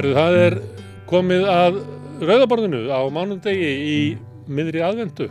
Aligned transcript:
Herðu, 0.00 0.14
það 0.16 0.34
er 0.40 0.54
komið 1.10 1.42
að 1.52 1.74
rauðaborðinu 2.24 2.78
á 2.88 3.04
mánundegi 3.12 3.66
í 3.84 3.98
miðri 4.48 4.80
aðvendu. 4.80 5.26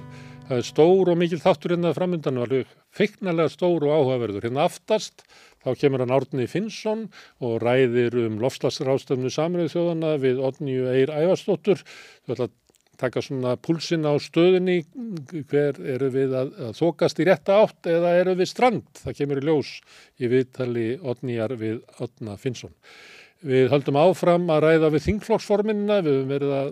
Það 0.45 0.59
er 0.59 0.67
stór 0.67 1.09
og 1.09 1.17
mikil 1.17 1.39
þáttur 1.41 1.73
hérna 1.73 1.93
framöndan 1.97 2.37
alveg 2.37 2.69
feiknarlega 2.93 3.49
stór 3.49 3.87
og 3.87 3.95
áhugaverður. 3.95 4.45
Hérna 4.45 4.67
aftast 4.69 5.25
þá 5.65 5.73
kemur 5.73 6.05
hann 6.05 6.13
Árni 6.13 6.45
Finnsson 6.53 7.07
og 7.41 7.57
ræðir 7.65 8.19
um 8.27 8.37
lofslagsráðstöfnu 8.45 9.33
saminuð 9.33 9.73
þjóðana 9.73 10.15
við 10.21 10.45
Odníu 10.51 10.85
Eir 10.93 11.17
Ævarsdóttur. 11.17 11.81
Þú 12.29 12.37
ætla 12.37 12.51
að 12.51 12.57
taka 13.01 13.25
svona 13.25 13.57
púlsin 13.57 14.05
á 14.05 14.13
stöðunni, 14.21 14.83
hver 15.49 15.81
eru 15.81 16.13
við 16.13 16.41
að, 16.43 16.57
að 16.69 16.81
þokast 16.83 17.23
í 17.23 17.31
rétta 17.31 17.63
átt 17.63 17.89
eða 17.89 18.19
eru 18.21 18.37
við 18.37 18.53
strand? 18.53 18.89
Það 19.01 19.23
kemur 19.23 19.41
í 19.41 19.49
ljós 19.49 19.77
í 20.21 20.29
viðtali 20.29 20.91
Odníjar 21.01 21.57
við 21.57 21.81
Odna 22.05 22.37
Finnsson. 22.37 22.77
Við 23.39 23.69
höldum 23.71 23.95
áfram 23.95 24.49
að 24.51 24.65
ræða 24.65 24.87
við 24.91 25.03
þingflokksforminna, 25.05 26.01
við 26.03 26.17
höfum 26.17 26.31
verið 26.33 26.49
að 26.57 26.71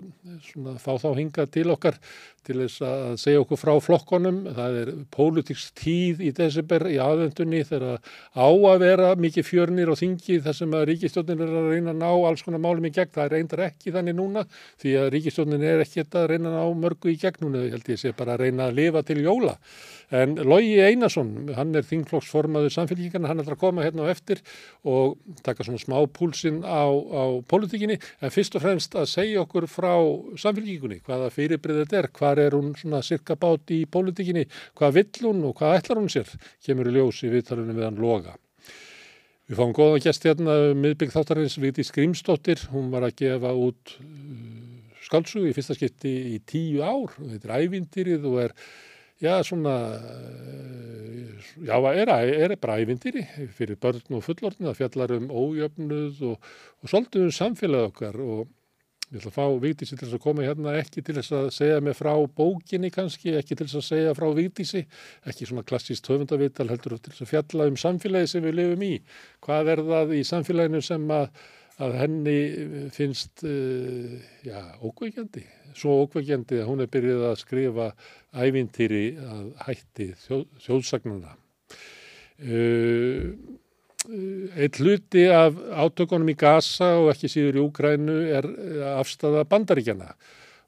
svona, 0.50 0.74
fá 0.82 0.90
þá 1.00 1.06
hinga 1.16 1.46
til 1.48 1.64
okkar 1.72 1.96
til 2.44 2.56
þess 2.60 2.82
að 2.84 3.14
segja 3.22 3.40
okkur 3.40 3.60
frá 3.60 3.70
flokkonum. 3.80 4.42
Það 4.56 4.76
er 4.82 4.90
pólitíks 5.14 5.64
tíð 5.80 6.20
í 6.28 6.32
desember 6.36 6.84
í 6.92 6.98
aðvendunni 7.00 7.62
þegar 7.70 8.02
á 8.36 8.48
að 8.52 8.84
vera 8.84 9.14
mikið 9.16 9.48
fjörnir 9.48 9.92
og 9.94 10.00
þingi 10.00 10.40
þar 10.44 10.58
sem 10.60 10.76
að 10.76 10.86
ríkistjónin 10.92 11.44
er 11.46 11.56
að 11.56 11.70
reyna 11.72 11.94
að 11.94 12.02
ná 12.02 12.10
alls 12.12 12.44
konar 12.44 12.64
málum 12.64 12.88
í 12.88 12.92
gegn. 12.92 13.14
Það 13.16 13.32
reyndar 13.32 13.64
ekki 13.70 13.94
þannig 13.96 14.18
núna 14.20 14.44
því 14.82 14.96
að 15.00 15.12
ríkistjónin 15.16 15.68
er 15.72 15.86
ekki 15.86 16.04
að 16.04 16.28
reyna 16.34 16.52
að 16.52 16.58
ná 16.58 16.82
mörgu 16.84 17.14
í 17.14 17.20
gegn 17.20 17.46
núna. 17.46 17.64
Held 17.72 17.92
ég 17.94 18.04
sé 18.04 18.12
bara 18.12 18.36
að 18.36 18.44
reyna 18.44 18.68
að 18.68 18.76
lifa 18.82 19.04
til 19.08 19.22
jóla. 19.24 19.56
En 20.08 20.38
Lógi 20.40 20.78
Einarsson, 20.80 21.50
hann 21.52 21.76
er 21.76 21.84
þingflokksformaður 21.84 22.72
samfélgíkana, 22.72 23.28
hann 23.28 23.42
er 23.42 23.50
að 23.52 23.60
koma 23.60 23.84
hérna 23.84 24.06
á 24.08 24.12
eftir 24.12 24.40
og 24.88 25.18
taka 25.44 25.66
svona 25.66 25.82
smá 25.82 25.98
púlsinn 26.16 26.62
á, 26.64 26.88
á 26.88 27.24
pólitíkinni. 27.44 27.98
En 28.24 28.32
fyrst 28.32 28.56
og 28.56 28.64
fremst 28.64 28.96
að 28.96 29.10
segja 29.12 29.42
okkur 29.44 29.68
frá 29.68 29.92
samfélgíkunni, 30.40 31.02
hvaða 31.04 31.28
fyrirbrið 31.34 31.82
þetta 31.82 32.00
er, 32.00 32.10
hvað 32.16 32.42
er 32.46 32.56
hún 32.56 32.72
svona 32.80 33.02
cirka 33.04 33.36
bát 33.36 33.68
í 33.76 33.82
pólitíkinni, 33.84 34.46
hvað 34.80 34.96
vill 34.96 35.28
hún 35.28 35.44
og 35.50 35.58
hvað 35.60 35.76
ætlar 35.82 36.00
hún 36.00 36.12
sér, 36.12 36.32
kemur 36.64 36.88
í 36.88 36.96
ljós 36.96 37.20
í 37.28 37.32
viðtalunum 37.36 37.76
við 37.76 37.90
hann 37.90 38.00
Loga. 38.00 38.38
Við 39.48 39.60
fáum 39.60 39.76
góða 39.76 40.00
gæst 40.08 40.24
hérna 40.24 40.56
um 40.72 40.82
miðbygg 40.84 41.12
þáttarins 41.12 41.60
Viti 41.60 41.84
Skrimsdóttir, 41.84 42.64
hún 42.72 42.88
var 42.92 43.04
að 43.04 43.16
gefa 43.20 43.52
út 43.56 43.94
uh, 44.00 44.98
skálsugu 45.04 45.48
í 45.48 45.54
fyrsta 45.56 45.76
skipti 45.76 46.12
í 46.34 46.36
tíu 46.48 46.80
ár, 46.84 47.12
þetta 47.16 47.48
er 47.48 47.64
ævindýrið 47.64 48.28
og 48.28 48.44
er 48.48 48.60
Já, 49.18 49.42
svona, 49.42 49.72
já, 51.66 51.74
er, 51.90 52.10
er 52.38 52.52
bara 52.62 52.76
ævindýri 52.78 53.24
fyrir 53.50 53.74
börn 53.82 54.14
og 54.14 54.22
fullorðin 54.22 54.68
að 54.70 54.76
fjallar 54.78 55.14
um 55.16 55.26
ójöfnuð 55.26 56.20
og, 56.28 56.52
og 56.78 56.92
svolítið 56.92 57.24
um 57.26 57.32
samfélag 57.34 57.88
okkar 57.88 58.20
og 58.22 58.44
ég 59.10 59.18
ætla 59.18 59.32
að 59.32 59.34
fá 59.34 59.46
Vítísi 59.64 59.96
til 59.96 60.04
þess 60.04 60.18
að 60.20 60.22
koma 60.22 60.46
hérna 60.46 60.76
ekki 60.78 61.02
til 61.02 61.16
þess 61.16 61.34
að 61.34 61.50
segja 61.56 61.80
mig 61.82 61.96
frá 61.98 62.12
bókinni 62.38 62.92
kannski, 62.94 63.34
ekki 63.40 63.56
til 63.56 63.66
þess 63.66 63.80
að 63.80 63.86
segja 63.88 64.14
frá 64.14 64.28
Vítísi, 64.38 64.84
ekki 65.26 65.50
svona 65.50 65.66
klassíst 65.66 66.06
höfundavital 66.12 66.68
heldur 66.70 66.94
til 67.00 67.10
þess 67.10 67.26
að 67.26 67.32
fjalla 67.32 67.68
um 67.72 67.78
samfélagi 67.80 68.30
sem 68.36 68.46
við 68.46 68.58
lifum 68.60 68.84
í. 68.86 68.92
Hvað 69.42 69.72
er 69.74 69.82
það 69.88 70.14
í 70.14 70.22
samfélaginu 70.30 70.84
sem 70.84 71.10
að, 71.10 71.30
að 71.84 71.94
henni 72.00 72.38
finnst, 72.94 73.44
uh, 73.46 74.16
já, 74.46 74.58
ókveikjandi? 74.82 75.44
Svo 75.78 76.00
ókveikjandi 76.04 76.62
að 76.62 76.68
hún 76.70 76.82
er 76.84 76.90
byrjuð 76.92 77.28
að 77.28 77.38
skrifa 77.42 77.92
ævintýri 78.34 79.04
að 79.22 79.46
hætti 79.68 80.10
þjó, 80.24 80.42
þjóðsagnana. 80.66 81.36
Uh, 82.38 83.32
Eitt 84.08 84.78
hluti 84.80 85.26
af 85.28 85.56
átökunum 85.58 86.30
í 86.32 86.34
Gaza 86.38 86.94
og 86.96 87.10
ekki 87.12 87.28
síður 87.28 87.58
í 87.58 87.62
Úgrænu 87.66 88.14
er 88.38 88.46
afstafa 88.94 89.42
bandaríkjana 89.50 90.14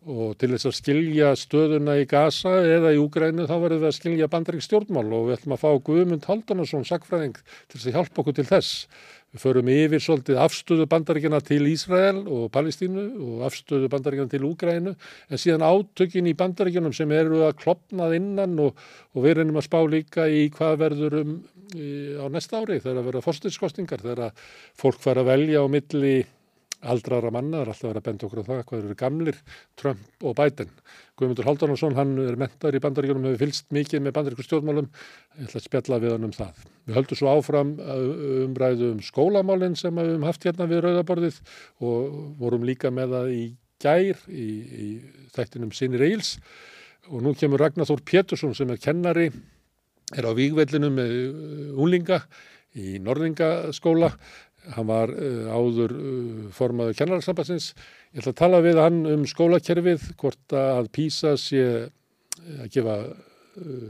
og 0.09 0.34
til 0.41 0.48
þess 0.54 0.69
að 0.69 0.77
skilja 0.78 1.31
stöðuna 1.37 1.98
í 2.00 2.06
Gaza 2.09 2.53
eða 2.65 2.94
í 2.97 3.00
Úgrænu 3.00 3.44
þá 3.48 3.54
verður 3.60 3.82
við 3.82 3.88
að 3.91 3.97
skilja 3.98 4.28
bandarík 4.32 4.65
stjórnmál 4.65 5.06
og 5.12 5.27
við 5.28 5.34
ætlum 5.37 5.54
að 5.56 5.62
fá 5.62 5.71
Guðmund 5.88 6.28
Haldunarsson, 6.28 6.87
sakfræðing, 6.88 7.37
til 7.69 7.81
að 7.81 7.98
hjálpa 7.98 8.22
okkur 8.22 8.37
til 8.38 8.47
þess. 8.48 8.87
Við 9.30 9.42
förum 9.44 9.68
yfir 9.70 10.02
svolítið 10.02 10.38
afstöðu 10.42 10.84
bandaríkjana 10.91 11.38
til 11.46 11.60
Ísrael 11.70 12.24
og 12.24 12.48
Palestínu 12.50 13.04
og 13.22 13.44
afstöðu 13.46 13.91
bandaríkjana 13.92 14.32
til 14.32 14.42
Úgrænu 14.48 14.94
en 14.96 15.38
síðan 15.38 15.62
átökin 15.62 16.26
í 16.26 16.34
bandaríkjanum 16.34 16.94
sem 16.96 17.14
eru 17.14 17.44
að 17.46 17.60
klopnað 17.62 18.16
innan 18.18 18.58
og, 18.66 18.74
og 19.14 19.22
við 19.22 19.38
reynum 19.38 19.60
að 19.60 19.68
spá 19.68 19.78
líka 19.86 20.26
í 20.26 20.48
hvað 20.56 20.82
verður 20.82 21.18
um 21.20 21.36
í, 21.78 22.18
á 22.18 22.26
næsta 22.26 22.58
ári 22.58 22.80
þegar 22.82 22.98
að 22.98 23.08
vera 23.12 23.24
fórstilskostingar 23.28 24.02
þegar 24.02 24.24
að 24.26 24.44
fólk 24.82 24.98
fara 25.04 25.22
að 25.22 25.30
velja 25.30 25.62
á 25.62 25.66
milli 25.70 26.14
aldrara 26.80 27.30
manna, 27.34 27.60
er 27.60 27.70
alltaf 27.70 27.86
að 27.86 27.91
vera 27.91 28.00
að 28.00 28.06
benda 28.08 28.26
okkur 28.26 28.41
á 28.41 28.48
það 28.48 28.60
hvað 28.68 28.84
eru 28.84 28.96
gamlir, 29.00 29.38
Trump 29.80 30.24
og 30.24 30.36
Biden. 30.38 30.70
Guðmundur 31.20 31.48
Haldunarsson, 31.48 31.96
hann 31.98 32.14
er 32.24 32.38
mentar 32.41 32.76
í 32.76 32.82
bandaríkjunum, 32.82 33.26
hefur 33.28 33.42
fylst 33.44 33.66
mikið 33.74 34.04
með 34.04 34.16
bandaríkur 34.16 34.46
stjórnmálum, 34.46 34.91
ég 35.36 35.48
ætla 35.48 35.60
að 35.60 35.66
spjalla 35.66 36.00
við 36.00 36.14
hann 36.16 36.28
um 36.28 36.34
það. 36.36 36.64
Við 36.88 36.98
höldum 36.98 37.20
svo 37.20 37.32
áfram 37.34 37.72
umræðu 38.46 38.92
um 38.94 39.02
skólamálinn 39.04 39.78
sem 39.78 40.00
við 40.00 40.12
höfum 40.14 40.28
haft 40.28 40.46
hérna 40.48 40.68
við 40.70 40.84
Rauðaborðið 40.86 41.41
og 41.91 42.20
vorum 42.41 42.68
líka 42.68 42.92
með 42.94 43.16
það 43.16 43.32
í 43.36 43.42
gær 43.80 44.24
í, 44.28 44.48
í 44.84 44.88
þættinum 45.34 45.72
Sinni 45.76 46.00
Reils 46.00 46.36
og 47.10 47.24
nú 47.24 47.34
kemur 47.36 47.62
Ragnar 47.62 47.88
Þór 47.88 48.04
Pétursson 48.06 48.56
sem 48.56 48.70
er 48.72 48.80
kennari, 48.80 49.30
er 50.16 50.26
á 50.26 50.32
výgvellinum 50.36 50.97
með 50.97 51.14
úlinga 51.80 52.20
í 52.78 53.00
Norðingaskóla 53.02 54.12
hann 54.75 54.88
var 54.91 55.12
uh, 55.15 55.48
áður 55.50 55.97
uh, 55.97 56.44
formaður 56.56 56.98
kennararsambansins. 57.00 57.72
Ég 58.12 58.22
ætla 58.22 58.34
að 58.34 58.41
tala 58.43 58.62
við 58.66 58.82
hann 58.82 59.00
um 59.09 59.26
skólakerfið, 59.28 60.12
hvort 60.21 60.56
að 60.56 60.93
PISA 60.97 61.37
sé 61.41 61.66
að 62.60 62.71
gefa 62.72 63.00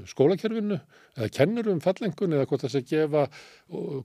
skólakerfinu 0.09 0.79
eða 1.19 1.29
kennur 1.35 1.69
um 1.73 1.81
fallengun 1.85 2.35
eða 2.35 2.47
hvort 2.49 2.65
það 2.65 2.73
sé 2.73 2.81
að 2.81 2.91
gefa 2.91 3.25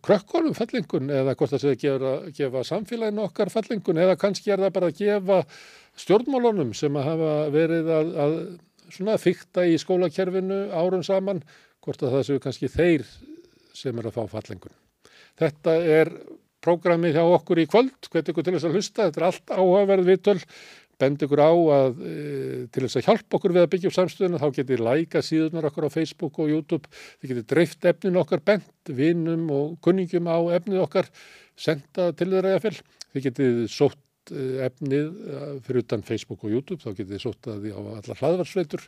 krökkor 0.05 0.49
um 0.49 0.55
fallengun 0.57 1.11
eða 1.13 1.35
hvort 1.37 1.53
það 1.53 1.63
sé 1.63 1.71
að 1.71 1.81
gefa, 1.83 2.13
gefa 2.35 2.63
samfélaginu 2.69 3.23
okkar 3.25 3.51
fallengun 3.53 4.01
eða 4.03 4.17
kannski 4.19 4.53
er 4.53 4.63
það 4.65 4.73
bara 4.75 4.91
að 4.91 5.01
gefa 5.01 5.41
stjórnmálunum 6.03 6.73
sem 6.77 6.97
að 6.99 7.07
hafa 7.09 7.33
verið 7.55 7.91
að, 7.97 8.11
að 8.25 8.37
svona 8.91 9.19
fykta 9.21 9.65
í 9.67 9.77
skólakerfinu 9.81 10.59
árum 10.75 11.05
saman, 11.05 11.43
hvort 11.83 12.03
að 12.03 12.17
það 12.17 12.25
séu 12.27 12.41
kannski 12.43 12.71
þeir 12.71 13.05
sem 13.75 13.97
er 13.99 14.09
að 14.09 14.17
fá 14.17 14.35
fallengun. 14.35 14.75
Þetta 15.39 15.77
er 15.83 16.11
prógramið 16.65 17.19
hjá 17.19 17.23
okkur 17.35 17.61
í 17.61 17.67
kvöld, 17.69 18.09
hvernig 18.09 18.33
ykkur 18.33 18.47
til 18.47 18.55
þess 18.55 18.67
að 18.67 18.77
hlusta, 18.77 19.05
þetta 19.07 19.21
er 19.21 19.27
allt 19.29 19.53
áhugaverð 19.55 20.09
viðtöl, 20.11 20.37
bend 21.01 21.25
ykkur 21.25 21.43
á 21.43 21.51
að 21.51 21.97
e, 22.07 22.13
til 22.71 22.85
þess 22.85 22.99
að 22.99 23.07
hjálpa 23.09 23.37
okkur 23.37 23.55
við 23.55 23.65
að 23.65 23.71
byggja 23.73 23.91
upp 23.91 23.97
samstöðuna 23.97 24.41
þá 24.41 24.47
getið 24.59 24.83
læka 24.87 25.23
síðunar 25.25 25.69
okkur 25.69 25.87
á 25.91 25.95
Facebook 25.95 26.39
og 26.39 26.53
YouTube, 26.53 26.91
þið 27.19 27.33
getið 27.33 27.49
dreift 27.51 27.89
efnin 27.91 28.21
okkar 28.21 28.43
bent, 28.47 28.71
vinnum 28.87 29.49
og 29.51 29.75
kunningum 29.85 30.31
á 30.31 30.39
efnið 30.55 30.85
okkar, 30.85 31.11
senda 31.59 32.11
til 32.15 32.31
þeirra 32.31 32.55
eða 32.55 32.65
fyrr, 32.67 32.81
þið 33.11 33.27
getið 33.29 33.61
sótt 33.71 34.04
efnið 34.33 35.09
fyrir 35.65 35.83
utan 35.83 36.03
Facebook 36.05 36.45
og 36.45 36.53
YouTube, 36.53 36.79
þá 36.81 36.95
getið 36.95 37.11
þið 37.13 37.21
sótt 37.21 37.49
að 37.51 37.65
því 37.65 37.73
á 37.75 37.79
alla 37.99 38.17
hlaðvarsveitur, 38.19 38.83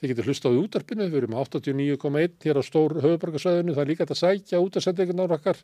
þið 0.00 0.12
getið 0.12 0.28
hlusta 0.30 0.48
á 0.48 0.52
því 0.52 0.62
útarpinu, 0.62 1.06
við 1.12 1.18
erum 1.20 1.36
89,1 1.38 2.46
hér 2.46 2.60
á 2.60 2.62
stór 2.64 2.96
höfubarkasvæðinu, 3.04 3.74
það 3.76 3.84
er 3.84 3.92
líka 3.92 4.06
að 4.08 4.20
sækja 4.22 4.62
útarsendingunar 4.64 5.36
okkar 5.38 5.62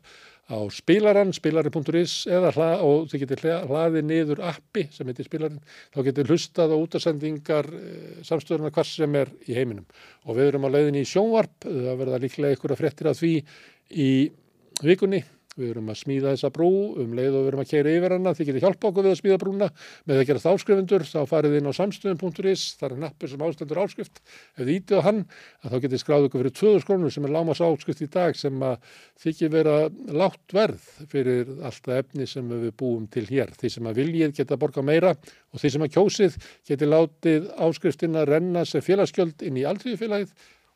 á 0.51 0.57
spilaran, 0.73 1.33
spilari.is 1.35 2.15
eða 2.29 2.53
hla, 2.55 2.69
og 2.85 3.09
þið 3.11 3.25
getið 3.25 3.45
hlaðið 3.69 4.07
niður 4.09 4.43
appi 4.51 4.87
sem 4.93 5.09
heitir 5.09 5.29
spilarin, 5.29 5.61
þá 5.95 5.99
getið 6.09 6.33
hlustað 6.33 6.75
á 6.75 6.77
útarsendingar 6.77 7.71
samstöðuna 8.25 8.73
hvers 8.75 8.95
sem 9.01 9.21
er 9.21 9.31
í 9.49 9.57
heiminum. 9.57 9.87
Og 10.29 10.37
við 10.37 10.51
erum 10.51 10.67
á 10.69 10.73
leiðinni 10.75 11.05
í 11.05 11.09
sjónvarp, 11.09 11.65
það 11.65 12.01
verða 12.03 12.21
líklega 12.21 12.57
ykkur 12.59 12.75
að 12.75 12.83
frettir 12.83 13.09
að 13.09 13.21
því 13.23 13.33
í 13.95 14.11
vikunni 14.83 15.23
Við 15.55 15.69
erum 15.71 15.87
að 15.87 15.99
smíða 16.01 16.33
þessa 16.33 16.49
brú 16.51 16.69
um 16.99 17.13
leið 17.15 17.35
og 17.37 17.43
við 17.45 17.49
erum 17.51 17.61
að 17.61 17.69
keira 17.69 17.91
yfir 17.95 18.13
hana. 18.17 18.33
Þið 18.35 18.47
getur 18.49 18.63
hjálpa 18.65 18.89
okkur 18.89 19.05
við 19.05 19.13
að 19.13 19.19
smíða 19.21 19.37
brúna 19.39 19.69
með 20.03 20.17
að 20.19 20.25
gera 20.29 20.41
það 20.43 20.57
áskrifundur. 20.57 21.05
Þá 21.07 21.21
farið 21.31 21.55
inn 21.59 21.69
á 21.71 21.73
samstöðum.is, 21.77 22.63
það 22.81 22.89
er 22.89 22.97
nappur 23.05 23.31
sem 23.31 23.45
ástendur 23.47 23.79
áskrift. 23.85 24.19
Ef 24.55 24.59
þið 24.59 24.71
ítið 24.73 24.99
á 24.99 25.05
hann, 25.05 25.21
þá 25.63 25.77
getur 25.85 26.01
skráð 26.01 26.27
okkur 26.27 26.43
fyrir 26.43 26.55
2000 26.59 26.87
krónur 26.89 27.15
sem 27.15 27.27
er 27.29 27.33
lámas 27.37 27.63
áskrift 27.63 28.03
í 28.03 28.09
dag 28.11 28.35
sem 28.35 28.65
að 28.67 28.91
þykir 29.23 29.53
vera 29.55 29.77
látt 30.11 30.57
verð 30.57 30.89
fyrir 31.13 31.53
alltaf 31.55 32.01
efni 32.01 32.27
sem 32.27 32.51
við 32.51 32.75
búum 32.75 33.07
til 33.07 33.23
hér. 33.29 33.55
Þið 33.55 33.75
sem 33.77 33.87
að 33.87 34.01
viljið 34.01 34.35
geta 34.41 34.59
borga 34.59 34.83
meira 34.83 35.15
og 35.15 35.63
þið 35.63 35.77
sem 35.77 35.87
að 35.87 35.93
kjósið 35.95 36.37
getur 36.67 36.91
látið 36.91 37.47
áskriftina 37.63 38.27
renna 38.27 38.65
sem 38.67 38.83
félagsgjöld 38.83 39.47
inn 39.47 39.63
í 39.63 39.65
aldriðfélagið 39.71 40.35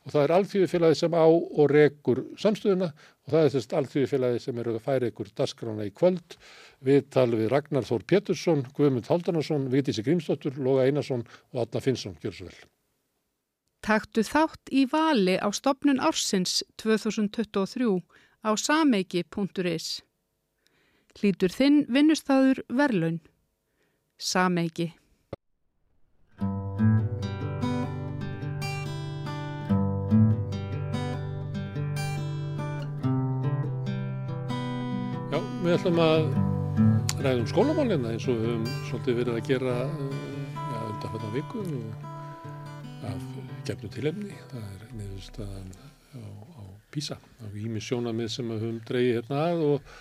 og 0.10 0.16
það 0.16 0.24
er 0.24 0.32
alþjóðfélagi 0.34 0.98
sem 0.98 1.14
á 1.14 1.26
og 1.30 1.68
rekur 1.70 2.24
samstöðuna 2.42 2.88
og 2.90 3.30
það 3.30 3.44
er 3.44 3.52
þess 3.54 3.76
alþjóðfélagi 3.80 4.42
sem 4.42 4.62
eru 4.62 4.74
að 4.74 4.88
færa 4.88 5.10
ykkur 5.12 5.30
daskrána 5.38 5.86
í 5.86 5.94
kvöld 5.94 6.38
við 6.82 7.06
talum 7.14 7.38
við 7.38 7.52
Ragnar 7.54 7.86
Þór 7.86 8.06
Pétursson, 8.10 8.66
Guðmund 8.74 9.10
Haldanarsson, 9.12 9.70
Vigdísi 9.70 10.02
Grímsdóttur, 10.02 10.58
Loga 10.58 10.88
Einarsson 10.88 11.22
og 11.54 11.62
Adna 11.62 11.82
Finnsson, 11.84 12.18
gjör 12.24 12.34
svo 12.34 12.50
vel. 12.50 12.58
Taktu 13.86 14.26
þátt 14.26 14.74
í 14.74 14.88
vali 14.90 15.38
á 15.38 15.48
stopnun 15.54 16.02
ársins 16.02 16.64
2023 16.82 18.02
á 18.44 18.52
sameiki.is. 18.58 20.00
Hlítur 21.20 21.54
þinn 21.54 21.84
vinnustæður 21.92 22.64
verlaun. 22.74 23.22
Sameiki. 24.18 24.90
Við 35.60 35.74
ætlum 35.76 35.98
að 36.00 36.22
ræðum 37.20 37.48
skólamálina 37.52 38.14
eins 38.14 38.26
og 38.32 38.38
við 38.40 38.46
höfum 38.48 38.68
svolítið 38.88 39.18
verið 39.18 39.34
að 39.34 39.48
gera 39.50 39.74
ja, 39.84 40.84
undan 40.86 41.16
þetta 41.16 41.32
viku 41.34 41.64
af 43.10 43.26
gefnu 43.68 43.90
tilefni. 43.92 44.38
Það 44.54 44.70
er 44.70 44.94
niðurstaðan 45.02 45.74
á, 45.76 46.24
á 46.24 46.64
PISA, 46.96 47.18
á 47.20 47.46
ími 47.60 47.84
sjónamið 47.84 48.32
sem 48.38 48.54
við 48.54 48.64
höfum 48.64 48.80
dreyið 48.88 49.12
hérna 49.18 49.42
að 49.50 49.66
og, 49.68 49.92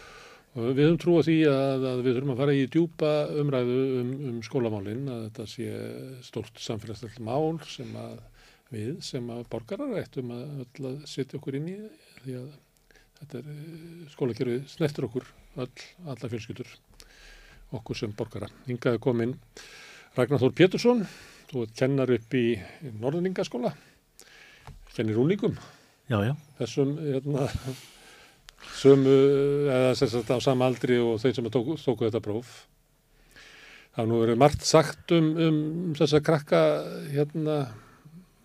og 0.55 0.69
við 0.69 0.81
höfum 0.84 1.00
trú 1.02 1.16
á 1.19 1.22
því 1.26 1.37
að, 1.50 1.88
að 1.90 2.04
við 2.06 2.16
þurfum 2.20 2.34
að 2.37 2.40
fara 2.44 2.54
í 2.54 2.62
djúpa 2.76 3.12
umræðu 3.43 3.81
um, 3.99 4.14
um 4.31 4.38
skólamálin, 4.46 5.04
að 5.11 5.26
þetta 5.26 5.49
sé 5.56 5.75
stórt 6.28 6.62
samfélagslega 6.69 7.26
mál 7.26 7.58
sem 7.66 7.99
að 7.99 8.16
við 8.70 8.94
sem 9.02 9.26
að 9.34 9.44
borgarar 9.50 9.99
ættum 10.04 10.31
að, 10.38 10.64
að 10.87 11.04
setja 11.08 11.40
okkur 11.40 11.58
inn 11.58 11.70
í 11.75 11.78
því 12.22 12.40
að 12.44 12.49
Þetta 13.19 13.41
er 13.41 14.11
skólakerfið 14.12 14.69
snertur 14.70 15.09
okkur 15.09 15.26
all, 15.59 15.70
alla 16.06 16.31
fjölskyldur, 16.31 16.69
okkur 17.75 17.99
sem 17.99 18.15
borgara. 18.15 18.49
Hingaði 18.69 19.00
komin 19.03 19.35
Ragnar 20.15 20.41
Þór 20.43 20.55
Pétursson, 20.61 21.03
þú 21.50 21.67
kennar 21.79 22.12
upp 22.15 22.37
í 22.38 22.44
Norðningaskóla, 23.00 23.73
kennir 24.94 25.19
já. 26.25 26.32
Þessum, 26.61 26.94
hérna, 27.03 27.49
sömu, 28.79 29.17
eða 29.67 29.93
sérstaklega 29.99 30.38
á 30.38 30.47
sama 30.47 30.71
aldri 30.71 31.00
og 31.03 31.19
þeir 31.23 31.37
sem 31.37 31.50
tóku, 31.53 31.76
tóku 31.82 32.06
þetta 32.06 32.23
próf. 32.25 32.55
Það 33.99 34.11
nú 34.12 34.23
verið 34.23 34.41
margt 34.41 34.64
sagt 34.67 35.12
um, 35.17 35.29
um 35.43 35.61
þessa 35.99 36.23
krakka 36.23 36.62
hérna 37.11 37.59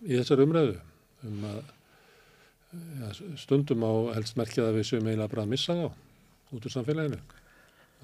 í 0.02 0.18
þessar 0.18 0.42
umræðu, 0.44 0.76
um 1.30 1.48
að 1.52 1.73
ja, 3.00 3.12
stundum 3.40 3.84
á 3.86 3.92
helst 4.16 4.38
merkjað 4.40 4.70
að 4.70 4.78
við 4.78 4.88
séum 4.90 5.08
eiginlega 5.08 5.32
bara 5.32 5.46
að 5.46 5.52
missa 5.54 5.76
þá 5.78 5.86
út 6.54 6.68
úr 6.68 6.74
samfélaginu. 6.74 7.20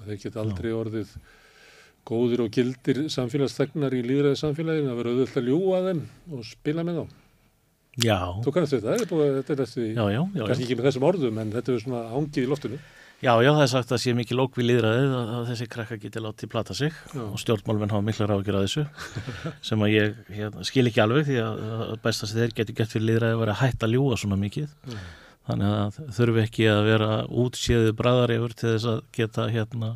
Þeir 0.01 0.19
geta 0.23 0.41
aldrei 0.41 0.71
orðið 0.73 1.15
góðir 2.07 2.45
og 2.45 2.53
gildir 2.55 3.03
samfélagsþegnar 3.13 3.93
í 3.93 4.01
líðræði 4.05 4.39
samfélaginu 4.41 4.91
að 4.91 5.01
vera 5.01 5.13
auðvitað 5.13 5.41
að 5.41 5.51
ljúa 5.51 5.81
þeim 5.87 6.01
og 6.31 6.47
spila 6.49 6.85
með 6.87 7.01
þá. 7.01 7.19
Já. 8.01 8.17
Þú 8.41 8.53
kannast 8.55 8.77
þetta, 8.77 8.97
þetta 9.03 9.55
er 9.57 9.91
já, 9.91 10.03
já, 10.15 10.21
kannski 10.47 10.65
ekki 10.65 10.77
með 10.79 10.87
þessum 10.87 11.05
orðum 11.09 11.39
en 11.41 11.49
þetta 11.51 11.73
er 11.73 11.81
svona 11.83 12.03
ángið 12.15 12.45
í 12.45 12.49
loftinu. 12.49 12.79
Já, 13.21 13.35
já, 13.37 13.51
það 13.53 13.61
er 13.61 13.69
sagt 13.69 13.91
að 13.93 13.99
sé 14.01 14.11
mikið 14.17 14.37
lók 14.39 14.55
við 14.57 14.65
líðræðið 14.65 15.11
að, 15.13 15.31
að 15.37 15.49
þessi 15.51 15.65
krakka 15.69 15.97
geti 16.01 16.21
látið 16.25 16.49
plata 16.49 16.73
sig 16.73 16.95
Já. 17.13 17.21
og 17.21 17.35
stjórnmálmenn 17.37 17.91
hafa 17.93 18.05
mikla 18.07 18.27
ráðgjur 18.31 18.55
að 18.57 18.63
þessu 18.65 18.85
sem 19.69 19.83
að 19.85 19.91
ég 19.93 20.15
hérna, 20.33 20.63
skil 20.65 20.83
ekki 20.89 21.03
alveg 21.03 21.27
því 21.27 21.35
að, 21.43 21.59
að 21.85 21.91
best 22.07 22.25
að 22.25 22.31
þeir 22.39 22.55
geti 22.57 22.75
gett 22.79 22.95
fyrir 22.95 23.05
líðræðið 23.11 23.35
að 23.35 23.43
vera 23.43 23.57
hætt 23.59 23.85
að 23.85 23.93
ljúa 23.93 24.17
svona 24.17 24.39
mikið 24.41 24.71
Já. 24.73 24.97
þannig 25.51 25.75
að 25.77 25.99
þurfi 26.17 26.41
ekki 26.47 26.65
að 26.71 26.81
vera 26.89 27.09
útséðu 27.43 27.91
bræðar 27.99 28.33
yfir 28.39 28.55
til 28.57 28.71
þess 28.71 28.89
að 28.95 29.03
geta 29.19 29.45
hérna 29.53 29.91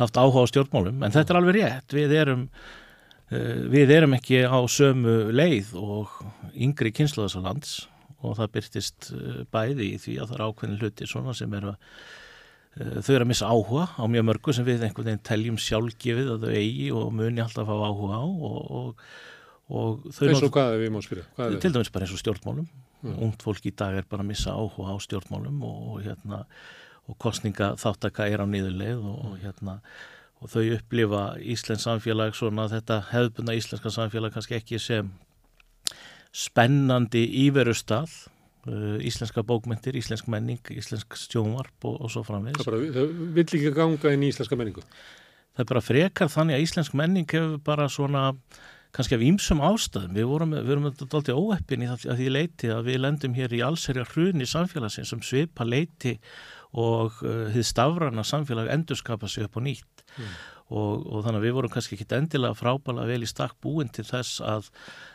haft 0.00 0.18
áhuga 0.18 0.42
á 0.42 0.50
stjórnmálum 0.50 1.06
en 1.06 1.14
þetta 1.14 1.36
er 1.36 1.38
alveg 1.38 1.58
rétt, 1.60 1.94
við 1.94 2.16
erum 2.18 2.44
uh, 2.50 3.62
við 3.76 3.94
erum 3.94 4.18
ekki 4.18 4.42
á 4.42 4.58
sömu 4.66 5.16
leið 5.30 5.70
og 5.78 6.18
yngri 6.50 6.90
kynnslóðasalands 6.98 7.84
og 8.26 8.34
það 8.40 8.52
byrtist 8.58 9.10
uh, 9.14 9.40
bæði 9.54 9.92
í 9.92 10.02
því 10.02 10.18
að 10.18 10.32
það 10.32 10.36
er 10.40 10.46
ákveðin 10.48 10.82
hluti 10.82 11.10
svona 11.14 11.38
sem 11.38 11.54
eru 11.54 11.76
að 11.76 11.88
þau 12.74 13.12
eru 13.14 13.24
að 13.24 13.30
missa 13.30 13.50
áhuga 13.50 13.84
á 13.94 14.04
mjög 14.10 14.26
mörgu 14.30 14.54
sem 14.56 14.66
við 14.66 14.82
einhvern 14.86 15.10
veginn 15.10 15.26
teljum 15.26 15.60
sjálfgefið 15.62 16.32
að 16.34 16.48
þau 16.48 16.56
eigi 16.58 16.88
og 16.94 17.12
muni 17.14 17.44
alltaf 17.44 17.68
að 17.68 17.70
hafa 17.70 17.92
áhuga 17.92 18.18
á 18.18 18.24
og, 18.24 18.58
og, 18.80 19.04
og 19.70 20.08
þau 20.16 20.24
Eins 20.28 20.42
og 20.42 20.56
hvað 20.56 20.74
er 20.74 20.82
við 20.82 20.94
má 20.96 21.00
spyrja? 21.04 21.28
Til 21.62 21.72
dæmis 21.76 21.92
bara 21.94 22.08
eins 22.08 22.16
og 22.16 22.22
stjórnmálum 22.22 22.66
Mm. 23.04 23.18
ungt 23.20 23.42
fólk 23.44 23.66
í 23.68 23.72
dag 23.76 23.98
er 23.98 24.06
bara 24.08 24.24
að 24.24 24.30
missa 24.30 24.54
áhuga 24.56 24.94
á 24.94 24.98
stjórnmálum 25.04 25.60
og, 25.68 25.80
og 25.92 26.04
hérna 26.06 26.44
og 27.04 27.18
kostninga 27.20 27.74
þáttaka 27.76 28.30
er 28.32 28.40
á 28.40 28.48
niðurleið 28.48 29.02
og, 29.04 29.16
og 29.28 29.34
hérna 29.42 29.74
og 30.40 30.48
þau 30.48 30.62
upplifa 30.78 31.24
Íslensk 31.36 31.84
samfélag 31.84 32.32
svona 32.36 32.64
þetta 32.72 33.02
hefðbundna 33.10 33.56
íslenska 33.58 33.92
samfélag 33.92 34.32
kannski 34.32 34.56
ekki 34.56 34.80
sem 34.80 35.10
spennandi 36.32 37.26
íverustall 37.44 38.08
íslenska 38.66 39.42
bókmyndir, 39.46 39.96
íslensk 40.00 40.28
menning 40.32 40.60
íslensk 40.72 41.16
stjónvarp 41.20 41.84
og, 41.88 41.98
og 42.00 42.12
svo 42.14 42.22
framvegis 42.26 42.64
Það, 42.64 42.70
bara, 42.70 43.08
vill 43.36 43.44
ekki 43.46 43.72
ganga 43.76 44.14
inn 44.14 44.24
í 44.24 44.30
íslenska 44.32 44.56
menningu. 44.60 44.84
það 45.54 45.64
er 45.66 45.68
bara 45.72 45.84
frekar 45.84 46.32
þannig 46.32 46.56
að 46.58 46.64
íslensk 46.68 46.96
menning 46.98 47.28
hefur 47.30 47.58
bara 47.66 47.88
svona 47.92 48.24
kannski 48.94 49.16
af 49.18 49.24
ýmsum 49.26 49.58
ástæðum, 49.66 50.12
við 50.14 50.26
vorum, 50.30 50.52
við 50.54 50.68
vorum 50.70 50.84
alltaf 50.92 51.30
óheppin 51.34 51.82
í 51.82 51.88
það, 51.90 52.04
að 52.12 52.20
því 52.20 52.28
leiti 52.30 52.68
að 52.70 52.84
við 52.86 53.00
lendum 53.02 53.34
hér 53.34 53.54
í 53.56 53.62
allserja 53.66 54.04
hruni 54.12 54.46
samfélagsins 54.46 55.10
sem 55.10 55.22
svipa 55.26 55.66
leiti 55.66 56.12
og 56.78 57.18
uh, 57.26 57.48
þið 57.54 57.66
stafrana 57.66 58.22
samfélag 58.26 58.70
endurskapa 58.70 59.26
sig 59.28 59.48
upp 59.48 59.58
á 59.58 59.62
nýtt 59.66 59.90
Mm. 60.14 60.28
og, 60.70 61.06
og 61.10 61.24
þannig 61.24 61.40
að 61.40 61.44
við 61.48 61.54
vorum 61.56 61.70
kannski 61.74 61.96
ekki 61.96 62.04
endilega 62.14 62.54
frábæla 62.54 63.02
vel 63.08 63.24
í 63.24 63.26
stakk 63.26 63.56
búin 63.64 63.88
til 63.90 64.04
þess 64.06 64.36
að, 64.46 64.68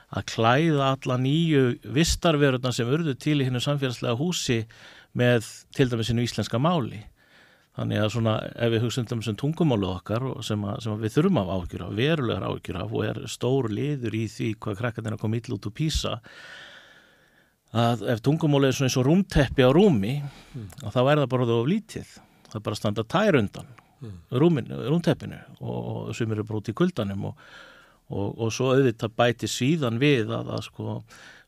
að 0.10 0.26
klæða 0.34 0.90
alla 0.96 1.18
nýju 1.22 1.64
vistarverðuna 1.96 2.74
sem 2.74 2.90
urðu 2.90 3.16
til 3.20 3.40
í 3.40 3.48
hennu 3.48 3.62
samfélagslega 3.64 4.18
húsi 4.20 4.64
með 5.18 5.48
til 5.78 5.90
dæmis 5.92 6.12
hennu 6.12 6.26
íslenska 6.26 6.62
máli. 6.62 7.04
Þannig 7.78 8.02
að 8.02 8.14
svona 8.16 8.38
ef 8.50 8.72
við 8.74 8.84
hugsaum 8.84 9.06
um 9.06 9.22
þessum 9.22 9.38
tungumálu 9.40 9.90
okkar 9.94 10.26
sem, 10.44 10.64
að, 10.68 10.80
sem 10.84 10.96
að 10.96 11.04
við 11.06 11.14
þurfum 11.16 11.42
af 11.42 11.52
ágjur 11.56 11.84
af, 11.86 11.94
verulegar 12.00 12.48
ágjur 12.50 12.80
af 12.82 12.96
og 12.96 13.06
er 13.08 13.20
stór 13.32 13.70
liður 13.72 14.18
í 14.18 14.24
því 14.34 14.50
hvað 14.60 14.82
krakkarnir 14.82 15.20
koma 15.22 15.40
illa 15.40 15.56
út 15.56 15.70
úr 15.70 15.76
písa 15.78 16.18
að 17.70 18.08
ef 18.10 18.24
tungumálu 18.26 18.68
er 18.68 18.76
svona 18.76 18.90
eins 18.90 18.98
og 19.00 19.06
rúmteppi 19.08 19.64
á 19.64 19.72
rúmi 19.72 20.16
að 20.82 20.96
þá 20.96 21.00
er 21.04 21.22
það 21.22 21.30
bara 21.36 21.52
of 21.60 21.70
lítið. 21.70 22.18
Það 22.50 22.58
er 22.58 22.66
bara 22.66 22.76
að 22.76 22.82
standa 22.82 23.06
tær 23.06 23.38
undan 23.38 23.70
rúminu, 24.32 24.80
rúmteppinu 24.90 25.40
og, 25.60 25.80
og 26.10 26.16
sem 26.16 26.32
eru 26.32 26.46
bara 26.48 26.62
út 26.62 26.72
í 26.72 26.76
kuldanum 26.78 27.30
og, 27.32 27.44
og, 28.10 28.34
og 28.36 28.54
svo 28.54 28.74
auðvitað 28.74 29.16
bæti 29.20 29.50
síðan 29.50 30.00
við 30.02 30.34
að, 30.36 30.50
að 30.58 30.66
sko 30.70 30.98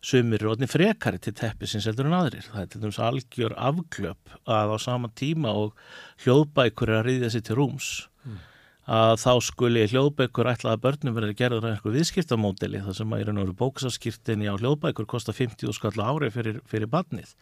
sumir 0.01 0.47
orðin 0.49 0.69
frekari 0.69 1.19
til 1.21 1.33
teppisins 1.37 1.85
heldur 1.89 2.09
en 2.09 2.17
aðrir. 2.17 2.47
Það 2.47 2.61
er 2.63 2.69
til 2.71 2.81
dæmis 2.81 3.01
algjör 3.05 3.57
afglöp 3.69 4.37
að 4.49 4.73
á 4.73 4.77
sama 4.81 5.11
tíma 5.13 5.53
og 5.53 5.75
hljóðbækur 6.23 6.89
er 6.89 7.01
að 7.01 7.07
riðja 7.09 7.33
sér 7.35 7.45
til 7.49 7.59
rúms 7.59 7.91
að 8.91 9.19
þá 9.21 9.33
skuli 9.45 9.83
hljóðbækur 9.91 10.49
ætla 10.51 10.73
að 10.75 10.81
börnum 10.85 11.15
verður 11.15 11.37
gerður 11.37 11.67
að 11.67 11.75
einhver 11.75 11.93
viðskiptamódeli 11.95 12.81
þar 12.81 12.97
sem 12.97 13.13
að 13.13 13.21
í 13.21 13.27
raun 13.27 13.37
og 13.37 13.45
veru 13.45 13.57
bóksaskirtinni 13.59 14.49
á 14.49 14.55
hljóðbækur 14.57 15.07
kostar 15.09 15.37
50 15.37 15.75
skall 15.77 16.01
ári 16.01 16.31
fyrir, 16.33 16.59
fyrir 16.65 16.89
barnið 16.89 17.35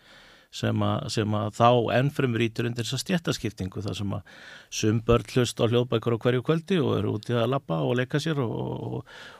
sem 0.49 0.81
að, 0.81 1.03
sem 1.13 1.35
að 1.37 1.51
þá 1.59 1.69
ennfremur 1.99 2.41
ítur 2.41 2.69
undir 2.69 2.87
þessa 2.87 3.03
stjættaskiptingu 3.03 3.83
þar 3.85 3.97
sem 3.99 4.13
að 4.17 4.39
sum 4.79 5.01
börn 5.05 5.27
hlust 5.35 5.61
á 5.61 5.69
hljóðbækur 5.69 6.17
á 6.17 6.21
hverju 6.23 6.45
kvöldi 6.47 6.79
og 6.81 6.95
eru 6.97 7.13
úti 7.19 7.37
að 7.37 7.51
lappa 7.53 7.81
og 7.85 7.99
leika 7.99 8.21
sér 8.21 8.41
og, 8.41 8.55
og, 8.57 8.95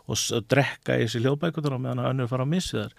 og, 0.06 0.16
og 0.16 0.50
drekka 0.52 1.00
í 1.00 1.08
þessi 1.08 1.24
hljóðbækur 1.24 1.74
og 1.74 1.82
meðan 1.82 2.04
að 2.04 2.12
önnur 2.14 2.30
fara 2.30 2.46
að 2.46 2.54
missi 2.54 2.78
þar. 2.78 2.94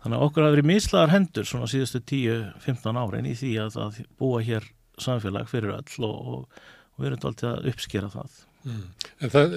Þannig 0.00 0.16
að 0.16 0.26
okkur 0.28 0.46
hafi 0.46 0.56
verið 0.56 0.70
mislaðar 0.70 1.14
hendur 1.16 1.48
svona 1.48 1.66
síðustu 1.68 2.00
10-15 2.08 3.00
árin 3.02 3.28
í 3.28 3.34
því 3.36 3.50
að, 3.66 3.80
að 3.82 3.98
búa 4.20 4.44
hér 4.46 4.70
samfélag 5.00 5.50
fyrir 5.50 5.74
öll 5.74 6.06
og, 6.06 6.62
við 7.00 7.10
erum 7.10 7.26
alltaf 7.30 7.50
að 7.50 7.68
uppskera 7.72 8.08
það. 8.12 8.38
Mm. 8.68 8.80
En 9.24 9.32
það, 9.32 9.54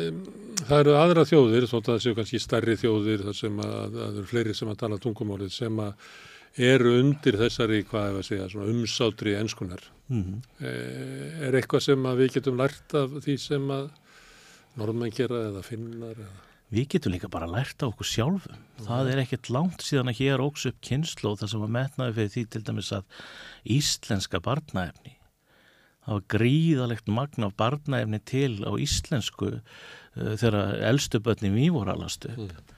það 0.64 0.78
eru 0.80 0.94
aðra 0.96 1.26
þjóðir, 1.28 1.66
að 1.68 1.88
það 1.90 2.04
séu 2.04 2.18
kannski 2.18 2.40
stærri 2.40 2.76
þjóðir 2.80 3.26
þar 3.28 3.36
sem 3.36 3.58
að, 3.60 3.74
að 3.80 3.98
það 3.98 4.20
eru 4.20 4.30
fleiri 4.30 4.56
sem 4.56 4.72
að 4.72 4.80
tala 4.80 5.00
tungumálið 5.04 5.52
sem 5.52 5.82
að 5.84 6.06
eru 6.58 6.94
undir 7.00 7.38
þessari, 7.40 7.84
hvað 7.90 8.08
hefur 8.10 8.22
að 8.22 8.30
segja, 8.30 8.48
svona 8.52 8.72
umsátri 8.74 9.36
ennskunar. 9.40 9.84
Mm 10.08 10.24
-hmm. 10.24 10.66
Er 11.48 11.56
eitthvað 11.56 11.82
sem 11.82 12.06
að 12.06 12.18
við 12.18 12.34
getum 12.34 12.58
lært 12.58 12.94
af 12.94 13.10
því 13.26 13.38
sem 13.40 13.70
að 13.72 13.90
norðmenn 14.76 15.16
gera 15.16 15.48
eða 15.50 15.64
finnar? 15.64 16.18
Eða? 16.18 16.42
Við 16.74 16.88
getum 16.96 17.14
líka 17.14 17.30
bara 17.30 17.50
lært 17.50 17.84
á 17.86 17.90
okkur 17.90 18.08
sjálfum. 18.08 18.56
Mm. 18.56 18.86
Það 18.88 19.10
er 19.12 19.20
ekkert 19.24 19.50
langt 19.54 19.84
síðan 19.86 20.10
að 20.10 20.20
hér 20.24 20.42
óks 20.42 20.66
upp 20.66 20.80
kynslu 20.82 21.30
og 21.30 21.40
það 21.40 21.52
sem 21.52 21.66
að 21.66 21.76
metnaði 21.76 22.16
fyrir 22.18 22.32
því 22.34 22.46
til 22.50 22.64
dæmis 22.64 22.92
að 22.92 23.04
íslenska 23.64 24.42
barnaefni. 24.42 25.18
Það 26.04 26.14
var 26.18 26.24
gríðalegt 26.34 27.08
magna 27.08 27.48
af 27.48 27.58
barnaefni 27.62 28.20
til 28.26 28.66
á 28.66 28.72
íslensku 28.76 29.52
uh, 29.54 30.34
þegar 30.36 30.82
eldstu 30.90 31.22
börnum 31.24 31.60
í 31.62 31.70
voru 31.70 31.94
alastu 31.94 32.34
upp. 32.34 32.42
Mm. 32.50 32.73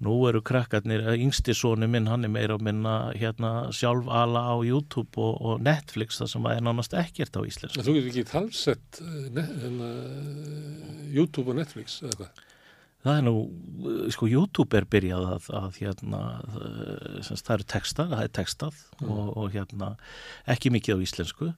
Nú 0.00 0.14
eru 0.30 0.40
krakkarnir, 0.40 1.02
yngsti 1.12 1.52
sónu 1.52 1.84
minn, 1.90 2.06
hann 2.08 2.24
er 2.24 2.30
meira 2.32 2.54
að 2.56 2.62
minna 2.64 2.92
hérna 3.12 3.68
sjálf 3.76 4.06
ala 4.08 4.46
á 4.48 4.56
YouTube 4.64 5.20
og, 5.20 5.34
og 5.44 5.64
Netflix 5.64 6.16
það 6.22 6.30
sem 6.32 6.46
er 6.48 6.62
nánast 6.64 6.94
ekkert 6.96 7.36
á 7.36 7.44
íslensku. 7.44 7.84
Þú 7.84 7.96
getur 7.98 8.08
ekki 8.08 8.24
talsett 8.30 9.00
uh, 9.04 9.82
YouTube 11.12 11.52
og 11.52 11.58
Netflix 11.60 11.98
eða 12.00 12.16
hvað? 12.22 12.40
Það 13.00 13.18
er 13.18 13.24
nú, 13.24 13.34
sko, 14.12 14.28
YouTube 14.28 14.76
er 14.76 14.86
byrjað 14.92 15.26
að, 15.34 15.46
að 15.56 15.76
hérna, 15.80 16.20
semst, 17.24 17.44
það 17.46 17.54
eru 17.54 17.66
texta, 17.72 18.06
það 18.08 18.24
er 18.24 18.34
textað 18.40 18.82
mm. 19.00 19.12
og, 19.12 19.30
og 19.40 19.54
hérna, 19.54 19.94
ekki 20.52 20.72
mikið 20.72 21.00
á 21.00 21.04
íslensku 21.04 21.50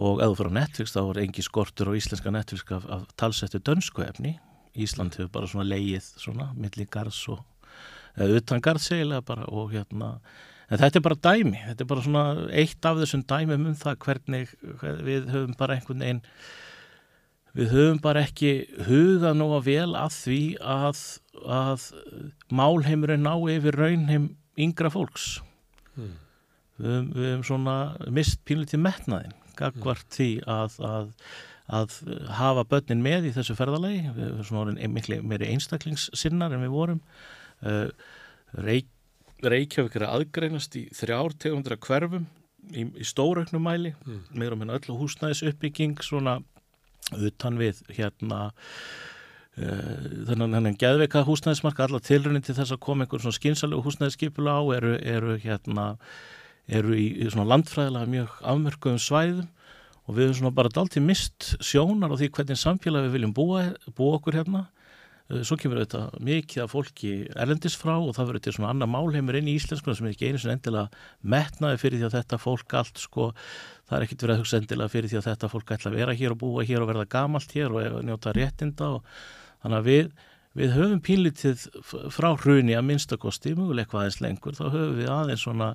og 0.00 0.20
ef 0.24 0.32
þú 0.32 0.38
fyrir 0.38 0.52
á 0.52 0.58
Netflix 0.60 0.96
þá 0.96 1.02
er 1.04 1.22
engi 1.24 1.44
skortur 1.44 1.92
á 1.92 1.96
íslenska 1.96 2.32
Netflix 2.32 2.64
af, 2.72 2.88
af 2.88 3.08
talsettu 3.20 3.60
dönsku 3.64 4.04
efni 4.04 4.36
Ísland 4.72 5.12
hefur 5.18 5.28
bara 5.34 5.48
svona 5.50 5.68
leið 5.68 6.06
svona, 6.16 6.46
milli 6.56 6.86
garðs 6.88 7.20
og 7.28 7.42
eða 7.42 7.51
utan 8.16 8.62
garðs 8.64 8.90
eiginlega 8.92 9.24
bara 9.26 9.46
og 9.48 9.72
hérna 9.72 10.16
en 10.72 10.80
þetta 10.80 10.98
er 10.98 11.04
bara 11.04 11.20
dæmi, 11.26 11.60
þetta 11.68 11.84
er 11.84 11.90
bara 11.90 12.04
svona 12.06 12.24
eitt 12.62 12.88
af 12.88 12.98
þessum 13.00 13.24
dæmum 13.28 13.70
um 13.70 13.78
það 13.78 13.98
hvernig 14.06 14.52
við 15.04 15.30
höfum 15.32 15.56
bara 15.58 15.76
einhvern 15.76 16.04
veginn 16.04 16.22
við 17.56 17.74
höfum 17.76 18.00
bara 18.04 18.24
ekki 18.24 18.52
hugað 18.88 19.36
nú 19.36 19.50
að 19.56 19.68
vel 19.68 19.92
að 19.98 20.16
því 20.16 20.42
að, 20.74 21.04
að 21.44 21.86
málheimurinn 22.48 23.26
ná 23.26 23.34
yfir 23.52 23.76
raunheim 23.76 24.30
yngra 24.60 24.92
fólks 24.92 25.34
mm. 25.96 26.12
við, 26.78 26.88
höfum, 26.88 27.08
við 27.16 27.30
höfum 27.30 27.46
svona 27.50 27.78
mist 28.20 28.44
pínlítið 28.48 28.84
metnaðin 28.86 29.40
gagvart 29.58 30.06
mm. 30.08 30.14
því 30.16 30.30
að, 30.48 30.78
að 30.88 31.16
að 31.72 31.94
hafa 32.36 32.64
börnin 32.68 33.04
með 33.04 33.28
í 33.28 33.34
þessu 33.36 33.54
ferðalagi 33.56 34.10
við 34.16 34.24
erum 34.26 34.46
svona 34.46 34.88
miklu 34.90 35.20
meiri 35.24 35.52
einstaklingssinnar 35.54 36.52
en 36.52 36.64
við 36.66 36.74
vorum 36.74 37.00
uh, 37.66 37.88
Reykj, 38.52 38.88
Reykjavík 39.42 39.98
er 39.98 40.06
aðgreinast 40.08 40.76
í 40.78 40.86
þrjár 40.94 41.36
tegundra 41.40 41.78
hverfum 41.80 42.28
í, 42.70 42.86
í 42.86 43.06
stórauknum 43.06 43.64
mæli 43.64 43.94
mm. 43.94 44.20
meður 44.36 44.56
um 44.56 44.64
henni 44.64 44.78
öllu 44.78 44.98
húsnæðis 45.00 45.44
uppbygging 45.50 46.02
svona 46.04 46.38
utan 47.12 47.58
við 47.60 47.80
hérna 47.92 48.44
uh, 49.58 50.04
þannig 50.28 50.58
að 50.60 50.82
geðveika 50.84 51.24
húsnæðismarka 51.26 51.88
allar 51.88 52.04
tilröndin 52.04 52.44
til 52.46 52.56
þess 52.58 52.74
að 52.76 52.84
koma 52.86 53.06
einhvern 53.06 53.24
svona 53.24 53.38
skynsalegu 53.40 53.86
húsnæðiskipula 53.86 54.58
á 54.58 54.62
eru, 54.76 54.94
eru 55.00 55.38
hérna 55.42 55.94
eru 56.70 56.94
í, 56.94 57.08
í 57.18 57.30
svona 57.32 57.48
landfræðilega 57.56 58.12
mjög 58.12 58.38
afmörkuðum 58.52 59.02
svæðum 59.02 59.48
og 60.02 60.16
við 60.16 60.28
höfum 60.28 60.38
svona 60.38 60.54
bara 60.54 60.72
daltið 60.72 61.04
mist 61.06 61.52
sjónar 61.62 62.14
á 62.14 62.16
því 62.18 62.30
hvernig 62.36 62.60
samfélag 62.60 63.06
við 63.06 63.16
viljum 63.16 63.34
búa, 63.36 63.66
búa 63.96 64.18
okkur 64.18 64.38
hérna 64.40 64.64
eh, 64.66 64.81
svo 65.46 65.56
kemur 65.60 65.80
þetta 65.82 66.20
mikið 66.24 66.64
af 66.64 66.72
fólki 66.74 67.12
erlendis 67.38 67.76
frá 67.78 67.94
og 67.94 68.12
það 68.16 68.28
verður 68.28 68.44
til 68.44 68.54
svona 68.56 68.72
annar 68.72 68.90
málheimur 68.90 69.38
inn 69.38 69.48
í 69.48 69.54
íslenskunum 69.58 69.96
sem 69.98 70.08
er 70.08 70.14
ekki 70.14 70.28
einu 70.30 70.40
sem 70.42 70.52
endilega 70.52 70.90
metnaði 71.34 71.80
fyrir 71.80 72.02
því 72.02 72.08
að 72.08 72.16
þetta 72.18 72.38
fólk 72.42 72.76
allt 72.80 73.00
sko, 73.00 73.28
það 73.88 73.96
er 73.98 74.06
ekkit 74.06 74.24
verið 74.26 74.34
að 74.34 74.42
hugsa 74.42 74.60
endilega 74.60 74.92
fyrir 74.92 75.12
því 75.12 75.20
að 75.20 75.28
þetta 75.30 75.50
fólk 75.52 75.72
ætla 75.76 75.92
að 75.92 75.96
vera 76.00 76.16
hér 76.18 76.34
og 76.34 76.40
búa 76.42 76.66
hér 76.68 76.84
og 76.84 76.92
verða 76.92 77.06
gamalt 77.16 77.56
hér 77.56 77.78
og 77.78 77.96
njóta 78.08 78.34
réttinda 78.36 78.90
og 78.98 79.16
þannig 79.62 79.78
að 79.78 79.88
við, 79.88 80.12
við 80.60 80.76
höfum 80.76 81.02
pínlítið 81.08 81.66
frá 82.12 82.30
hruni 82.34 82.76
að 82.76 82.86
minnstakosti, 82.90 83.56
mjöguleg 83.56 83.88
hvað 83.88 84.04
aðeins 84.04 84.22
lengur, 84.26 84.58
þá 84.58 84.64
höfum 84.68 85.00
við 85.00 85.10
aðeins 85.16 85.46
svona, 85.46 85.72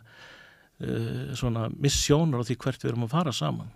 uh, 0.84 1.28
svona 1.40 1.68
missjónar 1.74 2.44
á 2.44 2.48
því 2.48 2.62
hvert 2.62 2.84
við 2.84 2.94
erum 2.94 3.10
að 3.10 3.16
fara 3.18 3.36
saman 3.36 3.76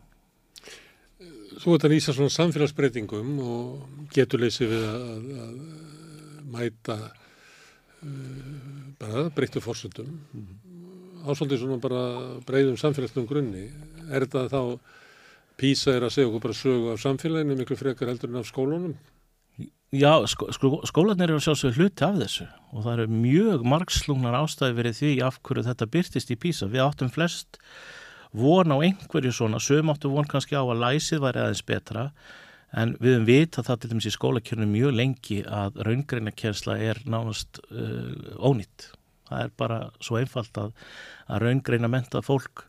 Þú 1.61 1.75
ert 1.75 1.85
að 1.85 1.93
lýsa 1.93 2.13
svona 2.15 2.33
samfélagsbreytingum 2.33 3.35
og 3.45 4.07
geturleysi 4.15 4.65
við 4.69 4.85
að, 4.87 5.01
að, 5.05 5.27
að 5.45 6.47
mæta 6.55 6.97
uh, 7.05 8.55
bara 9.01 9.27
breyttu 9.35 9.61
fórsöndum 9.61 10.09
mm 10.09 10.41
-hmm. 10.41 11.29
ásaldið 11.29 11.61
svona 11.61 11.77
bara 11.77 12.01
breyðum 12.47 12.77
samfélagslegum 12.77 13.29
grunni. 13.29 13.69
Er 14.09 14.25
þetta 14.25 14.49
þá 14.49 14.79
písa 15.57 15.93
er 15.93 16.03
að 16.03 16.13
segja 16.15 16.27
okkur 16.27 16.45
bara 16.47 16.53
sögu 16.53 16.91
af 16.91 16.99
samfélaginu 16.99 17.55
miklu 17.55 17.75
frekar 17.75 18.07
heldur 18.07 18.29
en 18.29 18.41
af 18.41 18.49
skólunum? 18.49 18.95
Já, 19.91 20.25
sko, 20.27 20.47
sko, 20.55 20.81
skólanir 20.87 21.29
eru 21.29 21.39
sjálfsögur 21.43 21.75
hluti 21.75 22.05
af 22.07 22.15
þessu 22.15 22.45
og 22.71 22.85
það 22.85 22.93
eru 22.93 23.07
mjög 23.11 23.65
margslungnar 23.67 24.37
ástæði 24.39 24.77
verið 24.77 24.93
því 25.01 25.09
af 25.27 25.39
hverju 25.43 25.63
þetta 25.67 25.85
byrtist 25.85 26.31
í 26.31 26.37
písa. 26.39 26.69
Við 26.71 26.85
áttum 26.85 27.11
flest 27.11 27.59
von 28.31 28.71
á 28.71 28.77
einhverju 28.79 29.33
svona, 29.35 29.59
sögum 29.59 29.91
áttu 29.91 30.11
von 30.11 30.27
kannski 30.27 30.55
á 30.55 30.63
að 30.63 30.79
læsið 30.85 31.23
væri 31.25 31.43
aðeins 31.43 31.65
betra 31.67 32.05
en 32.71 32.95
við 33.01 33.17
höfum 33.17 33.27
vita 33.27 33.63
það 33.67 33.79
til 33.81 33.91
dæmis 33.91 34.07
í 34.07 34.13
skólakjörnum 34.15 34.71
mjög 34.71 34.93
lengi 34.95 35.39
að 35.43 35.81
raungreinakersla 35.87 36.77
er 36.79 37.01
nánast 37.03 37.59
uh, 37.67 38.37
ónýtt. 38.39 38.91
Það 39.27 39.43
er 39.45 39.51
bara 39.59 39.79
svo 40.03 40.19
einfalt 40.19 40.59
að, 40.59 40.71
að 41.27 41.43
raungreina 41.45 41.91
menta 41.91 42.23
fólk 42.23 42.65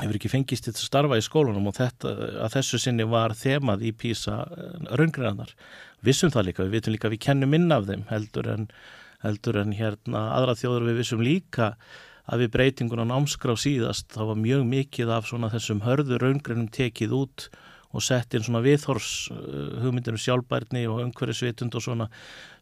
hefur 0.00 0.16
ekki 0.16 0.30
fengist 0.32 0.64
til 0.64 0.72
að 0.72 0.84
starfa 0.86 1.18
í 1.18 1.24
skólunum 1.26 1.66
og 1.68 1.76
þetta, 1.76 2.14
að 2.46 2.54
þessu 2.54 2.80
sinni 2.80 3.04
var 3.10 3.34
þemað 3.36 3.82
í 3.90 3.92
písa 3.98 4.44
uh, 4.46 4.78
raungreinanar. 4.94 5.50
Vissum 6.06 6.30
það 6.34 6.52
líka, 6.52 6.66
við 6.66 6.78
vitum 6.78 6.96
líka 6.96 7.10
að 7.10 7.16
við 7.16 7.24
kennum 7.26 7.58
inn 7.58 7.74
af 7.74 7.90
þeim 7.90 8.06
heldur 8.10 8.54
en, 8.54 8.70
heldur 9.26 9.58
en 9.64 9.74
hérna 9.74 10.28
aðra 10.38 10.56
þjóður 10.62 10.88
við 10.92 11.02
vissum 11.02 11.26
líka 11.26 11.74
að 12.30 12.44
við 12.44 12.52
breytingun 12.54 13.02
á 13.02 13.06
námskrá 13.10 13.54
síðast 13.58 14.12
þá 14.14 14.22
var 14.30 14.40
mjög 14.40 14.64
mikið 14.68 15.12
af 15.16 15.28
svona 15.30 15.50
þessum 15.52 15.82
hörðu 15.82 16.20
raungreinum 16.22 16.70
tekið 16.72 17.14
út 17.18 17.48
og 17.92 18.04
sett 18.04 18.34
inn 18.34 18.44
svona 18.46 18.62
viðhors 18.64 19.28
uh, 19.34 19.78
hugmyndir 19.82 20.16
um 20.16 20.22
sjálfbærni 20.22 20.84
og 20.88 21.02
umhverfisvitund 21.06 21.74
og 21.76 21.84
svona 21.84 22.08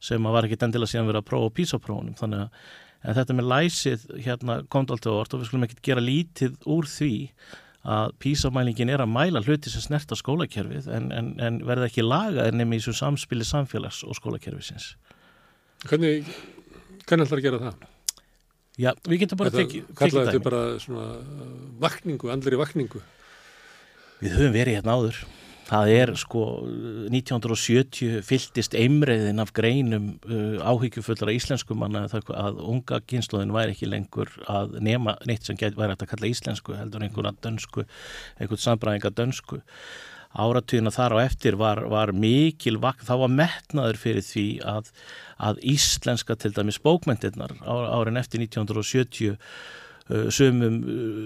sem 0.03 0.27
að 0.27 0.37
var 0.37 0.49
ekki 0.49 0.59
endilega 0.65 0.93
síðan 0.95 1.11
verið 1.11 1.23
að 1.23 1.29
prófa 1.31 1.53
písaprófunum 1.59 2.17
þannig 2.19 2.47
að 2.47 3.21
þetta 3.21 3.37
með 3.37 3.51
læsið 3.53 4.07
hérna 4.27 4.61
komt 4.73 4.93
alltaf 4.93 5.17
orð 5.17 5.37
og 5.37 5.43
við 5.43 5.51
skulum 5.51 5.67
ekki 5.69 5.85
gera 5.91 6.05
lítið 6.05 6.57
úr 6.69 6.89
því 6.91 7.13
að 7.91 8.17
písamælingin 8.21 8.91
er 8.93 9.01
að 9.01 9.13
mæla 9.15 9.41
hluti 9.45 9.71
sem 9.73 9.81
snerta 9.81 10.19
skólakerfið 10.19 10.91
en, 10.93 11.07
en, 11.17 11.31
en 11.41 11.63
verða 11.65 11.89
ekki 11.89 12.05
laga 12.05 12.45
en 12.45 12.59
nefnir 12.61 12.77
í 12.77 12.83
þessu 12.83 12.99
samspili 12.99 13.47
samfélags 13.49 14.03
og 14.05 14.19
skólakerfisins 14.19 14.93
Hvernig, 15.89 16.27
hvernig 17.09 17.25
ætlar 17.25 17.41
að 17.41 17.47
gera 17.47 17.63
það? 17.63 17.87
Já, 18.79 18.93
við 19.09 19.25
getum 19.25 19.41
bara 19.41 19.53
tekið 19.55 19.89
dæmi. 19.89 19.97
Kallaði 19.99 20.31
þetta 20.31 20.47
bara 20.47 20.63
svona 20.83 21.09
uh, 21.19 21.53
vakningu, 21.83 22.31
andri 22.33 22.59
vakningu? 22.61 23.03
Við 24.21 24.37
höfum 24.37 24.57
verið 24.57 24.79
hérna 24.79 24.97
áður. 24.99 25.21
Það 25.71 25.93
er 25.95 26.11
sko 26.19 26.41
1970 27.15 28.25
fylltist 28.27 28.75
einmreiðin 28.75 29.43
af 29.43 29.53
greinum 29.55 30.09
uh, 30.27 30.59
áhyggjufullara 30.67 31.35
íslenskum 31.37 31.85
að, 31.87 32.17
að 32.35 32.63
unga 32.73 32.99
kynnslóðin 33.11 33.55
væri 33.55 33.77
ekki 33.77 33.91
lengur 33.91 34.33
að 34.51 34.79
nema 34.83 35.15
neitt 35.31 35.47
sem 35.47 35.59
væri 35.61 35.95
að 35.95 36.09
kalla 36.11 36.31
íslensku 36.31 36.75
heldur 36.79 37.07
einhverja 37.07 37.37
dönsku, 37.47 37.87
einhvern 38.39 38.65
sambræðinga 38.65 39.15
dönsku 39.15 39.61
áratugina 40.31 40.93
þar 40.95 41.17
á 41.19 41.27
eftir 41.27 41.59
var, 41.59 41.83
var 41.91 42.13
mikil 42.15 42.79
vakt, 42.83 43.07
þá 43.09 43.15
var 43.25 43.35
metnaður 43.35 43.99
fyrir 43.99 44.25
því 44.25 44.47
að, 44.63 44.91
að 45.43 45.61
íslenska 45.73 46.37
til 46.39 46.53
dæmis 46.55 46.79
bókmyndirnar 46.83 47.57
árin 47.67 48.21
eftir 48.21 48.43
1970 48.45 49.33
uh, 49.35 50.29
sumum, 50.31 50.79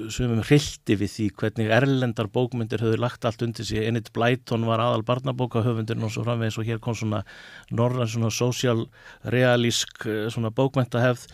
uh, 0.09 0.47
hrildi 0.49 0.97
við 1.03 1.13
því 1.17 1.29
hvernig 1.43 1.75
erlendar 1.77 2.31
bókmyndir 2.33 2.85
höfðu 2.85 3.03
lagt 3.05 3.29
allt 3.29 3.45
undir 3.45 3.69
sig, 3.69 3.85
Enid 3.85 4.09
Blyton 4.17 4.65
var 4.69 4.81
aðal 4.81 5.05
barnabókahöfundin 5.05 6.05
og 6.05 6.15
svo 6.15 6.25
framvegis 6.25 6.59
og 6.61 6.69
hér 6.71 6.81
kom 6.81 6.97
svona 6.97 7.25
norðan 7.71 8.09
svona 8.09 8.33
sósjálrealísk 8.33 10.09
uh, 10.09 10.27
svona 10.33 10.55
bókmyndahefð 10.55 11.29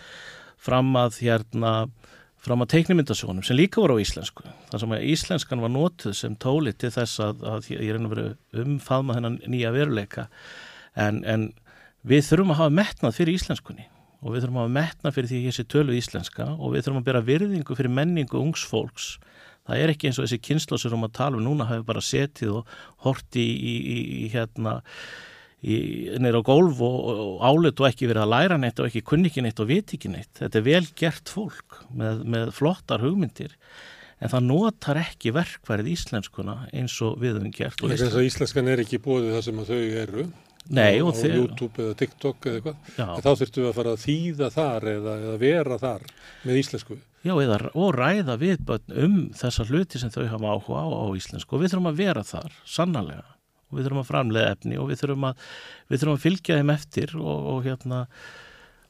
fram 0.61 0.91
að 0.99 1.23
hérna 1.23 1.75
fram 2.41 2.65
að 2.65 2.73
teiknumyndasjónum 2.75 3.45
sem 3.45 3.59
líka 3.59 3.83
voru 3.83 3.99
á 4.01 4.03
íslensku. 4.03 4.47
Það 4.71 4.83
sem 4.83 4.95
að 4.97 5.07
íslenskan 5.13 5.65
var 5.65 5.73
nótuð 5.75 6.17
sem 6.17 6.37
tóli 6.41 6.73
til 6.73 6.93
þess 6.95 7.21
að, 7.25 7.45
að 7.45 7.71
ég 7.75 7.95
reyna 7.95 8.09
að 8.09 8.15
vera 8.15 8.65
umfaðma 8.65 9.17
þennan 9.19 9.41
nýja 9.53 9.73
veruleika 9.77 10.27
en, 10.97 11.23
en 11.29 11.49
við 12.07 12.25
þurfum 12.31 12.55
að 12.55 12.63
hafa 12.63 12.77
metnað 12.81 13.19
fyrir 13.19 13.37
íslenskunni 13.37 13.89
og 14.21 14.35
við 14.35 14.45
þurfum 14.45 14.61
að 14.61 14.67
hafa 14.67 14.77
metnað 14.79 15.17
fyrir 15.17 15.31
því 15.33 15.43
þessi 15.49 15.67
tölu 15.75 15.97
íslenska 15.97 16.49
og 16.57 16.75
við 16.75 16.87
þurfum 16.87 17.03
að 17.03 17.09
bera 17.11 17.25
virðingu 17.29 17.77
fyrir 17.77 17.95
menningu 18.01 18.41
ungs 18.41 18.65
fólks. 18.69 19.15
Það 19.69 19.83
er 19.85 19.93
ekki 19.93 20.09
eins 20.09 20.19
og 20.19 20.27
þessi 20.27 20.41
kynnslósur 20.49 20.97
um 20.97 21.07
að 21.07 21.17
tala 21.21 21.39
um 21.39 21.45
núna 21.45 21.69
hafi 21.69 21.85
bara 21.87 22.03
setið 22.05 22.61
og 22.61 22.73
horti 23.05 23.45
í, 23.45 23.75
í, 23.77 23.99
í 24.25 24.31
hérna 24.33 24.81
neyra 25.61 26.41
á 26.41 26.45
gólf 26.45 26.81
og, 26.81 26.99
og 27.13 27.45
álut 27.45 27.81
og 27.83 27.89
ekki 27.91 28.09
verið 28.09 28.25
að 28.25 28.33
læra 28.33 28.59
neitt 28.61 28.81
og 28.81 28.89
ekki 28.89 29.05
kunni 29.05 29.29
ekki 29.29 29.45
neitt 29.45 29.61
og 29.61 29.69
viti 29.69 29.99
ekki 29.99 30.13
neitt. 30.13 30.33
Þetta 30.39 30.61
er 30.61 30.67
vel 30.67 30.85
gert 30.97 31.33
fólk 31.33 31.81
með, 31.93 32.23
með 32.25 32.53
flottar 32.57 33.05
hugmyndir 33.05 33.57
en 34.21 34.33
það 34.33 34.47
notar 34.47 35.01
ekki 35.01 35.33
verkværið 35.37 35.91
íslenskuna 35.95 36.57
eins 36.77 36.97
og 37.05 37.19
við 37.21 37.37
höfum 37.39 37.57
gert. 37.57 37.83
Þess 37.93 38.15
að 38.15 38.29
íslenskan 38.29 38.71
er 38.73 38.85
ekki 38.85 39.01
búið 39.05 39.35
það 39.35 39.45
sem 39.49 39.61
þau 39.69 39.83
eru 40.05 40.31
Nei, 40.71 41.01
á, 41.01 41.05
á 41.09 41.13
þeir... 41.17 41.37
YouTube 41.41 41.83
eða 41.83 41.97
TikTok 41.99 42.47
eða 42.47 42.59
eitthvað. 42.59 42.91
Þá 43.25 43.31
þurftum 43.31 43.65
við 43.65 43.71
að 43.71 43.79
fara 43.79 43.95
að 43.95 44.03
þýða 44.05 44.51
þar 44.55 44.89
eða, 44.93 45.15
eða 45.25 45.39
vera 45.41 45.79
þar 45.81 46.05
með 46.45 46.61
íslensku. 46.61 46.99
Já, 47.21 47.35
eða, 47.35 47.59
og 47.77 47.91
ræða 47.97 48.37
við 48.41 48.73
um 48.97 49.19
þessa 49.37 49.67
hluti 49.69 50.01
sem 50.01 50.13
þau 50.13 50.25
hafa 50.31 50.55
áhuga 50.55 50.85
á, 50.85 50.89
á 50.89 51.07
íslensku 51.17 51.57
og 51.57 51.65
við 51.65 51.75
þurfum 51.75 51.91
að 51.91 52.01
vera 52.01 52.25
þar, 52.25 52.57
sannarlega 52.65 53.40
og 53.71 53.79
við 53.79 53.87
þurfum 53.87 54.03
að 54.03 54.11
framlega 54.11 54.55
efni 54.57 54.79
og 54.81 54.91
við 54.91 55.03
þurfum 55.05 55.27
að, 55.31 55.51
við 55.89 56.03
þurfum 56.03 56.19
að 56.19 56.25
fylgja 56.27 56.61
þeim 56.61 56.73
eftir 56.75 57.17
og, 57.21 57.51
og 57.55 57.67
hérna 57.67 58.05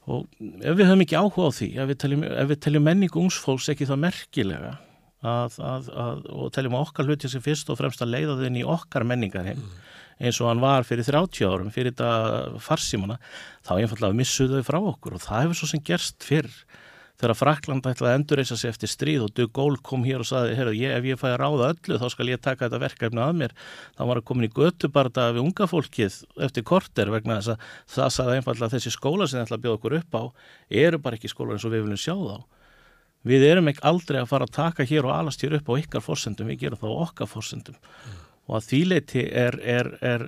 og 0.09 0.25
ef 0.41 0.77
við 0.77 0.87
höfum 0.89 1.03
ekki 1.05 1.19
áhuga 1.19 1.49
á 1.49 1.57
því 1.57 1.69
ef 1.77 1.91
við 1.91 1.99
teljum, 2.03 2.23
ef 2.25 2.47
við 2.49 2.61
teljum 2.65 2.87
menningu 2.89 3.21
ungsfólks 3.21 3.69
ekki 3.73 3.87
það 3.89 4.03
merkilega 4.07 4.73
að, 5.21 5.57
að, 5.61 5.89
og 6.33 6.53
teljum 6.55 6.77
okkar 6.79 7.09
hluti 7.09 7.29
sem 7.29 7.43
fyrst 7.45 7.69
og 7.69 7.77
fremst 7.77 8.01
að 8.01 8.15
leiða 8.15 8.39
þenni 8.39 8.63
í 8.63 8.67
okkar 8.67 9.05
menningar 9.05 9.45
heim 9.45 9.61
mm. 9.61 9.75
eins 10.25 10.39
og 10.41 10.49
hann 10.49 10.63
var 10.63 10.87
fyrir 10.87 11.05
30 11.05 11.45
árum 11.45 11.73
fyrir 11.73 11.93
þetta 11.93 12.61
farsímana 12.63 13.19
þá 13.61 13.75
einfallega 13.77 14.17
missuðu 14.17 14.59
þau 14.59 14.69
frá 14.71 14.79
okkur 14.81 15.17
og 15.17 15.25
það 15.27 15.45
hefur 15.45 15.61
svo 15.61 15.69
sem 15.69 15.85
gerst 15.91 16.25
fyrr 16.25 16.49
þegar 17.21 17.37
Frakland 17.37 17.85
ætlaði 17.85 18.11
að 18.11 18.17
endurreysa 18.19 18.57
sig 18.57 18.71
eftir 18.73 18.91
stríð 18.91 19.25
og 19.27 19.33
De 19.37 19.45
Gaulle 19.53 19.81
kom 19.85 20.05
hér 20.07 20.23
og 20.23 20.27
saði, 20.27 20.55
ég, 20.77 20.93
ef 20.95 21.05
ég 21.05 21.19
fæði 21.21 21.35
að 21.35 21.41
ráða 21.43 21.69
öllu 21.75 21.99
þá 22.01 22.07
skal 22.13 22.29
ég 22.31 22.41
taka 22.41 22.65
þetta 22.67 22.81
verkefni 22.81 23.21
að 23.21 23.35
mér 23.41 23.53
þá 23.97 24.01
var 24.09 24.21
að 24.21 24.25
komin 24.31 24.47
í 24.47 24.53
götubarda 24.55 25.27
við 25.35 25.43
unga 25.45 25.67
fólkið 25.69 26.17
eftir 26.47 26.65
korter 26.67 27.13
vegna 27.13 27.37
þess 27.39 27.53
að 27.53 27.67
það 27.95 28.15
saði 28.17 28.39
einfallega 28.39 28.69
að 28.69 28.75
þessi 28.77 28.95
skóla 28.95 29.27
sem 29.29 29.39
það 29.39 29.45
ætla 29.45 29.59
að 29.59 29.67
bjóða 29.67 29.79
okkur 29.79 29.97
upp 29.99 30.17
á 30.17 30.23
eru 30.81 31.01
bara 31.05 31.19
ekki 31.19 31.31
skóla 31.31 31.55
eins 31.55 31.67
og 31.67 31.75
við 31.75 31.85
viljum 31.85 32.01
sjá 32.01 32.15
þá 32.17 32.41
við 33.27 33.45
erum 33.45 33.69
ekki 33.69 33.85
aldrei 33.85 34.19
að 34.21 34.31
fara 34.31 34.47
að 34.47 34.55
taka 34.57 34.87
hér 34.89 35.07
og 35.07 35.13
alast 35.13 35.45
hér 35.45 35.59
upp 35.59 35.69
á 35.69 35.73
ykkar 35.77 36.01
fórsendum, 36.01 36.49
við 36.49 36.65
gerum 36.65 36.81
það 36.81 36.97
á 36.97 37.03
okkar 37.05 37.29
fórsendum 37.29 37.77
mm. 37.77 38.19
og 38.49 38.57
að 38.57 38.67
þýleiti 38.71 39.25
er, 39.29 39.59
er, 39.61 39.91
er 40.01 40.25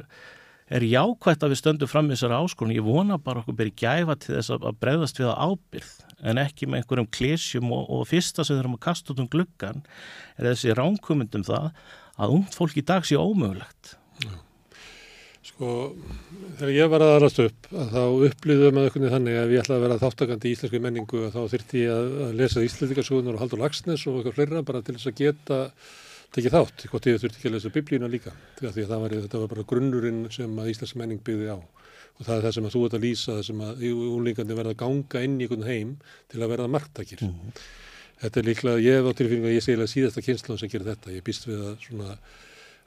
er 0.73 0.85
jákvægt 0.87 1.43
að 1.45 1.53
við 1.53 1.59
stöndum 1.61 1.91
fram 1.91 2.09
í 2.09 2.15
þessari 2.15 2.37
áskonum. 2.39 2.75
Ég 2.75 2.85
vona 2.85 3.19
bara 3.21 3.43
okkur 3.43 3.57
byrja 3.59 3.79
gæfa 3.83 4.17
til 4.19 4.35
þess 4.37 4.53
að 4.55 4.69
bregðast 4.81 5.19
við 5.21 5.29
að 5.29 5.41
ábyrð 5.47 5.91
en 6.23 6.39
ekki 6.41 6.69
með 6.69 6.81
einhverjum 6.81 7.09
klésjum 7.13 7.73
og, 7.75 7.83
og 7.91 8.07
fyrsta 8.09 8.45
sem 8.47 8.57
þurfum 8.57 8.77
að 8.79 8.85
kasta 8.87 9.13
út 9.13 9.21
um 9.23 9.29
gluggan 9.31 9.83
er 10.37 10.49
þessi 10.49 10.77
ránkumundum 10.77 11.43
það 11.45 11.69
að 12.21 12.37
umt 12.37 12.55
fólk 12.57 12.79
í 12.79 12.85
dag 12.87 13.05
sé 13.05 13.19
ómögulegt. 13.19 13.97
Sko, 15.43 15.69
þegar 16.57 16.71
ég 16.71 16.91
var 16.93 17.03
að 17.03 17.13
aðrast 17.17 17.41
upp 17.43 17.67
að 17.75 17.89
þá 17.91 18.03
upplýðum 18.29 18.77
við 18.79 18.95
með 19.03 19.11
þannig 19.11 19.39
að 19.41 19.49
við 19.51 19.59
ætlaði 19.59 19.75
að 19.75 19.83
vera 19.83 19.97
þáttakandi 19.99 20.47
í 20.47 20.53
íslensku 20.55 20.79
menningu 20.85 21.19
og 21.19 21.33
þá 21.33 21.41
þurfti 21.51 21.81
ég 21.81 21.91
að, 21.91 22.13
að 22.27 22.37
lesa 22.39 22.63
Íslandikasugunar 22.63 23.35
og 23.35 23.43
Haldur 23.43 23.59
Lagsnes 23.59 24.05
og 24.07 24.21
eitthvað 24.21 24.37
fleira 24.37 24.63
bara 24.63 24.81
til 24.87 24.95
þess 24.95 25.11
að 25.11 25.19
geta 25.19 25.59
tekið 26.33 26.55
þátt, 26.57 26.85
hvort 26.89 27.07
ég 27.07 27.21
þurfti 27.21 27.39
ekki 27.39 27.49
að 27.49 27.55
lesa 27.55 27.73
biblíuna 27.73 28.09
líka, 28.09 28.33
því 28.57 28.69
að 28.71 28.77
það 28.89 29.01
var, 29.03 29.15
þetta 29.27 29.41
var 29.43 29.51
bara 29.53 29.69
grunnurinn 29.69 30.21
sem 30.33 30.59
að 30.59 30.69
Íslands 30.73 30.95
menning 30.97 31.21
byggði 31.25 31.53
á 31.53 31.57
og 32.13 32.27
það 32.27 32.35
er 32.35 32.43
það 32.45 32.55
sem 32.55 32.67
að 32.67 32.75
þú 32.75 32.81
ert 32.85 32.95
að 32.97 33.05
lýsa, 33.07 33.35
það 33.37 33.45
sem 33.47 33.61
að 33.65 33.85
úlingandi 33.93 34.57
verða 34.57 34.73
að 34.73 34.81
ganga 34.83 35.23
inn 35.25 35.37
í 35.39 35.47
einhvern 35.47 35.65
heim 35.67 35.93
til 36.31 36.41
að 36.41 36.51
verða 36.53 36.69
margtakir. 36.69 37.23
Mm 37.23 37.33
-hmm. 37.33 37.63
Þetta 38.23 38.39
er 38.39 38.47
líklega, 38.47 38.83
ég 38.83 38.97
hef 38.99 39.09
á 39.09 39.17
tilfinningu 39.17 39.49
að 39.49 39.57
ég 39.57 39.63
segja 39.65 39.87
síðasta 39.87 40.21
kynslan 40.21 40.59
sem 40.59 40.69
gerir 40.69 40.89
þetta, 40.91 41.11
ég 41.11 41.23
býst 41.23 41.47
við 41.47 41.59
að 41.59 41.73
svona, 41.81 42.17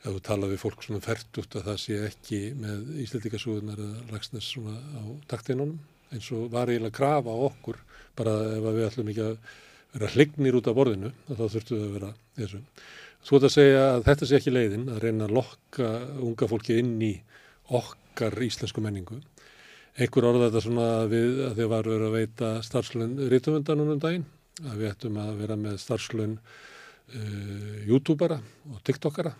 ef 0.04 0.12
þú 0.14 0.20
tala 0.22 0.46
við 0.46 0.62
fólk 0.62 0.82
svona 0.82 1.00
fært 1.00 1.40
út 1.42 1.56
að 1.56 1.66
það 1.66 1.78
sé 1.82 1.98
ekki 2.06 2.40
með 2.54 2.78
Íslandikasúðunar 3.04 3.82
eða 3.86 4.12
lagsnes 4.12 4.48
svona 4.52 4.76
á 4.96 5.02
taktinunum, 5.26 5.78
eins 6.12 6.30
og 6.32 6.50
var 6.50 6.70
eiginlega 6.70 6.98
krafa 6.98 7.30
á 7.34 7.38
okkur, 7.50 7.76
bara 8.16 8.32
ef 8.54 8.62
við 8.62 8.86
ætlum 8.86 9.10
ekki 9.10 9.26
að 9.26 9.36
vera 9.92 10.12
hlignir 10.14 10.56
út 10.56 10.70
af 10.70 10.76
borðinu, 10.76 11.12
þá 11.28 11.44
þurftum 11.48 11.76
við 11.76 11.86
að 11.86 11.96
vera 11.98 12.14
þessum. 12.36 12.64
Þú 13.26 13.34
ert 13.40 13.44
að 13.48 13.54
segja 13.56 13.78
að 13.90 14.04
þetta 14.06 14.26
sé 14.28 14.36
ekki 14.38 14.52
leiðin 14.52 14.82
að 14.94 15.00
reyna 15.02 15.26
að 15.26 15.32
lokka 15.34 15.86
unga 16.22 16.46
fólki 16.46 16.76
inn 16.78 16.92
í 17.02 17.10
okkar 17.74 18.36
íslensku 18.46 18.84
menningu. 18.84 19.18
Einhver 19.98 20.28
orða 20.28 20.44
þetta 20.44 20.62
svona 20.62 20.86
við 21.10 21.40
að 21.48 21.56
þið 21.58 21.70
varu 21.72 21.94
verið 21.96 22.06
að 22.06 22.14
veita 22.20 22.50
starfslun 22.62 23.16
rítumöndanum 23.32 23.90
um 23.96 24.04
daginn, 24.04 24.28
að 24.62 24.78
við 24.78 24.90
ættum 24.92 25.18
að 25.24 25.32
vera 25.40 25.58
með 25.58 25.80
starfslun 25.82 26.38
uh, 26.38 27.74
youtubera 27.88 28.38
og 28.70 28.78
tiktokera, 28.86 29.34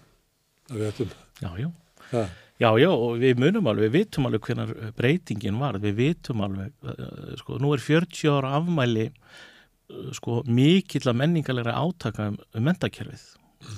að 0.73 0.83
við 0.83 0.91
ættum. 0.91 1.15
Já, 1.45 1.51
já. 1.63 1.71
Það. 2.09 2.35
Já, 2.57 2.71
já, 2.81 2.91
og 2.91 3.17
við 3.23 3.47
munum 3.47 3.71
alveg, 3.71 3.87
við 3.87 3.97
vitum 4.01 4.27
alveg 4.27 4.47
hvernig 4.49 4.93
breytingin 4.99 5.63
var, 5.63 5.79
við 5.87 5.99
vitum 6.03 6.43
alveg, 6.49 6.75
uh, 6.83 7.33
sko, 7.39 7.63
nú 7.63 7.71
er 7.77 7.87
40 7.87 8.35
ára 8.35 8.55
afmæli, 8.59 9.09
uh, 9.13 10.13
sko, 10.19 10.41
mikill 10.51 11.07
að 11.07 11.21
menningalega 11.23 11.79
átaka 11.79 12.33
um, 12.33 12.45
um 12.51 12.73
mentakerfið 12.73 13.29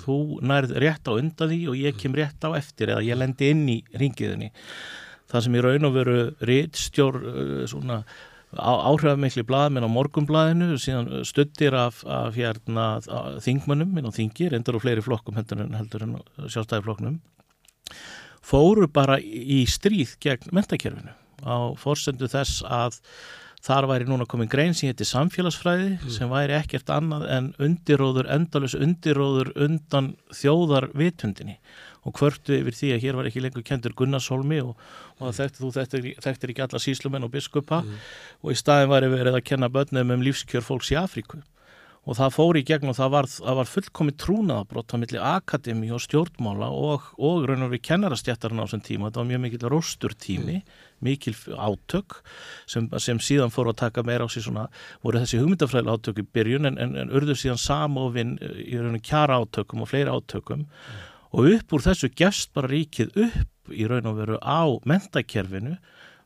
þú 0.03 0.39
nærð 0.45 0.75
rétt 0.83 1.07
á 1.09 1.13
undan 1.15 1.51
því 1.51 1.59
og 1.71 1.77
ég 1.79 1.99
kem 1.99 2.17
rétt 2.17 2.43
á 2.43 2.49
eftir 2.57 2.93
eða 2.93 3.05
ég 3.07 3.19
lendi 3.19 3.51
inn 3.53 3.63
í 3.69 3.77
ringiðinni. 3.95 4.51
Það 5.29 5.45
sem 5.45 5.55
ég 5.59 5.65
raun 5.65 5.87
og 5.89 5.95
veru 5.95 6.19
réttstjór 6.49 7.19
uh, 7.21 7.63
svona 7.69 8.03
áhrifamikli 8.57 9.43
blaðminn 9.45 9.85
á 9.85 9.93
morgumblaðinu 9.93 10.79
síðan 10.81 11.21
stuttir 11.27 11.75
af, 11.77 11.99
af 12.09 12.33
hérna 12.33 12.95
þingmönnum 13.45 13.91
minn 13.93 14.09
á 14.09 14.11
þingir, 14.15 14.55
endur 14.57 14.79
og 14.79 14.81
fleiri 14.87 15.03
flokkum 15.05 15.37
heldur 15.37 15.61
en, 15.67 15.75
en 15.77 16.49
sjálfstæðiflokknum 16.49 17.19
fóru 18.45 18.87
bara 18.91 19.19
í 19.21 19.63
stríð 19.69 20.15
gegn 20.23 20.53
mentakerfinu 20.55 21.13
á 21.45 21.57
forsendu 21.79 22.29
þess 22.31 22.63
að 22.65 22.99
Þar 23.59 23.89
væri 23.89 24.07
núna 24.07 24.23
komin 24.29 24.47
grein 24.47 24.71
sem 24.77 24.87
heitir 24.87 25.07
samfélagsfræði 25.09 25.89
mm. 25.97 26.11
sem 26.15 26.31
væri 26.31 26.55
ekkert 26.55 26.91
annað 26.95 27.25
en 27.35 27.49
undiróður, 27.59 28.29
endalus 28.31 28.75
undiróður 28.77 29.51
undan 29.59 30.13
þjóðar 30.31 30.87
vitundinni 30.95 31.57
og 32.07 32.15
hvörtu 32.15 32.55
yfir 32.55 32.77
því 32.77 32.91
að 32.95 33.03
hér 33.03 33.19
var 33.19 33.27
ekki 33.27 33.43
lengur 33.43 33.65
kendur 33.67 33.95
Gunnarsholmi 33.99 34.61
og, 34.63 34.77
og 35.19 35.35
þekktir 35.35 35.65
þú 35.65 35.71
þekktir, 35.75 36.07
þekktir 36.23 36.53
ekki 36.53 36.63
alla 36.65 36.83
síslumenn 36.83 37.27
og 37.27 37.33
biskupa 37.33 37.81
mm. 37.83 38.01
og 38.45 38.55
í 38.55 38.59
staðin 38.59 38.93
væri 38.93 39.11
verið 39.11 39.39
að 39.41 39.47
kenna 39.51 39.71
börnum 39.73 40.15
um 40.15 40.23
lífskjör 40.23 40.63
fólks 40.63 40.93
í 40.95 40.99
Afríku 41.01 41.41
og 42.07 42.17
það 42.17 42.35
fór 42.35 42.57
í 42.59 42.63
gegn 42.65 42.89
og 42.91 42.97
það 42.97 43.11
var, 43.13 43.27
var 43.59 43.69
fullkomi 43.69 44.13
trúnaðabrott 44.17 44.95
á 44.95 45.01
milli 45.01 45.19
akademi 45.19 45.91
og 45.93 46.01
stjórnmála 46.03 46.69
og, 46.71 47.09
og 47.19 47.43
raun 47.49 47.67
og 47.67 47.73
við 47.73 47.83
kennarastjættarinn 47.89 48.61
á 48.61 48.65
þessum 48.65 48.83
tíma, 48.87 49.09
þetta 49.09 49.21
var 49.21 49.29
mjög 49.29 49.43
mikil 49.43 49.67
róstur 49.73 50.15
tími, 50.15 50.57
mm. 50.61 50.79
mikil 51.05 51.35
átök 51.59 52.17
sem, 52.69 52.89
sem 53.03 53.21
síðan 53.23 53.53
fór 53.53 53.73
að 53.73 53.81
taka 53.83 54.05
meira 54.07 54.25
á 54.25 54.29
sig 54.31 54.47
svona, 54.47 54.69
voru 55.05 55.21
þessi 55.21 55.43
hugmyndafræðilega 55.43 55.99
átök 55.99 56.23
í 56.23 56.27
byrjun 56.39 56.71
en, 56.71 56.81
en, 56.81 56.97
en 57.03 57.13
urðu 57.19 57.37
síðan 57.37 57.61
samofinn 57.61 58.35
í 58.39 58.79
raun 58.79 58.97
og 58.97 59.05
kjara 59.05 59.39
átökum 59.43 59.85
og 59.85 59.91
fleiri 59.91 60.15
átökum 60.15 60.65
mm. 60.65 61.07
og 61.35 61.53
upp 61.53 61.77
úr 61.77 61.87
þessu 61.91 62.13
gefst 62.15 62.55
bara 62.55 62.71
ríkið 62.71 63.15
upp 63.27 63.73
í 63.75 63.85
raun 63.89 64.09
og 64.09 64.21
veru 64.23 64.41
á 64.41 64.65
mentakerfinu 64.87 65.77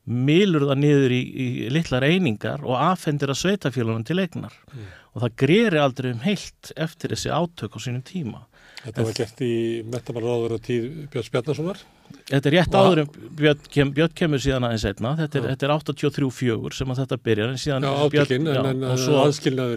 milur 0.03 0.67
það 0.67 0.79
niður 0.83 1.13
í, 1.15 1.21
í 1.23 1.47
litlar 1.71 2.03
einingar 2.03 2.63
og 2.67 2.75
afhendir 2.75 3.31
að 3.31 3.39
sveitafélagum 3.39 4.03
til 4.07 4.19
eignar 4.19 4.55
mm. 4.71 4.91
Og 5.13 5.23
það 5.23 5.36
greri 5.43 5.82
aldrei 5.82 6.12
um 6.13 6.23
heilt 6.26 6.73
eftir 6.76 7.13
þessi 7.13 7.32
átök 7.34 7.78
á 7.78 7.80
sínum 7.82 8.04
tíma. 8.06 8.45
Þetta 8.84 9.04
var 9.08 9.15
gert 9.15 9.41
í 9.45 9.56
metabaláður 9.88 10.58
og 10.58 10.63
tíð 10.65 10.88
Björn 11.12 11.28
Spjarnasonar? 11.30 11.84
Þetta 12.28 12.49
er 12.49 12.56
rétt 12.58 12.76
áður 12.76 13.02
en 13.04 13.12
Björn, 13.39 13.62
kem, 13.71 13.91
Björn 13.95 14.15
kemur 14.19 14.41
síðan 14.43 14.67
aðeins 14.67 14.86
einna, 14.89 15.13
þetta 15.21 15.39
er, 15.39 15.45
er 15.54 15.73
83-4 15.78 16.73
sem 16.76 16.91
að 16.91 16.99
þetta 17.04 17.17
byrjar 17.28 17.54
en 17.54 17.62
síðan 17.63 17.88
já, 17.88 17.91
átökinn, 18.04 18.49
Björn, 18.49 18.69
en, 18.73 18.84
en, 18.84 18.88
og 18.91 18.99
svo, 18.99 19.21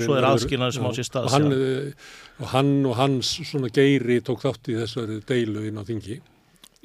svo 0.03 0.17
er 0.19 0.29
aðskilnaður 0.33 0.77
sem 0.77 0.89
á 0.89 0.93
sér 0.99 1.09
stað. 1.09 1.29
Og 1.29 1.37
hann, 1.37 1.57
og 2.41 2.51
hann 2.55 2.73
og 2.91 2.97
hans 2.99 3.35
svona 3.47 3.71
geiri 3.79 4.19
tók 4.27 4.43
þátt 4.43 4.73
í 4.73 4.79
þessari 4.81 5.21
deilu 5.29 5.69
inn 5.71 5.79
á 5.79 5.87
þingi. 5.87 6.19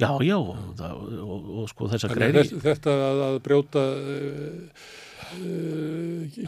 Já, 0.02 0.12
já, 0.26 0.38
og, 0.38 0.82
og, 0.82 1.50
og 1.62 1.70
sko 1.70 1.90
þess 1.92 2.08
að 2.08 2.16
greini. 2.18 2.46
Þetta 2.64 2.94
að, 3.10 3.24
að 3.28 3.40
brjóta 3.46 3.84
uh, 3.98 4.86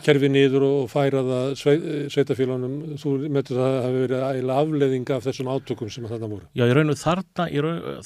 kerfi 0.04 0.30
nýður 0.32 0.65
og 0.67 0.91
færa 0.91 1.24
það 1.28 1.56
svei, 1.60 1.74
sveitafélagunum, 2.13 2.98
þú 3.02 3.13
möttu 3.34 3.58
það 3.58 3.69
að 3.69 3.80
hafa 3.86 4.04
verið 4.04 4.24
eiginlega 4.28 4.60
afleðinga 4.63 5.17
af 5.17 5.26
þessum 5.28 5.50
átökum 5.54 5.91
sem 5.93 6.08
þetta 6.10 6.30
voru. 6.32 6.48
Já, 6.54 6.65
ég 6.65 6.76
raun 6.78 6.93
og 6.93 7.00
þarna, 7.00 7.48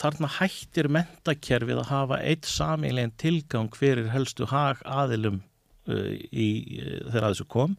þarna 0.01 0.31
hættir 0.37 0.89
mentakerfið 0.97 1.83
að 1.83 1.91
hafa 1.91 2.21
eitt 2.23 2.49
samílegin 2.49 3.15
tilgang 3.21 3.77
fyrir 3.77 4.09
helstu 4.13 4.49
hag 4.51 4.81
aðilum 4.85 5.41
uh, 5.41 6.09
í, 6.31 6.49
þegar 7.09 7.29
að 7.29 7.35
þessu 7.35 7.49
kom. 7.53 7.77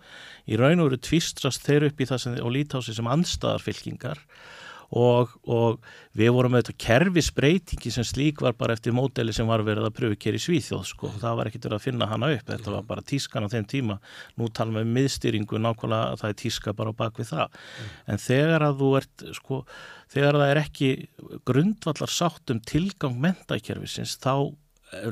Í 0.49 0.61
raun 0.61 0.83
og 0.83 0.91
veru 0.91 1.03
tvistrast 1.09 1.67
þeir 1.67 1.91
upp 1.91 2.01
í 2.01 2.09
það 2.11 2.25
sem, 2.25 2.39
og 2.45 2.55
lítási 2.55 2.97
sem 2.97 3.13
anstaðarfylkingar 3.17 4.23
og, 4.23 4.58
og 4.89 5.83
við 6.17 6.31
vorum 6.33 6.55
með 6.55 6.63
þetta 6.63 6.85
kerfisbreytingi 6.87 7.91
sem 7.93 8.07
slík 8.09 8.41
var 8.41 8.55
bara 8.57 8.73
eftir 8.73 8.95
módeli 8.97 9.35
sem 9.37 9.49
var 9.49 9.61
verið 9.67 9.89
að 9.89 9.97
pröfu 9.99 10.17
kér 10.17 10.39
í 10.39 10.41
Svíþjóð 10.41 10.87
sko, 10.89 11.11
það 11.21 11.37
var 11.37 11.51
ekkert 11.51 11.67
verið 11.69 11.77
að 11.77 11.85
finna 11.85 12.09
hana 12.09 12.31
upp, 12.33 12.47
þetta 12.49 12.73
var 12.73 12.87
bara 12.89 13.05
tískan 13.05 13.45
á 13.45 13.53
þeim 13.53 13.67
tíma, 13.69 13.99
nú 14.41 14.49
talum 14.49 14.81
við 14.81 14.89
miðstýringu 14.97 15.61
nákvæmlega 15.61 16.15
að 16.15 16.23
það 16.23 16.33
er 16.33 16.39
tíska 16.45 16.75
bara 16.79 16.95
á 16.97 17.01
bakvið 17.03 17.31
það, 17.35 17.61
mm. 17.61 17.93
en 18.15 18.23
þegar 18.25 18.65
að 18.65 18.81
þú 18.81 18.91
ert 19.03 19.27
sko, 19.37 19.61
þegar 20.17 20.41
það 20.41 20.55
er 20.55 20.63
ekki 20.63 20.91
grundvallar 21.53 22.15
sátt 22.17 22.55
um 22.55 22.65
tilgang 22.73 23.21
mentakerfisins, 23.29 24.17
þá 24.25 24.57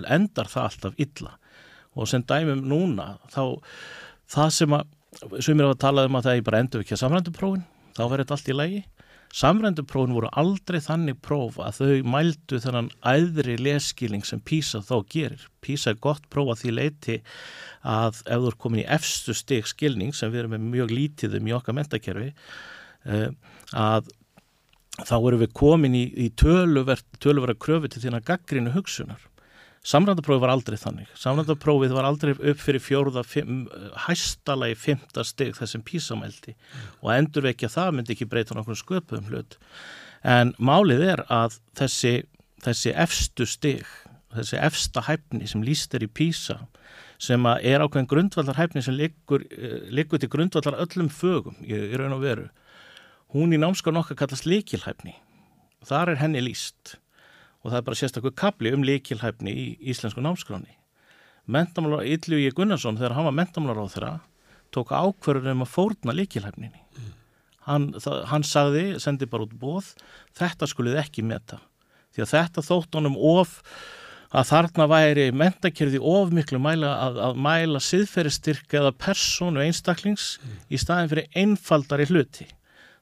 endar 0.08 0.48
það 0.48 0.70
alltaf 0.70 1.00
illa. 1.04 1.36
Og 1.96 2.08
sem 2.08 2.24
dæmum 2.24 2.64
núna, 2.68 3.16
þá 3.32 3.60
það 4.32 4.50
sem 4.56 4.76
að, 4.76 4.92
sem 5.44 5.60
er 5.60 5.68
að 5.68 5.80
tala 5.84 6.04
um 6.08 6.16
að 6.16 6.28
það 6.28 6.38
er 6.38 6.46
bara 6.48 6.60
endur 6.64 6.84
ekki 6.84 6.96
að 6.96 7.02
samrænduprófin, 7.04 7.64
þá 7.96 8.02
verður 8.04 8.24
þetta 8.24 8.36
allt 8.36 8.52
í 8.52 8.56
lægi 8.56 8.84
Samrænduprófin 9.34 10.14
voru 10.16 10.30
aldrei 10.38 10.78
þannig 10.80 11.18
próf 11.24 11.58
að 11.60 11.80
þau 11.80 12.10
mældu 12.14 12.60
þennan 12.62 12.90
æðri 13.04 13.56
leskíling 13.60 14.24
sem 14.24 14.40
PISA 14.40 14.80
þá 14.86 14.94
gerir. 15.12 15.48
PISA 15.64 15.92
er 15.92 16.00
gott 16.00 16.28
próf 16.32 16.54
að 16.54 16.62
því 16.62 16.74
leiti 16.76 17.16
að 17.86 18.22
ef 18.24 18.44
þú 18.44 18.52
er 18.52 18.58
komin 18.62 18.82
í 18.84 18.88
efstu 18.96 19.34
steg 19.36 19.68
skilning 19.68 20.14
sem 20.16 20.32
við 20.32 20.44
erum 20.44 20.56
með 20.56 20.68
mjög 20.76 20.94
lítiðum 20.94 21.50
í 21.50 21.56
okkar 21.58 21.76
mentakerfi 21.76 22.30
eh, 22.30 23.28
að 23.76 24.12
þá 25.04 25.16
erum 25.18 25.42
við 25.42 25.56
komin 25.56 25.96
í, 25.98 26.04
í 26.16 26.30
töluverða 26.32 27.58
kröfu 27.60 27.90
til 27.92 28.06
þína 28.06 28.24
gaggrinu 28.24 28.72
hugsunar. 28.76 29.20
Samrændaprófið 29.86 30.42
var 30.42 30.50
aldrei 30.50 30.78
þannig. 30.80 31.10
Samrændaprófið 31.14 31.92
var 31.94 32.08
aldrei 32.08 32.32
upp 32.34 32.58
fyrir 32.58 32.82
fjórða, 32.82 33.22
hæstalagi 34.06 34.74
fymta 34.82 35.22
steg 35.26 35.54
þessum 35.54 35.84
písamældi 35.86 36.56
mm. 36.56 36.88
og 37.04 37.12
endurvekja 37.14 37.70
það 37.70 37.92
myndi 37.94 38.16
ekki 38.16 38.26
breyta 38.32 38.56
nákvæmlega 38.56 38.82
sköpum 38.82 39.30
hlut. 39.30 39.58
En 40.26 40.56
málið 40.58 41.04
er 41.12 41.22
að 41.30 41.60
þessi, 41.78 42.14
þessi 42.66 42.96
efstu 42.98 43.46
steg, 43.46 43.86
þessi 44.34 44.58
efsta 44.58 45.06
hæfni 45.06 45.46
sem 45.46 45.62
líst 45.62 45.94
er 45.94 46.08
í 46.08 46.10
písa 46.10 46.64
sem 47.22 47.46
er 47.46 47.80
ákveðin 47.80 48.10
grundvallarhæfni 48.10 48.82
sem 48.84 48.98
liggur, 48.98 49.46
eh, 49.54 49.86
liggur 49.94 50.18
til 50.20 50.28
grundvallar 50.28 50.82
öllum 50.82 51.08
fögum 51.08 51.56
í, 51.62 51.72
í 51.72 51.96
raun 51.96 52.18
og 52.18 52.26
veru. 52.26 52.50
Hún 53.32 53.54
í 53.54 53.62
námskan 53.62 54.02
okkar 54.02 54.18
kallast 54.18 54.50
líkilhæfni. 54.50 55.14
Þar 55.86 56.10
er 56.10 56.24
henni 56.26 56.42
líst 56.42 56.98
og 57.66 57.72
það 57.72 57.80
er 57.80 57.86
bara 57.88 57.98
sérstaklega 57.98 58.38
kapli 58.38 58.70
um 58.74 58.86
líkilhæfni 58.86 59.50
í 59.52 59.66
íslensku 59.90 60.22
námskráni. 60.22 60.76
Mentamálar 61.50 62.06
Yllugi 62.06 62.54
Gunnarsson 62.54 62.98
þegar 62.98 63.16
hann 63.18 63.26
var 63.26 63.34
mentamálar 63.34 63.82
á 63.82 63.86
þeirra 63.90 64.14
tók 64.74 64.94
ákverður 64.94 65.52
um 65.54 65.64
að 65.64 65.72
fórna 65.72 66.14
líkilhæfninni. 66.14 66.82
Mm. 66.96 67.12
Hann, 67.66 67.86
hann 68.30 68.46
sagði, 68.46 68.84
sendi 69.02 69.26
bara 69.30 69.46
út 69.46 69.54
bóð, 69.58 69.92
þetta 70.38 70.68
skulið 70.70 71.00
ekki 71.02 71.24
meta. 71.26 71.58
Því 72.14 72.24
að 72.24 72.32
þetta 72.34 72.66
þótt 72.66 72.98
honum 72.98 73.16
of 73.18 73.58
að 74.36 74.48
þarna 74.50 74.86
væri 74.90 75.26
mentakjörði 75.34 76.02
of 76.02 76.32
miklu 76.34 76.60
mæla 76.62 76.92
að, 77.06 77.18
að 77.28 77.40
mæla 77.46 77.82
siðferðistyrk 77.82 78.74
eða 78.78 78.94
persónu 78.98 79.62
einstaklings 79.64 80.36
mm. 80.42 80.60
í 80.70 80.80
staðin 80.82 81.10
fyrir 81.12 81.42
einfaldari 81.42 82.08
hluti. 82.10 82.46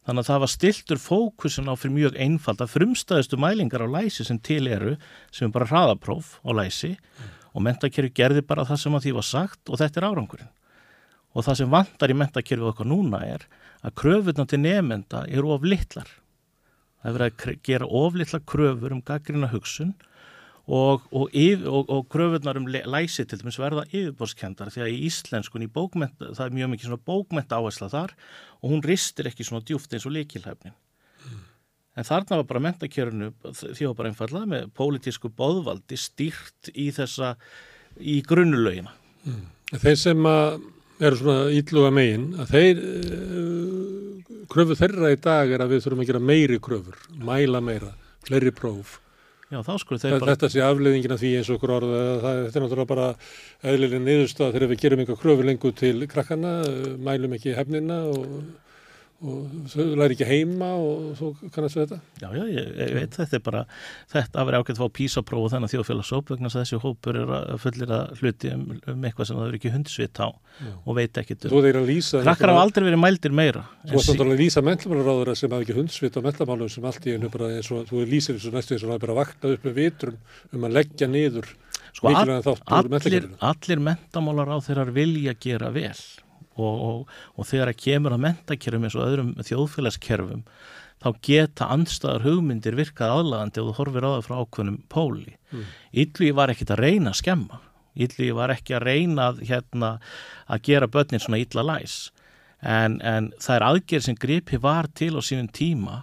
Þannig 0.05 0.21
að 0.21 0.29
það 0.29 0.43
var 0.43 0.53
stiltur 0.53 1.01
fókusin 1.01 1.71
á 1.73 1.75
fyrir 1.81 1.95
mjög 1.95 2.19
einfalda 2.21 2.67
frumstæðustu 2.69 3.39
mælingar 3.41 3.85
á 3.85 3.89
læsi 3.89 4.27
sem 4.29 4.37
til 4.37 4.67
eru, 4.69 4.99
sem 5.33 5.49
er 5.49 5.55
bara 5.55 5.69
hraðapróf 5.71 6.39
á 6.45 6.51
læsi 6.53 6.93
mm. 6.93 7.31
og 7.57 7.65
mentakjörði 7.65 8.13
gerði 8.13 8.43
bara 8.45 8.67
það 8.69 8.83
sem 8.83 8.99
að 8.99 9.07
því 9.07 9.15
var 9.17 9.29
sagt 9.31 9.73
og 9.73 9.81
þetta 9.81 10.01
er 10.01 10.09
árangurinn. 10.11 10.53
Og 11.35 11.47
það 11.47 11.61
sem 11.63 11.73
vantar 11.73 12.13
í 12.13 12.19
mentakjörfi 12.21 12.69
okkar 12.69 12.91
núna 12.91 13.23
er 13.25 13.47
að 13.81 13.97
kröfurna 14.03 14.45
til 14.49 14.61
nefnda 14.61 15.25
eru 15.33 15.55
of 15.57 15.65
litlar. 15.65 16.11
Það 17.01 17.09
er 17.09 17.17
verið 17.19 17.33
að 17.49 17.65
gera 17.65 17.89
of 17.89 18.21
litla 18.21 18.41
kröfur 18.45 18.93
um 18.93 19.03
gaggrina 19.05 19.49
hugsun 19.53 19.97
og, 20.65 21.03
og, 21.13 21.29
og, 21.35 21.91
og 21.93 22.07
kröfurnar 22.09 22.57
um 22.57 22.67
læsi 22.69 23.25
til 23.29 23.41
dæmis 23.41 23.59
verða 23.61 23.85
yfirborskendar 23.91 24.73
því 24.73 24.85
að 24.85 24.95
í 24.95 25.03
íslenskun 25.11 25.67
í 25.67 25.69
bókment, 25.69 26.17
það 26.17 26.47
er 26.47 26.57
mjög 26.57 26.71
mikið 26.73 26.89
svona 26.89 27.05
bókment 27.11 27.53
áhersla 27.53 27.91
þar 27.93 28.15
og 28.63 28.73
hún 28.73 28.85
ristir 28.85 29.29
ekki 29.29 29.45
svona 29.45 29.65
djúft 29.67 29.93
eins 29.93 30.07
og 30.09 30.15
líkilhæfnin. 30.17 30.77
Mm. 31.25 31.43
En 32.01 32.09
þarna 32.09 32.41
var 32.41 32.49
bara 32.49 32.65
mentakjörnu 32.65 33.31
því 33.61 33.91
var 33.91 33.99
bara 34.01 34.13
einfallað 34.13 34.49
með 34.55 34.71
pólitísku 34.81 35.33
bóðvaldi 35.37 36.01
stýrt 36.01 36.73
í 36.73 36.89
þessa, 36.97 37.35
í 38.01 38.23
grunnulögina. 38.25 38.97
Mm. 39.29 39.45
Þeir 39.75 40.01
sem 40.01 40.33
eru 41.05 41.21
svona 41.21 41.39
ílluga 41.53 41.93
megin 41.93 42.29
að 42.41 42.57
þeir 42.57 42.85
uh, 42.89 44.35
kröfu 44.49 44.81
þeirra 44.81 45.13
í 45.13 45.21
dag 45.21 45.53
er 45.53 45.65
að 45.65 45.77
við 45.77 45.85
þurfum 45.85 46.05
að 46.05 46.13
gera 46.13 46.27
meiri 46.33 46.61
kröfur, 46.63 47.01
mæla 47.21 47.61
meira, 47.65 47.93
fleiri 48.25 48.53
próf. 48.55 49.01
Já, 49.55 49.61
bara... 49.63 50.33
Þetta 50.33 50.51
sé 50.51 50.63
afleiðingina 50.65 51.19
því 51.21 51.31
eins 51.39 51.51
og 51.53 51.61
okkur 51.61 51.73
orða, 51.77 52.03
það, 52.25 52.39
þetta 52.47 52.59
er 52.59 52.65
náttúrulega 52.65 52.91
bara 52.91 53.07
eðlilega 53.71 54.03
niðurstað 54.03 54.55
þegar 54.57 54.71
við 54.73 54.83
gerum 54.83 55.03
einhver 55.05 55.21
kröfu 55.21 55.47
lengur 55.47 55.75
til 55.79 55.97
krakkana, 56.11 56.55
mælum 57.07 57.37
ekki 57.39 57.55
hefnina 57.55 58.01
og 58.11 58.25
og 59.25 59.69
þau 59.73 59.85
læri 59.99 60.17
ekki 60.17 60.27
heima 60.29 60.69
og 60.77 61.15
þú 61.19 61.29
kannast 61.55 61.79
við 61.79 61.85
þetta? 61.85 61.99
Já, 62.21 62.27
já, 62.37 62.43
ég, 62.51 62.69
ég 62.81 62.93
veit 62.99 63.17
þetta 63.17 63.39
er 63.39 63.43
bara, 63.47 63.63
þetta 64.13 64.41
að 64.43 64.49
vera 64.51 64.61
ákveðt 64.61 64.81
að 64.81 64.83
fá 64.83 64.97
písapróf 64.99 65.47
og 65.47 65.53
þennan 65.55 65.73
þjóðfélagsóp 65.73 66.33
vegna 66.35 66.51
þess 66.51 66.59
að 66.59 66.65
þessi 66.65 66.81
hópur 66.85 67.19
er 67.21 67.33
að 67.39 67.55
fullir 67.65 67.95
að 67.97 68.21
hluti 68.21 68.53
um, 68.53 68.65
um 68.93 69.09
eitthvað 69.09 69.31
sem 69.31 69.41
það 69.41 69.49
er 69.49 69.59
ekki 69.59 69.75
hundsvit 69.75 70.21
á 70.21 70.29
já. 70.29 70.73
og 70.75 70.99
veit 71.01 71.21
ekki 71.23 71.39
um. 71.39 71.51
Þú 71.55 71.65
þeir 71.67 71.81
að 71.81 71.91
lýsa 71.93 72.23
Krakkar 72.27 72.55
hafa 72.55 72.65
aldrei 72.69 72.87
verið 72.91 73.03
mældir 73.05 73.37
meira 73.41 73.67
Þú 73.85 73.99
varst 73.99 74.25
að 74.25 74.35
lýsa 74.43 74.65
mentlamálaráður 74.69 75.41
sem 75.41 75.55
hafa 75.55 75.67
ekki 75.67 75.79
hundsvit 75.81 76.19
á 76.19 76.27
mentlamálum 76.29 76.73
sem 76.73 76.89
allt 76.91 77.09
í 77.09 77.17
einu 77.17 77.33
bara 77.33 77.53
eins 77.57 77.71
og 77.75 77.89
þú 77.89 78.05
lýsir 78.09 78.39
þessu 78.39 78.55
næstu 78.55 78.77
þess 78.77 78.89
að 78.89 78.95
það 78.95 79.05
bara 79.07 79.19
vakna 79.23 79.55
upp 79.55 79.69
með 79.69 79.79
vitrun 79.81 80.19
um 80.53 80.69
að 80.69 80.77
leggja 80.79 81.09
niður 81.11 81.49
sko, 81.95 82.11
all, 82.11 82.59
allir, 82.67 83.31
allir 83.39 83.83
mentamálar 83.89 84.53
á 84.53 84.59
þeirrar 84.65 84.93
vilja 84.95 85.35
gera 85.41 85.71
vel 85.75 85.97
og, 86.55 86.75
og, 86.89 87.13
og 87.35 87.49
þegar 87.49 87.73
það 87.73 87.83
kemur 87.85 88.17
að 88.17 88.25
mentakerfum 88.25 88.89
eins 88.89 88.97
og 88.99 89.07
öðrum 89.09 89.35
þjóðfélagskerfum 89.43 90.43
þá 91.05 91.09
geta 91.27 91.69
andstæðar 91.75 92.25
hugmyndir 92.25 92.79
virkað 92.79 93.19
aðlagandi 93.19 93.61
og 93.61 93.69
þú 93.69 93.77
horfir 93.79 94.07
á 94.09 94.11
það 94.15 94.27
frá 94.29 94.35
ákveðnum 94.41 94.81
póli. 94.89 95.37
Mm. 95.53 95.67
Ylvi 96.05 96.31
var 96.39 96.53
ekkit 96.55 96.73
að 96.73 96.81
reyna 96.81 97.13
að 97.13 97.21
skemma. 97.21 97.61
Ylvi 97.95 98.31
var 98.35 98.55
ekki 98.55 98.77
að 98.79 98.87
reyna 98.89 99.29
að, 99.31 99.43
hérna, 99.51 99.91
að 100.49 100.65
gera 100.71 100.91
börnin 100.91 101.23
svona 101.23 101.43
illa 101.43 101.67
læs. 101.67 101.99
En, 102.65 102.99
en 103.05 103.31
það 103.43 103.59
er 103.59 103.67
aðgerð 103.69 104.07
sem 104.07 104.19
gripi 104.19 104.59
var 104.63 104.89
til 104.97 105.13
á 105.19 105.21
sínum 105.21 105.51
tíma 105.53 106.03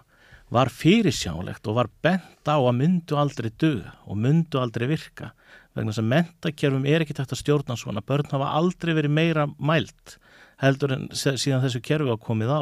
var 0.52 0.70
fyrirsjánlegt 0.70 1.68
og 1.72 1.80
var 1.80 1.90
bent 2.04 2.46
á 2.46 2.60
að 2.60 2.76
myndu 2.78 3.18
aldrei 3.18 3.50
döga 3.56 3.96
og 4.06 4.20
myndu 4.20 4.60
aldrei 4.60 4.90
virka 4.92 5.32
vegna 5.74 5.94
þess 5.94 6.04
að 6.04 6.12
mentakerfum 6.12 6.88
er 6.92 7.04
ekki 7.04 7.16
tægt 7.16 7.34
að 7.34 7.42
stjórna 7.42 7.78
svona. 7.80 8.04
Börn 8.04 8.30
hafa 8.30 8.52
aldrei 8.60 8.94
verið 8.98 9.16
meira 9.16 9.48
mælt 9.58 10.18
heldur 10.62 10.94
en 10.96 11.10
síðan 11.12 11.64
þessu 11.64 11.82
kerfi 11.84 12.14
á 12.14 12.18
komið 12.22 12.54
á. 12.54 12.62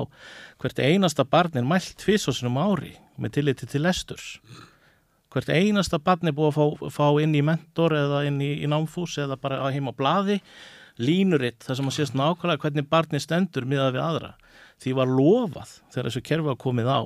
Hvert 0.61 0.81
einasta 0.81 1.25
barn 1.27 1.59
er 1.59 1.67
mælt 1.67 1.95
tvísosinum 1.99 2.59
ári 2.59 2.95
með 3.19 3.39
tilliti 3.39 3.69
til 3.69 3.83
lesturs. 3.85 4.37
Hvert 5.29 5.51
einasta 5.53 5.99
barn 6.01 6.31
er 6.31 6.35
búið 6.35 6.55
að 6.55 6.57
fá, 6.57 6.91
fá 6.95 7.07
inn 7.21 7.35
í 7.37 7.45
mentor 7.45 7.93
eða 7.93 8.23
inn 8.29 8.39
í, 8.41 8.53
í 8.63 8.69
námfús 8.69 9.19
eða 9.21 9.37
bara 9.37 9.61
heim 9.69 9.91
á 9.91 9.93
bladi, 9.93 10.39
línuritt 10.99 11.63
þar 11.63 11.79
sem 11.79 11.91
að 11.91 11.97
sést 11.99 12.15
nákvæmlega 12.17 12.63
hvernig 12.63 12.87
barni 12.89 13.21
stendur 13.21 13.67
miðað 13.69 13.97
við 13.97 14.05
aðra. 14.07 14.31
Því 14.79 14.95
var 14.95 15.11
lofað 15.11 15.75
þegar 15.91 16.07
þessu 16.09 16.23
kerfi 16.25 16.55
á 16.55 16.63
komið 16.63 16.89
á 16.89 16.99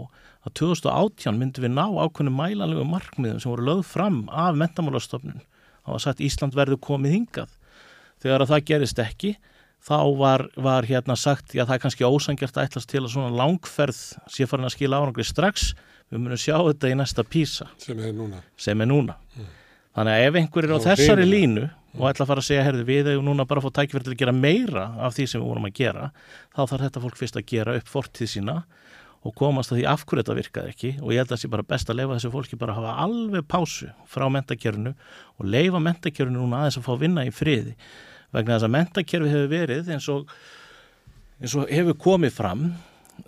að 0.44 0.54
2018 0.60 1.40
myndum 1.40 1.66
við 1.66 1.74
ná 1.74 1.86
ákveðinu 1.88 2.34
mælanlegu 2.36 2.86
markmiðum 2.88 3.42
sem 3.42 3.52
voru 3.54 3.68
lögð 3.68 3.84
fram 3.90 4.24
af 4.30 4.58
mentamálastofnun. 4.60 5.42
Það 5.84 5.96
var 5.96 6.04
sagt 6.04 6.24
Ísland 6.24 6.56
verður 6.56 6.82
komið 6.84 7.16
hingað. 7.18 7.54
Þegar 8.24 8.44
að 8.44 8.54
það 8.54 8.66
gerist 8.70 9.02
ekki 9.04 9.34
þá 9.84 9.98
var, 10.20 10.46
var 10.56 10.88
hérna 10.88 11.18
sagt, 11.20 11.56
já 11.56 11.66
það 11.66 11.76
er 11.76 11.84
kannski 11.86 12.08
ósangjart 12.08 12.58
að 12.58 12.70
ætlast 12.70 12.92
til 12.92 13.02
að 13.04 13.12
svona 13.16 13.34
langferð 13.36 14.00
sé 14.32 14.48
farin 14.48 14.70
að 14.70 14.76
skila 14.78 15.02
árangri 15.02 15.26
strax, 15.28 15.74
við 16.12 16.24
munum 16.24 16.40
sjá 16.40 16.56
þetta 16.60 16.92
í 16.94 16.98
næsta 17.00 17.26
písa. 17.28 17.68
Sem 17.82 18.00
er 18.00 18.14
núna. 18.16 18.44
Sem 18.60 18.84
er 18.84 18.90
núna. 18.90 19.18
Mm. 19.36 19.50
Þannig 19.94 20.18
að 20.18 20.28
ef 20.28 20.38
einhver 20.40 20.68
er 20.68 20.74
á 20.74 20.80
þessari 20.88 21.26
heimina. 21.26 21.34
línu 21.34 21.66
mm. 21.66 22.00
og 22.00 22.08
ætla 22.10 22.26
að 22.26 22.32
fara 22.32 22.44
að 22.44 22.48
segja, 22.48 22.64
herði 22.66 22.86
við 22.88 23.10
hefur 23.12 23.28
núna 23.28 23.48
bara 23.50 23.64
fótt 23.66 23.76
tækverð 23.78 24.08
til 24.08 24.16
að 24.16 24.22
gera 24.24 24.36
meira 24.38 24.86
af 25.06 25.18
því 25.18 25.28
sem 25.30 25.44
við 25.44 25.52
vorum 25.52 25.68
að 25.68 25.76
gera, 25.82 26.08
þá 26.56 26.62
þarf 26.64 26.86
þetta 26.88 27.04
fólk 27.04 27.20
fyrst 27.20 27.38
að 27.38 27.46
gera 27.52 27.76
upp 27.78 27.92
fortíð 27.92 28.32
sína 28.34 28.56
og 29.24 29.36
komast 29.40 29.72
að 29.72 29.80
því 29.80 29.86
af 29.88 30.04
hverju 30.04 30.24
þetta 30.24 30.38
virkaði 30.40 30.72
ekki 30.74 30.90
og 31.00 31.14
ég 31.14 31.22
held 31.22 31.30
að 31.30 31.36
það 31.36 31.42
sé 31.44 31.52
bara 31.54 31.68
best 31.68 31.92
að 31.92 32.00
leifa 32.00 32.18
þessu 32.18 32.32
fólki 32.34 32.60
bara 32.60 32.74
að 32.74 32.80
hafa 32.82 33.06
alveg 33.06 33.46
pásu 33.48 33.92
frá 34.10 34.26
mentakjörnu 34.34 34.92
og 35.38 35.46
leifa 35.48 35.80
mentakjörnu 35.84 36.42
núna 36.42 36.64
aðeins 36.64 36.80
að 36.82 36.88
fá 36.90 36.98
vinna 37.00 37.24
í 37.24 37.32
friði 37.32 37.76
vegna 38.34 38.58
þess 38.58 38.68
að 38.68 38.76
mentakerfi 38.78 39.34
hefur 39.34 39.52
verið 39.52 39.92
eins 39.94 40.10
og, 40.12 40.32
eins 41.42 41.58
og 41.58 41.72
hefur 41.72 41.98
komið 42.02 42.36
fram 42.36 42.70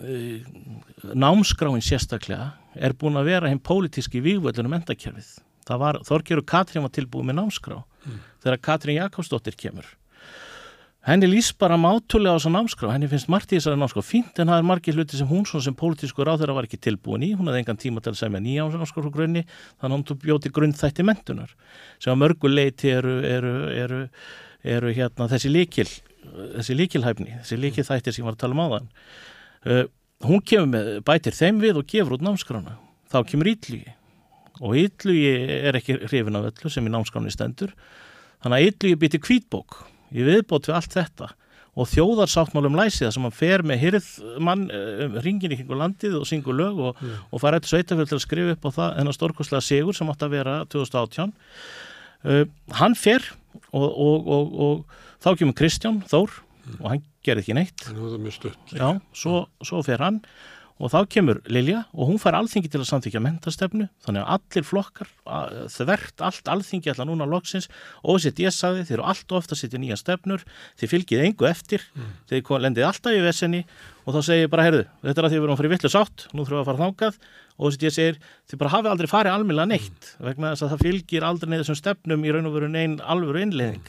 e, 0.02 0.22
námskráin 1.14 1.84
sérstaklega 1.86 2.54
er 2.76 2.96
búin 2.98 3.20
að 3.20 3.30
vera 3.32 3.52
hinn 3.52 3.62
pólitíski 3.64 4.24
vývöldunum 4.24 4.74
mentakerfið. 4.76 5.36
Það 5.66 5.82
var, 5.82 6.02
Þorgjörg 6.06 6.48
Katrín 6.50 6.86
var 6.86 6.94
tilbúið 6.94 7.30
með 7.30 7.40
námskrá 7.40 7.78
mm. 7.82 8.18
þegar 8.44 8.66
Katrín 8.66 9.00
Jakobsdóttir 9.00 9.58
kemur. 9.58 9.88
Henni 11.06 11.28
lýs 11.30 11.52
bara 11.54 11.78
mátulega 11.78 12.34
á 12.34 12.38
þessu 12.40 12.50
námskrá, 12.50 12.90
henni 12.90 13.08
finnst 13.10 13.30
margt 13.30 13.52
í 13.54 13.60
þessari 13.60 13.78
námskrá 13.78 14.02
fínt 14.02 14.40
en 14.42 14.50
það 14.50 14.58
er 14.58 14.66
margir 14.66 14.96
hluti 14.98 15.20
sem 15.20 15.28
hún 15.30 15.44
sem 15.46 15.76
pólitísku 15.78 16.26
ráð 16.26 16.42
þeirra 16.42 16.56
var 16.58 16.66
ekki 16.66 16.80
tilbúin 16.82 17.28
í, 17.28 17.30
hún 17.38 17.46
hafði 17.46 17.62
engan 17.62 17.82
tíma 17.82 18.02
til 18.02 18.16
að 18.16 18.24
segja 18.24 18.42
nýja 18.42 18.66
námskrá 18.74 19.04
frá 19.06 19.14
grunni, 19.14 19.44
þannig 19.78 20.00
að 20.00 20.16
hún 20.16 20.24
bjóti 20.24 20.52
grunnþætti 20.56 21.06
mentunar 21.06 21.54
sem 22.02 22.10
að 22.10 22.24
mörguleiti 22.24 22.90
eru, 22.90 23.20
eru, 23.22 23.54
eru 23.70 24.02
eru 24.02 24.02
hérna 24.66 25.30
þessi 25.32 25.52
líkil 25.52 25.90
þessi 26.56 26.76
líkilhæfni, 26.76 27.36
þessi 27.44 27.60
líkilþættir 27.62 28.16
sem 28.16 28.26
var 28.26 28.36
að 28.36 28.42
tala 28.44 28.58
um 28.58 28.74
þann 28.74 28.90
uh, 29.70 29.84
hún 30.26 30.42
kemur 30.42 30.72
með, 30.72 30.90
bætir 31.06 31.38
þeim 31.38 31.62
við 31.62 31.80
og 31.82 31.88
gefur 31.92 32.18
út 32.18 32.26
námskrána, 32.26 32.78
þá 33.12 33.20
kemur 33.30 33.52
ítlugi 33.52 33.94
og 34.64 34.78
ítlugi 34.80 35.32
er 35.68 35.76
ekki 35.78 35.98
hrifin 36.06 36.38
af 36.40 36.50
öllu 36.52 36.72
sem 36.72 36.86
í 36.88 36.92
námskráni 36.92 37.34
stendur. 37.34 37.74
Þannig 38.44 38.62
að 38.62 38.70
ítlugi 38.70 39.00
býtir 39.02 39.24
kvítbók 39.24 39.82
ég 40.16 40.28
viðbót 40.30 40.70
við 40.70 40.78
allt 40.78 40.96
þetta. 40.96 41.32
Og 41.76 41.90
þjóðarsáttmálum 41.92 42.78
læsiða 42.80 43.10
sem 43.12 43.26
hann 43.26 43.36
fer 43.36 43.66
með 43.68 43.82
hirðmann 43.82 44.62
um, 44.72 45.18
ringin 45.26 45.52
í 45.52 45.58
kringu 45.60 45.76
landið 45.76 46.22
og 46.22 46.30
syngur 46.30 46.56
lög 46.56 46.80
og, 46.80 47.02
mm. 47.02 47.26
og 47.36 47.42
fara 47.44 47.60
eftir 47.60 47.74
sveitafjöld 47.74 48.14
til 48.14 48.16
að 48.16 48.24
skrifa 48.24 48.54
upp 48.56 48.70
á 48.72 48.76
það 48.78 48.94
þennan 49.00 49.18
stórkoslega 49.18 49.66
sigur 49.66 49.98
sem 49.98 50.12
átt 50.14 50.24
að 50.24 50.38
vera 50.38 50.54
2018 50.72 51.34
uh, 52.26 52.46
hann 52.80 52.98
fer 53.00 53.24
og, 53.72 53.86
og, 53.86 54.28
og, 54.28 54.56
og 54.66 55.24
þá 55.24 55.30
kemur 55.40 55.58
Kristján 55.58 56.02
Þór 56.10 56.34
mm. 56.34 56.80
og 56.80 56.90
hann 56.92 57.06
gerði 57.26 57.46
ekki 57.46 57.58
neitt 57.58 57.88
það 57.88 58.20
mjög 58.22 58.38
stutt 58.40 58.76
já, 58.76 58.88
svo, 59.18 59.46
svo 59.66 59.82
fer 59.86 60.04
hann 60.04 60.22
og 60.76 60.92
þá 60.92 60.98
kemur 61.08 61.40
Lilja 61.48 61.86
og 61.96 62.10
hún 62.10 62.20
fær 62.20 62.36
alþingi 62.36 62.68
til 62.72 62.82
að 62.82 62.90
samþykja 62.90 63.22
mentastefnu 63.24 63.88
þannig 64.04 64.26
að 64.26 64.32
allir 64.36 64.68
flokkar 64.68 65.12
þvert 65.72 66.24
allt 66.28 66.52
alþingi 66.52 66.92
allar 66.92 67.08
núna 67.08 67.28
loksins. 67.30 67.70
Og 68.04 68.20
þess 68.20 68.34
að 68.34 68.44
ég 68.44 68.56
sagði 68.56 68.84
þeir 68.90 68.98
eru 68.98 69.08
allt 69.14 69.36
ofta 69.40 69.56
að 69.56 69.62
setja 69.62 69.80
nýja 69.80 69.98
stefnur 70.00 70.44
þeir 70.76 70.92
fylgið 70.92 71.24
engu 71.30 71.48
eftir 71.48 71.86
mm. 71.96 72.12
þeir 72.32 72.66
lendið 72.66 72.90
alltaf 72.90 73.16
í 73.16 73.24
vesenni. 73.24 73.64
Og 74.06 74.14
þá 74.14 74.20
segir 74.28 74.46
ég 74.46 74.52
bara 74.54 74.68
heyrðu, 74.68 74.84
þetta 75.02 75.22
er 75.22 75.26
að 75.26 75.32
því 75.32 75.38
við 75.40 75.48
erum 75.48 75.58
fyrir 75.58 75.72
vittlu 75.72 75.90
sátt 75.90 76.28
nú 76.30 76.44
þurfum 76.44 76.60
við 76.60 76.62
að 76.62 76.68
fara 76.70 76.84
þángað 76.84 77.16
og 77.56 77.72
þess 77.72 77.80
að 77.80 77.86
ég 77.88 77.96
segir 77.96 78.20
þið 78.52 78.60
bara 78.62 78.74
hafi 78.76 78.92
aldrei 78.92 79.10
farið 79.10 79.34
almila 79.34 79.66
neitt 79.66 80.12
mm. 80.12 80.26
vegna 80.28 80.52
þess 80.52 80.66
að 80.68 80.74
það 80.76 80.84
fylgir 80.86 81.26
aldrei 81.26 81.50
neður 81.50 81.64
þessum 81.64 81.80
stefnum 81.80 82.26
í 82.28 82.34
raun 82.36 82.50
og 82.50 82.58
veru 82.60 82.70
neinn 82.70 83.00
alvöru 83.02 83.42
innleðing 83.42 83.88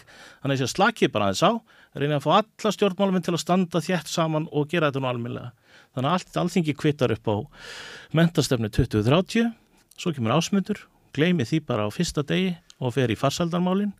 þannig 5.96 6.08
að 6.08 6.12
á 6.12 6.16
allt 6.20 6.40
alþingi 6.42 6.76
kvittar 6.76 7.14
upp 7.16 7.30
á 7.32 7.36
mentastefnu 8.16 8.70
2030, 8.70 9.50
svo 9.96 10.12
kemur 10.12 10.36
ásmundur, 10.36 10.84
gleimi 11.16 11.48
því 11.48 11.62
bara 11.66 11.88
á 11.88 11.90
fyrsta 11.90 12.22
degi 12.26 12.54
og 12.78 12.92
fer 12.94 13.10
í 13.10 13.16
farsaldarmálinn 13.18 13.94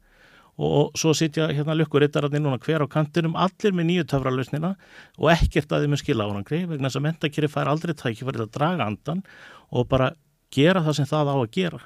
og 0.57 0.97
svo 0.97 1.13
sitja 1.17 1.51
hérna 1.53 1.75
lukkurittararnir 1.77 2.41
núna 2.41 2.61
hver 2.61 2.85
á 2.85 2.89
kantinum, 2.89 3.37
allir 3.37 3.75
með 3.77 3.89
nýju 3.91 4.07
töfralösnina 4.13 4.73
og 5.19 5.29
ekkert 5.35 5.73
að 5.73 5.85
þeim 5.85 5.97
er 5.97 6.01
skila 6.01 6.29
árangri 6.29 6.63
vegna 6.65 6.89
þess 6.89 7.01
að 7.01 7.07
mentakeri 7.09 7.51
fær 7.53 7.69
aldrei 7.69 7.93
tækifærið 7.93 8.47
að 8.47 8.55
draga 8.55 8.87
andan 8.89 9.21
og 9.69 9.89
bara 9.91 10.15
gera 10.53 10.81
það 10.87 10.99
sem 11.01 11.11
það 11.11 11.33
á 11.33 11.37
að 11.37 11.53
gera 11.59 11.83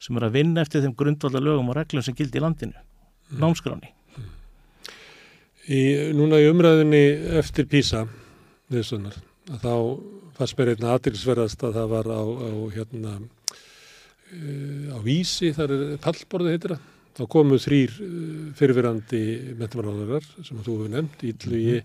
sem 0.00 0.16
er 0.16 0.26
að 0.26 0.38
vinna 0.38 0.64
eftir 0.64 0.84
þeim 0.84 0.96
grundvalda 0.96 1.42
lögum 1.42 1.68
og 1.72 1.78
reglum 1.78 2.04
sem 2.04 2.16
gildi 2.16 2.40
í 2.40 2.44
landinu, 2.44 2.74
mm. 2.74 3.38
námskráni. 3.40 3.92
Í, 5.64 5.80
núna 6.16 6.40
í 6.42 6.48
umræðinni 6.50 7.04
eftir 7.40 7.68
Písa, 7.68 8.02
þessunar, 8.72 9.16
þá 9.48 9.74
fannst 10.38 10.56
mér 10.58 10.72
einna 10.72 10.96
aðtilsverðast 10.96 11.62
að 11.66 11.78
það 11.78 11.92
var 11.92 12.10
á, 12.10 12.22
á 12.24 12.50
hérna 12.74 13.12
uh, 13.20 14.96
á 14.96 14.98
vísi, 15.04 15.52
þar 15.54 15.74
er 15.76 15.84
pallborði 16.02 16.54
heitir 16.54 16.74
það, 16.74 16.90
þá 17.14 17.22
komu 17.36 17.60
þrýr 17.62 17.94
uh, 18.02 18.16
fyrirverandi 18.58 19.22
mentamálaðurar 19.60 20.26
sem 20.40 20.58
þú 20.64 20.78
hefur 20.80 20.92
nefnt, 20.96 21.24
Ítlugi, 21.28 21.78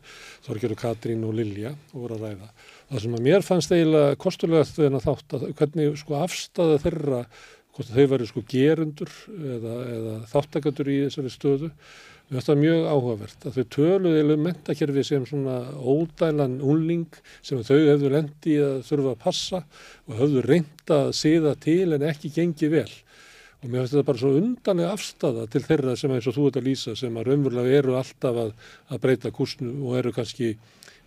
Þorgjörður 0.48 0.82
Katrín 0.82 1.28
og 1.28 1.38
Lilja 1.38 1.76
og 1.93 2.04
voru 2.06 2.17
að 2.17 2.28
ræða. 2.30 2.52
Það 2.89 3.06
sem 3.06 3.17
að 3.19 3.26
mér 3.28 3.45
fannst 3.45 3.76
eiginlega 3.76 4.19
kostulegast 4.24 4.80
þegar 4.80 5.06
þátt 5.06 5.38
að 5.38 5.48
hvernig 5.60 5.98
sko 6.00 6.19
afstæða 6.24 6.84
þeirra, 6.86 7.24
hvort 7.76 7.91
þau 7.91 8.06
verið 8.15 8.32
sko 8.32 8.45
gerundur 8.50 9.12
eða, 9.36 9.76
eða 9.98 10.15
þáttakandur 10.32 10.89
í 10.89 11.02
þessari 11.06 11.36
stöðu 11.36 11.69
Þetta 12.30 12.54
er 12.54 12.60
mjög 12.62 12.84
áhugavert 12.86 13.46
að 13.50 13.56
þau 13.56 13.70
töluði 13.74 14.20
elementakerfi 14.22 15.04
sem 15.08 15.24
svona 15.26 15.56
ódælan 15.82 16.60
unling 16.62 17.18
sem 17.42 17.63
þau 17.65 17.78
hefðu 17.88 18.12
lendi 18.13 18.58
að 18.62 18.84
þurfa 18.86 19.13
að 19.15 19.24
passa 19.24 19.62
og 20.06 20.20
hefðu 20.20 20.44
reynda 20.46 21.00
að 21.08 21.15
siða 21.18 21.56
til 21.65 21.88
en 21.98 22.06
ekki 22.06 22.30
gengi 22.36 22.70
vel. 22.70 22.92
Og 23.60 23.65
mér 23.65 23.82
finnst 23.82 23.96
þetta 23.96 24.08
bara 24.12 24.22
svo 24.22 24.36
undanlega 24.38 24.94
afstafa 24.94 25.48
til 25.50 25.63
þeirra 25.65 25.98
sem 25.98 26.13
eins 26.13 26.30
og 26.30 26.38
þú 26.38 26.46
ert 26.52 26.62
að 26.62 26.70
lýsa 26.70 26.96
sem 27.02 27.18
að 27.18 27.32
raunverulega 27.32 27.82
eru 27.82 27.98
alltaf 27.98 28.42
að, 28.46 28.54
að 28.94 29.02
breyta 29.08 29.34
kursnu 29.36 29.74
og 29.89 29.98
eru 30.00 30.13
kannski 30.15 30.54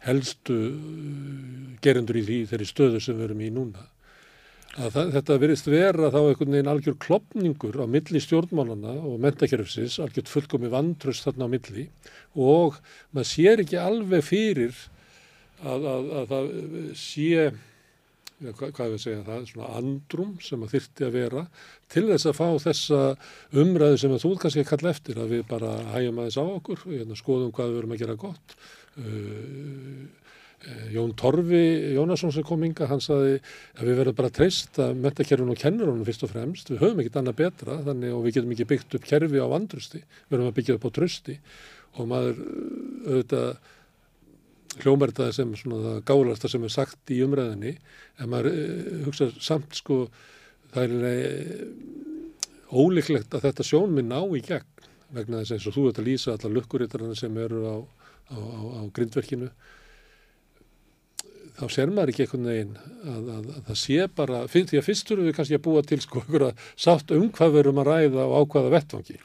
helstu 0.02 0.58
uh, 0.74 1.78
gerendur 1.87 2.18
í 2.18 2.26
því 2.26 2.44
þeirri 2.50 2.68
stöðu 2.68 3.00
sem 3.00 3.16
við 3.16 3.30
erum 3.30 3.46
í 3.46 3.54
núna 3.54 3.87
það, 4.76 5.11
þetta 5.16 5.38
verist 5.42 5.68
vera 5.68 6.11
þá 6.12 6.20
einhvern 6.22 6.54
veginn 6.56 6.70
algjör 6.72 6.96
klopningur 7.02 7.76
á 7.76 7.87
milli 7.90 8.22
stjórnmálana 8.22 8.94
og 9.00 9.18
mentakerfsins, 9.22 9.98
algjör 10.02 10.30
fullkomi 10.30 10.70
vantröst 10.72 11.26
þarna 11.26 11.48
á 11.48 11.52
milli 11.52 11.88
og 12.32 12.78
maður 13.12 13.28
sér 13.32 13.64
ekki 13.64 13.80
alveg 13.80 14.24
fyrir 14.24 14.72
að, 15.62 15.85
að, 15.85 16.08
að 16.20 16.32
það 16.32 16.48
sé, 16.98 17.50
hvað, 18.40 18.72
hvað 18.78 18.96
að 18.96 19.02
segja 19.04 19.26
það, 19.28 19.44
svona 19.50 19.70
andrum 19.82 20.32
sem 20.42 20.64
að 20.64 20.74
þyrti 20.76 21.06
að 21.06 21.18
vera 21.18 21.44
til 21.92 22.06
þess 22.08 22.30
að 22.30 22.38
fá 22.40 22.48
þessa 22.64 23.02
umræðu 23.62 24.00
sem 24.00 24.16
að 24.16 24.24
þú 24.24 24.32
kannski 24.40 24.66
kalla 24.72 24.94
eftir 24.96 25.20
að 25.20 25.37
við 25.37 25.46
bara 25.52 25.76
hægjum 25.92 26.22
aðeins 26.22 26.40
á 26.40 26.44
okkur, 26.46 26.87
hérna, 26.88 27.18
skoðum 27.20 27.52
hvað 27.52 27.70
við 27.70 27.80
verum 27.80 27.94
að 27.94 28.04
gera 28.06 28.18
gott. 28.24 28.56
Uh, 28.92 30.21
Jón 30.92 31.12
Torfi 31.18 31.62
Jónasson 31.96 32.33
sem 32.35 32.44
kom 32.46 32.62
ynga, 32.66 32.87
hann 32.90 33.03
saði 33.03 33.38
að 33.79 33.88
við 33.88 34.01
verðum 34.01 34.16
bara 34.18 34.31
að 34.31 34.96
metakerfun 35.03 35.53
og 35.53 35.61
kennurunum 35.61 36.07
fyrst 36.07 36.25
og 36.27 36.33
fremst, 36.33 36.70
við 36.70 36.83
höfum 36.85 37.03
ekkert 37.03 37.20
annað 37.20 37.38
betra 37.40 37.79
þannig 37.88 38.14
og 38.14 38.25
við 38.27 38.37
getum 38.38 38.55
ekki 38.55 38.68
byggt 38.72 38.96
upp 38.98 39.07
kerfi 39.11 39.42
á 39.42 39.46
vandrusti, 39.51 40.03
við 40.03 40.37
verðum 40.37 40.51
að 40.53 40.59
byggja 40.59 40.77
upp 40.79 40.87
á 40.87 40.90
trösti 40.98 41.38
og 41.92 42.11
maður 42.12 42.42
eh, 42.42 43.09
auðvitað 43.12 43.48
hljómar 44.83 45.12
þetta 45.12 45.37
sem 45.37 45.57
svona 45.59 45.83
það 45.85 45.98
gáðlasta 46.09 46.48
sem 46.48 46.62
er 46.64 46.72
sagt 46.72 47.12
í 47.12 47.18
umræðinni 47.27 47.75
en 48.22 48.31
maður 48.33 48.55
uh, 48.55 49.03
hugsa 49.09 49.29
samt 49.37 49.77
sko 49.77 50.07
það 50.72 50.94
er 51.11 51.66
ólíklegt 52.72 53.35
að 53.37 53.51
þetta 53.51 53.66
sjónminn 53.68 54.09
ná 54.09 54.22
í 54.33 54.40
gegn 54.46 54.88
vegna 55.12 55.42
þess 55.42 55.59
eins 55.59 55.68
og 55.68 55.77
þú 55.77 55.85
ert 55.90 56.01
að 56.01 56.09
lýsa 56.09 56.33
allar 56.33 56.55
lukkurittarana 56.57 57.16
sem 57.18 57.37
eru 57.37 57.61
á, 57.68 57.77
á, 58.33 58.37
á, 58.40 58.61
á 58.81 58.83
grindverkinu 58.96 59.51
þá 61.58 61.64
ser 61.72 61.92
maður 61.92 62.12
ekki 62.12 62.24
einhvern 62.26 62.48
veginn 62.48 62.76
að, 62.78 63.18
að, 63.18 63.48
að 63.56 63.66
það 63.68 63.80
sé 63.82 64.06
bara, 64.20 64.44
því 64.50 64.62
að 64.78 64.86
fyrst 64.86 65.10
þurfum 65.10 65.28
við 65.28 65.36
kannski 65.38 65.58
að 65.58 65.64
búa 65.66 65.82
til 65.86 65.98
sko 66.02 66.22
einhverja 66.22 66.52
sátt 66.84 67.12
um 67.16 67.28
hvað 67.34 67.52
við 67.52 67.62
erum 67.64 67.82
að 67.82 67.90
ræða 67.90 68.24
og 68.28 68.34
ákvaða 68.40 68.72
vettvangi. 68.76 69.18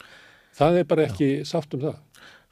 Það 0.58 0.80
er 0.82 0.90
bara 0.90 1.08
ekki 1.08 1.30
Já. 1.32 1.46
sátt 1.52 1.78
um 1.78 1.84
það. 1.86 2.00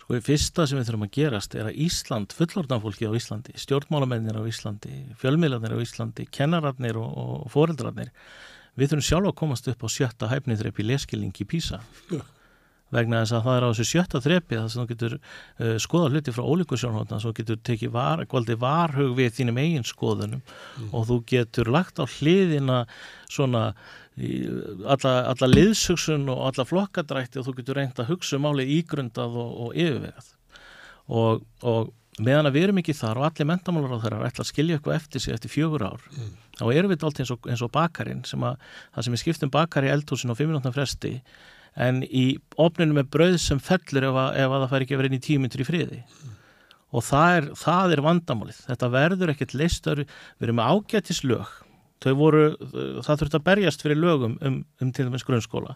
Sko 0.05 0.19
í 0.19 0.21
fyrsta 0.21 0.67
sem 0.69 0.79
við 0.79 0.89
þurfum 0.89 1.07
að 1.07 1.13
gerast 1.17 1.57
er 1.57 1.69
að 1.71 1.79
Ísland, 1.85 2.35
fullordanfólki 2.38 3.09
á 3.09 3.17
Íslandi, 3.17 3.55
stjórnmálamennir 3.57 4.38
á 4.38 4.43
Íslandi, 4.45 4.99
fjölmiðlarnir 5.21 5.73
á 5.73 5.79
Íslandi, 5.81 6.27
kennararnir 6.29 6.99
og, 7.01 7.09
og 7.09 7.49
foreldrarnir, 7.53 8.13
við 8.77 8.93
þurfum 8.93 9.09
sjálf 9.09 9.31
að 9.31 9.38
komast 9.41 9.71
upp 9.71 9.81
á 9.81 9.89
sjötta 9.89 10.29
hæfniðreip 10.29 10.83
í 10.83 10.88
leskilningi 10.91 11.49
Písa. 11.49 11.81
Já 12.13 12.21
vegna 12.93 13.24
þess 13.24 13.36
að 13.36 13.48
það 13.48 13.58
er 13.58 13.65
á 13.65 13.69
þessu 13.71 13.88
sjötta 13.89 14.21
þrepi 14.21 14.60
þess 14.60 14.76
að 14.76 14.82
þú 14.82 14.88
getur 14.93 15.17
uh, 15.17 15.76
skoða 15.82 16.12
hluti 16.13 16.36
frá 16.36 16.45
ólíku 16.45 16.80
sjónhóttan 16.80 17.24
svo 17.24 17.34
getur 17.36 17.60
tekið 17.65 17.93
var, 17.95 18.26
varhug 18.62 19.15
við 19.17 19.36
þínum 19.39 19.62
eigin 19.62 19.88
skoðunum 19.88 20.41
mm. 20.41 20.89
og 20.93 21.08
þú 21.10 21.19
getur 21.34 21.71
lagt 21.74 22.02
á 22.02 22.06
hliðina 22.06 22.86
svona 23.26 23.71
alla, 24.15 25.13
alla 25.28 25.48
liðsugsun 25.50 26.30
og 26.32 26.45
alla 26.48 26.65
flokkadrætti 26.67 27.41
og 27.41 27.50
þú 27.50 27.58
getur 27.58 27.80
reynd 27.82 28.00
að 28.00 28.13
hugsa 28.13 28.38
um 28.38 28.48
álið 28.48 28.71
ígrundað 28.78 29.36
og, 29.41 29.50
og 29.65 29.76
yfirvegað 29.76 30.30
og, 31.12 31.41
og 31.67 31.91
meðan 32.24 32.48
að 32.48 32.56
við 32.56 32.67
erum 32.67 32.80
ekki 32.80 32.95
þar 32.95 33.19
og 33.19 33.28
allir 33.28 33.50
mentamálar 33.50 33.98
á 34.00 34.04
þeirra 34.06 34.30
ætla 34.30 34.45
að 34.45 34.52
skilja 34.54 34.78
eitthvað 34.78 35.00
eftir 35.02 35.24
sig 35.24 35.36
eftir 35.36 35.52
fjögur 35.52 35.84
ár 35.84 36.06
mm. 36.13 36.32
þá 36.62 36.65
erum 36.71 36.93
við 36.93 37.04
allt 37.10 37.19
eins 37.19 37.34
og, 37.36 37.50
og 37.52 37.74
bakarinn 37.76 38.24
sem 38.28 38.48
að 38.48 38.56
það 38.95 39.08
sem 39.08 39.17
við 39.17 39.24
skiptum 39.26 39.52
bakar 39.52 39.88
í 39.88 39.91
eldhúsin 39.91 40.32
á 40.32 40.39
5 40.39 40.48
minúttan 40.48 40.76
fresti 40.76 41.13
en 41.75 42.03
í 42.07 42.25
opninu 42.61 42.95
með 42.95 43.11
brauð 43.15 43.38
sem 43.43 43.59
fellur 43.59 44.09
ef 44.09 44.21
að, 44.21 44.39
ef 44.43 44.55
að 44.55 44.63
það 44.63 44.71
fær 44.71 44.85
ekki 44.85 44.95
að 44.95 45.01
vera 45.01 45.11
inn 45.11 45.19
í 45.19 45.25
tímyndur 45.25 45.63
í 45.65 45.67
friði. 45.67 46.01
Mm. 46.05 46.33
og 46.95 47.03
það 47.03 47.38
er, 47.38 47.47
það 47.59 47.93
er 47.93 48.01
vandamálið. 48.05 48.59
Þetta 48.69 48.89
verður 48.93 49.31
ekkert 49.33 49.55
listar 49.59 50.03
við 50.05 50.45
erum 50.47 50.61
með 50.61 50.75
ágætis 50.75 51.23
lög 51.27 51.49
voru, 52.13 52.51
það 53.01 53.21
þurft 53.21 53.38
að 53.38 53.45
berjast 53.45 53.81
fyrir 53.81 53.97
lögum 53.97 54.35
um, 54.45 54.59
um 54.81 54.91
til 54.93 55.07
dæmis 55.07 55.25
grunnskóla. 55.25 55.75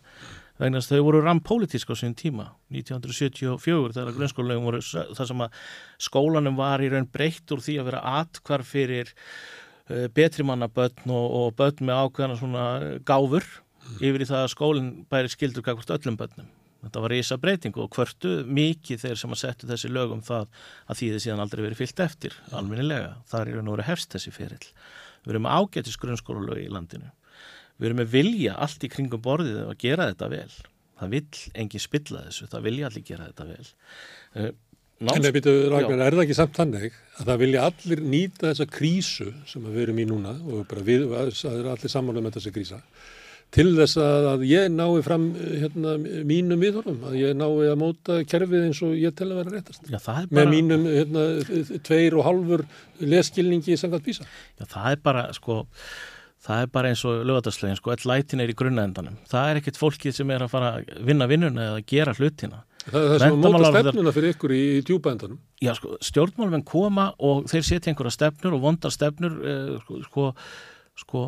Vegna 0.60 0.82
þess 0.82 0.92
að 0.92 1.00
þau 1.00 1.06
voru 1.08 1.22
rampolítísk 1.24 1.90
á 1.90 1.96
sín 1.96 2.16
tíma 2.20 2.50
1974 2.70 3.96
þegar 3.96 4.18
grunnskólalögum 4.18 4.68
voru 4.68 4.82
það 4.84 5.30
sem 5.32 5.44
að 5.46 5.64
skólanum 6.10 6.60
var 6.60 6.84
í 6.84 6.92
raun 6.92 7.08
breytt 7.10 7.56
úr 7.56 7.64
því 7.64 7.80
að 7.80 7.90
vera 7.90 8.04
atkvar 8.20 8.66
fyrir 8.68 9.14
uh, 9.16 10.08
betri 10.14 10.46
mannabötn 10.46 11.10
og, 11.16 11.28
og 11.40 11.58
bötn 11.58 11.88
með 11.88 12.04
ákveðana 12.04 12.40
svona 12.42 12.68
gáfur 13.08 13.48
yfir 13.98 14.24
í 14.24 14.30
það 14.30 14.46
að 14.46 14.54
skólinn 14.54 14.90
bæri 15.12 15.32
skildur 15.34 15.66
kakvart 15.66 15.94
öllum 15.98 16.18
börnum. 16.20 16.50
Þetta 16.80 17.02
var 17.04 17.12
reysa 17.12 17.36
breyting 17.40 17.76
og 17.82 17.92
hvertu 17.92 18.32
mikið 18.48 19.02
þeir 19.02 19.20
sem 19.20 19.34
að 19.36 19.42
setja 19.42 19.68
þessi 19.68 19.92
lögum 19.92 20.22
það 20.24 20.46
að 20.88 21.00
því 21.00 21.10
þið 21.12 21.24
síðan 21.26 21.44
aldrei 21.44 21.64
verið 21.66 21.82
fyllt 21.82 22.04
eftir 22.06 22.38
alminnilega. 22.56 23.10
Það 23.28 23.52
er 23.54 23.66
nú 23.66 23.76
verið 23.76 23.90
hefst 23.90 24.16
þessi 24.16 24.32
fyrirl. 24.36 24.70
Við 25.26 25.34
erum 25.34 25.46
með 25.48 25.58
ágætis 25.60 26.00
grunnskólalögi 26.00 26.70
í 26.70 26.72
landinu. 26.72 27.12
Við 27.80 27.90
erum 27.90 28.02
með 28.02 28.16
vilja 28.16 28.56
allt 28.64 28.88
í 28.88 28.92
kringum 28.92 29.24
borðið 29.24 29.60
að 29.66 29.76
gera 29.84 30.08
þetta 30.12 30.32
vel. 30.32 30.56
Það 31.00 31.14
vil 31.16 31.44
engin 31.64 31.84
spilla 31.84 32.24
þessu, 32.28 32.48
það 32.52 32.66
vilja 32.68 32.88
allir 32.90 33.06
gera 33.08 33.28
þetta 33.28 33.48
vel. 33.50 33.68
Eh, 34.36 34.50
náms... 35.00 35.20
En 35.20 35.36
byrju, 35.36 35.54
Ragnar, 35.72 36.02
er 36.08 36.18
það 36.18 36.26
ekki 36.26 36.40
samt 36.40 36.60
þannig 36.60 36.98
að 37.20 37.30
það 37.30 37.44
vilja 37.44 37.70
allir 37.70 38.04
nýta 38.16 38.50
þessa 38.50 38.68
krísu 38.72 39.30
sem 39.48 39.68
við 39.68 39.86
erum 39.86 40.04
í 40.04 40.08
núna 40.08 40.36
og 40.48 40.68
bara 40.72 40.84
við, 40.88 41.08
það 41.12 41.56
er 41.56 41.72
allir 41.76 41.94
samanlega 41.96 42.28
með 42.28 42.40
þessi 42.40 42.56
krísa 42.56 42.84
til 43.56 43.72
þess 43.78 43.98
að 44.02 44.44
ég 44.46 44.68
nái 44.74 45.00
fram 45.06 45.24
hérna, 45.34 45.96
mínum 46.30 46.62
viðhorfum, 46.62 47.00
að 47.10 47.18
ég 47.18 47.34
nái 47.40 47.50
að 47.72 47.80
móta 47.82 48.20
kerfið 48.30 48.68
eins 48.68 48.82
og 48.86 48.94
ég 49.00 49.16
tel 49.18 49.32
að 49.32 49.42
vera 49.42 49.56
réttast 49.56 49.90
Já, 49.90 49.98
bara... 50.06 50.28
með 50.38 50.52
mínum 50.54 50.86
hérna, 50.86 51.26
tveir 51.88 52.18
og 52.20 52.28
halfur 52.28 52.66
leskilningi 53.02 53.74
í 53.74 53.80
sangat 53.82 54.06
písa. 54.06 54.28
Já, 54.60 54.68
það 54.70 54.92
er 54.94 55.04
bara 55.10 55.26
sko, 55.34 55.64
það 56.46 56.64
er 56.66 56.72
bara 56.78 56.94
eins 56.94 57.04
og 57.10 57.26
lögadagslegin, 57.26 57.82
sko, 57.82 57.96
all 57.96 58.08
lætin 58.14 58.46
er 58.46 58.54
í 58.54 58.58
grunnaendanum, 58.62 59.18
það 59.34 59.52
er 59.52 59.62
ekkit 59.64 59.82
fólkið 59.82 60.20
sem 60.22 60.36
er 60.36 60.46
að 60.46 60.54
fara 60.54 60.72
að 60.78 60.94
vinna 61.10 61.30
vinnuna 61.32 61.70
eða 61.72 61.86
gera 61.90 62.16
hlutina 62.18 62.66
Það 62.90 63.04
er 63.04 63.10
það 63.12 63.20
sem 63.20 63.34
að 63.36 63.44
móta 63.44 63.70
stefnuna 63.74 64.12
fyrir 64.16 64.34
ykkur 64.34 64.52
í, 64.56 64.60
í 64.78 64.84
djúbændanum. 64.88 65.40
Já, 65.62 65.74
sko, 65.78 65.98
stjórnmálmenn 66.08 66.64
koma 66.66 67.10
og 67.20 67.44
þeir 67.52 67.66
setja 67.68 67.92
einhverja 67.92 68.14
stefnur 68.16 68.56
og 68.56 68.62
vondar 68.64 68.94
stefnur 68.96 69.36
eh, 69.44 69.74
sko, 69.84 70.00
sko 71.04 71.26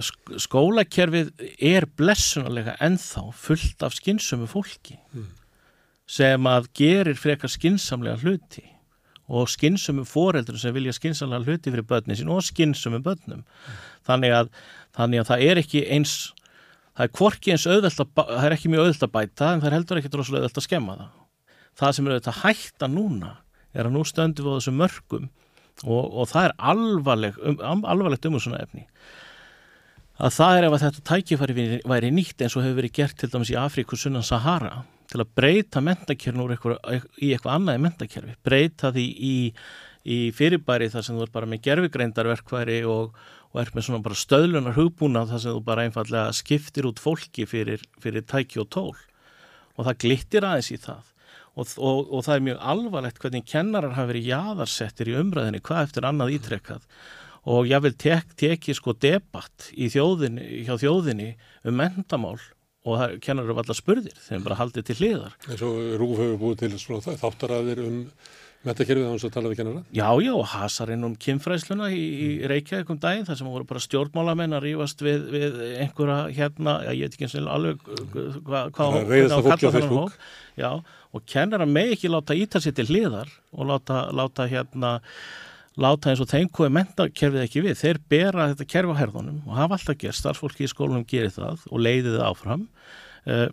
skólakerfið 0.00 1.32
er 1.60 1.86
blessunarlega 1.98 2.76
ennþá 2.80 3.26
fullt 3.36 3.82
af 3.84 3.92
skynsömu 3.98 4.46
fólki 4.48 4.98
sem 6.08 6.46
að 6.48 6.68
gerir 6.76 7.16
frekar 7.16 7.48
skynsamlega 7.52 8.16
hluti 8.22 8.64
og 9.28 9.48
skynsömu 9.48 10.04
foreldur 10.04 10.58
sem 10.58 10.74
vilja 10.74 10.92
skynsamlega 10.92 11.44
hluti 11.44 11.70
fyrir 11.70 11.86
börnin 11.88 12.16
sín 12.18 12.30
og 12.32 12.42
skynsömu 12.42 13.02
börnum. 13.04 13.44
Þannig, 14.04 14.32
að, 14.32 14.48
þannig 14.96 15.20
að 15.22 15.28
það 15.30 15.44
er 15.46 15.60
ekki 15.62 15.84
eins 15.94 16.14
það 16.96 17.04
er 17.06 17.12
hvorki 17.16 17.52
eins 17.54 17.66
auðvelt 17.66 18.00
að 18.02 18.10
bæ- 18.16 18.28
það 18.32 18.46
er 18.48 18.56
ekki 18.56 18.68
mjög 18.72 18.82
auðvelt 18.82 19.06
að 19.06 19.12
bæta 19.14 19.52
en 19.52 19.60
það 19.62 19.68
er 19.70 19.76
heldur 19.78 20.00
ekki 20.00 20.12
droslega 20.12 20.42
auðvelt 20.42 20.58
að 20.60 20.66
skemma 20.66 20.96
það. 20.98 21.12
Það 21.80 21.94
sem 21.96 22.06
er 22.06 22.12
auðvitað 22.12 22.34
að 22.34 22.42
hætta 22.42 22.88
núna 22.92 23.30
er 23.72 23.86
að 23.88 23.94
nú 23.94 24.02
stöndum 24.04 24.44
við 24.48 24.52
á 24.52 24.58
þessum 24.58 24.80
mörgum 24.82 25.28
og, 25.86 26.04
og 26.12 26.28
það 26.28 26.44
er 26.48 26.54
alvarleg, 26.58 27.38
um, 27.40 27.84
alvarlegt 27.88 28.26
um 28.28 28.36
svona 28.42 28.60
efni 28.60 28.84
að 30.20 30.34
það 30.36 30.56
er 30.56 30.66
ef 30.66 30.74
að 30.76 30.82
þetta 30.86 31.04
tækifæri 31.08 31.68
væri, 31.88 32.10
nýtt 32.12 32.42
eins 32.44 32.56
og 32.56 32.66
hefur 32.66 32.80
verið 32.80 32.96
gert 32.98 33.20
til 33.20 33.30
dæmis 33.32 33.52
í 33.52 33.58
Afríku 33.58 33.98
sunnan 33.98 34.26
Sahara 34.26 34.82
til 35.12 35.20
að 35.22 35.32
breyta 35.36 35.82
mentakerfin 35.84 36.42
úr 36.42 36.54
eitthvað, 36.54 37.06
í 37.20 37.32
eitthvað 37.34 37.56
annað 37.56 37.84
mentakerfi, 37.84 38.34
breyta 38.44 38.92
því 38.94 39.06
í, 39.12 39.36
í 40.08 40.18
fyrirbæri 40.36 40.88
þar 40.92 41.06
sem 41.06 41.18
þú 41.18 41.26
er 41.26 41.32
bara 41.34 41.48
með 41.50 41.62
gerfigreindarverkværi 41.66 42.80
og, 42.88 43.16
og 43.52 43.62
er 43.62 43.72
með 43.76 43.88
svona 43.88 44.04
bara 44.04 44.20
stöðlunar 44.20 44.76
hugbúna 44.78 45.24
þar 45.28 45.42
sem 45.44 45.56
þú 45.56 45.64
bara 45.68 45.86
einfallega 45.88 46.36
skiptir 46.36 46.88
út 46.88 47.02
fólki 47.02 47.46
fyrir, 47.48 47.84
fyrir 48.02 48.24
tæki 48.24 48.62
og 48.62 48.70
tól. 48.72 48.94
Og 49.76 49.88
það 49.88 50.00
glittir 50.04 50.46
aðeins 50.48 50.72
í 50.72 50.80
það. 50.80 51.08
Og, 51.52 51.74
og, 51.76 51.98
og 52.08 52.24
það 52.24 52.34
er 52.34 52.44
mjög 52.46 52.62
alvarlegt 52.72 53.18
hvernig 53.20 53.48
kennarar 53.48 53.92
hafa 53.92 54.08
verið 54.08 54.30
jaðarsettir 54.30 55.10
í 55.12 55.18
umræðinni 55.20 55.60
hvað 55.64 55.88
eftir 55.90 56.06
annað 56.08 56.38
ítrekkað 56.38 56.86
og 57.48 57.70
ég 57.70 57.82
vil 57.86 57.94
tek, 57.98 58.34
teki 58.38 58.76
sko 58.78 58.94
debatt 58.94 59.70
í 59.74 59.88
þjóðinni, 59.92 60.64
hjá 60.66 60.76
þjóðinni 60.78 61.32
um 61.66 61.78
mentamál 61.80 62.38
og 62.82 62.98
það 62.98 63.18
kennarar 63.22 63.56
var 63.56 63.66
allar 63.66 63.78
spurðir 63.78 64.22
þeim 64.26 64.46
bara 64.46 64.58
haldið 64.58 64.88
til 64.88 64.98
hliðar 65.00 65.36
eins 65.48 65.66
og 65.66 65.82
Rúf 66.00 66.16
hefur 66.18 66.40
búið 66.40 66.64
til 66.64 66.72
svona 66.82 67.18
þáttaraðir 67.18 67.84
um 67.86 67.98
metakerfið 68.66 69.08
á 69.08 69.10
hans 69.10 69.24
að 69.26 69.32
tala 69.34 69.50
við 69.50 69.60
kennara. 69.60 69.82
Já, 69.90 70.06
já, 70.22 70.30
og 70.36 70.46
hasarinn 70.52 71.06
um 71.06 71.14
kynfræsluna 71.18 71.88
í, 71.90 72.02
í 72.02 72.28
Reykjavík 72.50 72.92
um 72.94 73.00
daginn 73.02 73.26
þar 73.26 73.38
sem 73.40 73.50
voru 73.50 73.66
bara 73.68 73.82
stjórnmálamenn 73.82 74.56
að 74.56 74.66
rífast 74.68 75.02
við, 75.02 75.24
við 75.32 75.56
einhverja 75.82 76.18
hérna, 76.36 76.76
ég 76.94 77.08
veit 77.08 77.16
ekki 77.16 77.26
eins 77.26 77.36
og 77.40 77.48
alveg 77.56 77.82
hvað 77.82 78.70
hva, 78.76 78.90
fólki 79.02 79.22
á 79.26 79.38
kalla 79.48 79.72
þennan 79.76 79.94
hóp. 79.96 80.18
Já, 80.60 80.70
og 81.12 81.24
kennara 81.34 81.66
með 81.68 81.96
ekki 81.96 82.12
láta 82.12 82.38
íta 82.38 82.62
sér 82.62 82.76
til 82.78 82.86
hliðar 82.90 83.32
og 83.50 83.72
láta, 83.72 84.04
láta 84.14 84.46
hérna 84.50 84.98
láta 85.80 86.10
eins 86.10 86.20
og 86.20 86.28
þeim 86.30 86.50
hvað 86.52 86.74
mentakerfið 86.76 87.44
ekki 87.46 87.62
við. 87.64 87.78
Þeir 87.80 88.00
bera 88.12 88.48
þetta 88.52 88.68
kerfi 88.68 88.96
á 88.96 89.00
herðunum 89.00 89.38
og 89.46 89.56
hafa 89.56 89.78
alltaf 89.78 89.98
gert, 90.00 90.18
starfsfólki 90.18 90.66
í 90.66 90.72
skólunum 90.72 91.06
gerir 91.08 91.32
það 91.32 91.64
og 91.70 91.84
leiðið 91.86 92.18
það 92.18 92.26
áfram. 92.28 92.66
Uh, 93.24 93.46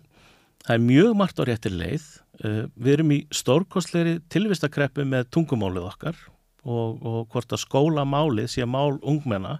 það 0.66 0.74
er 0.76 0.84
mjög 0.88 1.14
margt 1.20 1.40
á 1.40 1.44
réttir 1.48 1.76
leið. 1.76 2.10
Uh, 2.40 2.60
við 2.76 2.92
erum 2.96 3.16
í 3.16 3.22
stórkostleiri 3.40 4.18
tilvistakreppu 4.32 5.06
með 5.08 5.30
tungumálið 5.32 5.88
okkar 5.88 6.20
og, 6.64 7.00
og 7.00 7.20
hvort 7.32 7.56
að 7.56 7.64
skólamálið 7.64 8.52
sé 8.52 8.68
mál 8.68 9.00
ungmenna. 9.00 9.58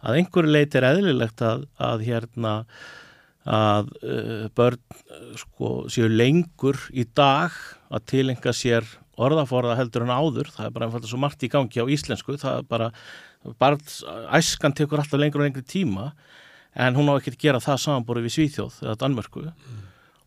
Að 0.00 0.22
einhverju 0.22 0.54
leit 0.54 0.74
er 0.78 0.86
eðlilegt 0.94 1.42
að, 1.44 1.66
að 1.76 2.06
hérna 2.06 2.54
að 3.50 3.88
uh, 4.04 4.46
börn 4.54 4.80
sko, 5.40 5.70
séu 5.90 6.10
lengur 6.12 6.76
í 6.92 7.06
dag 7.16 7.54
að 7.90 8.04
tilenga 8.12 8.52
sér 8.54 8.86
orðaforða 9.20 9.76
heldur 9.78 10.06
en 10.06 10.14
áður, 10.14 10.50
það 10.54 10.68
er 10.68 10.74
bara 10.76 10.88
einfalda 10.88 11.10
svo 11.10 11.20
margt 11.20 11.44
í 11.44 11.50
gangi 11.52 11.82
á 11.82 11.86
íslensku, 11.92 12.38
það 12.40 12.62
er 12.62 12.68
bara 12.70 12.90
barn, 13.60 13.80
æskan 14.36 14.76
tekur 14.76 15.02
alltaf 15.02 15.20
lengur 15.20 15.42
og 15.42 15.48
lengri 15.48 15.64
tíma 15.64 16.10
en 16.74 16.96
hún 16.96 17.10
á 17.10 17.18
ekki 17.18 17.34
að 17.34 17.44
gera 17.44 17.62
það 17.62 17.80
samanborið 17.84 18.26
við 18.26 18.34
Svíþjóð 18.36 18.82
eða 18.84 18.98
Danmörku. 19.00 19.46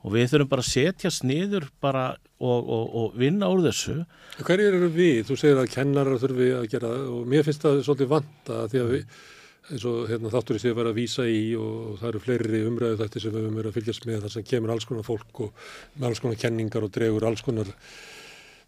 Og 0.03 0.11
við 0.11 0.33
þurfum 0.33 0.49
bara 0.51 0.63
að 0.65 0.71
setjast 0.73 1.23
niður 1.23 1.69
bara 1.83 2.07
og, 2.43 2.57
og, 2.59 2.89
og 2.99 3.13
vinna 3.15 3.47
úr 3.53 3.61
þessu. 3.63 4.01
Hverjir 4.41 4.75
eru 4.75 4.89
við? 4.91 5.21
Þú 5.29 5.37
segir 5.39 5.61
að 5.61 5.69
kennarar 5.71 6.19
þurfi 6.19 6.49
að 6.57 6.65
gera 6.73 6.89
það 6.91 7.13
og 7.13 7.29
mér 7.31 7.47
finnst 7.47 7.63
það 7.63 7.79
svolítið 7.87 8.11
vanta 8.11 8.57
því 8.73 8.81
að 8.81 8.91
við, 8.91 9.21
eins 9.69 9.85
og 9.87 10.01
hérna, 10.09 10.33
þáttur 10.33 10.59
í 10.59 10.63
sig 10.63 10.73
að 10.73 10.81
vera 10.81 10.91
að 10.91 10.99
vísa 10.99 11.27
í 11.29 11.43
og 11.55 12.01
það 12.01 12.09
eru 12.09 12.23
fleiri 12.25 12.63
umræðu 12.67 12.99
þetta 12.99 13.23
sem 13.23 13.37
við 13.37 13.47
verið 13.47 13.69
að 13.69 13.77
fylgjast 13.77 14.09
með 14.09 14.25
þar 14.25 14.35
sem 14.35 14.47
kemur 14.49 14.73
alls 14.75 14.89
konar 14.89 15.07
fólk 15.07 15.41
og 15.45 15.69
með 15.95 16.09
alls 16.09 16.23
konar 16.25 16.41
kenningar 16.43 16.83
og 16.83 16.91
dregur 16.97 17.29
alls 17.29 17.45
konar 17.47 17.71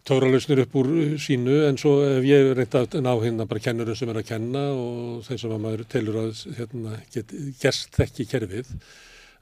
tóralusnir 0.06 0.62
upp 0.62 0.76
úr 0.78 0.88
sínu 1.18 1.64
en 1.66 1.78
svo 1.80 1.96
ef 2.06 2.24
ég 2.26 2.52
reynda 2.54 2.84
að 2.84 3.00
ná 3.02 3.12
hérna 3.24 3.48
bara 3.50 3.64
kennurum 3.64 3.98
sem 3.98 4.12
er 4.12 4.20
að 4.20 4.28
kenna 4.28 4.62
og 4.72 5.26
þeim 5.26 5.42
sem 5.42 5.56
að 5.56 5.64
maður 5.64 5.84
telur 5.90 6.20
að 6.22 6.44
hérna, 6.60 7.00
gerst 7.62 7.98
þekki 7.98 8.28
kerfið 8.30 8.70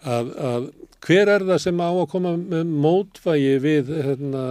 að, 0.04 0.32
að 0.36 0.66
hver 1.04 1.30
er 1.34 1.44
það 1.48 1.62
sem 1.64 1.80
á 1.80 1.88
að 1.90 2.10
koma 2.12 2.34
með 2.40 2.74
mótvægi 2.84 3.54
við 3.64 3.92
hérna, 4.04 4.44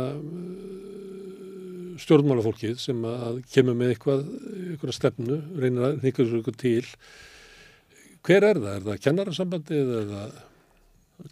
stjórnmálafólkið 2.04 2.80
sem 2.82 3.06
að 3.08 3.44
kemur 3.54 3.78
með 3.78 3.94
eitthvað, 3.94 4.26
eitthvað 4.72 4.98
stefnu, 4.98 5.40
reynir 5.60 5.88
að 5.88 6.02
nýkja 6.02 6.24
þessu 6.24 6.40
eitthvað 6.40 6.60
til. 6.64 6.84
Hver 8.24 8.48
er 8.50 8.60
það? 8.60 8.74
Er 8.74 8.86
það 8.88 9.02
kennararsambandið 9.08 9.96
eða? 10.02 10.28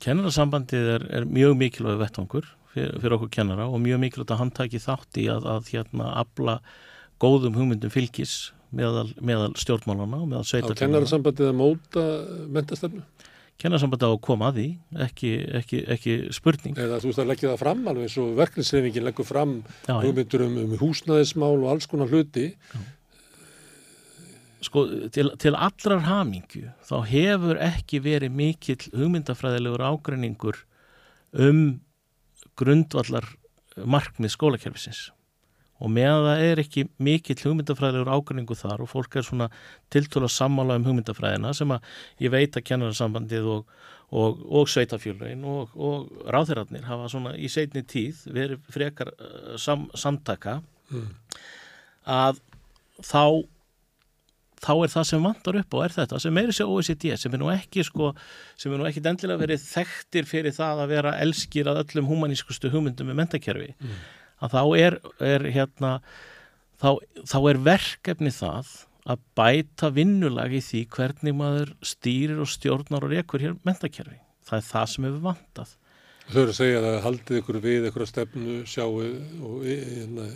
Kennarasambandið 0.06 0.90
er, 0.96 1.08
er 1.20 1.30
mjög 1.30 1.58
mikilvæg 1.60 2.02
vettvangur 2.06 2.50
fyrir, 2.74 2.96
fyrir 3.02 3.16
okkur 3.18 3.32
kennara 3.38 3.68
og 3.70 3.82
mjög 3.84 4.02
mikilvægt 4.06 4.34
að 4.36 4.42
hann 4.44 4.54
taki 4.62 4.82
þátt 4.84 5.20
í 5.22 5.28
að, 5.34 5.48
að 5.56 5.72
hérna 5.74 6.12
afla 6.24 6.58
góðum 7.22 7.58
hugmyndum 7.60 7.92
fylgis 7.94 8.52
meðal, 8.72 9.10
meðal 9.22 9.52
stjórnmálana 9.60 10.22
og 10.24 10.30
meðal 10.32 10.46
Á 10.46 10.50
sveitarfélagana. 10.52 10.80
kennararsambandið 10.86 11.50
að 11.52 11.60
móta 11.60 12.06
mentastefnu? 12.56 13.04
Kennarasambandið 13.62 14.10
á 14.10 14.14
að 14.16 14.22
koma 14.26 14.48
að 14.50 14.56
því, 14.58 14.64
ekki, 15.06 15.30
ekki, 15.60 15.80
ekki 15.94 16.14
spurning. 16.34 16.80
Eða 16.82 16.98
þú 17.04 17.12
veist 17.12 17.20
að 17.22 17.28
leggja 17.30 17.50
það 17.52 17.60
fram 17.62 17.84
alveg 17.92 18.08
eins 18.08 18.16
og 18.24 18.32
verklinsreifingin 18.40 19.06
leggur 19.06 19.28
fram 19.28 19.52
Já, 19.86 19.92
já. 19.92 19.98
hugmyndur 20.08 20.46
um, 20.48 20.56
um 20.64 20.74
húsnæðismál 20.82 21.60
og 21.60 21.68
alls 21.76 21.86
konar 21.92 22.10
hluti. 22.10 22.48
Sko, 24.62 24.84
til, 25.14 25.32
til 25.42 25.56
allrar 25.58 26.04
hamingju 26.06 26.68
þá 26.86 26.96
hefur 27.10 27.58
ekki 27.66 27.98
verið 28.06 28.34
mikill 28.38 28.84
hugmyndafræðilegur 28.94 29.82
ágreiningur 29.90 30.60
um 31.34 31.62
grundvallar 32.60 33.28
markmið 33.76 34.36
skólakerfisins 34.36 35.10
og 35.82 35.90
meðan 35.90 36.28
það 36.28 36.44
er 36.46 36.60
ekki 36.62 36.84
mikill 37.02 37.40
hugmyndafræðilegur 37.42 38.12
ágreiningu 38.14 38.58
þar 38.58 38.84
og 38.84 38.92
fólk 38.92 39.16
er 39.18 39.26
svona 39.26 39.48
tiltölu 39.94 40.28
að 40.28 40.36
sammála 40.36 40.78
um 40.78 40.86
hugmyndafræðina 40.86 41.56
sem 41.58 41.72
að 41.74 41.88
ég 42.22 42.34
veit 42.34 42.58
að 42.58 42.68
kennararsambandið 42.68 43.48
og, 43.56 43.72
og, 44.12 44.44
og 44.46 44.70
sveitafjölögin 44.70 45.48
og, 45.48 45.74
og 45.74 46.28
ráðherrarnir 46.30 46.86
hafa 46.86 47.10
svona 47.10 47.34
í 47.34 47.50
seinni 47.50 47.82
tíð 47.82 48.28
verið 48.30 48.70
frekar 48.70 49.16
uh, 49.16 49.58
sam, 49.58 49.90
samtaka 49.98 50.60
Mm. 50.92 51.08
að 52.04 52.40
þá 53.00 53.24
þá 54.62 54.72
er 54.76 54.94
það 54.94 55.08
sem 55.10 55.26
vantar 55.26 55.60
upp 55.62 55.78
og 55.78 55.86
er 55.86 55.96
þetta 55.96 56.22
sem 56.22 56.36
meiri 56.38 56.56
sér 56.56 56.72
OECD 56.72 57.08
sem 57.20 57.34
er 57.34 57.42
nú 57.42 57.50
ekki 57.54 57.86
sko, 57.88 58.12
sem 58.60 58.74
er 58.74 58.82
nú 58.82 58.88
ekki 58.90 59.04
endilega 59.04 59.42
verið 59.42 59.66
þekktir 59.66 60.30
fyrir 60.30 60.56
það 60.56 60.84
að 60.84 60.94
vera 60.96 61.16
elskir 61.24 61.72
að 61.72 61.82
öllum 61.86 62.10
humanískustu 62.12 62.72
hugmyndum 62.74 63.12
með 63.12 63.22
mentakerfi 63.24 63.72
að 64.42 64.56
þá 64.56 64.64
er, 64.78 65.00
er 65.34 65.48
hérna 65.54 65.94
þá, 66.82 66.98
þá 67.26 67.38
er 67.42 67.62
verkefni 67.68 68.34
það 68.34 68.74
að 69.12 69.22
bæta 69.38 69.90
vinnulag 69.94 70.54
í 70.54 70.62
því 70.62 70.84
hvernig 70.94 71.38
maður 71.38 71.72
stýrir 71.86 72.42
og 72.42 72.50
stjórnar 72.50 73.08
og 73.08 73.16
rekur 73.16 73.42
hér 73.42 73.58
mentakerfi 73.66 74.20
það 74.52 74.60
er 74.60 74.68
það 74.68 74.90
sem 74.92 75.08
hefur 75.08 75.24
vantað. 75.26 75.78
Þau 76.32 76.40
eru 76.42 76.54
að 76.54 76.58
segja 76.58 76.82
að 76.86 76.98
haldið 77.06 77.40
ykkur 77.42 77.60
við 77.64 77.88
ykkur 77.90 78.08
stefnu, 78.08 78.58
sjáu 78.70 78.92
og 79.02 79.64
hérna, 79.66 80.28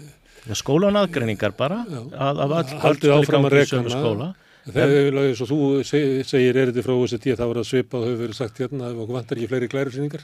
skólan 0.53 0.95
aðgreiningar 0.99 1.55
bara 1.57 1.81
að, 1.89 2.41
að 2.45 2.73
Haldið 2.83 3.09
börn 3.09 3.23
áfram 3.23 3.45
að 3.49 3.55
hana. 3.71 3.89
skóla 3.89 4.27
þegar 4.65 5.17
eins 5.23 5.41
og 5.41 5.49
þú 5.49 5.57
seg- 5.85 6.25
segir 6.25 6.57
er 6.57 6.71
þetta 6.71 6.83
frá 6.85 6.93
OECD 6.97 7.25
þá 7.37 7.43
er 7.49 7.55
það 7.59 7.67
svipað 7.69 8.05
hefur 8.05 8.21
verið 8.25 8.35
sagt 8.35 8.57
hérna 8.61 8.85
að 8.89 9.01
okkur 9.03 9.17
vantar 9.19 9.37
ekki 9.37 9.49
fleiri 9.51 9.67
glærusýningar 9.69 10.23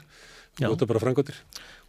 Já. 0.60 0.68
og 0.68 0.74
þetta 0.76 0.86
bara 0.90 1.00
frangottir. 1.00 1.36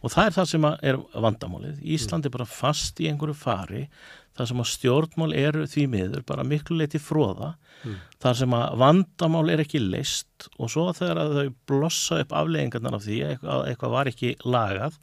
Og 0.02 0.10
það 0.10 0.26
er 0.26 0.34
það 0.38 0.46
sem 0.48 0.64
er 0.64 0.96
vandamálið. 1.20 1.80
Ísland 1.84 2.24
er 2.26 2.30
bara 2.30 2.44
fast 2.48 3.00
í 3.00 3.08
einhverju 3.10 3.34
fari 3.36 3.88
þar 4.34 4.46
sem 4.50 4.62
að 4.62 4.70
stjórnmál 4.70 5.34
eru 5.36 5.66
því 5.68 5.84
miður 5.92 6.24
bara 6.26 6.44
miklu 6.44 6.78
leiti 6.80 6.98
fróða 6.98 7.54
Mm. 7.84 7.98
þar 8.22 8.34
sem 8.38 8.48
að 8.56 8.76
vandamál 8.80 9.50
er 9.52 9.60
ekki 9.60 9.76
leist 9.90 10.46
og 10.56 10.70
svo 10.72 10.86
þegar 10.96 11.18
að 11.20 11.34
þau 11.36 11.54
blossa 11.68 12.20
upp 12.22 12.30
afleggingarnar 12.32 12.94
af 12.96 13.02
því 13.04 13.18
að 13.44 13.66
eitthvað, 13.68 13.90
var 13.92 14.06
ekki 14.08 14.30
lagað 14.40 14.94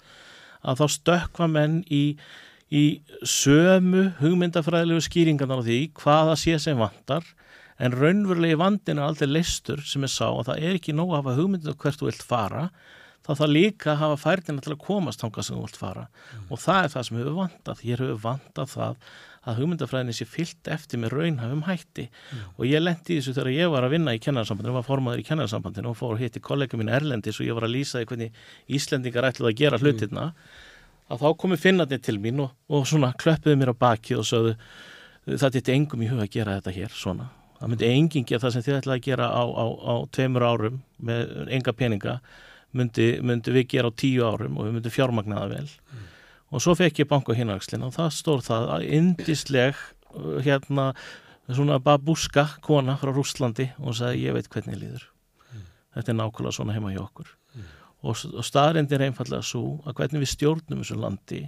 að 0.66 0.80
þá 0.80 0.86
stökkva 0.90 1.48
menn 1.52 1.76
í, 1.94 2.16
í 2.72 2.86
sömu 3.28 4.08
hugmyndafræðilegu 4.22 5.04
skýringarnar 5.04 5.62
af 5.62 5.68
því 5.68 5.80
hvaða 6.00 6.38
sé 6.40 6.56
sem 6.64 6.80
vantar 6.80 7.28
en 7.82 7.96
raunverulegi 7.98 8.60
vandin 8.62 9.02
er 9.02 9.10
aldrei 9.10 9.28
leistur 9.28 9.82
sem 9.84 10.06
er 10.06 10.14
sá 10.14 10.30
og 10.30 10.46
það 10.48 10.64
er 10.64 10.80
ekki 10.80 10.96
nóg 10.96 11.12
að 11.12 11.22
hafa 11.22 11.38
hugmyndið 11.40 11.78
hvert 11.82 12.00
þú 12.00 12.10
vilt 12.12 12.26
fara 12.26 12.66
þá 13.22 13.34
þarf 13.36 13.52
líka 13.52 13.92
að 13.94 14.00
hafa 14.02 14.22
færðina 14.22 14.64
til 14.64 14.74
að 14.74 14.80
komast 14.86 15.22
þangað 15.22 15.46
sem 15.46 15.58
þú 15.58 15.66
vilt 15.66 15.78
fara. 15.78 16.06
Og 16.50 16.62
það 16.62 16.80
er 16.86 16.94
það 16.94 17.04
sem 17.08 17.20
hefur 17.20 17.36
vantað, 17.38 17.84
hér 17.86 18.02
hefur 18.02 18.24
vantað 18.24 18.72
það 18.72 19.12
að 19.42 19.60
hugmyndafræðinni 19.62 20.16
sé 20.18 20.28
fyllt 20.30 20.72
eftir 20.74 21.02
með 21.02 21.14
raunhafum 21.18 21.62
hætti. 21.68 22.08
Og 22.58 22.66
ég 22.70 22.82
lendi 22.82 23.18
þessu 23.20 23.36
þegar 23.38 23.52
ég 23.54 23.72
var 23.74 23.86
að 23.86 23.96
vinna 23.96 24.16
í 24.18 24.22
kennararsambandinu, 24.22 24.76
var 24.78 24.88
formaður 24.88 25.22
í 25.22 25.28
kennararsambandinu 25.30 25.94
og 25.94 25.98
fór 26.02 26.18
hitt 26.22 26.38
í 26.38 26.44
kollega 26.46 26.78
minn 26.82 26.94
Erlendis 26.94 27.40
og 27.42 27.48
ég 27.48 27.58
var 27.58 27.66
að 27.70 27.76
lýsa 27.76 28.02
því 28.02 28.10
hvernig 28.10 28.44
Íslendingar 28.78 29.30
ætluð 29.30 29.52
að 29.52 29.58
gera 29.62 29.82
hlutirna 29.82 30.28
að 31.12 31.26
þá 31.26 31.30
komi 31.44 31.60
finnarnir 31.60 32.02
til 32.04 32.18
mín 32.24 32.42
og, 32.44 32.56
og 32.72 32.88
svona 32.90 33.12
klöppuðu 33.20 33.60
mér 33.60 33.74
á 33.74 33.82
baki 33.84 34.18
og 34.20 34.28
sögðu 34.28 34.56
það 35.28 35.58
þetta 35.58 35.76
engum 35.76 36.04
í 36.04 36.10
huga 36.10 36.26
að 36.26 36.36
gera 36.36 36.58
þetta 36.60 36.76
hér 36.78 36.96
svona. 36.96 37.28
Það 37.60 37.74
myndi 37.74 37.90
enginn 37.94 38.26
gera 38.26 38.42
það 38.42 38.54
sem 38.56 38.64
þið 38.66 38.78
ætlaði 38.80 39.02
að 39.02 39.08
gera 39.08 39.28
á, 39.30 39.44
á, 39.46 39.66
á 39.70 39.96
tveimur 40.16 40.46
árum 40.48 40.80
með 40.98 41.34
enga 41.58 41.74
peninga 41.78 42.16
myndi, 42.78 43.08
myndi 43.22 43.54
við 43.54 43.68
gera 43.76 43.92
á 43.92 44.00
tíu 44.02 44.26
árum 44.26 44.58
og 44.58 44.68
við 44.68 44.78
myndum 44.78 44.96
fjármagnaða 44.96 45.50
vel. 45.52 45.68
Mm. 45.92 46.08
Og 46.52 46.64
svo 46.64 46.76
fekk 46.80 47.04
ég 47.04 47.10
banku 47.12 47.36
hinnaxlinn 47.38 47.86
og 47.86 47.94
það 47.96 48.16
stór 48.16 48.42
það 48.46 48.72
að 48.76 48.88
indisleg 48.98 49.84
hérna 50.48 50.92
svona 51.52 51.78
babúska 51.84 52.48
kona 52.64 52.98
frá 53.00 53.12
Rúslandi 53.14 53.70
og 53.80 53.96
sagði 54.00 54.26
ég 54.26 54.36
veit 54.36 54.50
hvernig 54.52 54.76
ég 54.78 54.82
líður. 54.82 55.06
Mm. 55.52 55.70
Þetta 55.98 56.14
er 56.14 56.20
nákvæmlega 56.20 56.58
svona 56.58 56.76
heima 56.76 56.96
hjá 56.96 57.04
okkur. 57.06 57.32
Og, 58.02 58.18
og 58.34 58.46
staðrendir 58.46 59.04
einfallega 59.06 59.46
svo 59.46 59.80
að 59.86 60.00
hvernig 60.00 60.24
við 60.24 60.32
stjórnum 60.32 60.80
þessu 60.82 60.96
landi 60.98 61.42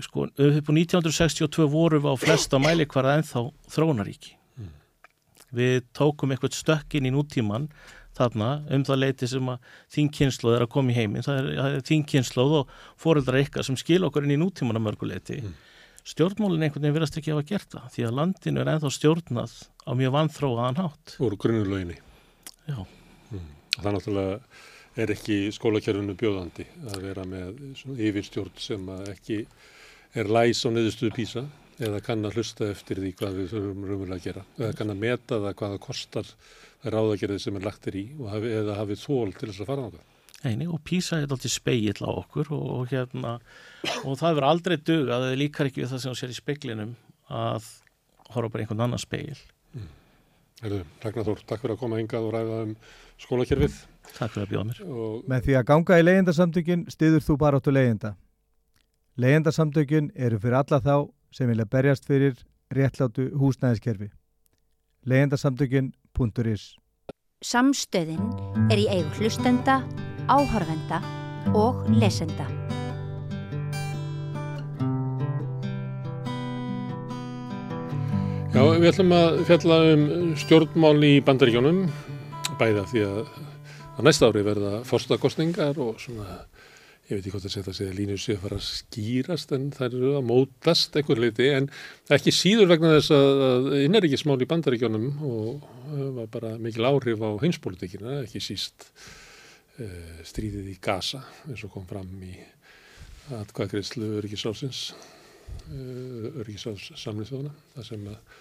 sko, 0.00 0.28
upp 0.30 0.70
á 0.70 0.72
1962 0.72 1.66
vorum 1.68 2.04
við 2.04 2.14
á 2.14 2.22
flesta 2.22 2.60
mæli 2.62 2.86
hvaða 2.88 3.18
ennþá 3.18 3.42
þrónaríki. 3.74 4.36
Mm. 4.56 4.70
Við 5.58 5.82
tókum 5.96 6.32
eitthvað 6.32 6.56
stökkin 6.56 7.08
í 7.08 7.12
nútíman 7.12 7.68
þarna 8.16 8.48
um 8.72 8.84
það 8.84 9.02
leiti 9.02 9.28
sem 9.28 9.50
að 9.52 9.68
þín 9.92 10.08
kynsloð 10.16 10.56
er 10.56 10.64
að 10.66 10.72
koma 10.74 10.92
í 10.92 10.96
heiminn, 10.96 11.24
það 11.24 11.38
er, 11.42 11.50
er 11.64 11.84
þín 11.88 12.06
kynsloð 12.08 12.56
og 12.60 12.72
foreldrar 13.00 13.40
eitthvað 13.40 13.68
sem 13.68 13.78
skil 13.80 14.02
okkur 14.08 14.26
inn 14.26 14.36
í 14.36 14.40
nútíman 14.40 14.80
að 14.80 14.86
mörguleiti. 14.88 15.38
Mm. 15.42 15.54
Stjórnmálinn 16.12 16.66
einhvern 16.66 16.82
veginn 16.82 16.96
verðast 16.96 17.16
ekki 17.20 17.30
að 17.30 17.38
hafa 17.38 17.48
gert 17.52 17.74
það 17.76 17.90
því 17.94 18.04
að 18.08 18.16
landinu 18.18 18.62
er 18.62 18.70
ennþá 18.72 18.90
stjórnað 18.96 19.52
á 19.86 19.90
mjög 20.00 20.14
vanþróaðan 20.16 20.80
hátt. 20.80 21.16
Úr 21.22 21.36
grunnulöginni. 21.40 21.98
Já. 22.66 22.80
Mm. 23.30 23.50
Það 23.78 23.94
náttúrulega 23.96 24.38
er 25.00 25.12
ekki 25.14 25.36
skólakjörðinu 25.56 26.16
bjóðandi 26.20 26.66
að 26.92 27.06
vera 27.06 27.24
með 27.28 27.62
yfirstjórn 27.96 28.58
sem 28.60 28.88
ekki 29.08 29.42
er 30.18 30.28
læs 30.28 30.60
á 30.64 30.68
niðurstuðu 30.68 31.14
písa 31.16 31.46
eða 31.82 32.02
kann 32.04 32.24
að 32.28 32.36
hlusta 32.36 32.68
eftir 32.70 33.00
því 33.00 33.12
hvað 33.18 33.38
við 33.38 33.52
þurfum 33.54 33.86
raunverulega 33.88 34.18
að 34.18 34.26
gera 34.26 34.44
eða 34.58 34.78
kann 34.78 34.92
að 34.92 35.02
meta 35.02 35.38
það 35.40 35.56
hvaða 35.62 35.82
kostar 35.86 36.28
það 36.82 36.96
ráðagerðið 36.96 37.44
sem 37.46 37.58
er 37.58 37.66
lagtir 37.66 37.98
í 37.98 38.04
hafi, 38.28 38.50
eða 38.60 38.78
hafið 38.80 39.04
þól 39.06 39.36
til 39.36 39.48
þess 39.48 39.62
að 39.62 39.70
fara 39.70 39.86
á 39.86 39.92
það. 39.94 40.08
Eini 40.42 40.66
og 40.66 40.82
písa 40.82 41.20
er 41.22 41.30
alltaf 41.30 41.54
speill 41.54 42.02
á 42.02 42.10
okkur 42.10 42.50
og, 42.52 42.64
og 42.76 42.92
hérna 42.92 43.36
og 44.02 44.18
það 44.18 44.34
verður 44.34 44.48
aldrei 44.48 44.76
dug 44.76 45.12
að 45.14 45.26
það 45.28 45.38
líkar 45.38 45.70
ekki 45.70 45.84
við 45.84 45.92
það 45.92 46.02
sem 46.02 46.12
þú 46.12 46.20
sér 46.20 46.34
í 46.34 46.38
speiklinum 46.38 46.94
að 47.30 47.68
horfa 48.34 48.50
bara 48.50 48.64
einhvern 48.64 48.84
annan 48.88 49.02
speil. 49.02 49.38
Mm. 49.72 49.90
Ragnar 51.02 51.28
Þór, 51.28 51.44
takk 51.46 51.62
fyrir 51.62 51.76
að 51.76 51.82
koma 51.84 52.00
hingað 52.00 52.26
og 52.26 52.34
ræða 52.34 52.60
um 52.66 52.76
skólakerfið. 53.22 53.78
Takk 54.10 54.34
fyrir 54.34 54.44
að 54.46 54.52
bjóða 54.52 54.66
mér. 54.68 54.82
Og... 54.88 55.16
Með 55.30 55.46
því 55.46 55.56
að 55.58 55.66
ganga 55.70 55.98
í 55.98 56.06
leyendasamtökin 56.06 56.84
stiður 56.92 57.26
þú 57.26 57.38
bara 57.40 57.60
áttu 57.60 57.74
leyenda. 57.74 58.14
Leyendasamtökin 59.22 60.10
eru 60.16 60.40
fyrir 60.42 60.58
alla 60.62 60.80
þá 60.82 60.94
sem 61.32 61.48
vilja 61.48 61.68
berjast 61.68 62.08
fyrir 62.08 62.38
réttlátu 62.72 63.30
húsnæðiskerfi. 63.38 64.10
Leyendasamtökin.is 65.08 66.72
Samstöðin 67.42 68.22
er 68.70 68.78
í 68.78 68.86
eigu 68.86 69.08
hlustenda, 69.18 69.80
áhörvenda 70.30 71.00
og 71.58 71.82
lesenda. 71.98 72.46
Já, 78.52 78.62
við 78.78 78.88
ætlum 78.92 79.14
að 79.16 79.38
fjalla 79.48 79.78
um 79.90 80.02
stjórnmál 80.38 80.98
í 81.08 81.14
bandaríkjónum, 81.24 81.86
bæða 82.60 82.84
því 82.92 83.04
að 83.08 83.30
að 83.92 84.06
næsta 84.06 84.28
ári 84.30 84.44
verða 84.46 84.76
fórstakostningar 84.88 85.80
og 85.82 85.98
svona 86.00 86.38
ég 87.08 87.18
veit 87.18 87.26
ekki 87.26 87.32
hvort 87.34 87.46
að 87.48 87.54
setja 87.56 87.74
sig 87.76 87.88
að 87.90 87.98
línu 87.98 88.14
sé 88.20 88.36
að 88.36 88.44
fara 88.44 88.58
að 88.60 88.68
skýrast 88.68 89.50
en 89.56 89.66
það 89.74 89.96
eru 89.98 90.12
að 90.16 90.28
mótast 90.28 90.94
einhver 90.96 91.20
leiti 91.20 91.48
en 91.52 91.66
ekki 92.14 92.32
síður 92.32 92.70
vegna 92.70 92.92
þess 92.94 93.12
að 93.16 93.68
inneríkismál 93.82 94.38
í 94.40 94.48
bandaríkjónum 94.48 95.08
og 95.28 95.66
var 96.20 96.30
bara 96.32 96.54
mikil 96.62 96.86
áhrif 96.88 97.20
á 97.20 97.30
heimspolitikina, 97.42 98.22
ekki 98.22 98.40
síst 98.40 98.86
uh, 99.82 100.22
stríðið 100.24 100.72
í 100.72 100.78
Gaza 100.80 101.20
eins 101.50 101.66
og 101.66 101.74
kom 101.74 101.84
fram 101.90 102.14
í 102.24 102.32
atkvæðgreðslu 103.42 104.14
öryggisálsins 104.22 104.86
uh, 104.94 106.40
öryggisáls 106.40 106.94
samlingsþjóðana 107.02 107.52
þar 107.76 107.90
sem 107.90 108.08
að 108.14 108.40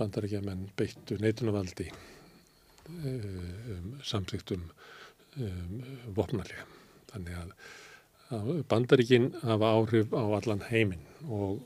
bandaríkjaman 0.00 0.64
beittu 0.78 1.20
neitunarvaldi 1.20 1.90
uh, 1.92 2.11
um 2.90 3.96
samþygtum 4.06 4.64
um, 4.66 5.82
vopnarlega 6.16 6.66
þannig 7.12 7.38
að, 7.38 7.52
að 8.36 8.50
bandaríkin 8.70 9.30
hafa 9.42 9.74
áhrif 9.76 10.14
á 10.16 10.22
allan 10.38 10.64
heiminn 10.70 11.04
og 11.28 11.60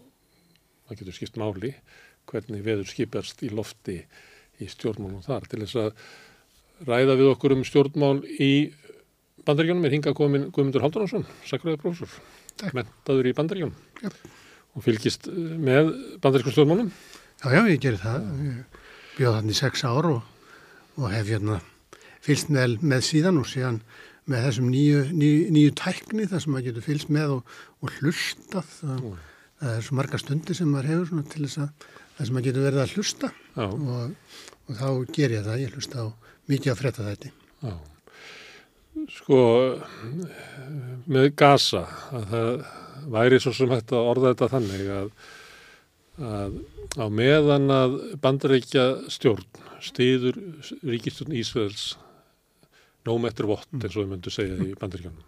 það 0.87 1.01
getur 1.01 1.19
skipt 1.19 1.41
máli 1.41 1.73
hvernig 2.31 2.65
veður 2.67 2.89
skipast 2.91 3.43
í 3.47 3.51
lofti 3.55 4.01
í 4.63 4.69
stjórnmálum 4.71 5.25
þar. 5.25 5.47
Til 5.51 5.63
þess 5.63 5.79
að 5.83 6.89
ræða 6.89 7.19
við 7.21 7.31
okkur 7.33 7.55
um 7.57 7.65
stjórnmál 7.67 8.17
í 8.43 8.53
bandaríkjónum 9.47 9.87
er 9.87 9.95
hinga 9.95 10.15
komin 10.17 10.49
Guðmundur 10.51 10.85
Haldunarsson, 10.85 11.27
sakræði 11.47 11.81
prófessor 11.83 12.73
mentaður 12.75 13.29
í 13.31 13.35
bandaríkjónum 13.37 14.07
yep. 14.07 14.17
og 14.75 14.87
fylgist 14.87 15.29
með 15.31 15.93
bandaríkjum 16.25 16.57
stjórnmálum. 16.57 16.91
Já, 17.43 17.49
já, 17.53 17.63
ég 17.69 17.83
gerir 17.83 18.01
það. 18.01 18.31
Ég 18.47 18.81
bjóð 19.19 19.39
þannig 19.41 19.59
sex 19.61 19.85
ár 19.87 20.11
og, 20.11 20.36
og 20.97 21.09
hef 21.13 21.31
hérna 21.31 21.61
fylgst 22.27 22.51
með, 22.53 22.77
með 22.83 23.07
síðan 23.07 23.41
og 23.41 23.49
síðan 23.51 23.81
með 24.27 24.47
þessum 24.49 24.71
nýju, 24.73 25.03
nýju, 25.15 25.43
nýju 25.55 25.75
tækni 25.79 26.27
þar 26.27 26.43
sem 26.43 26.55
maður 26.55 26.69
getur 26.71 26.87
fylgst 26.87 27.11
með 27.15 27.35
og, 27.37 27.57
og 27.85 27.93
hlustað. 28.01 28.71
Það, 28.81 29.03
það 29.61 29.75
er 29.77 29.85
svo 29.87 29.99
marga 30.01 30.21
stundir 30.21 30.59
sem 30.59 30.73
maður 30.73 30.91
hefur 30.93 31.27
til 31.31 31.45
þess 31.45 31.61
að 31.63 31.91
það 32.17 32.23
sem 32.29 32.37
maður 32.37 32.49
getur 32.49 32.67
verið 32.67 32.83
að 32.83 32.95
hlusta. 32.97 33.31
Og, 33.67 34.41
og 34.67 34.81
þá 34.81 34.89
ger 35.15 35.37
ég 35.37 35.47
það, 35.47 35.61
ég 35.63 35.77
hlusta 35.77 36.03
á 36.03 36.07
mikið 36.51 36.73
að 36.73 36.81
fretta 36.81 37.07
þetta 37.07 37.33
Já. 37.67 37.77
Sko 39.13 39.39
með 41.13 41.27
gasa 41.37 41.83
að 42.17 42.31
það 42.31 42.51
væri 43.13 43.41
svo 43.43 43.53
sem 43.55 43.73
hægt 43.75 43.93
að 43.95 44.09
orða 44.11 44.33
þetta 44.33 44.49
þannig 44.55 44.87
að, 44.97 45.11
að 46.17 46.59
á 46.97 47.07
meðan 47.13 47.71
að 47.73 47.97
bandaríkja 48.23 48.85
stjórn 49.13 49.45
stiður 49.85 50.39
ríkistjórn 50.87 51.37
Ísveils 51.37 51.95
nóg 53.07 53.27
eftir 53.29 53.49
vott 53.51 53.69
eins 53.77 53.95
og 53.95 54.05
við 54.05 54.13
myndum 54.15 54.35
segja 54.35 54.57
í 54.65 54.77
bandaríkjónum 54.81 55.25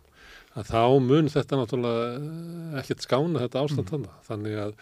að 0.59 0.71
þá 0.73 0.83
mun 1.05 1.31
þetta 1.31 1.59
náttúrulega 1.61 2.81
ekkert 2.81 3.05
skána 3.05 3.45
þetta 3.45 3.63
ástand 3.65 3.93
mm. 3.93 4.09
þannig 4.27 4.59
að 4.65 4.73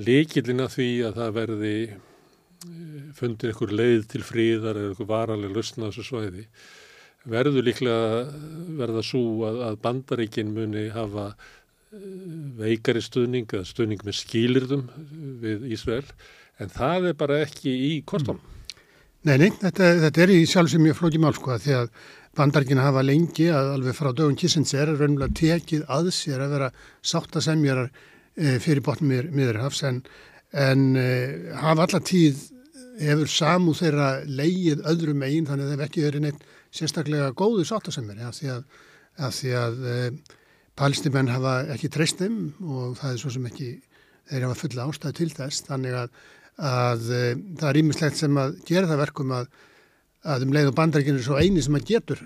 líkilina 0.00 0.66
því 0.70 0.90
að 1.08 1.16
það 1.20 1.32
verði 1.38 1.74
eh, 1.86 3.08
fundir 3.16 3.52
einhver 3.52 3.74
leið 3.74 4.04
til 4.12 4.22
fríðar 4.26 4.78
eða 4.78 4.92
einhver 4.92 5.10
varaleg 5.10 5.54
lusna 5.54 5.88
þessu 5.88 6.06
svæði 6.10 6.46
verður 7.30 7.66
líklega 7.66 8.20
verða 8.80 9.02
svo 9.04 9.24
að, 9.48 9.62
að 9.68 9.80
bandaríkin 9.84 10.52
muni 10.56 10.88
hafa 10.94 11.30
eh, 11.32 11.48
veikari 11.90 13.02
stuðning 13.02 13.50
eða 13.50 13.66
stuðning 13.66 14.04
með 14.06 14.18
skýlirðum 14.20 14.86
við 15.42 15.66
Ísrael 15.74 16.06
en 16.62 16.70
það 16.70 17.10
er 17.10 17.16
bara 17.18 17.40
ekki 17.42 17.72
í 17.72 17.92
kostunum. 18.06 18.38
Mm. 18.38 18.56
Nei, 19.28 19.34
nei, 19.36 19.50
þetta, 19.52 19.88
þetta 20.06 20.22
er 20.24 20.30
í 20.32 20.38
sjálfsög 20.48 20.80
mjög 20.80 20.96
flóki 20.96 21.18
mál 21.20 21.34
sko 21.36 21.52
að 21.52 21.64
því 21.66 21.74
að 21.76 21.90
bandarkina 22.38 22.86
hafa 22.86 23.02
lengi 23.04 23.50
að 23.52 23.72
alveg 23.74 23.98
frá 23.98 24.08
dögun 24.14 24.38
Kissinger 24.38 24.86
er 24.86 24.94
raunverulega 24.94 25.36
tekið 25.36 25.82
að 25.92 26.08
sér 26.16 26.44
að 26.44 26.54
vera 26.54 26.70
sáttasemjarar 27.10 27.90
e, 27.90 28.54
fyrir 28.62 28.80
botnum 28.86 29.12
miðurhafs 29.34 29.82
en, 29.90 30.00
en 30.56 30.86
e, 30.96 31.10
hafa 31.58 31.84
alla 31.84 32.00
tíð 32.00 32.46
hefur 33.00 33.32
samú 33.32 33.74
þeirra 33.76 34.08
leið 34.24 34.86
öðrum 34.88 35.20
megin 35.20 35.48
þannig 35.50 35.66
að 35.66 35.74
það 35.74 35.86
ekki 35.88 36.06
verið 36.06 36.26
neitt 36.28 36.48
sérstaklega 36.80 37.32
góðu 37.36 37.66
sáttasemjari 37.68 38.24
af 38.24 38.38
því 38.38 38.52
að, 38.54 38.64
að, 39.18 39.36
því 39.40 39.56
að 39.58 39.80
palstimenn 40.80 41.30
hafa 41.30 41.60
ekki 41.76 41.92
treyst 41.92 42.20
þeim 42.22 42.42
og 42.64 42.98
það 42.98 43.14
er 43.14 43.22
svo 43.22 43.32
sem 43.36 43.48
ekki 43.50 43.70
þeir 44.30 44.46
hafa 44.46 44.60
fulla 44.62 44.86
ástæðu 44.88 45.18
til 45.20 45.32
þess 45.36 45.66
þannig 45.68 45.98
að 46.04 46.20
að 46.60 47.06
e, 47.08 47.22
það 47.58 47.68
er 47.70 47.78
ímislegt 47.80 48.18
sem 48.20 48.40
að 48.40 48.58
gera 48.68 48.88
það 48.90 49.02
verkum 49.04 49.32
að, 49.36 49.46
að 50.28 50.46
um 50.46 50.54
leið 50.56 50.70
og 50.70 50.76
bandarækjum 50.78 51.20
er 51.20 51.26
svo 51.26 51.38
eini 51.40 51.62
sem 51.64 51.78
að 51.78 51.86
getur 51.92 52.24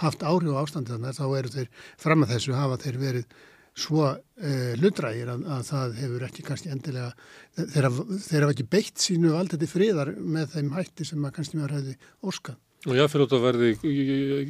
haft 0.00 0.22
áhrif 0.22 0.54
á 0.54 0.60
ástandi 0.62 0.94
þannig 0.94 1.10
að 1.10 1.20
þá 1.20 1.38
eru 1.38 1.52
þeir 1.54 1.70
fram 2.04 2.24
að 2.24 2.34
þessu 2.34 2.56
hafa 2.58 2.80
þeir 2.84 2.98
verið 3.00 3.38
svo 3.80 4.06
e, 4.10 4.52
hlutrægir 4.80 5.30
að, 5.32 5.44
að 5.56 5.62
það 5.70 5.94
hefur 6.02 6.26
ekki 6.26 6.46
kannski 6.46 6.72
endilega 6.74 7.12
þeir 7.56 7.88
hafa 7.88 8.52
ekki 8.52 8.68
beitt 8.70 9.00
sínu 9.00 9.32
aldrei 9.38 9.68
friðar 9.70 10.12
með 10.18 10.56
þeim 10.56 10.74
hætti 10.76 11.06
sem 11.08 11.24
að 11.24 11.36
kannski 11.38 11.60
mér 11.60 11.78
hefði 11.78 11.96
óskað. 12.20 12.58
Og 12.88 12.96
ég 12.96 13.10
fyrir 13.12 13.28
að 13.28 13.42
verði, 13.44 13.70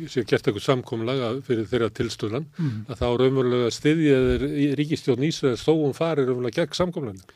sé 0.06 0.22
gert 0.22 0.46
eitthvað 0.46 0.62
samkomlaga 0.62 1.32
fyrir 1.42 1.64
þeirra 1.66 1.88
tilstöðlan, 1.98 2.44
mm. 2.54 2.76
að 2.86 3.00
þá 3.00 3.06
raunverulega 3.18 3.72
styðjaður 3.74 4.44
í 4.46 4.66
ríkistjórn 4.78 5.26
Ísraels 5.26 5.64
þó 5.66 5.72
hún 5.80 5.96
farir 5.96 6.28
raunverulega 6.28 6.60
gegn 6.60 6.78
samkomlaga. 6.78 7.26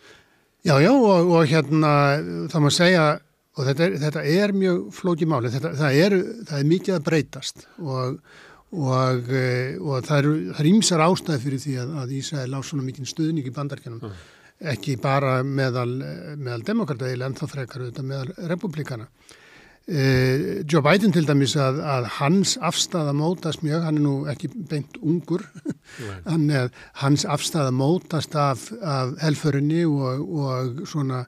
Já, 0.63 0.77
já, 0.79 0.93
og, 0.95 1.33
og 1.35 1.51
hérna 1.51 1.91
það 2.53 2.63
má 2.63 2.71
segja, 2.79 3.09
og 3.59 3.69
þetta 3.73 3.87
er, 3.89 3.99
þetta 4.05 4.25
er 4.37 4.57
mjög 4.63 4.81
flókið 4.95 5.33
máli, 5.35 5.53
þetta, 5.57 5.75
það, 5.83 5.99
er, 6.07 6.19
það 6.47 6.63
er 6.63 6.73
mikið 6.77 6.95
að 6.95 7.05
breytast 7.11 7.69
og, 7.83 8.17
og, 8.71 9.37
og 9.83 10.07
það 10.07 10.31
er 10.31 10.71
ímsar 10.71 11.07
ástæði 11.11 11.43
fyrir 11.49 11.67
því 11.67 11.79
að, 11.83 11.95
að 12.05 12.19
Ísrael 12.23 12.55
á 12.55 12.61
svona 12.63 12.87
mikið 12.87 13.11
stuðning 13.11 13.51
í 13.51 13.59
bandarkjönum, 13.59 14.03
mm. 14.07 14.27
ekki 14.79 15.01
bara 15.03 15.41
meðal, 15.43 15.91
meðal 16.39 16.65
demokrataðil 16.71 17.27
en 17.27 17.41
þá 17.43 17.49
frekar 17.51 17.91
meðal 17.99 18.31
republikana. 18.55 19.11
Uh, 19.85 20.65
Joe 20.73 20.81
Biden 20.81 21.13
til 21.13 21.27
dæmis 21.29 21.53
að, 21.61 21.83
að 21.85 22.07
hans 22.17 22.55
afstæða 22.57 23.13
mótast 23.13 23.61
mjög, 23.61 23.83
hann 23.85 23.99
er 24.01 24.05
nú 24.07 24.13
ekki 24.33 24.49
beint 24.71 24.97
ungur, 25.05 25.45
hann 26.31 26.47
er, 26.49 26.71
hans 27.03 27.27
afstæða 27.29 27.75
mótast 27.77 28.33
af, 28.33 28.71
af 28.81 29.13
helförinni 29.21 29.83
og, 29.85 30.25
og, 30.25 30.81
svona, 30.89 31.27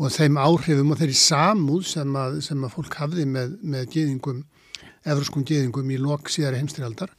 og 0.00 0.08
þeim 0.14 0.40
áhrifum 0.40 0.94
og 0.94 1.02
þeirri 1.02 1.18
samúð 1.20 1.84
sem 1.90 2.16
að, 2.16 2.40
sem 2.48 2.64
að 2.64 2.72
fólk 2.78 2.96
hafði 2.96 3.28
með, 3.28 3.58
með 3.60 3.90
geðingum, 3.92 4.40
efraskum 5.04 5.44
geðingum 5.44 5.92
í 5.92 6.00
lok 6.00 6.32
síðari 6.32 6.62
heimstyrjaldar 6.62 7.12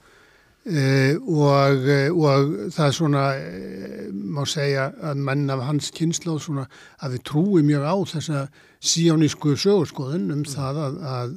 Uh, 0.63 1.17
og, 1.28 1.82
og 2.15 2.51
það 2.71 2.86
er 2.86 2.93
svona 2.95 3.24
uh, 3.36 4.03
má 4.15 4.45
segja 4.47 4.86
að 5.09 5.17
menn 5.28 5.49
af 5.51 5.59
hans 5.67 5.89
kynsla 5.91 6.38
og 6.38 6.39
svona 6.45 6.63
að 7.03 7.17
við 7.17 7.24
trúum 7.28 7.67
mjög 7.67 7.84
á 7.84 7.95
þessa 8.13 8.43
síónísku 8.84 9.57
sögurskoðun 9.59 10.29
um 10.29 10.41
mm. 10.41 10.49
það 10.53 10.79
að, 10.86 10.97
að, 11.15 11.36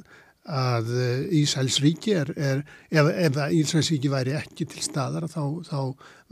að 0.57 0.91
Ísæls 1.39 1.79
ríki 1.83 2.15
er, 2.19 2.31
er 2.35 2.63
ef, 2.91 3.11
ef 3.27 3.39
Ísæls 3.55 3.91
ríki 3.93 4.11
væri 4.11 4.35
ekki 4.39 4.67
til 4.71 4.83
staðar 4.85 5.29
þá, 5.31 5.43
þá 5.67 5.79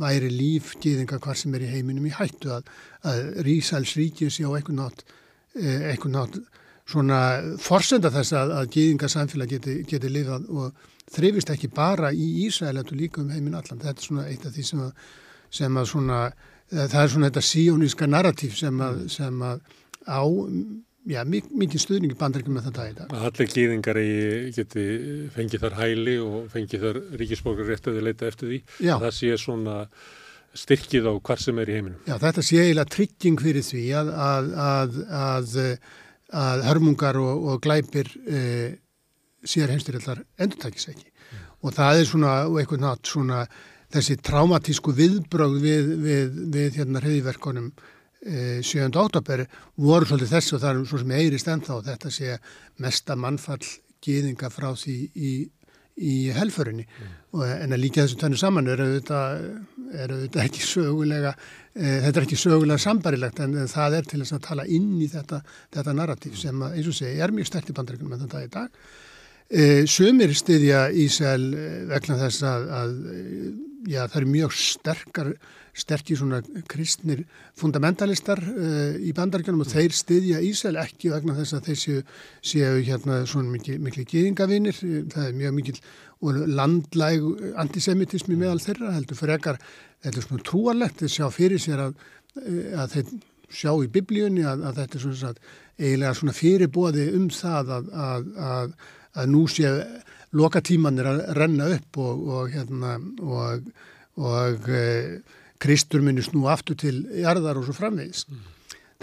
væri 0.02 0.32
líf 0.34 0.74
gíðinga 0.84 1.22
hvar 1.24 1.40
sem 1.40 1.56
er 1.56 1.68
í 1.68 1.72
heiminum 1.72 2.10
í 2.10 2.16
hættu 2.16 2.52
að, 2.58 2.74
að 3.08 3.54
Ísæls 3.56 3.96
ríki 4.00 4.30
sé 4.30 4.48
á 4.48 4.52
eitthvað 4.56 4.82
nátt 4.82 5.06
eitthvað 5.56 6.12
nátt 6.12 6.42
svona 6.86 7.20
forsenda 7.62 8.12
þess 8.14 8.36
að 8.36 8.68
gíðinga 8.76 9.10
samfélag 9.10 9.56
geti, 9.56 9.80
geti 9.90 10.12
lifað 10.12 10.50
og 10.54 10.92
þrifist 11.16 11.52
ekki 11.54 11.70
bara 11.74 12.12
í 12.14 12.28
Ísrael 12.46 12.82
en 12.82 12.92
líka 12.98 13.22
um 13.22 13.32
heiminn 13.34 13.58
allan. 13.58 13.82
Þetta 13.82 14.02
er 14.02 14.08
svona 14.08 14.28
eitt 14.30 14.46
af 14.46 14.54
því 14.56 14.66
sem 14.70 14.84
að, 14.86 15.08
sem 15.60 15.80
svona, 15.92 16.20
það 16.72 17.02
er 17.02 17.12
svona 17.14 17.32
þetta 17.32 17.46
síóníska 17.50 18.10
narratív 18.10 18.58
sem 18.60 18.86
að, 18.86 19.02
sem 19.14 19.42
að 19.46 19.64
á, 20.06 20.22
já, 21.10 21.22
mikið 21.26 21.82
stuðningi 21.84 22.18
bandaríkjum 22.20 22.58
með 22.58 22.68
þetta 22.70 22.86
í 22.90 22.94
dag. 23.00 23.16
Allir 23.30 23.52
gýðingar 23.54 24.00
geti 24.58 24.86
fengið 25.36 25.66
þar 25.66 25.80
hæli 25.80 26.16
og 26.24 26.38
fengið 26.54 26.86
þar 26.88 27.02
ríkisborgar 27.22 27.70
rétt 27.72 27.90
að 27.90 28.00
þið 28.00 28.08
leita 28.10 28.30
eftir 28.30 28.52
því. 28.52 28.62
Já. 28.88 28.96
Það 29.04 29.12
sé 29.20 29.36
svona 29.42 29.76
styrkið 30.56 31.12
á 31.12 31.14
hvar 31.20 31.44
sem 31.44 31.60
er 31.60 31.70
í 31.72 31.78
heiminum. 31.78 32.00
Já, 32.08 32.16
þetta 32.22 32.46
sé 32.48 32.64
eiginlega 32.64 32.94
trygging 32.96 33.44
fyrir 33.44 33.68
því 33.68 33.84
að, 34.00 34.12
að, 34.66 34.98
að, 35.20 35.56
að 36.46 36.66
hörmungar 36.70 37.20
og, 37.20 37.48
og 37.52 37.64
glæpir 37.66 38.12
eh, 38.26 38.78
síðar 39.46 39.76
heimstyrjallar 39.76 40.24
endurtækis 40.42 40.90
ekki 40.94 41.10
mm. 41.10 41.48
og 41.62 41.76
það 41.76 42.02
er 42.02 42.10
svona, 42.10 42.36
og 42.50 42.60
eitthvað 42.62 42.86
nátt 42.86 43.12
svona 43.12 43.44
þessi 43.96 44.18
traumatísku 44.26 44.94
viðbröð 44.96 45.60
við, 45.64 45.92
við, 46.04 46.40
við 46.56 46.80
hérna 46.82 47.02
hriðiverkonum 47.04 47.70
e, 47.70 47.95
7. 48.26 48.88
oktober 48.98 49.46
voru 49.78 50.08
svolítið 50.08 50.32
þessu 50.34 50.56
og 50.58 50.64
það 50.64 50.72
er 50.72 50.88
svo 50.90 51.02
sem 51.02 51.12
eirist 51.20 51.52
ennþá 51.52 51.82
þetta 51.92 52.14
sé 52.14 52.38
mesta 52.82 53.18
mannfall 53.20 53.62
gýðinga 54.06 54.50
frá 54.54 54.72
því 54.78 54.96
í, 55.14 55.34
í 56.02 56.16
helförinni 56.34 56.88
mm. 56.88 57.14
en 57.46 57.76
að 57.76 57.84
líka 57.84 58.04
þessu 58.04 58.20
tönnu 58.22 58.40
saman 58.42 58.72
er 58.74 58.82
auðvitað, 58.82 59.46
er 59.94 60.16
auðvitað 60.16 60.44
ekki 60.48 60.66
sögulega 60.66 61.36
e, 61.38 61.86
þetta 62.08 62.16
er 62.16 62.28
ekki 62.28 62.42
sögulega 62.42 62.82
sambarilegt 62.82 63.42
en, 63.46 63.58
en 63.62 63.72
það 63.72 64.00
er 64.00 64.10
til 64.10 64.22
þess 64.24 64.38
að 64.40 64.46
tala 64.50 64.68
inn 64.68 64.94
í 64.98 65.10
þetta, 65.14 65.42
þetta 65.78 65.98
narratív 66.02 66.40
sem 66.42 66.66
að, 66.66 66.80
eins 66.80 66.90
og 66.92 66.98
segi 66.98 67.22
er 67.22 67.36
mjög 67.36 67.52
stert 67.52 67.70
í 67.70 67.78
bandreikunum 67.78 68.18
en 68.18 68.26
þetta 68.26 68.46
í 68.46 68.54
dag 68.58 68.86
E, 69.46 69.86
sumir 69.86 70.32
styðja 70.34 70.88
Ísæl 70.90 71.52
eh, 71.54 71.82
vegna 71.86 72.16
þess 72.18 72.46
að, 72.50 72.64
að 72.74 72.94
já, 73.86 74.00
það 74.08 74.16
eru 74.18 74.30
mjög 74.32 74.56
sterkar, 74.58 75.30
sterkir 75.76 76.20
svona 76.20 76.40
kristnir 76.72 77.26
fundamentalistar 77.60 78.40
e, 78.40 78.70
í 79.10 79.14
bandaríkjunum 79.16 79.66
og 79.66 79.72
þeir 79.72 79.96
styðja 79.96 80.42
Ísæl 80.48 80.76
ekki 80.82 81.12
vegna 81.14 81.36
þess 81.38 81.58
að 81.58 81.70
þeir 81.70 81.80
séu, 81.82 82.02
séu 82.54 82.82
hérna 82.88 83.22
svona 83.28 83.52
mikil, 83.52 83.78
mikil 83.84 84.08
gýðingavinir, 84.08 84.82
það 85.12 85.30
er 85.30 85.38
mjög 85.42 85.56
mikil 85.60 85.78
landlæg 86.56 87.30
antisemitismi 87.62 88.40
meðal 88.40 88.64
þeirra 88.64 88.96
heldur 88.96 89.20
fyrir 89.20 89.38
ekkar, 89.38 89.62
þetta 90.06 90.22
er 90.22 90.28
svona 90.30 90.48
trúarlegt, 90.48 91.04
þeir 91.04 91.16
sjá 91.18 91.30
fyrir 91.36 91.62
sér 91.62 91.88
að, 91.90 92.04
að 92.80 92.96
þeir 92.96 93.16
sjá 93.56 93.72
í 93.76 93.92
biblíunni 93.92 94.46
að, 94.48 94.64
að 94.72 94.82
þetta 94.82 94.98
er 94.98 95.06
svona, 95.06 95.22
svona 95.22 95.64
eiginlega 95.76 96.18
svona 96.18 96.36
fyrirbóði 96.36 97.10
um 97.20 97.28
það 97.36 97.74
að, 97.76 97.90
að 97.96 98.78
að 99.16 99.32
nú 99.32 99.46
sé 99.52 99.72
lokatímanir 100.36 101.08
að 101.10 101.24
renna 101.38 101.70
upp 101.78 102.00
og, 102.04 102.28
og, 102.38 102.52
hérna, 102.52 102.96
og, 103.24 103.68
og 104.20 104.70
e, 104.70 104.84
Kristur 105.62 106.04
minni 106.04 106.24
snú 106.26 106.50
aftur 106.52 106.78
til 106.80 107.06
jarðar 107.22 107.62
og 107.62 107.68
svo 107.68 107.76
framvegis. 107.78 108.26
Mm. 108.30 108.52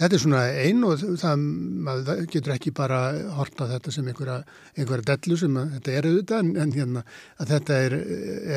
Þetta 0.01 0.17
er 0.17 0.23
svona 0.23 0.43
einn 0.63 0.85
og 0.89 1.03
það 1.21 1.43
maður 1.87 2.23
getur 2.33 2.55
ekki 2.55 2.73
bara 2.75 3.01
horta 3.37 3.69
þetta 3.75 3.93
sem 3.93 4.07
einhverja, 4.09 4.39
einhverja 4.79 5.05
dellu 5.11 5.37
sem 5.37 5.59
að, 5.61 5.75
þetta 5.77 5.93
er 5.93 6.09
auðvitað 6.09 6.41
en, 6.43 6.53
en 6.63 6.73
hérna 6.73 7.03
að 7.37 7.53
þetta 7.53 7.81
er, 7.89 7.97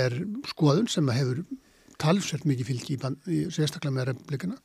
er 0.05 0.15
skoðun 0.47 0.87
sem 0.91 1.11
hefur 1.11 1.43
talsvert 1.99 2.47
mikið 2.47 2.71
fylgi 2.71 2.95
í, 2.95 3.11
í 3.27 3.41
sérstaklega 3.51 3.97
með 3.97 4.09
republikana. 4.13 4.57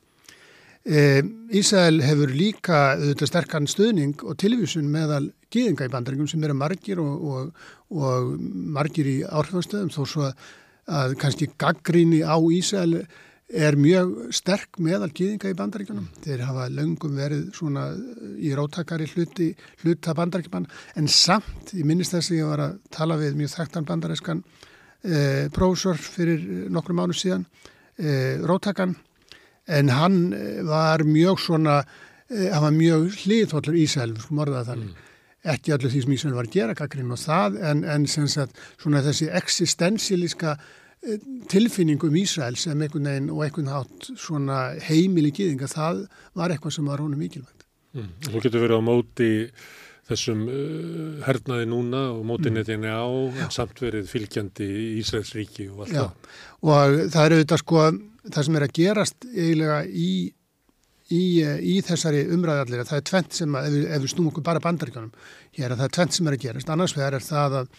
E, 0.81 1.21
Ísæl 1.59 1.99
hefur 2.01 2.31
líka 2.33 2.79
auðvitað 2.95 3.29
sterkan 3.33 3.69
stuðning 3.69 4.23
og 4.23 4.39
tilvísun 4.41 4.87
meðal 4.89 5.27
gíðinga 5.51 5.85
í 5.89 5.93
bandaringum 5.93 6.31
sem 6.31 6.47
eru 6.47 6.55
margir 6.57 7.03
og, 7.03 7.27
og, 7.35 7.67
og 7.91 8.31
margir 8.79 9.11
í 9.11 9.19
áhrifastöðum 9.27 9.91
þó 9.91 10.01
svo 10.07 10.29
að 10.31 10.47
kannski 10.87 11.49
gaggríni 11.59 12.21
á 12.25 12.35
Ísæl 12.37 13.01
er 13.51 13.75
mjög 13.75 14.31
sterk 14.35 14.79
meðal 14.79 15.11
gíðinga 15.11 15.51
í 15.51 15.57
bandaríkunum. 15.57 16.07
Þeir 16.23 16.45
hafa 16.47 16.67
löngum 16.71 17.17
verið 17.19 17.49
svona 17.55 17.89
í 18.39 18.53
róttakari 18.55 19.07
hluti, 19.11 19.51
hluta 19.83 20.15
bandaríkjumann 20.17 20.69
en 20.99 21.09
samt, 21.11 21.73
ég 21.75 21.85
minnist 21.87 22.15
þess 22.15 22.31
að 22.31 22.39
ég 22.39 22.51
var 22.51 22.65
að 22.65 22.77
tala 22.95 23.19
við 23.19 23.37
mjög 23.39 23.53
þekktan 23.57 23.87
bandarískan 23.89 24.43
eh, 25.03 25.47
prófessor 25.53 25.99
fyrir 25.99 26.69
nokkru 26.71 26.95
mánu 26.97 27.17
síðan, 27.17 27.45
eh, 27.99 28.39
róttakan 28.39 28.95
en 29.67 29.93
hann 29.93 30.19
eh, 30.33 30.63
var 30.67 31.03
mjög 31.07 31.39
svona, 31.39 31.81
eh, 32.29 32.49
hann 32.53 32.67
var 32.69 32.75
mjög 32.75 33.09
hliðhóllur 33.23 33.79
Ísæl, 33.83 34.15
sko 34.19 34.37
morðað 34.39 34.71
þannig. 34.71 34.91
Mm. 34.91 35.07
Ekki 35.41 35.73
allir 35.73 35.89
því 35.89 36.03
sem 36.03 36.13
Ísæl 36.17 36.35
var 36.35 36.45
að 36.45 36.53
gera 36.53 36.77
kakrin 36.77 37.13
og 37.13 37.19
það, 37.21 37.57
en, 37.71 37.83
en 37.89 38.05
sem 38.09 38.27
sagt 38.29 38.59
svona 38.75 39.01
þessi 39.05 39.29
eksistensialíska 39.39 40.55
eh, 40.57 41.23
tilfinningum 41.49 42.17
Ísæl 42.21 42.59
sem 42.61 42.77
einhvern 42.77 43.09
veginn 43.09 43.31
og 43.33 43.45
einhvern 43.47 43.71
hátt 43.73 44.11
svona 44.13 44.63
heimili 44.85 45.33
gýðinga, 45.33 45.71
það 45.71 46.05
var 46.37 46.53
eitthvað 46.53 46.77
sem 46.77 46.91
var 46.91 47.01
honum 47.01 47.21
mikilvægt. 47.21 47.65
Mm. 47.97 48.11
Þú 48.27 48.43
getur 48.45 48.65
verið 48.67 48.83
á 48.83 48.87
móti 48.87 49.31
þessum 50.11 50.45
uh, 50.49 51.23
hernaði 51.25 51.67
núna 51.71 52.03
og 52.13 52.21
móti 52.27 52.51
mm. 52.51 52.85
á, 52.85 53.05
samt 53.53 53.81
verið 53.81 54.09
fylgjandi 54.11 54.67
í 54.67 54.85
Ísæls 55.01 55.33
ríki 55.37 55.69
og 55.71 55.85
allt 55.85 55.95
Já. 55.95 56.03
það. 56.05 56.31
Og 56.61 56.97
það 57.13 57.25
eru 57.25 57.39
auðvitað 57.39 57.63
sko 57.63 57.83
það 58.29 58.47
sem 58.47 58.57
er 58.57 58.65
að 58.65 58.75
gerast 58.77 59.27
eiginlega 59.31 59.79
í, 59.87 60.11
í, 61.13 61.23
í 61.43 61.77
þessari 61.85 62.25
umræðallir 62.33 62.85
það 62.87 62.99
er 62.99 63.07
tvent 63.09 63.37
sem 63.37 63.57
að, 63.57 63.69
ef 63.69 63.95
ef 63.95 64.03
við 64.03 64.13
snúum 64.13 64.29
okkur 64.31 64.45
bara 64.47 64.63
bandaríkanum 64.63 65.11
hér, 65.57 65.75
það 65.75 65.87
er 65.87 65.95
tvent 65.97 66.17
sem 66.17 66.29
er 66.29 66.37
að 66.37 66.43
gerast. 66.45 66.71
Annars 66.73 66.95
vegar 66.97 67.17
er 67.17 67.25
það 67.25 67.57
að, 67.61 67.71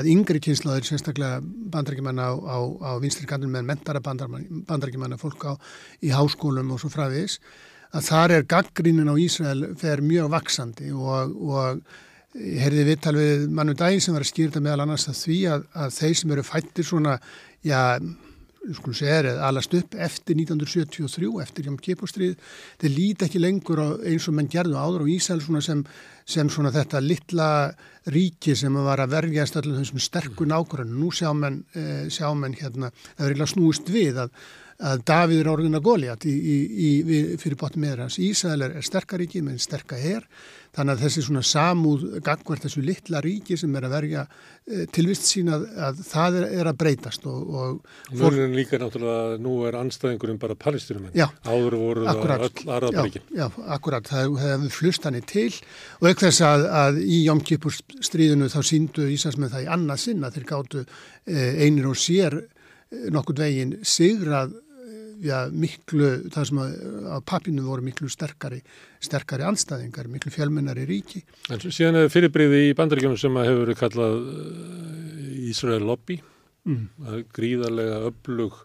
að 0.00 0.10
yngri 0.14 0.42
kynslaður, 0.44 0.88
sérstaklega 0.88 1.40
bandaríkjumanna 1.74 2.28
á, 2.28 2.32
á, 2.34 2.58
á 2.88 2.90
vinstri 3.02 3.28
kandun 3.30 3.54
með 3.54 3.68
mentara 3.70 4.02
bandaríkjumanna, 4.04 5.20
fólk 5.20 5.48
á, 5.48 5.52
í 6.04 6.12
háskólum 6.14 6.74
og 6.74 6.82
svo 6.82 6.92
fræðis, 6.92 7.38
að 7.96 8.08
þar 8.10 8.36
er 8.36 8.48
gaggrínin 8.48 9.08
á 9.08 9.16
Ísrael 9.16 9.72
fer 9.80 10.04
mjög 10.04 10.30
vaksandi 10.34 10.92
og, 10.92 11.32
og 11.40 11.82
ég 12.36 12.60
heyrði 12.62 12.86
viðtal 12.90 13.14
við 13.16 13.44
mannu 13.56 13.74
dægin 13.76 14.02
sem 14.04 14.16
var 14.16 14.24
að 14.24 14.32
skýrta 14.32 14.62
meðal 14.62 14.84
annars 14.84 15.08
að 15.08 15.20
því 15.22 15.38
að, 15.54 15.68
að 15.84 15.94
þeir 15.96 16.16
sem 16.20 16.34
eru 16.34 16.44
fættir 16.46 16.86
svona, 16.86 17.14
já, 17.64 17.80
segja, 18.92 19.34
alast 19.46 19.74
upp 19.74 19.94
eftir 19.94 20.36
1973, 20.36 21.30
eftir 21.42 21.68
Jám 21.68 21.78
Kipustrið 21.80 22.36
þeir 22.80 22.94
líti 22.94 23.26
ekki 23.26 23.40
lengur 23.42 23.82
eins 24.04 24.28
og 24.28 24.36
menn 24.36 24.50
gerðu 24.50 24.76
áður 24.76 25.06
á 25.06 25.12
Ísæl 25.14 25.40
sem, 25.62 25.84
sem 26.26 26.50
svona 26.50 26.72
þetta 26.74 27.00
litla 27.00 27.50
ríki 28.08 28.56
sem 28.56 28.74
var 28.74 29.00
að 29.00 29.14
verjast 29.16 29.56
allir 29.56 29.78
þessum 29.80 30.02
sterkun 30.02 30.54
ákvörðan 30.54 30.96
nú 30.98 31.10
sjá 31.12 31.32
menn, 31.32 31.62
e, 31.74 32.08
sjá 32.10 32.28
menn 32.34 32.56
hérna, 32.56 32.90
það 33.16 33.24
er 33.24 33.32
eiginlega 33.32 33.52
snúist 33.54 33.92
við 33.92 34.22
að, 34.24 34.32
að 34.78 35.02
Davíð 35.10 35.40
er 35.42 35.50
orðin 35.50 35.78
að 35.78 35.86
góliat 35.88 36.24
fyrir 37.42 37.58
botnum 37.58 37.82
með 37.82 38.04
hans. 38.04 38.20
Ísæl 38.22 38.60
er, 38.62 38.76
er 38.78 38.86
sterkar 38.86 39.18
ríki 39.18 39.42
með 39.42 39.58
sterkar 39.64 39.98
herr 39.98 40.26
þannig 40.76 40.94
að 40.94 41.02
þessi 41.04 41.22
svona 41.26 41.42
samúð 41.46 42.04
gangvert 42.24 42.64
þessu 42.66 42.82
litla 42.84 43.22
ríki 43.24 43.56
sem 43.58 43.74
er 43.78 43.86
að 43.88 43.94
verja 43.96 44.24
e, 44.28 44.84
tilvist 44.94 45.26
sín 45.26 45.50
að, 45.50 45.64
að 45.88 46.02
það 46.06 46.38
er, 46.40 46.46
er 46.60 46.70
að 46.70 46.76
breytast 46.82 47.26
og, 47.30 47.54
og. 47.62 47.96
Nú 48.12 48.28
er 48.28 48.52
líka 48.54 48.78
náttúrulega, 48.80 49.40
nú 49.42 49.54
er 49.66 49.78
anstæðingurum 49.80 50.38
bara 50.42 50.58
palestinumenn, 50.60 51.16
áður 51.48 51.78
voru 51.80 52.06
akkurat, 52.12 52.44
öll 52.46 52.74
aðraðbríkin. 52.76 53.26
Já, 53.32 53.42
já, 53.46 53.48
akkurat, 53.78 54.12
það 54.12 54.38
hefur 54.44 54.76
flust 54.76 55.08
hann 55.08 55.18
í 55.18 55.24
til 55.26 55.50
og 55.98 56.10
ekkert 56.12 56.28
þess 56.28 56.46
að, 56.52 56.68
að 56.84 57.02
í 57.02 57.18
Jómkipur 57.24 57.80
stríðinu 58.10 58.52
þá 58.52 58.60
síndu 58.70 59.08
Íslandsmenn 59.16 59.54
það 59.56 59.66
í 59.66 59.72
annað 59.78 60.04
sinna 60.04 60.32
þeir 60.34 60.48
gáttu 60.52 60.84
e, 60.84 61.50
einir 61.64 61.90
og 61.90 61.98
sér 61.98 62.38
e, 62.44 62.46
nokkur 63.14 63.40
veginn 63.40 63.78
sigrað 63.82 64.54
já, 65.24 65.36
miklu, 65.52 66.08
það 66.32 66.48
sem 66.50 66.60
að, 66.62 66.74
að 67.16 67.22
pappinu 67.30 67.66
voru 67.66 67.86
miklu 67.86 68.10
sterkari, 68.12 68.60
sterkari 69.04 69.46
anstæðingar, 69.48 70.10
miklu 70.12 70.32
fjölmennari 70.34 70.86
ríki. 70.88 71.22
En 71.52 71.62
síðan 71.64 72.02
er 72.02 72.12
fyrirbriði 72.12 72.66
í 72.68 72.74
bandaríkjónum 72.78 73.20
sem 73.20 73.38
að 73.38 73.50
hefur 73.50 73.64
verið 73.66 73.80
kallað 73.82 74.18
Ísrael 75.48 75.82
lobby, 75.86 76.18
mm. 76.68 76.84
gríðarlega 77.36 78.02
öflug 78.10 78.60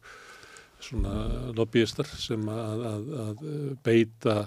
svona 0.84 1.14
lobbyistar 1.56 2.08
sem 2.20 2.42
að, 2.52 2.82
að, 2.90 3.12
að 3.24 3.44
beita 3.86 4.38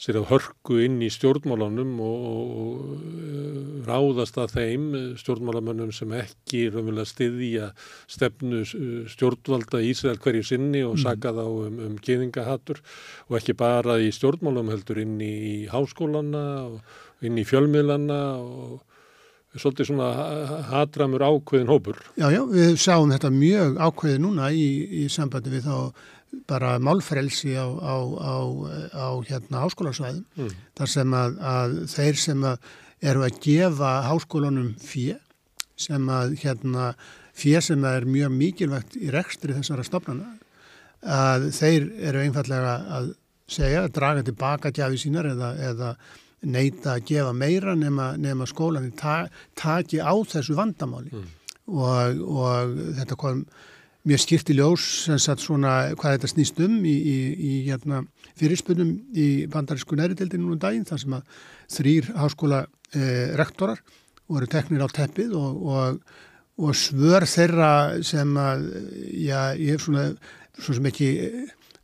sér 0.00 0.20
á 0.20 0.24
hörku 0.30 0.78
inn 0.80 0.96
í 1.04 1.10
stjórnmálunum 1.12 1.98
og, 2.00 2.22
og 2.62 2.78
uh, 2.96 3.60
ráðast 3.84 4.38
að 4.40 4.54
þeim 4.56 4.86
stjórnmálamönnum 5.20 5.92
sem 5.92 6.14
ekki 6.16 6.66
raunverulega 6.70 7.10
stiðja 7.10 7.70
stefnu 8.10 8.62
stjórnvalda 9.12 9.82
í 9.84 9.92
Ísrael 9.92 10.20
hverju 10.22 10.46
sinni 10.52 10.84
og 10.86 10.96
mm. 10.96 11.02
saka 11.04 11.34
þá 11.36 11.44
um, 11.46 11.80
um 11.88 11.96
geðingahattur 12.00 12.80
og 13.28 13.40
ekki 13.40 13.56
bara 13.60 13.98
í 14.00 14.08
stjórnmálum 14.16 14.72
heldur 14.72 15.02
inn 15.04 15.18
í 15.20 15.66
háskólana 15.72 16.46
og 16.70 17.26
inn 17.26 17.36
í 17.36 17.44
fjölmiðlana 17.44 18.22
og 18.40 18.78
svolítið 19.58 19.88
svona 19.88 20.08
hatramur 20.70 21.24
ákveðin 21.26 21.70
hópur. 21.70 21.98
Já, 22.14 22.28
já, 22.30 22.40
við 22.46 22.76
sjáum 22.78 23.10
þetta 23.10 23.32
mjög 23.34 23.80
ákveði 23.82 24.22
núna 24.22 24.50
í, 24.54 24.66
í 25.02 25.08
sambandi 25.10 25.50
við 25.50 25.66
þá 25.66 25.76
bara 26.50 26.76
málfrelsi 26.82 27.56
á, 27.58 27.66
á, 27.66 27.96
á, 28.22 28.36
á 28.94 29.08
hérna 29.26 29.64
háskólarsvæðum 29.64 30.24
mm. 30.36 30.52
þar 30.78 30.92
sem 30.94 31.16
að, 31.16 31.40
að 31.54 31.74
þeir 31.94 32.20
sem 32.24 32.44
að 32.46 32.68
eru 33.10 33.24
að 33.26 33.40
gefa 33.42 33.90
háskólanum 34.06 34.74
fjö 34.82 35.16
sem 35.80 36.12
að 36.12 36.36
hérna 36.42 36.92
fjö 37.40 37.62
sem 37.64 37.84
að 37.86 38.00
er 38.00 38.08
mjög 38.14 38.34
mikilvægt 38.36 38.98
í 39.00 39.10
rekstri 39.12 39.56
þessara 39.56 39.86
stofnana 39.86 40.34
að 41.00 41.48
þeir 41.56 41.86
eru 42.10 42.24
einfallega 42.26 42.74
að 42.98 43.12
segja, 43.50 43.84
að 43.86 43.94
draga 43.96 44.24
tilbaka 44.26 44.72
gjafi 44.74 45.00
sínar 45.00 45.30
eða, 45.32 45.54
eða 45.70 45.94
neita 46.40 46.94
að 46.94 47.06
gefa 47.10 47.32
meira 47.36 47.74
nema, 47.76 48.12
nema 48.20 48.46
skólanir 48.48 48.94
ta, 48.96 49.24
taki 49.58 50.00
á 50.00 50.12
þessu 50.28 50.56
vandamáli 50.58 51.12
mm. 51.12 51.26
og, 51.72 52.22
og 52.44 52.78
þetta 53.00 53.18
kom 53.20 53.44
skýrt 54.20 54.50
í 54.52 54.56
ljós 54.56 54.84
svona, 55.20 55.92
hvað 55.98 56.16
þetta 56.16 56.30
snýst 56.32 56.60
um 56.64 56.78
í, 56.88 56.94
í, 56.94 57.18
í 57.36 57.52
hérna, 57.68 58.02
fyrirspunum 58.40 58.94
í 59.12 59.28
bandarísku 59.52 59.98
næritildinu 59.98 60.46
núna 60.46 60.56
um 60.56 60.62
daginn 60.62 60.88
þar 60.88 61.02
sem 61.02 61.16
að 61.18 61.38
þrýr 61.76 62.10
háskóla 62.16 62.64
eh, 62.96 63.36
rektorar 63.36 63.82
voru 64.30 64.48
teknir 64.50 64.86
á 64.86 64.88
teppið 64.88 65.34
og, 65.36 65.62
og, 65.74 66.02
og 66.60 66.76
svör 66.78 67.26
þeirra 67.28 67.72
sem 68.06 68.36
að 68.40 68.68
já, 69.20 69.52
ég 69.58 69.74
hef 69.74 69.84
svona, 69.84 70.10
svona 70.56 70.80
sem 70.80 70.92
ekki 70.92 71.10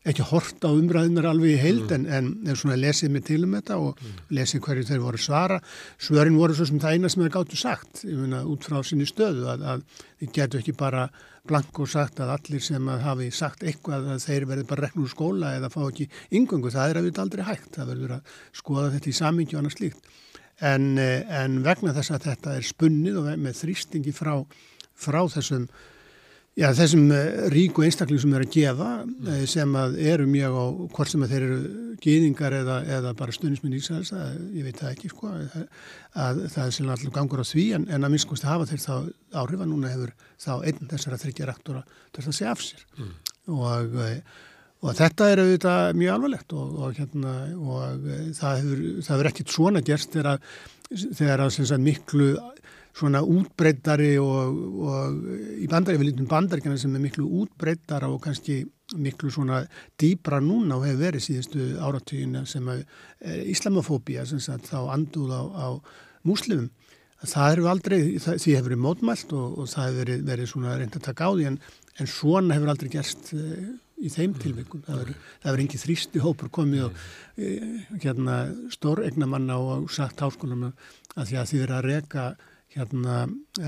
ekki 0.07 0.27
hort 0.29 0.63
á 0.63 0.71
umræðunar 0.71 1.27
alveg 1.33 1.57
í 1.57 1.61
heild 1.61 1.91
mm. 1.91 2.05
en, 2.07 2.29
en 2.47 2.59
svona 2.59 2.79
lesið 2.79 3.13
mig 3.15 3.25
til 3.27 3.41
um 3.43 3.57
þetta 3.57 3.79
og 3.83 3.99
mm. 3.99 4.19
lesið 4.39 4.63
hverju 4.63 4.89
þeir 4.91 5.03
voru 5.03 5.21
svara 5.21 5.57
svörin 5.99 6.39
voru 6.39 6.55
svo 6.55 6.69
sem 6.69 6.79
það 6.83 6.95
eina 6.95 7.11
sem 7.11 7.25
þeir 7.25 7.35
gáttu 7.35 7.59
sagt 7.59 8.05
myna, 8.07 8.45
út 8.47 8.67
frá 8.67 8.79
sinni 8.87 9.09
stöðu 9.09 9.49
að, 9.51 9.65
að 9.73 10.05
þið 10.23 10.37
getur 10.39 10.63
ekki 10.63 10.77
bara 10.79 11.09
blanko 11.49 11.87
sagt 11.91 12.21
að 12.23 12.33
allir 12.35 12.63
sem 12.65 12.89
hafi 13.03 13.31
sagt 13.35 13.65
eitthvað 13.67 14.13
að 14.15 14.23
þeir 14.27 14.47
verði 14.51 14.69
bara 14.71 14.87
reknur 14.87 15.11
skóla 15.11 15.55
eða 15.57 15.71
fá 15.73 15.81
ekki 15.87 16.09
yngöngu, 16.39 16.73
það 16.75 16.93
er 16.93 17.01
að 17.01 17.09
við 17.09 17.21
aldrei 17.23 17.45
hægt 17.47 17.77
það 17.79 17.91
verður 17.93 18.15
að 18.17 18.39
skoða 18.61 18.93
þetta 18.95 19.11
í 19.11 19.19
samingju 19.21 19.57
og 19.57 19.63
annað 19.63 19.77
slíkt. 19.77 20.15
En, 20.65 20.87
en 20.99 21.59
vegna 21.65 21.93
þess 21.97 22.15
að 22.17 22.31
þetta 22.31 22.57
er 22.57 22.65
spunnið 22.65 23.21
og 23.21 23.29
með 23.45 23.61
þrýstingi 23.61 24.15
frá, 24.17 24.33
frá 24.97 25.21
þessum 25.37 25.69
Já, 26.57 26.71
þessum 26.73 27.11
eh, 27.13 27.49
ríku 27.53 27.83
einstakling 27.85 28.21
sem 28.23 28.33
er 28.33 28.47
að 28.47 28.55
gefa 28.55 28.89
mm. 29.05 29.43
sem 29.51 29.75
að 29.77 29.99
eru 30.09 30.25
mjög 30.31 30.55
á 30.57 30.65
hvort 30.97 31.11
sem 31.13 31.25
að 31.27 31.35
þeir 31.35 31.45
eru 31.45 31.59
gýðingar 32.01 32.57
eða, 32.63 32.77
eða 32.97 33.13
bara 33.19 33.35
stundisminn 33.37 33.75
Ísraels, 33.77 34.13
ég 34.57 34.65
veit 34.65 34.81
það 34.81 34.95
ekki 34.95 35.11
sko, 35.13 35.35
að, 35.35 35.67
að 36.17 36.41
það 36.55 36.63
er 36.63 36.75
sérlega 36.77 36.97
allur 36.97 37.15
gangur 37.19 37.45
á 37.45 37.47
því 37.51 37.67
en, 37.77 37.87
en 37.93 38.09
að 38.09 38.15
minnskosti 38.15 38.49
hafa 38.49 38.69
þeir 38.71 38.83
þá 38.87 38.95
áhrifa 39.43 39.69
núna 39.69 39.93
hefur 39.93 40.15
þá 40.41 40.51
einn 40.57 40.91
þessara 40.95 41.21
þryggja 41.27 41.51
rektora 41.51 41.85
þess 42.17 42.33
að 42.33 42.39
segja 42.39 42.57
af 42.57 42.65
sér 42.65 42.85
mm. 42.97 43.13
og, 43.59 44.01
eh, 44.07 44.43
og 44.81 44.99
þetta 45.03 45.31
er 45.33 45.45
auðvitað 45.45 46.01
mjög 46.01 46.17
alvarlegt 46.17 46.57
og, 46.57 46.75
og, 46.81 46.97
hérna, 47.03 47.39
og 47.61 48.11
það 48.41 48.63
hefur, 48.63 48.85
það 48.97 49.15
hefur 49.15 49.31
ekkit 49.35 49.57
svona 49.59 49.85
gerst 49.85 50.17
þegar 50.17 50.33
að, 50.33 50.53
þegar 51.21 51.45
að 51.51 51.85
miklu 51.85 52.35
svona 52.97 53.21
útbreyttari 53.21 54.15
og, 54.23 54.61
og 54.89 55.19
í 55.61 55.69
bandaríkja, 55.69 56.01
við 56.01 56.11
lítum 56.11 56.31
bandaríkjana 56.31 56.81
sem 56.81 56.95
er 56.97 57.05
miklu 57.05 57.27
útbreyttara 57.43 58.09
og 58.09 58.23
kannski 58.25 58.63
miklu 58.97 59.31
svona 59.35 59.65
dýbra 60.01 60.41
núna 60.41 60.79
og 60.79 60.87
hefur 60.87 61.03
verið 61.03 61.27
síðustu 61.27 61.67
áratugina 61.83 62.45
sem 62.49 62.69
að 62.71 62.85
e, 62.85 63.43
islamofóbía 63.53 64.25
sem 64.29 64.41
sagt 64.41 64.71
þá 64.71 64.93
anduð 64.95 65.35
á, 65.35 65.43
á 65.45 65.67
múslimum. 66.27 66.71
Það 67.27 67.51
hefur 67.51 67.71
aldrei, 67.73 68.01
það, 68.23 68.41
því 68.45 68.55
hefur 68.55 68.71
verið 68.71 68.85
mótmælt 68.85 69.35
og, 69.37 69.59
og 69.59 69.71
það 69.73 69.89
hefur 69.89 70.01
verið, 70.03 70.25
verið 70.31 70.51
svona 70.53 70.79
reynd 70.79 70.97
að 70.97 71.07
taka 71.09 71.29
á 71.29 71.31
því 71.35 71.49
en, 71.51 71.61
en 71.97 72.13
svona 72.13 72.57
hefur 72.57 72.73
aldrei 72.73 72.93
gerst 72.97 73.33
e, 73.37 73.45
í 73.97 74.13
þeim 74.13 74.31
mm. 74.31 74.41
tilvikum. 74.41 74.85
Það 74.87 75.15
hefur 75.45 75.67
engið 75.67 75.85
þrýsti 75.85 76.25
hópur 76.25 76.53
komið 76.55 76.89
og 76.89 77.07
e, 77.37 77.55
hérna 78.01 78.43
stór 78.73 79.05
egnamanna 79.05 79.59
og 79.61 79.91
sagt 79.93 80.23
háskólanum 80.23 80.71
að 81.17 81.33
því 81.33 81.41
að 81.41 81.51
því 81.51 81.65
verið 81.65 81.77
að 81.77 81.89
reka 81.91 82.29
hérna 82.77 83.25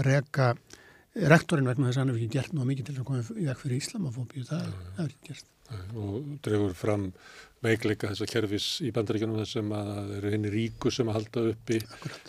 reka 0.06 0.52
rektorinn 1.18 1.68
vegna 1.68 1.88
þess 1.88 1.98
að 1.98 2.02
hann 2.02 2.12
hefur 2.12 2.22
ekki 2.22 2.36
gert 2.36 2.54
náðu 2.54 2.70
mikið 2.70 2.88
til 2.88 2.96
að 2.96 3.06
koma 3.08 3.22
í 3.24 3.46
vekk 3.48 3.62
fyrir 3.62 3.82
Íslamafóbíu, 3.82 4.46
það 4.48 4.66
hefur 4.98 5.08
ekki 5.08 5.30
gert. 5.32 5.54
Og 5.98 6.28
drefur 6.44 6.74
fram 6.76 7.08
veikleika 7.64 8.08
þess 8.12 8.22
að 8.24 8.30
kerfis 8.32 8.66
í 8.86 8.92
bandaríkjunum 8.94 9.40
þessum 9.42 9.72
að 9.74 9.88
það 9.90 10.10
eru 10.18 10.32
henni 10.32 10.52
ríku 10.52 10.92
sem 10.94 11.08
að 11.10 11.16
halda 11.18 11.44
upp 11.50 11.72
í 11.74 11.78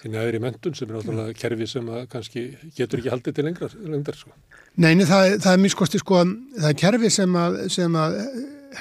þinni 0.01 0.19
aðri 0.19 0.41
mentun 0.43 0.75
sem 0.77 0.89
er 0.89 0.97
náttúrulega 0.97 1.35
kerfi 1.37 1.67
sem 1.69 1.91
að 1.93 2.05
kannski 2.13 2.45
getur 2.77 3.01
ekki 3.01 3.13
haldið 3.13 3.37
til 3.37 3.45
lengra, 3.45 3.69
lengra 3.93 4.17
sko. 4.17 4.33
Neini, 4.81 5.05
það, 5.07 5.35
það 5.45 5.51
er 5.53 5.61
miskosti 5.63 6.01
sko, 6.01 6.23
það 6.57 6.69
er 6.71 6.79
kerfi 6.81 7.11
sem 7.13 7.37
að, 7.43 7.59
sem 7.77 7.99
að 7.99 8.17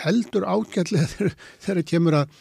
heldur 0.03 0.49
ágætlega 0.49 1.11
þegar, 1.13 1.37
þegar 1.67 1.89
kemur 1.93 2.19
að 2.23 2.39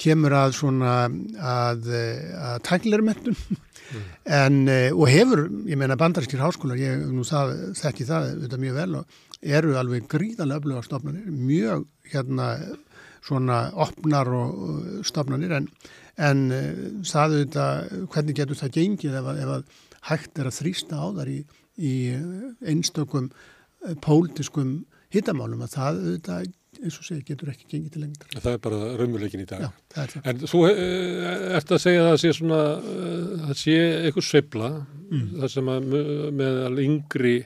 kemur 0.00 0.34
að 0.36 0.56
svona 0.56 0.94
að, 1.06 1.88
að 1.92 2.58
tæknilegur 2.66 3.04
mentun 3.06 3.36
mm. 3.36 4.06
en 4.38 4.58
eh, 4.72 4.88
og 4.94 5.10
hefur, 5.12 5.46
ég 5.68 5.78
meina 5.78 5.98
bandarískir 6.00 6.42
háskólar, 6.42 6.80
ég 6.80 7.04
nú 7.12 7.26
það, 7.26 7.54
þekki 7.78 8.08
það 8.08 8.28
þetta 8.44 8.60
mjög 8.62 8.80
vel 8.80 8.98
og 9.02 9.22
eru 9.56 9.76
alveg 9.78 10.08
gríðanlega 10.10 10.62
öfluga 10.62 10.84
stofnanir, 10.86 11.28
mjög 11.30 11.86
hérna 12.12 12.50
svona 13.26 13.60
opnar 13.82 14.30
og 14.30 15.06
stofnanir. 15.06 15.54
En, 15.58 15.68
en 16.16 16.44
eh, 16.54 16.82
það 17.06 17.36
auðvitað, 17.36 17.94
hvernig 18.14 18.38
getur 18.40 18.60
það 18.60 18.76
gengið 18.78 19.20
ef 19.20 19.30
að, 19.32 19.42
ef 19.42 19.54
að 19.56 19.64
hægt 20.10 20.40
er 20.40 20.50
að 20.50 20.58
þrýsta 20.60 21.00
á 21.02 21.06
þar 21.18 21.32
í, 21.32 21.40
í 21.76 21.94
einstökum 22.66 23.30
eh, 23.32 23.96
pólitiskum 24.02 24.78
hittamálum 25.14 25.64
að 25.66 25.74
það 25.76 26.00
auðvitað 26.02 26.54
eins 26.82 26.96
og 27.00 27.06
segir, 27.06 27.22
getur 27.28 27.50
ekki 27.52 27.68
gengið 27.70 27.94
til 27.94 28.02
lengdar. 28.04 28.32
Það 28.34 28.52
er 28.52 28.62
bara 28.66 28.80
raunmjöleikin 29.00 29.42
í 29.42 29.48
dag. 29.48 29.64
Já, 29.64 29.68
það 29.94 30.14
það. 30.14 30.26
En 30.30 30.42
þú 30.52 30.62
eh, 30.70 31.44
ert 31.58 31.74
að 31.76 31.82
segja 31.84 32.02
að 32.02 32.08
það 32.10 32.18
sé 32.22 32.32
svona, 32.38 32.60
eh, 32.92 33.44
það 33.44 33.60
sé 33.62 33.76
eitthvað 34.00 34.28
sveibla, 34.30 34.70
mm. 35.06 35.26
það 35.36 35.52
sem 35.54 35.70
að 35.74 35.88
með 36.40 36.60
alveg 36.66 36.90
yngri 36.90 37.36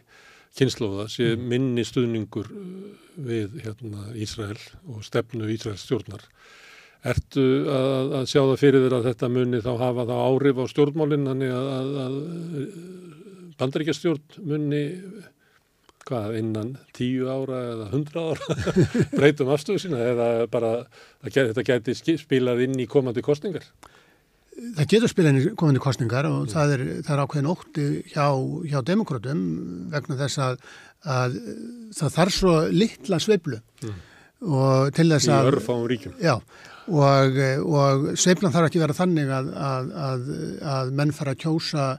kynnslóða 0.59 1.07
sé 1.13 1.29
mm. 1.35 1.49
minni 1.53 1.87
stuðningur 1.87 2.51
eh, 2.51 2.71
við 3.31 3.61
hérna, 3.67 4.09
Ísrael 4.19 4.59
og 4.91 5.05
stefnu 5.07 5.51
Ísraels 5.55 5.87
stjórnar. 5.87 6.25
Ertu 7.11 7.45
að, 7.73 8.15
að 8.19 8.25
sjá 8.29 8.41
það 8.43 8.57
fyrir 8.61 8.83
þér 8.85 8.99
að 8.99 9.07
þetta 9.09 9.29
muni 9.33 9.61
þá 9.65 9.71
hafa 9.81 10.05
þá 10.11 10.17
árif 10.21 10.59
á 10.61 10.65
stjórnmálinn, 10.69 11.29
þannig 11.31 11.55
að, 11.57 11.71
að, 11.77 11.93
að 12.05 12.17
bandaríkjastjórn 13.61 14.43
muni 14.49 14.83
hvað, 16.09 16.37
innan 16.41 16.75
tíu 16.97 17.29
ára 17.31 17.63
eða 17.75 17.89
hundra 17.93 18.27
ára 18.31 18.75
breytum 19.19 19.53
afstöðu 19.55 19.85
sína 19.85 20.03
eða 20.13 20.29
bara 20.51 20.75
þetta 21.27 21.67
gæti 21.67 21.97
spilað 22.21 22.65
inn 22.67 22.79
í 22.81 22.89
komandi 22.91 23.25
kostningar? 23.25 23.67
það 24.61 24.91
getur 24.93 25.11
spilin 25.11 25.39
í 25.39 25.45
komandi 25.59 25.83
kostningar 25.83 26.29
og 26.29 26.43
mm. 26.45 26.51
það, 26.53 26.75
er, 26.75 26.85
það 27.07 27.15
er 27.15 27.23
ákveðin 27.25 27.51
ótti 27.51 27.87
hjá, 28.13 28.27
hjá 28.69 28.79
demokrátum 28.87 29.43
vegna 29.93 30.19
þess 30.21 30.43
að, 30.45 30.59
að 31.17 31.39
það 31.97 32.17
þarf 32.17 32.37
svo 32.37 32.57
litla 32.75 33.21
sveiblu 33.23 33.61
mm. 33.61 34.03
og 34.51 34.93
til 34.97 35.09
þess 35.15 35.31
að... 35.31 35.49
Í 35.49 35.55
örfáum 35.55 35.87
ríkjum. 35.91 36.19
Já, 36.21 36.37
og, 36.91 37.41
og 37.65 38.11
sveiblan 38.21 38.55
þarf 38.57 38.71
ekki 38.71 38.83
vera 38.83 38.99
þannig 39.01 39.33
að, 39.39 39.51
að, 39.71 40.31
að 40.77 40.95
menn 41.01 41.17
fara 41.17 41.37
að 41.37 41.43
kjósa 41.47 41.91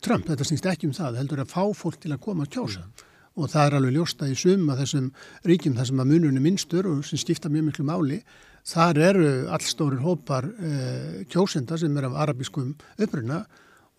Trump, 0.00 0.24
þetta 0.24 0.48
snýst 0.48 0.68
ekki 0.70 0.88
um 0.88 0.96
það, 0.96 1.20
heldur 1.20 1.42
að 1.44 1.52
fá 1.52 1.64
fólk 1.76 2.00
til 2.00 2.14
að 2.14 2.22
koma 2.24 2.46
að 2.46 2.54
kjósa. 2.56 2.86
Mm 2.86 3.08
og 3.36 3.48
það 3.48 3.66
er 3.66 3.76
alveg 3.78 3.96
ljósta 3.96 4.28
í 4.28 4.38
suma 4.38 4.76
þessum 4.78 5.10
ríkjum 5.48 5.76
þar 5.78 5.90
sem 5.90 6.02
að 6.04 6.10
mununum 6.12 6.44
minnstur 6.44 6.88
og 6.90 7.04
sem 7.08 7.20
skipta 7.20 7.52
mjög 7.52 7.70
miklu 7.70 7.86
máli 7.88 8.22
Þar 8.62 8.98
eru 9.02 9.30
allstórir 9.50 10.02
hópar 10.04 10.46
eh, 10.46 11.22
kjósenda 11.30 11.74
sem 11.78 11.96
er 11.98 12.06
af 12.06 12.18
arabískum 12.24 12.76
uppruna 12.94 13.40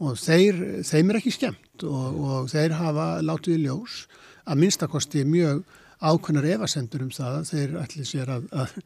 og 0.03 0.15
þeir, 0.19 0.83
þeim 0.87 1.11
er 1.11 1.19
ekki 1.19 1.33
skemmt 1.35 1.83
og, 1.83 2.19
og 2.23 2.51
þeir 2.51 2.77
hafa 2.79 3.07
látið 3.25 3.57
í 3.57 3.63
ljós 3.65 4.05
að 4.47 4.61
minnstakosti 4.63 5.25
mjög 5.27 5.65
ákveðnar 6.03 6.47
evasendur 6.55 7.03
um 7.03 7.11
það 7.11 7.41
að 7.41 7.51
þeir 7.51 7.75
ætli 7.83 8.07
sér 8.07 8.31
að, 8.37 8.47
að 8.55 8.79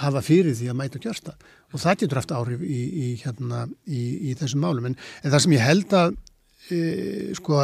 hafa 0.00 0.24
fyrir 0.24 0.56
því 0.56 0.70
að 0.72 0.80
mæta 0.80 1.02
kjörsta 1.04 1.36
og 1.74 1.84
það 1.84 2.00
getur 2.02 2.22
haft 2.22 2.34
áhrif 2.38 2.64
í, 2.64 2.80
í, 2.88 3.12
hérna, 3.20 3.66
í, 3.84 4.02
í 4.30 4.34
þessum 4.38 4.64
málum. 4.64 4.88
En, 4.88 4.98
en 5.20 5.32
það 5.34 5.44
sem 5.44 5.56
ég 5.58 5.64
held 5.66 5.96
að 5.98 6.18
e, 6.72 6.82
sko 7.36 7.60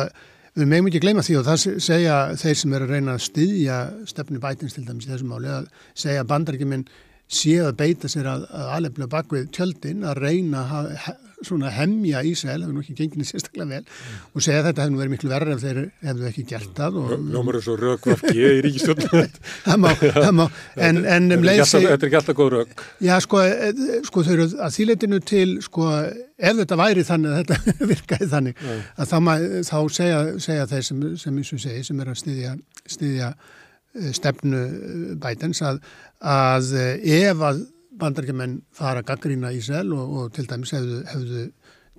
við 0.55 0.71
meðum 0.71 0.91
ekki 0.91 1.03
gleyma 1.03 1.25
því 1.27 1.39
og 1.41 1.49
það 1.49 1.65
segja 1.83 2.19
þeir 2.39 2.59
sem 2.61 2.75
er 2.77 2.85
að 2.85 2.93
reyna 2.95 3.17
að 3.17 3.25
styðja 3.27 3.79
stefni 4.11 4.43
bætins 4.43 4.77
til 4.77 4.85
dæmis 4.87 5.09
í 5.09 5.11
þessum 5.11 5.33
máli 5.35 5.51
að 5.51 5.69
segja 5.99 6.27
bandarækjuminn 6.31 6.87
séu 7.35 7.65
að 7.67 7.79
beita 7.81 8.11
sér 8.11 8.29
að, 8.31 8.45
að 8.55 8.75
alveg 8.77 9.11
bakvið 9.11 9.49
tjöldin 9.57 10.05
að 10.07 10.21
reyna 10.23 10.67
að 10.79 10.93
svona 11.43 11.71
hemmja 11.75 12.23
Ísrael, 12.29 12.61
það 12.63 12.69
er 12.69 12.75
nú 12.75 12.83
ekki 12.85 12.97
genginni 12.99 13.27
sérstaklega 13.29 13.69
vel 13.71 13.81
mm. 13.83 14.21
og 14.33 14.45
segja 14.45 14.61
að 14.61 14.69
þetta 14.69 14.85
hefði 14.85 14.95
nú 14.95 15.01
verið 15.01 15.15
miklu 15.15 15.33
verður 15.33 15.55
ef 15.55 15.65
þeir 15.65 15.81
hefðu 16.09 16.29
ekki 16.31 16.45
gert 16.53 16.79
það 16.79 17.01
Ljómar 17.35 17.59
er 17.59 17.67
svo 17.67 17.79
rögvafki 17.81 18.37
í 18.37 18.61
ríkistjórnum 18.67 19.27
Það 19.67 19.83
má, 19.83 19.89
það 20.05 20.31
má 20.39 20.45
en, 20.89 21.03
en 21.17 21.39
um 21.39 21.49
leið 21.49 21.65
Þetta 21.65 21.97
er 21.97 22.09
ekki 22.11 22.21
alltaf 22.21 22.39
góð 22.39 22.53
rög 22.59 22.79
Já, 23.05 23.17
sko, 23.25 23.43
e, 23.43 23.73
sko 24.07 24.25
þau 24.27 24.33
eru 24.37 24.49
að 24.69 24.79
þýleitinu 24.79 25.21
til 25.33 25.49
sko, 25.65 25.91
ef 26.39 26.63
þetta 26.63 26.81
væri 26.81 27.09
þannig 27.09 27.35
að 27.35 27.43
þetta 27.43 27.77
virkaði 27.95 28.31
þannig 28.37 28.65
Nei. 28.65 28.79
að 28.95 29.13
þá, 29.13 29.19
þá 29.73 29.77
segja, 29.99 30.23
segja 30.49 30.71
þeir 30.71 30.89
sem, 30.91 31.05
sem, 31.21 31.45
sem, 31.51 31.69
sem 31.91 32.03
er 32.05 32.15
að 32.15 32.23
styðja, 32.23 32.57
styðja 32.95 33.35
Eh, 33.95 34.11
stefnu 34.11 34.61
bætens 35.23 35.61
að, 35.63 35.77
að 36.19 36.73
ef 37.07 37.43
að 37.47 37.61
bandargemenn 38.01 38.61
fara 38.75 39.05
gaggrína 39.07 39.53
í 39.55 39.61
sel 39.65 39.93
og, 39.97 40.17
og 40.19 40.33
til 40.35 40.47
dæmis 40.51 40.75
hefðu, 40.75 41.03
hefðu 41.11 41.45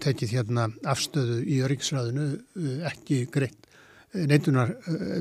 tekið 0.04 0.34
hérna 0.36 0.68
afstöðu 0.92 1.40
í 1.48 1.62
öryggsræðinu 1.66 2.28
ekki 2.92 3.24
greitt 3.32 3.62
neitunar, 4.16 4.72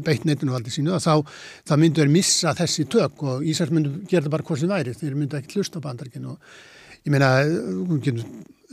beitt 0.07 0.27
neitunarvaldi 0.29 0.73
sínu 0.75 0.99
þá, 1.03 1.23
þá 1.67 1.75
myndu 1.81 2.03
þeir 2.03 2.13
missa 2.15 2.55
þessi 2.57 2.87
tök 2.91 3.23
og 3.27 3.47
Ísars 3.47 3.73
myndu 3.75 3.97
gera 4.07 4.27
það 4.27 4.35
bara 4.37 4.47
hvort 4.49 4.63
sem 4.63 4.71
væri 4.71 4.95
þeir 4.99 5.17
myndu 5.19 5.39
ekki 5.39 5.59
hlusta 5.59 5.83
á 5.83 5.87
bandargin 5.87 6.29
og 6.31 6.59
ég 7.05 7.13
meina, 7.13 7.31
hún 7.45 8.03
getur 8.05 8.27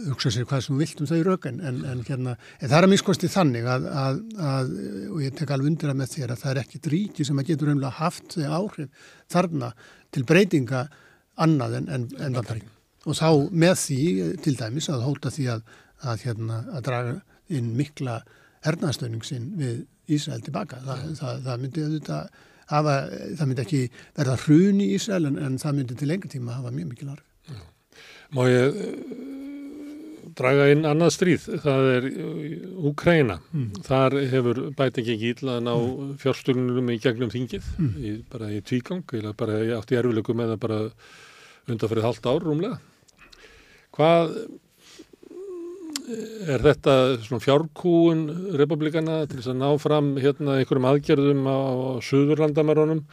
hugsa 0.08 0.32
sér 0.34 0.48
hvað 0.50 0.64
sem 0.66 0.76
þú 0.76 0.80
vilt 0.82 1.02
um 1.04 1.10
þau 1.10 1.22
rökan 1.28 1.60
en, 1.68 1.80
en, 1.86 2.02
hérna, 2.08 2.36
en 2.60 2.70
það 2.70 2.78
er 2.78 2.88
að 2.88 2.94
miskosti 2.94 3.30
þannig 3.32 3.68
að, 3.70 3.88
að, 4.02 4.20
að, 4.50 4.74
og 5.12 5.22
ég 5.26 5.36
tek 5.38 5.54
alveg 5.54 5.72
undir 5.72 5.92
að 5.92 6.00
með 6.02 6.14
þér 6.16 6.34
að 6.34 6.44
það 6.44 6.54
er 6.54 6.62
ekkit 6.64 6.92
ríki 6.94 7.28
sem 7.28 7.42
að 7.42 7.52
getur 7.52 7.74
umlega 7.74 8.00
haft 8.00 8.38
þau 8.38 8.56
áhrif 8.62 9.10
þarna 9.32 9.72
til 10.14 10.26
breytinga 10.28 10.86
annað 11.42 11.80
en, 11.80 11.90
en 11.96 12.38
vandarík 12.38 12.68
og 13.10 13.18
þá 13.18 13.30
með 13.64 13.76
því 13.82 14.02
til 14.46 14.54
dæmis 14.60 14.90
að 14.94 15.08
hóta 15.08 15.32
því 15.34 15.48
að 15.56 15.64
hérna, 16.22 16.62
draga 16.86 17.18
inn 17.52 17.74
mikla 17.78 18.22
hernaðstöning 18.66 19.26
sinn 19.26 19.52
við 19.58 19.82
Ísrael 20.12 20.42
tilbaka 20.46 20.82
það, 20.86 21.04
það, 21.18 21.44
það 21.46 21.62
myndi 21.64 21.86
auðvitað 21.86 22.40
hafa, 22.72 22.96
það 23.40 23.50
myndi 23.50 23.66
ekki 23.66 23.82
verða 24.20 24.38
hrun 24.46 24.82
í 24.84 24.88
Ísrael 24.98 25.30
en 25.32 25.60
það 25.62 25.78
myndi 25.80 25.98
til 26.00 26.10
lengur 26.12 26.32
tíma 26.32 26.58
hafa 26.60 26.74
mjög 26.76 26.92
mikil 26.92 27.12
áhrif. 27.14 27.28
Má 28.32 28.42
ég 28.48 28.78
draga 30.42 30.68
inn 30.74 30.88
annað 30.90 31.14
stríð, 31.16 31.48
það 31.64 31.90
er 31.96 32.08
Úkræna. 32.92 33.38
Mm. 33.54 33.68
Þar 33.88 34.18
hefur 34.34 34.62
bæti 34.78 35.04
ekki 35.04 35.16
ekki 35.16 35.34
íla 35.36 35.58
að 35.60 35.68
ná 35.68 35.74
mm. 35.76 36.16
fjárstölunum 36.24 36.92
í 36.92 36.98
gegnum 37.04 37.34
þingið, 37.34 37.70
mm. 37.78 37.94
í, 38.02 38.16
bara 38.32 38.52
í 38.52 38.64
tvígang, 38.66 39.06
eða 39.22 39.36
bara 39.38 39.62
átt 39.78 39.94
í 39.94 40.00
erfileikum 40.02 40.44
eða 40.48 40.58
bara 40.62 40.82
undanferðið 41.70 42.10
halvt 42.10 42.30
ár 42.32 42.46
rúmlega. 42.48 42.82
Hvað 43.96 44.36
er 46.52 46.64
þetta 46.64 46.96
svona 47.24 47.44
fjárkúun 47.44 48.24
republikana 48.60 49.22
til 49.30 49.40
þess 49.40 49.52
að 49.54 49.62
ná 49.62 49.70
fram 49.82 50.10
hérna 50.20 50.58
einhverjum 50.60 50.88
aðgerðum 50.90 51.46
á, 51.48 51.58
á 51.58 51.92
Suðurlandamærunum 52.04 53.04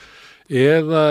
eða 0.48 1.02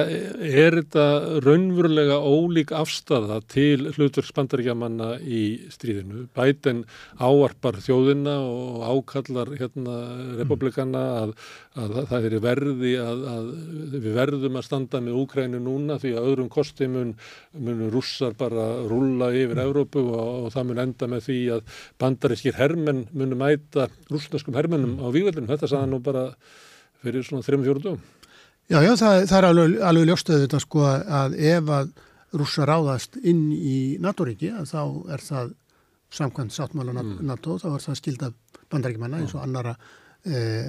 er 0.41 0.75
þetta 0.79 1.03
raunverulega 1.45 2.17
ólík 2.25 2.71
afstafa 2.73 3.37
til 3.45 3.91
hlutverksbandaríkjamanna 3.93 5.19
í 5.21 5.69
stríðinu? 5.69 6.25
Bæten 6.33 6.83
áarpar 7.21 7.77
þjóðina 7.85 8.33
og 8.41 8.81
ákallar 8.87 9.53
hérna 9.59 9.99
republikana 10.39 11.03
að, 11.21 11.35
að 11.77 11.95
það 12.09 12.27
er 12.31 12.37
verði 12.47 12.95
að, 13.03 13.23
að 13.35 13.53
við 13.93 14.09
verðum 14.17 14.57
að 14.57 14.67
standa 14.71 15.03
með 15.05 15.21
Úkrænu 15.21 15.61
núna 15.61 15.99
því 16.01 16.15
að 16.17 16.29
öðrum 16.33 16.51
kosti 16.53 16.89
mun, 16.89 17.13
mun 17.53 17.87
russar 17.93 18.33
bara 18.37 18.67
rulla 18.89 19.29
yfir 19.37 19.61
Európu 19.67 20.01
og, 20.01 20.47
og 20.47 20.53
það 20.57 20.69
mun 20.71 20.85
enda 20.87 21.13
með 21.13 21.25
því 21.29 21.39
að 21.59 21.81
bandarískir 22.01 22.57
hermenn 22.57 23.05
munu 23.13 23.37
mæta 23.37 23.91
rúsneskum 24.09 24.57
hermennum 24.57 24.97
á 24.97 25.13
výveldinu. 25.13 25.49
Þetta 25.53 25.75
sagða 25.75 25.93
nú 25.93 26.01
bara 26.01 26.31
fyrir 27.05 27.21
svona 27.21 27.45
3-4 27.45 27.83
dögum. 27.85 28.16
Já, 28.67 28.81
já, 28.83 28.91
það, 28.99 29.21
það 29.29 29.37
er 29.37 29.47
alveg, 29.47 29.77
alveg 29.89 30.09
ljóstuð 30.09 30.41
þetta 30.43 30.59
sko 30.63 30.83
að 30.87 31.37
ef 31.39 31.69
að 31.71 31.93
rúsa 32.37 32.65
ráðast 32.67 33.15
inn 33.23 33.45
í 33.55 33.77
NATO-ríki 34.03 34.51
þá 34.67 34.81
er 35.13 35.23
það 35.23 35.53
samkvæmt 36.17 36.55
sáttmála 36.55 36.95
mm. 36.95 37.13
NATO, 37.27 37.55
þá 37.61 37.69
er 37.73 37.85
það 37.85 37.99
skilda 38.01 38.31
bandaríkjumanna 38.71 39.21
eins 39.21 39.35
og 39.35 39.43
annara, 39.43 39.75
eh, 40.27 40.67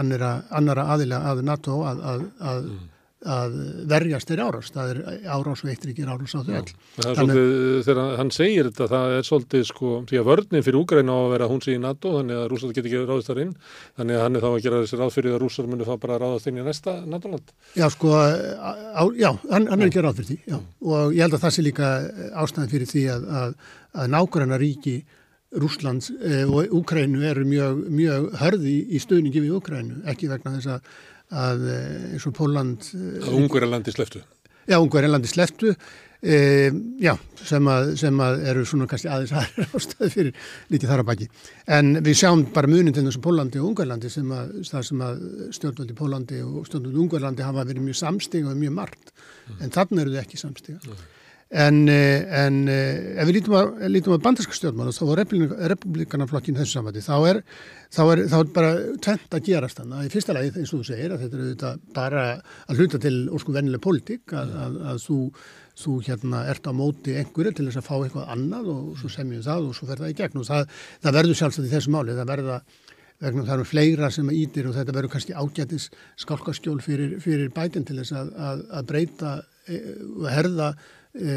annara, 0.00 0.32
annara 0.50 0.88
aðila 0.94 1.22
að 1.30 1.44
NATO 1.46 1.78
að, 1.86 2.02
að, 2.12 2.26
að 2.40 2.66
mm 2.72 2.90
að 3.22 3.54
verjast 3.90 4.30
er 4.34 4.40
árás, 4.42 4.70
það 4.74 4.90
er 4.92 5.00
árás 5.30 5.62
og 5.62 5.70
eittir 5.70 5.92
ekki 5.92 6.06
árás 6.06 6.34
á 6.34 6.40
þau 6.42 6.56
all. 6.58 6.72
Þegar 7.86 8.00
hann 8.18 8.32
segir 8.34 8.68
þetta, 8.70 8.88
það 8.90 9.14
er 9.18 9.28
svolítið 9.28 9.64
sko, 9.68 9.92
því 10.10 10.20
að 10.20 10.28
vörninn 10.30 10.66
fyrir 10.66 10.80
Úgræna 10.80 11.14
á 11.14 11.18
að 11.20 11.30
vera 11.36 11.48
hún 11.52 11.62
sé 11.62 11.76
í 11.76 11.80
NATO, 11.82 12.16
þannig 12.18 12.40
að 12.40 12.48
rúsar 12.50 12.74
getur 12.74 12.90
ekki 12.90 13.04
ráðist 13.06 13.30
þar 13.30 13.42
inn, 13.44 13.54
þannig 14.00 14.18
að 14.18 14.24
hann 14.26 14.36
er 14.38 14.44
þá 14.44 14.50
að 14.50 14.60
gera 14.66 14.82
þessi 14.82 15.00
ráð 15.00 15.14
fyrir 15.16 15.36
að 15.36 15.40
rúsar 15.44 15.70
muni 15.70 15.88
fá 15.88 15.94
bara 16.02 16.20
ráðast 16.22 16.50
inn 16.50 16.58
í 16.58 16.66
næsta 16.66 16.98
NATO-land. 17.06 17.56
Já, 17.78 17.86
sko, 17.94 18.12
á, 18.18 19.02
já, 19.14 19.30
hann, 19.52 19.70
hann 19.70 19.78
er 19.78 19.88
ekki 19.88 20.02
ráð 20.02 20.20
fyrir 20.20 20.32
því, 20.32 20.38
já, 20.50 20.60
og 20.90 21.16
ég 21.16 21.26
held 21.26 21.38
að 21.38 21.46
það 21.46 21.56
sé 21.56 21.66
líka 21.68 21.94
ástæðan 22.42 22.72
fyrir 22.74 22.90
því 22.90 23.08
að, 23.14 23.26
að, 23.42 23.58
að 24.02 24.14
nákvæmna 24.16 24.62
ríki 24.62 25.00
Rúslands 25.52 26.08
eh, 26.24 26.48
og 26.48 26.72
Úgrænu 26.72 27.20
eru 27.28 27.44
mjög, 27.44 27.80
mjög 27.92 28.28
hörði 28.40 28.76
í 28.88 29.00
stöðningi 29.02 29.42
við 29.44 29.56
Úgrænu, 29.58 29.98
ekki 30.08 30.30
vegna 30.30 30.54
þess 30.54 30.70
að 30.78 30.86
að 31.32 31.66
eh, 31.72 32.06
eins 32.12 32.28
og 32.28 32.36
Póland 32.36 32.88
eh, 32.96 33.20
að 33.22 33.36
Ungverðarlandi 33.40 33.94
sleftu 33.94 34.22
já, 34.22 34.76
Ungverðarlandi 34.78 35.30
sleftu 35.30 35.72
e, 35.72 36.36
já, 37.02 37.12
sem 37.42 37.70
að, 37.72 37.92
sem 38.02 38.20
að 38.22 38.44
eru 38.52 38.64
svona 38.68 38.88
kannski 38.90 39.10
aðeins 39.10 39.32
aðeins 39.40 39.72
ástöðu 39.78 40.10
fyrir 40.12 40.52
líkið 40.74 40.92
þar 40.92 41.04
að 41.04 41.08
baki 41.10 41.30
en 41.78 41.96
við 42.04 42.20
sjáum 42.20 42.44
bara 42.54 42.70
munin 42.70 42.94
til 42.94 43.06
þessum 43.08 43.24
Pólandi 43.24 43.62
og 43.62 43.72
Ungverðarlandi 43.72 44.12
sem 44.12 44.36
að, 44.36 44.52
sem 44.68 45.02
að 45.08 45.24
stjórnvöldi 45.58 45.98
Pólandi 45.98 46.44
og 46.46 46.68
stjórnvöldi 46.68 47.02
Ungverðarlandi 47.06 47.48
hafa 47.48 47.66
verið 47.72 47.88
mjög 47.88 48.00
samstíga 48.04 48.52
og 48.52 48.60
mjög 48.60 48.78
margt 48.78 49.12
mm. 49.12 49.58
en 49.58 49.74
þannig 49.78 50.04
eru 50.04 50.14
þau 50.14 50.22
ekki 50.22 50.42
samstíga 50.44 50.82
mm. 50.84 51.02
En, 51.52 51.82
eh, 51.88 52.22
en 52.46 52.62
eh, 52.72 53.18
ef 53.20 53.26
við 53.28 53.36
lítum 53.36 53.54
að, 53.58 53.72
lítum 53.92 54.14
að 54.14 54.22
bandarska 54.24 54.54
stjórnmála 54.56 54.94
þá 54.96 55.02
var 55.04 55.20
republikanaflokkin 55.68 56.56
þessu 56.56 56.78
samvæti 56.78 57.02
þá 57.04 57.16
er, 57.28 57.40
þá 57.92 58.00
er, 58.06 58.22
þá 58.32 58.36
er 58.38 58.52
bara 58.54 58.70
tvent 59.04 59.36
að 59.36 59.50
gerast 59.50 59.82
þannig 59.82 59.98
að 59.98 60.06
í 60.06 60.12
fyrsta 60.14 60.36
lagi 60.36 60.52
eins 60.54 60.72
og 60.72 60.80
þú 60.80 60.86
segir 60.88 61.12
að 61.12 61.26
þetta 61.26 61.36
er 61.36 61.42
auðvitað 61.42 61.82
bara 61.98 62.22
að 62.40 62.80
hluta 62.80 63.00
til 63.04 63.12
ósku 63.36 63.52
vennileg 63.52 63.82
politík 63.84 64.32
að, 64.32 64.54
að, 64.62 64.78
að 64.94 65.02
þú, 65.04 65.18
þú 65.82 65.96
hérna 66.06 66.40
ert 66.54 66.70
á 66.70 66.72
móti 66.78 67.18
einhverju 67.20 67.52
til 67.58 67.68
þess 67.68 67.82
að 67.82 67.86
fá 67.90 67.92
eitthvað 67.98 68.32
annað 68.32 68.72
og 68.72 68.86
svo 69.02 69.12
semjum 69.12 69.44
það 69.44 69.68
og 69.68 69.76
svo 69.76 69.90
fer 69.90 70.00
það 70.00 70.14
í 70.14 70.16
gegn. 70.22 70.40
Og 70.40 70.48
það, 70.48 70.80
það 71.04 71.18
verður 71.18 71.40
sjálfsagt 71.42 71.68
í 71.68 71.74
þessu 71.74 71.92
máli, 71.92 72.16
það 72.16 72.32
verða 72.32 72.58
vegna 73.22 73.44
það 73.44 73.54
eru 73.58 73.68
fleira 73.68 74.10
sem 74.10 74.32
ítir 74.34 74.70
og 74.70 74.78
þetta 74.78 74.96
verður 74.96 75.12
kannski 75.12 75.36
ágætis 75.36 75.90
skálkaskjól 76.24 76.80
fyrir, 76.82 77.14
fyrir 77.22 77.52
bætin 77.54 77.84
til 77.86 78.00
þess 78.00 78.16
að 78.16 78.88
breyta 78.88 79.36
eh, 79.68 79.92
og 80.16 80.26
herða 80.32 80.72
e, 81.14 81.34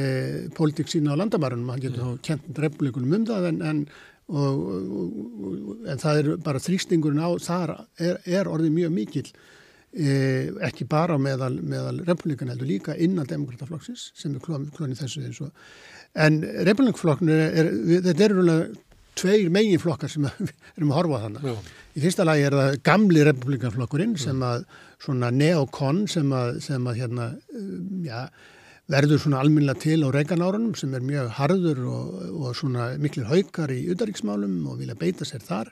pólitík 0.56 0.92
sína 0.92 1.16
á 1.16 1.20
landamærunum, 1.20 1.72
hann 1.74 1.84
getur 1.84 2.04
þá 2.04 2.28
kent 2.30 2.62
republikunum 2.66 3.18
um 3.20 3.28
það 3.28 3.50
en, 3.52 3.62
en, 3.72 3.82
og, 4.30 4.64
og, 4.70 5.76
en 5.92 6.02
það 6.02 6.22
er 6.22 6.32
bara 6.46 6.64
þrýstingurinn 6.64 7.22
á 7.22 7.30
þar 7.44 7.76
er, 8.00 8.22
er 8.26 8.50
orðið 8.52 8.78
mjög 8.80 8.96
mikil 8.96 9.26
e, 9.28 10.16
ekki 10.70 10.88
bara 10.90 11.20
meðal, 11.22 11.54
meðal 11.62 12.02
republikan 12.08 12.54
heldur 12.54 12.72
líka 12.72 12.98
innan 12.98 13.30
demokrataflokksins 13.30 14.10
sem 14.18 14.36
er 14.36 14.44
klonið 14.46 15.04
þessu 15.04 15.28
eins 15.28 15.44
og 15.46 15.54
en 16.16 16.42
republikflokknu 16.68 17.36
er, 17.36 17.72
þetta 18.08 18.30
eru 18.30 18.44
tveir 19.16 19.52
megin 19.54 19.82
flokkar 19.82 20.12
sem 20.12 20.28
erum 20.76 20.92
að 20.92 21.00
horfa 21.00 21.22
þannig. 21.26 21.48
Já. 21.48 21.56
Í 21.96 22.04
fyrsta 22.04 22.26
lagi 22.28 22.44
er 22.44 22.58
það 22.60 22.78
gamli 22.84 23.24
republikanflokkurinn 23.24 24.18
sem 24.20 24.42
að 24.44 24.66
svona 25.04 25.30
neokon 25.32 26.04
sem 26.12 26.32
að, 26.36 26.60
sem 26.66 26.90
að 26.90 27.00
hérna, 27.00 27.30
já, 28.04 28.26
verður 28.92 29.22
svona 29.22 29.40
alminlega 29.42 29.82
til 29.82 30.02
á 30.06 30.10
reikanárunum 30.14 30.76
sem 30.78 30.94
er 30.94 31.06
mjög 31.06 31.32
harður 31.40 31.82
og, 31.90 32.12
og 32.38 32.58
svona 32.58 32.92
miklir 33.02 33.28
haukar 33.30 33.74
í 33.74 33.86
udaríksmálum 33.94 34.60
og 34.70 34.82
vilja 34.82 34.98
beita 35.00 35.26
sér 35.26 35.42
þar 35.46 35.72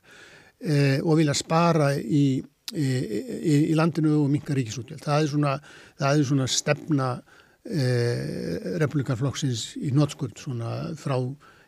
e, 0.59 0.99
og 1.01 1.20
vilja 1.20 1.36
spara 1.38 1.91
í, 1.97 2.26
í, 2.74 2.88
í, 2.88 3.57
í 3.70 3.76
landinu 3.78 4.18
og 4.24 4.32
minka 4.34 4.57
ríkisútjöld. 4.57 5.03
Það 5.03 5.20
er 5.20 5.30
svona, 5.36 5.57
það 6.01 6.24
er 6.24 6.30
svona 6.32 6.47
stefna 6.49 7.09
e, 7.66 7.84
republikanflokksins 8.82 9.68
í 9.84 9.93
nótskuld 9.93 10.41
svona 10.41 10.74
frá, 10.97 11.20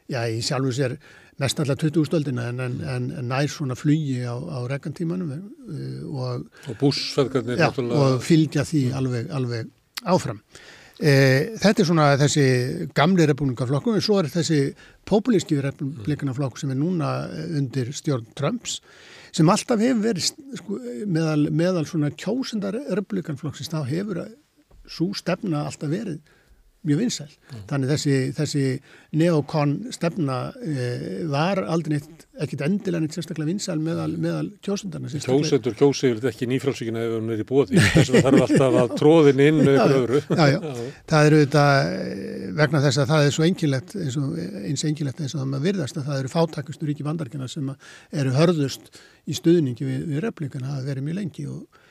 já, 0.10 0.24
í 0.26 0.41
sjálfu 0.46 0.74
sér 0.80 0.98
mest 1.41 1.60
allar 1.60 1.76
20. 1.76 2.06
stöldina 2.08 2.48
en, 2.50 2.60
en, 2.64 2.80
en, 2.88 3.08
nær 3.28 3.50
svona 3.52 3.76
flugi 3.76 4.22
á, 4.24 4.34
á 4.34 4.60
rekantímanum 4.72 5.34
uh, 5.36 6.06
og, 6.08 6.46
og 6.72 6.78
og 7.91 8.24
fylgja 8.24 8.64
því 8.64 8.84
alveg, 8.96 9.28
alveg 9.36 9.68
áfram. 10.08 10.39
E, 10.96 11.12
þetta 11.60 11.82
er 11.82 11.88
svona 11.89 12.06
þessi 12.20 12.46
gamli 12.96 13.26
republikaflokku 13.28 13.91
en 13.91 14.04
svo 14.04 14.22
er 14.22 14.30
þessi 14.32 14.60
populíski 15.08 15.58
republikanaflokku 15.60 16.62
sem 16.62 16.72
er 16.72 16.80
núna 16.80 17.10
undir 17.60 17.91
stjórn 17.91 18.30
Trumps 18.38 18.80
sem 19.36 19.50
alltaf 19.52 19.82
hefur 19.84 20.06
verið 20.06 20.30
sko, 20.62 20.80
meðal, 21.04 21.50
meðal 21.52 21.84
svona 21.89 22.14
kjósendar 22.16 22.78
republikanflokksins 23.02 23.74
þá 23.74 23.82
hefur 23.89 24.22
svo 24.88 25.10
stefna 25.18 25.66
alltaf 25.68 25.91
verið 25.91 26.22
mjög 26.86 27.02
vinsæl. 27.02 27.32
Mm. 27.32 27.64
Þannig 27.72 27.92
þessi, 27.94 28.16
þessi 28.38 28.64
neokon 29.16 29.74
stefna 29.96 30.38
e, 30.60 30.90
var 31.32 31.62
aldrei 31.64 31.96
neitt, 31.96 32.26
ekkit 32.46 32.64
endilega 32.66 33.04
neitt 33.04 33.16
sérstaklega 33.18 33.50
vinsæl 33.50 33.78
meðal, 33.82 34.12
meðal 34.22 34.50
kjósundarna. 34.66 35.12
Kjósendur 35.26 35.78
kjósið 35.80 36.20
er 36.20 36.30
ekki 36.32 36.50
nýfrálsíkina 36.52 37.06
ef 37.06 37.16
hann 37.18 37.34
er 37.36 37.44
í 37.44 37.48
bóði. 37.48 37.80
Þess 37.80 38.12
að 38.12 38.18
það 38.18 38.28
þarf 38.28 38.46
alltaf 38.48 38.80
að 38.82 38.96
tróðin 39.00 39.44
inn 39.46 39.62
auðvitað 39.64 39.96
öðru. 40.00 40.22
Já, 40.26 40.46
já, 40.52 40.60
já. 40.60 40.86
Það 41.12 41.30
eru 41.30 41.42
auðvitað 41.42 41.92
eh, 41.96 42.46
vegna 42.62 42.84
þess 42.86 43.02
að 43.02 43.12
það 43.14 43.26
er 43.26 43.36
svo 43.38 43.48
enkilegt 43.50 43.98
eins 44.00 44.20
og 44.22 44.38
eins 44.40 44.86
enkilegt 44.90 45.22
eins 45.22 45.36
og 45.36 45.42
það 45.42 45.52
maður 45.52 45.68
virðast 45.70 46.00
að 46.00 46.10
það 46.10 46.22
eru 46.22 46.34
fátakustur 46.36 46.92
ríki 46.92 47.06
vandarkina 47.06 47.50
sem 47.52 47.74
eru 48.12 48.36
hörðust 48.36 48.92
í 49.26 49.36
stuðningi 49.38 49.88
við, 49.88 50.08
við 50.12 50.24
replíkana 50.26 50.78
að 50.80 50.90
vera 50.92 51.04
mjög 51.06 51.20
lengi 51.20 51.46
og, 51.50 51.84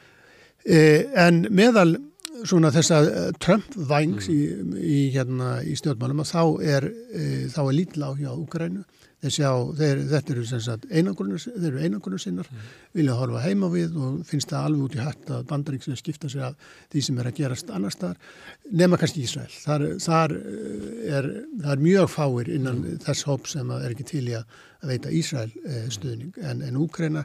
e, 0.64 0.80
en 1.24 1.44
meðal 1.50 1.96
svona 2.42 2.72
þessa 2.74 3.00
eh, 3.06 3.30
Trump-vængs 3.42 4.28
mm. 4.28 4.74
í, 4.74 4.82
í, 4.82 4.98
hérna, 5.14 5.56
í 5.62 5.76
stjórnmálum 5.78 6.24
að 6.24 6.32
þá 6.32 6.42
er, 6.74 6.90
e, 7.14 7.24
þá 7.52 7.60
er 7.64 7.74
lítið 7.78 8.06
á 8.06 8.10
hjá 8.18 8.30
Ukrænu. 8.34 8.84
Sjá, 9.24 9.48
þeir, 9.72 10.02
þetta 10.10 10.34
eru 10.34 11.78
einangrunum 11.80 12.20
sinnar, 12.20 12.48
mm. 12.50 12.64
vilja 12.98 13.14
horfa 13.16 13.40
heima 13.40 13.70
við 13.72 13.94
og 13.96 14.18
finnst 14.28 14.50
það 14.52 14.66
alveg 14.68 14.82
út 14.84 14.96
í 14.98 15.00
hætt 15.00 15.30
að 15.32 15.46
bandaríksinu 15.48 15.96
skipta 15.96 16.28
sig 16.28 16.44
af 16.44 16.58
því 16.92 17.04
sem 17.06 17.20
er 17.22 17.30
að 17.30 17.38
gerast 17.38 17.72
annar 17.72 17.94
staðar, 17.94 18.18
nema 18.68 18.98
kannski 19.00 19.24
Ísrael. 19.24 19.48
Þar, 19.48 19.86
þar 20.04 20.36
eh, 20.36 21.16
er, 21.16 21.30
er 21.64 21.84
mjög 21.86 22.10
fáir 22.12 22.52
innan 22.52 22.82
mm. 22.82 23.00
þess 23.06 23.30
hóp 23.30 23.48
sem 23.48 23.72
er 23.78 23.94
ekki 23.94 24.10
til 24.12 24.26
í 24.28 24.36
að 24.36 24.90
veita 24.90 25.14
Ísrael 25.14 25.54
eh, 25.64 25.86
stuðning 25.94 26.36
en, 26.44 26.60
en 26.66 26.82
Úkræna 26.84 27.24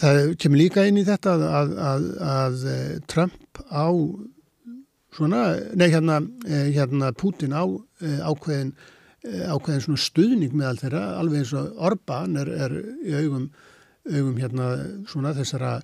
það 0.00 0.36
kemur 0.42 0.60
líka 0.60 0.86
inn 0.88 1.00
í 1.00 1.06
þetta 1.06 1.36
að, 1.36 1.44
að, 1.48 1.74
að, 1.88 2.06
að 2.34 2.64
eh, 2.72 2.94
Trump 3.10 3.62
á 3.70 3.86
svona, 5.14 5.44
nei 5.74 5.88
hérna, 5.92 6.20
eh, 6.46 6.72
hérna 6.74 7.12
Putin 7.12 7.54
á 7.54 7.64
eh, 8.02 8.20
ákveðin, 8.24 8.74
ákveðin 9.24 9.84
svona 9.86 10.02
stuðning 10.02 10.52
með 10.52 10.68
allt 10.68 10.84
þeirra, 10.84 11.04
alveg 11.20 11.44
eins 11.44 11.54
og 11.56 11.78
Orbán 11.88 12.36
er, 12.40 12.50
er 12.66 12.74
í 13.06 13.14
augum, 13.22 13.48
augum 14.10 14.36
hérna 14.36 14.70
svona 15.08 15.32
þessara 15.36 15.78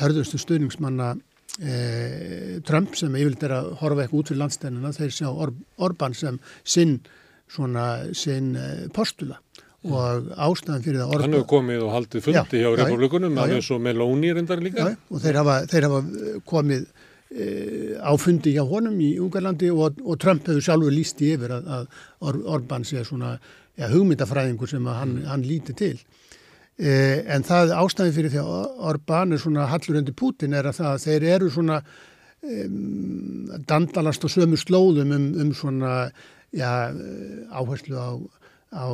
hörðustu 0.00 0.40
stuðningsmanna 0.40 1.12
eh, 1.60 2.56
Trump 2.66 2.96
sem 2.98 3.14
yfirleitt 3.14 3.46
er 3.46 3.58
að 3.60 3.70
horfa 3.82 4.06
eitthvað 4.06 4.22
út 4.22 4.32
fyrir 4.32 4.42
landstænuna, 4.42 4.94
þeir 4.96 5.14
sjá 5.14 5.28
Or 5.30 5.54
Orbán 5.76 6.16
sem 6.16 6.40
sinn 6.64 6.98
svona 7.46 7.86
sinn 8.16 8.56
postula 8.90 9.38
og 9.86 10.30
ástæðan 10.46 10.84
fyrir 10.84 11.02
það 11.02 11.24
Hann 11.24 11.36
hefur 11.36 11.50
komið 11.50 11.84
og 11.86 11.92
haldið 11.94 12.24
fundi 12.26 12.60
já, 12.60 12.64
hjá 12.66 12.78
republikunum 12.82 13.42
alveg 13.42 13.66
svo 13.66 13.78
Meloni 13.82 14.32
reyndar 14.34 14.62
líka. 14.64 14.88
Já, 14.90 14.96
og 15.10 15.22
þeir 15.24 15.38
hafa, 15.42 15.58
þeir 15.70 15.86
hafa 15.88 16.00
komið 16.52 16.86
e, 16.86 17.46
á 18.00 18.12
fundi 18.20 18.56
hjá 18.56 18.64
honum 18.66 18.98
í 19.02 19.12
Ungarlandi 19.22 19.70
og, 19.74 20.02
og 20.02 20.20
Trump 20.22 20.48
hefur 20.48 20.66
sjálfur 20.68 20.94
líst 20.94 21.22
í 21.22 21.32
yfir 21.36 21.56
að, 21.58 21.70
að 21.78 21.86
Or 22.26 22.40
Orbán 22.58 22.86
sé 22.88 23.04
svona 23.06 23.36
ja, 23.76 23.90
hugmyndafræðingur 23.92 24.70
sem 24.70 24.90
hann, 24.90 25.18
mm. 25.20 25.30
hann 25.30 25.46
líti 25.46 25.76
til. 25.78 25.96
E, 26.76 26.90
en 27.32 27.46
það 27.46 27.74
ástæðan 27.78 28.16
fyrir 28.16 28.34
því 28.34 28.44
að 28.44 28.84
Orbán 28.92 29.32
er 29.32 29.42
svona 29.42 29.68
hallur 29.70 30.02
undir 30.02 30.16
Putin 30.16 30.56
er 30.56 30.68
að 30.68 30.80
það 30.80 30.92
að 30.92 31.04
þeir 31.06 31.28
eru 31.36 31.52
svona 31.52 31.80
um, 32.46 33.52
dandalast 33.68 34.26
og 34.26 34.32
sömu 34.32 34.58
slóðum 34.60 35.14
um, 35.16 35.28
um 35.40 35.54
svona 35.56 35.94
já, 36.52 36.92
áherslu 37.50 37.96
á 37.96 38.10
á 38.76 38.88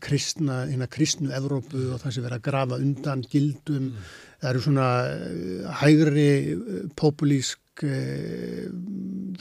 kristna, 0.00 0.62
hérna 0.70 0.88
kristnu 0.90 1.32
Evrópu 1.34 1.90
og 1.94 2.00
það 2.02 2.14
sem 2.14 2.24
verður 2.24 2.38
að 2.38 2.46
grafa 2.46 2.78
undan 2.78 3.24
gildum, 3.26 3.90
mm. 3.90 4.14
það 4.40 4.50
eru 4.52 4.64
svona 4.68 4.88
eh, 5.10 5.74
hægri 5.82 6.28
eh, 6.54 6.86
populísk 6.98 7.84
eh, 7.84 8.70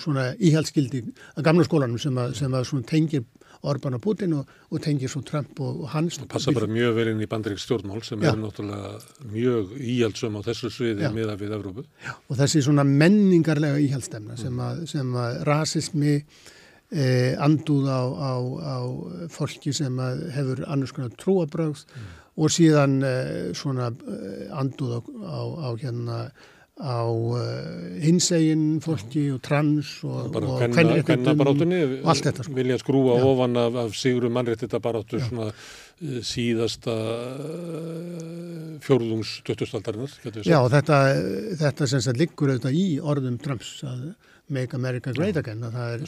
svona 0.02 0.32
íhaldsgildi 0.41 1.04
að 1.38 1.46
gamla 1.46 1.68
skólanum 1.68 2.02
sem 2.02 2.18
að, 2.18 2.36
sem 2.39 2.58
að 2.58 2.86
tengir 2.89 3.28
Orbán 3.64 3.96
og 3.96 4.02
Putin 4.04 4.34
og, 4.36 4.50
og 4.72 4.82
tengir 4.84 5.12
svo 5.12 5.22
Trump 5.24 5.60
og, 5.64 5.84
og 5.86 5.91
hans. 5.94 6.18
Það 6.20 6.32
passa 6.34 6.54
bara 6.56 6.68
mjög 6.68 6.98
vel 6.98 7.12
inn 7.14 7.22
í 7.24 7.30
bandriks 7.32 7.64
stjórnmál 7.64 8.02
sem 8.04 8.20
Já. 8.20 8.34
er 8.34 8.41
náttúrulega 8.41 9.30
mjög 9.32 9.78
íhaldsum 9.80 10.36
á 10.36 10.41
þessu 10.50 10.72
sviði 10.74 11.12
meða 11.16 11.38
við 11.39 11.56
Evrópu. 11.56 11.86
Já. 12.04 12.12
Og 12.28 12.39
þessi 12.41 12.66
svona 12.66 12.84
menningarlega 12.88 13.80
íhaldstemna 13.86 14.36
sem 14.39 14.60
að, 14.60 14.84
sem 14.91 15.16
að 15.16 15.39
rasismi 15.48 16.18
eh, 16.94 17.34
andúð 17.41 17.89
á, 17.89 18.02
á, 18.06 18.34
á 18.62 18.78
fólki 19.34 19.74
sem 19.74 20.00
hefur 20.36 20.64
annars 20.68 20.94
konar 20.96 21.14
trúabröð 21.20 21.84
mm. 21.84 22.10
og 22.38 22.54
síðan 22.54 22.98
eh, 23.04 23.54
svona 23.58 23.91
eh, 23.91 24.50
andúð 24.54 25.00
á, 25.02 25.41
á 25.68 25.70
hérna 25.82 26.20
á 26.74 27.06
uh, 27.06 27.38
hinsegin 28.02 28.82
fólki 28.82 29.28
og 29.36 29.44
trans 29.46 30.00
og, 30.02 30.34
og 30.34 30.64
kvennabarátunni 30.74 31.82
og 32.02 32.10
allt 32.10 32.26
þetta 32.26 32.46
sko. 32.48 32.56
vilja 32.58 32.80
skrúa 32.82 33.20
Já. 33.20 33.26
ofan 33.30 33.58
af, 33.62 33.76
af 33.78 33.94
Sigurum 33.94 34.34
mannréttita 34.34 34.82
barátu 34.82 35.22
svona 35.22 35.52
uh, 35.54 36.18
síðasta 36.26 36.96
uh, 36.98 38.74
fjórðungs 38.82 39.36
döttustaldarinnar 39.46 40.18
Já 40.41 40.60
þetta, 40.74 41.00
þetta 41.62 41.89
sem 41.94 42.02
sagt 42.02 42.18
liggur 42.18 42.56
auðvitað 42.56 42.80
í 42.82 42.88
orðum 43.00 43.38
Trumps 43.38 43.76
að 43.86 44.16
Make 44.52 44.76
America 44.76 45.14
Great 45.16 45.38
Again 45.39 45.64
að 45.64 45.78
það 45.78 45.94
er, 45.94 46.02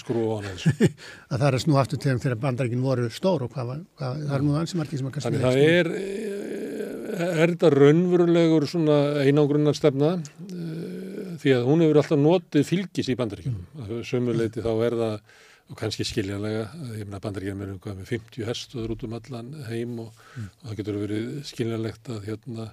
að 1.31 1.43
það 1.43 1.47
er 1.47 1.59
snú 1.63 1.79
aftur 1.79 2.01
til 2.03 2.17
þegar 2.19 2.41
bandarækinn 2.43 2.83
voru 2.83 3.07
stór 3.13 3.45
og 3.45 3.53
hvað, 3.53 3.71
hvað 3.99 4.21
það 4.25 4.35
er 4.37 4.45
nú 4.45 4.57
ansið 4.59 4.81
margir 4.81 5.01
sem 5.01 5.09
að 5.09 5.15
kannski 5.15 5.31
Þannig 5.31 5.45
það 5.45 5.61
er, 5.63 5.91
eh, 6.01 7.33
er 7.45 7.55
þetta 7.55 7.71
raunverulegur 7.75 8.67
svona 8.69 8.99
einangrunnar 9.23 9.77
stefna 9.77 10.11
eh, 10.19 11.33
því 11.41 11.55
að 11.55 11.67
hún 11.69 11.85
hefur 11.85 12.01
alltaf 12.01 12.21
notið 12.21 12.67
fylgis 12.67 13.11
í 13.11 13.17
bandarækjum 13.19 13.57
mm. 13.57 13.97
sömuleiti 14.09 14.65
þá 14.65 14.71
er 14.75 14.99
það 15.01 15.17
og 15.65 15.79
kannski 15.79 16.05
skiljanlega, 16.05 16.67
ég 16.93 17.07
meina 17.07 17.21
bandaríkjum 17.23 17.63
er 17.65 17.71
um 17.73 17.79
með 17.97 18.11
50 18.11 18.45
herstuður 18.45 18.93
út 18.93 19.05
um 19.07 19.15
allan 19.17 19.47
heim 19.65 19.95
og, 20.03 20.11
mm. 20.35 20.51
og 20.59 20.67
það 20.67 20.77
getur 20.79 20.99
verið 21.01 21.31
skiljanlegt 21.49 22.11
að 22.13 22.27
hérna 22.29 22.67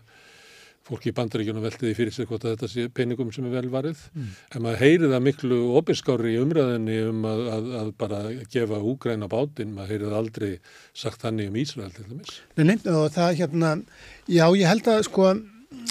fólki 0.86 1.12
í 1.12 1.14
bandaríkjunum 1.16 1.62
veltiði 1.62 1.94
fyrir 1.96 2.14
sig 2.14 2.28
hvort 2.28 2.44
að 2.46 2.56
þetta 2.56 2.70
sé 2.72 2.86
peningum 2.94 3.30
sem 3.34 3.46
er 3.46 3.54
velvarið 3.54 4.00
mm. 4.12 4.32
en 4.56 4.64
maður 4.64 4.82
heyrið 4.82 5.14
það 5.14 5.24
miklu 5.28 5.60
opinskári 5.78 6.34
í 6.34 6.40
umræðinni 6.42 6.98
um 7.06 7.26
að, 7.28 7.42
að, 7.54 7.70
að 7.80 7.92
bara 8.02 8.20
gefa 8.52 8.80
úgræna 8.92 9.30
bátinn, 9.30 9.74
maður 9.76 9.94
heyrið 9.94 10.16
aldrei 10.18 10.50
sagt 11.04 11.22
þannig 11.22 11.52
um 11.52 11.58
Ísrael 11.62 11.94
til 11.94 12.08
dæmis 12.08 12.36
Nei, 12.58 12.64
nei, 12.72 12.76
og 12.90 13.08
það 13.14 13.38
hérna 13.42 13.72
já, 14.26 14.46
ég 14.48 14.68
held 14.68 14.90
að 14.90 15.04
sko 15.08 15.32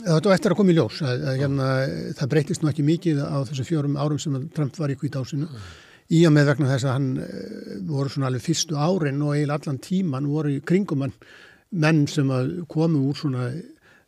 þetta 0.01 0.29
var 0.29 0.35
eftir 0.35 0.53
að 0.53 0.59
koma 0.59 0.73
í 0.73 0.77
ljós 0.77 0.99
að, 1.05 1.25
að 1.31 1.39
hérna, 1.41 1.69
það 2.19 2.33
breytist 2.33 2.63
nú 2.63 2.71
ekki 2.71 2.87
mikið 2.87 3.23
á 3.23 3.37
þessu 3.47 3.67
fjórum 3.67 3.97
árum 3.99 4.19
sem 4.21 4.37
Trump 4.55 4.77
var 4.81 4.91
í 4.91 4.97
hvít 4.99 5.17
ásinu 5.17 5.47
mm. 5.47 5.69
í 6.17 6.25
og 6.27 6.35
með 6.35 6.51
vegna 6.51 6.73
þess 6.73 6.87
að 6.87 6.97
hann 6.97 7.11
uh, 7.23 7.77
voru 7.89 8.11
svona 8.11 8.31
alveg 8.31 8.43
fyrstu 8.45 8.75
árin 8.75 9.23
og 9.23 9.37
eiginlega 9.37 9.61
allan 9.61 9.81
tíman 9.87 10.29
voru 10.31 10.57
í 10.57 10.63
kringumann 10.65 11.15
menn 11.71 12.03
sem 12.11 12.27
komu 12.67 13.05
úr 13.07 13.15
svona 13.15 13.51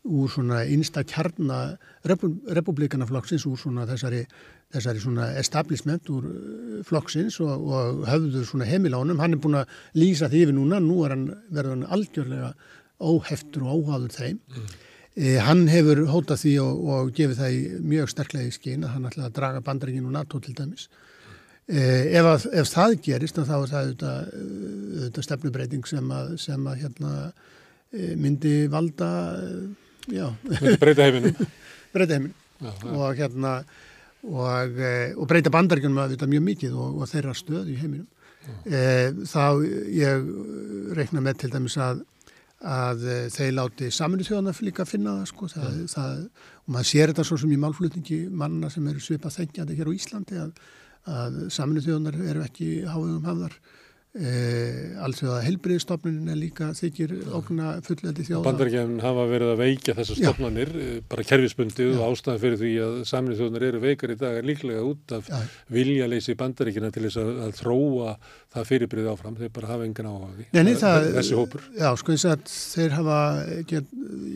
úr 0.04 0.32
svona 0.32 0.64
einsta 0.68 1.06
kjarna 1.08 1.78
republikanaflokksins 2.04 3.46
úr 3.48 3.60
svona 3.60 3.88
þessari, 3.88 4.24
þessari 4.76 5.04
svona 5.04 5.30
establishment 5.40 6.10
úr 6.12 6.28
uh, 6.28 6.80
flokksins 6.88 7.40
og, 7.44 7.68
og 7.68 8.02
höfðu 8.10 8.44
svona 8.48 8.68
heimilánum. 8.68 9.22
Hann 9.24 9.38
er 9.38 9.44
búin 9.44 9.62
að 9.62 9.76
lýsa 9.96 10.32
því 10.32 10.48
yfir 10.48 10.58
núna, 10.58 10.82
nú 10.84 11.04
er 11.06 11.16
hann 11.16 11.30
verður 11.50 11.78
hann 11.78 11.92
algjörlega 11.96 12.56
óheftur 13.04 13.68
og 13.68 13.86
óháður 13.88 14.18
þeim. 14.18 14.42
Mm. 14.44 14.74
E, 15.14 15.36
hann 15.46 15.68
hefur 15.70 16.08
hótað 16.10 16.40
því 16.42 16.52
og, 16.64 16.86
og 16.90 17.10
gefið 17.14 17.40
það 17.40 17.56
í 17.56 17.64
mjög 17.86 18.10
sterklega 18.10 18.50
í 18.50 18.54
skinn 18.56 18.86
að 18.86 18.96
hann 18.96 19.10
ætlaði 19.10 19.28
að 19.28 19.36
draga 19.38 19.66
bandaríkinu 19.66 20.14
NATO 20.14 20.40
til 20.42 20.56
dæmis. 20.58 20.88
E, 21.70 21.82
ef, 22.18 22.26
að, 22.26 22.48
ef 22.60 22.72
það 22.72 22.96
gerist 23.06 23.38
þá 23.38 23.54
er 23.60 23.70
það 23.70 23.78
auðvitað, 23.84 24.32
auðvitað 24.98 25.28
stefnubreiting 25.28 25.86
sem 25.90 26.10
að, 26.18 26.34
sem 26.42 26.66
að 26.72 26.82
hérna, 26.82 27.14
e, 27.94 28.10
myndi 28.20 28.56
valda, 28.74 29.12
breyta 30.82 31.08
heiminum. 31.08 31.52
breyta 31.96 32.18
heiminum 32.18 32.40
og 32.94 33.18
hérna 33.18 33.58
og, 34.24 34.80
e, 34.80 35.14
og 35.18 35.28
breyta 35.28 35.52
bandaríkunum 35.54 36.00
að 36.04 36.16
þetta 36.16 36.32
mjög 36.32 36.48
mikið 36.48 36.80
og, 36.80 37.02
og 37.02 37.12
þeirra 37.12 37.36
stöð 37.36 37.72
í 37.74 37.78
heiminum. 37.82 38.10
E, 38.68 38.80
þá 39.28 39.44
ég 39.96 40.26
reikna 40.98 41.24
með 41.24 41.44
til 41.44 41.54
dæmis 41.54 41.78
að 41.80 42.04
að 42.64 43.04
eh, 43.12 43.26
þeir 43.32 43.56
láti 43.58 43.90
saminu 43.92 44.26
þjóðana 44.26 44.54
líka 44.64 44.86
finna 44.88 45.18
það 45.20 45.30
sko 45.34 45.50
það, 45.52 45.70
mm. 45.70 45.88
það, 45.92 46.20
og 46.64 46.76
maður 46.76 46.90
sér 46.90 47.12
þetta 47.12 47.26
svo 47.28 47.38
sem 47.42 47.52
í 47.52 47.60
málflutningi 47.60 48.20
manna 48.32 48.70
sem 48.72 48.88
eru 48.88 49.04
svipað 49.04 49.38
þengjandi 49.38 49.78
hér 49.80 49.92
á 49.92 49.98
Íslandi 49.98 50.40
að, 50.40 50.54
að 51.12 51.40
saminu 51.54 51.84
þjóðanar 51.84 52.20
eru 52.32 52.46
ekki 52.46 52.70
háðum 52.88 53.28
hafðar 53.28 53.58
E, 54.14 54.94
alls 55.02 55.24
vegar 55.24 55.42
helbriðstofnunin 55.42 56.30
er 56.30 56.38
líka 56.38 56.68
þykir 56.78 57.16
okna 57.34 57.72
fullandi 57.82 58.22
þjóða. 58.28 58.44
Bandaríkjafn 58.46 59.00
hafa 59.02 59.24
verið 59.32 59.54
að 59.56 59.64
veikja 59.64 59.96
þessar 59.98 60.20
stofnanir 60.20 60.70
Já. 60.70 60.84
Eh, 60.84 61.00
bara 61.10 61.26
kerfisbundið 61.32 61.96
og 61.96 62.04
ástæðan 62.12 62.42
fyrir 62.44 62.60
því 62.62 62.74
að 62.86 62.94
þjóðunar 63.10 63.66
eru 63.72 63.82
veikar 63.82 64.14
í 64.14 64.18
dag 64.22 64.38
er 64.38 64.46
líklega 64.46 64.84
út 64.86 65.16
af 65.18 65.32
viljaleysi 65.74 66.38
Bandaríkjana 66.38 66.94
til 66.94 67.08
þess 67.08 67.20
að, 67.24 67.34
að 67.48 67.58
þróa 67.64 68.14
það 68.54 68.70
fyrirbrið 68.70 69.10
áfram, 69.16 69.40
þeir 69.42 69.54
bara 69.58 69.74
hafa 69.74 69.90
engan 69.90 70.12
áhafi 70.12 70.48
þessi 70.54 71.42
hópur. 71.42 71.66
Já, 71.74 71.90
sko 71.98 72.14
eins 72.14 72.30
að 72.30 72.46
þeir 72.54 72.96
hafa 73.00 73.20
get, 73.74 73.92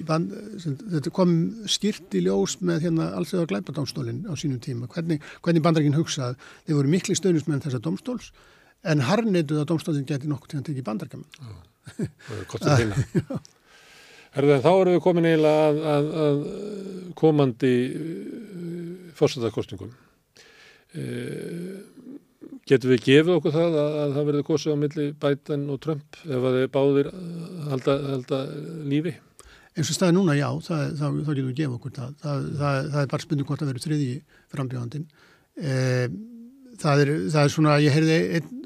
band, 0.10 0.36
sem, 0.58 0.74
þetta 0.98 1.16
kom 1.22 1.40
skýrt 1.70 2.18
í 2.18 2.26
ljós 2.26 2.58
með 2.66 2.88
hérna 2.90 3.12
alls 3.14 3.38
vegar 3.38 3.54
glæpadámstólinn 3.54 4.26
á 4.26 4.34
sínum 4.34 4.58
tíma, 4.58 4.90
hvernig, 4.90 5.22
hvernig 5.46 5.70
Bandaríkin 5.70 6.02
hugsað, 6.02 6.42
þeir 6.66 6.82
voru 6.82 6.98
miklu 6.98 7.22
stöðnismenn 7.22 7.62
þessa 7.62 7.86
domstóls 7.86 8.34
en 8.92 9.04
harnituð 9.08 9.62
að 9.62 9.70
domstofnin 9.72 10.08
geti 10.08 10.30
nokkur 10.30 10.52
til 10.52 10.62
að 10.62 10.68
tekja 10.70 10.88
bandarkaman. 10.88 11.46
Það 11.98 12.34
er 12.38 12.48
gott 12.52 12.68
að 12.68 12.82
finna. 12.84 13.40
Herðu, 14.38 14.58
þá 14.62 14.72
erum 14.72 14.94
við 14.94 15.04
komin 15.06 15.28
eiginlega 15.28 15.68
að, 15.68 15.78
að, 15.92 16.10
að 16.24 16.42
komandi 17.18 17.74
uh, 17.98 19.14
fórsættarkostningum. 19.18 19.94
Uh, 20.98 21.78
getur 22.68 22.92
við 22.94 23.06
gefið 23.06 23.38
okkur 23.38 23.56
það 23.56 23.78
að, 23.82 23.96
að 24.02 24.18
það 24.18 24.28
verður 24.30 24.48
kosið 24.50 24.76
á 24.76 24.82
milli 24.84 25.08
Biden 25.24 25.64
og 25.74 25.80
Trump 25.84 26.20
ef 26.26 26.36
að 26.50 26.60
þeir 26.60 26.74
báðir 26.76 27.10
halda, 27.72 27.98
halda 28.12 28.42
lífi? 28.92 29.16
Eins 29.78 29.92
og 29.92 29.98
staði 29.98 30.16
núna, 30.18 30.34
já, 30.38 30.48
það, 30.66 30.84
það, 30.98 31.18
þá 31.22 31.32
getum 31.32 31.50
við 31.50 31.58
gefið 31.60 31.76
okkur 31.78 31.96
það. 31.98 32.14
Það 32.58 33.02
er 33.02 33.10
bara 33.12 33.24
spurning 33.24 33.50
hvort 33.50 33.64
að 33.64 33.72
verður 33.72 33.86
þriði 33.86 34.14
frambjóðandin. 34.54 35.04
Eh, 35.58 36.06
það, 36.82 37.04
er, 37.04 37.12
það 37.34 37.42
er 37.44 37.54
svona, 37.54 37.76
ég 37.84 37.94
heyrði 37.94 38.18
einn 38.40 38.57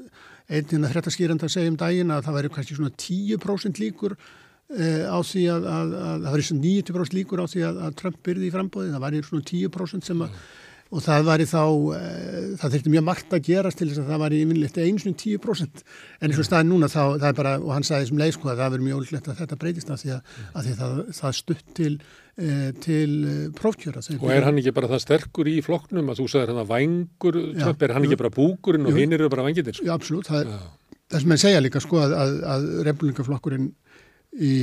einnig 0.52 0.88
að 0.88 0.94
hrettaskýranda 0.94 1.50
segja 1.52 1.72
um 1.72 1.78
daginn 1.80 2.14
að 2.14 2.24
það 2.26 2.38
væri 2.38 2.54
kannski 2.56 2.78
svona 2.78 2.96
10% 3.04 3.82
líkur 3.82 4.16
uh, 4.16 5.04
á 5.08 5.18
því 5.26 5.46
að, 5.52 5.70
að, 5.76 5.94
að 6.00 6.26
það 6.26 6.34
væri 6.36 6.48
svona 6.48 6.66
90% 6.66 7.16
líkur 7.18 7.44
á 7.44 7.46
því 7.52 7.64
að, 7.68 7.80
að 7.86 7.96
Trump 8.02 8.20
byrði 8.26 8.48
í 8.48 8.52
frambóði, 8.54 8.92
það 8.94 9.06
væri 9.06 9.24
svona 9.28 9.48
10% 9.52 10.10
sem 10.10 10.26
að 10.26 10.42
og 10.92 11.00
það 11.00 11.22
væri 11.24 11.44
þá, 11.48 11.60
uh, 11.64 12.48
það 12.60 12.74
þurfti 12.74 12.90
mjög 12.92 13.04
margt 13.06 13.30
að 13.32 13.46
gerast 13.46 13.78
til 13.80 13.88
þess 13.88 14.02
að 14.02 14.10
það 14.12 14.24
væri 14.26 14.40
yfinlegt 14.44 14.80
eins 14.82 15.06
og 15.08 15.14
10% 15.22 15.84
en 15.86 16.26
eins 16.28 16.40
og 16.42 16.48
staðin 16.48 16.68
núna 16.74 16.90
þá, 16.92 17.00
það 17.16 17.28
er 17.30 17.38
bara, 17.38 17.54
og 17.62 17.72
hann 17.72 17.86
sagði 17.88 18.06
þessum 18.06 18.20
leið 18.20 18.34
sko 18.36 18.50
að 18.50 18.60
það 18.60 18.74
verður 18.74 18.86
mjög 18.88 19.00
ólíklegt 19.00 19.30
að 19.32 19.40
þetta 19.40 19.58
breytist 19.62 19.92
að 19.92 20.02
því 20.02 20.12
að, 20.12 20.36
að 20.52 20.68
því 20.68 20.74
það, 20.82 21.00
það 21.20 21.38
stutt 21.38 21.72
til 21.78 21.94
til 22.32 23.16
prófkjöra. 23.58 24.00
Og 24.16 24.30
er 24.32 24.46
hann 24.46 24.56
ekki 24.60 24.72
bara 24.72 24.88
það 24.94 25.02
sterkur 25.04 25.50
í 25.52 25.58
flokknum 25.64 26.08
að 26.08 26.22
þú 26.22 26.28
sagðir 26.32 26.52
hann 26.54 26.62
að 26.62 26.70
vangur, 26.70 27.40
Trump, 27.58 27.82
er 27.84 27.92
hann 27.92 28.06
ekki 28.08 28.20
bara 28.22 28.32
búkurinn 28.32 28.88
og 28.88 28.96
hinn 28.96 29.12
eru 29.12 29.28
bara 29.32 29.44
vangitir? 29.44 29.76
Sko? 29.76 29.84
Já, 29.84 29.92
absolutt, 29.98 30.30
það 30.30 30.54
það 31.12 31.24
sem 31.24 31.34
ég 31.34 31.42
segja 31.42 31.62
líka 31.62 31.82
sko 31.82 32.00
að, 32.02 32.14
að 32.54 32.68
republikaflokkurinn 32.88 33.68
í, 34.40 34.54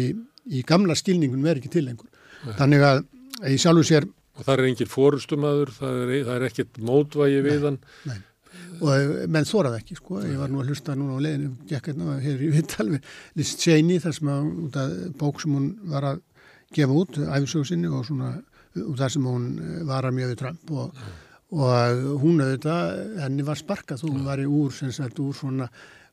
í 0.49 0.63
gamla 0.67 0.97
skilningun 0.97 1.45
verður 1.45 1.61
ekki 1.61 1.74
til 1.76 1.86
lengur. 1.86 2.09
Þannig 2.57 2.86
að 2.88 3.03
í 3.51 3.59
sjálfu 3.61 3.86
sér 3.88 4.09
Og 4.39 4.45
það 4.47 4.55
er 4.55 4.70
engin 4.70 4.88
fórustumadur, 4.88 5.72
það 5.76 5.97
er, 5.99 6.11
það 6.24 6.36
er 6.38 6.43
ekkert 6.47 6.78
mótvægi 6.88 7.39
við 7.43 7.65
hann. 7.67 7.78
Nei, 8.07 8.20
og 8.80 8.91
eh, 8.93 9.26
menn 9.28 9.47
þórað 9.49 9.76
ekki, 9.82 9.97
sko. 9.99 10.22
Ég 10.24 10.38
var 10.39 10.51
nú 10.51 10.61
að 10.61 10.72
hlusta 10.72 10.95
núna 10.95 11.17
á 11.20 11.26
leðinu, 11.26 11.49
gekk 11.67 11.89
hérna 11.91 12.15
hér 12.24 12.45
í 12.45 12.51
Vittal 12.53 12.86
við 12.88 13.09
Liz 13.36 13.51
Cheney, 13.59 13.99
þar 13.99 14.15
sem 14.15 14.32
að, 14.32 14.93
bók 15.20 15.43
sem 15.43 15.57
hún 15.57 15.67
var 15.91 16.07
að 16.13 16.22
gefa 16.76 16.99
út, 17.01 17.20
æfisögsinni 17.20 17.89
og 17.89 18.05
svona, 18.07 18.34
út 18.84 19.01
af 19.01 19.13
sem 19.13 19.26
hún 19.26 19.47
eh, 19.59 19.80
var 19.89 20.07
að 20.07 20.20
mjög 20.20 20.34
við 20.34 20.41
Trump 20.43 20.74
og, 20.74 20.91
mm. 20.93 21.22
og 21.59 22.03
hún 22.24 22.43
auðvitað, 22.45 22.99
henni 23.24 23.47
var 23.47 23.61
sparkað, 23.61 24.05
hún 24.07 24.28
var 24.28 24.43
í 24.43 24.49
úr, 24.49 24.76
sem 24.76 24.93
sagt, 24.95 25.22
úr 25.24 25.38
svona 25.38 25.70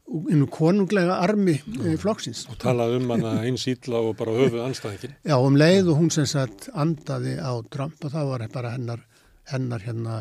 einu 0.07 0.47
konunglega 0.47 1.19
armi 1.19 1.57
e, 1.57 1.97
flokksins. 1.99 2.45
Og 2.53 2.59
talaði 2.63 3.01
um 3.01 3.11
hana 3.11 3.33
eins 3.43 3.67
ítla 3.71 3.99
og 4.07 4.15
bara 4.19 4.37
höfuð 4.37 4.63
anstæðingin. 4.69 5.17
Já, 5.27 5.35
um 5.35 5.59
leið 5.59 5.91
og 5.91 6.01
hún 6.01 6.13
sem 6.15 6.29
sagt 6.31 6.69
andaði 6.75 7.35
á 7.43 7.53
Trump 7.73 8.05
og 8.07 8.15
það 8.15 8.31
var 8.31 8.45
bara 8.55 8.75
hennar, 8.77 9.03
hennar 9.51 9.83
hérna 9.83 10.21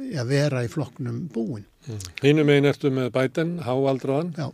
að 0.00 0.32
vera 0.32 0.64
í 0.64 0.70
flokknum 0.72 1.28
búin. 1.32 1.66
Mm. 1.86 2.02
Hínum 2.24 2.50
megin 2.50 2.70
ertu 2.72 2.90
með 2.94 3.12
Biden, 3.14 3.56
háaldraðan. 3.64 4.34
Já. 4.38 4.50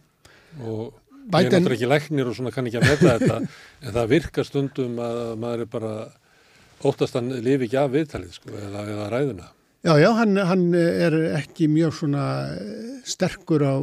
Og 0.67 0.93
Biden, 1.27 1.43
ég 1.43 1.51
er 1.51 1.61
náttúrulega 1.61 1.77
ekki 1.77 1.91
læknir 1.91 2.31
og 2.31 2.39
svona 2.39 2.55
kann 2.55 2.71
ekki 2.71 2.81
að 2.81 2.89
metta 2.91 3.17
þetta, 3.19 3.39
en 3.85 3.97
það 3.99 4.13
virkar 4.15 4.47
stundum 4.47 5.03
að 5.03 5.21
maður 5.43 5.65
er 5.65 5.71
bara 5.73 5.93
óttast 6.87 7.19
að 7.19 7.37
lifi 7.43 7.67
ekki 7.67 7.79
af 7.83 7.93
viðtalið 7.95 8.35
sko, 8.39 8.55
eða, 8.55 8.87
eða 8.95 9.13
ræðuna. 9.15 9.53
Já, 9.87 9.93
já, 10.03 10.09
hann, 10.19 10.35
hann 10.43 10.63
er 10.75 11.15
ekki 11.37 11.69
mjög 11.71 11.93
svona 11.95 12.23
sterkur 13.07 13.63
á, 13.63 13.75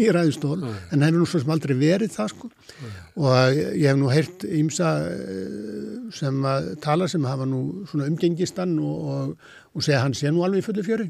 í 0.00 0.08
ræðustól, 0.14 0.56
Nei. 0.62 0.70
en 0.88 1.02
hann 1.02 1.10
hefur 1.10 1.20
nú 1.20 1.28
svo 1.28 1.40
sem 1.42 1.52
aldrei 1.52 1.74
verið 1.76 2.14
það 2.14 2.30
sko 2.32 2.48
Nei. 2.48 2.92
og 3.20 3.58
ég 3.58 3.84
hef 3.90 3.98
nú 4.00 4.08
heyrt 4.12 4.46
ímsa 4.48 4.92
eh, 5.10 5.98
sem 6.16 6.38
að 6.48 6.70
tala 6.84 7.08
sem 7.10 7.26
hafa 7.28 7.44
nú 7.48 7.82
svona 7.90 8.08
umgengistan 8.08 8.78
og, 8.80 9.10
og, 9.12 9.50
og 9.72 9.84
segja 9.84 10.02
hann 10.02 10.16
sé 10.16 10.32
nú 10.32 10.42
alveg 10.44 10.60
í 10.60 10.66
fullu 10.66 10.84
fjöri, 10.84 11.06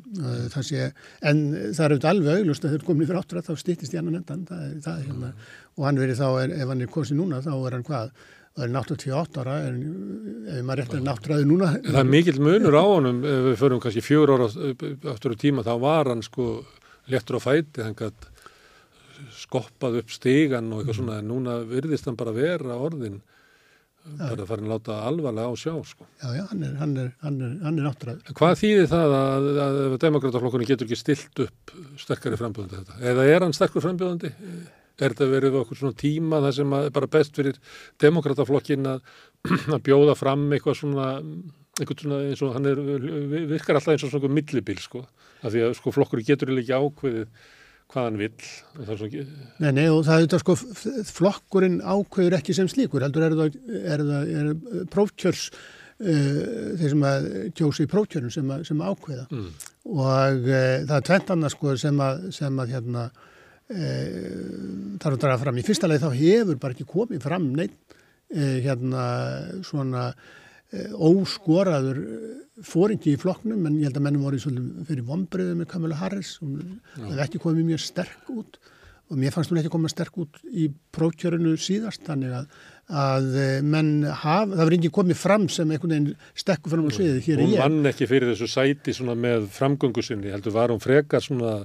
það 0.52 0.66
sé, 0.68 0.90
en 1.28 1.40
það 1.74 1.84
er 1.84 1.94
auðvitað 1.96 2.12
alveg 2.12 2.42
auglust 2.42 2.66
að 2.66 2.76
þetta 2.76 2.88
komið 2.90 3.10
fyrir 3.10 3.22
áttur 3.22 3.40
að 3.40 3.48
þá 3.48 3.64
stýttist 3.64 3.96
í 3.96 3.98
annan 3.98 4.20
endan, 4.20 4.44
það 4.46 4.62
er 4.68 4.76
það 4.84 5.00
hérna, 5.06 5.32
og 5.78 5.88
hann 5.88 5.98
verið 6.02 6.22
þá, 6.22 6.28
ef 6.46 6.70
hann 6.72 6.84
er 6.86 6.92
kosið 6.94 7.18
núna, 7.18 7.42
þá 7.42 7.52
er 7.56 7.76
hann 7.78 7.88
hvað? 7.88 8.14
það 8.52 8.66
er 8.66 8.74
88 8.76 9.40
ára 9.40 9.54
en 9.64 9.76
ef 10.44 10.64
maður 10.66 10.82
réttir 10.82 11.04
náttúræði 11.06 11.46
núna. 11.48 11.70
Það 11.86 12.00
er 12.02 12.10
mikill 12.12 12.40
munur 12.44 12.76
á 12.76 12.84
honum 12.84 13.22
ef 13.24 13.46
við 13.46 13.54
förum 13.62 13.80
kannski 13.80 14.04
fjör 14.04 14.34
ára 14.34 14.48
aftur 15.14 15.32
á 15.32 15.36
tíma 15.40 15.64
þá 15.64 15.72
var 15.80 16.10
hann 16.12 16.24
sko 16.26 16.48
léttur 17.08 17.40
á 17.40 17.46
fæti 17.46 17.86
hann 17.86 17.96
gætt 17.96 18.28
skoppað 19.38 20.02
upp 20.02 20.12
stígan 20.12 20.68
og 20.72 20.82
eitthvað 20.82 20.98
svona 20.98 21.20
en 21.22 21.30
núna 21.30 21.60
virðist 21.68 22.08
hann 22.08 22.18
bara 22.18 22.34
vera 22.36 22.76
orðin 22.76 23.22
bara 24.18 24.46
farin 24.48 24.66
að 24.66 24.74
láta 24.74 24.98
alvarlega 25.06 25.50
á 25.50 25.54
sjá 25.58 25.72
sko. 25.86 26.06
Já, 26.18 26.28
já, 26.34 26.42
hann 26.50 26.66
er, 26.66 26.74
hann 26.80 26.94
er, 26.98 27.10
hann 27.22 27.40
er, 27.40 27.56
hann 27.62 27.78
er 27.78 27.86
náttúræður 27.86 28.36
Hvað 28.38 28.60
þýðir 28.62 28.92
það 28.92 29.16
að, 29.18 29.48
að, 29.52 29.80
að 29.86 29.96
demokrataflokkurinn 30.06 30.70
getur 30.72 30.88
ekki 30.88 30.98
stilt 31.00 31.42
upp 31.46 31.74
sterkari 32.02 32.40
frambjöðandi 32.40 32.80
þetta? 32.80 33.00
Eða 33.12 33.26
er 33.30 33.46
hann 33.46 33.56
sterkur 33.56 33.84
frambjöðandi? 33.86 34.32
er 35.00 35.14
þetta 35.14 35.28
verið 35.30 35.56
okkur 35.62 35.78
svona 35.78 35.98
tíma 35.98 36.40
það 36.44 36.54
sem 36.58 36.76
er 36.76 36.92
bara 36.94 37.10
best 37.10 37.38
fyrir 37.38 37.58
demokrataflokkin 38.02 38.90
að, 38.90 39.00
að 39.74 39.82
bjóða 39.88 40.16
fram 40.18 40.44
eitthvað 40.52 40.78
svona, 40.82 41.08
eitthvað 41.78 42.04
svona 42.04 42.20
eins 42.28 42.44
og 42.44 42.54
hann 42.56 42.70
er, 42.70 42.82
virkar 43.54 43.78
alltaf 43.78 43.94
eins 43.94 44.06
og 44.06 44.12
svona 44.14 44.32
millibíl 44.36 44.78
sko, 44.82 45.04
af 45.42 45.54
því 45.54 45.66
að 45.66 45.76
sko 45.80 45.94
flokkur 45.96 46.24
getur 46.26 46.54
ekki 46.54 46.76
ákveðið 46.76 47.26
hvað 47.92 48.08
hann. 48.08 48.40
Svona... 48.88 49.26
Nei, 49.62 49.70
nei 49.76 49.86
og 49.92 50.02
það 50.06 50.16
er 50.16 50.26
þetta 50.26 50.42
sko, 50.42 50.56
flokkurinn 51.12 51.78
ákveður 51.84 52.38
ekki 52.40 52.56
sem 52.56 52.70
slíkur, 52.72 53.04
heldur 53.04 53.28
er 53.28 53.38
það, 53.38 53.62
er 53.82 54.04
það 54.08 54.34
er 54.40 54.90
prófkjörs 54.92 55.46
Uh, 56.02 56.72
þeir 56.80 56.90
sem 56.90 57.02
að 57.06 57.26
kjósi 57.54 57.84
í 57.84 57.88
prófkjörnum 57.90 58.32
sem, 58.34 58.48
sem 58.66 58.80
ákveða 58.82 59.26
mm. 59.28 59.50
og 59.92 60.48
uh, 60.48 60.80
það 60.88 60.94
er 60.96 61.04
tvent 61.06 61.28
annars 61.30 61.54
sko 61.54 61.74
sem 61.78 62.00
að, 62.02 62.24
sem 62.34 62.58
að 62.58 62.72
hérna 62.74 63.04
e, 63.70 63.90
þarf 64.98 65.12
að 65.12 65.20
draga 65.22 65.38
fram. 65.44 65.60
Í 65.62 65.64
fyrsta 65.68 65.90
leið 65.90 66.02
þá 66.02 66.16
hefur 66.16 66.58
bara 66.64 66.74
ekki 66.74 66.88
komið 66.90 67.22
fram 67.22 67.46
neitt 67.54 67.96
hérna 68.32 69.04
svona 69.68 70.08
óskoraður 70.72 72.02
fóringi 72.64 73.14
í 73.14 73.20
flokknum 73.20 73.66
en 73.68 73.80
ég 73.80 73.88
held 73.88 73.98
að 73.98 74.06
mennum 74.06 74.26
voru 74.26 74.38
fyrir 74.40 75.04
vonbröðu 75.08 75.56
með 75.58 75.70
Kamala 75.72 75.98
Harris 76.00 76.36
og 76.44 76.60
það 76.94 77.10
hefði 77.10 77.24
ekki 77.26 77.42
komið 77.42 77.72
mjög 77.72 77.84
sterk 77.84 78.30
út 78.32 78.60
og 79.12 79.18
mér 79.20 79.34
fannst 79.34 79.52
hún 79.52 79.60
ekki 79.60 79.72
koma 79.72 79.90
sterk 79.92 80.14
út 80.22 80.38
í 80.48 80.68
prókjörinu 80.94 81.52
síðast 81.60 82.04
þannig 82.06 82.32
að, 82.38 82.46
að 83.02 83.26
menn 83.68 83.90
hafa, 84.06 84.54
það 84.54 84.62
verði 84.62 84.78
ekki 84.78 84.92
komið 84.96 85.18
fram 85.20 85.48
sem 85.52 85.74
einhvern 85.74 85.92
veginn 85.92 86.30
stekku 86.40 86.72
fram 86.72 86.86
á 86.88 86.90
sviðið 86.96 87.18
hér 87.26 87.42
í 87.42 87.48
ég. 87.50 87.50
Hún 87.50 87.60
vann 87.60 87.90
ekki 87.90 88.08
fyrir 88.08 88.32
þessu 88.32 88.48
sæti 88.48 88.94
með 89.12 89.50
framgöngu 89.52 90.04
sinni, 90.06 90.32
heldur 90.32 90.56
var 90.56 90.72
hún 90.72 90.80
frekar 90.80 91.24
svona 91.24 91.58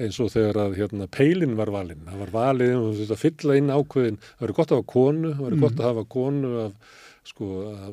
eins 0.00 0.18
og 0.20 0.32
þegar 0.34 0.60
að 0.66 0.76
hérna, 0.80 1.08
peilin 1.12 1.56
var 1.56 1.72
valinn, 1.72 2.04
það 2.08 2.24
var 2.26 2.34
valið 2.36 2.74
og 2.80 2.92
þetta 3.00 3.20
fylla 3.22 3.56
inn 3.60 3.72
ákveðin, 3.72 4.20
það 4.26 4.44
verður 4.44 4.58
gott 4.60 4.72
að 4.72 4.82
hafa 4.82 4.90
konu, 4.92 5.32
það 5.32 5.46
verður 5.46 5.58
mm. 5.58 5.66
gott 5.66 5.80
að 5.80 5.90
hafa 5.90 6.06
konu 6.16 6.52
af, 6.66 7.00
sko 7.22 7.46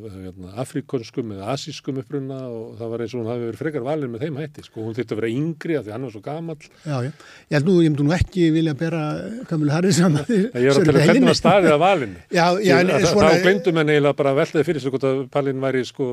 hérna, 0.09 0.55
afrikonskum 0.57 1.35
eða 1.35 1.51
asískum 1.53 1.99
uppruna 2.01 2.39
og 2.49 2.77
það 2.79 2.87
var 2.93 2.99
eins 3.03 3.13
og 3.13 3.19
hún 3.21 3.29
hafi 3.29 3.43
verið 3.45 3.59
frekar 3.61 3.83
valin 3.85 4.09
með 4.09 4.23
þeim 4.25 4.39
hætti 4.41 4.61
sko, 4.65 4.81
hún 4.87 4.95
þurfti 4.97 5.13
að 5.13 5.19
vera 5.19 5.29
yngri 5.29 5.73
af 5.77 5.83
því 5.85 5.91
hann 5.93 6.05
var 6.07 6.13
svo 6.15 6.21
gamall. 6.25 6.63
Já, 6.65 6.97
já, 7.05 7.11
ég 7.13 7.53
held 7.53 7.67
nú, 7.69 7.75
ég 7.85 7.89
myndi 7.93 8.03
nú 8.07 8.13
ekki 8.17 8.41
vilja 8.55 8.73
bera 8.79 9.01
Kamil 9.49 9.69
Harris 9.73 9.97
saman 9.99 10.25
Ég 10.29 10.49
er 10.55 10.73
að 10.73 10.81
tala 10.89 10.97
um 10.97 11.05
hvernig 11.05 11.29
var 11.29 11.37
staðið 11.37 11.71
að 11.75 11.81
valinu. 11.83 12.17
Já, 12.39 12.45
já, 12.63 12.75
en 12.79 12.87
svona, 13.05 13.29
Þá 13.29 13.45
glemdum 13.45 13.75
henni 13.79 13.93
eiginlega 13.95 14.17
bara 14.17 14.29
að 14.33 14.39
veltaði 14.41 14.65
fyrir 14.69 14.81
sig 14.81 14.91
hvort 14.93 15.05
að 15.09 15.17
Palin 15.33 15.61
væri 15.61 15.81
sko 15.85 16.05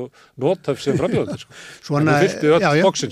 nótaf 0.43 0.77
sem 0.83 0.97
frambjóðandi 0.99 1.39
sko. 1.41 1.51
svona, 1.87 2.11
já, 2.21 2.69
já, 2.77 2.85
sko. 2.85 3.07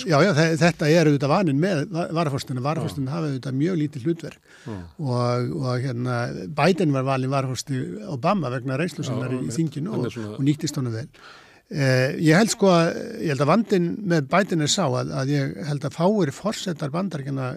þetta 0.61 0.85
er 0.89 1.09
auðvitað 1.09 1.31
vanin 1.33 1.59
með 1.61 1.77
varafórstuna, 2.13 2.61
varafórstuna 2.65 3.13
hafa 3.13 3.25
auðvitað 3.29 3.53
og, 9.99 10.11
svona- 10.13 10.35
og 10.37 10.43
nýttist 10.45 10.75
honum 10.81 10.93
vel. 10.99 11.07
Eh, 11.73 12.11
ég 12.21 12.37
held 12.37 12.51
sko 12.53 12.67
að, 12.69 12.91
ég 13.25 13.31
held 13.33 13.41
að 13.41 13.49
vandin 13.49 13.85
með 14.05 14.27
Biden 14.29 14.61
er 14.61 14.69
sá 14.69 14.83
að, 14.85 15.09
að 15.17 15.31
ég 15.33 15.55
held 15.65 15.87
að 15.87 15.95
fáir 15.97 16.29
forsetar 16.37 16.91
bandaríkjana, 16.93 17.47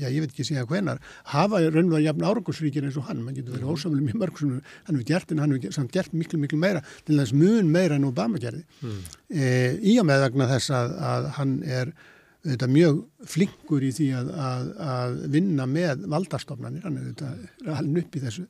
já 0.00 0.06
ég 0.08 0.22
veit 0.22 0.30
ekki 0.32 0.46
síðan 0.48 0.64
hvenar, 0.70 1.00
hafa 1.28 1.60
raunverulega 1.66 2.06
jafn 2.06 2.24
árangursríkir 2.24 2.86
eins 2.88 2.96
og 2.96 3.04
hann, 3.10 3.20
mann 3.26 3.36
getur 3.36 3.52
verið 3.58 3.68
ósamlega 3.74 4.06
mjög 4.06 4.20
mörg 4.22 4.38
sem 4.40 4.54
hann 4.86 4.96
hefur 4.96 5.08
gert 5.10 5.32
en 5.34 5.42
hann 5.44 5.52
hefur 5.58 5.76
samt 5.76 5.92
gert 5.92 6.14
miklu 6.16 6.40
miklu 6.40 6.56
meira, 6.62 6.80
til 7.04 7.18
þess 7.20 7.34
mun 7.36 7.68
meira 7.74 7.98
en 8.00 8.08
Obama 8.08 8.40
gerði. 8.40 8.64
Eh, 9.28 9.76
í 9.92 9.98
og 10.00 10.08
með 10.08 10.24
vegna 10.24 10.48
þess 10.54 10.72
að, 10.80 10.96
að 11.12 11.28
hann 11.36 11.54
er 11.68 11.92
auðvitað 12.40 12.70
mjög 12.72 13.00
flinkur 13.28 13.82
í 13.84 13.90
því 13.92 14.06
að, 14.16 14.30
að, 14.40 14.68
að 14.88 15.18
vinna 15.36 15.66
með 15.68 16.06
valdastofnanir, 16.08 16.86
hann 16.88 16.96
er 16.96 17.10
auðvitað 17.10 17.74
halin 17.76 18.00
upp 18.00 18.16
í 18.16 18.22
þessu. 18.24 18.46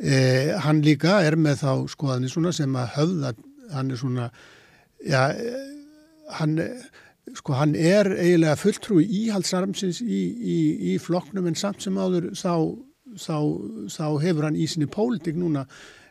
Eh, 0.00 0.54
hann 0.64 0.80
líka 0.80 1.18
er 1.20 1.36
með 1.36 1.60
þá 1.60 1.72
skoðanir 1.92 2.32
svona 2.32 2.54
sem 2.56 2.76
að 2.80 2.94
höfða, 2.94 3.34
hann 3.74 3.90
er 3.92 3.98
svona, 4.00 4.30
já, 5.04 5.26
eh, 5.28 5.58
hann, 6.38 6.54
sko 7.36 7.52
hann 7.58 7.74
er 7.76 8.08
eiginlega 8.14 8.56
fulltrúi 8.56 9.04
íhaldsarmsins 9.04 10.00
í, 10.00 10.20
í, 10.40 10.58
í 10.94 10.98
flokknum 10.98 11.50
en 11.50 11.58
samt 11.58 11.84
sem 11.84 11.98
áður 12.00 12.30
þá, 12.32 12.54
þá, 13.12 13.36
þá 13.92 14.06
hefur 14.24 14.48
hann 14.48 14.56
í 14.56 14.70
sinni 14.72 14.88
pólitik 14.88 15.36
núna 15.36 15.66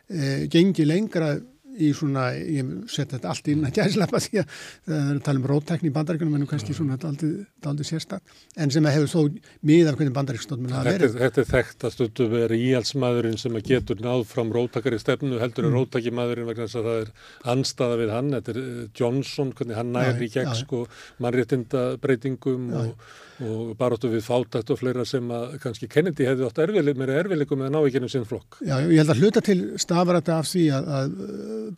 eh, 0.06 0.46
gengið 0.46 0.86
lengra 0.86 1.32
í 1.78 1.92
svona, 1.94 2.32
ég 2.34 2.70
set 2.90 3.12
þetta 3.14 3.28
allt 3.30 3.48
inn 3.52 3.64
að 3.68 3.76
gæslappa 3.78 4.18
því 4.24 4.40
að 4.42 4.54
það 4.86 4.96
er 5.10 5.14
að 5.14 5.22
tala 5.28 5.38
um 5.42 5.46
rótækni 5.50 5.90
í 5.90 5.94
bandaríkunum 5.94 6.34
en 6.40 6.46
kannski 6.50 6.74
svona 6.74 6.96
aldrei 6.98 7.86
sérstak 7.86 8.22
en 8.56 8.70
sem 8.74 8.84
að 8.90 8.96
hefur 8.98 9.12
þó 9.12 9.38
miðað 9.70 9.96
hvernig 10.00 10.16
bandaríkstofnum 10.18 10.72
hafa 10.74 10.84
Þetta, 10.90 10.98
verið. 10.98 11.14
er- 11.14 11.22
þetta 11.30 11.40
er 11.44 11.48
þekkt 11.52 11.86
að 11.86 11.94
stundu 11.94 12.28
vera 12.34 12.54
íhalsmaðurinn 12.58 13.38
sem 13.38 13.52
að 13.60 13.66
getur 13.70 14.02
náð 14.02 14.26
fram 14.26 14.50
róttakari 14.52 14.98
stefnu 14.98 15.38
heldur 15.38 15.64
Mm. 15.64 15.70
en 15.70 15.78
róttakimaðurinn 15.78 16.46
vegna 16.50 16.66
þess 16.66 16.80
að 16.80 16.88
það 16.90 17.00
er 17.00 17.10
anstaða 17.54 17.98
við 18.02 18.10
hann, 18.16 18.30
þetta 18.30 18.48
er 18.54 18.60
eh, 18.60 18.88
Johnson 18.98 19.52
hvernig 19.52 19.76
hann 19.76 19.92
Já, 19.94 20.12
nær 20.12 20.22
í 20.22 20.28
gegn 20.32 20.54
sko 20.56 20.86
mannréttinda 21.20 21.98
breytingum 22.00 22.72
og, 22.74 22.94
og 23.40 23.70
baróttu 23.78 24.10
við 24.12 24.24
fátækt 24.26 24.72
og 24.74 24.80
fleira 24.80 25.04
sem 25.08 25.30
að 25.32 25.54
kannski 25.62 25.88
Kennedy 25.90 26.26
hefði 26.28 26.46
átt 26.48 26.60
erfileg, 26.64 26.98
meira 26.98 27.16
erfileikum 27.22 27.60
með 27.60 27.70
að 27.70 27.74
ná 27.74 27.80
ekki 27.80 28.00
ennum 28.00 28.12
sinn 28.12 28.28
flokk. 28.28 28.60
Já, 28.60 28.74
ég 28.82 29.00
held 29.00 29.14
að 29.14 29.22
hluta 29.22 29.42
til 29.46 29.58
stafar 29.80 30.20
þetta 30.20 30.36
af 30.36 30.50
því 30.50 30.66
að, 30.76 30.90
að 30.98 31.16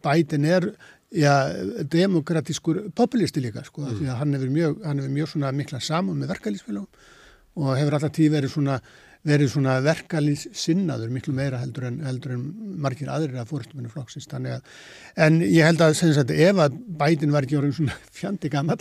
Biden 0.08 0.48
er 0.48 0.68
já, 1.12 1.34
demokratískur 1.94 2.82
populisti 2.98 3.44
líka, 3.44 3.64
sko, 3.66 3.86
mm. 3.86 4.00
því 4.00 4.10
að 4.10 4.20
hann 4.22 4.36
hefur 4.38 4.52
mjög, 4.56 4.76
hann 4.86 5.02
hefur 5.02 5.16
mjög 5.18 5.32
svona 5.34 5.54
mikla 5.56 5.80
saman 5.84 6.18
með 6.18 6.34
verkalýsfélagum 6.36 7.08
og 7.62 7.74
hefur 7.76 7.98
alltaf 7.98 8.14
tíð 8.16 8.36
verið 8.38 8.54
svona, 8.54 8.78
verið 9.26 9.52
svona 9.52 9.76
verkalýs 9.84 10.48
sinnaður 10.56 11.12
miklu 11.14 11.34
meira 11.36 11.60
heldur 11.62 11.86
en, 11.86 12.00
heldur 12.06 12.34
en 12.34 12.42
margir 12.82 13.10
aðrir 13.12 13.38
að 13.38 13.52
fórstuminu 13.52 13.90
flokksins, 13.92 14.26
þannig 14.30 14.56
að, 14.56 14.72
en 15.26 15.38
ég 15.46 15.68
held 15.68 15.84
að, 15.84 15.94
sagt, 16.00 16.34
ef 16.34 16.62
að 16.64 16.76
Biden 17.02 17.34
var 17.34 17.46
ekki 17.46 17.58
orðin 17.60 17.76
svona 17.76 17.98
fjandi 18.18 18.50
gamall, 18.52 18.80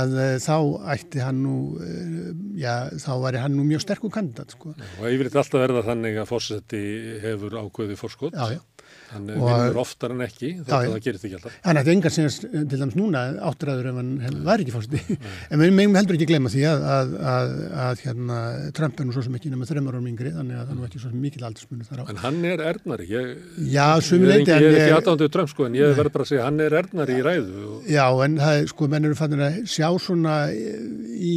að 0.00 0.16
uh, 0.18 0.32
þá 0.44 0.56
ætti 0.94 1.24
hann 1.24 1.42
nú, 1.42 1.58
uh, 1.82 2.32
já, 2.58 2.74
þá 3.02 3.12
væri 3.26 3.42
hann 3.42 3.58
nú 3.58 3.66
mjög 3.66 3.86
sterkur 3.86 4.14
kandidat, 4.14 4.54
sko. 4.54 4.76
Og 5.00 5.10
yfirleitt 5.10 5.38
alltaf 5.42 5.64
verða 5.66 5.86
þannig 5.90 6.22
að 6.22 6.30
fórseti 6.30 6.82
hefur 7.24 7.58
ákveði 7.64 7.98
fórskot. 7.98 8.38
Já, 8.38 8.58
já. 8.58 8.62
Hann 9.08 9.28
vinnur 9.30 9.78
oftar 9.80 10.12
en 10.12 10.20
ekki, 10.26 10.50
þetta 10.58 10.78
já. 10.84 10.90
það 10.92 11.02
gerist 11.06 11.24
ekki 11.24 11.36
alltaf. 11.38 11.54
Hann 11.64 11.80
ætti 11.80 11.92
engar 11.94 12.12
sinns 12.12 12.38
til 12.42 12.64
dæmis 12.68 12.96
núna 12.98 13.22
áttræður 13.48 13.88
ef 13.88 13.98
hann 14.00 14.10
hef, 14.24 14.34
væri 14.48 14.66
ekki 14.66 14.74
fórsti. 14.74 15.00
En 15.52 15.62
við 15.62 15.72
megum 15.78 15.96
heldur 15.96 16.18
ekki 16.18 16.28
gleyma 16.28 16.52
því 16.52 16.64
að, 16.68 16.84
að, 16.92 17.12
að, 17.32 17.52
að 17.84 18.02
hérna, 18.04 18.38
Trump 18.76 19.00
er 19.00 19.08
nú 19.08 19.14
svo 19.16 19.24
sem 19.24 19.38
ekki 19.38 19.52
nema 19.52 19.68
þreymar 19.68 19.96
árum 19.96 20.10
yngri, 20.10 20.32
þannig 20.34 20.58
að 20.60 20.72
hann 20.72 20.82
er 20.82 20.90
ekki 20.90 21.00
svo 21.00 21.12
sem 21.12 21.22
mikil 21.24 21.46
aldursmunni 21.48 21.88
þar 21.88 22.02
á. 22.02 22.10
En 22.12 22.20
hann 22.24 22.40
er 22.50 22.64
ernari, 22.72 23.08
ég, 23.08 23.32
Já, 23.64 23.86
ég, 23.86 24.04
sumi 24.08 24.28
leiti, 24.28 24.52
ekki, 24.52 24.66
ég 24.66 24.76
er 24.76 24.84
ekki 24.84 24.98
aðdánduð 24.98 25.32
Trump 25.38 25.52
sko, 25.54 25.68
en 25.68 25.78
ég 25.78 25.96
verður 25.96 26.14
bara 26.18 26.28
að 26.28 26.32
segja, 26.34 26.44
hann 26.48 26.62
er 26.64 26.78
ernari 26.82 27.16
í 27.16 27.24
ræðu. 27.24 27.64
Og, 27.64 27.88
já, 27.88 28.04
en 28.26 28.38
það 28.42 28.60
er 28.60 28.70
sko, 28.74 28.90
menn 28.92 29.08
eru 29.08 29.18
fannir 29.18 29.44
að 29.48 29.58
sjá 29.72 29.88
svona 30.04 30.36
í 30.52 31.36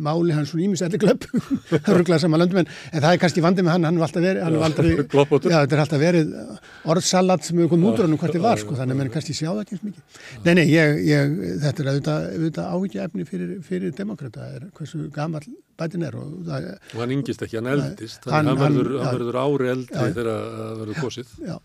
máli 0.00 0.34
hans 0.34 0.54
svona 0.54 0.66
ímis 0.66 0.84
elli 0.86 1.00
glöpp, 1.00 1.28
hörglega 1.86 2.20
sama 2.24 2.40
löndum, 2.40 2.62
en, 2.62 2.74
en 2.90 3.04
það 3.04 3.12
er 3.12 3.22
kannski 3.24 3.44
vandi 3.44 3.64
með 3.66 3.76
hann, 3.76 3.88
hann 3.90 4.00
er 4.00 4.06
alltaf 4.06 4.24
verið, 4.24 4.44
hann 4.46 4.56
er 4.56 4.68
aldrei, 4.68 4.92
já, 4.96 5.56
þetta 5.60 5.76
er 5.76 5.82
alltaf 5.84 6.00
verið 6.00 6.32
orðsalat 6.90 7.44
sem 7.44 7.58
hefur 7.60 7.72
komið 7.74 7.88
út 7.90 7.98
úr 8.00 8.06
hann 8.08 8.18
hvert 8.20 8.34
þið 8.36 8.44
var, 8.44 8.60
sko, 8.62 8.76
þannig 8.78 8.94
að 8.96 9.00
menn 9.02 9.10
kannski 9.14 9.34
sjá 9.36 9.48
það 9.50 9.62
ekki 9.64 9.76
eins 9.76 9.84
mikið. 9.88 10.20
Nei, 10.44 10.52
nei, 10.58 10.64
ég, 10.70 10.94
ég, 11.10 11.34
þetta 11.64 11.82
er 11.84 11.90
auðvitað, 11.92 12.68
áhyggja 12.74 13.04
efni 13.08 13.26
fyrir, 13.28 13.50
fyrir 13.66 13.92
demokrata, 13.98 14.46
er 14.56 14.68
hversu 14.78 15.02
gamall 15.14 15.44
bætin 15.80 16.04
er 16.08 16.16
og 16.20 16.30
það 16.48 16.70
og 16.94 17.02
hann 17.04 17.12
yngist 17.18 17.42
ekki, 17.46 17.58
hann 17.60 17.70
eldist, 17.74 18.24
Hann- 18.28 18.34
hann, 18.34 18.56
hann, 18.56 18.58
hann- 18.64 18.78
verður, 18.80 18.96
já. 18.96 19.04
hann 19.04 19.18
verður 19.20 19.40
ári 19.44 19.68
eldri 19.74 19.94
Já. 19.96 20.06
þegar 20.08 20.30
það 20.30 20.80
verður 20.84 21.00
kosið. 21.04 21.34
já, 21.50 21.56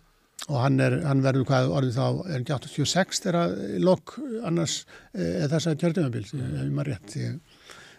og 0.50 0.58
hann 0.62 0.80
er, 0.86 0.98
hann 1.08 1.24
verður 1.26 1.48
hvað 1.50 1.74
orðið 1.80 1.96
þá, 2.00 2.08
er 2.30 2.40
ekki 2.44 2.56
86 2.60 3.22
þegar 3.26 3.56
lok 3.88 4.16
annars 4.44 4.78
e, 5.14 5.48
þess 5.52 5.68
að 5.72 5.80
kjörðumabils, 5.84 6.34
ef 6.36 6.56
ég 6.60 6.72
maður 6.76 6.92
rétt, 6.94 7.16
ég, 7.24 7.40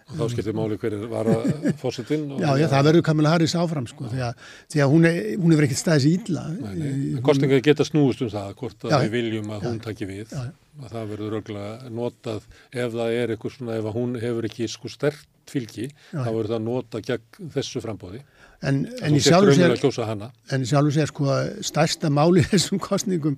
Og 0.07 0.21
þá 0.21 0.27
skiptir 0.31 0.55
máli 0.55 0.77
hver 0.79 0.95
er 0.95 1.07
vara 1.11 1.33
fórsetin. 1.81 2.29
Já, 2.39 2.53
já, 2.61 2.67
það 2.71 2.85
verður 2.87 3.03
Kamala 3.09 3.33
Harris 3.33 3.55
áfram 3.59 3.89
sko, 3.91 4.07
því 4.13 4.21
að, 4.23 4.45
því 4.71 4.83
að 4.85 4.93
hún, 4.93 5.07
er, 5.09 5.17
hún 5.43 5.55
hefur 5.55 5.67
ekkert 5.67 5.81
staðið 5.81 6.05
sér 6.05 6.13
illa. 6.31 6.45
Hún- 6.61 7.25
Kostingar 7.27 7.63
geta 7.67 7.87
snúist 7.89 8.23
um 8.23 8.31
það, 8.31 8.53
hvort 8.61 8.87
að 8.87 8.95
Já. 8.95 8.99
við 9.03 9.17
viljum 9.17 9.51
að 9.57 9.67
hún 9.67 9.81
taki 9.83 10.07
við. 10.07 10.31
Já. 10.31 10.45
Að 10.85 10.93
það 10.93 11.11
verður 11.11 11.37
örgulega 11.41 11.91
notað 11.99 12.47
ef 12.71 12.95
það 12.95 13.17
er 13.17 13.35
eitthvað 13.35 13.57
svona, 13.57 13.79
ef 13.81 13.89
að 13.91 13.97
hún 13.99 14.15
hefur 14.23 14.47
ekki 14.51 14.69
sko 14.71 14.93
stert 14.95 15.27
fylgi, 15.51 15.89
Já. 16.13 16.21
þá 16.23 16.31
verður 16.31 16.53
það 16.55 16.65
notað 16.69 17.07
gegn 17.11 17.51
þessu 17.57 17.83
frambóði. 17.83 18.23
En, 18.63 18.85
en 19.03 19.15
í 19.19 19.21
sé 19.21 19.31
sjálfu 19.35 20.95
sér, 20.95 21.11
sko, 21.11 21.35
stærsta 21.67 22.09
máli 22.15 22.47
þessum 22.47 22.79
kostningum 22.81 23.37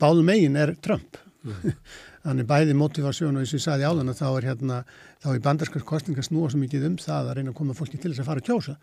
báðum 0.00 0.26
megin 0.34 0.58
er 0.58 0.74
Trump. 0.82 1.16
Þannig 2.24 2.48
bæði 2.50 2.74
motivasjón 2.76 3.36
og 3.38 3.44
eins 3.44 3.52
og 3.54 3.60
ég 3.60 3.64
sagði 3.64 3.86
áðan 3.88 4.10
að 4.12 4.18
þá 4.18 4.26
er 4.40 4.46
hérna, 4.48 4.78
þá 5.22 5.28
er 5.34 5.40
bandarskars 5.44 5.84
kostningar 5.86 6.26
snúa 6.26 6.50
svo 6.50 6.58
mikið 6.60 6.86
um 6.88 6.96
það 7.00 7.28
að 7.30 7.36
reyna 7.38 7.52
að 7.54 7.58
koma 7.60 7.76
fólki 7.78 8.00
til 8.02 8.10
þess 8.12 8.24
að 8.24 8.30
fara 8.32 8.42
að 8.42 8.48
kjósa. 8.50 8.74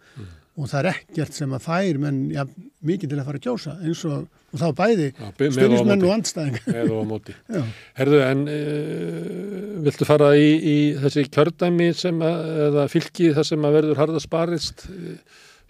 Og 0.56 0.70
það 0.72 0.80
er 0.80 0.88
ekkert 0.94 1.36
sem 1.36 1.52
að 1.58 1.66
fær 1.66 1.98
menn 2.00 2.20
ja, 2.32 2.46
mikið 2.88 3.12
til 3.12 3.20
að 3.20 3.26
fara 3.28 3.42
að 3.42 3.44
kjósa 3.44 3.74
eins 3.84 4.04
og, 4.08 4.22
og 4.56 4.62
þá 4.62 4.68
bæði 4.78 5.08
með 5.20 5.26
og 5.50 5.58
stuðnismenn 5.58 6.06
móti. 6.06 6.62
og 6.86 6.96
á 6.96 7.06
móti. 7.12 7.36
Herðu, 8.00 8.22
en 8.24 8.46
uh, 8.48 9.82
viltu 9.86 10.08
fara 10.08 10.30
í, 10.40 10.48
í 10.56 10.78
þessi 11.04 11.26
kjördæmi 11.36 11.90
sem 11.98 12.22
að, 12.24 12.46
eða 12.70 12.86
fylki 12.94 13.34
þar 13.36 13.50
sem 13.52 13.68
að 13.68 13.76
verður 13.82 14.02
harðast 14.04 14.32
barist? 14.32 14.86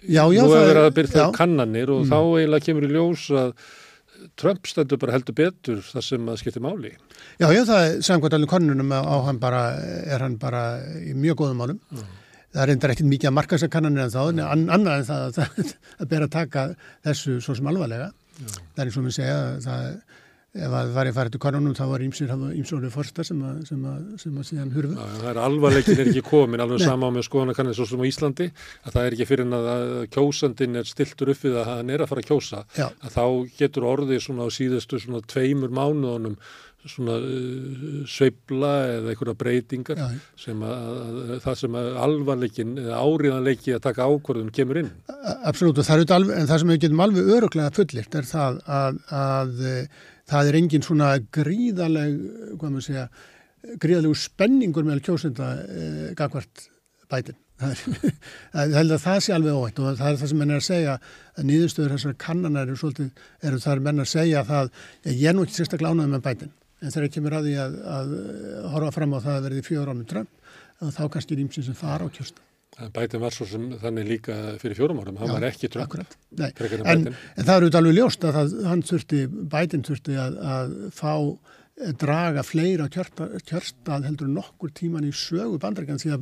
Já, 0.06 0.22
já, 0.30 0.44
Nú 0.46 0.52
það 0.54 0.62
er- 0.62 0.70
verið 0.70 0.84
að 0.86 0.96
byrja 1.00 1.24
já. 1.24 1.32
kannanir 1.34 1.92
og 1.96 2.06
þá 2.12 2.18
eiginlega 2.22 2.66
kemur 2.70 2.86
í 2.86 2.92
ljós 2.94 3.26
að 3.42 3.56
Trump 4.40 4.68
stendur 4.68 5.00
bara 5.00 5.16
heldur 5.16 5.36
betur 5.38 5.80
þar 5.86 6.04
sem 6.04 6.30
að 6.32 6.42
skipti 6.42 6.62
máli. 6.64 6.92
Já, 7.40 7.48
já, 7.56 7.62
það 7.70 7.86
samkvæmt 8.04 8.36
alveg 8.38 8.52
konunum 8.52 8.92
á 8.92 9.16
hann 9.28 9.40
bara, 9.40 9.64
er 10.12 10.26
hann 10.26 10.38
bara 10.42 10.64
í 11.00 11.16
mjög 11.16 11.40
góðum 11.44 11.62
málum. 11.64 11.80
Það 12.56 12.62
er 12.64 12.70
reyndar 12.72 12.94
ekkert 12.94 13.12
mikið 13.12 13.30
að 13.32 13.36
marka 13.36 13.58
þessar 13.58 13.72
kannanir 13.72 14.06
en 14.06 14.14
þá, 14.14 14.22
en 14.32 14.44
an, 14.44 14.68
annað 14.76 15.02
en 15.02 15.08
það 15.10 15.40
að, 15.46 15.74
að 16.00 16.12
bera 16.12 16.28
að 16.28 16.36
taka 16.36 16.68
þessu 17.08 17.40
svo 17.44 17.56
sem 17.58 17.72
alvarlega. 17.72 18.12
Það 18.36 18.84
er 18.84 18.90
eins 18.90 19.00
og 19.00 19.06
mér 19.08 19.16
segja, 19.16 19.40
það, 19.64 19.90
ef 20.56 20.72
að 20.72 20.88
það 20.88 20.96
var 20.96 21.10
ég 21.10 21.16
farið 21.16 21.34
til 21.36 21.42
konunum 21.44 21.76
þá 21.76 21.84
var 21.90 22.04
ímsir, 22.06 22.32
ímsir 22.56 22.78
orðið 22.78 22.94
fórsta 22.96 23.24
sem 23.28 23.40
að, 23.44 23.56
sem 23.68 23.88
að, 23.92 24.04
sem 24.22 24.38
að 24.40 24.46
síðan 24.50 24.76
hurfu. 24.76 24.96
Já, 24.96 25.16
það 25.20 25.32
er 25.32 25.40
alvarleikin 25.44 26.00
er 26.00 26.12
ekki 26.12 26.24
komin, 26.30 26.64
alveg 26.64 26.86
sama 26.86 27.10
með 27.14 27.28
skoðanakannir 27.28 27.78
svo 27.78 27.88
sem 27.90 28.04
á 28.04 28.10
Íslandi, 28.10 28.48
að 28.86 28.96
það 28.96 29.10
er 29.10 29.18
ekki 29.18 29.30
fyrir 29.32 29.50
en 29.50 29.58
að 29.58 30.06
kjósandinn 30.16 30.80
er 30.80 30.88
stiltur 30.88 31.34
upp 31.34 31.42
við 31.44 31.58
að 31.60 31.72
hann 31.74 31.92
er 31.92 32.06
að 32.06 32.14
fara 32.14 32.24
að 32.24 32.30
kjósa, 32.32 32.62
Já. 32.78 32.88
að 32.88 33.18
þá 33.18 33.26
getur 33.60 33.90
orðið 33.92 34.24
svona 34.28 34.48
á 34.48 34.50
síðustu 34.56 35.02
svona 35.04 35.26
tveimur 35.28 35.76
mánuðunum 35.76 36.40
svona 36.86 37.16
uh, 37.18 38.04
sveifla 38.06 38.72
eða 38.92 39.10
einhverja 39.10 39.34
breytingar 39.40 39.98
Já. 39.98 40.06
sem 40.38 40.60
að, 40.62 41.00
að 41.02 41.40
það 41.42 41.56
sem 41.64 41.78
að 41.80 41.88
alvarleikin 42.06 42.76
eða 42.78 43.00
áriðanleiki 43.02 43.74
að 43.74 43.82
taka 43.88 44.06
ákvörðun 44.06 44.54
kemur 44.54 44.78
inn. 44.84 44.92
Absolut, 45.50 45.82
og 45.82 45.88
það 45.88 46.04
er 46.04 46.14
alveg, 46.20 46.38
en 46.38 46.46
það 46.52 46.62
sem 46.62 46.74
við 46.76 46.84
getum 46.86 47.02
alveg 47.08 47.32
öruglega 47.40 47.74
er 47.74 47.80
það 50.26 50.38
að, 50.38 50.44
að, 50.44 50.46
að 50.46 50.50
það 50.50 50.50
er 50.50 50.60
engin 50.60 50.86
svona 50.86 51.10
gríðaleg, 51.38 52.20
hvað 52.60 52.70
maður 52.72 52.86
segja, 52.86 53.08
gríðalegu 53.82 54.20
spenningur 54.20 54.86
meðal 54.86 55.04
kjósenda 55.06 55.50
eh, 55.66 56.14
gagvart 56.18 56.68
bætin. 57.12 57.38
Það 57.56 58.76
held 58.80 58.92
að 58.92 59.04
það 59.06 59.20
sé 59.24 59.34
alveg 59.36 59.56
óvægt 59.56 59.80
og 59.80 59.96
það 59.96 60.10
er 60.10 60.18
það 60.20 60.32
sem 60.32 60.40
menn 60.42 60.52
er 60.52 60.60
að 60.60 60.68
segja 60.68 60.96
að 61.36 61.46
nýðustöður 61.48 61.94
þessar 61.96 62.18
kannanar 62.20 62.68
eru 62.68 62.80
svolítið, 62.82 63.12
eru 63.42 63.62
það 63.64 63.84
menn 63.88 64.04
að 64.04 64.12
segja 64.12 64.42
að 64.42 64.50
það, 64.52 64.72
ég 65.14 65.30
er 65.30 65.38
nú 65.38 65.46
ekki 65.46 65.56
sérstaklega 65.56 65.96
ánægð 65.96 66.12
með 66.12 66.26
bætin 66.26 66.52
en 66.82 66.92
þegar 66.92 67.08
ég 67.08 67.14
kemur 67.16 67.38
að 67.38 67.48
því 67.48 67.54
að, 67.64 67.78
að 67.96 68.12
horfa 68.74 68.92
fram 68.98 69.16
á 69.16 69.20
það 69.24 69.38
að 69.38 69.46
verði 69.48 69.64
fjóður 69.66 69.92
ánum 69.94 70.10
drömm 70.10 70.92
þá 70.92 71.04
kannski 71.14 71.38
er 71.38 71.44
ímsins 71.46 71.70
sem 71.70 71.78
fara 71.80 72.04
á 72.04 72.10
kjörsta. 72.12 72.44
Bætin 72.76 73.22
var 73.24 73.32
svo 73.32 73.46
sem 73.48 73.70
þannig 73.80 74.08
líka 74.10 74.34
fyrir 74.60 74.76
fjórum 74.76 74.98
árum, 75.00 75.20
hann 75.22 75.30
Já, 75.30 75.36
var 75.38 75.46
ekki 75.48 75.70
drömm. 75.72 75.94
En, 76.36 76.82
en, 76.84 77.06
en 77.14 77.46
það 77.48 77.58
eru 77.58 77.70
alveg 77.80 77.96
ljóst 77.96 78.26
að 78.28 78.36
það, 78.36 78.56
hann 78.68 78.82
þurfti, 78.90 79.22
bætin 79.54 79.86
þurfti 79.88 80.18
að, 80.20 80.42
að 80.56 80.74
fá 80.98 81.14
draga 82.00 82.44
fleira 82.48 82.88
kjörstað 82.92 84.06
heldur 84.08 84.30
nokkur 84.32 84.72
tíman 84.76 85.08
í 85.08 85.12
sögu 85.16 85.58
bandrækjan 85.60 86.00
því 86.00 86.12
að 86.16 86.22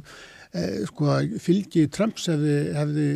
eh, 0.58 0.80
sko, 0.90 1.18
fylgi 1.42 1.86
Trumps 1.94 2.26
hefði, 2.32 2.56
hefði 2.78 3.10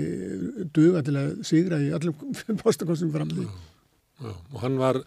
duga 0.76 1.02
til 1.06 1.16
að 1.18 1.32
sigra 1.50 1.82
í 1.82 1.90
allum 1.98 2.18
postakonsum 2.64 3.14
framtíð. 3.16 3.50
Og 4.22 4.62
hann 4.62 4.78
var, 4.82 5.02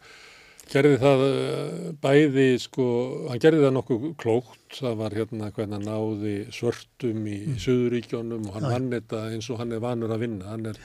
gerði 0.70 0.98
það 1.02 1.22
eh, 1.26 1.84
bæði, 2.02 2.48
sko, 2.62 2.86
hann 3.30 3.42
gerði 3.42 3.64
það 3.66 3.76
nokkuð 3.76 4.08
klókt, 4.20 4.64
það 4.78 4.98
var 5.02 5.16
hérna 5.18 5.52
hvernig 5.54 5.78
hann 5.78 5.88
náði 5.88 6.34
svörtum 6.54 7.22
í 7.26 7.38
mm. 7.40 7.60
Suðuríkjónum 7.64 8.48
og 8.48 8.58
hann 8.58 8.68
vann 8.70 8.90
þetta 8.94 9.24
eins 9.34 9.50
og 9.50 9.62
hann 9.62 9.74
er 9.76 9.82
vanur 9.84 10.14
að 10.14 10.26
vinna, 10.26 10.50
hann 10.52 10.68
er, 10.70 10.82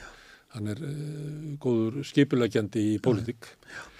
hann 0.56 0.72
er 0.72 0.82
uh, 0.82 1.52
góður 1.62 2.00
skipulegjandi 2.06 2.88
í 2.94 2.96
pólitík. 3.04 3.46
Já, 3.46 3.76
já. 3.76 3.92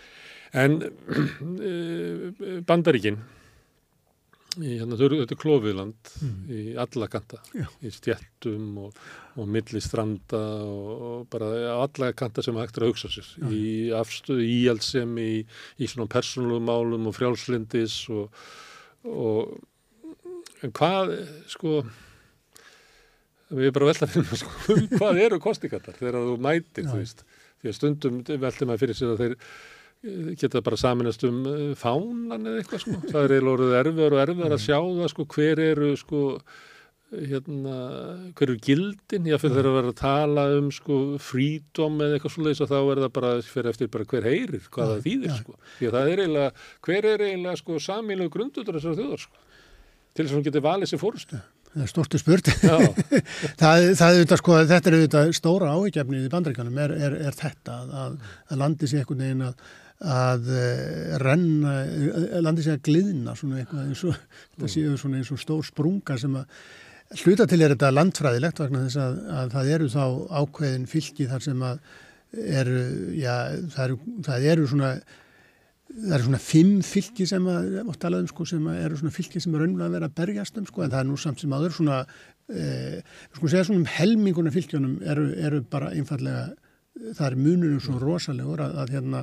En 0.57 0.79
eh, 1.71 2.61
bandaríkinn, 2.67 3.19
hérna, 4.57 4.97
þetta 4.99 5.35
er 5.35 5.41
klófiðland 5.41 6.11
mm. 6.23 6.37
í 6.49 6.61
alla 6.81 7.09
kanta, 7.13 7.39
Já. 7.57 7.67
í 7.85 7.93
stjættum 7.93 8.81
og, 8.87 8.99
og 9.37 9.51
millistranda 9.53 10.41
og, 10.65 10.91
og 11.09 11.29
bara 11.33 11.51
alla 11.75 12.11
kanta 12.17 12.45
sem 12.45 12.57
hægt 12.61 12.79
er 12.79 12.87
að 12.87 12.93
hugsa 12.95 13.11
sér, 13.13 13.29
Já. 13.43 13.47
í 13.53 13.67
afstöðu, 13.97 14.47
í 14.47 14.59
allsem, 14.73 15.15
í, 15.21 15.45
í 15.79 15.91
svona 15.91 16.09
persónulegu 16.13 16.65
málum 16.65 17.09
og 17.11 17.17
frjálslindis 17.19 17.99
og, 18.15 18.45
og 19.07 19.57
en 20.65 20.75
hvað, 20.77 21.15
sko, 21.53 21.79
við 23.53 23.69
erum 23.69 23.79
bara 23.79 23.91
veltað 23.93 24.15
fyrir 24.15 24.29
maður, 24.29 24.45
sko, 24.45 24.79
hvað 24.99 25.25
eru 25.29 25.43
kostingattar 25.45 26.01
þegar 26.01 26.21
þú 26.31 26.37
mætir, 26.49 26.87
Já. 26.87 26.93
þú 26.93 27.01
veist, 27.03 27.27
því 27.61 27.73
að 27.73 27.81
stundum 27.81 28.21
veltum 28.47 28.73
að 28.73 28.85
fyrir 28.85 28.99
sig 28.99 29.11
að 29.11 29.25
þeir 29.25 29.41
geta 30.41 30.63
bara 30.65 30.79
saminast 30.81 31.25
um 31.29 31.43
eh, 31.51 31.75
fánan 31.79 32.47
eða 32.47 32.63
eitthvað 32.63 32.85
sko. 32.85 32.97
Það 33.09 33.21
er 33.23 33.35
eiginlega 33.37 33.57
orðið 33.57 33.77
erfiðar 33.81 34.17
og 34.17 34.25
erfiðar 34.25 34.57
að 34.57 34.65
sjá 34.67 34.79
það 34.79 35.13
sko 35.13 35.29
hver 35.35 35.63
eru 35.67 35.91
sko 36.01 36.23
hérna, 37.17 37.77
hver 38.35 38.51
eru 38.51 38.59
gildin? 38.67 39.29
Ég 39.31 39.41
fyrir 39.41 39.69
að 39.71 39.77
vera 39.79 39.93
að 39.93 39.99
tala 40.01 40.47
um 40.59 40.71
sko 40.75 41.01
freedom 41.23 42.01
eða 42.03 42.19
eitthvað 42.19 42.35
svoleiðis 42.35 42.63
og 42.65 42.71
þá 42.73 42.79
er 42.81 43.03
það 43.05 43.13
bara 43.19 43.35
fyrir 43.47 43.73
eftir 43.73 43.91
bara 43.95 44.09
hver 44.13 44.27
heyrir, 44.27 44.71
hvað 44.75 44.95
það 44.95 45.05
þýðir 45.07 45.37
sko. 45.41 45.59
Því 45.79 45.91
að 45.91 45.99
það 45.99 46.13
er 46.13 46.25
eiginlega, 46.25 46.65
hver 46.89 47.11
er 47.13 47.27
eiginlega 47.29 47.61
sko 47.63 47.83
samílu 47.87 48.31
grundutur 48.33 48.79
þessar 48.79 48.99
þjóðar 48.99 49.27
sko 49.27 49.45
til 50.17 50.25
þess 50.25 50.33
að 50.33 50.39
hún 50.39 50.47
geti 50.47 50.65
valið 50.65 50.91
sér 50.91 51.01
fórstu. 51.03 51.39
Það 51.77 51.83
er 51.85 51.91
stortu 51.91 52.19
spurt. 52.21 52.47
það, 52.63 52.85
það 54.01 54.21
er, 54.23 54.37
sko, 54.41 54.55
þetta 54.71 54.91
er 54.91 54.97
auðvitað 54.97 55.33
stóra 55.37 55.73
áhugjefnið 55.75 56.25
í 56.25 56.31
bandreikanum 56.33 56.79
er, 56.81 56.95
er, 56.97 57.17
er 57.29 57.37
þetta 57.37 57.81
að, 57.85 58.15
að 58.49 58.63
landi 58.63 58.89
sér 58.89 59.03
einhvern 59.03 59.27
veginn 59.27 59.45
að 59.51 59.67
að 60.05 60.51
uh, 60.53 61.13
renna, 61.23 61.77
uh, 61.85 62.41
landi 62.45 62.65
sig 62.65 62.77
að 62.77 62.89
gliðna 62.91 63.37
svona 63.39 63.63
eitthvað 63.63 63.87
eins 63.87 64.03
og 64.05 64.19
þetta 64.19 64.73
séu 64.73 64.97
svona 65.01 65.21
eins 65.21 65.31
og 65.33 65.41
stór 65.41 65.65
sprunga 65.65 66.19
sem 66.21 66.35
að 66.37 67.23
hluta 67.23 67.47
til 67.49 67.61
er 67.63 67.73
þetta 67.73 67.93
landfræðilegt 67.95 68.61
vegna 68.61 68.83
þess 68.87 69.01
að, 69.01 69.21
að 69.41 69.55
það 69.55 69.71
eru 69.77 69.93
þá 69.93 70.03
ákveðin 70.43 70.91
fylki 70.91 71.29
þar 71.31 71.47
sem 71.47 71.63
að 71.65 71.79
eru, 72.37 72.81
já, 73.17 73.35
það 73.73 73.85
eru, 73.87 73.99
það 74.27 74.49
eru 74.53 74.67
svona 74.69 74.91
það 75.87 76.15
eru 76.17 76.27
svona 76.27 76.43
fimm 76.43 76.73
fylki 76.85 77.27
sem 77.31 77.47
að 77.51 77.77
oft 77.87 78.01
talaðum 78.03 78.31
sko 78.31 78.47
sem 78.51 78.65
að 78.69 78.81
eru 78.85 78.99
svona 79.01 79.15
fylki 79.15 79.43
sem 79.43 79.55
er 79.55 79.63
raunlega 79.63 79.87
að 79.87 79.97
vera 79.97 80.09
að 80.11 80.17
berjast 80.19 80.59
um 80.61 80.67
sko 80.69 80.85
en 80.85 80.93
það 80.93 81.03
er 81.03 81.09
nú 81.09 81.19
samt 81.23 81.43
sem 81.43 81.55
aður 81.57 81.77
svona 81.77 81.99
eh, 82.51 82.97
sko 83.37 83.51
segja 83.53 83.69
svona 83.69 83.85
um 83.85 83.91
helminguna 83.95 84.53
fylkjónum 84.55 84.97
eru, 85.07 85.29
eru 85.49 85.63
bara 85.71 85.93
einfallega 85.95 86.49
það 87.15 87.27
er 87.29 87.39
mununum 87.39 87.81
svo 87.85 88.01
rosalegur 88.03 88.65
að, 88.67 88.77
að 88.83 88.97
hérna 88.97 89.23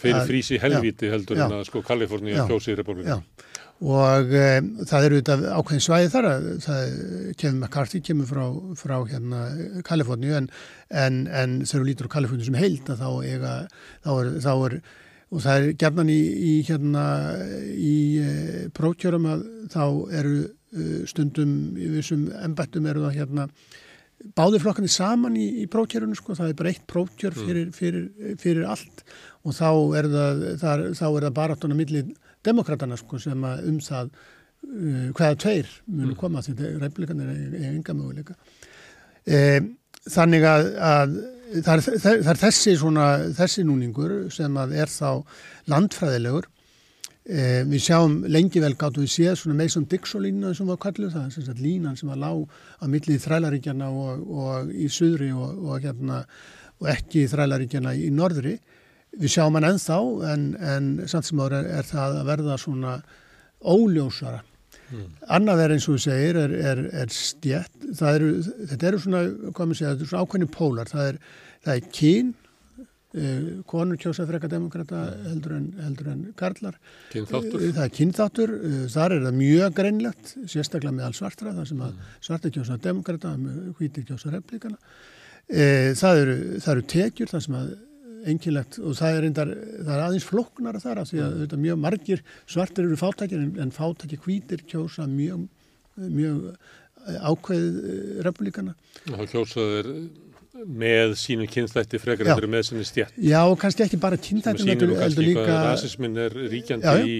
Fyrir 0.00 0.24
frísi 0.28 0.60
helviti 0.62 1.10
heldur 1.12 1.38
já, 1.38 1.44
en 1.46 1.58
að 1.58 1.66
sko 1.68 1.82
Kaliforníu 1.86 2.46
kjósi 2.48 2.72
í 2.72 2.78
republika. 2.78 3.20
Og 3.84 4.32
e, 4.32 4.48
það 4.86 5.06
eru 5.08 5.20
þetta 5.20 5.54
ákveðin 5.58 5.84
svæði 5.84 6.10
þar 6.12 6.28
að 6.30 6.44
það 6.64 6.82
kemur 7.40 7.56
McCarthy, 7.58 8.00
kemur 8.06 8.28
frá, 8.30 8.44
frá 8.78 8.96
hérna 9.10 9.44
Kaliforníu 9.86 10.36
en, 10.38 10.50
en, 10.90 11.24
en 11.26 11.56
þegar 11.64 11.82
þú 11.82 11.88
lítur 11.90 12.10
á 12.10 12.14
Kaliforníu 12.14 12.48
sem 12.48 12.60
heild 12.60 12.90
þá, 12.90 13.08
eiga, 13.26 13.54
þá, 14.06 14.10
er, 14.14 14.30
þá 14.46 14.52
er, 14.54 14.76
og 15.30 15.46
það 15.46 15.56
er 15.58 15.78
gerðan 15.82 16.12
í, 16.14 16.20
í 16.22 16.52
hérna 16.68 17.06
í 17.74 17.96
e, 18.22 18.34
prókjörum 18.78 19.32
að 19.34 19.48
þá 19.74 19.82
eru 20.22 20.36
stundum 21.06 21.74
í 21.78 21.88
vissum 21.92 22.28
embættum 22.42 22.86
eru 22.90 23.04
það 23.04 23.18
hérna 23.20 23.48
báðir 24.36 24.62
flokkandi 24.62 24.90
saman 24.92 25.36
í, 25.36 25.46
í 25.62 25.66
prókjörunum 25.70 26.16
sko, 26.16 26.36
það 26.38 26.52
er 26.52 26.58
bara 26.58 26.72
eitt 26.72 26.84
prókjör 26.90 27.34
mm. 27.34 27.48
fyrir, 27.48 27.70
fyrir, 27.76 28.36
fyrir 28.40 28.68
allt 28.70 29.04
og 29.44 29.56
þá 29.56 29.68
er 30.00 30.08
það, 30.14 30.44
það, 30.62 30.84
þá 30.98 31.04
er 31.08 31.26
það 31.26 31.36
bara 31.40 31.56
áttunar 31.56 31.78
millir 31.78 32.08
demokraterna 32.44 32.98
sko, 33.00 33.20
sem 33.22 33.44
um 33.44 33.78
það 33.84 34.10
uh, 34.14 35.06
hvaða 35.12 35.40
tveir 35.44 35.70
munu 35.86 36.12
mm. 36.12 36.18
koma 36.20 36.44
því 36.44 36.56
að 36.56 36.80
republikanir 36.82 37.32
er, 37.34 37.68
enga 37.72 37.96
möguleika. 37.96 38.36
E, 39.24 39.38
þannig 40.12 40.44
að, 40.44 40.66
að 40.84 41.14
það, 41.64 41.74
er, 41.74 42.00
það 42.04 42.32
er 42.34 42.40
þessi, 42.42 42.74
svona, 42.80 43.06
þessi 43.36 43.64
núningur 43.64 44.16
sem 44.32 44.58
er 44.64 44.92
þá 44.92 45.08
landfræðilegur 45.72 46.50
Eh, 47.24 47.62
við 47.64 47.80
sjáum 47.80 48.18
lengi 48.28 48.60
vel 48.60 48.74
gáttu 48.76 49.00
við 49.00 49.08
séð 49.14 49.38
svona 49.40 49.56
Mason-Dixon 49.62 50.20
lína 50.20 50.50
sem 50.52 50.68
var 50.68 50.76
kalluð 50.76 51.14
það, 51.14 51.30
sem 51.32 51.44
sagt 51.46 51.62
línan 51.64 51.96
sem 51.96 52.10
var 52.12 52.18
lág 52.20 52.42
á 52.76 52.84
millið 52.84 53.22
þrælaríkjana 53.24 53.86
og, 53.88 54.26
og 54.28 54.74
í 54.76 54.90
suðri 54.92 55.30
og, 55.32 55.54
og, 55.64 55.78
hérna, 55.80 56.18
og 56.82 56.90
ekki 56.92 57.22
þrælaríkjana 57.32 57.94
í 57.96 58.10
norðri. 58.12 58.58
Við 59.20 59.34
sjáum 59.36 59.58
hann 59.58 59.68
ennþá 59.68 59.98
en, 60.32 60.48
en 60.58 60.90
samt 61.10 61.28
sem 61.28 61.40
ára 61.44 61.62
er, 61.62 61.70
er 61.80 61.88
það 61.88 62.18
að 62.20 62.30
verða 62.32 62.58
svona 62.60 62.94
óljósara. 63.64 64.42
Mm. 64.90 65.10
Annað 65.36 65.64
er 65.64 65.74
eins 65.74 65.88
og 65.88 65.96
þú 65.96 66.04
segir 66.04 66.38
er, 66.38 66.54
er, 66.72 66.80
er 67.02 67.12
stjætt. 67.14 67.76
Eru, 68.10 68.30
þetta 68.70 68.88
eru 68.90 69.02
svona, 69.02 69.26
segja, 69.26 69.92
þetta 69.92 69.94
eru 69.94 70.10
svona 70.10 70.24
ákveðni 70.24 70.50
pólar. 70.54 70.90
Það 70.90 71.12
er, 71.12 71.20
það 71.64 71.78
er 71.78 71.92
kyn 72.00 72.34
Uh, 73.14 73.60
konur 73.70 73.94
kjósa 73.94 74.24
freka 74.26 74.48
demokrata 74.50 75.04
heldur 75.28 75.52
en, 75.54 75.66
heldur 75.78 76.08
en 76.10 76.22
karlar 76.34 76.74
kynþáttur. 77.12 77.60
Uh, 77.60 77.68
það 77.76 77.84
er 77.84 77.92
kynþáttur 77.94 78.52
uh, 78.56 78.72
þar 78.90 79.14
er 79.14 79.20
það 79.28 79.36
mjög 79.38 79.76
greinlegt 79.76 80.32
sérstaklega 80.50 80.96
með 80.96 81.06
all 81.06 81.14
svartra 81.20 81.52
þar 81.54 81.68
sem 81.68 81.84
að 81.86 81.92
mm. 81.92 82.08
svarta 82.26 82.50
kjósa 82.56 82.78
demokrata, 82.82 83.36
hvítir 83.78 84.08
kjósa 84.08 84.32
replíkana 84.34 84.80
það 86.00 86.24
eru, 86.24 86.34
það 86.64 86.72
eru 86.72 86.84
tekjur 86.90 87.30
þar 87.30 87.46
sem 87.46 87.56
að 87.60 87.70
einkilegt 88.30 88.78
og 88.80 88.96
það 88.98 89.16
er, 89.16 89.20
reyndar, 89.26 89.52
það 89.80 89.92
er 89.96 90.04
aðeins 90.06 90.28
floknara 90.28 90.82
þar 90.82 91.02
af 91.02 91.10
því 91.10 91.22
að 91.24 91.36
mm. 91.44 91.64
mjög 91.66 91.82
margir 91.84 92.24
svartir 92.44 92.88
eru 92.88 93.00
fátækir 93.00 93.42
en, 93.42 93.52
en 93.64 93.74
fátækir 93.74 94.22
hvítir 94.24 94.64
kjósa 94.70 95.08
mjög, 95.10 95.46
mjög 96.00 96.44
ákveð 97.04 97.66
replíkana 98.24 98.76
og 99.10 99.18
það 99.18 99.32
kjósaður 99.34 99.90
með 100.54 101.14
sínu 101.18 101.46
kynþætti 101.50 101.98
frekar 101.98 102.28
eftir 102.30 102.46
með 102.50 102.62
sinni 102.68 102.84
stjætt. 102.86 103.16
Já, 103.18 103.40
kannski 103.58 103.84
ekki 103.84 103.98
bara 104.00 104.18
kynþætti. 104.20 104.62
Sem 104.62 104.70
sínur 104.70 105.00
kannski 105.00 105.24
líka... 105.26 105.46
hvað 105.48 105.64
rasismin 105.66 106.20
er 106.24 106.36
ríkjandi 106.52 106.86
já, 106.86 107.00
já. 107.00 107.08
í, 107.10 107.16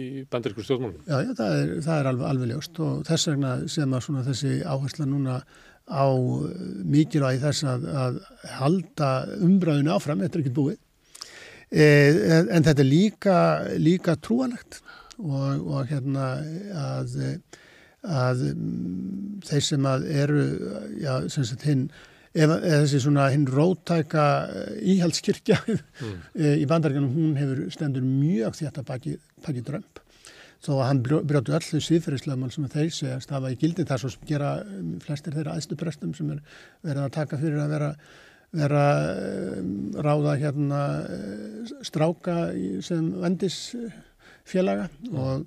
í, 0.00 0.22
bandaríkur 0.32 0.64
stjórnmálum. 0.66 1.02
Já, 1.04 1.16
já, 1.26 1.32
það 1.38 1.56
er, 1.58 1.74
það 1.84 1.98
er 1.98 2.10
alveg, 2.12 2.26
alveg 2.30 2.52
ljóst 2.54 2.80
og 2.86 3.02
þess 3.08 3.30
vegna 3.30 3.52
sem 3.76 3.96
að 3.98 4.06
svona 4.06 4.24
þessi 4.30 4.54
áhersla 4.64 5.08
núna 5.10 5.36
á 5.88 6.06
mikilvægi 6.90 7.42
þess 7.44 7.66
að, 7.66 7.88
að 8.04 8.20
halda 8.58 9.10
umbræðinu 9.40 9.94
áfram, 9.94 10.22
þetta 10.24 10.38
er 10.38 10.44
ekki 10.44 10.56
búið. 10.58 10.78
E, 11.70 11.86
en 12.50 12.66
þetta 12.66 12.82
er 12.82 12.88
líka, 12.88 13.38
líka 13.78 14.16
trúalegt 14.18 14.80
og, 15.22 15.66
og 15.70 15.90
hérna 15.90 16.28
að, 16.74 17.16
að 18.02 18.44
þeir 19.46 19.66
sem 19.66 19.90
að 19.90 20.06
eru, 20.24 20.46
já, 20.98 21.12
sem 21.30 21.46
sagt 21.46 21.66
hinn 21.68 21.88
eða 22.30 22.60
þessi 22.62 23.00
svona 23.02 23.26
hinn 23.32 23.46
rótæka 23.50 24.26
eh, 24.46 24.74
íhaldskirkja 24.94 25.56
mm. 25.66 26.12
í 26.62 26.68
bandaríkanum, 26.70 27.10
hún 27.10 27.34
hefur 27.38 27.64
stendur 27.74 28.04
mjög 28.06 28.54
þetta 28.60 28.84
baki, 28.86 29.16
baki 29.46 29.64
drömp 29.66 30.02
þó 30.60 30.72
að 30.76 30.82
hann 30.86 31.02
brjótu 31.04 31.54
öllu 31.56 31.80
síðferðislega 31.84 32.50
sem 32.52 32.68
þeir 32.74 32.90
segast 32.94 33.32
hafa 33.32 33.52
í 33.52 33.58
gildi. 33.60 33.86
Þar 33.88 34.02
svo 34.02 34.12
sem 34.14 34.26
gera 34.28 34.54
um, 34.64 34.92
flestir 35.04 35.36
þeirra 35.36 35.56
aðstuprestum 35.56 36.14
sem 36.16 36.34
er 36.34 36.42
verið 36.86 37.04
að 37.06 37.14
taka 37.16 37.40
fyrir 37.40 37.62
að 37.62 37.74
vera, 37.74 37.90
vera 38.60 38.84
um, 39.60 39.74
ráða 40.08 40.36
hérna 40.42 40.80
eh, 41.06 41.74
stráka 41.86 42.38
sem 42.84 43.08
vendisfélaga 43.22 44.90
og 45.14 45.46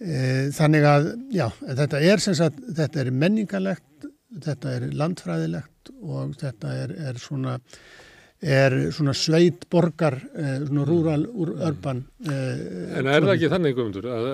e, 0.00 0.50
þannig 0.56 0.88
að 0.90 1.08
já, 1.32 1.46
þetta 1.80 2.04
er 2.12 2.24
sem 2.24 2.36
sagt, 2.36 2.60
þetta 2.76 3.04
er 3.04 3.12
menningarlegt 3.24 4.10
þetta 4.42 4.74
er 4.76 4.88
landfræðilegt 4.96 5.92
og 6.02 6.34
þetta 6.40 6.72
er, 6.82 6.94
er 7.10 7.20
svona 7.22 7.58
er 8.42 8.74
svona 8.92 9.14
sveit 9.16 9.64
borgar, 9.70 10.16
eh, 10.34 10.58
svona 10.66 10.84
rúral 10.84 11.24
úr 11.26 11.54
örban. 11.64 12.04
Eh, 12.26 12.98
en 12.98 13.06
er 13.06 13.22
það 13.22 13.34
ekki 13.34 13.50
þannig, 13.52 13.74
Guðmundur, 13.74 14.04
að 14.04 14.26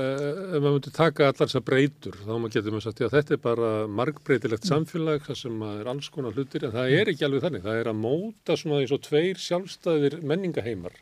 ef 0.57 0.63
maður 0.63 0.75
myndir 0.75 0.93
taka 0.93 1.29
allar 1.29 1.47
þessar 1.47 1.65
breytur, 1.65 2.17
þá 2.27 2.51
getur 2.51 2.73
maður 2.73 2.83
sagt 2.83 3.01
að 3.01 3.15
þetta 3.15 3.33
er 3.33 3.43
bara 3.45 3.71
margbreytilegt 3.87 4.67
samfélag, 4.67 5.23
það 5.23 5.37
sem 5.37 5.63
er 5.63 5.87
alls 5.87 6.09
konar 6.09 6.33
hlutir, 6.33 6.65
en 6.65 6.73
það 6.73 6.99
er 6.99 7.13
ekki 7.13 7.27
alveg 7.29 7.43
þannig. 7.47 7.63
Það 7.63 7.81
er 7.81 7.93
að 7.93 8.01
móta 8.03 8.57
svona 8.57 8.81
eins 8.81 8.93
og 8.93 9.03
tveir 9.03 9.37
sjálfstæðir 9.37 10.23
menningaheimar, 10.23 10.93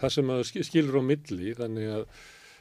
það 0.00 0.10
sem 0.10 0.24
maður 0.24 0.64
skilur 0.68 1.00
á 1.00 1.02
milli, 1.02 1.54
þannig 1.58 1.94
að 1.96 2.06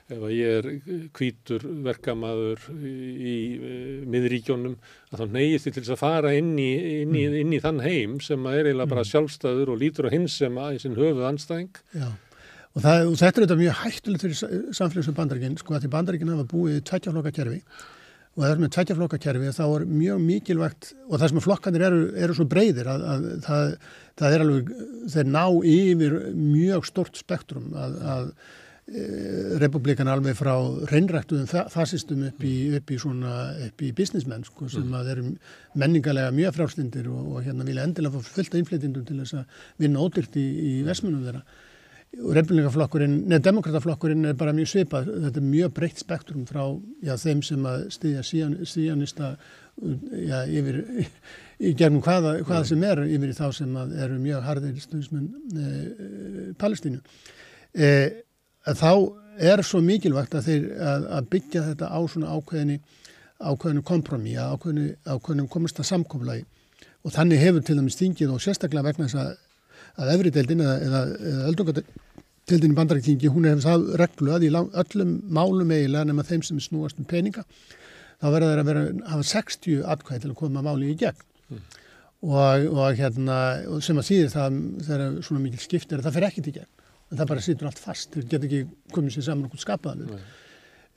ef 0.08 0.22
að 0.24 0.34
ég 0.34 0.58
er 0.58 0.68
kvítur 1.16 1.66
verkamaður 1.84 2.62
í, 2.78 2.92
í, 2.92 3.34
í 3.34 3.80
miðríkjónum 4.08 4.78
að 5.12 5.24
þá 5.24 5.34
neyist 5.34 5.68
ég 5.68 5.76
til 5.76 5.84
þess 5.84 5.96
að 5.98 6.04
fara 6.04 6.32
inn 6.38 6.54
í, 6.56 6.70
inn, 7.02 7.12
mm. 7.12 7.36
inn 7.42 7.58
í 7.58 7.60
þann 7.64 7.84
heim 7.84 8.16
sem 8.24 8.48
er 8.52 8.70
eiginlega 8.70 8.94
bara 8.94 9.04
mm. 9.04 9.10
sjálfstæður 9.12 9.74
og 9.74 9.82
lítur 9.82 10.08
á 10.08 10.16
hins 10.16 10.40
sem 10.40 10.62
að 10.64 10.78
í 10.78 10.82
sinn 10.84 10.96
höfuð 10.96 11.28
anstæðing. 11.28 11.82
Já, 11.92 12.08
og, 12.08 12.82
það, 12.86 13.04
og 13.04 13.20
þetta 13.20 13.30
er 13.34 13.46
þetta 13.46 13.60
mjög 13.62 13.78
hættulegt 13.84 14.26
fyrir 14.26 14.74
samfélagsum 14.80 15.18
bandaríkinn, 15.18 15.60
sko 15.60 15.76
að 15.76 15.86
því 15.86 15.94
bandaríkinn 15.98 16.34
hafa 16.36 16.50
búið 16.54 16.82
tveitjaflokkakerfi 16.88 17.62
og 18.38 18.44
það 18.44 18.52
er 18.52 18.60
með 18.62 18.74
tveitjaflokkakerfi 18.76 19.52
þá 19.58 19.64
er 19.66 19.86
mjög 19.90 20.20
mikilvægt 20.22 20.92
og 21.08 21.16
það 21.18 21.32
sem 21.32 21.40
að 21.40 21.46
flokkanir 21.48 21.86
eru, 21.88 22.02
eru 22.22 22.36
svo 22.38 22.46
breyðir 22.52 22.90
að, 22.92 23.06
að 23.10 23.26
það, 23.48 23.72
það 24.22 24.36
er 24.36 24.44
alveg, 24.46 24.72
þeir 25.16 25.32
ná 25.34 25.44
yfir 25.72 26.18
mjög 26.38 26.86
stort 26.92 27.18
spektrum 27.18 27.72
að, 27.74 27.98
að 28.14 28.30
republikan 29.60 30.08
alveg 30.08 30.38
frá 30.40 30.54
reynræktuðum 30.88 31.48
fasistum 31.74 32.22
upp 32.30 32.44
í, 32.48 32.54
upp 32.78 32.92
í 32.94 33.00
svona, 33.02 33.34
upp 33.66 33.82
í 33.84 33.90
businessmenn 33.96 34.46
sko, 34.48 34.70
sem 34.72 34.86
mm. 34.86 34.94
að 34.96 35.10
eru 35.12 35.24
menningarlega 35.76 36.32
mjög 36.32 36.56
frálslindir 36.56 37.10
og, 37.12 37.34
og 37.34 37.42
hérna 37.44 37.68
vilja 37.68 37.84
endilega 37.84 38.16
fá 38.16 38.36
fullt 38.38 38.54
af 38.56 38.62
innflytjendum 38.62 39.08
til 39.10 39.18
þess 39.20 39.42
að 39.42 39.66
vinna 39.84 40.04
ódyrkt 40.06 40.38
í, 40.40 40.46
í 40.48 40.76
vesmunum 40.88 41.26
þeirra 41.26 41.44
og 42.18 42.32
republikaflokkurinn, 42.38 43.18
neða 43.28 43.44
demokrataflokkurinn 43.50 44.30
er 44.30 44.38
bara 44.40 44.54
mjög 44.56 44.70
svipað, 44.72 45.10
þetta 45.26 45.42
er 45.42 45.48
mjög 45.50 45.74
breytt 45.76 46.00
spektrum 46.02 46.46
frá 46.48 46.64
já, 47.04 47.12
þeim 47.20 47.42
sem 47.46 47.66
að 47.68 47.84
stiðja 47.94 48.24
síðan, 48.26 48.54
síðanista 48.72 49.34
já, 50.24 50.38
yfir 50.48 50.80
í 51.60 51.74
gerðum 51.78 52.00
hvaða, 52.06 52.38
hvaða 52.48 52.62
mm. 52.64 52.70
sem 52.72 52.88
er 52.88 53.04
yfir 53.04 53.34
í 53.34 53.36
þá 53.38 53.46
sem 53.60 53.76
eru 54.06 54.22
mjög 54.24 54.48
harðir 54.48 54.80
stuðismenn 54.82 55.28
e, 55.52 55.68
e, 55.68 56.48
Palestínu 56.58 57.04
e, 57.76 57.92
þá 58.76 58.92
er 59.38 59.64
svo 59.66 59.82
mikilvægt 59.86 60.36
að, 60.36 60.48
þeir, 60.50 60.68
að, 60.82 61.08
að 61.18 61.30
byggja 61.34 61.64
þetta 61.70 61.90
á 61.94 62.00
svona 62.10 62.34
ákveðinu, 62.34 62.78
ákveðinu 63.38 63.84
kompromi, 63.86 64.36
ákveðinu, 64.36 64.88
ákveðinu 65.06 65.48
komist 65.54 65.82
að 65.82 65.90
samkomlagi 65.92 66.46
og 67.06 67.14
þannig 67.16 67.44
hefur 67.44 67.66
til 67.66 67.78
dæmis 67.78 68.00
þingið 68.00 68.34
og 68.34 68.44
sérstaklega 68.44 68.90
vegna 68.90 69.08
þess 69.08 69.20
að, 69.22 69.34
að 70.02 70.14
efrideldin 70.16 70.64
eða, 70.66 70.78
eða, 70.88 71.02
eða 71.32 71.50
öldungadeldin 71.52 72.74
í 72.74 72.78
bandaræktingi, 72.80 73.32
hún 73.32 73.48
hefur 73.48 73.66
það 73.68 73.88
reglu 74.02 74.34
að 74.36 74.48
í 74.48 74.52
öllum 74.56 75.18
málum 75.38 75.74
eiginlega 75.74 76.10
nema 76.10 76.26
þeim 76.28 76.46
sem 76.48 76.62
snúast 76.64 77.00
um 77.00 77.08
peninga, 77.08 77.46
þá 78.18 78.28
verður 78.34 78.50
það 78.50 78.64
að 78.64 78.72
vera, 78.72 78.86
hafa 79.14 79.30
60 79.32 79.84
atkvæði 79.94 80.26
til 80.26 80.34
að 80.34 80.40
koma 80.42 80.66
máli 80.66 80.92
í 80.92 80.98
gegn. 80.98 81.26
Mm. 81.48 81.64
Og, 82.28 82.64
og 82.74 82.98
hérna, 82.98 83.36
sem 83.86 84.00
að 84.02 84.08
síður 84.08 84.32
það 84.34 84.56
þegar 84.88 85.18
svona 85.28 85.42
mikil 85.44 85.62
skipt 85.62 85.92
er 85.94 86.02
að 86.02 86.08
það 86.08 86.16
fer 86.16 86.26
ekkit 86.32 86.50
í 86.50 86.54
gegn 86.56 86.77
en 87.08 87.20
það 87.20 87.30
bara 87.32 87.44
situr 87.44 87.70
allt 87.70 87.80
fast, 87.80 88.12
þeir 88.16 88.28
get 88.32 88.48
ekki 88.48 88.64
komið 88.96 89.16
sér 89.16 89.28
saman 89.30 89.48
okkur 89.48 89.64
skapaðan 89.64 90.10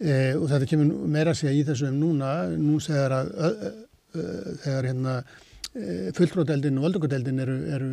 e, 0.01 0.15
og 0.35 0.49
þetta 0.51 0.69
kemur 0.73 1.07
meira 1.15 1.35
að 1.35 1.43
segja 1.43 1.55
í 1.55 1.67
þessu 1.69 1.91
um 1.91 2.01
núna, 2.01 2.33
nú 2.59 2.81
segjar 2.83 3.15
að 3.21 3.31
ö, 3.31 3.51
ö, 3.51 3.71
ö, 4.17 4.25
þegar 4.65 4.89
hérna 4.91 5.17
e, 5.21 5.85
fulltróðdeldin 6.19 6.81
og 6.81 6.89
völdugadeldin 6.89 7.45
eru, 7.45 7.57
eru 7.77 7.93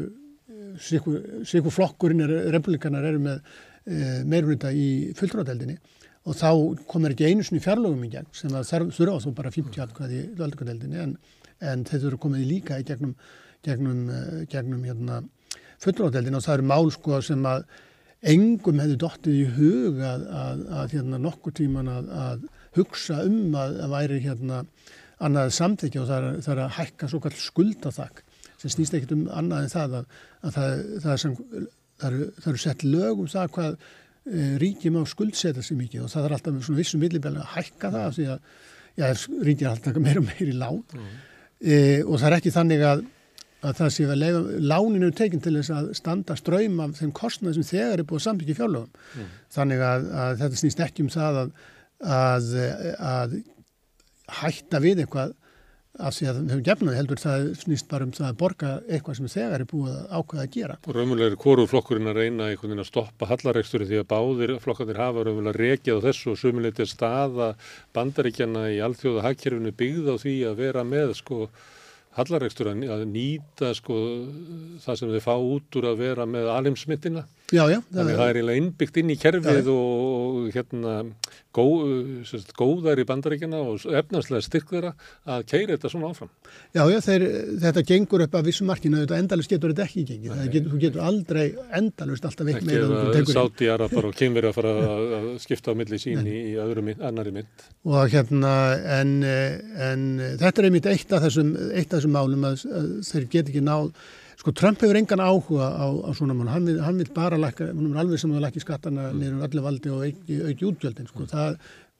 sikur 0.82 1.74
flokkurinn, 1.74 2.26
er, 2.26 2.36
republikanar 2.56 3.06
eru 3.06 3.22
með 3.22 3.40
e, 3.86 4.02
meirurita 4.26 4.74
í 4.74 5.14
fulltróðdeldinni 5.18 5.78
og 6.28 6.36
þá 6.36 6.50
komir 6.90 7.14
ekki 7.14 7.30
einu 7.30 7.46
svona 7.46 7.64
fjarlögum 7.64 8.06
í 8.08 8.14
gegn 8.18 8.32
sem 8.36 8.56
að 8.58 8.72
þurfa 8.98 9.20
þá 9.24 9.30
bara 9.38 9.54
50 9.54 9.84
atkvæði 9.86 10.22
í 10.24 10.30
völdugadeldinni 10.40 11.04
en, 11.04 11.18
en 11.62 11.86
þetta 11.88 12.10
eru 12.10 12.20
komið 12.26 12.50
líka 12.50 12.80
í 12.82 12.88
gegnum, 12.88 13.14
gegnum, 13.66 14.02
gegnum 14.52 14.82
hérna, 14.90 15.22
fulltróðdeldin 15.84 16.36
og 16.36 16.44
það 16.44 16.58
eru 16.58 16.68
mál 16.74 16.92
sko 16.92 17.22
sem 17.24 17.46
að 17.48 17.68
engum 18.26 18.80
hefði 18.82 19.00
dottið 19.02 19.36
í 19.38 19.48
hug 19.58 20.00
að, 20.02 20.24
að, 20.34 20.64
að 20.80 20.96
hérna, 20.96 21.20
nokkur 21.22 21.54
tíman 21.58 21.92
að, 21.92 22.08
að 22.10 22.48
hugsa 22.78 23.20
um 23.26 23.54
að 23.58 23.78
væri 23.92 24.22
hérna 24.24 24.64
annað 25.24 25.54
samþykja 25.58 26.02
og 26.02 26.10
það 26.10 26.18
er, 26.18 26.40
það 26.46 26.54
er 26.54 26.64
að 26.64 26.76
hækka 26.78 27.10
svo 27.12 27.22
kall 27.24 27.38
skuldathakk 27.42 28.24
sem 28.58 28.74
snýst 28.74 28.98
ekkert 28.98 29.14
um 29.16 29.24
annað 29.34 29.66
en 29.66 29.74
það 29.74 29.96
að 30.00 30.12
það, 30.56 30.84
það 31.04 31.12
er 31.14 31.22
sem 31.22 31.38
það 31.98 32.10
eru, 32.10 32.28
eru 32.52 32.62
sett 32.62 32.86
lög 32.86 33.22
um 33.24 33.30
það 33.32 33.52
hvað 33.58 33.78
e, 33.78 34.48
ríkið 34.62 34.96
má 34.96 35.02
skuldsetja 35.10 35.66
sér 35.66 35.80
mikið 35.82 36.06
og 36.06 36.14
það 36.14 36.28
er 36.28 36.36
alltaf 36.38 36.56
með 36.56 36.68
svona 36.68 36.82
vissum 36.82 37.04
millibæli 37.04 37.42
að 37.42 37.54
hækka 37.56 37.94
það 37.96 38.10
því 38.18 38.28
að 38.34 38.50
já, 38.98 39.08
ríkið 39.50 39.66
er 39.66 39.72
alltaf 39.74 40.02
meira 40.02 40.24
og 40.24 40.28
meira 40.30 40.50
í 40.50 40.58
lán 40.58 40.82
mm. 40.82 41.14
e, 41.62 41.78
og 42.04 42.18
það 42.18 42.30
er 42.30 42.38
ekki 42.40 42.56
þannig 42.58 42.86
að 42.92 43.06
að 43.66 43.80
það 43.80 43.90
sé 43.96 44.06
að 44.06 44.20
lega, 44.22 44.44
láninu 44.70 45.10
tekinn 45.18 45.42
til 45.44 45.56
þess 45.58 45.74
að 45.74 45.90
standa 45.98 46.38
ströym 46.38 46.78
af 46.84 46.94
þeim 47.00 47.14
kostnað 47.18 47.58
sem 47.58 47.68
þegar 47.72 48.04
er 48.04 48.08
búið 48.10 48.26
sambyggja 48.28 48.60
fjárlögum. 48.60 49.02
Mm. 49.16 49.34
Þannig 49.56 49.84
að, 49.88 50.08
að 50.24 50.38
þetta 50.44 50.62
snýst 50.62 50.86
ekki 50.86 51.06
um 51.06 51.12
það 51.14 51.42
að, 51.42 51.52
að, 52.20 52.54
að 53.12 53.38
hætta 54.42 54.82
við 54.84 55.04
eitthvað 55.04 55.36
af 55.98 56.14
því 56.14 56.28
að 56.30 56.38
við 56.38 56.52
höfum 56.52 56.66
gefnaði 56.68 56.98
heldur 57.00 57.22
það 57.22 57.46
snýst 57.58 57.88
bara 57.90 58.06
um 58.06 58.12
það 58.14 58.28
að 58.28 58.36
borga 58.38 58.74
eitthvað 58.86 59.18
sem 59.18 59.30
þegar 59.34 59.64
er 59.64 59.70
búið 59.72 59.96
að 59.96 60.12
ákveða 60.14 60.44
að 60.44 60.52
gera. 60.54 60.76
Og 60.84 60.98
raunverulega 60.98 61.32
er 61.32 61.40
hvoru 61.42 61.66
flokkurinn 61.72 62.12
að 62.12 62.20
reyna 62.22 62.50
einhvern 62.52 62.70
veginn 62.70 62.84
að 62.84 62.90
stoppa 62.92 63.30
hallaregsturinn 63.32 63.90
því 63.90 64.02
að 64.02 64.10
báðir 64.12 64.54
flokkarnir 64.62 65.02
hafa 65.02 65.24
raunverulega 65.26 65.62
rekið 65.64 65.98
á 65.98 66.06
þessu 66.06 66.34
og 66.34 66.40
sumuleitið 66.42 66.92
staða 66.92 67.50
bandaríkjana 67.98 68.68
í 68.76 68.78
alþjóða 68.86 69.26
hagkerfinu 69.26 69.74
byggð 69.82 70.14
á 70.14 70.16
því 70.22 70.36
að 70.52 70.62
vera 70.62 70.86
með 70.86 71.16
sko 71.18 71.40
hallaregstur 72.18 72.72
að 72.74 73.04
nýta 73.12 73.74
sko 73.78 73.98
það 74.84 75.00
sem 75.00 75.12
þið 75.14 75.26
fá 75.26 75.34
út 75.38 75.78
úr 75.80 75.90
að 75.92 76.00
vera 76.02 76.26
með 76.30 76.50
alimsmittina. 76.56 77.26
Já, 77.48 77.62
já. 77.72 77.78
Þannig 77.96 78.12
að 78.12 78.18
það 78.20 78.30
er 78.30 78.38
eiginlega 78.38 78.60
innbyggt 78.60 78.98
inn 79.00 79.12
í 79.14 79.16
kerfið 79.22 79.68
já, 79.70 79.72
og 79.72 80.48
hérna 80.52 80.96
gó, 81.56 81.64
sérst, 82.28 82.50
góðar 82.58 83.00
í 83.00 83.06
bandaríkjana 83.08 83.62
og 83.64 83.86
efnarslega 84.02 84.44
styrk 84.44 84.74
þeirra 84.74 84.92
að 85.24 85.46
keira 85.48 85.78
þetta 85.78 85.92
svona 85.94 86.10
áfram. 86.12 86.32
Já, 86.76 86.82
já, 86.92 86.98
þeir, 87.06 87.26
þetta 87.64 87.86
gengur 87.88 88.26
upp 88.26 88.36
að 88.36 88.50
vissum 88.50 88.68
markinu, 88.68 89.00
þetta 89.06 89.22
endalist 89.24 89.56
getur 89.56 89.72
þetta 89.72 89.88
ekki 89.88 90.06
gengið. 90.12 90.44
Getur, 90.58 90.68
þú 90.74 90.82
getur 90.84 91.08
aldrei 91.08 91.46
endalist 91.80 92.28
alltaf 92.28 92.52
veitt 92.52 92.68
meira. 92.68 93.02
Ekki 93.14 93.24
að 93.24 93.34
sáti 93.40 93.72
arafar 93.78 94.12
og 94.12 94.20
kynveri 94.20 94.52
að 94.52 94.60
fara 94.60 94.76
að 95.22 95.32
skipta 95.48 95.72
á 95.72 95.80
milli 95.80 96.04
sín 96.04 96.28
í, 96.28 96.38
í 96.52 96.54
öðrum 96.68 96.92
annari 97.00 97.36
mynd. 97.40 97.68
Og 97.88 98.12
hérna, 98.12 98.54
en, 99.00 99.18
en 99.24 100.08
þetta 100.36 100.54
er 100.60 100.70
einmitt 100.70 100.92
eitt 100.92 101.16
af 101.16 101.24
þessum, 101.30 101.56
eitt 101.72 101.94
af 101.94 102.02
þessum 102.02 102.18
málum 102.20 102.48
að, 102.52 102.68
að 102.68 102.96
þeir 103.08 103.30
get 103.32 103.54
ekki 103.54 103.64
náð 103.64 103.94
Sko 104.48 104.54
Trump 104.56 104.80
hefur 104.80 104.96
engan 104.96 105.20
áhuga 105.20 105.66
á, 105.76 105.92
á 106.08 106.10
svona 106.16 106.32
mann, 106.32 106.48
hann 106.48 106.80
hann 106.80 107.00
vil 107.02 107.10
bara 107.12 107.36
lækka, 107.36 107.66
hann 107.68 107.90
er 107.90 107.98
alveg 108.00 108.22
sem 108.22 108.32
að 108.32 108.46
lækki 108.46 108.62
skattarna 108.64 109.10
mm. 109.10 109.18
nýrum 109.20 109.42
öllu 109.44 109.64
valdi 109.66 109.92
og 109.92 110.06
auki, 110.06 110.38
auki 110.40 110.68
útgjöldin, 110.70 111.10
sko, 111.10 111.26
mm. 111.26 111.32
það 111.34 111.58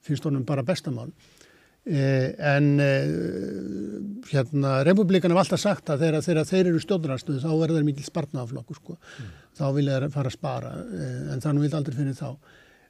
finnst 0.08 0.24
honum 0.24 0.46
bara 0.48 0.64
bestamál. 0.64 1.10
Eh, 1.84 2.30
en 2.54 2.70
eh, 2.80 3.12
hérna, 4.30 4.78
republikan 4.88 5.34
hef 5.34 5.42
alltaf 5.42 5.60
sagt 5.60 5.92
að 5.92 6.06
þegar, 6.06 6.24
þegar 6.24 6.48
þeir 6.48 6.70
eru 6.70 6.80
stjórnarstuð 6.86 7.42
þá 7.44 7.50
verður 7.50 7.76
þeir 7.76 7.86
mikil 7.90 8.08
spartnaðaflokkur, 8.08 8.80
sko, 8.80 8.96
mm. 8.96 9.36
þá 9.60 9.64
vilja 9.76 9.98
þeir 9.98 10.16
fara 10.16 10.32
að 10.32 10.38
spara, 10.38 10.74
eh, 10.88 11.22
en 11.34 11.44
þannig 11.44 11.66
vil 11.66 11.72
aldrei 11.82 11.98
finna 12.00 12.16
þá. 12.16 12.30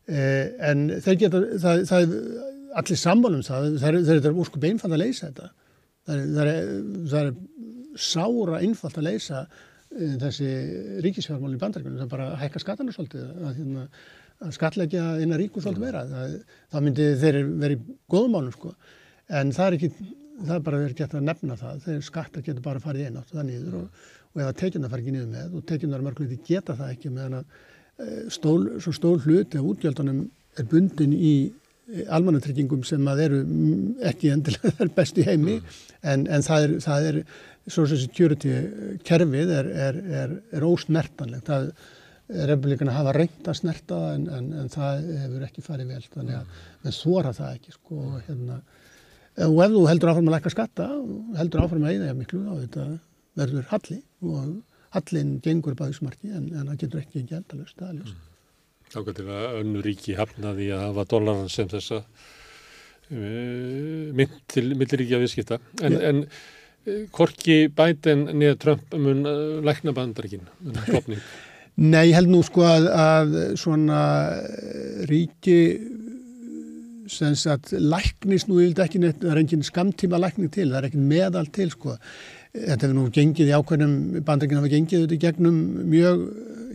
Eh, 0.07 0.45
en 0.71 0.87
þeir 1.03 1.23
geta, 1.25 1.43
það, 1.67 1.83
það 1.91 2.07
er 2.07 2.79
allir 2.79 3.03
sambálum 3.03 3.43
það, 3.51 3.73
þeir 3.83 4.17
eru 4.21 4.37
úrskup 4.39 4.71
einfand 4.71 4.95
að 4.95 5.09
leysa 5.09 5.33
þetta. 5.33 5.51
Það 6.07 6.47
er, 6.47 6.61
það 7.11 7.25
er 7.25 7.33
sára 7.99 8.61
einfalt 8.63 9.01
að 9.01 9.09
leysa 9.09 9.43
uh, 9.47 10.15
þessi 10.23 10.53
ríkisfjármál 11.05 11.57
í 11.57 11.61
bandaríkunum, 11.61 11.99
það 12.01 12.07
er 12.07 12.13
bara 12.15 12.31
að 12.33 12.41
hækka 12.45 12.63
skatana 12.65 12.95
svolítið, 12.95 13.27
að, 13.35 13.59
hérna, 13.59 13.87
að 14.45 14.55
skatleggja 14.59 15.09
innan 15.25 15.41
ríku 15.41 15.63
svolítið 15.65 15.89
vera, 15.89 16.05
það, 16.13 16.39
það 16.75 16.87
myndi 16.87 17.11
þeir 17.23 17.41
verið 17.65 17.91
góðmálum 18.15 18.55
sko, 18.55 18.75
en 19.41 19.55
það 19.57 19.71
er 19.71 19.79
ekki, 19.79 19.93
það 20.45 20.55
er 20.57 20.67
bara 20.69 20.83
verið 20.85 21.01
gett 21.03 21.17
að 21.19 21.27
nefna 21.29 21.59
það, 21.61 21.81
þeir 21.87 22.05
skattar 22.07 22.47
getur 22.47 22.65
bara 22.65 22.83
farið 22.83 23.09
einn 23.09 23.21
átt 23.21 23.35
það 23.35 23.49
nýður 23.49 23.79
og, 23.83 24.03
og 24.29 24.43
ef 24.43 24.51
að 24.51 24.59
tekjuna 24.63 24.91
far 24.93 25.03
ekki 25.03 25.15
nýður 25.15 25.31
með. 25.33 25.55
Og 25.57 25.65
tekjunar 25.69 26.05
mörgluti 26.05 26.39
geta 26.47 26.77
það 26.79 26.93
ekki 26.95 27.11
meðan 27.15 27.41
að 27.41 27.49
uh, 27.49 28.21
stól, 28.33 28.61
svo 28.83 28.95
stól 28.95 29.17
hluti 29.25 29.59
af 29.59 29.67
útgjaldunum 29.73 30.23
er 30.59 30.69
bundin 30.71 31.15
í 31.17 31.33
almannatryggingum 32.13 32.83
sem 32.85 33.07
að 33.09 33.23
eru 33.25 33.39
ekki 34.09 34.33
endilega 34.35 34.89
best 34.99 35.19
í 35.21 35.25
heimi. 35.27 35.59
Mm. 35.59 35.77
en, 36.13 36.27
en 36.37 36.45
það 36.47 36.67
er, 36.67 36.75
það 36.85 37.07
er 37.11 37.21
social 37.73 38.01
security 38.01 38.53
kerfið 39.07 39.55
er, 39.61 39.71
er, 39.87 40.03
er, 40.23 40.37
er 40.55 40.69
ósnertanlegt. 40.69 41.49
Það 41.49 41.71
er 42.29 42.51
republikana 42.53 42.97
hafa 42.97 43.15
reynd 43.17 43.49
að 43.49 43.61
snerta 43.63 43.99
en, 44.15 44.27
en, 44.37 44.47
en 44.63 44.73
það 44.73 45.09
hefur 45.25 45.49
ekki 45.49 45.65
farið 45.65 45.95
vel. 45.95 46.05
Þannig 46.15 46.39
að 46.39 46.49
mm. 46.49 46.97
þóra 46.99 47.35
það 47.37 47.59
ekki. 47.59 47.77
Sko, 47.79 48.07
hérna. 48.29 48.57
og 49.49 49.61
ef 49.65 49.77
þú 49.77 49.85
heldur 49.89 50.13
áfram 50.13 50.31
að 50.31 50.37
lækka 50.37 50.55
skatta 50.55 50.89
heldur 51.39 51.65
áfram 51.65 51.87
að 51.89 52.01
eða 52.01 52.17
miklu 52.19 52.41
þá 52.47 52.55
verður 53.39 53.69
halli 53.71 54.01
og 54.27 54.57
hallin 54.97 55.37
gengur 55.45 55.77
bæðismarki 55.79 56.29
en, 56.33 56.49
en 56.55 56.67
það 56.71 56.81
getur 56.83 57.01
ekki 57.03 57.23
ekki 57.23 57.39
endalust 57.39 57.79
mm. 57.85 58.17
Þá 58.89 58.99
getur 59.11 59.27
að 59.37 59.59
önnu 59.61 59.81
ríki 59.85 60.13
hafnaði 60.17 60.67
að 60.73 60.85
hafa 60.87 61.03
dólaran 61.11 61.51
sem 61.53 61.69
þessa 61.69 61.99
uh, 62.01 62.05
mynd 64.17 64.35
til 64.49 64.67
milliríkja 64.75 65.21
viðskipta 65.21 65.57
en, 65.85 65.95
en 65.99 66.19
Korki 67.15 67.61
Biden 67.75 68.27
niður 68.33 68.59
Trump 68.65 68.97
mun 68.97 69.23
uh, 69.29 69.61
lækna 69.65 69.95
bandaríkin 69.97 70.47
um 70.65 70.81
klopning? 70.87 71.23
Nei, 71.79 72.09
ég 72.09 72.17
held 72.17 72.33
nú 72.33 72.41
sko 72.43 72.65
að, 72.67 72.89
að 72.91 73.35
svona 73.61 74.01
ríki 75.07 75.59
sem 77.09 77.37
sagt 77.39 77.71
læknist 77.73 78.49
nú 78.51 78.59
yfirlega 78.59 78.89
ekki 78.89 79.01
neitt, 79.03 79.21
það 79.23 79.31
er 79.33 79.41
engin 79.43 79.65
skamtíma 79.67 80.21
lækning 80.21 80.51
til, 80.53 80.67
það 80.73 80.81
er 80.81 80.89
ekki 80.89 81.05
meðal 81.13 81.47
til 81.55 81.71
sko. 81.73 81.95
Þetta 82.57 82.87
hefur 82.87 82.97
nú 82.97 83.07
gengið 83.15 83.53
í 83.53 83.55
ákveðnum, 83.57 83.95
bandaríkinn 84.27 84.61
hafa 84.61 84.73
gengið 84.73 85.05
þetta 85.05 85.17
í 85.17 85.23
gegnum 85.23 85.63
mjög, 85.93 86.25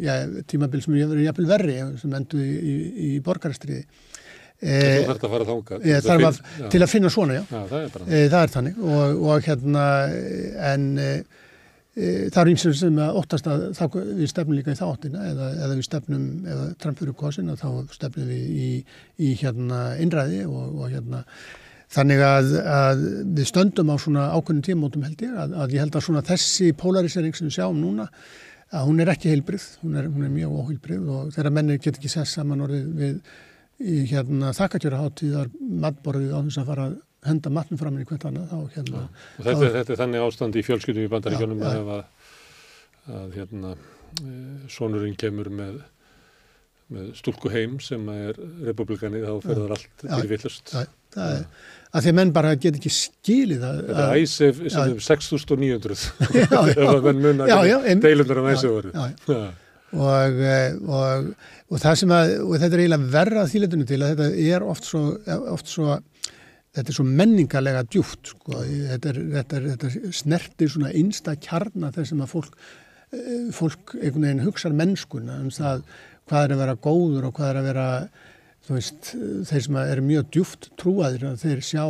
já, 0.06 0.14
tímabil 0.50 0.84
sem 0.86 0.96
verið 0.96 1.28
jafnvel 1.28 1.50
verri 1.52 1.78
sem 2.02 2.18
endur 2.18 2.44
í, 2.44 2.50
í, 2.54 2.76
í 3.10 3.12
borgarstriði. 3.26 3.84
Þú 4.64 5.06
þarf 5.10 5.24
að 5.28 5.34
fara 5.34 5.48
þánga. 5.48 5.80
Ég 5.88 6.04
þarf 6.06 6.28
að, 6.30 6.42
til 6.72 6.82
að 6.82 6.92
finna 6.92 7.10
svona, 7.14 7.40
já. 7.40 7.42
já 7.50 7.64
það, 7.72 7.80
er 7.80 8.04
e, 8.06 8.20
það 8.34 8.38
er 8.42 8.54
þannig. 8.54 8.84
Og, 8.84 9.24
og 9.30 9.48
hérna, 9.48 9.88
en 10.72 10.86
e, 11.04 11.10
e, 11.96 12.14
það 12.30 12.40
er 12.44 12.52
ímsum 12.54 12.78
sem 12.80 13.02
að 13.04 13.20
óttast 13.22 13.50
að 13.52 13.66
þá, 13.80 13.84
við 13.98 14.32
stefnum 14.32 14.60
líka 14.60 14.76
í 14.76 14.80
þáttina 14.80 15.26
eða, 15.32 15.50
eða 15.66 15.74
við 15.74 15.90
stefnum, 15.90 16.30
eða 16.54 16.70
Trump 16.84 17.02
fyrir 17.02 17.20
kosin 17.20 17.52
þá 17.60 17.68
stefnum 17.96 18.32
við 18.32 18.48
í, 18.54 18.70
í 19.20 19.36
hérna 19.42 19.84
innræði 20.04 20.46
og, 20.48 20.64
og 20.80 20.88
hérna. 20.94 21.26
Þannig 21.94 22.24
að, 22.26 22.56
að 22.74 23.04
við 23.38 23.52
stöndum 23.52 23.92
á 23.94 23.96
svona 24.02 24.32
ákveðnum 24.34 24.64
tímótum 24.66 25.04
held 25.06 25.20
ég 25.22 25.36
að, 25.44 25.60
að 25.62 25.76
ég 25.76 25.84
held 25.84 26.00
að 26.00 26.08
svona 26.08 26.24
þessi 26.26 26.72
polarisering 26.80 27.36
sem 27.38 27.52
við 27.52 27.60
sjáum 27.60 27.78
núna 27.78 28.08
að 28.74 28.88
hún 28.88 29.02
er 29.04 29.12
ekki 29.14 29.30
heilbrið, 29.30 29.66
hún 29.84 29.98
er, 30.00 30.08
hún 30.10 30.26
er 30.26 30.32
mjög 30.34 30.56
óheilbrið 30.58 31.10
og 31.14 31.34
þegar 31.36 31.54
mennir 31.54 31.82
get 31.82 32.00
ekki 32.00 32.10
sess 32.10 32.34
saman 32.40 32.64
orðið 32.66 32.88
við 32.98 33.20
í 33.84 34.04
hérna 34.10 34.54
þakkatjöraháttíðar 34.56 35.52
matborðið 35.84 36.36
á 36.36 36.40
þess 36.40 36.62
að 36.62 36.70
fara 36.72 36.86
að 36.90 37.00
henda 37.28 37.54
matnum 37.56 37.80
fram 37.80 38.00
í 38.00 38.06
hvert 38.08 38.28
annað 38.28 38.52
þá 38.52 38.76
hérna. 38.76 39.06
Og 39.08 39.48
þetta, 39.48 39.56
þá, 39.56 39.74
þetta 39.78 39.96
er 39.96 40.02
þannig 40.02 40.28
ástand 40.28 40.60
í 40.60 40.64
fjölskyldum 40.68 41.08
í 41.08 41.12
bandaríkjónum 41.12 41.64
að, 41.68 41.92
að, 41.96 42.04
að 43.20 43.38
hérna 43.38 43.74
sonurinn 44.72 45.16
kemur 45.20 45.50
með, 45.54 45.80
með 46.94 47.14
stúlku 47.20 47.52
heim 47.54 47.80
sem 47.84 48.04
er 48.14 48.40
republikani 48.68 49.24
þá 49.24 49.32
ferður 49.46 49.78
allt 49.78 50.04
til 50.04 50.28
villust. 50.32 50.76
Það 51.14 51.32
er 51.38 51.48
að 51.94 52.06
því 52.06 52.10
að 52.10 52.16
menn 52.18 52.32
bara 52.34 52.54
get 52.58 52.78
ekki 52.80 52.92
skilið 52.94 53.66
að... 53.68 53.82
Þetta 53.88 54.06
er 54.06 54.22
æsef 54.24 54.62
sem 54.74 54.94
er 54.96 55.04
6.900 55.08 56.06
ef 56.44 56.88
að 56.90 57.04
menn 57.10 57.20
munna 57.28 57.60
deilundar 58.02 58.42
af 58.42 58.56
æsef 58.56 58.74
voru. 58.74 58.94
Já, 58.96 59.12
já 59.30 59.44
og, 59.94 60.40
og, 60.90 61.28
og 61.70 61.82
það 61.84 62.00
sem 62.02 62.14
að 62.16 62.34
og 62.42 62.56
þetta 62.58 62.72
er 62.78 62.84
eiginlega 62.84 63.12
verra 63.18 63.46
þýletunum 63.52 63.90
til 63.90 64.00
að 64.02 64.14
þetta 64.14 64.30
er 64.56 64.66
oft 64.74 64.88
svo, 64.90 65.04
oft 65.54 65.70
svo 65.70 65.98
þetta 66.74 66.88
er 66.90 66.98
svo 66.98 67.06
menningarlega 67.08 67.84
djúft 67.86 68.34
sko. 68.34 68.64
þetta, 68.64 69.12
er, 69.12 69.20
þetta, 69.36 69.60
er, 69.60 69.68
þetta 69.76 70.16
snertir 70.18 70.74
svona 70.74 70.94
einsta 70.94 71.36
kjarnar 71.38 71.94
þess 71.96 72.16
að 72.18 72.32
fólk 72.32 72.58
fólk 73.54 73.94
einhvern 74.00 74.26
veginn 74.26 74.46
hugsa 74.48 74.72
mennskuna 74.74 75.38
um 75.44 75.52
það 75.54 75.84
hvað 76.30 76.46
er 76.46 76.54
að 76.56 76.62
vera 76.64 76.80
góður 76.82 77.28
og 77.28 77.36
hvað 77.38 77.52
er 77.52 77.60
að 77.60 77.68
vera 77.70 77.88
þú 78.64 78.78
veist, 78.78 79.12
þeir 79.50 79.64
sem 79.66 79.80
eru 79.84 80.06
mjög 80.08 80.30
djúft 80.34 80.70
trúaðir 80.80 81.28
að 81.34 81.42
þeir 81.44 81.64
sjá 81.68 81.86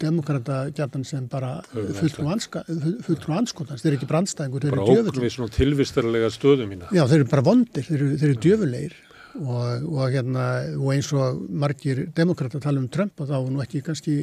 demokrata 0.00 0.62
gætan 0.76 1.04
sem 1.06 1.26
bara 1.30 1.58
fulltrú 1.70 2.26
anskotans, 2.30 3.82
þeir 3.82 3.92
eru 3.92 3.98
ekki 4.00 4.08
brandstæðingur, 4.10 4.64
þeir 4.64 4.72
eru 4.72 4.86
djöfulegir. 4.88 5.06
Bara 5.06 5.20
óknum 5.20 5.34
svona 5.36 5.54
tilvistarlega 5.54 6.32
stöðum 6.34 6.74
mína. 6.74 6.90
Já, 6.94 7.04
þeir 7.04 7.22
eru 7.22 7.30
bara 7.30 7.46
vondir, 7.46 7.86
þeir 7.86 7.98
eru, 7.98 8.10
þeir 8.20 8.28
eru 8.30 8.42
djöfulegir 8.46 8.98
og, 9.38 9.88
og, 9.90 10.04
hérna, 10.10 10.46
og 10.76 10.92
eins 10.94 11.10
og 11.14 11.40
margir 11.64 12.04
demokrata 12.16 12.60
tala 12.62 12.82
um 12.82 12.90
Trump 12.92 13.22
og 13.22 13.30
þá 13.30 13.36
er 13.38 13.50
nú 13.54 13.64
ekki 13.64 13.82
kannski, 13.86 14.18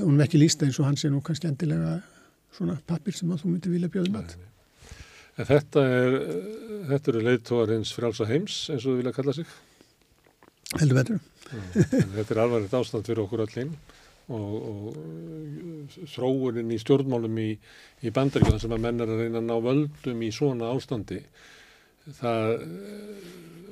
hún 0.00 0.18
er 0.18 0.26
ekki 0.26 0.40
lísta 0.40 0.66
eins 0.66 0.80
og 0.80 0.88
hans 0.88 1.04
er 1.04 1.14
nú 1.14 1.22
kannski 1.24 1.50
endilega 1.50 1.98
svona 2.56 2.78
pappir 2.88 3.16
sem 3.16 3.30
þú 3.30 3.52
myndir 3.52 3.74
vilja 3.74 3.92
bjóða 3.92 4.14
mat. 4.16 4.36
En 5.36 5.44
þetta 5.44 5.82
er, 5.84 6.14
þetta 6.88 7.12
eru 7.12 7.24
leiðtóðar 7.26 7.74
hins 7.76 7.92
frálsa 7.92 8.28
heims 8.28 8.60
eins 8.72 8.86
og 8.86 8.94
þú 8.94 8.98
vilja 9.02 9.16
kalla 9.18 9.36
sig? 9.36 9.56
Heldur 10.80 10.98
betur. 10.98 11.20
þetta 12.16 12.26
er 12.32 12.40
alvarlegt 12.42 12.74
ástand 12.74 13.06
fyrir 13.06 13.22
okkur 13.26 13.44
öll 13.44 13.66
og, 14.26 14.54
og 14.70 15.98
þróunin 16.10 16.72
í 16.74 16.80
stjórnmálum 16.82 17.38
í, 17.42 17.50
í 18.02 18.12
bandaríkjum 18.14 18.58
sem 18.62 18.74
að 18.74 18.82
menn 18.86 19.04
er 19.04 19.12
að 19.12 19.22
reyna 19.22 19.42
að 19.42 19.48
ná 19.50 19.56
völdum 19.68 20.24
í 20.26 20.32
svona 20.34 20.72
ástandi 20.74 21.20
það 22.18 22.50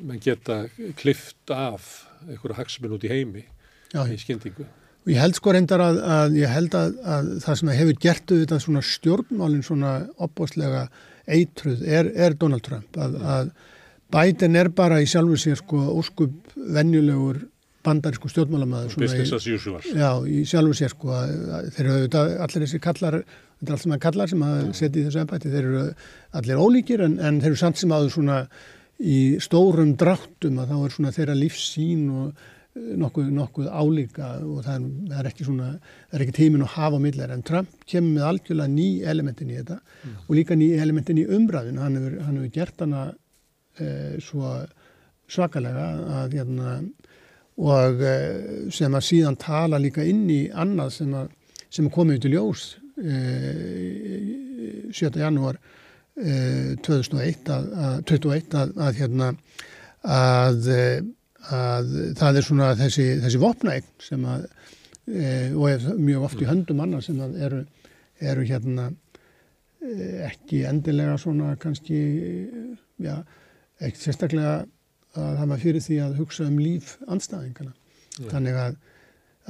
menn 0.04 0.22
geta 0.22 0.64
klift 1.00 1.50
af 1.54 2.06
einhverja 2.28 2.58
hagsminn 2.60 2.94
út 2.96 3.04
í 3.06 3.12
heimi 3.12 3.44
Já. 3.94 4.04
í 4.10 4.18
skyndingu. 4.20 4.66
Ég 5.10 5.20
held 5.20 5.36
sko 5.36 5.52
reyndar 5.52 5.82
að, 5.84 5.98
að 6.00 6.36
ég 6.40 6.48
held 6.48 6.74
að, 6.78 6.94
að 7.04 7.26
það 7.44 7.58
sem 7.60 7.72
hefur 7.76 7.98
gert 8.00 8.32
auðvitað 8.32 8.62
svona 8.64 8.82
stjórnmálinn 8.88 9.66
svona 9.66 9.92
opbóstlega 10.24 10.86
eitruð 11.24 11.84
er, 11.84 12.08
er 12.16 12.36
Donald 12.40 12.64
Trump 12.64 12.96
að, 13.00 13.18
að 13.20 13.50
Biden 14.14 14.56
er 14.56 14.70
bara 14.72 15.00
í 15.02 15.08
sjálfu 15.08 15.36
sér 15.40 15.58
sko 15.60 15.80
óskup 15.98 16.54
venjulegur 16.54 17.42
bandarísku 17.84 18.30
stjórnmálamæður. 18.32 18.94
Business 19.00 19.34
as 19.36 19.48
usual. 19.48 19.80
Já, 19.84 20.10
í 20.26 20.44
sjálfu 20.48 20.76
sér 20.78 20.94
sko, 20.94 21.18
þeir 21.76 21.90
eru 21.90 22.22
allir 22.44 22.64
þessi 22.64 22.80
kallar, 22.82 23.18
þetta 23.58 23.68
er 23.68 23.76
allt 23.76 23.84
sem 23.84 23.96
að 23.96 24.04
kallar 24.06 24.32
sem 24.32 24.46
að 24.46 24.62
setja 24.78 25.00
í 25.02 25.04
þessu 25.08 25.22
ennbætti, 25.24 25.52
þeir 25.52 25.68
eru 25.68 25.84
allir 26.40 26.64
ólíkir 26.64 27.04
en, 27.04 27.18
en 27.20 27.42
þeir 27.42 27.52
eru 27.52 27.60
samt 27.60 27.80
sem 27.80 27.94
aður 27.94 28.16
svona 28.16 28.40
í 29.02 29.38
stórum 29.42 29.94
dráttum 29.98 30.60
að 30.62 30.70
þá 30.70 30.76
er 30.78 30.94
svona 30.94 31.14
þeirra 31.14 31.36
lífsín 31.38 32.04
og 32.14 32.44
eh, 32.76 32.94
nokkuð, 33.00 33.30
nokkuð 33.34 33.70
álíka 33.72 34.30
og 34.44 34.62
það 34.66 34.76
er, 34.76 34.86
það 35.10 35.18
er 35.20 35.30
ekki 35.30 35.48
svona, 35.48 35.70
það 36.08 36.18
er 36.18 36.24
ekki 36.24 36.36
tímin 36.38 36.64
að 36.66 36.72
hafa 36.76 37.00
millar 37.02 37.34
en 37.34 37.44
Trump 37.46 37.84
kemur 37.90 38.14
með 38.18 38.28
algjörlega 38.30 38.74
ný 38.76 38.88
elementin 39.14 39.50
í 39.50 39.58
þetta 39.58 39.80
mm. 39.80 40.16
og 40.28 40.32
líka 40.38 40.58
ný 40.58 40.70
elementin 40.78 41.20
í 41.22 41.26
umræðin, 41.26 41.82
hann 41.82 41.98
hefur, 41.98 42.16
hann 42.28 42.38
hefur 42.38 42.54
gert 42.54 42.86
hana 42.86 43.04
eh, 43.82 44.14
svo 44.22 44.54
svakalega 45.30 45.88
að 46.20 46.38
hérna 46.38 46.76
og 47.62 48.02
eh, 48.02 48.70
sem 48.74 48.94
að 48.94 49.06
síðan 49.08 49.38
tala 49.38 49.78
líka 49.78 50.02
inn 50.06 50.26
í 50.30 50.48
annað 50.50 50.96
sem 50.98 51.14
að, 51.14 51.28
sem 51.70 51.90
komið 51.92 52.24
til 52.24 52.32
ljós 52.34 52.64
e, 52.98 53.18
7. 54.94 55.10
janúar 55.18 55.58
e, 56.18 56.74
2001 56.82 57.50
að, 57.54 57.68
að, 57.86 57.96
21 58.10 58.58
að, 58.58 58.98
hérna 58.98 59.30
að 60.04 60.68
það 62.18 62.38
er 62.38 62.46
svona 62.46 62.72
þessi, 62.78 63.06
þessi 63.22 63.40
vopnægn 63.42 63.88
sem 64.02 64.26
að 64.30 64.46
e, 65.06 65.24
og 65.54 65.66
er 65.70 65.88
mjög 65.98 66.28
oft 66.28 66.42
í 66.42 66.48
höndum 66.48 66.82
annar 66.84 67.02
sem 67.06 67.18
að 67.22 67.40
eru, 67.48 67.64
eru 68.22 68.46
hérna 68.48 68.90
ekki 70.24 70.62
endilega 70.64 71.18
svona 71.20 71.58
kannski 71.60 71.98
já, 73.04 73.18
ekkert 73.82 74.00
sérstaklega 74.00 74.54
að 75.20 75.38
hafa 75.42 75.60
fyrir 75.62 75.84
því 75.84 76.00
að 76.04 76.18
hugsa 76.22 76.48
um 76.48 76.58
líf 76.62 76.96
anstæðingana. 77.10 77.74
Mm. 78.14 78.26
Þannig 78.30 78.58
að, 78.62 78.74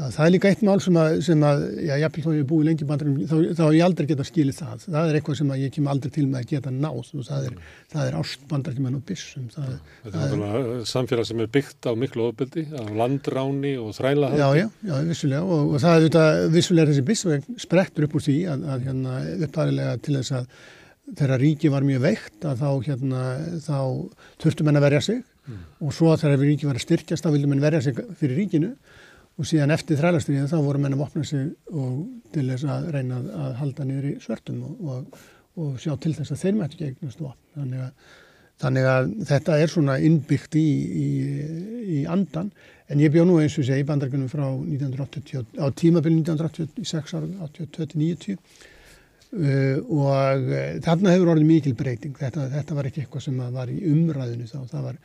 að 0.01 0.15
það 0.17 0.27
er 0.27 0.33
líka 0.35 0.51
eitt 0.51 0.63
mál 0.67 0.77
sem 0.83 0.99
að, 0.99 1.17
sem 1.27 1.45
að 1.45 1.65
já, 1.85 1.95
jápil 2.03 2.25
þó 2.25 2.29
ég 2.33 2.43
er 2.43 2.47
búið 2.51 2.69
lengi 2.69 2.87
bandarum, 2.89 3.17
þá, 3.31 3.35
þá 3.59 3.63
er 3.67 3.77
ég 3.77 3.87
aldrei 3.87 4.09
geta 4.11 4.27
skilið 4.29 4.61
það. 4.61 4.85
Það 4.87 5.11
er 5.11 5.19
eitthvað 5.19 5.39
sem 5.41 5.55
ég 5.61 5.75
kem 5.75 5.91
aldrei 5.93 6.15
til 6.15 6.27
með 6.29 6.41
að 6.41 6.55
geta 6.55 6.75
náð 6.75 7.01
og 7.03 7.27
það 7.29 7.49
er, 7.49 7.57
mm. 7.57 7.99
er 8.05 8.19
ást 8.21 8.47
bandarækjumenn 8.53 8.99
og 8.99 9.05
byssum. 9.11 9.49
Það, 9.55 9.75
ja, 9.75 9.81
það 10.05 10.21
er 10.21 10.39
náttúrulega 10.45 10.87
samfélag 10.93 11.29
sem 11.31 11.43
er 11.45 11.51
byggt 11.59 11.91
á 11.91 11.93
miklu 12.05 12.29
ofbeldi, 12.31 12.65
á 12.73 12.83
landráni 13.01 13.75
og 13.81 13.93
þrælahaldi. 13.99 14.41
Já, 14.41 14.63
já, 14.65 14.71
já, 14.89 14.97
vissulega 15.11 15.45
og, 15.45 15.75
og 15.75 15.85
það 15.85 15.99
er 15.99 16.09
þetta, 16.09 16.25
vissulega 16.57 16.93
þessi 16.93 17.11
byssveg 17.13 17.53
sprettur 17.67 18.09
upp 18.09 18.17
úr 18.19 18.25
því 18.25 18.39
að, 18.55 18.65
að 18.75 18.89
hérna, 18.89 19.21
upparilega 19.49 20.01
til 20.05 20.19
þess 20.21 20.41
að 20.41 20.49
þegar 21.05 21.43
ríki 21.43 21.69
var 21.69 21.85
mjög 21.85 22.01
veikt 22.01 22.47
að 22.49 22.63
þá, 22.63 22.69
hérna, 22.87 23.23
þá 23.61 23.79
þurftum 24.41 24.71
henn 24.71 24.81
að 24.81 24.87
verja 24.87 25.05
sig 25.05 25.23
mm. 25.47 25.63
og 25.85 25.95
svo 25.95 26.15
þegar 26.21 26.43
ríki 26.43 26.69
var 26.69 26.79
að 26.79 26.87
styrkjast 26.87 27.27
þá 27.27 27.31
vildum 27.35 27.55
henn 27.55 27.65
verja 27.65 27.83
sig 27.85 28.01
fyrir 28.21 28.41
ríkinu. 28.43 28.75
Og 29.35 29.49
síðan 29.51 29.75
eftir 29.75 29.99
þrælastriðin 29.99 30.51
þá 30.51 30.59
voru 30.63 30.79
henn 30.79 30.95
að 30.95 31.01
opna 31.09 31.25
sig 31.27 31.49
og 31.75 31.95
til 32.35 32.45
þess 32.53 32.69
að 32.71 32.85
reyna 32.95 33.17
að 33.47 33.57
halda 33.59 33.87
niður 33.89 34.05
í 34.13 34.19
svörtum 34.23 34.61
og, 34.69 34.85
og, 34.93 35.25
og 35.59 35.73
sjá 35.83 35.97
til 35.99 36.13
þess 36.15 36.37
að 36.37 36.45
þeir 36.45 36.61
mætti 36.61 36.79
gegnast 36.79 37.23
vopn. 37.23 37.41
Þannig 37.57 37.83
að, 37.83 38.13
þannig 38.63 38.87
að 38.93 39.11
þetta 39.33 39.57
er 39.59 39.73
svona 39.73 39.97
innbyggt 40.07 40.55
í, 40.61 40.69
í, 41.03 41.09
í 41.97 42.05
andan 42.07 42.53
en 42.87 43.03
ég 43.03 43.11
bjó 43.11 43.25
nú 43.27 43.41
eins 43.43 43.59
og 43.59 43.67
segi 43.67 43.83
í 43.83 43.89
bandargunum 43.89 44.31
frá 44.31 44.45
1980 44.47 45.59
á 45.59 45.67
tímabil 45.75 46.15
1986 46.21 47.19
ára 47.19 47.51
82-90 47.51 48.39
Uh, 49.35 49.81
og 49.91 50.45
uh, 50.47 50.59
þarna 50.85 51.11
hefur 51.11 51.33
orðið 51.33 51.49
mikil 51.49 51.73
breyting. 51.75 52.15
Þetta, 52.15 52.45
þetta 52.53 52.77
var 52.77 52.87
ekki 52.87 53.03
eitthvað 53.03 53.25
sem 53.25 53.41
var 53.57 53.73
í 53.73 53.81
umræðinu 53.91 54.47
þá. 54.47 54.61
Það 54.71 54.85
var, 54.85 55.01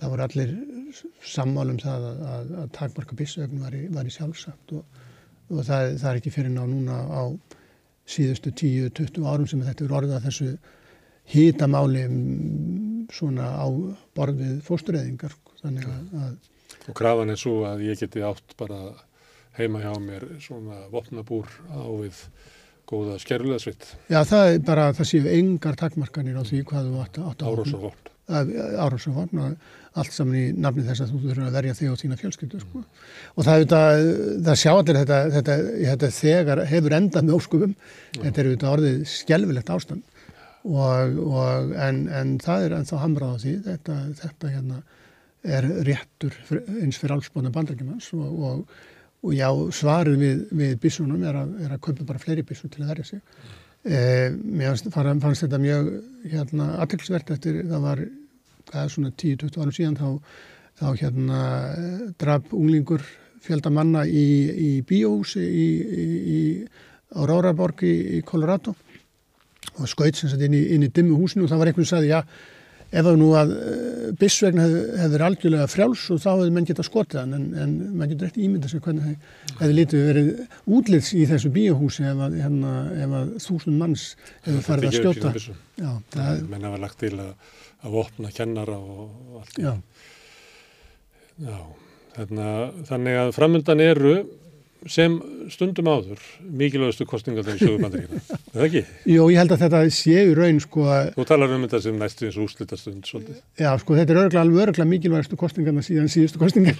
það 0.00 0.12
var 0.12 0.24
allir 0.26 0.54
sammálum 1.24 1.78
það 1.82 2.08
að, 2.10 2.24
að, 2.32 2.54
að 2.62 2.72
takmarka 2.78 3.18
bissögn 3.18 3.62
var 3.64 3.76
í, 3.76 3.84
var 3.92 4.08
í 4.08 4.14
sjálfsagt 4.14 4.74
og, 4.76 5.04
og 5.50 5.62
það, 5.62 5.92
það 6.00 6.10
er 6.10 6.20
ekki 6.20 6.34
fyrir 6.34 6.52
ná 6.54 6.64
núna 6.68 6.98
á 7.06 7.22
síðustu 8.06 8.52
10-20 8.54 9.26
árum 9.26 9.48
sem 9.50 9.64
þetta 9.66 9.86
er 9.86 9.96
orðið 10.00 10.18
að 10.18 10.28
þessu 10.28 10.50
hýtamáli 11.32 12.04
svona 13.14 13.48
á 13.58 13.66
borðið 14.14 14.60
fóstureyðingar 14.66 15.34
sko. 15.34 15.56
þannig 15.62 15.88
að, 15.90 16.04
að 16.22 16.36
og 16.86 16.94
krafan 16.98 17.32
er 17.32 17.40
svo 17.40 17.60
að 17.66 17.86
ég 17.88 17.98
geti 17.98 18.22
átt 18.24 18.54
bara 18.58 18.78
heima 19.56 19.80
hjá 19.82 19.94
mér 20.02 20.26
svona 20.42 20.84
vopnabúr 20.92 21.48
á 21.72 21.82
við 21.98 22.20
góða 22.86 23.16
skerlulega 23.18 23.62
svitt. 23.64 23.88
Já, 24.12 24.20
það 24.28 24.52
er 24.52 24.60
bara, 24.66 24.90
það 24.94 25.08
séu 25.10 25.30
engar 25.32 25.78
takmarkanir 25.80 26.38
á 26.38 26.44
því 26.46 26.60
hvað 26.68 26.90
þú 26.90 27.00
átt, 27.02 27.18
átt 27.30 27.42
á 27.42 27.46
Árásarvopn. 27.50 28.12
Árásarvopn 28.84 29.42
og 29.42 29.72
allt 30.00 30.14
saman 30.14 30.38
í 30.38 30.44
nafni 30.54 30.84
þess 30.86 31.04
að 31.04 31.12
þú 31.12 31.20
þurfur 31.24 31.46
að 31.46 31.56
verja 31.58 31.76
þig 31.78 31.92
og 31.92 32.00
þína 32.02 32.18
fjölskyldu. 32.22 32.62
Sko. 32.62 32.82
Og 33.34 33.46
það, 33.46 33.66
það, 33.72 34.08
það 34.48 34.60
sjá 34.62 34.72
allir 34.72 35.00
þetta, 35.02 35.20
þetta, 35.36 35.56
þetta 35.84 36.10
þegar 36.18 36.64
hefur 36.72 36.98
endað 36.98 37.28
með 37.28 37.38
óskupum. 37.38 37.76
Þetta 38.18 38.42
er 38.42 38.50
auðvitað 38.50 38.74
orðið 38.74 38.98
skjálfilegt 39.12 39.72
ástand. 39.76 40.20
Og, 40.66 41.22
og, 41.22 41.72
en, 41.86 42.02
en 42.10 42.36
það 42.42 42.66
er 42.66 42.76
ennþá 42.80 43.00
hamrað 43.04 43.32
á 43.32 43.42
því. 43.44 43.54
Þetta, 43.70 44.02
þetta 44.24 44.52
hérna 44.56 44.82
er 45.46 45.70
réttur 45.86 46.36
eins 46.82 46.98
fyrir 46.98 47.14
allsbóna 47.14 47.52
bandrækjumans 47.54 48.08
og, 48.16 48.38
og 48.50 48.84
og 49.26 49.34
já, 49.34 49.48
svarið 49.74 50.20
við, 50.20 50.42
við 50.54 50.74
bísunum 50.82 51.22
er 51.26 51.38
að, 51.40 51.54
er 51.66 51.72
að 51.74 51.82
kaupa 51.86 52.06
bara 52.06 52.22
fleiri 52.22 52.44
bísum 52.46 52.70
til 52.72 52.84
að 52.84 52.92
verja 52.92 53.08
sig. 53.10 53.22
Eh, 53.86 54.28
mér 54.34 54.76
fannst, 54.90 55.42
þetta 55.42 55.60
mjög 55.62 55.90
hérna, 56.32 56.68
aðtilsvert 56.82 57.32
eftir, 57.34 57.60
það 57.70 57.86
var 57.86 58.02
svona 58.72 59.12
10-20 59.12 59.60
árum 59.60 59.74
síðan 59.74 60.00
þá, 60.00 60.08
þá 60.80 60.86
hérna 61.02 61.40
draf 62.18 62.52
unglingur 62.56 63.04
fjöldamanna 63.46 64.06
í, 64.08 64.26
í 64.50 64.70
bíóhúsi 64.86 65.44
í, 65.44 65.68
í, 66.36 66.40
á 67.14 67.20
Ráraborg 67.28 67.84
í 67.86 68.22
Colorado 68.26 68.74
og 69.76 69.88
skaut 69.90 70.18
sem 70.18 70.30
sagt 70.30 70.44
inn 70.46 70.56
í, 70.56 70.62
inn 70.74 70.86
í 70.86 70.92
dimmu 70.92 71.18
húsinu 71.20 71.46
og 71.46 71.52
það 71.52 71.62
var 71.62 71.70
einhvern 71.70 71.86
sem 71.86 71.98
sagði, 71.98 72.12
já, 72.14 72.20
ef 72.86 73.02
það 73.02 73.18
nú 73.20 73.28
að 73.36 73.52
eh, 73.56 74.06
bissvegna 74.20 74.66
hefur 75.02 75.24
algjörlega 75.26 75.66
frjáls 75.70 76.04
og 76.14 76.20
þá 76.22 76.28
hefur 76.30 76.52
menn 76.54 76.68
getað 76.68 76.88
skotið 76.88 77.20
hann 77.22 77.36
en, 77.36 77.46
en 77.62 77.74
menn 77.98 78.12
getur 78.12 78.30
eftir 78.30 78.46
ímynda 78.46 78.70
sig 78.70 78.82
hvernig 78.84 79.16
það 79.50 79.60
hefur 79.60 79.76
litið 79.80 80.06
verið 80.10 80.30
útlits 80.78 81.12
í 81.16 81.26
þessu 81.28 81.52
bíóhúsi 81.54 82.06
ef 82.06 82.24
að, 82.28 82.38
hérna, 82.44 82.74
ef 82.94 83.16
að 83.20 83.32
þúsund 83.46 83.80
manns 83.82 84.08
hefur 84.46 84.66
farið 84.70 84.90
að 84.90 84.98
skjóta. 85.00 85.34
Já, 85.76 85.90
það 86.14 86.44
menn 86.52 86.68
hafa 86.70 86.82
lagt 86.86 87.00
til 87.02 87.12
að, 87.18 87.32
að 87.86 87.94
vopna 87.94 88.32
kennara 88.34 88.78
og 88.78 89.40
allt. 89.42 89.60
Já. 89.62 89.72
Já, 91.36 91.58
þarna, 92.16 92.50
þannig 92.88 93.22
að 93.22 93.32
framöndan 93.36 93.84
eru 93.84 94.16
sem 94.90 95.16
stundum 95.50 95.88
áður 95.90 96.20
mikilvægastu 96.40 97.06
kostninga 97.08 97.42
þegar 97.44 97.58
sjögur 97.58 97.82
bandaríkina, 97.82 98.20
er 98.36 98.52
það 98.52 98.66
ekki? 98.66 98.82
Jó, 99.10 99.20
ég 99.32 99.40
held 99.40 99.54
að 99.54 99.62
þetta 99.64 99.80
séu 99.96 100.34
raun 100.36 100.60
sko 100.62 100.84
að... 100.92 101.10
Þú 101.16 101.26
talar 101.30 101.54
um 101.56 101.64
þetta 101.66 101.80
sem 101.82 101.98
næstu 102.00 102.28
eins 102.28 102.38
og 102.38 102.46
úrslitastund 102.46 103.08
svolítið. 103.08 103.40
Já, 103.58 103.68
sko 103.82 103.96
þetta 103.98 104.14
er 104.14 104.20
örgulega 104.22 104.42
alveg 104.44 104.64
örgulega 104.66 104.88
mikilvægastu 104.92 105.38
kostningarna 105.40 105.84
síðan 105.86 106.10
síðustu 106.12 106.42
kostningar, 106.42 106.76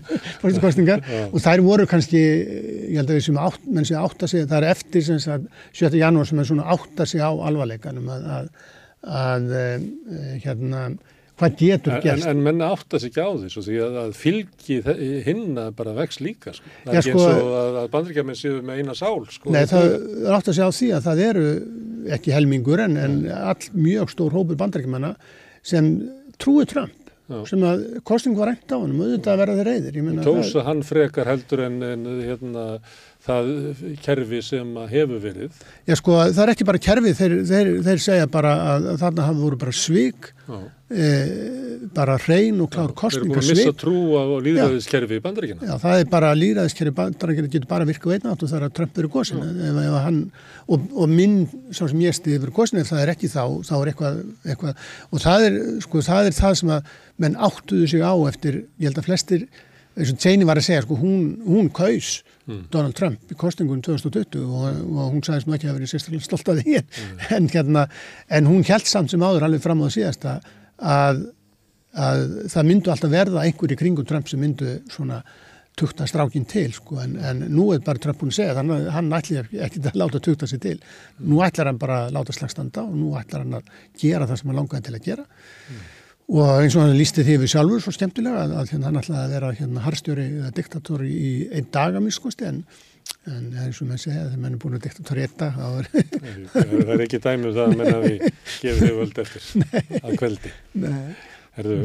kostningar. 0.64 1.04
og 1.28 1.44
þær 1.44 1.64
voru 1.66 1.88
kannski, 1.90 2.22
ég 2.22 2.96
held 2.98 3.12
að 3.12 3.20
við 3.20 3.28
sem 3.28 3.42
átt, 3.46 3.68
menn 3.68 3.88
sem 3.88 4.00
átt 4.00 4.26
að 4.26 4.32
segja, 4.34 4.50
það 4.50 4.58
er 4.62 4.70
eftir 4.72 5.06
sem 5.10 5.22
sagt 5.22 5.62
7. 5.76 5.92
janúar 6.00 6.30
sem 6.30 6.42
er 6.42 6.50
svona 6.50 6.66
átt 6.74 7.04
að 7.04 7.12
segja 7.14 7.30
á 7.30 7.34
alvarleikanum 7.50 8.10
að, 8.16 8.26
að, 8.40 8.50
að, 9.06 9.52
að 9.52 9.54
eh, 9.56 10.32
hérna 10.44 10.88
hvað 11.36 11.56
getur 11.60 11.96
gerst. 12.04 12.24
En, 12.24 12.32
en 12.32 12.44
menna 12.46 12.70
áttast 12.74 13.08
ekki 13.08 13.20
á 13.24 13.30
þessu 13.42 13.64
því 13.66 13.78
að, 13.86 13.96
að 14.02 14.12
fylgi 14.16 14.78
hinna 15.26 15.68
bara 15.76 15.94
vex 15.96 16.20
líka. 16.24 16.54
Sko. 16.56 16.74
Það 16.84 16.92
er 16.92 17.00
ekki 17.00 17.14
sko, 17.14 17.24
eins 17.24 17.40
og 17.40 17.56
að, 17.60 17.80
að 17.82 17.88
bandrikjarminn 17.96 18.38
séu 18.40 18.60
með 18.64 18.82
eina 18.82 18.96
sál. 18.96 19.16
Sko. 19.32 19.54
Nei, 19.54 19.64
það 19.70 19.88
er 19.88 20.36
áttast 20.38 20.54
ekki 20.54 20.68
á 20.68 20.78
því 20.78 20.92
að 20.96 21.08
það 21.08 21.24
eru 21.30 21.48
ekki 22.16 22.36
helmingur 22.36 22.84
en, 22.86 23.00
en 23.00 23.18
all 23.36 23.72
mjög 23.74 24.14
stór 24.14 24.36
hópur 24.36 24.60
bandrikjarmanna 24.60 25.16
sem 25.66 25.90
trúi 26.40 26.64
Trump. 26.68 27.02
Já. 27.26 27.40
sem 27.50 27.62
að 27.66 27.80
kosting 28.06 28.36
var 28.38 28.52
reynd 28.52 28.70
á 28.70 28.78
hann 28.78 28.92
og 28.94 29.00
auðvitað 29.02 29.32
að 29.32 29.40
vera 29.40 29.54
þeir 29.58 29.66
reyðir. 29.66 29.96
Tósa 30.22 30.62
hann 30.62 30.82
frekar 30.86 31.26
heldur 31.26 31.64
en, 31.64 31.80
en 31.82 32.04
hérna 32.22 32.66
það 33.26 33.50
kerfi 34.04 34.40
sem 34.44 34.72
hefur 34.92 35.20
verið. 35.22 35.60
Já 35.88 35.96
sko 35.98 36.16
það 36.22 36.42
er 36.44 36.52
ekki 36.54 36.66
bara 36.68 36.82
kerfi, 36.86 37.12
þeir, 37.18 37.36
þeir, 37.48 37.70
þeir 37.86 38.02
segja 38.04 38.30
bara 38.30 38.56
að 38.72 38.88
þarna 39.02 39.28
hafa 39.28 39.40
voru 39.40 39.58
bara 39.60 39.74
svig, 39.74 40.30
e, 40.86 41.10
bara 41.96 42.16
hrein 42.22 42.60
og 42.62 42.70
klár 42.74 42.94
kostningasvig. 42.96 43.26
Þeir 43.26 43.26
eru 43.26 43.34
búin 43.34 43.42
að 43.42 43.60
missa 43.60 43.74
trú 43.82 43.96
á 44.14 44.22
líðræðiskerfi 44.46 45.18
í 45.18 45.24
bandaríkina. 45.26 45.66
Já 45.66 45.74
það 45.82 46.02
er 46.02 46.10
bara 46.14 46.32
líðræðiskerfi 46.38 46.92
í 46.92 46.98
bandaríkina 47.00 47.52
getur 47.52 47.70
bara 47.70 47.88
virkað 47.88 48.16
einn 48.16 48.32
átt 48.32 48.46
og 48.46 48.52
það 48.52 48.60
er 48.60 48.66
að 48.68 48.74
Trump 48.78 49.00
eru 49.02 49.12
góðsinn 49.16 50.24
og, 50.66 50.88
og 50.94 51.12
minn 51.12 51.38
sá 51.70 51.84
sem 51.84 52.02
ég 52.06 52.16
stiði 52.16 52.42
fyrir 52.44 52.56
góðsinn 52.58 52.82
ef 52.82 52.92
það 52.92 53.04
er 53.04 53.14
ekki 53.16 53.30
þá, 53.32 53.42
þá 53.66 53.74
er 53.78 53.92
eitthvað, 53.92 54.20
eitthvað 54.46 54.90
og 55.10 55.24
það 55.26 55.48
er, 55.50 55.62
sko, 55.86 56.02
það 56.06 56.30
er 56.30 56.36
það 56.40 56.58
sem 56.62 56.74
að 56.76 56.92
menn 57.22 57.40
áttuðu 57.48 57.88
sig 57.90 58.04
á 58.06 58.14
eftir, 58.28 58.60
ég 58.76 58.90
held 58.90 59.00
að 59.00 59.08
flestir 59.10 59.48
eins 59.96 60.12
og 60.12 60.20
Cheney 60.20 60.46
var 60.48 60.60
að 60.60 60.66
segja, 60.66 60.82
sko, 60.84 60.98
hún, 61.00 61.22
hún 61.46 61.70
kaus 61.74 62.20
mm. 62.44 62.66
Donald 62.72 62.96
Trump 62.98 63.32
í 63.32 63.38
kostingun 63.38 63.80
2020 63.84 64.44
og, 64.44 64.82
og 64.92 65.14
hún 65.14 65.24
sagðist 65.24 65.48
nú 65.48 65.56
ekki 65.56 65.70
að 65.70 65.78
vera 65.78 65.90
sérstaklega 65.92 66.26
stolt 66.26 66.52
af 66.52 66.60
því 66.60 66.76
mm. 66.82 67.24
en, 67.38 67.48
hérna, 67.54 67.86
en 68.38 68.50
hún 68.50 68.66
held 68.68 68.90
samt 68.90 69.14
sem 69.14 69.24
áður 69.24 69.48
alveg 69.48 69.64
fram 69.64 69.82
á 69.82 69.86
það 69.86 69.96
síðast 69.96 70.28
að, 70.28 71.26
að 72.06 72.22
það 72.52 72.70
myndu 72.70 72.94
alltaf 72.94 73.12
verða 73.16 73.48
einhverju 73.48 73.80
kringum 73.82 74.08
Trump 74.08 74.30
sem 74.30 74.42
myndu 74.42 74.78
svona 74.92 75.22
tukta 75.76 76.06
strákinn 76.08 76.46
til 76.48 76.70
sko 76.72 77.02
en, 77.02 77.18
en 77.20 77.42
nú 77.52 77.68
er 77.74 77.82
bara 77.84 78.00
Trump 78.00 78.20
búin 78.20 78.32
að 78.32 78.38
segja 78.38 78.54
að 78.56 78.86
hann 78.94 79.12
ætlir 79.16 79.50
ekki 79.66 79.82
að 79.84 79.98
láta 80.00 80.22
tukta 80.24 80.48
sig 80.48 80.62
til 80.62 80.78
nú 81.20 81.42
ætlar 81.44 81.68
hann 81.68 81.80
bara 81.80 82.06
að 82.06 82.16
láta 82.16 82.36
slagstanda 82.36 82.84
og 82.84 82.96
nú 82.96 83.12
ætlar 83.20 83.44
hann 83.44 83.58
að 83.58 83.68
gera 84.00 84.28
það 84.28 84.40
sem 84.40 84.52
hann 84.52 84.60
langaði 84.62 84.88
til 84.88 84.96
að 84.96 85.06
gera 85.10 85.26
mm 85.26 85.84
og 86.26 86.58
eins 86.58 86.74
og 86.74 86.82
hann 86.82 86.96
lísti 86.98 87.22
því 87.26 87.38
við 87.42 87.52
sjálfur 87.52 87.82
svo 87.84 87.92
skemmtilega 87.94 88.42
að, 88.42 88.56
að 88.58 88.72
hérna, 88.72 88.88
hann 88.88 89.00
ætlaði 89.00 89.22
að 89.22 89.34
vera 89.36 89.52
hérna, 89.60 89.84
harstjóri 89.84 90.26
eða 90.26 90.50
diktatóri 90.56 91.10
í 91.12 91.30
einn 91.54 91.68
dag 91.74 91.94
að 91.94 92.06
miskusti 92.08 92.48
en, 92.48 92.58
en 93.30 93.46
eins 93.62 93.78
og 93.82 93.90
menn 93.90 94.02
segja 94.02 94.24
þegar 94.24 94.42
menn 94.42 94.56
er 94.56 94.62
búin 94.64 94.78
að 94.78 94.88
diktatóri 94.88 95.26
einn 95.26 95.36
dag 95.38 95.60
Það 96.56 96.92
er 96.96 97.04
ekki 97.06 97.22
dæmið 97.22 97.48
um 97.52 97.56
það 97.56 97.62
að 97.68 97.78
menn 97.78 97.94
hafi 97.94 98.32
gefið 98.64 98.82
þau 98.82 98.98
völd 98.98 99.22
eftir 99.22 99.48
Nei. 99.62 100.02
að 100.02 100.18
kveldi. 100.22 100.52
Herðu, 101.56 101.78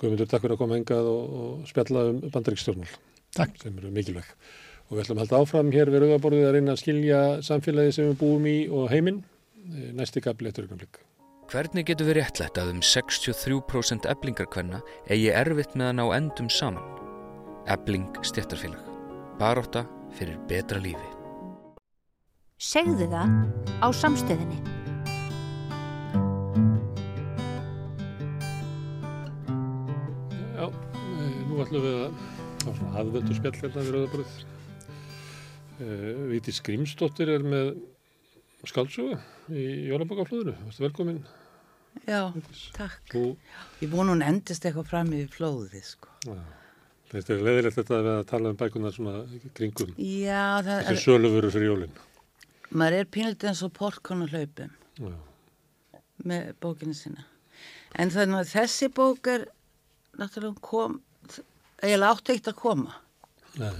Guðmundur, 0.00 0.30
takk 0.32 0.42
fyrir 0.42 0.56
að 0.56 0.62
koma 0.64 0.80
hengað 0.80 1.12
og, 1.12 1.36
og 1.42 1.68
spjalla 1.68 2.08
um 2.08 2.24
bandaríkstjórnmál 2.32 2.96
sem 3.36 3.76
eru 3.76 3.92
mikilvæg. 3.94 4.32
Og 4.88 4.96
við 4.96 5.04
ætlum 5.04 5.20
að 5.20 5.26
halda 5.26 5.44
áfram 5.44 5.70
hér 5.76 5.92
við 5.92 6.06
rauðaborðið 6.06 6.48
að 6.48 6.56
reyna 6.56 6.74
að 6.74 6.80
skilja 6.80 7.20
samfélagi 7.46 7.94
sem 7.94 8.08
við 8.08 8.18
búum 8.24 8.48
í 8.50 8.56
og 8.72 8.88
heiminn 8.90 9.22
næsti 9.94 10.24
gabli 10.24 10.50
eftir 10.50 10.66
Hvernig 11.50 11.82
getur 11.82 12.06
við 12.06 12.20
réttlætt 12.20 12.58
að 12.62 12.68
um 12.76 12.80
63% 12.86 14.04
eblingarkvenna 14.06 14.78
eigi 15.10 15.32
erfitt 15.34 15.72
með 15.74 15.88
að 15.88 15.96
ná 15.98 16.02
endum 16.14 16.50
saman? 16.54 16.84
Ebling 17.66 18.04
stjættarfélag. 18.22 18.84
Baróta 19.40 19.82
fyrir 20.14 20.36
betra 20.46 20.78
lífi. 20.78 21.08
Segðu 22.62 23.08
það 23.10 23.34
á 23.82 23.88
samstöðinni. 23.90 24.60
Já, 30.54 30.70
eh, 30.70 31.34
nú 31.50 31.58
ætlum 31.66 31.82
við 31.88 31.98
að 32.04 32.22
svona 32.62 32.94
aðvendu 33.02 33.40
spjallverðna 33.40 33.86
við 33.88 33.92
Rauðabröð. 33.96 34.38
Eh, 35.80 36.22
Víti 36.30 36.54
Skrimsdóttir 36.54 37.34
er 37.34 37.42
með 37.42 37.74
skaldsögu 38.70 39.18
í 39.50 39.90
Jólabokaflöðinu. 39.90 40.54
Velkomin. 40.78 41.24
Já, 42.06 42.32
takk. 42.76 43.02
Þú... 43.12 43.24
Ég 43.82 43.92
vonu 43.92 44.14
hún 44.14 44.24
endist 44.24 44.64
eitthvað 44.64 44.88
fram 44.90 45.12
í 45.16 45.24
flóði, 45.30 45.82
sko. 45.84 46.12
Já. 46.26 46.38
Þetta 47.10 47.34
er 47.34 47.40
leðilegt 47.42 47.76
þetta 47.80 47.96
að 47.96 48.04
við 48.06 48.12
að 48.14 48.22
tala 48.30 48.50
um 48.52 48.58
bækunar 48.60 48.94
svona 48.94 49.14
kringum. 49.58 49.90
Já, 49.98 50.44
það 50.62 50.72
er... 50.76 50.84
Þessi 50.86 51.06
sölufuru 51.08 51.50
fyrir 51.50 51.70
jólinn. 51.72 51.96
Maður 52.70 52.96
er 53.00 53.08
pínlítið 53.16 53.50
eins 53.50 53.62
og 53.66 53.72
porkon 53.74 54.22
og 54.22 54.30
hlaupum. 54.30 54.76
Já. 55.00 55.16
Með 56.30 56.52
bókinu 56.62 56.94
sína. 56.94 57.26
En 57.98 58.12
þannig 58.14 58.44
að 58.44 58.52
þessi 58.52 58.90
bók 58.94 59.30
er 59.32 59.48
náttúrulega 60.20 60.62
kom, 60.62 61.00
eiginlega 61.82 62.12
átt 62.14 62.32
eitt 62.36 62.50
að 62.52 62.58
koma. 62.60 62.94
Nei. 63.58 63.74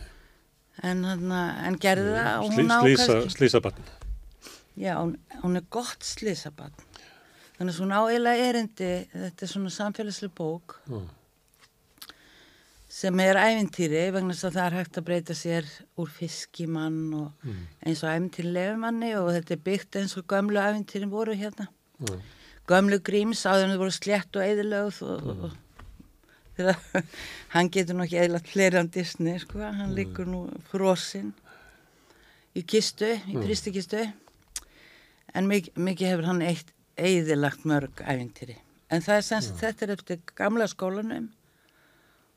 En, 0.83 1.05
en 1.05 1.79
og 1.79 1.87
ákast... 1.87 3.37
Slísabann. 3.37 3.91
Já, 4.81 4.97
hún, 4.97 5.15
hún 5.45 5.61
er 5.61 5.67
gott 5.71 6.03
slísabann. 6.03 6.75
Þannig 7.61 7.75
að 7.75 7.77
svona 7.77 7.97
áeila 8.01 8.31
erindi, 8.41 8.87
þetta 9.13 9.45
er 9.45 9.49
svona 9.51 9.71
samfélagslega 9.75 10.33
bók 10.39 10.79
mm. 10.89 11.03
sem 12.89 13.21
er 13.21 13.37
ævintýri 13.37 14.07
vegna 14.15 14.33
þess 14.33 14.47
að 14.49 14.55
það 14.55 14.69
er 14.71 14.77
hægt 14.79 14.97
að 14.97 15.07
breyta 15.11 15.37
sér 15.37 15.69
úr 16.01 16.09
fiskimann 16.15 16.97
og 17.19 17.45
mm. 17.45 17.59
eins 17.85 18.01
og 18.01 18.15
ævintýri 18.15 18.55
lefumanni 18.55 19.13
og 19.19 19.29
þetta 19.37 19.55
er 19.59 19.63
byggt 19.69 20.01
eins 20.01 20.17
og 20.17 20.25
gömlu 20.33 20.65
ævintýrin 20.65 21.13
voru 21.13 21.37
hérna. 21.37 21.69
Mm. 22.01 22.25
Gömlu 22.73 23.01
gríms 23.11 23.45
áður 23.45 23.67
en 23.67 23.75
þau 23.75 23.83
voru 23.85 23.97
slett 23.99 24.41
og 24.41 24.49
eðilögð 24.49 25.05
og, 25.11 25.31
og 25.37 25.55
þegar 26.57 27.07
hann 27.59 27.73
getur 27.77 28.01
nú 28.01 28.09
ekki 28.09 28.23
eðlat 28.25 28.51
fleiri 28.57 28.81
án 28.81 28.93
Disney 28.97 29.37
sko, 29.45 29.61
hann 29.69 29.93
liggur 30.01 30.33
nú 30.33 30.47
frosinn. 30.73 31.35
í 32.57 32.65
kistu, 32.65 33.05
í 33.29 33.37
Mm. 33.37 33.45
pristikistu 33.45 34.01
en 35.35 35.47
mikið, 35.47 35.75
mikið 35.77 36.09
hefur 36.09 36.33
hann 36.33 36.41
eitt 36.43 36.73
eigðilagt 37.09 37.67
mörg 37.69 38.05
æfintýri 38.05 38.57
en 38.91 39.05
það 39.05 39.17
er 39.17 39.27
semst, 39.27 39.57
þetta 39.61 39.87
er 39.87 39.95
eftir 39.97 40.23
gamla 40.39 40.69
skólanum 40.71 41.29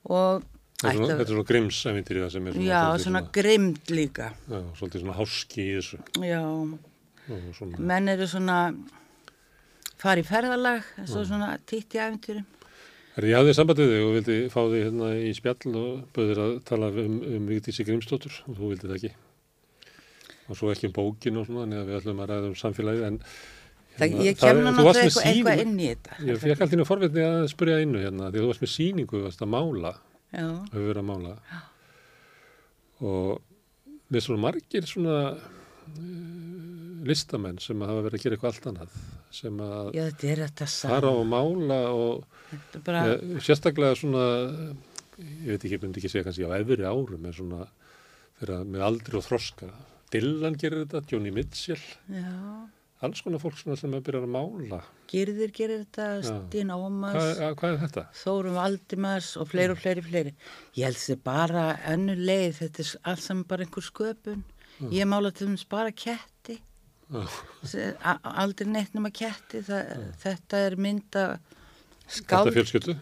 og 0.09 0.49
Þetta 0.83 0.89
er 0.91 0.97
svona, 0.99 1.25
svona 1.29 1.47
grimsævintýri 1.47 2.19
það 2.19 2.31
sem 2.33 2.47
er 2.47 2.55
svona, 2.55 2.65
já, 2.67 2.79
svolítið 2.81 3.03
svona 3.05 3.19
grimd 3.37 3.91
líka. 3.93 4.25
Já, 4.51 4.57
svolítið 4.75 5.03
svona 5.05 5.13
háski 5.15 5.61
í 5.63 5.75
þessu. 5.77 5.99
Já, 6.27 6.41
og 6.43 7.45
svona, 7.55 7.83
menn 7.91 8.11
eru 8.11 8.27
svona 8.27 8.57
fara 10.01 10.19
í 10.19 10.25
ferðalag 10.27 10.89
svo 11.07 11.23
svona 11.23 11.53
títt 11.71 11.95
í 11.95 12.01
æfintýrum 12.03 12.49
Er 13.13 13.27
ég 13.29 13.37
hafði 13.37 13.53
sambandið 13.53 13.91
þig 13.91 14.03
og 14.03 14.15
vildi 14.15 14.35
fá 14.49 14.59
þig 14.71 14.79
hérna 14.87 15.07
í 15.21 15.31
spjall 15.37 15.73
og 15.77 15.97
bauðir 16.15 16.39
að 16.41 16.53
tala 16.65 16.87
um, 16.97 17.17
um 17.21 17.43
Vigdísi 17.45 17.83
Grímsdóttur 17.85 18.39
og 18.47 18.55
þú 18.57 18.69
vildi 18.71 18.89
það 18.89 18.95
ekki. 18.97 19.11
Og 20.49 20.57
svo 20.57 20.71
ekki 20.73 20.89
um 20.89 20.95
bókin 20.95 21.37
og 21.37 21.45
svona, 21.45 21.67
neða 21.69 21.85
við 21.91 21.97
ætlum 21.99 22.23
að 22.23 22.31
ræða 22.31 22.49
um 22.49 22.55
samfélagið 22.57 23.05
en 23.11 23.19
það, 23.97 24.03
hérna, 24.03 24.25
ég 24.27 24.39
kemna 24.39 24.71
náttúrulega 24.71 25.05
eitthvað, 25.05 25.27
eitthvað 25.29 25.61
inn 25.63 25.77
í 25.77 25.87
þetta. 25.91 26.17
Ég 26.27 26.41
fekk 26.41 26.53
alltaf 26.55 26.75
einu 26.77 26.87
forvitni 26.87 27.25
að 27.27 27.45
spyrja 27.51 27.79
innu 27.83 28.01
hérna, 28.01 28.29
því 28.29 28.39
að 28.39 28.45
þú 28.45 28.51
varst 28.51 28.63
með 28.63 28.71
síningu, 28.73 29.19
þú 29.19 29.23
varst 29.27 29.43
að 29.45 29.51
mála, 29.53 29.93
já, 30.33 30.45
hefur 30.73 30.87
verið 30.89 31.01
að 31.03 31.09
mála. 31.09 31.33
Og 33.03 34.13
með 34.13 34.25
svona 34.27 34.43
margir 34.47 34.89
svona 34.89 35.17
uh, 35.33 37.05
listamenn 37.09 37.61
sem 37.63 37.85
hafa 37.85 38.05
verið 38.07 38.19
að 38.19 38.25
gera 38.25 38.37
eitthvað 38.37 38.51
allt 38.53 38.67
annað, 38.71 38.97
sem 39.33 39.63
að 39.67 39.93
já, 39.97 40.05
fara 40.81 41.13
og 41.13 41.23
mála 41.29 41.79
og 41.93 42.59
bara, 42.85 43.07
Ja, 43.13 43.39
sérstaklega 43.43 43.97
svona, 43.99 44.27
ég 45.17 45.49
veit 45.53 45.63
ekki, 45.63 45.75
ég 45.77 45.81
myndi 45.85 46.01
ekki 46.01 46.13
segja 46.13 46.27
kannski 46.27 46.45
á 46.49 46.57
efri 46.59 46.85
árum, 46.85 47.25
en 47.25 47.35
svona 47.35 47.65
þeirra 48.39 48.61
með 48.67 48.87
aldri 48.89 49.19
og 49.19 49.27
þroska. 49.27 49.73
Dylan 50.13 50.55
gerir 50.61 50.83
þetta, 50.85 51.01
Johnny 51.09 51.33
Mitchell, 51.33 51.81
já 52.13 52.29
alls 53.03 53.21
konar 53.21 53.41
fólk 53.43 53.57
sem 53.59 53.73
er 53.73 53.99
að 53.99 54.03
byrja 54.07 54.21
að 54.23 54.31
mála. 54.35 54.79
Girðir 55.11 55.51
gerir 55.55 55.81
þetta, 55.85 56.05
Já. 56.23 56.27
Stín 56.29 56.71
Ómars 56.73 57.17
Hvað, 57.19 57.41
að- 57.47 57.55
hvað 57.59 57.73
er 57.73 57.81
þetta? 57.87 58.03
Þórum 58.23 58.57
Valdimars 58.59 59.31
og 59.37 59.49
fleiri 59.51 59.71
og 59.75 59.81
fleiri 59.83 60.03
fleiri. 60.07 60.33
Ég 60.77 60.83
held 60.87 60.99
þessi 61.01 61.17
bara 61.23 61.65
önnu 61.93 62.15
leið, 62.17 62.53
þetta 62.61 62.79
er 62.85 62.93
allt 63.11 63.25
saman 63.25 63.43
bara 63.47 63.63
einhver 63.67 63.83
sköpun. 63.89 64.43
Ég 64.89 65.05
mála 65.07 65.31
til 65.33 65.47
þess 65.51 65.67
bara 65.69 65.91
ketti, 65.91 66.59
Já, 67.13 67.27
aldrei 68.23 68.65
neitt 68.71 68.93
nema 68.95 69.11
ketti, 69.13 69.59
það, 69.61 69.91
þetta 70.23 70.61
er 70.65 70.75
mynda 70.81 71.25
Þetta 72.03 72.23
skáld, 72.25 72.53
fjölskyldu? 72.55 72.93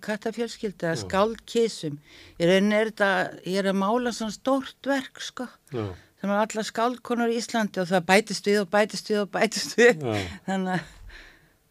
kattafjölskylda, 0.00 0.92
skáldkísum. 1.02 1.98
Þetta, 2.38 3.08
ég 3.44 3.58
er 3.60 3.68
að 3.72 3.76
mála 3.80 4.12
svona 4.16 4.32
stórt 4.36 4.86
verk, 4.88 5.20
sko, 5.20 5.48
Já, 5.74 5.88
sem 6.26 6.34
er 6.34 6.42
allar 6.42 6.66
skáldkonur 6.66 7.30
í 7.32 7.38
Íslandi 7.38 7.80
og 7.84 7.88
það 7.92 8.04
bætist 8.10 8.48
við 8.50 8.60
og 8.64 8.68
bætist 8.74 9.10
við 9.12 9.22
og 9.22 9.30
bætist 9.36 9.76
við. 9.78 10.04
Þannig 10.48 10.72
að, 10.74 10.92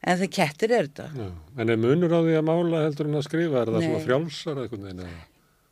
en 0.06 0.20
það 0.22 0.32
kettir 0.40 0.74
er 0.80 0.88
þetta. 0.90 1.08
já. 1.20 1.30
En 1.60 1.70
er 1.76 1.80
munur 1.82 2.16
á 2.16 2.20
því 2.24 2.36
að 2.40 2.46
mála 2.50 2.82
heldur 2.86 3.10
en 3.12 3.20
að 3.20 3.26
skrifa? 3.28 3.62
Er 3.66 3.72
það 3.74 3.80
Nei. 3.82 3.88
svona 3.90 4.04
frjálsar 4.08 4.60
eða 4.64 4.72
veginn? 4.88 5.06
eða 5.06 5.24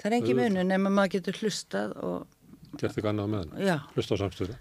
Það 0.03 0.09
er 0.11 0.15
Auðvitað. 0.19 0.39
munur 0.43 0.65
nema 0.67 0.89
maður 0.91 1.11
getur 1.15 1.37
hlustað 1.39 1.91
og, 2.03 2.23
Gert 2.73 2.95
eitthvað 2.97 3.11
annað 3.13 3.23
á 3.23 3.33
meðan? 3.33 3.51
já, 3.63 3.75
Hlusta 3.95 4.15
á 4.15 4.17
samstöðu. 4.23 4.55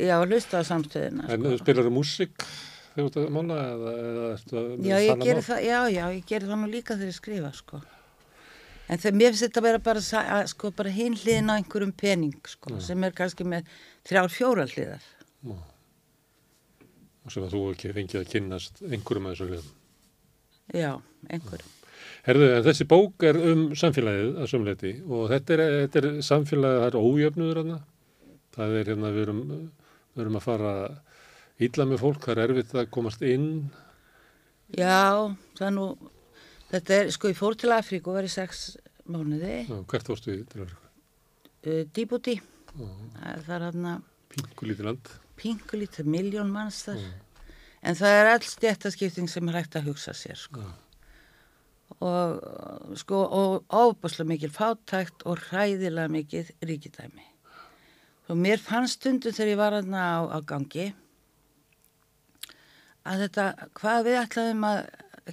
já, 0.00 0.14
hlustað 0.22 0.62
á 0.62 0.64
samstöðina. 0.72 1.26
En 1.34 1.42
Sko. 1.42 1.56
spilar 1.60 1.84
þú 1.88 1.92
músík 1.98 2.46
þegar 2.94 3.10
þú 3.16 3.24
mála 3.34 3.58
eða, 3.72 3.92
eða 4.06 4.24
að 4.32 4.86
Já, 4.86 4.96
ég 5.02 5.42
það, 5.44 5.60
já, 5.66 5.78
já, 5.92 6.04
ég 6.16 6.24
gerir 6.30 6.48
það 6.48 6.62
nú 6.62 6.70
líka 6.72 6.96
þegar 6.96 7.10
ég 7.12 7.18
skrifa, 7.18 7.52
sko. 7.52 7.82
En 8.92 9.00
þegar 9.00 9.18
mér 9.18 9.32
finnst 9.32 9.46
þetta 9.46 9.60
að 9.62 9.68
vera 9.70 9.82
bara, 9.88 10.04
að, 10.20 10.46
sko, 10.52 10.70
bara 10.76 10.92
hinn 10.92 11.16
hliðin 11.16 11.48
á 11.48 11.56
einhverjum 11.56 11.92
pening, 11.96 12.40
sko, 12.52 12.76
sem 12.84 13.04
er 13.06 13.14
kannski 13.16 13.46
með 13.48 13.70
þrjár 14.08 14.32
fjóra 14.34 14.66
hliðar. 14.68 15.06
Og 17.22 17.30
sem 17.32 17.46
að 17.46 17.54
þú 17.54 17.62
ekki 17.72 17.94
fengið 17.96 18.20
að 18.20 18.32
kynnast 18.34 18.82
einhverjum 18.82 19.30
að 19.30 19.36
þessu 19.36 19.48
hliðum. 19.48 19.70
Já, 20.76 20.90
einhverjum. 21.28 21.78
Herðu, 22.26 22.48
en 22.54 22.64
þessi 22.66 22.86
bók 22.90 23.24
er 23.26 23.38
um 23.50 23.62
samfélagið 23.78 24.36
að 24.42 24.50
sömleiti 24.50 24.92
og 25.08 25.24
þetta 25.32 25.54
er, 25.56 25.62
þetta 25.80 26.00
er 26.02 26.08
samfélagið, 26.26 26.82
það 26.82 26.88
er 26.90 26.98
ójöfnuður 27.00 27.60
hana. 27.62 27.78
Það 28.52 28.76
er 28.78 28.90
hérna, 28.92 29.10
við 29.14 29.24
erum, 29.24 29.42
við 30.12 30.24
erum 30.24 30.38
að 30.38 30.44
fara 30.44 30.72
illa 31.62 31.86
með 31.88 32.02
fólk, 32.02 32.26
það 32.26 32.34
er 32.34 32.44
erfitt 32.44 32.74
að 32.76 32.90
komast 32.94 33.24
inn. 33.26 33.48
Já, 34.76 35.32
það 35.58 35.66
er 35.68 35.74
nú, 35.78 35.86
þetta 36.70 36.98
er, 36.98 37.12
sko, 37.16 37.32
ég 37.32 37.38
fór 37.38 37.58
til 37.58 37.74
Afríku 37.74 38.12
og 38.12 38.18
var 38.20 38.28
í 38.28 38.32
sex 38.32 38.64
mánuði, 39.08 39.56
Já, 39.68 39.76
hvert 39.90 40.08
fórstu 40.08 40.36
til 40.52 40.62
að 40.64 40.72
uh, 40.76 41.82
Djibouti, 41.94 42.36
það 42.76 43.52
er 43.56 43.66
hann 43.68 43.90
að 43.94 44.06
pingu 44.32 44.68
lítið 44.70 44.88
land. 44.88 45.10
pingulítið 45.42 46.08
miljón 46.08 46.52
manns 46.54 46.84
þar. 46.86 47.02
En 47.82 47.98
það 47.98 48.16
er 48.20 48.30
all 48.30 48.46
stjættaskipting 48.46 49.28
sem 49.28 49.48
er 49.50 49.58
hægt 49.58 49.74
að 49.76 49.88
hugsa 49.90 50.14
sér, 50.14 50.38
sko. 50.38 50.62
Og, 51.98 52.38
sko, 52.96 53.18
og 53.26 53.74
ofbúslega 53.74 54.30
mikil 54.30 54.52
fátækt 54.54 55.26
og 55.28 55.42
hræðilega 55.48 56.08
mikil 56.08 56.46
ríkidæmi. 56.62 57.26
Og 58.30 58.38
mér 58.38 58.62
fannst 58.62 59.00
stundum 59.00 59.34
þegar 59.34 59.50
ég 59.50 59.58
var 59.60 59.76
aðna 59.76 60.00
á, 60.00 60.18
á 60.30 60.38
gangi 60.46 60.92
að 63.02 63.24
þetta, 63.26 63.46
hvað 63.76 64.04
við 64.06 64.18
ætlaðum 64.22 64.64
að 64.68 64.80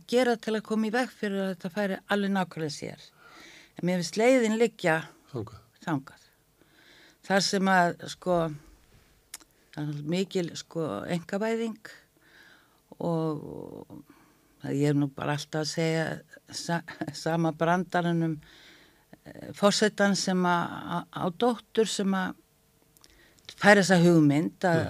gera 0.09 0.35
til 0.41 0.55
að 0.57 0.65
koma 0.65 0.89
í 0.89 0.93
veg 0.93 1.13
fyrir 1.13 1.43
að 1.43 1.51
þetta 1.53 1.71
færi 1.77 1.99
alveg 2.09 2.33
nákvæmlega 2.33 2.75
sér. 2.75 3.07
Mér 3.85 4.01
finnst 4.01 4.17
leiðin 4.19 4.57
liggja 4.59 4.97
Þangað. 5.31 5.59
þangað. 5.85 6.23
Þar 7.29 7.43
sem 7.45 7.69
að 7.71 7.91
sko 8.09 8.37
mikil 10.09 10.49
sko 10.59 10.85
engavæðing 11.13 11.91
og 12.99 14.01
ég 14.67 14.89
er 14.91 14.97
nú 14.97 15.07
bara 15.15 15.37
alltaf 15.37 15.61
að 15.63 15.69
segja 15.71 16.05
sa, 16.51 16.81
sama 17.15 17.53
brandaranum 17.55 18.33
e, 19.23 19.53
fórsetan 19.55 20.17
sem 20.19 20.41
að 20.49 21.05
á- 21.15 21.31
dóttur 21.39 21.87
sem 21.87 22.11
að 22.17 22.33
færa 23.59 23.83
þessa 23.85 24.01
hugmynd 24.03 24.65
að, 24.67 24.89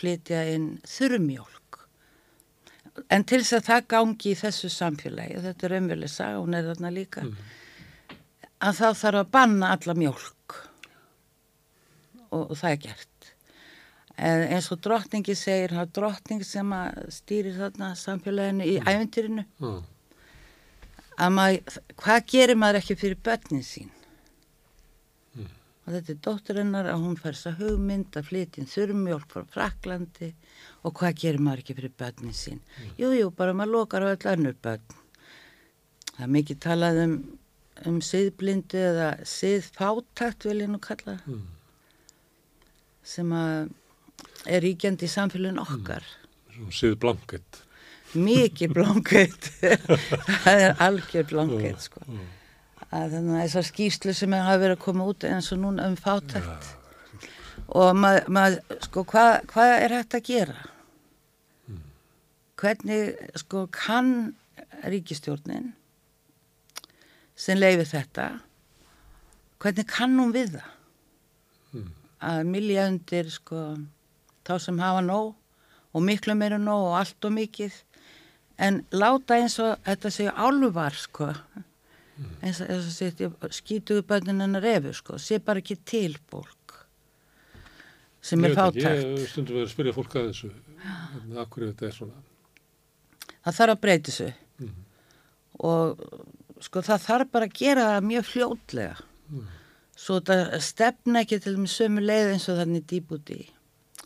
flytja 0.00 0.40
inn 0.56 0.66
þurrmjólk 0.88 1.78
en 3.12 3.24
til 3.28 3.42
þess 3.44 3.60
að 3.60 3.68
það 3.68 3.86
gangi 3.94 4.32
í 4.32 4.40
þessu 4.40 4.72
samfélagi 4.72 5.38
þetta 5.44 5.68
er 5.68 5.76
umverlega 5.78 6.12
saga, 6.16 6.40
hún 6.42 6.56
er 6.58 6.66
þarna 6.72 6.90
líka 6.96 7.22
að 8.60 8.78
þá 8.80 8.86
þarf 9.00 9.20
að 9.20 9.32
banna 9.36 9.72
alla 9.74 9.96
mjólk. 9.96 10.56
Og, 12.30 12.42
og 12.50 12.54
það 12.56 12.70
er 12.70 12.80
gert. 12.86 13.32
En 14.16 14.46
eins 14.56 14.70
og 14.72 14.80
drottningi 14.84 15.36
segir 15.36 15.74
það 15.76 15.82
er 15.84 15.92
drottning 15.98 16.46
sem 16.46 16.72
að 16.72 17.02
stýrir 17.12 17.58
þarna 17.58 17.90
samfélaginu 18.00 18.64
í 18.64 18.78
æventýrinu 18.80 19.44
Já, 19.44 19.74
að 21.20 21.34
maður, 21.36 21.76
hvað 22.00 22.24
gerir 22.32 22.58
maður 22.60 22.80
ekki 22.80 22.96
fyrir 23.02 23.20
börnin 23.28 23.66
sín? 23.66 23.92
Og 25.86 25.92
þetta 25.94 26.12
er 26.12 26.22
dótturinnar 26.24 26.88
að 26.90 27.02
hún 27.04 27.18
fær 27.20 27.36
þess 27.36 27.50
að 27.52 27.60
hugmynd 27.62 28.16
að 28.18 28.30
flytja 28.30 28.64
þurrmjólk 28.72 29.28
frá 29.30 29.44
Fraklandi 29.52 30.32
og 30.82 30.96
hvað 30.98 31.20
gerir 31.20 31.44
maður 31.46 31.62
ekki 31.62 31.76
fyrir 31.78 31.92
börnin 32.00 32.34
sín? 32.34 32.62
Jú, 32.98 33.12
jú, 33.14 33.28
bara 33.30 33.54
maður 33.54 33.76
lokar 33.76 34.02
á 34.08 34.10
öll 34.16 34.30
önnur 34.32 34.56
börn. 34.64 34.96
Það 36.16 36.24
er 36.24 36.32
mikið 36.40 36.62
talað 36.64 37.02
um 37.04 37.14
um 37.84 38.00
siðblindu 38.04 38.80
eða 38.80 39.10
siðfátakt 39.28 40.46
vil 40.48 40.62
ég 40.64 40.72
nú 40.72 40.80
kalla 40.82 41.18
það 41.24 41.44
sem 43.06 43.32
að 43.36 43.68
er 44.50 44.64
ríkjandi 44.64 45.06
í 45.06 45.10
samfélun 45.10 45.60
okkar. 45.62 46.06
Svona 46.54 46.74
síð 46.74 46.96
blankett. 47.02 47.60
mikið 48.16 48.72
blankett 48.72 49.50
það 50.44 50.62
er 50.62 50.82
algjör 50.86 51.26
blankett 51.28 51.82
sko. 51.84 52.00
að 52.88 53.16
þannig 53.16 53.34
að 53.34 53.42
þessar 53.42 53.66
skýslu 53.70 54.14
sem 54.16 54.36
hafa 54.38 54.60
verið 54.62 54.76
að 54.78 54.84
koma 54.86 55.08
út 55.10 55.26
eins 55.28 55.50
og 55.52 55.60
núna 55.62 55.88
um 55.90 55.96
fátækt. 56.00 56.72
Og 57.66 57.96
maður, 57.98 58.28
mað, 58.30 58.58
sko, 58.86 59.02
hvað 59.10 59.32
hva 59.50 59.64
er 59.74 59.94
hægt 59.96 60.14
að 60.14 60.28
gera? 60.28 60.58
Hvernig 62.56 63.16
sko 63.42 63.66
kann 63.74 64.12
ríkistjórnin 64.86 65.74
sem 67.36 67.58
leiði 67.58 67.84
þetta 67.90 68.30
hvernig 69.62 69.88
kann 69.90 70.16
hún 70.20 70.34
við 70.34 70.56
það? 70.56 70.72
Að 72.26 72.42
milja 72.48 72.86
undir 72.90 73.28
sko 73.30 73.62
þá 74.46 74.54
sem 74.62 74.78
hafa 74.80 75.02
nóg 75.04 75.34
og 75.96 76.04
miklu 76.04 76.36
meira 76.38 76.58
nóg 76.60 76.90
og 76.90 76.98
allt 77.00 77.28
og 77.28 77.34
mikið 77.36 77.76
en 78.66 78.80
láta 78.94 79.36
eins 79.36 79.58
og 79.60 79.76
þetta 79.84 80.12
séu 80.12 80.32
álvar 80.32 80.96
sko. 80.96 81.28
Eins 82.40 82.62
og 82.64 82.70
að 82.72 82.86
setja 82.94 83.28
skítuðu 83.52 84.06
bönnin 84.08 84.40
hennar 84.40 84.64
efur 84.70 84.96
sko, 84.96 85.18
sé 85.20 85.36
bara 85.44 85.60
ekki 85.60 85.76
til 85.84 86.16
fólk 86.30 86.54
sem 88.26 88.42
Ég 88.42 88.50
er 88.50 88.56
fátækt. 88.56 89.04
Ég 89.20 89.28
stundum 89.30 89.60
að 89.60 89.68
spyrja 89.70 89.92
fólk 89.94 90.16
að 90.18 90.30
þessu. 90.32 90.48
Hvernig, 90.80 91.36
akkur 91.44 91.66
þetta 91.68 91.86
er 91.86 91.92
svona. 91.94 92.24
það 93.44 93.58
þarf 93.60 93.74
að 93.76 93.82
breyti 93.84 94.14
sig 94.14 94.32
og 95.66 96.00
sko 96.64 96.82
það 96.84 97.04
þarf 97.04 97.32
bara 97.34 97.48
að 97.48 97.58
gera 97.58 97.86
það 97.90 98.08
mjög 98.10 98.28
fljótlega 98.30 98.94
svo 99.96 100.18
þetta 100.20 100.60
stefna 100.64 101.22
ekki 101.24 101.40
til 101.42 101.56
með 101.58 101.72
sömu 101.72 102.04
leið 102.04 102.32
eins 102.34 102.48
og 102.52 102.60
þannig 102.60 102.86
dýbúti 102.90 103.40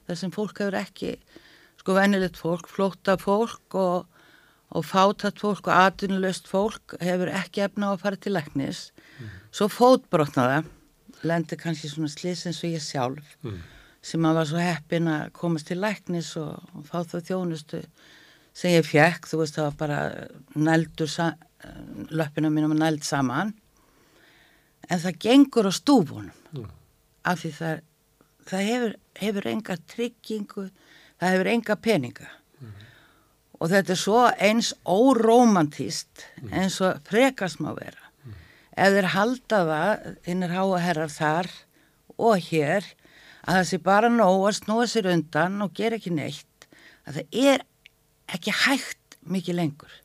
þar 0.06 0.18
sem 0.18 0.35
fólk 0.35 0.62
hefur 0.62 0.78
ekki 0.81 1.12
sko 1.81 1.97
venilegt 1.97 2.39
fólk, 2.39 2.68
flóta 2.70 3.16
fólk 3.20 3.77
og, 3.78 4.06
og 4.70 4.86
fátat 4.86 5.40
fólk 5.40 5.70
og 5.70 5.74
atvinnulöst 5.74 6.51
fólk 6.51 6.97
hefur 7.01 7.32
ekki 7.32 7.64
efna 7.66 7.90
á 7.90 7.94
að 7.94 8.05
fara 8.05 8.20
til 8.20 8.36
læknis 8.36 8.90
mm. 9.18 9.35
svo 9.51 9.70
fótbrotnaða 9.72 10.62
lendi 11.27 11.59
kannski 11.60 11.90
svona 11.90 12.10
slis 12.12 12.47
eins 12.48 12.62
og 12.64 12.74
ég 12.74 12.85
sjálf 12.85 13.36
mm. 13.44 13.60
sem 14.12 14.24
að 14.27 14.40
var 14.40 14.51
svo 14.51 14.62
heppin 14.62 15.10
að 15.10 15.31
komast 15.36 15.70
til 15.70 15.81
læknis 15.82 16.32
og, 16.40 16.59
og 16.74 16.86
fá 16.89 17.02
það 17.02 17.28
þjónustu 17.31 17.85
sem 18.56 18.74
ég 18.74 18.86
fekk, 18.86 19.28
þú 19.31 19.40
veist 19.40 19.56
það 19.56 19.68
var 19.68 19.77
bara 19.81 20.01
nældur 20.59 21.10
löppina 22.11 22.51
mínum 22.53 22.74
að 22.77 22.82
næld 22.85 23.07
saman 23.07 23.55
en 24.89 25.01
það 25.03 25.19
gengur 25.24 25.69
á 25.69 25.73
stúfunum 25.74 26.37
mm. 26.57 26.69
af 27.28 27.43
því 27.43 27.53
það, 27.59 27.81
það 28.51 28.69
hefur, 28.70 28.95
hefur 29.23 29.49
enga 29.53 29.78
tryggingu 29.95 30.66
það 31.20 31.35
hefur 31.35 31.51
enga 31.55 31.77
peninga 31.87 32.28
mm. 32.61 32.77
og 33.61 33.73
þetta 33.74 33.95
er 33.97 34.03
svo 34.05 34.23
eins 34.49 34.73
órómantíst 34.85 36.24
mm. 36.43 36.53
eins 36.53 36.81
og 36.85 37.03
frekast 37.09 37.62
má 37.62 37.73
vera 37.77 38.11
ef 38.81 38.95
þeir 38.97 39.11
halda 39.15 39.65
það 39.69 40.07
hinnir 40.28 40.55
háa 40.57 40.81
herrar 40.81 41.12
þar 41.12 41.51
og 42.20 42.51
hér 42.51 42.87
að 43.45 43.57
það 43.57 43.66
sé 43.70 43.81
bara 43.85 44.12
nóg 44.12 44.47
að 44.49 44.59
snúa 44.61 44.87
sér 44.89 45.11
undan 45.12 45.61
og 45.65 45.74
gera 45.77 45.99
ekki 46.01 46.12
neitt 46.15 46.69
að 47.09 47.20
það 47.20 47.41
er 47.51 47.66
ekki 48.31 48.55
hægt 48.65 49.19
mikið 49.27 49.59
lengur 49.61 49.97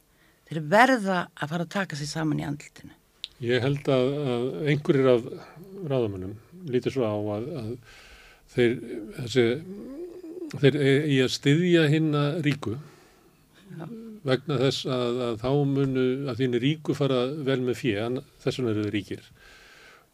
þeir 0.49 0.61
verða 0.71 1.19
að 1.33 1.51
fara 1.51 1.67
að 1.67 1.73
taka 1.75 1.99
sér 1.99 2.11
saman 2.11 2.41
í 2.41 2.47
andlutinu 2.47 2.95
Ég 3.43 3.59
held 3.65 3.89
að, 3.91 4.09
að 4.31 4.43
einhverjir 4.71 5.09
af 5.11 5.25
ráðamönnum 5.91 6.35
lítir 6.71 6.93
svo 6.95 7.03
á 7.03 7.15
að, 7.35 7.49
að 7.59 7.71
þeir, 8.55 8.75
þessi, 9.17 9.45
þeir 10.61 10.77
í 11.11 11.17
að 11.23 11.33
styðja 11.35 11.87
hinn 11.91 12.13
að 12.15 12.39
ríku 12.45 12.77
Já. 13.75 13.85
vegna 14.25 14.59
þess 14.61 14.87
að, 14.87 15.19
að 15.27 15.43
þá 15.43 15.49
munu 15.73 16.05
að 16.31 16.39
þínu 16.41 16.63
ríku 16.63 16.95
fara 16.97 17.25
vel 17.49 17.59
með 17.65 17.81
fjöð, 17.81 18.23
þess 18.45 18.61
vegna 18.61 18.73
eru 18.73 18.87
þau 18.87 18.95
ríkir 18.95 19.27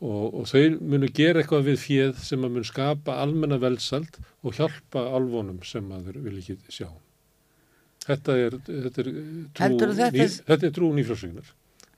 og, 0.02 0.26
og 0.42 0.50
þau 0.50 0.82
munu 0.82 1.12
gera 1.14 1.44
eitthvað 1.44 1.70
við 1.70 1.80
fjöð 1.86 2.26
sem 2.26 2.48
að 2.48 2.58
mun 2.58 2.68
skapa 2.68 3.20
almenna 3.22 3.62
velsald 3.62 4.18
og 4.42 4.58
hjálpa 4.58 5.06
alvonum 5.14 5.62
sem 5.68 5.94
að 5.94 6.10
þau 6.10 6.22
vil 6.26 6.38
ekki 6.42 6.58
sjá. 6.74 6.90
Þetta 8.12 8.38
er, 8.38 8.60
þetta 8.68 9.04
er 9.04 9.10
trú, 9.10 9.92
ný, 9.92 10.30
þetta 10.52 10.68
er 10.68 10.76
trú 10.76 10.92
nýfrásvíknar 10.98 11.52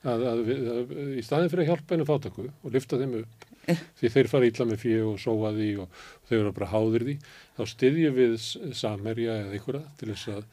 að, 0.04 0.24
að, 0.28 0.40
að 0.74 0.94
í 1.16 1.24
staðin 1.24 1.50
fyrir 1.52 1.64
að 1.64 1.70
hjálpa 1.72 1.94
hennu 1.94 2.06
fátaku 2.08 2.46
og 2.50 2.74
lifta 2.74 2.98
þeim 3.00 3.14
upp 3.22 3.46
eh. 3.72 3.80
því 4.00 4.10
þeir 4.16 4.30
fara 4.30 4.48
ítla 4.48 4.66
með 4.68 4.82
fyrir 4.82 5.06
og 5.08 5.22
sóa 5.22 5.52
því 5.56 5.70
og 5.84 6.02
þau 6.28 6.34
eru 6.38 6.52
bara 6.58 6.70
háðir 6.72 7.06
því 7.08 7.14
þá 7.56 7.62
styðjum 7.72 8.18
við 8.18 8.34
samherja 8.80 9.38
eða 9.44 9.56
einhverja 9.56 9.94
til 10.00 10.10
þess 10.12 10.34
að, 10.34 10.44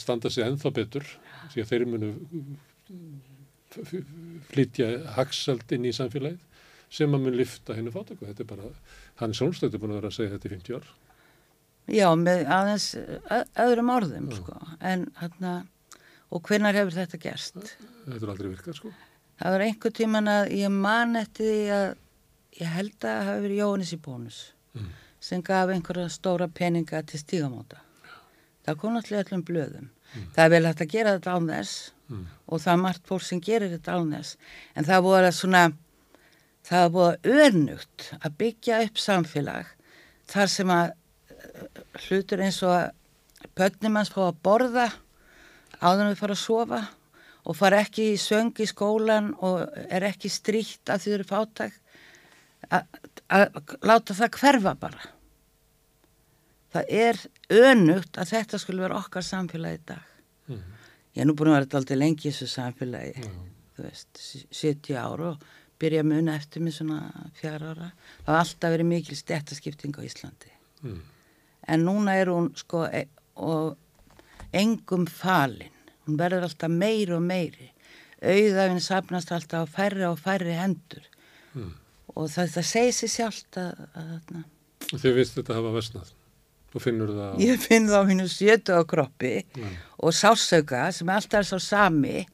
standa 0.00 0.32
sig 0.32 0.46
enþá 0.46 0.72
betur 0.74 1.06
því 1.52 1.62
að 1.62 1.70
þeir 1.70 1.86
munu 1.92 2.10
flytja 4.50 4.90
haxald 5.18 5.74
inn 5.76 5.86
í 5.86 5.94
samfélagið 5.94 6.42
sem 6.94 7.14
að 7.14 7.26
mun 7.26 7.36
lifta 7.38 7.76
hennu 7.76 7.92
fátaku 7.94 8.26
þetta 8.28 8.44
er 8.44 8.50
bara, 8.50 8.70
hann 9.20 9.34
Sólstættur 9.36 9.82
búin 9.82 9.94
að 9.94 10.00
vera 10.00 10.12
að 10.12 10.18
segja 10.18 10.34
þetta 10.36 10.48
í 10.48 10.54
50 10.54 10.78
ár 10.78 10.90
Já, 11.90 12.06
með 12.16 12.46
aðeins 12.48 12.86
öðrum 13.60 13.90
orðum 13.92 14.30
sko. 14.32 14.56
en 14.80 15.08
hérna 15.20 15.54
og 16.32 16.42
hvernar 16.48 16.76
hefur 16.78 16.96
þetta 16.96 17.20
gerst? 17.20 17.74
Þetta 18.06 18.20
er 18.20 18.32
aldrei 18.32 18.48
virkað 18.48 18.78
sko. 18.80 18.92
Það 19.40 19.54
var 19.54 19.64
einhver 19.66 19.94
tíman 19.94 20.30
að 20.30 20.52
ég 20.56 20.72
man 20.72 21.16
eftir 21.20 21.50
því 21.50 21.64
að 21.76 21.88
ég 22.60 22.76
held 22.76 22.94
að 22.94 23.08
það 23.08 23.28
hafi 23.28 23.44
verið 23.44 23.60
Jónis 23.60 23.92
í 23.92 23.98
bónus 24.00 24.38
mm. 24.74 24.90
sem 25.28 25.42
gaf 25.44 25.72
einhverja 25.74 26.12
stóra 26.14 26.48
peninga 26.48 27.02
til 27.02 27.20
stígamóta. 27.20 27.82
Það 28.64 28.80
kom 28.80 28.94
náttúrulega 28.94 29.26
öllum 29.26 29.44
blöðum. 29.44 29.88
Mm. 30.14 30.26
Það 30.36 30.44
er 30.44 30.52
vel 30.54 30.64
hægt 30.68 30.84
að 30.84 30.92
gera 30.94 31.14
þetta 31.18 31.36
án 31.36 31.50
þess 31.52 31.76
mm. 32.08 32.26
og 32.46 32.62
það 32.64 32.74
er 32.74 32.82
margt 32.86 33.08
fólk 33.10 33.26
sem 33.28 33.44
gerir 33.44 33.72
þetta 33.74 33.98
án 33.98 34.12
þess 34.14 34.36
en 34.74 34.88
það 34.88 35.06
voru 35.08 35.28
að 35.28 35.38
svona 35.38 35.64
það 36.64 36.90
voru 36.94 37.34
örnugt 37.44 38.10
að 38.20 38.36
byggja 38.40 38.82
upp 38.86 39.00
samfélag 39.02 39.72
þar 40.30 40.52
sem 40.52 40.72
að 40.72 40.94
hlutur 42.06 42.42
eins 42.44 42.60
og 42.66 42.74
að 42.74 43.48
pötnum 43.58 43.98
hans 43.98 44.12
fá 44.12 44.22
að 44.28 44.42
borða 44.46 44.88
áður 45.80 46.04
en 46.04 46.12
við 46.12 46.20
fara 46.20 46.36
að 46.36 46.44
sofa 46.44 46.82
og 47.44 47.56
fara 47.58 47.80
ekki 47.84 48.12
í 48.14 48.20
söng 48.20 48.54
í 48.62 48.68
skólan 48.68 49.32
og 49.44 49.66
er 49.84 50.06
ekki 50.08 50.30
stríkt 50.32 50.90
að 50.92 51.04
þau 51.04 51.10
eru 51.16 51.26
fátæk 51.28 51.80
að 52.72 53.58
láta 53.84 54.16
það 54.16 54.38
hverfa 54.38 54.74
bara 54.80 55.10
það 56.74 56.94
er 57.00 57.20
önugt 57.52 58.18
að 58.18 58.32
þetta 58.32 58.60
skulle 58.60 58.84
vera 58.84 58.98
okkar 58.98 59.26
samfélagi 59.26 59.80
í 59.80 59.84
dag 59.92 60.14
mm. 60.50 60.62
ég 61.14 61.22
er 61.22 61.28
nú 61.28 61.36
búin 61.36 61.52
að 61.52 61.58
vera 61.58 61.80
alltaf 61.80 62.00
lengi 62.00 62.28
í 62.28 62.32
þessu 62.32 62.48
samfélagi 62.54 63.20
mm. 63.20 63.42
þú 63.76 63.86
veist, 63.86 64.24
70 64.50 64.98
ára 64.98 65.34
og 65.34 65.48
byrja 65.82 66.04
að 66.04 66.10
muna 66.14 66.36
eftir 66.38 66.64
mig 66.64 66.76
svona 66.76 67.28
fjara 67.36 67.74
ára 67.74 67.90
það 68.24 68.30
har 68.30 68.40
alltaf 68.40 68.74
verið 68.74 68.90
mikil 68.94 69.18
stættaskipting 69.18 70.00
á 70.00 70.02
Íslandi 70.06 70.54
mm. 70.82 71.02
En 71.68 71.86
núna 71.86 72.16
er 72.20 72.30
hún 72.32 72.52
sko 72.58 72.84
e 72.88 73.06
og 73.34 73.76
engum 74.54 75.06
falin. 75.10 75.72
Hún 76.06 76.18
verður 76.20 76.48
alltaf 76.48 76.70
meiri 76.70 77.14
og 77.16 77.22
meiri. 77.24 77.70
Auðafinn 78.24 78.82
sapnast 78.82 79.32
alltaf 79.34 79.68
á 79.68 79.72
færri 79.78 80.04
og 80.06 80.20
færri 80.20 80.54
hendur. 80.56 81.06
Mm. 81.54 81.72
Og 82.14 82.28
það, 82.30 82.52
það 82.56 82.68
segir 82.70 82.98
sér 82.98 83.14
sjálft 83.14 83.58
að... 83.60 83.80
að, 83.94 84.12
að 84.92 85.00
Þið 85.00 85.16
vist 85.16 85.38
þetta 85.38 85.56
hafa 85.56 85.72
vestnað? 85.74 86.12
Þú 86.72 86.82
finnur 86.82 87.12
það 87.14 87.32
á... 87.32 87.34
Ég 87.42 87.62
finn 87.62 87.88
það 87.88 88.04
á 88.04 88.08
hennu 88.10 88.26
sjötu 88.30 88.76
á 88.76 88.82
kroppi 88.90 89.32
mm. 89.42 89.72
og 90.04 90.14
sásauka 90.14 90.84
sem 90.94 91.10
alltaf 91.14 91.40
er 91.40 91.48
svo 91.48 91.60
sami 91.62 92.24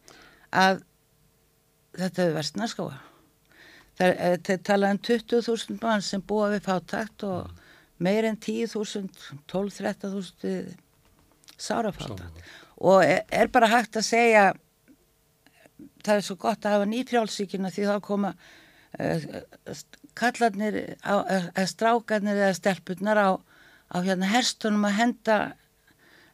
að 0.51 0.83
þetta 2.01 2.27
er 2.27 2.37
vestnað 2.37 2.73
skóa. 2.75 2.99
Það 4.01 4.13
er 4.27 4.39
eh, 4.41 4.61
talað 4.67 4.97
um 4.97 5.03
20.000 5.11 5.81
mann 5.83 6.05
sem 6.05 6.23
búa 6.25 6.51
við 6.53 6.67
fátakt 6.67 7.27
og 7.29 7.47
mm. 7.47 7.60
Meir 8.01 8.27
en 8.29 8.39
10.000, 8.41 9.11
12-13.000 9.51 10.75
sárafátat 11.61 12.43
og 12.81 13.05
er, 13.05 13.23
er 13.29 13.51
bara 13.53 13.69
hægt 13.69 13.99
að 14.01 14.09
segja 14.09 14.45
það 16.05 16.17
er 16.17 16.25
svo 16.25 16.37
gott 16.41 16.65
að 16.65 16.77
hafa 16.77 16.89
nýfjálfsíkina 16.91 17.73
því 17.75 17.87
þá 17.89 17.97
koma 18.05 18.35
uh, 18.99 19.25
kallarnir 20.19 20.79
eða 20.97 21.67
strákarnir 21.69 22.41
eða 22.41 22.57
stelpunnar 22.59 23.21
á, 23.21 23.31
á 23.93 23.97
hérna 24.05 24.31
herstunum 24.31 24.87
að 24.89 24.99
henda 25.01 25.39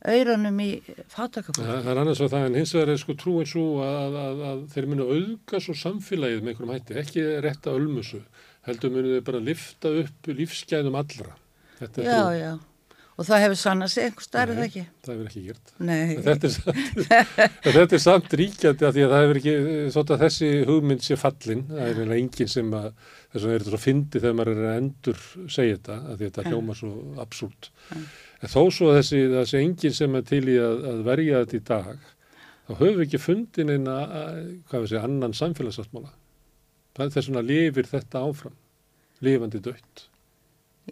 auðrunum 0.07 0.59
í 0.63 0.69
fátakafólk. 1.11 1.65
Það, 1.67 1.81
það 1.83 1.91
er 1.93 2.01
annars 2.03 2.21
að 2.23 2.35
það 2.35 2.45
en 2.49 2.59
hins 2.61 2.75
vegar 2.77 2.93
er 2.93 3.01
sko 3.01 3.17
trúin 3.19 3.49
svo 3.51 3.65
að, 3.83 4.19
að, 4.23 4.43
að 4.51 4.61
þeir 4.75 4.89
munu 4.93 5.09
auðga 5.09 5.63
svo 5.65 5.75
samfélagið 5.81 6.45
með 6.45 6.53
einhverjum 6.53 6.75
hætti, 6.77 6.99
ekki 7.03 7.25
rétt 7.43 7.67
að 7.67 7.81
ölmusu 7.81 8.21
heldur 8.69 8.95
munu 8.95 9.17
þeir 9.17 9.27
bara 9.27 9.43
lifta 9.43 9.93
upp 10.03 10.31
lífsgæðum 10.31 11.01
allra. 11.01 11.35
Þetta 11.81 12.03
er 12.03 12.09
já, 12.09 12.17
trú. 12.17 12.41
Já, 12.41 12.51
og 13.17 13.25
það 13.25 13.43
hefur 13.45 13.59
sann 13.61 13.85
að 13.85 13.93
segja 13.93 14.11
einhver 14.11 14.27
starfið 14.27 14.63
ekki? 14.67 14.83
það 15.07 15.13
hefur 15.15 15.29
ekki 15.31 15.45
gert. 15.47 15.71
Þetta 16.27 16.49
er, 16.49 16.55
samt, 16.57 17.05
þetta 17.67 17.87
er 17.87 18.03
samt 18.05 18.37
ríkjandi 18.41 18.89
að 18.89 18.97
því 18.97 19.05
að 19.07 19.15
það 19.15 19.25
hefur 19.25 19.41
ekki 19.41 19.55
svona, 19.95 20.19
þessi 20.25 20.51
hugmynd 20.69 21.07
sé 21.07 21.21
fallin 21.21 21.63
það 21.71 21.83
er 21.85 21.93
eiginlega 21.95 22.21
enginn 22.25 22.53
sem 22.53 22.75
að 22.77 22.91
þess 23.37 23.45
að 23.45 23.47
það 23.47 23.57
er 23.57 23.67
svo 23.71 23.81
fyndi 23.81 24.23
þegar 24.23 24.37
maður 24.41 24.53
er 24.53 24.69
að 24.71 24.81
endur 24.81 25.23
segja 25.53 25.79
þetta 25.79 25.97
að 25.97 26.13
að 26.13 26.25
þetta 26.25 26.45
hljóma 26.51 26.77
svo 26.77 26.93
absúlt 27.25 27.71
en 27.97 28.53
þó 28.53 28.61
svo 28.73 28.91
að 28.91 29.01
þessi, 29.01 29.23
þessi 29.33 29.63
enginn 29.63 29.97
sem 29.97 30.19
er 30.19 30.29
til 30.29 30.43
í 30.49 30.59
að, 30.61 30.85
að 30.93 31.03
verja 31.09 31.41
þetta 31.45 31.57
í 31.59 31.65
dag 31.71 32.05
þá 32.67 32.75
höfum 32.75 32.99
við 32.99 33.07
ekki 33.07 33.23
fundin 33.23 33.73
einn 33.73 33.91
að 33.91 34.15
hvað 34.71 34.85
við 34.85 34.93
segja, 34.93 35.05
annan 35.07 35.37
samfélagsafsmála 35.37 36.13
þess 36.97 37.29
vegna 37.29 37.45
lifir 37.45 37.89
þetta 37.91 38.25
áfram 38.25 38.57
lifandi 39.25 39.61
dött 39.65 40.06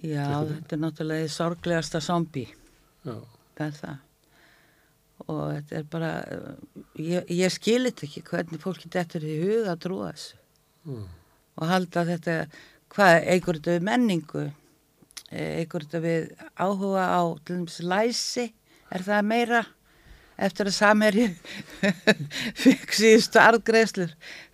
Já, 0.02 0.42
þetta 0.48 0.74
er 0.74 0.80
náttúrulega 0.82 1.30
sorglegasta 1.30 2.00
zombi. 2.02 2.48
Það 3.04 3.66
er 3.66 3.76
það. 3.78 4.00
Og 5.24 5.42
þetta 5.52 5.76
er 5.78 5.84
bara, 5.92 6.10
ég, 6.98 7.30
ég 7.30 7.52
skilit 7.54 8.02
ekki 8.04 8.24
hvernig 8.26 8.60
fólki 8.60 8.90
þetta 8.92 9.20
er 9.20 9.28
í 9.30 9.36
huga 9.44 9.76
að 9.76 9.84
trúa 9.86 10.10
þessu. 10.10 10.40
Mm. 10.84 11.06
Og 11.54 11.70
halda 11.70 12.04
þetta, 12.08 12.34
hvað, 12.92 13.14
eigur 13.30 13.60
þetta 13.60 13.76
við 13.76 13.86
menningu, 13.88 14.44
eigur 15.30 15.86
þetta 15.86 16.02
við 16.04 16.28
áhuga 16.58 17.06
á, 17.06 17.22
til 17.46 17.60
dæmis, 17.60 17.78
læsi, 17.86 18.48
er 18.90 19.06
það 19.06 19.30
meira 19.30 19.62
eftir 20.34 20.70
að 20.70 20.76
samherji 20.80 21.28
fikk 22.64 22.94
síðustu 22.98 23.38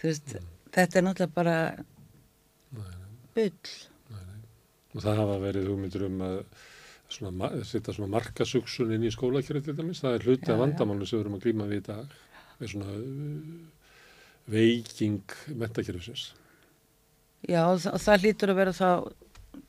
veist, 0.02 0.34
mm. 0.36 0.50
þetta 0.76 1.00
er 1.00 1.06
náttúrulega 1.06 1.34
bara 1.34 1.56
byll 3.36 3.89
og 4.94 5.02
það 5.04 5.20
hafa 5.22 5.38
verið 5.44 5.68
hugmyndur 5.70 6.06
um 6.08 6.20
að 6.26 6.36
svona, 7.10 7.50
setja 7.66 7.94
svona 7.96 8.10
markasugsun 8.16 8.92
inn 8.96 9.06
í 9.06 9.12
skólakjörðu 9.14 9.64
til 9.68 9.76
dæmis, 9.78 10.02
það 10.02 10.16
er 10.18 10.26
hluti 10.28 10.52
af 10.54 10.60
vandamálu 10.62 11.06
sem 11.08 11.18
við 11.18 11.24
erum 11.24 11.38
að 11.38 11.46
glýma 11.46 11.68
við 11.70 11.80
í 11.80 11.86
dag 11.88 12.18
með 12.60 12.72
svona 12.74 12.98
uh, 12.98 13.56
veiking 14.50 15.34
metakjörðusins 15.62 16.28
Já, 17.48 17.62
og, 17.70 17.78
þa- 17.80 17.94
og 17.96 18.02
það 18.04 18.24
hlýtur 18.26 18.52
að 18.52 18.58
vera 18.60 18.76
þá 18.76 18.88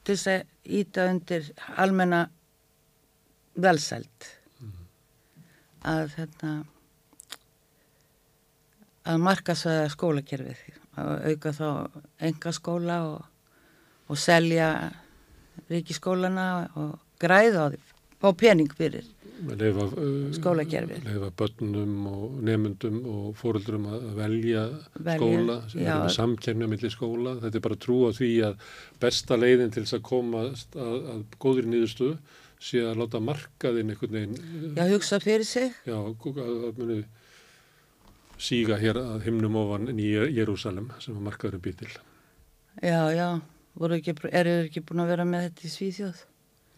til 0.03 0.15
þess 0.18 0.27
að 0.34 0.76
íta 0.81 1.06
undir 1.07 1.45
almenna 1.80 2.19
velsæld. 3.61 4.27
Að 5.88 6.11
þetta 6.18 6.49
að 9.11 9.22
markasvæða 9.26 9.88
skólakerfið 9.95 10.60
að 11.02 11.11
auka 11.31 11.53
þá 11.57 11.68
enga 12.27 12.53
skóla 12.53 12.98
og, 13.07 13.23
og 14.11 14.19
selja 14.22 14.68
ríkiskólana 15.72 16.48
og 16.76 16.99
græða 17.22 17.65
á 17.65 17.68
því 17.73 17.81
fá 18.22 18.30
pening 18.38 18.72
fyrir 18.77 19.07
leifa, 19.41 19.85
uh, 19.98 20.30
Skólakerfið. 20.35 21.06
leifa 21.07 21.30
börnum 21.38 21.95
og 22.11 22.41
nemyndum 22.45 22.99
og 23.10 23.31
fóruldrum 23.39 23.88
að 23.89 24.06
velja, 24.18 24.65
Velja, 24.99 25.18
skóla 25.18 25.57
sem 25.72 25.81
já. 25.81 26.49
er 26.52 26.60
með 26.60 26.69
á 26.69 26.72
milli 26.76 26.91
skóla 26.93 27.35
þetta 27.41 27.57
er 27.57 27.65
bara 27.65 27.80
trú 27.81 27.98
á 28.06 28.10
því 28.14 28.30
að 28.52 28.69
besta 29.02 29.38
leiðin 29.39 29.73
til 29.73 29.84
þess 29.85 29.98
að 29.98 30.06
koma 30.11 30.43
að, 30.45 30.65
að 31.15 31.23
góðri 31.41 31.72
niðurstöðu 31.73 32.18
sé 32.61 32.84
að 32.85 33.02
láta 33.02 33.22
markaðinn 33.23 33.89
einhvern 33.95 34.14
veginn 34.14 34.77
Já, 34.77 34.85
hugsa 34.91 35.19
fyrir 35.23 35.48
sig 35.49 35.73
já, 35.88 35.98
að, 35.98 36.53
að 36.69 36.77
muni 36.77 36.99
síga 38.41 38.77
hér 38.81 38.99
að 39.02 39.26
himnum 39.26 39.57
ofan 39.57 39.89
í 39.98 40.11
Jérúsalem 40.38 40.91
sem 41.02 41.18
að 41.18 41.26
markaðurinn 41.30 41.65
býr 41.65 41.80
til 41.81 41.91
Já, 42.81 43.02
já, 43.14 43.27
ekki, 43.80 44.15
eru 44.31 44.56
þeir 44.57 44.69
ekki 44.69 44.85
búin 44.88 45.03
að 45.06 45.11
vera 45.15 45.26
með 45.26 45.48
þetta 45.48 45.68
í 45.68 45.73
Svíþjóð 45.76 46.23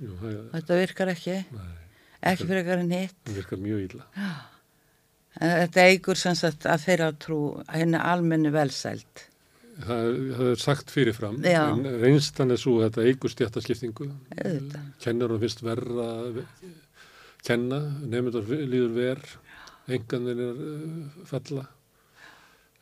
Jú, 0.04 0.16
það, 0.20 0.40
Þetta 0.54 0.80
virkar 0.82 1.14
ekki, 1.14 1.38
nei, 1.54 1.70
ekki 2.32 2.48
fyrir 2.50 2.64
eitthvað 2.64 2.98
hitt 2.98 3.22
það 3.28 3.38
virkar 3.40 3.64
mjög 3.64 3.86
illa 3.88 4.08
En 5.42 5.54
þetta 5.64 5.86
eigur 5.90 6.20
sem 6.20 6.36
sagt 6.38 6.68
að 6.70 6.84
þeirra 6.86 7.08
trú 7.18 7.38
henni 7.74 7.98
almennu 7.98 8.52
velsæld. 8.54 9.24
Það, 9.82 10.10
það 10.38 10.50
er 10.52 10.60
sagt 10.62 10.92
fyrirfram, 10.94 11.40
Já. 11.42 11.64
en 11.72 11.88
reynstan 12.04 12.54
er 12.54 12.60
svo 12.62 12.76
að 12.78 12.84
þetta 12.92 13.06
eigur 13.10 13.34
stjættaskiptingu. 13.34 14.10
Auðvitað. 14.38 14.92
Kennarum 15.02 15.42
finnst 15.42 15.64
verra 15.66 16.06
að 16.20 16.28
ve- 16.38 16.46
kenna, 17.44 17.80
nefndar 18.14 18.46
líður 18.46 18.94
ver, 18.94 19.24
enganir 19.98 20.44
er 20.46 20.62
uh, 20.70 21.26
falla. 21.28 21.66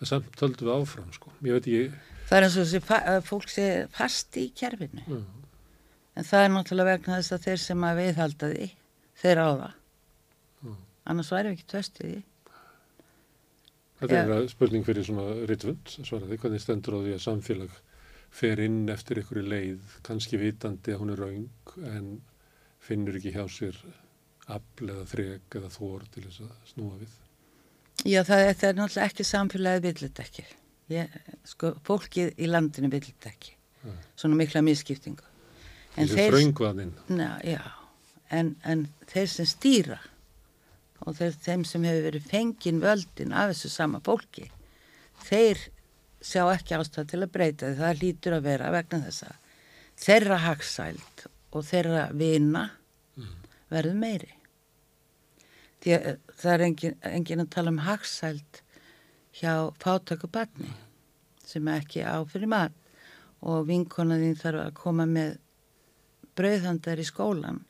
En 0.02 0.10
samt 0.12 0.44
höldum 0.44 0.68
við 0.68 0.76
áfram, 0.76 1.08
sko. 1.16 1.32
Ég 1.48 1.56
veit 1.56 1.70
ekki, 1.72 2.11
Það 2.32 2.38
er 2.38 2.46
eins 2.48 2.54
og 2.56 2.68
þessi 2.70 3.24
fólk 3.28 3.50
sé 3.52 3.64
fast 3.92 4.38
í 4.40 4.46
kerfinu. 4.56 5.02
Já. 5.04 5.18
En 6.16 6.28
það 6.28 6.44
er 6.46 6.52
náttúrulega 6.54 6.94
vegna 6.94 7.18
þess 7.18 7.34
að 7.36 7.48
þeir 7.48 7.58
sem 7.60 7.82
að 7.84 7.98
viðhalda 8.00 8.50
því, 8.54 8.68
þeir 9.20 9.42
á 9.44 9.48
það. 9.50 9.74
Já. 10.62 10.72
Annars 11.12 11.32
væri 11.36 11.52
ekki 11.52 11.66
tvöst 11.74 12.00
í 12.00 12.06
því. 12.06 12.20
þetta 14.00 14.22
er 14.22 14.32
að 14.38 14.48
spurning 14.54 14.88
fyrir 14.88 15.08
svona 15.10 15.26
ritvund, 15.52 15.92
svaraði, 15.98 16.38
hvernig 16.46 16.64
stendur 16.64 16.96
á 16.96 17.00
því 17.04 17.18
að 17.18 17.26
samfélag 17.26 17.76
fer 18.40 18.64
inn 18.64 18.80
eftir 18.96 19.20
einhverju 19.20 19.44
leið, 19.52 20.00
kannski 20.08 20.40
vitandi 20.40 20.96
að 20.96 21.04
hún 21.04 21.12
er 21.12 21.22
raung, 21.26 21.76
en 21.84 22.10
finnur 22.80 23.20
ekki 23.20 23.36
hjá 23.36 23.44
sér 23.52 23.84
afl 24.48 24.88
eða 24.88 25.04
þrek 25.12 25.60
eða 25.60 25.76
þór 25.76 26.08
til 26.16 26.26
þess 26.30 26.48
að 26.48 26.56
snúa 26.72 26.96
við. 27.04 27.20
Já, 28.08 28.24
það, 28.24 28.48
þetta 28.48 28.72
er 28.72 28.80
náttúrulega 28.80 29.12
ekki 29.12 29.30
samfélagið 29.36 29.88
villit 29.90 30.26
ekki. 30.30 30.48
Ég, 30.92 31.18
sko, 31.48 31.74
fólkið 31.88 32.34
í 32.42 32.50
landinu 32.50 32.92
villit 32.92 33.28
ekki. 33.30 33.56
Já. 33.82 33.92
Svona 34.20 34.40
mikla 34.40 34.64
misskiptingu. 34.66 35.28
En 36.00 36.08
þröngvaðinn. 36.08 36.94
Na, 37.12 37.34
já, 37.44 37.62
en, 38.32 38.56
en 38.64 38.86
þeir 39.12 39.30
sem 39.32 39.50
stýra 39.50 40.00
og 41.02 41.18
þeir, 41.18 41.36
þeim 41.44 41.64
sem 41.68 41.86
hefur 41.88 42.08
verið 42.08 42.28
fengin 42.30 42.82
völdin 42.84 43.34
af 43.36 43.52
þessu 43.52 43.72
sama 43.74 44.02
fólki, 44.06 44.46
þeir 45.26 45.60
sjá 46.22 46.44
ekki 46.54 46.78
ástæð 46.78 47.10
til 47.12 47.22
að 47.26 47.32
breyta 47.34 47.72
því 47.72 47.80
það 47.82 48.04
lítur 48.04 48.38
að 48.38 48.48
vera 48.48 48.74
vegna 48.76 49.02
þessa 49.08 49.32
þeirra 50.02 50.38
hagsæld 50.46 51.26
og 51.52 51.66
þeirra 51.68 52.06
vina 52.18 52.68
verður 53.72 53.98
meiri. 54.00 54.32
Því 55.82 55.96
að 55.96 56.08
eh, 56.12 56.18
það 56.42 56.54
er 56.54 56.64
engin, 56.68 56.98
engin 57.10 57.44
að 57.44 57.54
tala 57.56 57.74
um 57.74 57.82
hagsæld 57.86 58.62
hjá 59.38 59.72
fátöku 59.82 60.30
barni 60.32 60.72
sem 61.46 61.68
ekki 61.72 62.04
á 62.04 62.20
fyrir 62.28 62.50
mat 62.52 62.76
og 63.42 63.66
vinkona 63.70 64.20
þín 64.22 64.38
þarf 64.40 64.66
að 64.66 64.74
koma 64.78 65.08
með 65.10 65.38
brauðhandar 66.38 67.02
í 67.02 67.08
skólan 67.08 67.62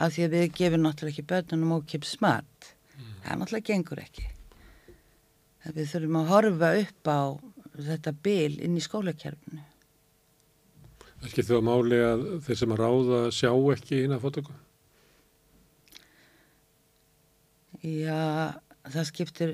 af 0.00 0.14
því 0.14 0.26
að 0.26 0.36
við 0.36 0.52
gefum 0.56 0.84
náttúrulega 0.84 1.14
ekki 1.14 1.28
börnunum 1.30 1.74
ókips 1.76 2.16
mat. 2.24 2.70
Það 3.24 3.40
náttúrulega 3.40 3.68
gengur 3.68 4.00
ekki. 4.00 4.26
Það 5.60 5.76
við 5.76 5.90
þurfum 5.92 6.20
að 6.20 6.30
horfa 6.30 6.70
upp 6.80 7.10
á 7.10 7.20
þetta 7.90 8.14
bil 8.24 8.56
inn 8.64 8.78
í 8.78 8.84
skólakerfinu. 8.84 9.66
Ekki 11.20 11.44
þau 11.44 11.56
að 11.58 11.66
máli 11.68 12.00
að 12.00 12.26
þeir 12.46 12.60
sem 12.62 12.72
að 12.72 12.80
ráða 12.80 13.20
sjá 13.36 13.50
ekki 13.74 14.02
hinn 14.04 14.16
að 14.16 14.22
fótöku? 14.24 14.54
Já, 17.80 18.56
það 18.88 19.08
skiptir 19.08 19.52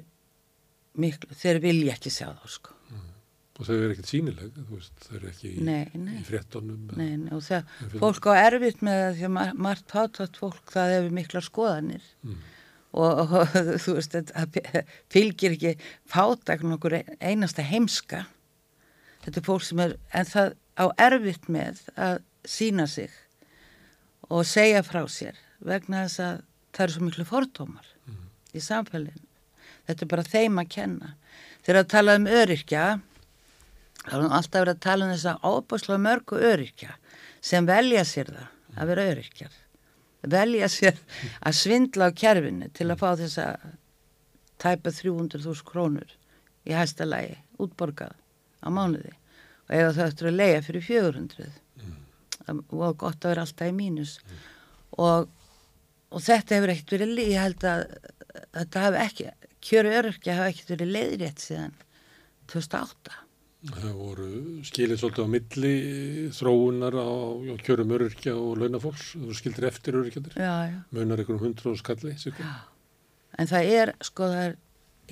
miklu, 1.02 1.34
þeir 1.42 1.60
vilja 1.64 1.94
ekki 1.96 2.10
sjá 2.14 2.28
þá 2.32 2.48
sko. 2.56 2.72
Og 3.56 3.64
þau 3.64 3.72
eru 3.78 3.94
ekkert 3.94 4.10
sínileg, 4.10 4.50
þú 4.52 4.74
veist, 4.76 4.96
þau 5.06 5.14
eru 5.16 5.28
ekki 5.30 5.48
í, 5.48 5.60
Nei, 5.64 5.86
nei. 5.96 6.18
í 6.20 6.40
nei, 7.00 7.30
og 7.32 7.40
það, 7.46 7.70
fólk 8.02 8.26
á 8.28 8.32
erfitt 8.42 8.82
með 8.84 8.98
það 9.00 9.14
því 9.16 9.24
að 9.28 9.32
mar- 9.38 9.54
margt 9.66 9.94
fátátt 9.94 10.36
fólk 10.42 10.72
það 10.74 10.92
hefur 10.92 11.14
miklar 11.16 11.46
skoðanir 11.46 12.04
Mm. 12.26 12.34
og, 12.92 13.22
og 13.32 13.56
þú 13.86 13.94
veist, 13.96 14.12
þetta 14.18 14.82
fylgir 15.14 15.56
ekki 15.56 15.72
fátakn 16.12 16.76
okkur 16.76 16.98
einasta 17.20 17.64
heimska. 17.64 18.26
Þetta 19.24 19.40
er 19.40 19.46
fólk 19.48 19.64
sem 19.64 19.80
er, 19.86 19.96
en 20.12 20.28
það 20.28 20.52
á 20.76 20.84
erfitt 21.08 21.48
með 21.48 21.80
að 21.96 22.20
sína 22.44 22.84
sig 22.86 23.10
og 24.28 24.44
segja 24.46 24.84
frá 24.84 25.00
sér 25.08 25.40
vegna 25.64 26.04
þess 26.04 26.20
að 26.26 26.42
það 26.76 26.84
eru 26.84 26.92
svo 26.98 27.06
miklu 27.08 27.24
fordómar 27.32 27.88
í 28.52 28.60
samfélaginu. 28.60 29.25
Þetta 29.86 30.04
er 30.04 30.10
bara 30.10 30.26
þeim 30.26 30.62
að 30.62 30.72
kenna. 30.74 31.12
Þegar 31.66 31.80
að 31.82 31.92
tala 31.92 32.16
um 32.18 32.26
öryrkja, 32.30 32.86
Það 34.06 34.16
er 34.16 34.22
nú 34.22 34.34
alltaf 34.36 34.62
verið 34.62 34.76
að 34.76 34.82
tala 34.84 35.06
um 35.06 35.12
þess 35.12 35.28
að 35.30 35.46
óbúslega 35.50 36.02
mörgu 36.04 36.36
öryrkja 36.52 36.92
sem 37.46 37.66
velja 37.66 38.04
sér 38.06 38.28
það 38.30 38.76
að 38.76 38.90
vera 38.92 39.06
öryrkjar. 39.12 39.56
Velja 40.36 40.68
sér 40.70 41.00
að 41.46 41.58
svindla 41.58 42.10
á 42.10 42.18
kerfinu 42.22 42.70
til 42.74 42.86
að 42.90 43.02
fá 43.02 43.08
þess 43.18 43.40
að 43.42 43.66
tæpa 44.62 44.92
300.000 44.94 45.66
krónur 45.66 46.14
í 46.66 46.74
hæsta 46.74 47.06
lagi 47.06 47.34
útborgað 47.62 48.14
á 48.62 48.68
mánuði 48.70 49.12
og 49.66 49.74
eða 49.74 49.94
þau 49.96 50.04
ættur 50.06 50.30
að 50.30 50.38
leia 50.38 50.62
fyrir 50.64 50.86
400 50.86 51.48
mm. 51.82 52.62
og 52.78 52.96
gott 53.02 53.26
að 53.26 53.32
vera 53.32 53.46
alltaf 53.46 53.72
í 53.72 53.74
mínus 53.74 54.16
og, 54.94 55.26
og 56.14 56.22
þetta 56.22 56.56
hefur 56.56 56.74
ekkert 56.74 56.94
verið 56.94 57.22
ég 57.26 57.42
held 57.42 57.66
að 57.66 57.84
þetta 58.54 58.86
hafi 58.86 59.02
ekki 59.02 59.28
kjöru 59.66 59.94
öryrkja 60.00 60.40
hafi 60.40 60.54
ekkert 60.54 60.74
verið 60.76 60.92
leiðrétt 60.96 61.42
síðan 61.42 61.78
2008 62.52 63.22
Það 63.66 63.94
voru 63.98 64.26
skilið 64.66 65.00
svolítið 65.00 65.26
á 65.26 65.28
milli 65.32 65.72
þróunar 66.36 66.96
á, 67.02 67.08
kjörum 67.64 67.94
öryrkja 67.96 68.34
og 68.38 68.60
launafólks. 68.60 69.08
Það 69.16 69.24
voru 69.24 69.38
skildir 69.38 69.66
eftir 69.66 69.98
öryrkjandir. 69.98 70.36
Munar 70.94 71.22
einhverjum 71.22 71.42
hundru 71.42 71.72
og 71.72 71.80
skalli. 71.80 72.14
En 73.36 73.50
það 73.50 73.72
er, 73.80 73.92
sko, 74.06 74.28
það 74.30 74.44
er, 74.44 74.54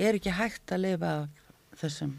er 0.07 0.19
ekki 0.21 0.37
hægt 0.39 0.75
að 0.77 0.85
lifa 0.85 1.15
þessum. 1.81 2.15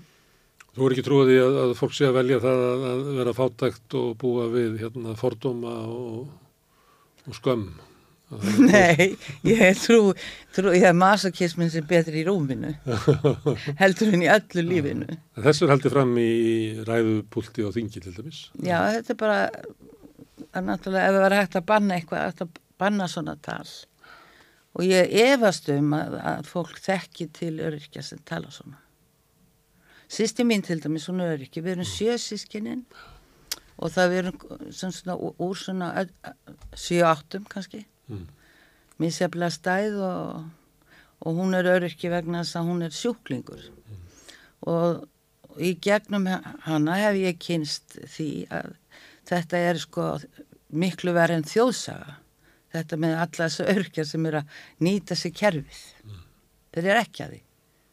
Þú 0.74 0.84
voru 0.84 0.98
ekki 0.98 1.06
trúið 1.07 1.32
því 1.32 1.38
að, 1.45 1.60
að 1.62 1.76
fólk 1.80 1.95
sé 1.95 2.10
að 2.10 2.18
velja 2.18 2.41
það 2.44 2.64
að, 2.66 2.86
að 2.90 3.03
vera 3.22 3.36
fátækt 3.38 3.98
og 4.02 4.10
búa 4.26 4.48
við 4.52 4.80
hérna, 4.82 5.16
fordóma 5.20 5.76
og, 5.88 6.26
og 7.30 7.38
skömm. 7.40 7.70
Nei, 8.70 9.16
ég 9.48 9.80
trú, 9.82 10.14
trú 10.56 10.74
ég 10.76 10.86
að 10.90 10.99
masokismin 10.99 11.72
sem 11.74 11.86
betri 11.88 12.22
í 12.22 12.26
rúminu, 12.28 12.74
heldur 13.82 14.14
en 14.16 14.26
í 14.26 14.30
öllu 14.32 14.66
lífinu. 14.68 15.18
En 15.36 15.48
Þessu 15.48 15.68
er 15.68 15.76
haldið 15.76 15.95
fram 15.95 16.14
í 16.22 16.30
ræðupúlti 16.88 17.66
og 17.66 17.76
þingi 17.78 18.03
til 18.03 18.16
dæmis. 18.16 18.45
Já, 18.60 18.78
þetta 18.98 19.16
er 19.16 19.20
bara, 19.24 19.41
að 20.52 20.70
náttúrulega 20.70 21.10
ef 21.10 21.18
það 21.18 21.26
var 21.26 21.38
hægt 21.40 21.60
að 21.60 21.68
banna 21.74 21.99
eitthvað, 21.99 22.24
hægt 22.30 22.45
að 22.45 22.64
banna 22.82 23.10
svona 23.12 23.36
tal. 23.45 23.68
Og 24.76 24.84
ég 24.84 25.12
efast 25.24 25.70
um 25.72 25.94
að, 25.95 26.18
að 26.20 26.48
fólk 26.52 26.80
þekki 26.84 27.30
til 27.36 27.53
öryrkja 27.64 28.03
sem 28.03 28.20
tala 28.28 28.52
svona. 28.52 28.82
Sýsti 30.12 30.45
mín 30.45 30.62
til 30.64 30.82
dæmis, 30.84 31.07
hún 31.10 31.24
er 31.24 31.34
öryrki, 31.34 31.64
við 31.64 31.78
erum 31.78 31.88
sjösískinin 31.90 32.84
og 33.76 33.91
það 33.91 34.12
við 34.12 34.20
erum 34.22 34.72
svona 34.76 35.16
úr 35.18 35.60
svona 35.60 35.90
sjö 36.78 37.02
áttum 37.07 37.48
kannski. 37.49 37.86
Mm. 38.11 38.27
Mísjaflega 39.02 39.52
stæð 39.52 39.98
og, 40.06 40.45
og 41.26 41.40
hún 41.40 41.57
er 41.57 41.68
öryrki 41.73 42.11
vegna 42.11 42.44
þess 42.44 42.60
að 42.60 42.69
hún 42.69 42.86
er 42.86 42.95
sjúklingur. 42.95 43.64
Og 44.65 45.61
í 45.61 45.73
gegnum 45.82 46.27
hana 46.65 46.99
hef 46.99 47.18
ég 47.19 47.40
kynst 47.41 47.98
því 48.15 48.30
að 48.53 48.76
þetta 49.30 49.64
er 49.72 49.82
sko 49.82 50.06
miklu 50.76 51.15
verið 51.15 51.41
en 51.41 51.49
þjóðsaga. 51.49 52.19
Þetta 52.76 52.99
með 52.99 53.18
alla 53.23 53.48
þessu 53.48 53.68
örkja 53.72 54.06
sem 54.07 54.26
er 54.27 54.40
að 54.41 54.56
nýta 54.84 55.15
sér 55.15 55.36
kerfið. 55.36 55.84
Þeir 56.76 56.90
eru 56.90 57.02
ekki 57.02 57.23
að 57.23 57.36
því. 57.36 57.44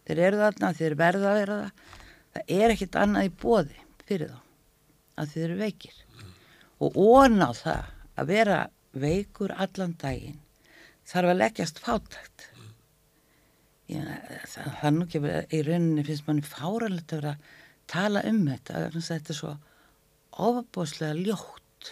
Þeir 0.03 0.23
eru 0.27 0.41
þarna, 0.41 0.73
þeir 0.75 0.97
verða 0.99 1.29
að 1.31 1.37
vera 1.39 1.59
það. 1.61 1.99
Það 2.33 2.57
er 2.57 2.73
ekkit 2.75 2.97
annað 2.99 3.29
í 3.29 3.37
bóði 3.43 3.85
fyrir 4.09 4.33
þá. 4.33 4.41
að 5.17 5.33
þið 5.33 5.45
eru 5.47 5.59
veikir 5.61 5.99
og 6.83 6.97
ón 6.99 7.43
á 7.45 7.51
það 7.55 7.91
að 8.19 8.31
vera 8.33 8.59
veikur 8.95 9.53
allan 9.57 9.95
daginn. 10.01 10.39
Þarf 11.09 11.33
að 11.33 11.39
leggjast 11.41 11.81
fátækt. 11.83 12.49
Já, 13.93 14.03
það, 14.49 14.69
það 14.81 14.95
nú 14.97 15.07
ekki 15.07 15.21
verið, 15.21 15.47
í 15.53 15.63
rauninni 15.67 16.05
finnst 16.07 16.27
manni 16.29 16.45
fáralegt 16.47 17.13
að 17.13 17.19
vera 17.23 17.33
að 17.35 17.51
tala 17.93 18.23
um 18.31 18.39
þetta 18.47 18.85
þetta 18.95 19.35
er 19.35 19.37
svo 19.37 19.51
ofabóðslega 20.33 21.19
ljótt. 21.27 21.91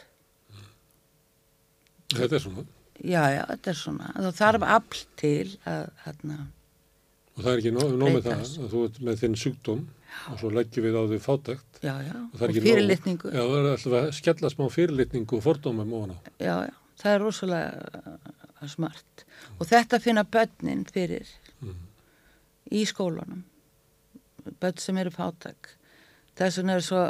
Þetta 2.15 2.37
er 2.39 2.43
svona. 2.43 2.65
já, 3.05 3.23
já, 3.35 3.43
þetta 3.53 3.71
er 3.73 3.79
svona. 3.79 4.13
Það 4.17 4.39
þarf 4.41 4.67
afl 4.77 5.03
til 5.21 5.51
að 5.69 5.85
hérna, 6.07 6.39
Og 7.37 7.45
það 7.45 7.53
er 7.53 7.61
ekki 7.63 7.71
nóg, 7.73 7.93
nóg 7.97 8.15
með 8.17 8.25
það 8.27 8.41
að 8.45 8.71
þú 8.73 8.81
ert 8.87 8.97
með 9.07 9.21
þinn 9.23 9.37
sjúkdóm 9.41 9.83
og 10.33 10.41
svo 10.41 10.49
leggjum 10.53 10.85
við 10.89 10.97
á 10.99 11.03
því 11.13 11.19
fátækt. 11.25 11.79
já, 11.85 11.93
já, 12.05 12.15
Og 12.19 12.43
og 12.43 12.57
fyrirlitningu 12.57 13.31
Nóg, 13.31 13.37
já, 13.37 13.45
það 13.47 13.61
er 13.61 13.69
alltaf 13.77 13.95
að 14.01 14.09
skella 14.19 14.51
smá 14.51 14.65
fyrirlitningu 14.75 15.39
og 15.39 15.45
fordómum 15.47 15.95
ofan 16.01 16.17
á. 16.17 16.19
já, 16.43 16.55
já, 16.67 16.75
það 17.01 17.15
er 17.15 17.25
rosalega 17.25 18.69
smart. 18.69 19.25
Og 19.59 19.69
þetta 19.69 20.01
finna 20.03 20.25
börnin 20.25 20.85
fyrir 20.89 21.29
í 22.71 22.85
skólanum. 22.87 23.45
Börn 24.61 24.81
sem 24.81 24.99
eru 25.01 25.13
fátak 25.15 25.75
þess 26.41 26.61
vegna 26.61 26.77
er 26.79 26.85
svo 26.85 27.01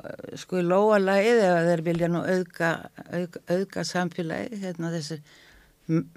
sko 0.42 0.58
í 0.58 0.66
lóalægið 0.66 1.42
ef 1.46 1.60
þeir 1.68 1.82
vilja 1.86 2.08
nú 2.10 2.22
auðga, 2.26 2.70
auðga, 3.06 3.42
auðga 3.54 3.84
samfélagi 3.86 4.58
hérna 4.64 4.90
þessi 4.94 5.20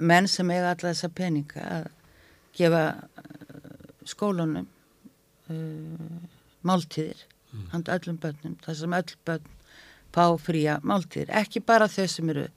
menn 0.02 0.30
sem 0.30 0.50
eiga 0.54 0.72
alla 0.72 0.94
þessa 0.94 1.10
peninga 1.14 1.66
að 1.78 1.90
gefa 2.58 2.84
uh, 2.94 3.28
skólanum 4.10 4.66
uh, 4.66 6.18
máltíðir 6.66 7.22
hand 7.70 7.90
öllum 7.94 8.18
börnum, 8.18 8.58
þar 8.66 8.80
sem 8.80 8.98
öll 8.98 9.16
börn 9.28 9.50
fá 10.14 10.26
fría 10.42 10.80
máltíðir, 10.86 11.30
ekki 11.38 11.62
bara 11.62 11.90
þau 11.90 12.08
sem 12.10 12.34
eru 12.34 12.48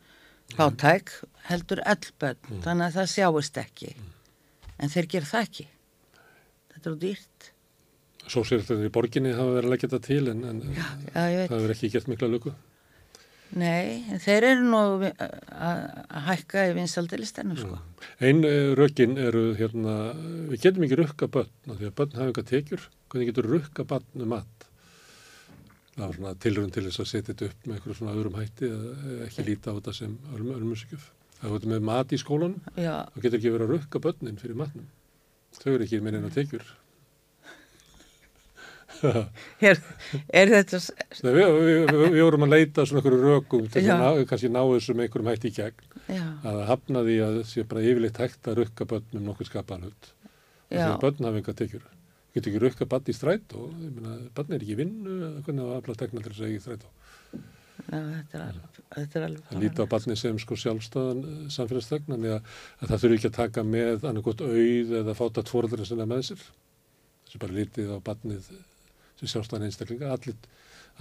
fátæk, 0.55 1.11
heldur 1.49 1.83
öll 1.83 2.13
börn, 2.21 2.61
þannig 2.65 2.87
að 2.87 2.99
það 3.01 3.11
sjáist 3.15 3.61
ekki. 3.63 3.91
En 4.77 4.93
þeir 4.93 5.11
gera 5.17 5.31
það 5.33 5.49
ekki. 5.49 5.67
Þetta 6.75 6.91
er 6.93 6.97
dýrt. 7.03 7.51
Sósýrðarnir 8.27 8.89
í 8.89 8.95
borginni 8.95 9.35
hafa 9.35 9.59
verið 9.59 9.69
að 9.69 9.75
leggja 9.75 9.91
þetta 9.91 10.07
til 10.07 10.33
en, 10.33 10.41
en 10.51 10.63
já, 10.75 10.87
veit. 11.15 11.51
það 11.51 11.57
hefur 11.57 11.75
ekki 11.77 11.93
gert 11.95 12.11
mikla 12.11 12.31
luku. 12.33 12.55
Nei, 13.57 14.03
en 14.11 14.19
þeir 14.21 14.49
eru 14.49 14.65
nú 14.67 14.79
að 14.83 15.05
að 15.23 16.25
hækka 16.27 16.65
í 16.67 16.73
vinsaldilistennum 16.81 17.61
sko. 17.61 17.79
Einn 18.19 18.43
uh, 18.43 18.75
rökin 18.79 19.15
eru 19.23 19.53
hérna, 19.59 19.95
við 20.51 20.65
getum 20.65 20.87
ekki 20.87 20.99
rukka 20.99 21.31
börn, 21.31 21.53
af 21.71 21.79
því 21.79 21.89
að 21.89 21.97
börn 22.01 22.17
hafa 22.19 22.33
eitthvað 22.33 22.51
tekjur, 22.51 22.89
hvernig 23.13 23.31
getur 23.31 23.51
rukka 23.55 23.87
börn 23.87 24.27
um 24.27 24.33
mat? 24.35 24.56
Það 25.97 26.05
var 26.05 26.17
svona 26.19 26.33
tilrönd 26.45 26.75
til 26.77 26.85
þess 26.85 27.01
að 27.01 27.09
setja 27.09 27.33
þetta 27.33 27.47
upp 27.51 27.67
með 27.67 27.77
eitthvað 27.77 27.99
svona 27.99 28.15
öðrum 28.17 28.35
hætti, 28.37 28.69
eða 28.69 29.27
ekki 29.27 29.45
líta 29.47 29.73
á 29.73 29.77
þetta 29.79 29.95
sem 29.97 30.17
ölmusíkjöf. 30.37 31.05
Það 31.37 31.55
er 31.57 31.71
með 31.73 31.87
mat 31.89 32.13
í 32.13 32.19
skólanum, 32.21 32.59
þá 32.77 33.21
getur 33.23 33.39
ekki 33.39 33.53
verið 33.55 33.67
að 33.67 33.73
rukka 33.75 34.03
börnin 34.05 34.41
fyrir 34.41 34.59
matnum. 34.61 34.91
Þau 35.57 35.71
eru 35.73 35.87
ekki 35.87 36.03
með 36.05 36.17
neina 36.19 36.33
tekjur. 36.35 36.67
er, 39.69 39.81
er 40.33 40.53
þetta 40.53 40.79
Nei, 41.25 41.33
við, 41.33 41.43
við, 41.43 41.81
við, 41.91 42.05
við 42.15 42.23
vorum 42.25 42.47
að 42.47 42.53
leita 42.55 42.87
svona 42.89 43.03
einhverju 43.03 43.25
rökum 43.25 43.67
til 43.73 43.83
að 43.85 44.01
ná, 44.01 44.23
kannski 44.31 44.53
ná 44.53 44.61
þessu 44.63 44.97
með 44.97 45.09
einhverjum 45.09 45.33
hætti 45.33 45.51
í 45.51 45.57
gegn. 45.57 45.91
Já, 46.07 46.23
Að 46.47 46.61
hafna 46.71 47.03
því 47.09 47.17
að 47.25 47.41
það 47.41 47.51
sé 47.51 47.67
bara 47.73 47.85
yfirleitt 47.85 48.21
hægt 48.23 48.49
að 48.49 48.61
rukka 48.63 48.89
börn 48.93 49.19
um 49.19 49.27
nokkuð 49.27 49.51
skapaðan 49.51 49.91
já, 50.71 50.77
þegar 50.77 51.01
börn 51.03 51.29
hafa 51.29 51.41
enga 51.43 51.55
tekjur 51.61 51.85
getur 52.37 52.53
ekki 52.53 52.63
rukka 52.63 52.89
barn 52.91 53.11
í 53.11 53.17
strætó. 53.17 53.67
Ég 53.83 53.93
meina, 53.97 54.17
barn 54.37 54.55
er 54.55 54.63
ekki 54.63 54.77
í 54.77 54.81
vinnu 54.83 55.17
eða 55.17 55.45
hvernig 55.47 55.67
það 55.67 55.77
afla 55.81 55.99
tekna 56.03 56.23
til 56.23 56.33
þess 56.33 56.45
að 56.45 56.51
ekki 56.51 56.61
í 56.61 56.67
er 57.87 58.57
er 59.21 59.25
alveg 59.27 59.43
það 59.47 59.63
líti 59.63 59.85
á 59.85 59.93
barni 59.93 60.17
sem 60.19 60.39
sko 60.43 60.57
sjálfstæðan 60.59 61.51
samfélagstegn 61.53 62.15
þannig 62.15 62.37
að, 62.37 62.55
að 62.81 62.93
það 62.93 63.03
þurfi 63.03 63.19
ekki 63.19 63.31
að 63.31 63.37
taka 63.37 63.65
með 63.67 64.07
annarkot 64.11 64.45
auð 64.47 64.95
eða 65.01 65.17
fáta 65.19 65.45
tvorðurinn 65.47 65.89
sinna 65.89 66.07
með 66.09 66.23
sér. 66.31 66.47
Þessi 67.27 67.43
bara 67.43 67.59
lítið 67.59 67.93
á 67.93 67.99
barnið 68.07 68.49
sem 69.21 69.33
sjálfstæðan 69.33 69.69
einstaklinga. 69.69 70.15
Allir, 70.17 70.39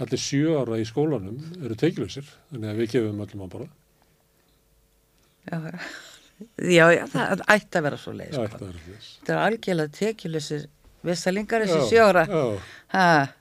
allir 0.04 0.22
sjö 0.22 0.58
ára 0.60 0.80
í 0.82 0.86
skólanum 0.88 1.40
eru 1.62 1.78
tekilausir 1.80 2.28
þannig 2.52 2.72
að 2.72 2.82
við 2.82 2.92
gefum 2.94 3.24
öllum 3.26 3.46
að 3.46 3.54
borða. 3.56 3.72
Já, 5.46 5.58
já. 5.70 6.84
já, 6.92 7.06
það 7.10 7.44
ætti 7.54 7.78
að 7.78 7.86
vera 7.86 8.00
svo 8.02 8.16
leið 8.16 8.34
sko. 8.34 8.46
að 8.46 8.80
Þetta 8.86 9.36
er 9.36 9.42
algjörlega 9.42 9.96
tekjulisir 9.96 10.66
Vessalingar 11.04 11.62
Já, 11.66 11.68
þessi 11.74 11.90
sjóra 11.92 12.22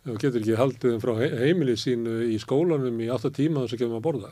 þú 0.06 0.18
getur 0.22 0.42
ekki 0.42 0.58
haldið 0.60 0.92
þeim 0.92 1.02
frá 1.04 1.14
he- 1.22 1.36
heimili 1.46 1.76
sínu 1.80 2.18
í 2.34 2.38
skólanum 2.42 3.00
í 3.02 3.08
8 3.14 3.32
tíma 3.32 3.64
þess 3.64 3.78
að 3.78 3.82
gefum 3.84 3.98
að 4.00 4.06
borða. 4.06 4.32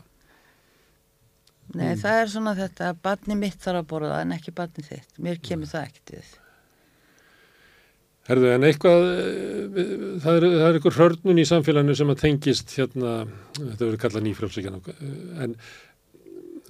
Nei, 1.73 1.95
það 1.95 2.19
er 2.21 2.27
svona 2.29 2.53
þetta 2.57 2.89
að 2.91 2.97
barni 3.07 3.35
mitt 3.39 3.59
þarf 3.63 3.79
að 3.81 3.87
borða 3.93 4.21
en 4.21 4.33
ekki 4.35 4.51
barni 4.53 4.83
þitt. 4.83 5.13
Mér 5.23 5.39
kemur 5.41 5.69
það 5.71 5.87
ekkert 5.87 6.11
við. 6.17 6.33
Herðu, 8.27 8.49
en 8.55 8.63
eitthvað, 8.67 9.01
eh, 9.19 9.79
það 10.23 10.35
er, 10.37 10.45
það 10.53 10.67
er 10.67 10.77
einhver 10.77 10.97
hörnun 10.99 11.39
í 11.41 11.47
samfélaginu 11.47 11.95
sem 11.99 12.11
að 12.13 12.21
tengist 12.21 12.69
hérna, 12.77 13.15
þetta 13.57 13.81
verður 13.83 13.99
kallað 14.03 14.23
nýfrjálsíkjan, 14.27 14.77
en 15.43 15.55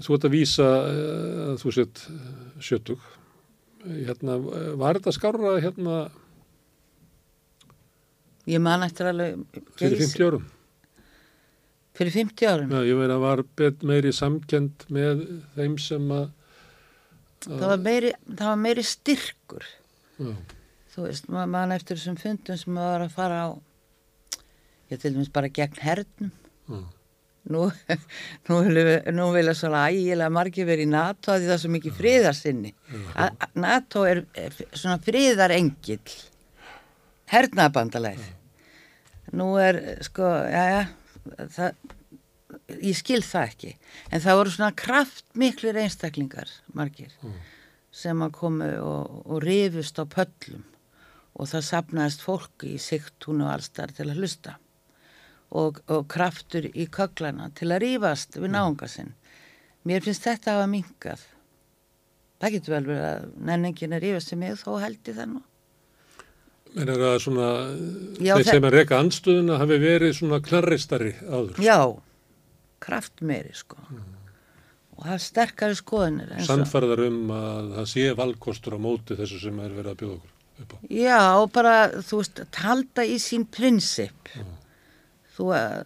þú 0.02 0.16
ert 0.16 0.26
að 0.30 0.34
vísa 0.34 0.70
eh, 0.90 1.44
að 1.52 1.60
þú 1.62 1.74
sett 1.76 2.02
sjötug, 2.64 3.04
hérna, 3.86 4.40
var 4.82 4.98
þetta 4.98 5.14
skárra 5.14 5.54
hérna 5.62 6.00
Ég 8.50 8.60
man 8.60 8.84
eftir 8.84 9.08
alveg 9.12 9.38
fyrir 9.80 9.98
geys- 9.98 10.14
50 10.16 10.26
árum? 10.28 10.48
Fyrir 11.94 12.12
50 12.16 12.48
árum? 12.50 12.72
Já, 12.74 12.82
ég 12.90 12.98
meina 13.00 13.20
var 13.22 13.44
meiri 13.86 14.12
samkend 14.16 14.88
með 14.90 15.22
þeim 15.56 15.78
sem 15.80 16.08
að, 16.12 16.26
það 17.46 17.68
var, 17.70 17.78
meiri, 17.86 18.12
það 18.34 18.50
var 18.50 18.60
meiri 18.66 18.84
styrkur. 18.88 19.68
Já, 20.20 20.34
Þú 20.94 21.06
veist, 21.08 21.26
maður 21.34 21.48
man 21.50 21.72
eftir 21.74 21.98
þessum 21.98 22.18
fundum 22.22 22.58
sem 22.62 22.74
maður 22.76 22.92
var 23.00 23.06
að 23.08 23.14
fara 23.16 23.38
á 23.46 23.50
ég 24.92 25.00
til 25.02 25.14
dæmis 25.16 25.32
bara 25.34 25.50
gegn 25.50 25.80
hernum. 25.82 26.34
Já, 26.70 26.82
Nú, 27.54 27.66
nú, 28.48 28.58
nú 29.12 29.24
vilja 29.36 29.52
svona 29.58 29.82
ægilega 29.92 30.32
margir 30.32 30.64
verið 30.70 30.86
í 30.86 30.92
NATO 30.94 31.34
að 31.34 31.42
því 31.42 31.48
það 31.50 31.56
er 31.58 31.62
svo 31.64 31.72
mikið 31.74 31.98
friðarsinni. 31.98 32.70
Að 33.20 33.42
NATO 33.60 34.04
er, 34.08 34.22
er 34.40 34.56
svona 34.72 34.96
friðarengill, 35.04 36.14
hernaðabandalæð. 37.32 38.24
Nú 39.34 39.54
er, 39.62 39.80
sko, 40.06 40.28
já, 40.52 40.64
já, 40.70 40.82
það, 41.56 41.96
ég 42.84 43.00
skil 43.00 43.22
það 43.26 43.48
ekki. 43.50 43.72
En 44.12 44.24
það 44.24 44.40
voru 44.40 44.54
svona 44.54 44.76
kraftmiklir 44.84 45.80
einstaklingar, 45.84 46.52
margir, 46.76 47.16
sem 47.94 48.22
að 48.26 48.36
komu 48.38 48.70
og, 48.82 49.18
og 49.26 49.44
rifust 49.46 50.02
á 50.02 50.06
pöllum 50.10 50.66
og 51.34 51.50
það 51.50 51.66
sapnaðist 51.66 52.22
fólk 52.22 52.66
í 52.68 52.76
sigtúnu 52.82 53.48
og 53.48 53.56
allstar 53.56 53.94
til 53.96 54.06
að 54.12 54.20
hlusta 54.22 54.58
og, 55.54 55.80
og 55.90 56.06
kraftur 56.12 56.68
í 56.70 56.88
köglana 56.94 57.50
til 57.58 57.72
að 57.74 57.86
rífast 57.86 58.38
við 58.38 58.54
náunga 58.54 58.90
sinn. 58.90 59.14
Mér 59.86 60.06
finnst 60.06 60.26
þetta 60.26 60.54
að 60.54 60.60
hafa 60.60 60.70
minkað. 60.72 61.26
Það 62.42 62.56
getur 62.56 62.76
vel 62.76 62.86
verið 62.90 63.08
að 63.08 63.26
nenningin 63.50 63.98
er 63.98 64.06
rífast 64.06 64.34
sem 64.34 64.46
ég, 64.46 64.62
þó 64.62 64.78
held 64.82 65.10
ég 65.10 65.18
það 65.18 65.30
nú. 65.34 65.42
En 66.76 66.90
er 66.90 66.98
það 67.04 67.20
svona, 67.22 67.48
Já, 68.24 68.34
þeir 68.38 68.44
þe- 68.48 68.52
sem 68.52 68.68
að 68.70 68.76
reka 68.78 69.00
andstöðuna 69.04 69.58
hafi 69.62 69.78
verið 69.84 70.16
svona 70.18 70.40
knarristari 70.42 71.14
áður, 71.28 71.60
Já, 71.64 71.78
kraft 72.84 73.22
meiri 73.22 73.54
sko. 73.56 73.78
Og 74.94 75.06
það 75.08 75.14
er 75.16 75.24
sterkari 75.24 75.76
og- 76.38 76.46
sannfærðar 76.48 77.08
um 77.08 77.22
að 77.34 77.72
það 77.78 77.88
sé 77.94 78.04
valkostur 78.18 78.76
á 78.78 78.80
móti 78.80 79.18
þessu 79.18 79.40
sem 79.42 79.60
er 79.60 79.70
verið 79.74 79.92
að 79.94 80.00
bjóða 80.04 80.18
okkur 80.20 80.64
upp 80.64 80.74
á. 80.74 80.78
Já, 80.90 81.22
og 81.42 81.52
bara, 81.52 81.76
þú 82.06 82.20
veist, 82.22 82.44
talda 82.52 83.02
í 83.06 83.16
sín 83.18 83.46
prinsip. 83.50 84.30
Þú, 85.34 85.48
eh, 85.58 85.84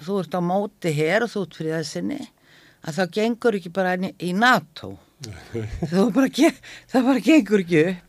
þú 0.00 0.20
ert 0.22 0.32
á 0.32 0.40
móti 0.40 0.92
hér 0.96 1.22
og 1.26 1.28
þú 1.34 1.42
ert 1.44 1.56
fyrir 1.60 1.84
sinni, 1.84 2.20
að 2.88 2.94
það 2.96 3.10
gengur 3.18 3.58
ekki 3.58 3.72
bara 3.72 3.96
í, 3.98 4.32
NATO. 4.32 4.98
þú 5.92 6.12
bara, 6.14 6.28
það 6.88 7.04
bara 7.04 7.20
gengur 7.20 7.60
ekki 7.66 7.82
upp. 7.90 8.07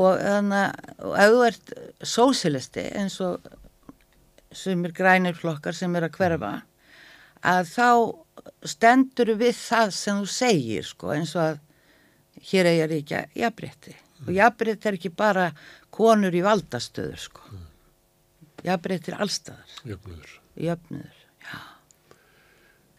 Og 0.00 0.20
þannig 0.22 0.62
að 0.62 1.08
og 1.08 1.16
ef 1.20 1.32
þú 1.32 1.42
ert 1.48 1.72
sósilisti 2.08 2.84
eins 2.96 3.18
og 3.24 3.50
sumir 4.52 4.92
grænir 4.96 5.36
flokkar 5.36 5.76
sem 5.76 5.94
er 5.96 6.06
að 6.08 6.16
hverfa, 6.18 6.52
að 7.42 7.68
þá 7.72 7.88
stendur 8.68 9.34
við 9.40 9.54
það 9.58 9.92
sem 9.96 10.22
þú 10.22 10.30
segir, 10.32 10.88
sko, 10.88 11.12
eins 11.16 11.34
og 11.36 11.44
að 11.46 11.60
hér 12.50 12.70
eigi 12.70 12.82
að 12.84 12.92
ríkja 12.94 13.22
jafnrétti. 13.38 13.96
Og 14.26 14.32
jafnrétti 14.36 14.88
er 14.88 14.98
ekki 14.98 15.12
bara 15.16 15.48
konur 15.94 16.34
í 16.34 16.42
valdastöður, 16.44 17.20
sko. 17.20 17.60
Jafnrétti 18.62 19.12
er 19.12 19.18
allstaðar, 19.24 19.72
jöfnuður, 20.62 21.16
já. 21.42 21.58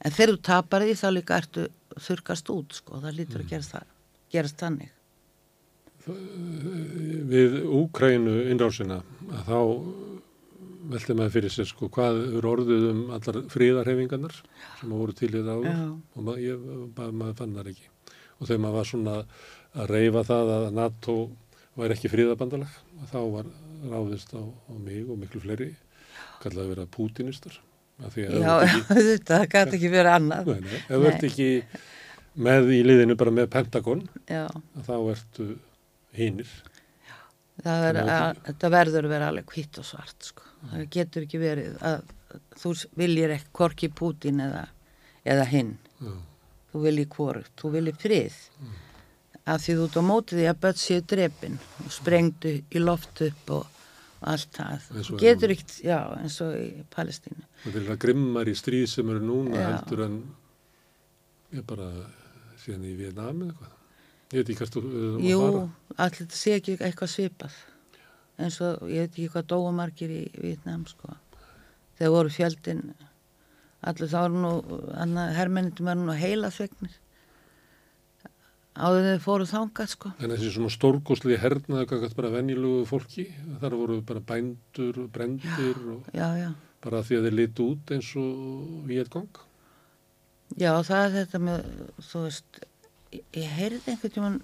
En 0.04 0.12
þegar 0.12 0.34
þú 0.34 0.42
tapar 0.50 0.84
því 0.84 0.98
þá 1.00 1.08
líka 1.16 1.40
ertu 1.40 1.70
þurkast 2.08 2.52
út, 2.52 2.76
sko. 2.82 3.00
Það 3.00 3.20
lítur 3.22 3.46
að 3.46 3.54
gerast, 3.54 3.78
það, 3.78 3.94
gerast 4.34 4.60
þannig. 4.60 4.92
Við 6.04 7.60
Úkrænu 7.80 8.34
innrásina 8.52 9.00
að 9.32 9.46
þá 9.48 9.60
velti 10.94 11.16
maður 11.16 11.34
fyrir 11.38 11.54
sér 11.54 11.68
sko 11.70 11.88
hvað 11.94 12.20
eru 12.40 12.50
orðið 12.52 12.86
um 12.90 13.02
allar 13.16 13.40
fríðarhefingarnar 13.54 14.36
sem 14.82 14.92
voru 14.92 15.16
til 15.16 15.32
í 15.32 15.40
það 15.40 15.52
áður 15.54 15.70
Já. 15.70 15.86
og 15.94 16.26
maður, 16.28 16.42
ég, 16.44 16.66
maður, 16.98 17.14
maður 17.22 17.38
fann 17.40 17.56
það 17.58 17.72
ekki. 17.72 17.88
Og 18.40 18.50
þegar 18.50 18.64
maður 18.66 18.78
var 18.80 18.90
svona 18.90 19.16
að 19.74 19.94
reyfa 19.94 20.26
það 20.28 20.54
að 20.58 20.68
NATO 20.80 21.18
væri 21.80 21.98
ekki 21.98 22.12
fríðabandalag 22.14 22.76
þá 23.14 23.20
var 23.38 23.52
ráðist 23.94 24.36
á, 24.36 24.42
á 24.44 24.74
mig 24.76 25.08
og 25.08 25.20
miklu 25.24 25.44
fleiri 25.44 25.72
kallaði 26.44 26.66
að 26.66 26.74
vera 26.76 26.90
pútinistar. 26.92 27.60
Já, 28.04 28.54
þetta, 28.90 29.44
gæti 29.48 29.78
ekki 29.78 29.92
verið 29.94 30.16
annað. 30.18 30.50
Nei, 30.52 30.64
nei, 30.66 30.80
ef 30.82 30.96
þú 30.98 31.10
ert 31.12 31.28
ekki 31.30 31.50
með 32.44 32.72
í 32.74 32.80
liðinu 32.84 33.16
bara 33.20 33.34
með 33.34 33.52
Pentagon 33.54 34.02
þá 34.28 34.96
ertu 35.14 35.54
hinnir 36.18 36.50
það 37.64 37.88
er, 37.90 38.00
að- 38.02 38.12
að, 38.18 38.40
þetta 38.50 38.70
verður 38.74 39.08
að 39.08 39.14
vera 39.14 39.28
alveg 39.32 39.52
hvitt 39.54 39.78
og 39.80 39.86
svart, 39.86 40.18
sko. 40.32 40.44
Það 40.72 40.86
getur 40.96 41.26
ekki 41.28 41.40
verið 41.42 41.76
að 41.86 42.06
þú 42.62 42.72
viljir 42.98 43.34
ekki 43.36 43.52
korki 43.60 43.90
Pútin 43.94 44.40
eða, 44.42 44.64
eða 45.26 45.44
hinn. 45.52 45.76
Já. 46.02 46.14
Þú 46.74 46.82
viljir 46.88 47.10
hvort, 47.14 47.52
þú 47.62 47.72
viljir 47.76 48.00
frið. 48.02 48.38
Af 49.46 49.60
því 49.62 49.76
þú 49.78 49.86
ert 49.90 49.98
á 50.00 50.04
móti 50.08 50.38
því 50.40 50.48
að 50.50 50.60
börn 50.64 50.80
séu 50.82 51.02
drepin 51.14 51.60
og 51.84 51.92
sprengdu 51.94 52.54
í 52.74 52.80
loft 52.82 53.22
upp 53.28 53.52
og, 53.60 53.68
allt 54.24 54.56
það. 54.56 54.86
Þú 55.04 55.18
getur 55.20 55.52
ekkert, 55.54 55.74
já, 55.84 55.98
eins 56.24 56.38
og 56.42 56.54
í 56.58 56.68
Palestínu. 56.96 57.44
Það 57.66 57.76
er 57.82 57.88
það 57.92 57.98
grimmar 58.08 58.48
í 58.50 58.56
stríð 58.56 58.86
sem 58.96 59.10
eru 59.12 59.20
núna 59.28 59.60
Já. 59.60 59.66
heldur 59.76 60.06
en 60.08 60.18
ég 61.54 61.66
bara 61.68 61.90
síðan 62.64 62.86
í 62.88 62.94
Vietnam 62.98 63.44
eða 63.44 63.52
eitthvað. 63.52 63.74
Ég 64.34 64.40
veit 64.42 64.50
ekki 64.50 64.58
hvert 64.64 64.74
þú 64.76 64.82
við 64.84 64.96
erum 65.04 65.20
að 65.22 65.30
Jú, 65.30 65.40
fara. 65.44 65.64
allir 66.08 66.20
þetta 66.24 66.40
sé 66.42 66.56
ekki 66.58 66.78
eitthvað 66.80 67.12
svipað. 67.14 67.58
eins 68.42 68.56
og 68.66 68.88
ég 68.90 69.04
veit 69.06 69.12
ekki 69.14 69.28
hvað 69.36 69.48
dóamarkir 69.54 70.10
í 70.10 70.22
Vietnam 70.42 70.86
sko. 70.90 71.14
Þegar 72.00 72.14
voru 72.16 72.32
fjöldin 72.34 72.82
allir 73.84 74.10
þá 74.10 74.20
eru 74.26 74.42
nú 74.42 74.54
herrmennindum 75.38 75.88
er 75.92 76.00
nú 76.02 76.16
heila 76.18 76.50
svegnir 76.52 76.96
áður 78.74 79.06
þeir 79.06 79.20
fóru 79.22 79.46
þangað 79.46 79.90
sko. 79.92 80.12
En 80.18 80.32
þessi 80.34 80.50
svona 80.56 80.72
stórgóðslega 80.74 81.42
hernaði 81.44 81.90
kakast 81.92 82.16
bara 82.18 82.32
venjulegu 82.34 82.88
fólki, 82.90 83.28
þar 83.62 83.76
voru 83.78 84.00
bara 84.02 84.24
bændur 84.32 84.98
og 85.04 85.12
brendir 85.14 85.78
og 85.94 86.08
Já, 86.16 86.26
já. 86.42 86.48
bara 86.82 87.04
því 87.06 87.20
að 87.20 87.28
þeir 87.28 87.38
litu 87.38 87.68
út 87.76 87.94
eins 87.94 88.10
og 88.18 88.88
Vietgong. 88.90 89.30
Já, 90.58 90.74
það 90.86 91.04
er 91.06 91.14
þetta 91.20 91.40
með, 91.46 91.68
þú 92.10 92.24
veist, 92.26 92.64
ég, 93.14 93.48
heyrði 93.58 93.94
einhvern 93.94 94.16
tímann 94.16 94.42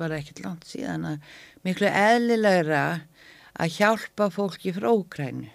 bara 0.00 0.18
ekkert 0.20 0.42
langt 0.44 0.66
síðan 0.68 1.06
að 1.12 1.32
miklu 1.66 1.88
eðlilegra 1.90 2.84
að 3.60 3.74
hjálpa 3.76 4.30
fólki 4.32 4.72
frá 4.76 4.88
Úkrænu 4.92 5.50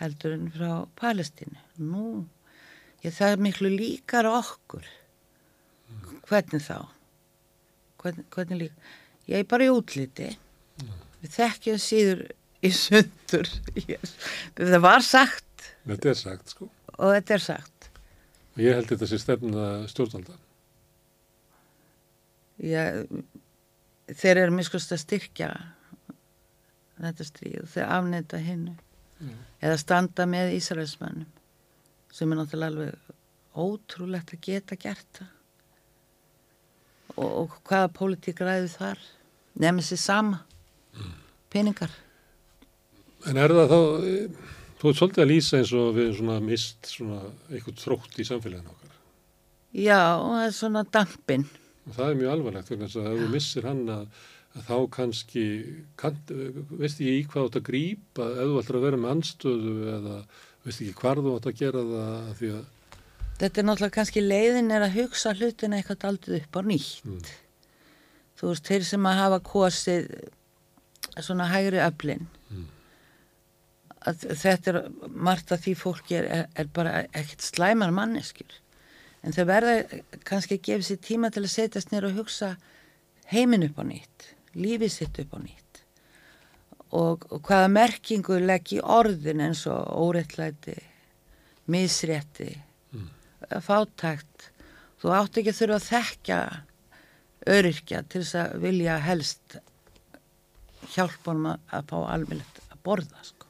heldur 0.00 0.34
en 0.34 0.50
frá 0.52 0.70
Palestínu. 0.98 1.60
Nú, 1.82 2.24
ég, 3.04 3.14
það 3.14 3.34
er 3.34 3.42
miklu 3.46 3.70
líkar 3.72 4.28
okkur. 4.28 4.86
Hvernig 6.28 6.64
þá? 6.64 6.78
Hvernig, 8.02 8.26
hvernig 8.34 8.62
líka? 8.64 8.94
Ég 9.30 9.40
er 9.40 9.48
bara 9.48 9.66
í 9.68 9.72
útliti. 9.72 10.32
Við 11.22 11.36
þekkjum 11.36 11.80
síður 11.80 12.24
í 12.64 12.70
sundur. 12.74 13.48
Það 14.58 14.80
var 14.84 15.04
sagt 15.04 15.68
Þetta 15.84 16.10
er 16.10 16.16
sagt, 16.16 16.52
sko. 16.52 16.68
og 16.96 17.12
þetta 17.12 17.34
er 17.36 17.42
sagt. 17.44 17.88
Og 18.54 18.60
ég 18.64 18.76
held 18.76 18.88
þetta 18.88 19.08
sé 19.08 19.18
stefna 19.20 19.64
stjórnvalda. 19.88 20.36
Ég, 22.62 23.04
þeir 24.12 24.44
eru 24.44 24.54
miskust 24.54 24.92
að 24.94 25.02
styrkja 25.04 25.50
þetta 27.00 27.26
stríð 27.26 27.62
og 27.64 27.70
þeir 27.72 27.92
afneita 27.96 28.40
hinnu 28.42 28.74
eða 29.64 29.78
standa 29.80 30.26
með 30.28 30.54
Ísraelsmannum 30.58 31.30
sem 32.14 32.30
er 32.30 32.38
náttúrulega 32.38 32.70
alveg 32.70 33.14
ótrúlegt 33.54 34.34
að 34.34 34.42
geta 34.42 34.76
gert 34.78 35.18
það. 35.18 35.30
Og, 37.14 37.30
og 37.44 37.56
hvaða 37.66 37.90
pólitík 37.94 38.42
ræðu 38.42 38.70
þar? 38.72 39.02
Nefnir 39.62 39.86
sér 39.86 40.00
sama. 40.02 40.40
Peningar. 41.50 41.92
En 43.30 43.38
er 43.38 43.54
það 43.54 43.70
þá, 43.70 43.80
þú 44.80 44.90
ert 44.90 45.00
svolítið 45.00 45.24
að 45.24 45.30
lýsa 45.30 45.60
eins 45.60 45.74
og 45.78 45.92
við 45.96 46.10
svona 46.18 46.38
mist 46.42 46.90
svona 46.90 47.20
eitthvað 47.50 47.82
þrótt 47.82 48.18
í 48.18 48.26
samfélaginu 48.30 48.74
okkar. 48.74 48.96
já, 49.72 50.00
og 50.18 50.32
það 50.34 50.46
er 50.46 50.56
svona 50.58 50.84
dampin 50.96 51.46
Og 51.84 51.96
það 51.96 52.10
er 52.10 52.20
mjög 52.20 52.32
alvarlegt 52.34 52.72
vegna 52.72 52.88
þess 52.88 53.00
að 53.02 53.10
ef 53.10 53.20
þú 53.22 53.30
missir 53.34 53.68
hann 53.68 53.82
að, 53.92 54.04
að 54.54 54.68
þá 54.68 54.76
kannski, 54.96 55.46
kann, 56.00 56.20
veist 56.30 57.00
ekki 57.00 57.16
í 57.18 57.24
hvað 57.26 57.40
þú 57.40 57.48
átt 57.50 57.58
að 57.60 57.66
grípa, 57.68 58.28
ef 58.32 58.52
þú 58.52 58.60
ætlar 58.62 58.80
að 58.80 58.86
vera 58.88 59.02
með 59.02 59.14
anstöðu 59.16 59.74
eða 59.98 60.20
veist 60.64 60.84
ekki 60.84 60.96
hvar 61.02 61.20
þú 61.20 61.34
átt 61.36 61.50
að 61.50 61.60
gera 61.60 61.84
það 61.90 62.32
því 62.40 62.54
að, 62.54 62.64
Þetta 63.34 63.60
er 63.60 63.66
náttúrulega 63.66 63.94
kannski 63.96 64.22
leiðin 64.22 64.70
er 64.70 64.84
að 64.86 65.00
hugsa 65.00 65.32
hlutina 65.34 65.80
eitthvað 65.80 66.04
aldrei 66.06 66.36
upp 66.38 66.54
á 66.54 66.60
nýtt. 66.68 67.30
Þú 68.38 68.50
veist, 68.52 68.68
þeir 68.68 68.86
sem 68.86 69.08
að 69.10 69.18
hafa 69.20 69.40
kosið 69.48 70.06
svona 71.18 71.48
hægri 71.50 71.80
öflin. 71.82 72.28
Að 74.04 74.26
þetta 74.36 74.70
er 74.70 74.78
margt 75.08 75.52
að 75.54 75.64
því 75.64 75.74
fólki 75.80 76.18
er, 76.18 76.46
er, 76.52 76.68
bara 76.76 77.06
ekkert 77.16 77.42
slæmar 77.42 77.94
manneskjur. 77.96 78.58
En 79.24 79.32
þau 79.32 79.44
verða 79.48 79.74
kannski 80.28 80.58
að 80.58 80.64
gefa 80.68 80.88
sér 80.88 81.02
tíma 81.04 81.30
til 81.32 81.44
að 81.44 81.54
setjast 81.54 81.92
nýra 81.92 82.10
og 82.10 82.18
hugsa 82.20 82.54
heiminn 83.32 83.64
upp 83.66 83.80
á 83.80 83.84
nýtt, 83.88 84.26
lífið 84.56 84.92
sitt 84.92 85.20
upp 85.22 85.32
á 85.32 85.38
nýtt. 85.40 85.80
Og, 86.94 87.24
og 87.32 87.40
hvaða 87.48 87.70
merkingu 87.72 88.36
legg 88.44 88.74
í 88.76 88.82
orðin 88.84 89.42
eins 89.48 89.64
og 89.70 89.88
óréttlæti, 90.04 90.76
misrétti, 91.72 92.52
fátækt 93.64 94.50
þú 95.04 95.12
átt 95.12 95.40
ekki 95.40 95.52
að 95.52 95.58
þurfa 95.58 95.76
að 95.76 95.88
þekkja 95.88 96.38
öryrkja 97.54 98.02
til 98.08 98.22
þess 98.22 98.36
að 98.40 98.54
vilja 98.62 98.98
helst 99.04 99.56
hjálpa 100.94 101.32
honum 101.32 101.50
að, 101.52 101.90
fá 101.90 101.96
almennilegt 102.14 102.62
að 102.70 102.78
borða 102.86 103.24
sko. 103.26 103.43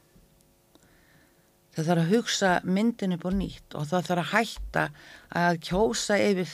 Það 1.75 1.87
þarf 1.89 2.01
að 2.05 2.11
hugsa 2.15 2.51
myndin 2.63 3.15
upp 3.17 3.25
á 3.27 3.31
nýtt 3.35 3.75
og 3.79 3.87
það 3.91 4.05
þarf 4.09 4.23
að 4.23 4.31
hætta 4.33 4.83
að 5.43 5.59
kjósa 5.69 6.17
yfir, 6.23 6.53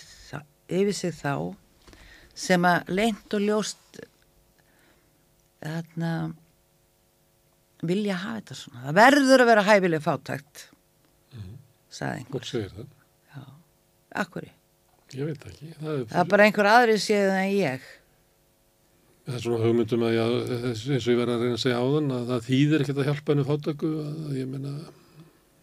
yfir 0.81 0.97
sig 0.97 1.13
þá 1.19 1.33
sem 2.41 2.65
að 2.65 2.89
leint 2.97 3.35
og 3.37 3.43
ljóst 3.45 4.01
þarna 5.61 6.11
vilja 7.85 8.15
hafa 8.21 8.39
þetta 8.39 8.57
svona 8.57 8.83
það 8.87 8.97
verður 9.01 9.43
að 9.43 9.49
vera 9.51 9.65
hæfileg 9.67 10.03
fátækt 10.05 10.65
sagði 11.91 12.21
einhver 12.21 12.37
fólk 12.39 12.47
segir 12.47 12.73
það. 12.75 12.89
Akkur, 14.21 14.45
Ég 15.15 15.27
veit 15.27 15.43
ekki. 15.47 15.69
Það 15.75 15.89
er, 15.91 16.03
það 16.07 16.21
er 16.21 16.27
bara 16.31 16.45
einhver 16.47 16.67
aðri 16.71 16.93
séð 17.03 17.29
en 17.35 17.49
ég. 17.51 17.83
það 19.27 19.35
er 19.37 19.43
svona 19.43 19.59
hugmyndum 19.65 20.03
að 20.07 20.13
já, 20.15 20.23
þess- 20.63 20.83
eins 20.95 21.05
og 21.07 21.11
ég 21.13 21.19
verið 21.19 21.33
að 21.35 21.43
reyna 21.45 21.57
að 21.57 21.63
segja 21.65 21.81
áðan 21.83 22.13
að 22.15 22.29
það 22.31 22.45
þýðir 22.47 22.83
ekkert 22.85 23.01
að 23.03 23.09
hjálpa 23.09 23.33
henni 23.33 23.45
fátaku 23.49 23.91
að 24.05 24.37
ég 24.39 24.49
meina, 24.53 24.71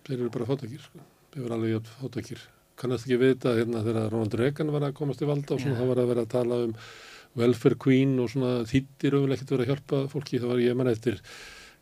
þeir 0.09 0.23
eru 0.23 0.31
bara 0.35 0.49
fátakir, 0.49 0.81
sko. 0.85 1.03
Þeir 1.35 1.45
eru 1.45 1.57
alveg 1.59 1.75
jafn 1.77 1.93
fátakir. 2.01 2.43
Kannast 2.79 3.07
ekki 3.09 3.19
vita 3.21 3.53
hérna 3.57 3.85
þegar 3.85 4.11
Ronald 4.13 4.35
Reagan 4.39 4.73
var 4.73 4.87
að 4.87 4.97
komast 4.99 5.23
í 5.23 5.29
valda 5.29 5.55
og 5.57 5.63
svona 5.63 5.77
Já. 5.77 5.81
þá 5.83 5.91
var 5.91 6.01
að 6.03 6.11
vera 6.13 6.25
að 6.25 6.35
tala 6.35 6.59
um 6.67 6.75
welfare 7.39 7.79
queen 7.79 8.15
og 8.23 8.31
svona 8.33 8.53
þýttir 8.69 9.17
og 9.19 9.33
ekkert 9.35 9.55
verið 9.55 9.65
að 9.65 9.73
hjálpa 9.73 10.03
fólki. 10.13 10.41
Það 10.41 10.53
var 10.53 10.63
ég 10.63 10.79
mann 10.79 10.93
eftir 10.93 11.19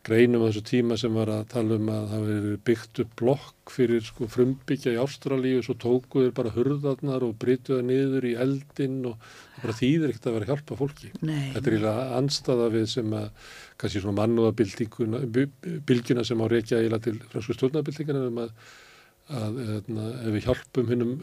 greinum 0.07 0.45
á 0.47 0.49
þessu 0.49 0.63
tíma 0.67 0.97
sem 1.01 1.15
var 1.17 1.31
að 1.35 1.49
tala 1.51 1.77
um 1.81 1.89
að 1.91 2.05
það 2.13 2.27
verið 2.31 2.57
byggt 2.69 3.01
upp 3.03 3.15
blokk 3.19 3.73
fyrir 3.75 4.05
sko 4.07 4.29
frumbyggja 4.31 4.95
í 4.95 5.01
Ástralíu 5.03 5.63
svo 5.67 5.75
tókuður 5.83 6.35
bara 6.37 6.53
hurðarnar 6.55 7.27
og 7.27 7.35
brytuða 7.43 7.83
niður 7.89 8.29
í 8.31 8.35
eldin 8.43 9.01
og 9.11 9.17
það 9.19 9.65
bara 9.65 9.79
þýðir 9.81 10.13
ekkert 10.13 10.29
að 10.31 10.37
vera 10.37 10.47
að 10.47 10.53
hjálpa 10.53 10.79
fólki. 10.81 11.11
Nei. 11.21 11.49
Þetta 11.55 11.63
er 11.71 11.77
eiginlega 11.77 12.05
anstaða 12.21 12.69
við 12.77 12.87
sem 12.93 13.17
að 13.19 13.49
kannski 13.83 14.03
svona 14.05 14.21
mannúðabildinguna 14.21 15.23
bylgjuna 15.91 16.27
sem 16.29 16.45
á 16.45 16.47
reykja 16.53 16.83
eiginlega 16.83 17.07
til 17.09 17.17
fransku 17.33 17.57
stjórnabildingana 17.57 18.29
um 18.31 18.45
að, 18.45 18.53
að 19.41 19.59
eðna, 19.67 20.07
ef 20.23 20.37
við 20.37 20.47
hjálpum 20.47 20.93
hinnum 20.93 21.19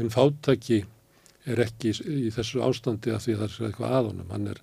hinn 0.00 0.12
fátæki 0.12 0.82
er 1.50 1.62
ekki 1.64 1.90
í, 1.90 2.30
þessu 2.34 2.62
ástandi 2.62 3.14
af 3.14 3.24
því 3.24 3.36
að 3.36 3.40
það 3.42 3.54
er 3.54 3.70
eitthvað 3.70 3.96
að 3.96 4.10
honum. 4.10 4.34
Hann 4.34 4.50
er, 4.52 4.60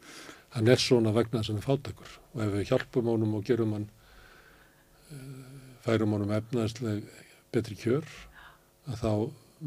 hann 0.55 0.71
er 0.73 0.81
svona 0.81 1.13
vegna 1.15 1.41
þess 1.41 1.49
að 1.49 1.53
hann 1.53 1.61
er 1.61 1.67
fátækur 1.67 2.15
og 2.33 2.43
ef 2.45 2.53
við 2.55 2.67
hjálpum 2.71 3.11
honum 3.11 3.35
og 3.39 3.45
gerum 3.47 3.75
hann 3.77 3.87
eh, 5.13 5.69
færum 5.85 6.15
honum 6.17 6.33
efnaðsleg 6.39 7.03
betri 7.53 7.77
kjör 7.79 8.07
að 8.89 9.03
þá 9.03 9.11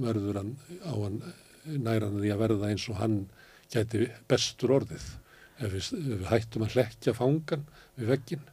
verður 0.07 0.41
hann 0.41 0.53
á 0.83 0.93
hann 0.93 1.19
næran 1.67 2.21
því 2.21 2.33
að 2.35 2.43
verða 2.47 2.71
eins 2.73 2.87
og 2.91 2.99
hann 2.99 3.19
gæti 3.73 4.07
bestur 4.31 4.75
orðið 4.79 5.05
ef 5.63 5.69
við, 5.75 5.91
ef 5.99 6.09
við 6.23 6.31
hættum 6.31 6.65
að 6.67 6.79
hlekja 6.79 7.15
fangan 7.17 7.67
við 7.99 8.11
veggin 8.15 8.49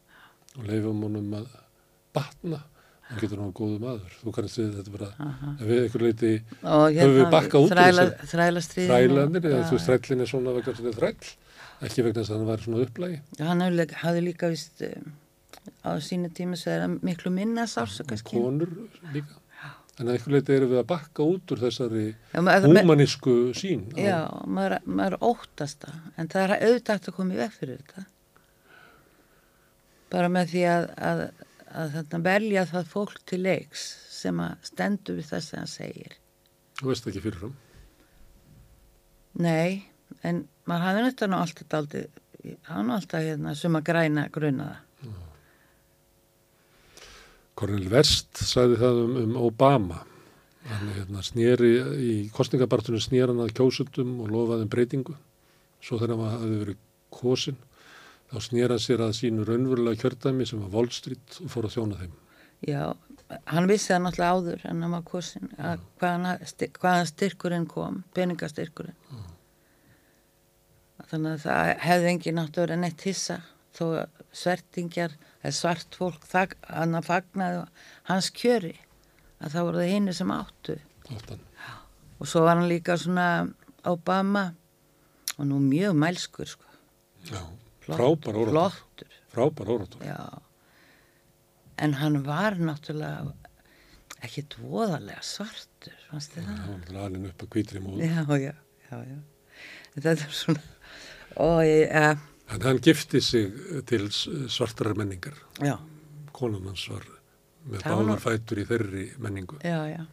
og 0.57 0.67
leifum 0.67 1.05
honum 1.07 1.33
að 1.39 1.47
batna 2.15 2.61
hann 3.09 3.21
getur 3.23 3.41
hann 3.41 3.53
góðu 3.57 3.79
maður 3.81 4.17
þú 4.21 4.33
kannast 4.35 4.59
við 4.61 4.73
þetta 4.77 4.93
bara 4.93 5.09
ef 5.55 5.65
við 5.65 5.83
einhver 5.83 6.05
leiti 6.05 6.31
Höfum 6.61 7.15
við 7.15 7.29
bakkað 7.33 7.63
út 7.63 7.71
úr 7.71 7.73
þræla, 7.73 8.05
þessu? 8.09 8.31
þrælastriðin. 8.33 8.91
þrælanir 8.93 9.47
eða 9.49 9.61
þú 9.69 9.77
veist 9.77 9.89
þrællin 9.89 10.25
er 10.25 10.29
svona 10.33 10.55
vegna 10.59 10.75
sem 10.77 10.89
er 10.91 10.99
þræll 10.99 11.31
ekki 11.87 12.03
vegna 12.05 12.21
þess 12.23 12.31
að 12.33 12.37
hann 12.39 12.49
var 12.49 12.63
svona 12.63 12.83
upplægi 12.85 13.19
Já, 13.39 13.45
hann 13.49 13.61
hafði 14.03 14.23
líka, 14.25 14.49
vist 14.51 14.81
um, 14.87 15.11
á 15.85 15.89
sínu 16.03 16.31
tíma 16.35 16.57
það 16.59 16.97
miklu 17.05 17.31
minna 17.31 17.67
sársökaskinn. 17.69 18.41
konur 18.43 18.73
líka. 19.13 19.37
En 19.99 20.07
að 20.07 20.13
einhver 20.15 20.31
leiti 20.37 20.53
erum 20.55 20.69
við 20.71 20.79
að 20.79 20.85
bakka 20.87 21.25
út 21.27 21.51
úr 21.51 21.59
þessari 21.59 22.03
Já, 22.31 22.39
húmanísku 22.63 23.33
sín. 23.59 23.81
á- 23.91 23.99
Já, 23.99 24.19
maður, 24.47 24.77
maður 24.87 25.17
óttast 25.27 25.81
það, 25.83 25.97
en 26.17 26.29
það 26.31 26.43
er 26.45 26.53
auðvitað 26.69 27.09
að 27.09 27.15
koma 27.17 27.33
í 27.35 27.39
veg 27.41 27.51
fyrir 27.57 27.81
þetta. 27.81 28.05
Bara 30.09 30.29
með 30.31 30.47
því 30.53 30.61
að, 30.71 30.85
að, 31.09 31.23
að 31.83 31.91
þarna 31.97 32.21
velja 32.29 32.63
það 32.71 32.87
fólk 32.93 33.19
til 33.29 33.41
leiks 33.43 33.83
sem 34.19 34.39
að 34.39 34.55
stendur 34.71 35.19
við 35.19 35.27
það 35.33 35.43
sem 35.49 35.59
hann 35.59 35.67
segir. 35.73 36.15
Þú 36.79 36.87
veist 36.93 37.07
ekki 37.11 37.21
fyrirfram. 37.27 37.53
Nei, 39.39 39.88
en 40.23 40.43
maður 40.69 40.85
hafði 40.85 41.31
á 41.33 41.39
alltaf 41.39 41.71
daldi, 41.71 42.03
hann 42.69 42.91
var 42.91 42.99
alltaf 42.99 43.25
hérna 43.25 43.55
sem 43.57 43.75
að 43.75 43.87
græna 43.89 44.27
grunaða. 44.33 44.77
Cornel 47.59 47.89
West 47.91 48.39
sagði 48.47 48.77
það 48.79 49.01
um, 49.03 49.17
um 49.23 49.39
Obama. 49.43 50.03
Hann 50.69 50.91
hérna, 50.95 51.23
snýri 51.25 51.71
í 52.03 52.13
kostningabartunum 52.35 53.01
snýr 53.03 53.31
hann 53.31 53.41
að 53.43 53.55
kjósundum 53.57 54.19
og 54.23 54.31
lofaði 54.31 54.67
um 54.67 54.71
breytingu. 54.71 55.15
Svo 55.83 55.99
þegar 55.99 56.15
hann 56.15 56.33
hafði 56.35 56.61
verið 56.61 56.79
kosin, 57.15 57.59
þá 58.31 58.37
snýr 58.45 58.73
hann 58.75 58.83
sér 58.83 59.03
að 59.03 59.15
sínu 59.17 59.47
raunverulega 59.47 59.99
kjördæmi 60.03 60.47
sem 60.47 60.61
var 60.63 60.73
Wall 60.75 60.91
Street 60.95 61.39
og 61.43 61.51
fór 61.51 61.67
að 61.67 61.75
þjóna 61.75 61.99
þeim. 61.99 62.15
Já, 62.67 62.83
hann 63.47 63.69
vissi 63.71 63.93
það 63.93 64.01
náttúrulega 64.05 64.37
áður 64.37 64.65
en 64.69 64.85
hann 64.85 64.95
var 64.95 65.03
kosin 65.07 65.51
að 65.57 65.83
hvaðan, 66.01 66.47
styr, 66.53 66.71
hvaðan 66.79 67.11
styrkurinn 67.11 67.67
kom, 67.71 68.01
peningastyrkurinn. 68.15 68.97
Þannig 71.09 71.31
að 71.37 71.43
það 71.45 71.69
hefði 71.85 72.09
engin 72.11 72.35
náttúrulega 72.37 72.65
verið 72.67 72.81
neitt 72.83 73.05
hissa 73.07 73.37
þó 73.77 73.83
að 74.01 74.23
svertingjar 74.35 75.15
eða 75.39 75.55
svart 75.55 75.95
fólk 75.97 76.25
þak, 76.27 76.55
hann 76.67 76.97
að 76.99 77.07
fagnaði 77.07 77.61
hans 78.09 78.29
kjöri 78.35 78.75
að 79.39 79.53
það 79.55 79.67
voru 79.69 79.81
það 79.81 79.93
hinn 79.93 80.13
sem 80.13 80.33
áttu 80.35 80.75
Áttan. 81.09 81.39
og 82.19 82.27
svo 82.27 82.43
var 82.45 82.59
hann 82.59 82.69
líka 82.69 82.97
svona 82.99 83.27
Obama 83.87 84.43
og 85.39 85.47
nú 85.47 85.61
mjög 85.63 85.95
mælskur 85.95 86.49
sko. 86.51 86.65
Já, 87.29 87.39
frábær 87.85 88.35
óratur. 88.43 89.13
Frábær 89.31 89.71
óratur. 89.71 90.03
Já. 90.03 90.19
En 91.79 91.93
hann 92.01 92.19
var 92.25 92.57
náttúrulega 92.59 93.31
ekki 94.27 94.43
dvoðalega 94.51 95.21
svartur, 95.23 95.95
fannst 96.09 96.35
þið 96.35 96.49
það? 96.49 96.59
Það 96.67 96.91
var 96.97 97.05
alveg 97.07 97.29
upp 97.31 97.45
að 97.45 97.51
kvítri 97.55 97.81
móð. 97.83 98.01
Já, 98.03 98.19
já, 98.35 98.53
já, 98.91 98.97
já. 99.13 99.19
Þetta 99.95 100.11
er 100.11 100.35
svona, 100.41 100.65
og 101.39 101.63
ja, 101.65 102.15
En 102.49 102.61
hann 102.65 102.79
gifti 102.81 103.19
sig 103.21 103.51
til 103.85 104.07
svartrar 104.49 104.95
menningar. 104.97 105.35
já, 105.61 105.77
Konan 106.33 106.63
hans 106.65 106.87
var 106.89 107.03
með 107.69 107.81
Það 107.83 107.95
var 107.95 108.03
nú- 108.03 108.09
báðar 108.15 108.23
fætur 108.23 108.57
í 108.57 108.65
þeirri 108.65 109.03
menningu. 109.19 109.59
já, 109.63 109.85
já. 109.97 110.05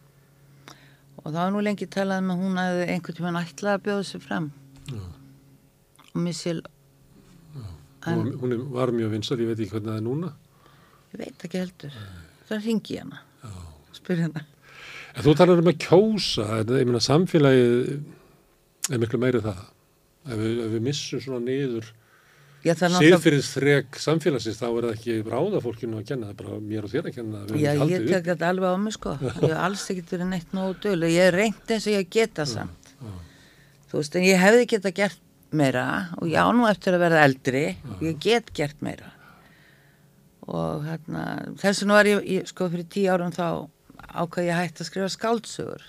Og 1.24 1.32
það 1.32 1.38
var 1.40 1.50
nú 1.54 1.62
lengi 1.64 1.86
talað 1.88 2.18
um 2.22 2.30
að 2.34 2.40
hún 2.42 2.58
hefði 2.60 2.88
einhvern 2.92 3.16
tímann 3.16 3.40
ætlað 3.40 3.74
að 3.78 3.82
bjóða 3.86 4.04
sig 4.04 4.22
fram. 4.22 4.52
Já. 4.92 5.00
Og 6.14 6.20
missil, 6.22 6.62
En- 8.06 8.38
Hún, 8.38 8.70
var 8.70 8.92
mjög 8.94 9.10
vinsar, 9.10 9.36
ég 9.42 9.48
veit 9.48 9.58
ekki 9.58 9.70
hvernig 9.80 9.90
það 9.90 9.96
er 9.96 10.04
núna. 10.06 10.28
ég 11.12 11.18
veit 11.18 11.38
ekki 11.42 11.58
heldur, 11.58 11.92
það 12.48 12.64
ringi 12.64 12.98
hana, 13.00 13.18
spyr 13.92 14.20
hana. 14.22 14.44
En 15.16 15.24
þú 15.24 15.34
talar 15.34 15.58
um 15.58 15.64
að 15.66 15.78
kjósa, 15.78 16.60
en 16.60 16.66
ég 16.66 16.86
meina 16.86 17.00
samfélagið 17.02 18.04
er 18.92 18.98
miklu 19.02 19.18
meiri 19.18 19.40
það. 19.42 19.64
Ef 20.26 20.34
við, 20.34 20.58
ef 20.64 20.74
við 20.74 20.84
missum 20.88 21.22
svona 21.22 21.44
niður 21.46 21.92
Ég 22.66 22.78
síðfyrir 22.80 23.44
þrek 23.46 23.98
samfélagsins, 24.00 24.56
þá 24.58 24.66
er 24.66 24.86
það 24.86 24.94
ekki 24.96 25.16
ráða 25.26 25.60
fólkinu 25.62 26.00
að 26.00 26.08
kenna, 26.08 26.30
það 26.30 26.32
er 26.32 26.38
bara 26.40 26.56
mér 26.66 26.86
og 26.86 26.90
þér 26.90 27.08
að 27.10 27.14
kenna. 27.14 27.42
já, 27.62 27.70
ég 27.92 28.06
tek 28.08 28.26
þetta 28.32 28.48
alveg 28.50 28.74
á 28.74 28.78
mig 28.82 28.96
sko. 28.96 29.12
Ég 29.22 29.36
hef 29.36 29.60
alls 29.66 29.84
ekkert 29.92 30.14
verið 30.14 30.30
neitt 30.32 30.56
nógu 30.56 30.74
dölu. 30.82 31.10
Ég 31.12 31.28
hef 31.28 31.36
reynt 31.36 31.70
eins 31.76 31.86
og 31.86 31.94
ég 31.94 32.10
geta 32.16 32.46
samt. 32.48 32.90
Þú 33.86 34.00
veist, 34.00 34.18
en 34.18 34.26
ég 34.26 34.42
hefði 34.42 34.66
geta 34.72 34.94
gert 34.96 35.22
meira 35.54 35.86
og 36.18 36.26
já, 36.32 36.42
nú 36.50 36.66
eftir 36.66 36.96
að 36.96 37.04
verða 37.06 37.24
eldri, 37.28 37.64
ég 38.02 38.18
get 38.24 38.50
gert 38.56 38.82
meira. 38.82 39.12
Og 40.46 40.86
hérna, 40.86 41.26
þess 41.60 41.84
vegna 41.84 42.00
var 42.00 42.10
ég, 42.10 42.24
ég, 42.34 42.48
sko, 42.50 42.70
fyrir 42.72 42.88
tíu 42.90 43.12
árum 43.14 43.34
þá 43.34 43.46
ákvað 44.10 44.48
ég 44.48 44.58
hægt 44.58 44.82
að 44.82 44.90
skrifa 44.90 45.12
skáldsögur. 45.14 45.86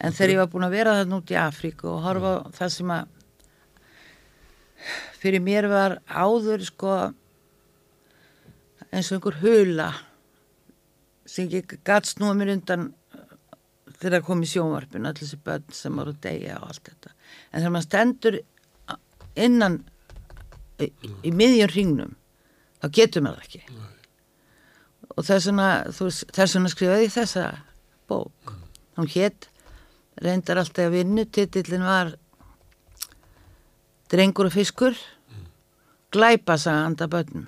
En 0.00 0.14
þegar 0.14 0.36
ég 0.36 0.40
var 0.44 0.52
búin 0.54 0.68
að 0.68 0.76
vera 0.78 0.94
þarna 1.00 1.18
út 1.18 1.32
í 1.34 1.38
Afríku 1.38 1.90
og 1.90 2.04
horfa 2.06 2.36
það 2.56 2.76
sem 2.78 2.94
að 2.94 3.16
fyrir 5.20 5.42
mér 5.44 5.68
var 5.70 5.98
áður, 6.06 6.64
sko, 6.66 6.94
eins 8.90 9.10
og 9.10 9.18
einhver 9.18 9.40
hula 9.42 9.90
sem 11.30 11.50
ég 11.52 11.76
gatt 11.86 12.08
snúa 12.08 12.34
mér 12.34 12.54
undan 12.56 12.88
uh, 13.14 13.36
þegar 13.98 14.18
það 14.18 14.26
kom 14.26 14.42
í 14.42 14.50
sjónvarpinu, 14.50 15.06
allir 15.06 15.22
þessi 15.22 15.40
börn 15.46 15.76
sem 15.76 16.00
voru 16.00 16.14
að 16.16 16.22
deyja 16.26 16.58
og 16.58 16.72
allt 16.72 16.90
þetta. 16.90 17.14
En 17.50 17.60
þegar 17.60 17.74
maður 17.76 17.88
stendur 17.88 18.40
innan 19.38 19.78
í, 20.80 20.90
í 21.26 21.32
miðjum 21.34 21.72
hringnum, 21.74 22.16
þá 22.80 22.86
getur 22.98 23.26
maður 23.26 23.46
ekki. 23.46 23.62
Og 25.16 25.26
þess 25.26 25.50
vegna, 25.50 26.70
skrifaði 26.72 27.06
ég 27.06 27.14
þessa 27.14 27.46
bók. 28.10 28.54
Hún 28.98 29.10
hétt, 29.10 29.48
reyndar 30.20 30.60
alltaf 30.60 30.88
að 30.88 30.98
vinnu, 30.98 31.26
titillin 31.26 31.86
var 31.86 32.14
Drengur 34.10 34.48
og 34.48 34.54
fiskur, 34.54 34.96
glæpasaga 36.10 36.84
handa 36.88 37.06
börnum. 37.10 37.44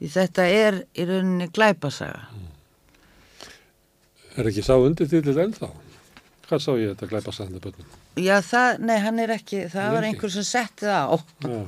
Því 0.00 0.08
þetta 0.10 0.46
er 0.50 0.80
í 0.98 1.04
rauninni 1.06 1.46
glæpasaga. 1.54 2.24
Er 4.34 4.48
ekki 4.50 4.64
sá 4.66 4.74
undirtillið 4.82 5.38
ennþá? 5.44 5.68
Hvað 6.48 6.60
sá 6.64 6.70
ég 6.76 6.90
þetta 6.92 7.10
glæpa 7.12 7.32
sæðandi 7.32 7.62
börnum? 7.62 7.92
Já, 8.20 8.34
það, 8.44 8.82
nei, 8.84 8.96
hann 9.04 9.22
er 9.22 9.32
ekki, 9.36 9.62
það 9.70 9.82
Hann 9.86 9.94
var 9.94 10.02
ekki. 10.08 10.16
einhver 10.18 10.34
sem 10.34 10.46
setti 10.50 10.90
það 10.90 11.04
á 11.06 11.16
Já. 11.48 11.62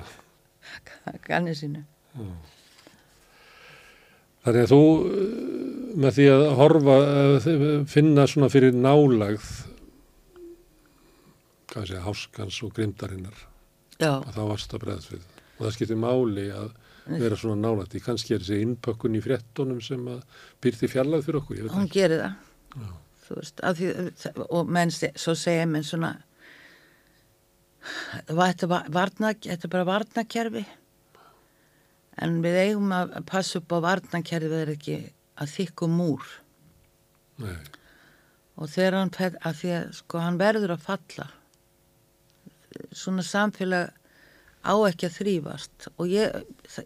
kannið 1.30 1.58
sínu. 1.62 1.84
Þannig 4.46 4.62
að 4.66 4.70
þú 4.74 4.80
með 6.02 6.18
því 6.18 6.26
að 6.34 6.44
horfa, 6.60 6.96
uh, 7.02 7.48
finna 7.90 8.26
svona 8.30 8.50
fyrir 8.52 8.74
nálagð, 8.76 9.46
hvað 11.72 11.88
sé, 11.90 12.02
háskans 12.04 12.58
og 12.66 12.74
grimdarinnar, 12.76 13.38
Já, 13.40 13.55
þá 14.00 14.42
varst 14.50 14.74
að 14.76 14.82
bregðast 14.84 15.12
við. 15.14 15.24
Og 15.56 15.62
það 15.66 15.74
skiptir 15.76 15.96
máli 16.00 16.46
að 16.52 16.70
vera 17.06 17.36
svona 17.38 17.56
nálægt. 17.62 17.94
Í 17.96 18.02
kannski 18.04 18.34
er 18.36 18.42
þessi 18.44 18.58
innpökkun 18.64 19.16
í 19.16 19.22
fréttonum 19.24 19.80
sem 19.84 20.02
að 20.10 20.22
byrti 20.64 20.88
fjallað 20.90 21.24
fyrir 21.26 21.40
okkur, 21.40 21.68
hún 21.72 21.90
gerir 21.92 22.24
það. 22.24 22.96
Veist, 23.26 23.62
því, 23.78 23.86
og 24.54 24.68
menn, 24.70 24.92
svo 24.94 25.32
segja 25.34 25.64
menn 25.66 25.82
svona, 25.86 26.12
"Va- 28.28 28.52
þetta 28.52 28.68
var 28.68 28.84
varna, 28.90 29.32
þetta 29.34 29.70
bara 29.70 29.84
varnakerfi. 29.84 30.64
En 32.18 32.42
við 32.42 32.56
eigum 32.70 32.92
að 32.92 33.24
passa 33.26 33.58
upp 33.58 33.72
á 33.72 33.78
varnakerfi 33.80 34.48
það 34.48 34.62
er 34.62 34.72
ekki 34.76 34.96
að 35.36 35.50
þykku 35.56 35.88
múr. 35.90 36.22
Nei, 37.38 37.56
og 38.56 38.68
þegar 38.72 38.92
hann 38.92 39.10
að 39.44 39.54
því 39.60 39.72
að 39.76 39.90
sko 39.98 40.18
hann 40.18 40.38
verður 40.38 40.70
að 40.76 40.80
falla 40.86 41.26
svona 42.92 43.22
samfélag 43.26 43.92
á 44.66 44.74
ekki 44.88 45.06
að 45.08 45.16
þrýfast 45.20 45.88
og 45.96 46.08
ég, 46.10 46.32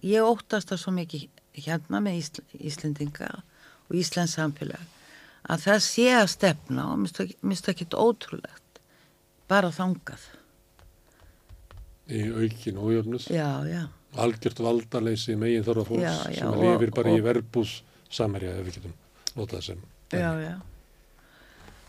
ég 0.04 0.26
óttast 0.26 0.68
það 0.72 0.82
svo 0.82 0.92
mikið 0.96 1.28
hérna 1.64 2.00
með 2.04 2.18
Ísl, 2.20 2.42
Íslendinga 2.60 3.30
og 3.88 3.96
Íslands 3.96 4.34
samfélag 4.38 4.82
að 5.50 5.62
það 5.64 5.78
sé 5.86 6.08
að 6.18 6.28
stefna 6.34 6.84
og 6.92 7.00
mist 7.48 7.68
ekki 7.72 7.86
ótrúlegt 7.96 8.80
bara 9.50 9.70
þangað. 9.74 10.20
Í 12.10 12.20
aukin 12.34 12.78
ójöfnus, 12.82 13.28
já, 13.30 13.48
já, 13.70 13.84
algjört 14.18 14.58
valdaleysi 14.62 15.36
megin 15.38 15.62
þorra 15.66 15.84
fólks 15.86 16.02
Já, 16.02 16.14
já, 16.34 16.40
sem 16.42 16.60
lifir 16.60 16.90
bara 16.94 17.12
í 17.14 17.20
og- 17.20 17.26
verbús 17.28 17.82
samerja 18.10 18.56
ef 18.58 18.66
við 18.66 18.74
getum 18.80 18.94
notað 19.36 19.62
sem. 19.62 19.82
já, 20.12 20.30
já 20.42 20.54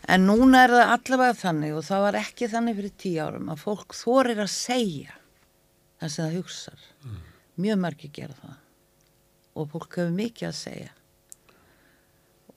en 0.08 0.26
núna 0.26 0.64
er 0.66 0.70
það 0.74 0.92
allavega 0.96 1.36
þannig 1.42 1.74
og 1.78 1.84
það 1.86 2.00
var 2.06 2.18
ekki 2.22 2.48
þannig 2.52 2.76
fyrir 2.80 2.94
tíu 3.04 3.20
árum 3.26 3.50
að 3.52 3.60
fólk 3.62 3.94
þorir 3.94 4.40
að 4.42 4.50
segja 4.54 5.14
það 6.00 6.08
sem 6.10 6.24
það 6.26 6.36
hugsar. 6.40 6.80
Mjög 7.62 7.78
margir 7.84 8.10
gera 8.16 8.34
það. 8.40 8.56
Og 9.54 9.68
fólk 9.70 9.96
hefur 10.00 10.14
mikið 10.16 10.48
að 10.48 10.56
segja. 10.58 10.90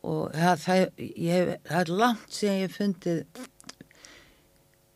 Og 0.05 0.31
það, 0.33 0.59
það, 0.63 0.81
ég, 1.25 1.51
það 1.67 1.79
er 1.83 1.91
langt 2.01 2.33
síðan 2.39 2.59
ég 2.63 2.73
fundið 2.75 3.43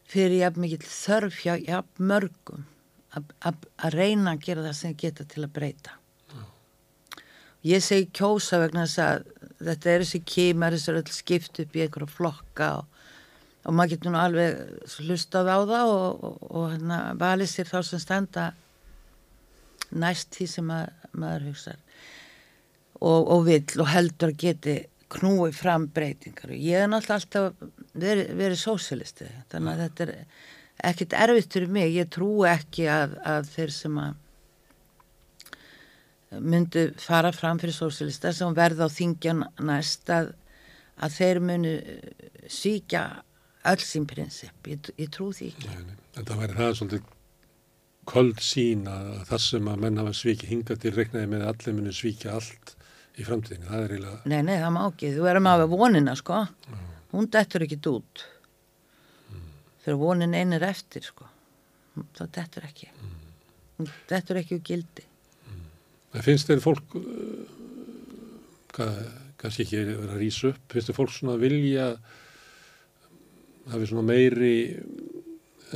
fyrir 0.10 0.38
jafn 0.40 0.64
mikill 0.64 0.90
þörf 0.90 1.40
hjá 1.44 1.54
jafn 1.68 2.08
mörgum 2.12 2.66
að- 3.14 3.34
að 3.46 3.56
að 3.86 3.94
reyna 4.00 4.34
að 4.36 4.44
gera 4.48 4.64
það 4.68 4.76
sem 4.80 4.94
geta 4.96 5.26
til 5.26 5.44
að 5.46 5.54
breyta. 5.54 5.96
Ég 7.66 7.82
segi 7.84 8.08
kjósa 8.16 8.60
vegna 8.62 8.86
þess 8.88 9.00
að 9.04 9.39
þetta 9.60 9.92
er 9.92 10.06
þessi 10.06 10.22
kímar 10.28 10.76
þessi 10.76 10.92
er 10.92 11.02
öll 11.02 11.14
skipt 11.14 11.62
upp 11.64 11.76
í 11.76 11.84
einhverja 11.84 12.14
flokka 12.14 12.70
og, 12.80 13.02
og 13.66 13.76
maður 13.76 13.96
getur 13.96 14.14
nú 14.14 14.22
alveg 14.22 14.62
hlustað 15.06 15.52
á 15.52 15.58
það 15.58 15.94
og, 15.96 16.24
og, 16.30 16.38
og 16.50 16.70
hérna, 16.74 17.00
valið 17.20 17.52
sér 17.54 17.72
þá 17.72 17.80
sem 17.90 18.04
standa 18.04 18.46
næst 19.90 20.38
því 20.38 20.48
sem 20.54 20.72
að, 20.74 20.88
maður 21.18 21.50
hugsar. 21.50 21.82
Og, 23.00 23.20
og 23.32 23.44
vill 23.48 23.82
og 23.82 23.90
heldur 23.90 24.34
að 24.34 24.42
geti 24.44 24.78
knúið 25.10 25.56
fram 25.58 25.88
breytingar. 25.94 26.52
Og 26.54 26.64
ég 26.70 26.84
er 26.84 26.90
náttúrulega 26.92 27.20
alltaf 27.20 27.94
verið, 27.98 28.34
verið 28.38 28.62
sósilisti 28.62 29.30
þannig 29.52 29.72
að 29.72 29.84
þetta 29.86 30.06
er 30.06 30.16
ekkit 30.90 31.16
erfitt 31.18 31.56
fyrir 31.56 31.72
mig, 31.74 31.94
ég 31.96 32.12
trú 32.14 32.30
ekki 32.48 32.86
að, 32.92 33.16
að 33.28 33.50
þeir 33.56 33.74
sem 33.76 33.98
að 34.00 34.18
myndu 36.38 36.90
fara 37.02 37.32
fram 37.34 37.60
fyrir 37.62 37.74
sósilista 37.74 38.32
sem 38.36 38.54
verða 38.58 38.86
á 38.86 38.90
þingjan 38.94 39.46
næst 39.66 40.10
að, 40.14 40.34
að 41.02 41.16
þeir 41.18 41.40
munu 41.42 41.72
svíkja 42.50 43.04
öll 43.70 43.84
sín 43.84 44.06
prinsip, 44.10 44.68
ég, 44.70 44.92
ég 45.00 45.10
trú 45.14 45.32
því 45.36 45.50
ekki. 45.54 45.72
Nei, 45.72 45.88
nei. 45.90 45.96
Þetta 46.20 46.38
væri 46.40 46.58
það 46.60 46.76
svolítið 46.80 47.08
köld 48.10 48.44
sín 48.44 48.86
að 48.90 49.10
það 49.30 49.44
sem 49.46 49.72
að 49.72 49.82
menn 49.86 50.02
hafa 50.02 50.14
svikið 50.18 50.54
hingað 50.54 50.84
til 50.84 50.94
reiknaði 50.96 51.32
með 51.34 51.46
að 51.46 51.52
allir 51.54 51.78
muni 51.80 51.96
svíkja 51.98 52.36
allt 52.38 52.76
í 53.20 53.26
framtíðinu. 53.28 53.70
Það 53.70 53.84
er 53.84 53.96
eiginlega, 53.96 54.22
Nei, 54.32 54.40
nei, 54.46 54.56
það 54.62 54.76
má 54.78 54.82
ekki, 54.86 55.14
þú 55.18 55.30
erum 55.34 55.50
að 55.50 55.58
hafa 55.58 55.72
vonina 55.74 56.16
sko, 56.18 56.44
hún 57.14 57.30
dettur 57.34 57.66
ekki 57.66 57.82
út. 57.90 58.26
Þegar 59.84 60.02
vonin 60.02 60.38
einn 60.38 60.54
er 60.54 60.66
eftir 60.70 61.06
sko. 61.06 61.26
Það 62.16 62.34
dettur 62.38 62.66
ekki. 62.68 62.90
Hún 63.80 63.88
dettur 64.10 64.40
ekki 64.40 64.60
úr 64.60 64.66
gildi 64.68 65.09
en 66.14 66.26
finnst 66.26 66.50
þeir 66.50 66.64
fólk, 66.64 66.96
uh, 66.98 67.44
hvað, 68.76 69.04
kannski 69.40 69.66
ekki 69.66 69.84
vera 69.86 70.16
að 70.16 70.24
rýsa 70.24 70.54
upp, 70.54 70.66
finnst 70.74 70.92
þeir 70.92 71.00
fólk 71.00 71.14
svona 71.16 71.38
vilja 71.42 71.92
hafi 73.70 73.90
svona 73.90 74.08
meiri 74.08 74.56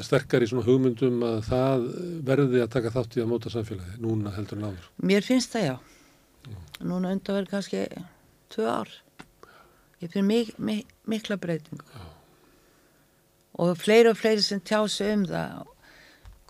sterkari 0.02 0.48
svona 0.50 0.66
hugmyndum 0.66 1.22
að 1.26 1.40
það 1.50 1.84
verði 2.26 2.62
að 2.64 2.72
taka 2.74 2.92
þátt 2.94 3.18
í 3.18 3.22
að 3.24 3.30
móta 3.30 3.52
samfélagi 3.54 4.00
núna 4.02 4.34
heldur 4.34 4.60
en 4.60 4.70
áður. 4.72 4.88
Mér 5.06 5.26
finnst 5.26 5.54
það 5.54 5.68
já. 5.68 5.76
Núna 6.84 7.14
undan 7.14 7.38
verður 7.38 7.52
kannski 7.52 7.84
tvö 8.54 8.66
ár. 8.72 8.90
Ég 10.02 10.12
finn 10.12 10.28
mik 10.28 10.58
mik 10.58 10.90
mikla 11.08 11.38
breytingu. 11.40 11.86
Já. 11.94 12.10
Og 13.62 13.78
fleiri 13.78 14.10
og 14.10 14.18
fleiri 14.18 14.42
sem 14.42 14.62
tjá 14.66 14.82
sig 14.90 15.14
um 15.14 15.28
það. 15.30 15.70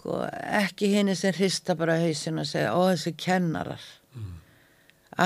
Og 0.04 0.24
ekki 0.28 0.90
henni 0.96 1.16
sem 1.16 1.36
hrista 1.36 1.78
bara 1.80 2.00
hausin 2.02 2.42
og 2.42 2.48
segja, 2.50 2.74
ó 2.76 2.82
þessi 2.92 3.14
kennarar. 3.16 3.86
Mm. 4.18 4.34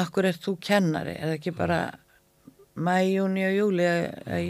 Akkur 0.02 0.28
er 0.30 0.38
þú 0.38 0.58
kennari? 0.62 1.16
Er 1.18 1.32
það 1.32 1.38
ekki 1.40 1.56
bara 1.58 1.80
mæ, 2.78 3.00
júni 3.10 3.48
og 3.48 3.56
júli, 3.58 3.88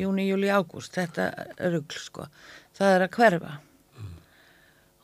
júni, 0.02 0.28
júli, 0.28 0.52
ágúst? 0.52 0.98
Þetta 0.98 1.30
rugl 1.72 2.02
sko. 2.02 2.28
Það 2.78 2.96
er 2.96 3.08
að 3.08 3.16
hverfa 3.16 3.54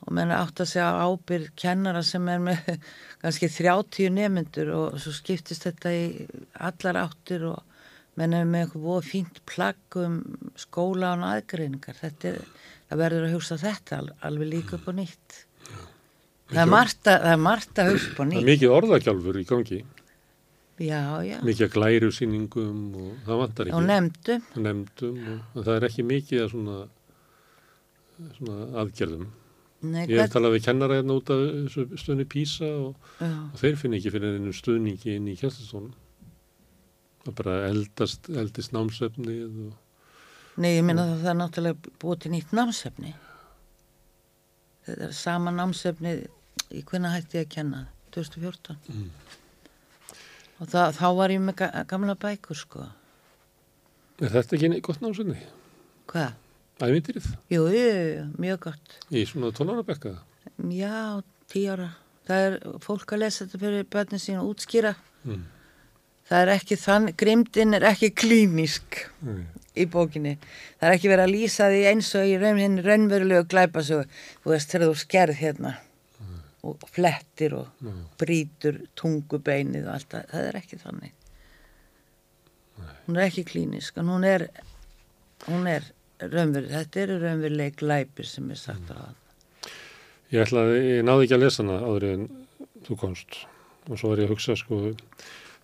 og 0.04 0.12
menn 0.12 0.32
átt 0.34 0.60
að 0.60 0.70
segja 0.74 1.04
ábyrð 1.06 1.52
kennara 1.58 2.02
sem 2.04 2.26
er 2.28 2.42
með 2.44 2.66
kannski 3.22 3.48
30 3.52 4.12
nemyndur 4.18 4.72
og 4.76 4.98
svo 5.02 5.14
skiptist 5.16 5.64
þetta 5.68 5.94
í 5.96 6.04
allar 6.68 7.00
áttir 7.06 7.46
og 7.48 7.62
menn 8.20 8.36
er 8.36 8.46
með 8.48 8.66
eitthvað 8.66 9.08
fínt 9.08 9.40
plagg 9.48 9.98
um 9.98 10.20
skóla 10.60 11.14
og 11.16 11.24
aðgreiningar 11.30 11.98
þetta 12.02 12.34
er, 12.34 12.42
það 12.88 13.02
verður 13.04 13.26
að 13.26 13.34
hugsa 13.36 13.58
þetta 13.60 14.00
alveg 14.28 14.50
líka 14.52 14.78
upp 14.78 14.88
á 14.88 14.92
nýtt. 15.00 15.36
Það 16.52 16.62
er 16.62 16.70
margt 16.70 17.10
að, 17.10 17.28
er 17.30 17.44
að 17.84 17.92
hugsa 17.92 18.10
upp 18.12 18.18
á 18.20 18.24
nýtt 18.24 18.38
Það 18.38 18.42
er 18.42 18.50
mikið 18.50 18.74
orðagjálfur 18.78 19.38
í 19.40 19.44
gangi. 19.48 19.84
Já, 20.82 21.22
já. 21.22 21.38
Mikið 21.46 21.70
glæru 21.70 22.10
síningum 22.10 22.78
og 22.98 23.10
það 23.26 23.40
vantar 23.44 23.68
ekki. 23.68 23.76
Og 23.78 23.84
nefndum, 23.86 24.46
nefndum 24.58 25.18
og 25.30 25.60
það 25.60 25.74
er 25.76 25.86
ekki 25.88 26.04
mikið 26.08 26.42
að 26.42 26.48
svona, 26.50 26.78
svona 28.40 28.56
aðgerðum. 28.82 29.28
Nei, 29.84 30.06
Ég 30.08 30.18
hef 30.18 30.32
talað 30.32 30.56
við 30.56 30.64
kennara 30.64 30.96
hérna 30.98 31.18
út 31.20 31.30
af 31.30 31.76
stöðni 32.00 32.24
Písa 32.26 32.66
og, 32.66 33.10
og 33.20 33.60
þeir 33.60 33.78
finna 33.78 34.00
ekki 34.00 34.14
fyrir 34.14 34.38
einu 34.38 34.54
stöðningi 34.56 35.14
inn 35.18 35.28
í 35.30 35.36
kjænstastónum. 35.38 35.92
Það 37.24 37.36
bara 37.40 37.56
eldast, 37.68 38.30
eldist 38.32 38.74
námsefni 38.74 39.38
og... 39.46 39.72
Nei, 40.54 40.76
ég 40.76 40.84
minna 40.86 41.06
það 41.08 41.22
það 41.22 41.30
er 41.32 41.38
náttúrulega 41.40 41.94
búið 42.02 42.20
til 42.22 42.32
nýtt 42.34 42.52
námsefni. 42.54 43.14
Þetta 44.86 45.08
er 45.08 45.16
sama 45.18 45.50
námsefni 45.54 46.12
í 46.70 46.82
hvernig 46.86 47.14
hætti 47.14 47.40
ég 47.40 47.48
að 47.48 47.54
kenna 47.56 47.80
það, 47.80 48.12
2014. 48.18 48.76
Mm. 48.92 49.08
Og 50.60 50.70
það, 50.70 50.94
þá 51.00 51.06
var 51.18 51.34
ég 51.34 51.42
með 51.42 51.64
gamla 51.90 52.14
bækur, 52.22 52.60
sko. 52.60 52.86
Er 54.22 54.30
þetta 54.36 54.58
ekki 54.58 54.82
gott 54.86 55.02
námsefni? 55.02 55.40
Hvað? 56.12 56.38
Ævindýrið? 56.84 57.26
Jú, 57.54 57.66
jú, 57.70 57.82
jú, 57.88 58.22
mjög 58.42 58.62
gott. 58.68 58.96
Í 59.14 59.24
svona 59.30 59.50
tónarabekka? 59.54 60.14
Já, 60.74 61.22
tí 61.50 61.66
ára. 61.70 61.92
Það 62.28 62.46
er 62.46 62.56
fólk 62.82 63.14
að 63.14 63.22
lesa 63.22 63.44
þetta 63.44 63.60
fyrir 63.62 63.90
börnin 63.90 64.22
sín 64.22 64.40
og 64.40 64.54
útskýra. 64.54 64.94
Mm. 65.26 65.44
Það 66.28 66.40
er 66.40 66.52
ekki 66.54 66.78
þann, 66.80 67.08
grimdin 67.20 67.76
er 67.76 67.84
ekki 67.90 68.10
klínisk 68.16 69.02
mm. 69.20 69.40
í 69.76 69.86
bókinni. 69.92 70.36
Það 70.80 70.88
er 70.88 70.96
ekki 70.96 71.10
verið 71.12 71.26
að 71.26 71.34
lýsa 71.34 71.66
því 71.72 71.82
eins 71.90 72.12
og 72.16 72.28
í 72.30 72.36
raun, 72.40 72.78
raunverulegu 72.86 73.48
glæpa 73.52 73.82
svo, 73.84 74.00
þú 74.44 74.54
veist, 74.54 74.70
þegar 74.72 74.88
þú 74.88 75.00
skerð 75.02 75.40
hérna 75.42 75.74
mm. 75.74 76.38
og 76.70 76.86
flettir 76.94 77.58
og 77.58 77.90
brítur 78.20 78.80
tungubeinið 78.96 79.90
og 79.90 79.98
allt 79.98 80.16
það. 80.16 80.30
Það 80.32 80.48
er 80.48 80.60
ekki 80.62 80.80
þannig. 80.80 81.18
Nei. 82.74 82.94
Hún 83.04 83.18
er 83.20 83.26
ekki 83.28 83.44
klínisk, 83.52 84.00
en 84.00 84.10
hún 84.14 84.24
er, 84.28 84.48
hún 85.50 85.68
er 85.70 85.92
raunveruleg, 86.24 86.72
þetta 86.72 87.04
eru 87.04 87.20
raunveruleg 87.20 87.76
glæpir 87.80 88.28
sem 88.28 88.48
er 88.50 88.60
sagt 88.60 88.90
á 88.92 88.96
það. 88.96 89.20
Ég 90.32 90.42
ætlaði, 90.46 90.78
ég 90.88 91.04
náði 91.04 91.26
ekki 91.26 91.36
að 91.36 91.44
lesa 91.44 91.62
hana 91.62 91.80
áður 91.84 92.06
en 92.08 92.22
þú 92.86 92.96
komst 92.98 93.42
og 93.84 93.98
svo 94.00 94.10
var 94.10 94.22
ég 94.22 94.30
að 94.30 94.32
hugsa 94.32 94.56
sko, 94.56 94.78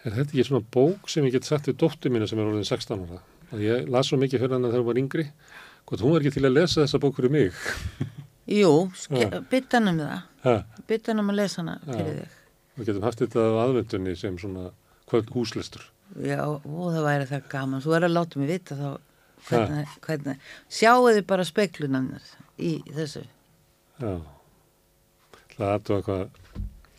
er 0.05 0.16
þetta 0.16 0.32
ekki 0.32 0.47
svona 0.48 0.66
bók 0.77 1.10
sem 1.12 1.27
ég 1.28 1.36
get 1.36 1.48
sagt 1.48 1.68
við 1.70 1.78
dóttu 1.82 2.12
mína 2.12 2.28
sem 2.31 2.40
er 2.40 2.48
orðin 2.48 2.66
16 2.68 3.05
ára? 3.05 3.20
Að 3.51 3.64
ég 3.66 3.90
las 3.90 4.10
svo 4.10 4.18
mikið 4.20 4.44
fyrir 4.44 4.56
hana 4.56 4.70
þegar 4.70 4.82
hún 4.82 4.89
var 4.90 5.01
yngri, 5.02 5.27
hvort 5.89 6.05
hún 6.05 6.14
var 6.14 6.24
ekki 6.24 6.36
til 6.36 6.47
að 6.47 6.56
lesa 6.56 6.82
þessa 6.85 7.01
bók 7.02 7.16
fyrir 7.18 7.35
mig? 7.35 7.62
Jú, 8.60 8.72
bytt 9.51 9.77
hann 9.77 9.93
um 9.93 10.01
það, 10.01 10.64
bytt 10.89 11.10
hann 11.10 11.22
um 11.22 11.32
að 11.32 11.40
lesa 11.43 11.60
hana 11.62 11.77
fyrir 11.85 12.12
þig. 12.20 12.36
Við 12.81 12.90
getum 12.90 13.06
haft 13.06 13.22
þetta 13.24 13.44
á 13.44 13.60
aðvendunni 13.66 14.16
sem 14.18 14.39
svona 14.40 14.70
kvöld 15.10 15.31
húslistur. 15.35 15.85
Já, 16.24 16.40
og 16.47 16.90
það 16.90 17.06
væri 17.06 17.31
það 17.31 17.48
gaman, 17.52 17.82
þú 17.85 17.94
er 17.97 18.06
að 18.06 18.16
láta 18.16 18.40
mig 18.40 18.51
vita 18.51 18.78
þá 18.78 18.89
hvernig, 19.48 19.94
hvernig, 20.05 20.51
sjáu 20.72 21.09
þið 21.09 21.22
bara 21.28 21.47
speiklunanir 21.47 22.31
í 22.59 22.72
þessu? 22.94 23.22
Já. 24.01 24.12
Það 25.55 25.72
aðtöða 25.74 26.05
hvað 26.06 26.40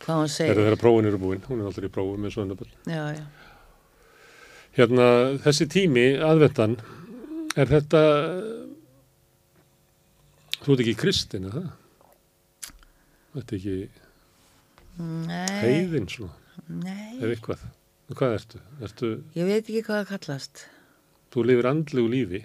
hvað 0.02 0.20
hún 0.20 0.30
segir 0.32 0.58
þegar 0.58 0.78
prófin 0.80 1.08
eru 1.10 1.20
búin, 1.22 1.42
hún 1.48 1.62
er 1.62 1.68
alltaf 1.70 1.86
í 1.86 1.92
prófum 1.92 2.22
með 2.24 2.34
svona 2.36 2.56
já, 2.86 3.04
já. 3.16 3.24
Hérna, 4.76 5.06
þessi 5.44 5.66
tími, 5.68 6.06
aðvendan 6.24 6.78
er 7.60 7.68
þetta 7.68 8.02
þú 10.62 10.74
ert 10.74 10.84
ekki 10.84 10.96
kristin, 11.02 11.48
eða 11.50 11.60
það? 11.60 11.70
Þetta 13.32 13.54
er 13.54 13.60
ekki 13.60 13.78
heiðin 15.62 16.08
svona, 16.12 16.34
Nei. 16.68 17.16
ef 17.20 17.28
eitthvað 17.30 17.68
Hvað 18.12 18.34
ertu? 18.36 18.58
ertu? 18.84 19.08
Ég 19.38 19.46
veit 19.48 19.62
ekki 19.62 19.82
hvað 19.86 20.02
það 20.02 20.08
kallast 20.10 20.64
Þú 21.32 21.44
lifir 21.48 21.68
andlegu 21.70 22.10
lífi. 22.12 22.40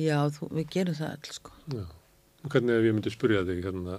Já, 0.00 0.16
þú, 0.32 0.46
við 0.56 0.68
gerum 0.72 0.96
það 0.96 1.10
alls 1.12 1.34
sko. 1.36 1.52
Já. 1.74 1.82
Hvernig 2.46 2.78
ef 2.78 2.86
ég 2.86 2.94
myndi 2.96 3.12
spyrja 3.12 3.42
þig 3.44 3.60
hérna, 3.66 3.98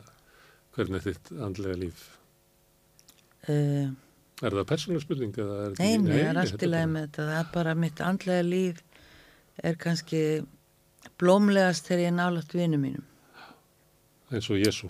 hvernig 0.75 0.99
er 0.99 1.05
þitt 1.09 1.33
andlega 1.47 1.79
líf? 1.81 2.05
Uh, 3.49 3.91
er 4.41 4.55
það 4.55 4.67
persónuleg 4.69 5.03
spurning? 5.05 5.35
Er 5.37 5.75
nei, 5.77 5.97
nei, 6.01 6.15
það 6.15 6.23
er 6.29 6.41
allt 6.43 6.65
í 6.65 6.71
lagi 6.71 6.89
með 6.93 7.05
þetta. 7.07 7.27
Það 7.27 7.37
er 7.41 7.51
bara 7.53 7.75
mitt 7.83 8.01
andlega 8.05 8.47
líf 8.47 8.81
er 9.61 9.77
kannski 9.81 10.23
blómlegast 11.21 11.89
þegar 11.89 12.03
ég 12.03 12.11
er 12.11 12.17
nálat 12.17 12.57
vinum 12.57 12.85
mínum. 12.85 13.07
Eins 14.31 14.49
og 14.49 14.61
Jésu. 14.61 14.89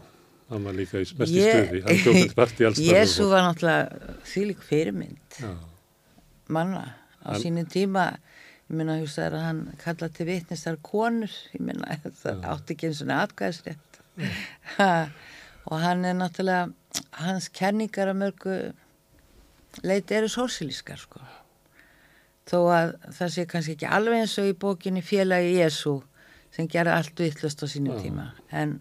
Hann 0.52 0.66
var 0.68 0.76
líka 0.76 0.99
í 0.99 1.08
mest 1.18 1.32
í 1.34 1.44
stöði. 1.44 1.82
Hann 1.86 2.02
tók 2.06 2.36
part 2.38 2.60
í 2.60 2.68
alls 2.68 2.82
Jésu 2.84 3.28
var 3.32 3.45
náttúrulega 3.48 4.18
þýlik 4.28 4.66
fyrirmynd. 4.68 5.40
Já. 5.40 5.52
Manna 6.52 6.84
á 7.24 7.32
hann, 7.32 7.41
sínum 7.44 7.68
tíma 7.72 8.10
ég 8.72 8.78
minna 8.80 8.98
að 8.98 9.06
hugsa 9.06 9.28
að 9.30 9.38
hann 9.45 9.62
kallaði 9.82 10.18
til 10.18 10.28
vitnistar 10.28 10.80
konur, 10.84 11.34
ég 11.56 11.64
minna 11.64 11.95
að 11.95 12.12
það 12.24 12.48
átti 12.53 12.76
ekki 12.76 12.90
eins 12.91 13.03
og 13.06 13.14
aðgæðsrétt 13.18 14.02
og 15.67 15.77
hann 15.81 16.05
er 16.05 16.17
náttúrulega 16.17 16.71
hans 17.21 17.49
kenningar 17.53 18.11
að 18.11 18.21
mörgu 18.21 18.55
leiti 19.85 20.17
eru 20.17 20.29
sósilískar 20.31 20.99
sko 20.99 21.21
þó 22.49 22.57
að 22.73 22.93
það 23.15 23.33
sé 23.35 23.45
kannski 23.49 23.75
ekki 23.77 23.89
alveg 23.89 24.23
eins 24.23 24.38
og 24.41 24.49
í 24.49 24.57
bókinni 24.57 25.03
félagi 25.05 25.53
Jésu 25.59 25.99
sem 26.51 26.67
gerði 26.71 26.95
allt 26.97 27.23
vittlust 27.23 27.63
á 27.63 27.67
sínum 27.71 27.95
Já. 27.95 28.01
tíma 28.03 28.27
en 28.49 28.79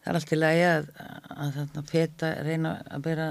það 0.00 0.10
er 0.12 0.20
allt 0.20 0.34
lagi 0.38 0.66
að, 0.70 0.90
að 1.36 1.54
þarna 1.58 1.86
feta 1.90 2.32
reyna 2.46 2.74
að 2.86 3.08
vera 3.10 3.30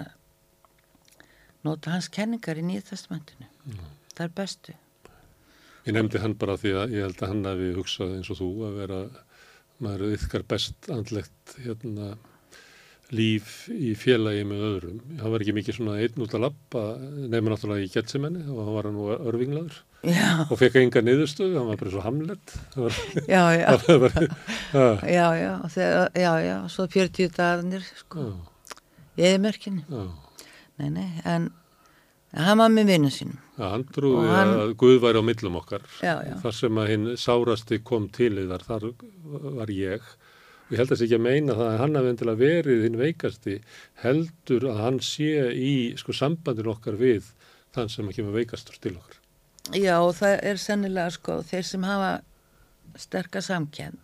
nota 1.66 1.96
hans 1.96 2.10
kenningar 2.14 2.60
í 2.62 2.66
nýja 2.66 2.90
testamentinu 2.92 3.48
Já. 3.48 3.86
það 4.14 4.26
er 4.28 4.36
bestu 4.42 4.82
Ég 5.86 5.94
nefndi 5.94 6.18
hann 6.18 6.34
bara 6.34 6.56
því 6.58 6.72
að 6.82 6.94
ég 6.96 7.04
held 7.06 7.20
að 7.22 7.30
hann 7.30 7.46
hafi 7.46 7.66
hugsað 7.76 8.14
eins 8.16 8.30
og 8.34 8.40
þú 8.40 8.48
að 8.66 8.78
vera 8.80 9.00
maður 9.84 10.16
ykkar 10.16 10.46
best 10.48 10.88
andlegt 10.94 11.56
hérna, 11.64 12.14
líf 13.16 13.68
í 13.70 13.92
félagi 14.00 14.46
með 14.48 14.64
öðrum. 14.70 15.02
Það 15.20 15.34
var 15.34 15.44
ekki 15.44 15.56
mikið 15.58 15.78
svona 15.78 15.98
einn 16.02 16.24
út 16.26 16.34
að 16.38 16.46
lappa 16.48 16.84
nefnir 17.02 17.52
náttúrulega 17.54 17.86
í 17.86 17.92
Getsemenni 17.94 18.46
og 18.50 18.62
hann 18.64 18.78
var 18.78 18.90
nú 18.96 19.10
örvinglaður 19.16 19.82
Já, 20.06 20.46
og 20.46 20.58
fekk 20.60 20.76
enga 20.84 21.02
niðurstöðu, 21.02 21.56
hann 21.58 21.70
var 21.72 21.80
bara 21.82 21.94
svo 21.94 22.02
hamlet. 22.06 22.56
Var, 22.78 22.98
já, 23.26 23.42
já, 23.58 23.70
var, 24.04 24.18
já, 25.18 25.28
já, 25.42 25.52
þegar, 25.74 26.12
já, 26.22 26.32
já, 26.46 26.56
svo 26.70 26.86
40 26.94 27.32
dagarnir, 27.34 27.88
sko, 28.04 28.26
í 29.18 29.26
eðimörkinu. 29.32 29.86
já. 29.90 30.06
Nei, 30.76 30.90
nei, 30.92 31.08
en 31.24 31.50
hann 32.36 32.58
var 32.60 32.70
með 32.70 32.86
vinnu 32.92 33.10
sínum. 33.14 33.38
Já, 33.58 33.70
hann 33.72 33.84
trúði 33.96 34.24
Og 34.28 34.36
hann- 34.36 34.54
að 34.60 34.74
Guð 34.82 35.00
væri 35.02 35.20
á 35.20 35.24
millum 35.24 35.56
okkar. 35.62 35.82
Já, 36.04 36.16
já. 36.28 36.36
Þar 36.44 36.54
sem 36.54 36.76
að 36.82 36.88
hinn 36.92 37.06
sárasti 37.18 37.80
kom 37.84 38.10
til 38.10 38.36
þar, 38.50 38.64
þar 38.68 38.94
var 39.56 39.68
ég. 39.72 40.02
Og 40.66 40.72
ég 40.74 40.78
held 40.82 40.90
að 40.90 40.96
það 40.96 41.00
sé 41.00 41.06
ekki 41.06 41.20
að 41.20 41.22
meina 41.30 41.54
það 41.54 41.70
að 41.72 41.78
hann 41.80 41.96
hafi 41.96 42.10
endilega 42.10 42.42
verið 42.42 42.84
hinn 42.84 42.98
veikasti, 42.98 43.56
heldur 44.04 44.62
að 44.72 44.78
hann 44.82 45.00
sé 45.00 45.30
í 45.54 45.74
sko, 45.98 46.12
sambandin 46.12 46.68
okkar 46.74 46.98
við 46.98 47.24
þann 47.76 47.90
sem 47.90 48.10
kemur 48.12 48.34
veikastur 48.34 48.80
til 48.82 48.96
okkar. 48.98 49.20
Já, 49.74 50.00
og 50.02 50.14
það 50.16 50.40
er 50.44 50.56
sennilega, 50.58 51.12
sko, 51.12 51.40
þeir 51.44 51.64
sem 51.66 51.84
hafa 51.84 52.22
sterka 52.98 53.42
samkend 53.42 53.98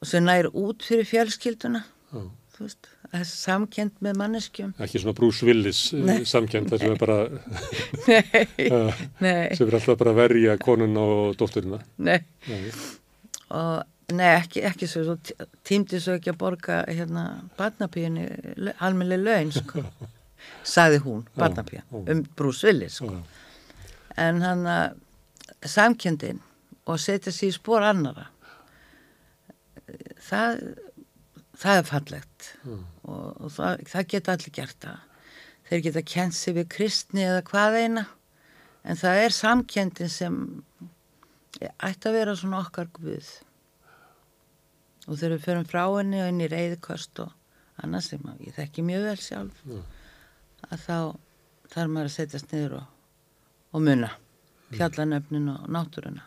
og 0.00 0.06
sem 0.08 0.24
nær 0.26 0.48
út 0.52 0.82
fyrir 0.84 1.06
fjölskylduna, 1.08 1.84
Já. 2.12 2.24
Veist, 2.60 2.88
samkend 3.30 3.96
með 4.04 4.18
manneskjum. 4.20 4.72
Ekki 4.84 5.00
svona 5.02 5.14
Bruce 5.18 5.46
Willis 5.46 5.80
samkjönd 6.30 6.70
þar 6.72 6.82
sem 6.82 6.94
er 6.94 7.00
bara, 7.00 7.16
Nei, 8.08 9.00
nei, 9.20 9.54
sem 9.56 9.68
er 9.68 9.78
alltaf 9.78 9.98
bara 10.00 10.12
að 10.14 10.20
verja 10.22 10.56
konun 10.62 10.96
og 11.00 11.34
dótturina. 11.40 11.80
nei. 11.98 12.18
Nei. 12.48 12.72
og 13.54 14.14
nei, 14.14 14.30
ekki, 14.40 14.62
ekki 14.68 14.88
svo, 14.90 15.04
svo 15.06 15.14
tí- 15.24 15.36
tímdi 15.64 16.00
svo 16.02 16.16
ekki 16.18 16.32
að 16.32 16.38
borga 16.40 16.82
hérna 16.88 17.24
barnapíunni 17.58 18.26
almennileg 18.84 19.24
laun, 19.24 19.52
sko 19.54 19.84
sagði 20.74 20.98
hún, 21.06 21.22
barnapíun, 21.38 21.84
já. 21.88 22.02
um 22.12 22.24
Bruce 22.36 22.66
Willis, 22.68 22.98
sko 23.00 23.14
en 24.20 24.42
hann 24.44 24.66
að 24.70 25.00
samkjöndin 25.66 26.38
og 26.86 27.00
setja 27.00 27.32
sér 27.32 27.48
í 27.50 27.54
spór 27.56 27.82
annara 27.88 28.28
það 30.28 30.60
það 31.60 31.80
er 31.80 31.88
fallegt. 31.88 32.50
Og, 32.66 33.26
og 33.40 33.52
það, 33.54 33.84
það 33.92 34.08
geta 34.14 34.36
allir 34.36 34.54
gert 34.58 34.78
það. 34.84 35.00
Þeir 35.64 35.82
geta 35.86 36.04
kent 36.14 36.36
sig 36.36 36.56
við 36.58 36.68
kristni 36.74 37.24
eða 37.24 37.44
hvað 37.48 37.78
eina. 37.80 38.04
En 38.84 39.00
það 39.00 39.22
er 39.22 39.36
samkjöndin 39.38 40.12
sem 40.12 40.40
ætti 41.62 42.10
að 42.10 42.18
vera 42.18 42.36
svona 42.36 42.60
okkar 42.64 42.90
guð. 42.96 43.30
Og 45.06 45.16
þegar 45.16 45.36
við 45.36 45.46
förum 45.46 45.68
frá 45.68 45.84
henni 45.86 46.20
og 46.24 46.32
inn 46.32 46.44
í 46.44 46.50
reyðikost 46.52 47.22
og 47.24 47.32
annað 47.82 48.06
sem 48.08 48.28
ég 48.44 48.56
þekki 48.56 48.84
mjög 48.86 49.08
vel 49.08 49.20
sjálf 49.20 49.62
að 50.70 50.84
þá 50.84 50.98
þarf 51.72 51.90
maður 51.90 52.10
að 52.10 52.14
setjast 52.14 52.52
niður 52.54 52.76
og, 52.78 52.86
og 53.74 53.84
munna 53.84 54.10
fjallanöfnin 54.74 55.50
og 55.52 55.66
náttúruna 55.74 56.24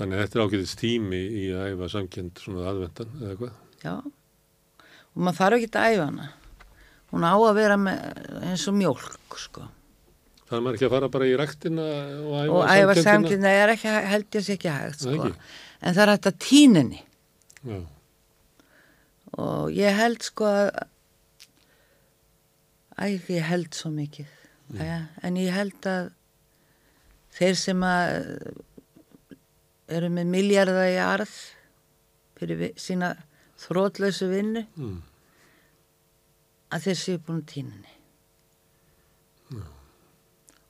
Þannig 0.00 0.16
að 0.16 0.22
þetta 0.24 0.38
er 0.40 0.44
ágætist 0.46 0.78
tími 0.80 1.18
í 1.20 1.44
að 1.52 1.66
æfa 1.74 1.88
samkjönd 1.92 2.40
svona 2.40 2.62
aðvendan 2.70 3.10
eða 3.20 3.34
hvað. 3.40 3.56
já 3.84 3.92
og 4.00 5.18
maður 5.26 5.36
þarf 5.40 5.56
ekki 5.58 5.68
að 5.76 5.90
æfa 5.94 6.06
hana 6.08 6.28
hún 7.10 7.26
á 7.26 7.34
að 7.36 7.54
vera 7.58 7.76
með, 7.76 8.00
eins 8.46 8.64
og 8.70 8.76
mjólk 8.78 9.36
sko. 9.42 9.64
Það 10.46 10.56
er 10.56 10.62
maður 10.64 10.76
ekki 10.78 10.86
að 10.88 10.94
fara 10.94 11.08
bara 11.16 11.26
í 11.28 11.34
ræktina 11.38 11.86
og 12.24 12.34
æfa 12.38 12.54
og 12.54 12.62
æfa 12.70 12.94
samkenndina? 12.94 13.04
samkynna 13.10 13.54
er 13.60 13.72
ekki, 13.74 13.94
held 14.14 14.38
ég 14.38 14.46
sé 14.46 14.56
ekki 14.56 14.72
hægt 14.74 15.04
Nei, 15.04 15.14
sko. 15.18 15.26
ekki. 15.28 15.50
en 15.80 15.94
það 15.98 16.02
er 16.06 16.12
hægt 16.14 16.30
að 16.30 16.38
tíninni 16.46 17.02
Já, 17.60 17.78
og 19.44 19.70
ég 19.76 19.98
held 20.00 20.22
sko 20.24 20.46
að 20.48 20.70
æ, 23.00 23.04
ég 23.28 23.42
held 23.50 23.74
svo 23.76 23.90
mikið 23.94 24.36
Mm. 24.70 25.06
En 25.26 25.34
ég 25.34 25.50
held 25.50 25.82
að 25.90 26.12
þeir 27.34 27.56
sem 27.58 27.80
að 27.82 28.12
eru 29.96 30.08
með 30.14 30.26
miljarda 30.34 30.84
í 30.92 30.98
arð 31.02 31.32
fyrir 32.40 32.56
vi- 32.60 32.74
sína 32.80 33.12
þrótlausu 33.60 34.28
vinnu. 34.30 34.62
Mm. 34.76 35.00
að 36.70 36.84
þeir 36.86 36.98
séu 37.00 37.18
búin 37.26 37.40
tíninni 37.50 37.90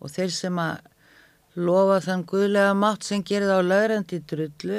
og 0.00 0.08
þeir 0.14 0.30
sem 0.32 0.56
að 0.62 0.78
lofa 1.60 1.98
þann 2.06 2.22
guðlega 2.30 2.72
mátt 2.78 3.04
sem 3.04 3.20
gerir 3.26 3.50
það 3.50 3.60
á 3.60 3.68
laurandi 3.68 4.20
drullu 4.30 4.78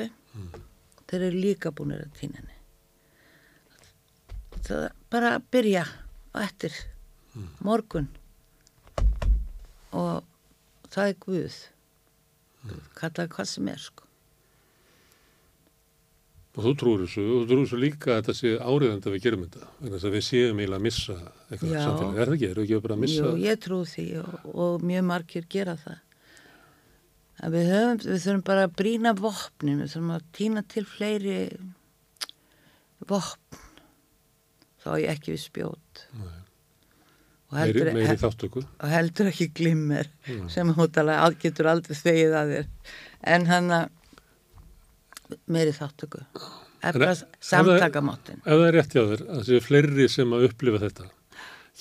þeir 1.12 1.26
eru 1.28 1.42
líka 1.44 1.70
búin 1.78 1.94
að 1.94 2.08
tíninni 2.18 2.58
það 4.66 4.86
er 4.88 4.96
bara 5.14 5.36
að 5.38 5.46
byrja 5.54 5.84
á 6.34 6.38
eftir 6.42 6.74
morgun. 7.64 8.08
Og 9.96 10.24
það 10.92 11.08
er 11.12 11.16
guð. 11.26 11.56
Kallaði 12.96 13.32
hvað 13.36 13.48
sem 13.52 13.68
er 13.72 13.82
sko 13.84 14.01
Og 16.52 16.66
þú 16.66 16.72
trúur 16.82 17.02
þessu, 17.06 17.22
og 17.24 17.44
þú 17.46 17.48
trúur 17.48 17.62
þessu 17.64 17.78
líka 17.80 18.10
að 18.12 18.18
þetta 18.22 18.34
sé 18.36 18.50
áriðandi 18.60 19.08
að 19.08 19.14
við 19.16 19.22
gerum 19.24 19.44
þetta. 19.46 19.68
Þannig 19.80 20.06
að 20.10 20.16
við 20.18 20.24
séum 20.28 20.58
eiginlega 20.60 20.80
að 20.82 20.86
missa 20.88 21.14
eitthvað 21.48 21.72
Já. 21.72 21.84
samfélag. 21.86 22.18
Er 22.18 22.26
það 22.32 22.36
ekki? 22.36 22.50
Erum 22.52 22.66
við 22.66 22.72
ekki 22.76 22.82
bara 22.88 22.98
að 22.98 23.04
missa? 23.06 23.22
Jú, 23.24 23.36
ég 23.46 23.62
trú 23.64 23.78
því 23.88 24.06
og, 24.20 24.34
og 24.66 24.84
mjög 24.92 25.06
margir 25.08 25.46
gera 25.56 25.76
það. 25.80 26.02
Að 27.42 27.56
við, 27.56 27.70
höfum, 27.72 28.02
við 28.04 28.20
þurfum 28.26 28.44
bara 28.52 28.66
að 28.68 28.76
brína 28.82 29.14
vopnin, 29.18 29.80
við 29.82 29.94
þurfum 29.96 30.12
að 30.18 30.26
týna 30.38 30.64
til 30.76 30.84
fleiri 30.92 31.38
vopn. 33.10 33.62
Þá 34.82 34.90
er 34.98 35.08
ekki 35.16 35.36
við 35.36 35.42
spjót. 35.46 36.04
Nei. 36.20 36.38
Og 37.52 37.58
Meiri, 37.58 37.72
heldur, 37.82 37.90
meiri 37.98 38.20
þáttöku. 38.22 38.62
og 38.80 38.88
heldur 38.92 39.28
ekki 39.28 39.50
glimmer 39.52 40.08
Nei. 40.28 40.46
sem 40.50 40.70
hóttalega 40.78 41.32
getur 41.42 41.68
aldrei 41.68 41.98
þegið 42.00 42.36
að 42.40 42.54
þér. 42.56 42.70
En 43.34 43.48
hann 43.50 43.74
að 43.76 43.90
meiri 45.52 45.74
þáttöku. 45.76 46.24
Efra 46.82 47.08
En 47.12 47.12
ef- 47.14 47.24
samtakamáttin. 47.46 48.40
Ef 48.42 48.52
það 48.58 48.68
er 48.68 48.78
rétt 48.80 48.96
hjá 48.96 49.04
þér, 49.12 49.24
að 49.38 49.44
séu 49.50 49.62
fleiri 49.62 50.08
sem 50.10 50.32
að 50.34 50.48
upplifa 50.50 50.80
þetta, 50.82 51.10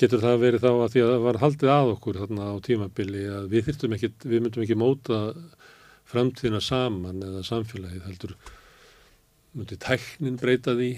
getur 0.01 0.20
það 0.24 0.43
verið 0.44 0.64
þá 0.66 0.70
að 0.74 0.90
því 0.94 1.02
að 1.05 1.10
það 1.14 1.24
var 1.28 1.39
haldið 1.44 1.72
að 1.77 1.93
okkur 1.94 2.18
þarna 2.20 2.48
á 2.52 2.55
tímabili 2.68 3.24
að 3.39 3.48
við 3.55 3.66
þyrftum 3.70 3.97
ekki, 3.97 4.10
við 4.28 4.44
myndum 4.44 4.64
ekki 4.66 4.77
móta 4.81 5.20
framtíðina 6.10 6.60
saman 6.64 7.22
eða 7.22 7.43
samfélagið 7.47 8.06
heldur 8.09 8.35
myndi 9.56 9.77
tæknin 9.82 10.36
breyta 10.39 10.77
því 10.78 10.89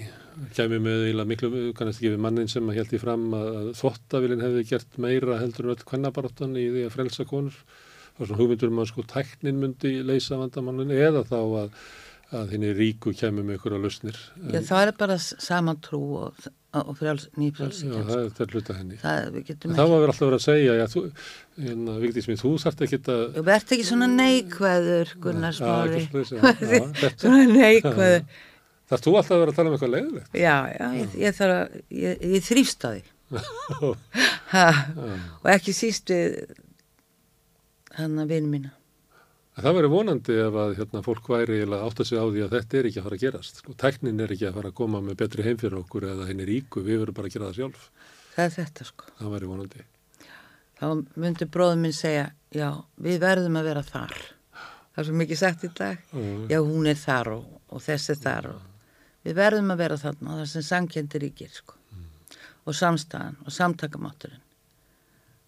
kæmi 0.53 0.77
með 0.81 1.07
eiginlega 1.07 1.29
miklu, 1.29 1.49
kannast 1.77 1.99
ekki 2.01 2.11
við 2.13 2.21
mannin 2.21 2.49
sem 2.51 2.67
að 2.69 2.77
held 2.81 2.93
í 2.93 2.99
fram 3.01 3.23
að, 3.37 3.71
þvottavillin 3.79 4.43
hefði 4.45 4.63
gert 4.69 4.99
meira 5.01 5.39
heldur 5.41 5.65
en 5.69 5.73
öll 5.73 5.85
kvennabaráttan 5.89 6.53
í 6.61 6.67
því 6.75 6.83
að 6.87 6.93
frelsa 6.93 7.25
konur 7.29 7.55
og 8.13 8.27
svona 8.27 8.37
hugmyndur 8.43 8.69
um 8.69 8.81
að 8.83 8.91
sko 8.91 9.05
tæknin 9.09 9.57
myndi 9.61 9.95
leysa 10.05 10.37
vandamannin 10.37 10.93
eða 10.93 11.23
þá 11.31 11.39
að, 11.41 11.71
að 12.39 12.51
henni 12.55 12.69
ríku 12.77 13.13
kæmi 13.17 13.43
með 13.45 13.57
ykkur 13.59 13.75
á 13.75 13.79
lausnir 13.83 14.17
Já, 14.53 14.59
það 14.67 14.81
er 14.87 14.91
bara 14.99 15.17
saman 15.21 15.79
trú 15.85 15.99
og, 16.23 16.45
og 16.73 16.93
frjáls, 16.97 17.27
Já, 17.29 17.35
nýfrjálsíkja. 17.41 18.01
það 18.09 18.21
er- 18.23 18.31
það 18.37 18.45
er 18.45 18.53
hluta 18.57 18.75
henni. 18.77 18.97
Það, 19.01 19.19
En 19.53 19.75
þá 19.77 19.83
var 19.83 19.99
verið 20.03 20.13
alltaf 20.13 20.25
verið 20.27 20.39
að 20.39 20.45
segja, 20.47 20.73
já, 20.79 20.85
þú, 20.93 21.03
hérna, 21.67 21.97
Vigdís 22.03 22.29
mín, 22.31 22.39
þú 22.41 22.53
þarft 22.63 22.81
ekki 22.87 22.99
að... 23.03 23.21
Þú 23.37 23.43
verð 23.51 23.75
ekki 23.77 23.85
svona 23.91 24.09
neikvæður, 24.13 25.13
Gunnar 25.27 25.53
Smári. 25.59 26.01
Já, 26.01 26.07
ekki 26.53 26.71
já, 26.73 26.81
já, 27.03 27.13
Svona 27.21 27.43
neikvæður. 27.53 28.25
Þarft 28.89 29.05
þú 29.07 29.15
alltaf 29.19 29.33
að 29.37 29.41
vera 29.43 29.53
að 29.53 29.57
tala 29.59 29.69
um 29.69 29.75
eitthvað 29.77 29.93
leiðilegt? 29.93 30.33
Já, 30.37 30.55
já, 30.73 30.87
ég, 30.99 31.13
ég 31.23 31.37
þarf 31.37 31.55
að, 31.59 31.77
ég, 32.03 32.25
ég 32.33 32.47
þrýfst 32.49 32.87
að 32.89 32.97
því. 32.97 33.03
Og 35.43 35.47
ekki 35.53 35.73
síst 35.73 36.11
við 36.13 36.35
hann 37.97 38.17
að 38.21 38.33
vinu 38.33 38.49
mína. 38.51 38.73
En 39.53 39.61
það 39.61 39.75
verið 39.77 39.91
vonandi 39.93 40.35
ef 40.41 40.55
að 40.57 40.71
hérna, 40.79 41.01
fólk 41.05 41.27
væri 41.29 41.59
átt 41.61 41.99
að 42.01 42.07
segja 42.09 42.23
á 42.25 42.27
því 42.33 42.41
að 42.41 42.53
þetta 42.55 42.77
er 42.79 42.87
ekki 42.89 42.99
að 42.99 43.07
fara 43.07 43.17
að 43.17 43.23
gerast. 43.23 43.59
Sko, 43.61 43.73
tæknin 43.77 44.21
er 44.23 44.33
ekki 44.33 44.47
að 44.49 44.55
fara 44.57 44.71
að 44.71 44.77
koma 44.79 45.01
með 45.05 45.17
betri 45.19 45.45
heim 45.45 45.59
fyrir 45.61 45.77
okkur 45.77 46.07
eða 46.09 46.25
henni 46.29 46.47
ríku, 46.49 46.81
við 46.81 47.03
verðum 47.03 47.17
bara 47.19 47.29
að 47.29 47.35
gera 47.35 47.49
það 47.51 47.59
sjálf. 47.59 47.83
Það 48.33 48.45
er 48.47 48.55
þetta 48.55 48.87
sko. 48.89 49.11
Það 49.19 49.35
væri 49.35 49.49
vonandi. 49.51 49.83
Þá 50.79 50.87
myndi 51.21 51.47
bróður 51.53 51.83
minn 51.83 51.93
segja, 51.93 52.25
já, 52.49 52.69
við 53.05 53.19
verðum 53.21 53.59
að 53.61 53.69
vera 53.69 53.83
þar. 53.85 54.15
Það 54.57 55.03
er 55.03 55.09
svo 55.09 55.17
mikið 55.21 55.41
sagt 55.43 55.67
í 55.67 55.71
dag. 55.77 56.01
Mm. 56.13 56.41
Já, 56.49 56.59
hún 56.65 56.89
er 56.89 56.97
þar 57.03 57.29
og, 57.35 57.45
og 57.69 57.85
þessi 57.85 58.17
þar 58.23 58.49
og 58.55 58.65
við 59.23 59.37
verðum 59.37 59.73
að 59.73 59.83
vera 59.85 59.99
þarna 60.01 60.33
og 60.33 60.41
það 60.41 60.49
sem 60.51 60.65
samkendi 60.71 61.21
ríkir 61.23 61.53
sko. 61.53 61.77
Og 62.63 62.77
samstæðan 62.77 63.37
og 63.43 63.53
samtakamátturinn. 63.53 64.42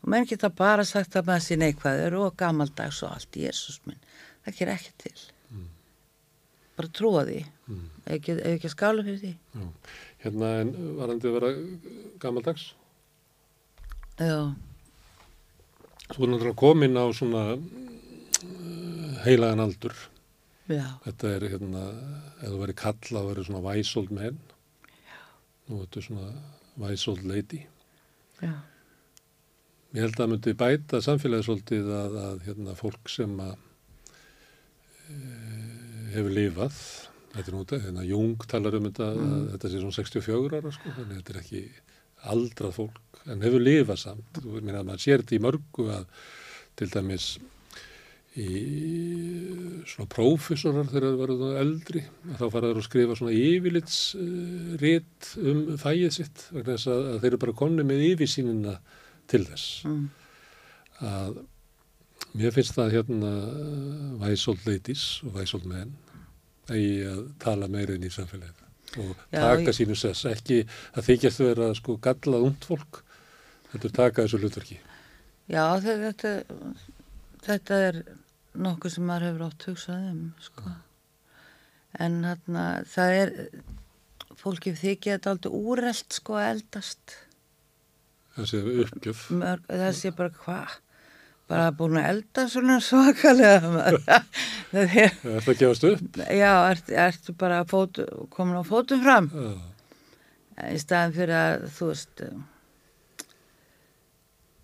Og 0.06 0.12
menn 0.14 0.28
geta 0.30 0.52
bara 0.54 0.86
sagt 0.86 1.16
að 1.18 1.32
maður 1.32 1.46
sé 1.48 1.56
neikvæður 1.58 2.20
og 2.22 2.36
gamaldags 2.38 3.00
og 3.02 3.16
allt, 3.16 3.40
Jésús 3.42 3.80
minn. 3.90 3.98
Það 4.46 4.60
ger 4.60 4.72
ekki 4.76 4.92
til. 5.02 5.16
Bara 6.76 6.92
trúa 6.94 7.24
því. 7.26 7.40
Mm. 7.72 7.86
Ef 8.06 8.12
ekki, 8.20 8.36
að 8.54 8.74
skála 8.74 9.06
fyrir 9.08 9.22
því. 9.24 9.32
Já. 9.56 9.66
Hérna, 10.26 10.50
en 10.62 10.74
varandi 11.00 11.30
að 11.30 11.38
vera 11.40 11.52
gamaldags? 12.22 12.68
Já, 14.22 14.54
Þú 16.06 16.22
er 16.22 16.30
náttúrulega 16.30 16.60
komin 16.62 17.00
á 17.02 17.06
svona 17.18 17.40
uh, 17.56 19.16
heilagan 19.26 19.64
aldur. 19.64 19.96
já, 20.70 20.86
Þetta 21.08 21.32
er, 21.34 21.46
hérna, 21.50 21.86
ef 22.44 22.52
þú 22.52 22.60
verið 22.62 22.78
kalla, 22.84 23.24
þá 23.24 23.30
verið 23.32 23.48
svona 23.48 23.64
væsold 23.66 24.14
menn. 24.14 24.38
Nú 25.66 25.80
þetta 25.82 26.00
er 26.00 26.06
svona 26.06 26.28
wise 26.78 27.10
old 27.10 27.26
lady. 27.26 27.64
Já. 28.38 28.54
Ég 29.96 30.04
held 30.04 30.18
að 30.18 30.20
það 30.20 30.32
myndi 30.34 30.54
bæta 30.60 31.00
samfélagi 31.04 31.48
svolítið 31.48 31.90
að, 31.96 32.16
að 32.20 32.40
hérna, 32.50 32.74
fólk 32.76 33.12
sem 33.12 33.36
að 33.40 33.54
e, 35.08 35.20
hefur 36.18 36.34
lifað, 36.36 36.80
þetta 37.32 37.46
er 37.46 37.56
nú 37.56 37.62
þetta, 37.62 37.80
hérna, 37.86 38.08
Jung 38.10 38.48
talar 38.52 38.76
um 38.76 38.90
þetta, 38.90 39.08
mm. 39.16 39.30
að 39.38 39.46
þetta 39.54 39.72
sé 39.72 39.84
svona 39.84 39.98
64 40.00 40.60
ára, 40.60 40.74
sko, 40.76 40.96
þannig 40.98 41.14
að 41.14 41.22
þetta 41.22 41.34
er 41.36 41.40
ekki 41.46 41.62
aldrað 42.36 42.74
fólk, 42.82 43.22
en 43.32 43.46
hefur 43.46 43.64
lifað 43.64 44.02
samt. 44.02 44.42
Þú 44.42 44.58
meina 44.58 44.82
að 44.82 44.90
maður 44.90 45.06
sér 45.06 45.24
þetta 45.24 45.38
í 45.38 45.44
mörgu 45.46 45.88
að 45.96 46.26
til 46.76 46.90
dæmis 46.92 47.30
í 48.36 48.50
svona 49.88 50.10
prófessorar 50.12 50.90
þegar 50.92 51.06
það 51.08 51.22
verður 51.22 51.60
eldri 51.62 52.02
þá 52.36 52.44
faraður 52.44 52.82
að 52.82 52.88
skrifa 52.90 53.16
svona 53.16 53.36
yfirlitsrit 53.40 55.30
um 55.40 55.62
fæið 55.80 56.10
sitt 56.18 56.44
vegna 56.50 56.76
þess 56.76 56.92
að, 56.92 57.08
að 57.14 57.20
þeir 57.22 57.30
eru 57.32 57.42
bara 57.46 57.58
konni 57.62 57.88
með 57.88 58.04
yfirsýnina 58.10 58.76
til 59.32 59.44
þess 59.48 59.86
mm. 59.88 60.06
að 61.12 61.40
mér 62.36 62.56
finnst 62.56 62.76
það 62.78 62.98
hérna 62.98 63.32
væsold 64.22 64.66
ladies 64.68 65.06
og 65.26 65.38
væsold 65.40 65.68
menn 65.72 65.96
eigi 66.72 67.06
að 67.10 67.26
tala 67.42 67.70
meira 67.72 67.96
inn 67.96 68.08
í 68.08 68.14
samfélagið 68.14 68.64
og 69.02 69.12
Já, 69.32 69.42
taka 69.42 69.70
ég... 69.70 69.76
sínu 69.78 69.98
sess 70.00 70.28
ekki 70.30 70.64
að 70.96 71.10
þykjast 71.10 71.44
vera 71.44 71.72
sko 71.78 71.98
gallað 72.02 72.48
ungd 72.50 72.68
fólk 72.68 73.02
þetta 73.72 73.90
er 73.90 73.96
taka 74.00 74.26
þessu 74.26 74.42
hlutverki 74.42 74.80
Já 75.52 75.64
þetta 75.84 76.32
þetta 77.46 77.80
er 77.90 78.02
nokkuð 78.56 78.96
sem 78.96 79.08
maður 79.08 79.28
hefur 79.30 79.48
átt 79.50 79.68
hugsað 79.70 80.10
um 80.12 80.22
sko. 80.42 80.76
en 82.00 82.20
hérna 82.26 82.66
það 82.90 83.18
er 83.20 83.34
fólkið 84.40 84.82
þykja 84.82 85.18
þetta 85.18 85.34
aldrei 85.36 85.60
úrreld 85.60 86.18
sko 86.18 86.40
eldast 86.42 87.18
sé 88.44 88.64
uppgjöf 88.86 89.28
Mörg, 89.32 89.70
sé 89.96 90.12
bara 90.16 90.34
hvað 90.44 90.80
bara 91.46 91.70
búin 91.78 92.00
að 92.02 92.10
elda 92.10 92.48
svona 92.50 92.80
svakalega 92.82 93.60
það 94.72 94.98
er 95.04 95.14
það 95.22 95.52
að 95.54 95.62
gefast 95.62 95.88
upp 95.92 96.20
já, 96.26 96.52
ertu 96.72 96.98
ert 97.06 97.32
bara 97.38 97.62
fótu, 97.70 98.08
komin 98.34 98.58
á 98.58 98.64
fótum 98.66 99.06
fram 99.06 99.30
já. 99.30 99.54
í 100.72 100.82
staðan 100.82 101.16
fyrir 101.16 101.38
að 101.38 101.70
þú 101.78 101.90
veist 101.94 102.28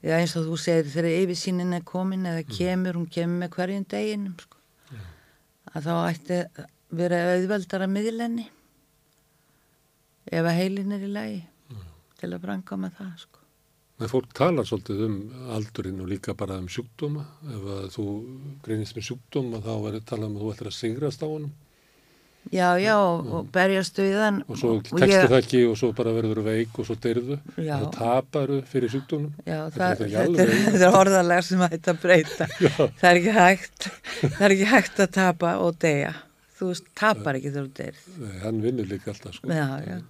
Já 0.02 0.16
eins 0.18 0.32
og 0.34 0.48
þú 0.50 0.56
segir 0.58 0.88
þegar 0.90 1.14
yfirsýnin 1.14 1.76
er 1.78 1.84
komin 1.86 2.26
eða 2.26 2.42
mm. 2.42 2.54
kemur, 2.58 2.98
hún 2.98 3.10
kemur 3.14 3.44
með 3.44 3.52
hverjum 3.54 3.84
deginum 3.86 4.34
sko. 4.42 4.58
að 5.76 5.86
þá 5.86 5.94
ætti 6.10 6.40
vera 6.98 7.20
auðveldar 7.36 7.86
að 7.86 7.94
miðlenni 7.94 8.48
ef 10.26 10.42
að 10.42 10.58
heilin 10.58 10.96
er 10.98 11.06
í 11.06 11.12
lagi 11.12 11.38
yeah. 11.38 11.86
til 12.18 12.32
að 12.32 12.42
branga 12.48 12.80
með 12.82 12.98
það 12.98 13.14
sko. 13.22 13.31
Men 14.02 14.10
fólk 14.10 14.32
talar 14.34 14.66
svolítið 14.66 15.02
um 15.06 15.18
aldurinn 15.54 16.00
og 16.02 16.08
líka 16.10 16.34
bara 16.38 16.58
um 16.58 16.70
sjúkdóma 16.72 17.22
ef 17.54 17.68
þú 17.94 18.06
greinist 18.66 18.96
með 18.98 19.12
sjúkdóma 19.12 19.60
þá 19.62 19.74
er 19.76 19.98
það 20.00 20.08
talað 20.10 20.32
um 20.32 20.40
að 20.40 20.46
þú 20.46 20.54
ættir 20.56 20.70
að 20.72 20.80
sigrast 20.80 21.22
á 21.22 21.28
honum 21.30 21.52
Já, 22.50 22.74
já, 22.82 22.96
og 22.98 23.52
berjast 23.54 24.00
við 24.02 24.16
hann. 24.18 24.40
Og 24.50 24.58
svo 24.58 24.72
tekstu 24.82 25.28
það 25.30 25.36
ekki 25.38 25.60
og 25.70 25.76
svo 25.78 25.92
bara 25.94 26.14
verður 26.16 26.42
veik 26.48 26.80
og 26.82 26.88
svo 26.88 26.96
dyrðu 27.04 27.38
og 27.38 27.84
taparu 27.94 28.58
fyrir 28.68 28.90
sjúkdónum. 28.92 29.36
Já, 29.46 29.60
það, 29.76 30.02
þetta 30.02 30.24
er, 30.42 30.54
er, 30.58 30.80
er 30.80 30.98
orðalega 30.98 31.46
sem 31.46 31.62
að 31.62 31.76
þetta 31.76 31.96
breyta. 32.02 32.48
Það 32.98 33.12
er 33.12 33.38
hægt, 33.38 33.88
það 34.24 34.48
er 34.48 34.56
ekki 34.58 34.72
hægt 34.74 35.04
að 35.06 35.14
tapa 35.20 35.54
og 35.62 35.78
deyja. 35.86 36.16
Þú 36.58 36.72
tapar 36.98 37.38
ekki 37.38 37.54
þegar 37.54 37.70
þú 37.70 37.78
deyrð. 37.78 38.10
Nei, 38.24 38.34
hann 38.42 38.66
vinnur 38.66 38.90
líka 38.90 39.14
alltaf, 39.14 39.38
sko. 39.38 39.54
Já, 39.54 39.68
já. 39.86 40.02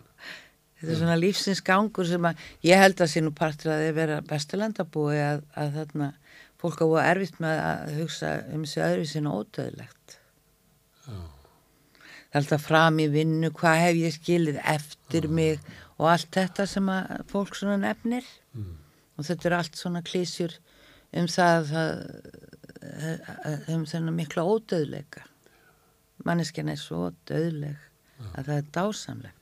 Þetta 0.81 0.93
er 0.95 1.01
svona 1.03 1.19
lífsins 1.19 1.61
gangur 1.65 2.07
sem 2.09 2.25
að, 2.25 2.39
ég 2.65 2.81
held 2.81 3.03
að 3.03 3.11
sínum 3.13 3.35
partur 3.37 3.75
að 3.75 3.83
þið 3.85 3.99
vera 3.99 4.21
besturlandabúi 4.25 5.19
að, 5.21 5.43
að 5.53 5.75
þarna 5.77 6.07
fólk 6.61 6.81
á 6.81 6.85
að 6.89 7.03
erfitt 7.11 7.37
með 7.41 7.61
að 7.67 7.93
hugsa 7.99 8.31
um 8.49 8.65
þessu 8.65 8.81
öðruvísinu 8.87 9.35
ódöðlegt. 9.37 10.17
Já 11.05 11.21
alltaf 12.37 12.63
fram 12.63 12.99
í 13.03 13.07
vinnu, 13.11 13.51
hvað 13.55 13.81
hef 13.85 13.97
ég 13.99 14.15
skilið 14.15 14.59
eftir 14.73 15.27
mm. 15.27 15.39
mig 15.39 15.73
og 15.99 16.07
allt 16.13 16.31
þetta 16.33 16.67
sem 16.69 16.87
að 16.91 17.25
fólk 17.31 17.57
svona 17.57 17.79
nefnir 17.81 18.27
mm. 18.55 18.71
og 19.17 19.27
þetta 19.27 19.49
er 19.49 19.57
allt 19.57 19.79
svona 19.79 20.03
klísjur 20.05 20.55
um 21.17 21.27
það, 21.31 21.73
það 21.73 23.67
um 23.75 23.85
þennan 23.89 24.17
mikla 24.17 24.47
ódöðleika 24.47 25.25
manneskjan 26.25 26.71
er 26.71 26.79
svo 26.79 27.09
döðleg 27.27 27.75
ja. 27.75 28.31
að 28.37 28.47
það 28.47 28.55
er 28.55 28.73
dásamlegt 28.77 29.40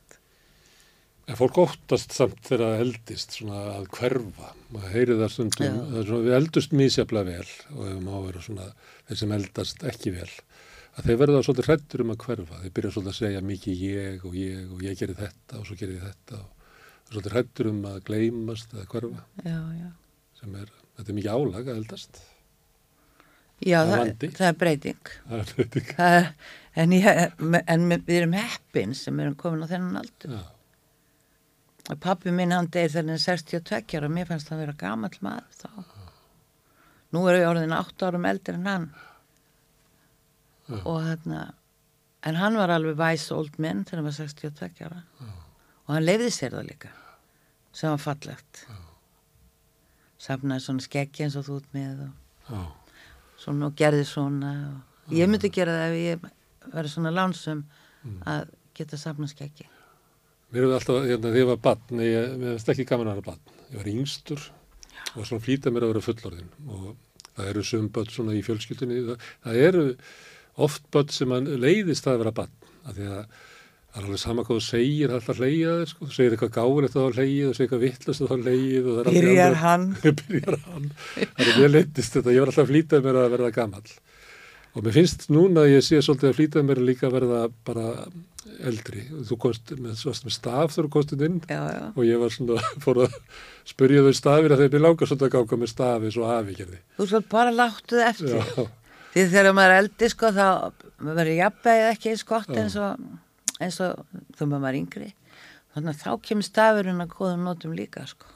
En 1.30 1.38
fólk 1.38 1.60
óttast 1.62 2.16
samt 2.16 2.40
þegar 2.48 2.64
það 2.64 2.84
eldist 2.88 3.36
svona 3.38 3.60
að 3.76 3.84
hverfa, 3.94 4.48
maður 4.74 4.94
heyri 4.96 5.18
það 5.20 5.34
stundum, 5.36 5.76
það 5.92 6.08
svona, 6.08 6.26
við 6.26 6.38
eldust 6.40 6.72
mísjafla 6.74 7.22
vel 7.28 7.50
og 7.76 7.84
ef 7.86 8.00
maður 8.02 8.24
vera 8.26 8.46
svona 8.48 8.70
þeir 9.10 9.20
sem 9.22 9.36
eldast 9.38 9.86
ekki 9.92 10.14
vel 10.16 10.32
að 11.00 11.06
þeir 11.06 11.20
verða 11.22 11.44
svolítið 11.46 11.70
hrættur 11.70 12.04
um 12.04 12.14
að 12.14 12.24
hverfa. 12.26 12.62
Þeir 12.64 12.74
byrja 12.80 12.94
svolítið 12.96 13.12
að 13.12 13.20
segja 13.20 13.44
mikið 13.46 13.84
ég 13.86 14.26
og 14.26 14.40
ég 14.40 14.74
og 14.74 14.84
ég 14.88 15.00
gerir 15.00 15.20
þetta 15.20 15.60
og 15.60 15.70
svo 15.70 15.78
gerir 15.80 16.00
ég 16.00 16.08
þetta 16.08 16.42
og 16.42 16.74
svolítið 17.12 17.36
hrættur 17.36 17.72
um 17.72 17.80
að 17.92 18.02
gleymast 18.10 18.76
eða 18.76 18.90
hverfa. 18.96 19.24
Já, 19.46 19.60
já. 19.78 19.88
sem 20.42 20.60
er, 20.60 20.76
þetta 20.98 21.14
er 21.14 21.20
mikið 21.20 21.38
álag 21.38 21.70
að 21.70 21.82
eldast. 21.84 22.22
Já, 23.60 23.80
það, 23.86 24.14
það 24.24 24.48
er 24.50 24.60
breyting. 24.60 25.10
Það 25.28 25.42
er 25.44 25.50
breyting. 25.54 25.90
Það 25.98 26.18
er, 26.18 26.30
en, 26.84 26.96
ég, 26.96 27.42
en 27.76 27.90
við 27.92 28.16
erum 28.18 28.40
heppin 28.40 28.96
sem 28.96 29.20
erum 29.20 29.38
komin 29.40 29.68
á 29.68 29.72
þennan 29.72 30.02
aldur 30.02 30.40
pappi 31.98 32.32
minn 32.32 32.52
hann 32.54 32.70
deyr 32.70 32.90
þegar 32.92 33.06
hann 33.08 33.16
er 33.16 33.24
62 33.24 34.04
og 34.04 34.12
mér 34.14 34.28
fannst 34.30 34.48
það 34.50 34.58
að 34.58 34.64
vera 34.66 34.78
gamal 34.78 35.12
maður 35.22 35.56
þá 35.58 35.70
nú 37.10 37.24
er 37.28 37.40
ég 37.40 37.48
orðin 37.50 37.74
8 37.74 38.06
árum 38.10 38.26
eldur 38.30 38.54
en 38.60 38.68
hann 38.70 38.90
Já. 40.70 40.82
og 40.86 41.00
hérna 41.08 41.54
en 42.30 42.36
hann 42.36 42.58
var 42.60 42.70
alveg 42.70 42.98
væs 43.00 43.32
old 43.34 43.58
man 43.58 43.86
þegar 43.86 44.04
hann 44.04 44.10
var 44.12 44.18
62 44.20 44.86
ára 44.86 45.02
Já. 45.02 45.32
og 45.88 45.94
hann 45.96 46.06
lefði 46.06 46.30
sér 46.36 46.58
það 46.58 46.70
líka 46.70 46.92
sem 47.74 47.90
var 47.90 48.04
fallegt 48.04 48.66
safnaði 50.20 50.66
svona 50.66 50.84
skeggi 50.86 51.24
eins 51.26 51.38
og 51.40 51.48
þú 51.48 51.58
út 51.62 51.74
með 51.74 52.06
og 52.06 52.14
svona 53.40 53.70
og 53.70 53.76
gerði 53.80 54.06
svona 54.06 54.54
og 55.08 55.14
ég 55.16 55.30
myndi 55.32 55.50
gera 55.54 55.74
það 55.80 55.90
ef 55.90 56.00
ég 56.04 56.30
verið 56.74 56.94
svona 56.94 57.14
lánsum 57.16 57.66
að 58.30 58.50
geta 58.78 58.98
safna 58.98 59.28
skeggi 59.32 59.66
Mér 60.50 60.66
hefði 60.66 60.78
alltaf, 60.80 61.04
hérna, 61.06 61.28
þegar 61.28 61.42
ég 61.44 61.50
var 61.50 61.60
barn 61.66 62.02
ég 62.06 62.32
veist 62.46 62.72
ekki 62.74 62.88
gaman 62.90 63.12
að 63.12 63.20
vera 63.20 63.28
barn. 63.28 63.60
Ég 63.70 63.82
var 63.82 63.92
yngstur 63.92 64.48
og 65.14 65.28
svona 65.28 65.44
flýta 65.46 65.74
mér 65.74 65.86
að 65.86 65.94
vera 65.94 66.06
fullorðin 66.08 66.50
og 66.70 66.88
það 67.36 67.52
eru 67.52 67.66
sömböld 67.70 68.14
svona 68.14 68.34
í 68.38 68.42
fjölskyldunni. 68.46 69.04
Það, 69.12 69.30
það 69.46 69.62
eru 69.68 69.86
oft 70.66 70.90
börn 70.94 71.14
sem 71.14 71.38
leiðist 71.62 72.10
að 72.10 72.24
vera 72.24 72.36
barn 72.42 72.58
af 72.90 72.98
því 72.98 73.08
að 73.08 73.22
það 73.90 74.02
er 74.02 74.06
alveg 74.06 74.22
sama 74.22 74.44
hvað 74.46 74.60
þú 74.60 74.66
segir 74.66 75.14
alltaf 75.16 75.40
hleyjaðir 75.40 75.90
sko, 75.90 76.08
þú 76.08 76.16
segir 76.16 76.36
eitthvað 76.36 76.52
gáðilegt 76.58 76.98
að 76.98 77.06
þá 77.06 77.20
hleyjið, 77.20 77.46
þú 77.46 77.54
segir 77.58 77.66
eitthvað 77.66 77.86
vittlust 77.86 78.22
að 78.22 78.30
þá 78.30 78.36
hleyjið 78.46 78.90
Byrjar 79.10 79.58
hann. 79.64 79.88
Byrjar 80.20 80.60
hann. 80.68 80.92
Það 81.16 81.46
er 81.46 81.58
mjög 81.58 81.72
leittist 81.74 82.18
þetta, 82.18 82.36
ég 82.36 82.44
var 82.44 82.52
alltaf 82.52 82.66
að 82.66 82.74
flýtað 82.74 83.08
mér 83.08 83.20
að 83.22 83.34
verða 83.34 83.52
gammal 83.56 83.84
og 84.70 84.86
mér 84.86 84.96
finnst 84.96 85.26
núna 85.34 85.64
að 85.66 85.72
ég 85.74 85.86
sé 85.86 86.02
svolítið 86.06 86.30
að 86.30 86.38
flýtað 86.38 86.68
mér 86.70 86.82
líka 86.86 87.08
að 87.10 87.16
verða 87.18 87.40
bara 87.66 87.88
eldri 88.64 89.06
þú 89.28 89.38
komst 89.44 89.72
með, 89.76 90.00
með 90.00 90.34
staf 90.36 90.74
þegar 90.74 90.88
þú 90.88 90.92
komst 90.96 91.14
inn 91.18 91.40
já, 91.44 91.60
já. 91.60 91.86
og 91.92 92.04
ég 92.08 92.22
var 92.22 92.34
svona 92.34 92.60
fór 92.84 93.04
að 93.06 93.16
spurja 93.68 94.04
þau 94.06 94.14
stafir 94.16 94.56
að 94.56 94.64
þeir 94.64 94.74
byrja 94.76 94.86
langar 94.88 95.10
svolítið 95.10 95.28
að 95.28 95.34
gáka 95.36 95.60
með 95.60 95.72
stafi 95.74 96.12
svo 96.16 96.30
afi 96.32 96.58
gerði 96.58 96.84
Þú 96.98 97.10
svo 97.12 97.24
bara 97.34 97.56
láttuð 97.56 98.06
eftir 98.08 98.38
já. 98.38 98.70
Því 99.10 99.26
þegar 99.32 99.56
maður 99.58 99.74
er 99.74 99.82
eldi 99.84 100.10
sko 100.14 100.30
þá 100.36 100.48
verður 101.02 101.34
jafnvegið 101.34 101.88
ekki 101.90 102.12
eins 102.14 102.26
gott 102.30 102.52
eins 102.54 102.76
og, 102.78 103.08
eins 103.58 103.80
og 103.82 104.04
þú 104.38 104.48
maður 104.52 104.70
er 104.70 104.78
yngri. 104.80 105.10
Þannig 105.74 105.96
að 105.96 106.04
þá 106.04 106.28
kemur 106.28 106.46
stafurinn 106.46 107.04
að 107.04 107.16
góða 107.16 107.40
nótum 107.42 107.74
líka 107.78 108.06
sko. 108.10 108.30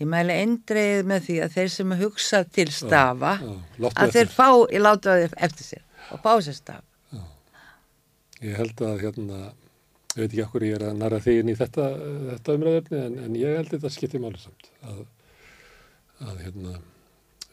Ég 0.00 0.08
mæli 0.10 0.38
eindreið 0.40 1.04
með 1.10 1.28
því 1.28 1.36
að 1.44 1.58
þeir 1.58 1.70
sem 1.74 1.94
hugsa 2.00 2.40
til 2.56 2.66
stafa 2.74 3.36
að 3.92 4.16
þeir 4.16 4.32
fá, 4.32 4.48
ég 4.72 4.82
láta 4.82 5.12
það 5.12 5.36
eftir 5.46 5.68
sér 5.68 5.84
og 6.10 6.24
fá 6.24 6.32
sér 6.42 6.56
staf. 6.56 6.82
Ég 8.44 8.56
held 8.58 8.80
að 8.84 8.98
hérna, 9.00 9.38
ég 10.14 10.18
veit 10.20 10.28
ekki 10.28 10.44
okkur 10.44 10.66
ég 10.66 10.74
er 10.76 10.86
að 10.90 10.98
næra 11.00 11.20
þigin 11.24 11.52
í 11.52 11.56
þetta, 11.58 11.84
þetta 12.30 12.56
umræðöfni 12.58 12.98
en, 13.00 13.14
en 13.24 13.38
ég 13.40 13.58
held 13.58 13.70
að 13.70 13.76
þetta 13.78 13.92
skiptir 13.94 14.22
máli 14.24 14.40
samt 14.42 14.68
að, 14.84 14.98
að 16.28 16.42
hérna, 16.44 16.72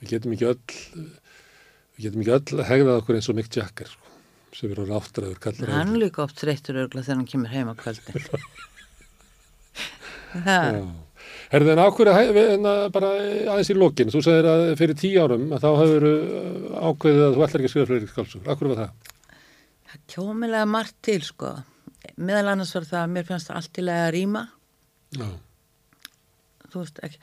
við 0.01 0.15
getum 0.15 0.35
ekki 0.35 0.49
öll 0.51 0.65
við 1.95 2.01
getum 2.07 2.26
ekki 2.26 2.35
öll 2.38 2.65
hegðað 2.72 2.99
okkur 3.03 3.19
eins 3.19 3.30
og 3.31 3.38
Mick 3.39 3.55
Jagger 3.55 3.89
sko, 3.93 4.11
sem 4.57 4.73
eru 4.76 4.89
áttræður 4.97 5.39
kallar 5.45 5.73
hann 5.77 5.95
líka 6.01 6.26
oft 6.26 6.41
þreytur 6.43 6.81
örgla 6.84 7.05
þegar 7.05 7.22
hann 7.22 7.31
kemur 7.31 7.55
heima 7.55 7.77
kvöldin. 7.80 8.27
Herðin 11.51 11.81
ákveður 11.84 12.61
bara 12.95 13.09
aðeins 13.51 13.72
í 13.72 13.76
lokin. 13.76 14.11
Þú 14.13 14.22
sagðir 14.23 14.47
að 14.47 14.61
fyrir 14.80 14.95
tíu 14.99 15.19
árum 15.19 15.49
að 15.51 15.65
þá 15.65 15.72
hefur 15.81 16.05
ákveðið 16.88 17.23
að 17.26 17.34
þú 17.35 17.43
ætlar 17.45 17.59
ekki 17.59 17.68
að 17.68 17.73
skrifa 17.73 17.89
fleiri 17.89 18.07
skálsug, 18.11 18.45
ákveður 18.47 18.72
var 18.72 18.80
það? 18.85 19.10
Það 19.91 20.03
kjómilega 20.13 20.68
margt 20.69 20.97
til 21.03 21.19
sko. 21.26 21.53
Meðal 22.18 22.53
annars 22.53 22.73
var 22.76 22.88
það 22.88 23.01
að 23.03 23.13
mér 23.15 23.27
finnst 23.27 23.49
það 23.49 23.59
allt 23.59 23.80
í 23.80 23.85
lega 23.85 24.07
að 24.07 24.13
rýma. 24.15 24.43
Já, 25.11 25.27
þú 26.72 26.84
veist 26.84 27.01
ekki 27.03 27.19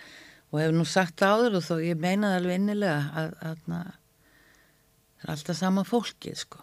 og 0.48 0.60
hef 0.62 0.72
nú 0.72 0.84
sagt 0.88 1.20
það 1.20 1.34
áður 1.34 1.56
og 1.58 1.64
þó 1.66 1.74
ég 1.84 2.00
meinaði 2.00 2.38
alveg 2.38 2.60
innilega 2.60 3.00
að, 3.20 3.32
að, 3.48 3.48
að 3.48 3.58
það 3.68 5.24
er 5.24 5.32
alltaf 5.34 5.58
sama 5.58 5.84
fólkið 5.88 6.38
sko. 6.40 6.62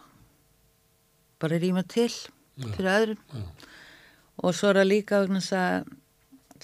Bara 1.42 1.60
rýma 1.62 1.84
til 1.90 2.10
fyrir 2.56 2.92
öðrum. 2.94 3.22
Já. 3.30 3.44
og 4.42 4.56
svo 4.56 4.72
er 4.72 4.80
það 4.80 4.90
líka 4.90 5.22
að 5.22 5.34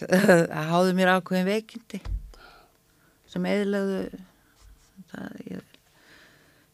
að 0.57 0.69
háðu 0.72 0.93
mér 0.97 1.11
ákveðin 1.18 1.49
veikindi 1.49 1.99
sem 3.30 3.45
eðlaðu 3.45 3.99
það 5.11 5.41
ég 5.51 5.76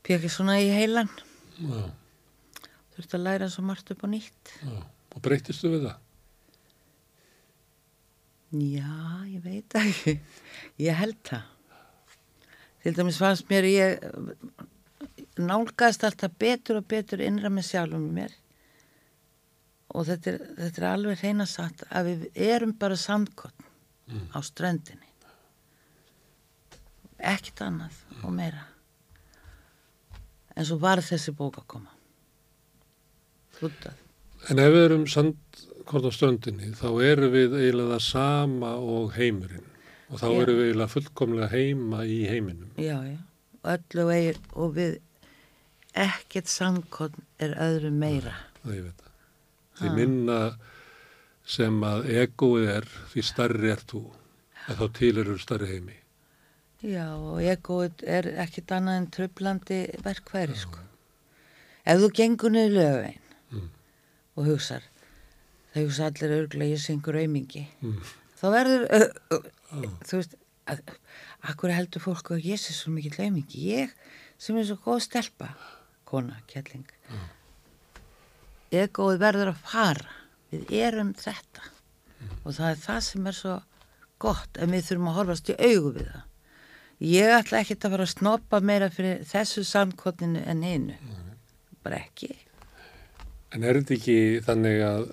pekki 0.08 0.30
svona 0.32 0.60
í 0.62 0.70
heilan. 0.72 1.10
Já, 1.58 1.82
þurfti 2.98 3.18
að 3.20 3.26
læra 3.30 3.50
svo 3.54 3.64
margt 3.70 3.94
upp 3.94 4.04
á 4.04 4.08
nýtt 4.12 4.54
já. 4.60 4.78
Og 5.16 5.24
breytistu 5.26 5.72
við 5.72 5.88
það? 5.88 6.04
Já, 8.58 8.98
ég 9.28 9.42
veit 9.44 9.76
ekki. 9.76 10.14
Ég 10.80 10.96
held 10.96 11.18
það. 11.28 11.48
Til 12.84 12.94
dæmis 12.96 13.18
fannst 13.20 13.50
mér 13.50 13.66
ég 13.68 14.06
nálgast 15.42 16.06
alltaf 16.08 16.38
betur 16.40 16.80
og 16.80 16.88
betur 16.88 17.24
innra 17.26 17.52
með 17.52 17.68
sjálfum 17.72 18.06
mér 18.16 18.36
og 19.98 20.06
þetta 20.08 20.32
er, 20.32 20.40
þetta 20.62 20.82
er 20.82 20.88
alveg 20.92 21.22
reyna 21.24 21.46
satt 21.50 21.84
að 21.90 22.10
við 22.12 22.24
erum 22.48 22.74
bara 22.78 22.98
sandkotn 23.00 23.68
á 24.32 24.40
ströndinni. 24.46 25.10
Ekkert 27.18 27.66
annað 27.66 28.00
og 28.22 28.34
meira. 28.36 28.68
En 30.56 30.66
svo 30.68 30.78
var 30.82 31.02
þessi 31.04 31.34
bók 31.36 31.60
að 31.62 31.70
koma. 31.74 31.97
Hlutað. 33.62 34.04
En 34.52 34.62
ef 34.64 34.70
við 34.74 34.86
erum 34.88 35.08
sandkort 35.12 36.08
á 36.08 36.12
ströndinni 36.14 36.72
þá 36.78 36.88
erum 37.04 37.34
við 37.34 37.58
eiginlega 37.58 38.00
sama 38.04 38.76
og 38.78 39.16
heimurinn 39.18 39.66
og 40.08 40.22
þá 40.22 40.28
Já. 40.28 40.38
erum 40.44 40.60
við 40.60 40.70
eiginlega 40.70 40.94
fullkomlega 40.94 41.50
heima 41.52 42.04
í 42.08 42.22
heiminum. 42.30 42.72
Já, 42.80 42.98
já. 43.04 43.18
Öllu 43.68 44.08
eigir 44.14 44.40
og 44.56 44.76
við 44.78 44.98
ekkert 45.98 46.48
samkotn 46.52 47.26
er 47.42 47.56
öðru 47.60 47.92
meira. 47.92 48.36
Það 48.64 48.78
ég 48.78 48.88
veit 48.88 49.02
það. 49.02 49.14
Því 49.78 49.94
minna 49.98 50.40
sem 51.48 51.84
að 51.88 52.10
egoið 52.24 52.72
er, 52.74 52.88
því 53.12 53.24
starri 53.26 53.72
er 53.74 53.84
þú, 53.88 54.04
að 54.68 54.82
þá 54.82 54.86
til 55.00 55.14
eru 55.24 55.38
starri 55.42 55.70
heimi. 55.72 55.96
Já, 56.86 57.06
og 57.18 57.40
egoið 57.42 58.04
er 58.06 58.28
ekkert 58.44 58.74
annað 58.78 59.00
en 59.02 59.08
tröflandi 59.16 59.80
verkværi, 60.06 60.58
sko. 60.60 60.84
Ef 61.88 62.02
þú 62.04 62.10
gengur 62.20 62.54
niður 62.54 62.76
lögvein. 62.78 63.24
Og 64.38 64.46
hugsar, 64.48 64.84
það 65.74 65.88
hugsa 65.88 66.08
allir 66.12 66.36
örglega 66.42 66.76
ég 66.78 66.84
syngur 66.84 67.18
aumingi, 67.20 67.66
Mm. 67.82 67.98
þá 68.40 68.46
verður, 68.54 68.84
uh, 68.94 69.08
uh, 69.38 69.88
þú 70.06 70.20
veist, 70.22 70.36
að, 70.70 70.84
akkur 71.50 71.74
heldur 71.74 72.04
fólk 72.04 72.32
að 72.36 72.46
ég 72.46 72.62
sé 72.62 72.74
svo 72.78 72.94
mikið 72.94 73.20
aumingi, 73.26 73.64
ég 73.74 73.96
sem 74.38 74.58
er 74.62 74.68
svo 74.70 74.78
góð 74.86 75.02
stelpa, 75.08 75.50
kona, 76.06 76.38
kjalling, 76.48 76.86
egoið 78.72 79.20
verður 79.22 79.52
að 79.54 79.62
fara, 79.72 80.14
við 80.52 80.72
erum 80.84 81.14
þetta. 81.18 81.64
Og 82.44 82.54
það 82.56 82.70
er 82.72 82.80
það 82.84 83.02
sem 83.08 83.28
er 83.30 83.36
svo 83.38 83.56
gott 84.24 84.58
en 84.62 84.72
við 84.74 84.86
þurfum 84.88 85.10
að 85.12 85.18
horfast 85.20 85.52
í 85.54 85.56
augu 85.60 85.92
við 85.98 86.08
það. 86.12 86.24
Ég 87.08 87.34
ætla 87.38 87.60
ekkert 87.62 87.86
að 87.86 87.94
fara 87.94 88.06
að 88.08 88.14
snoppa 88.16 88.60
meira 88.66 88.88
fyrir 88.90 89.20
þessu 89.30 89.64
samkotninu 89.70 90.42
en 90.50 90.64
einu. 90.66 90.96
Bara 91.86 92.00
ekki. 92.02 92.32
En 93.58 93.66
er 93.66 93.80
þetta 93.80 93.96
ekki 93.96 94.18
þannig 94.46 94.84
að, 94.86 95.08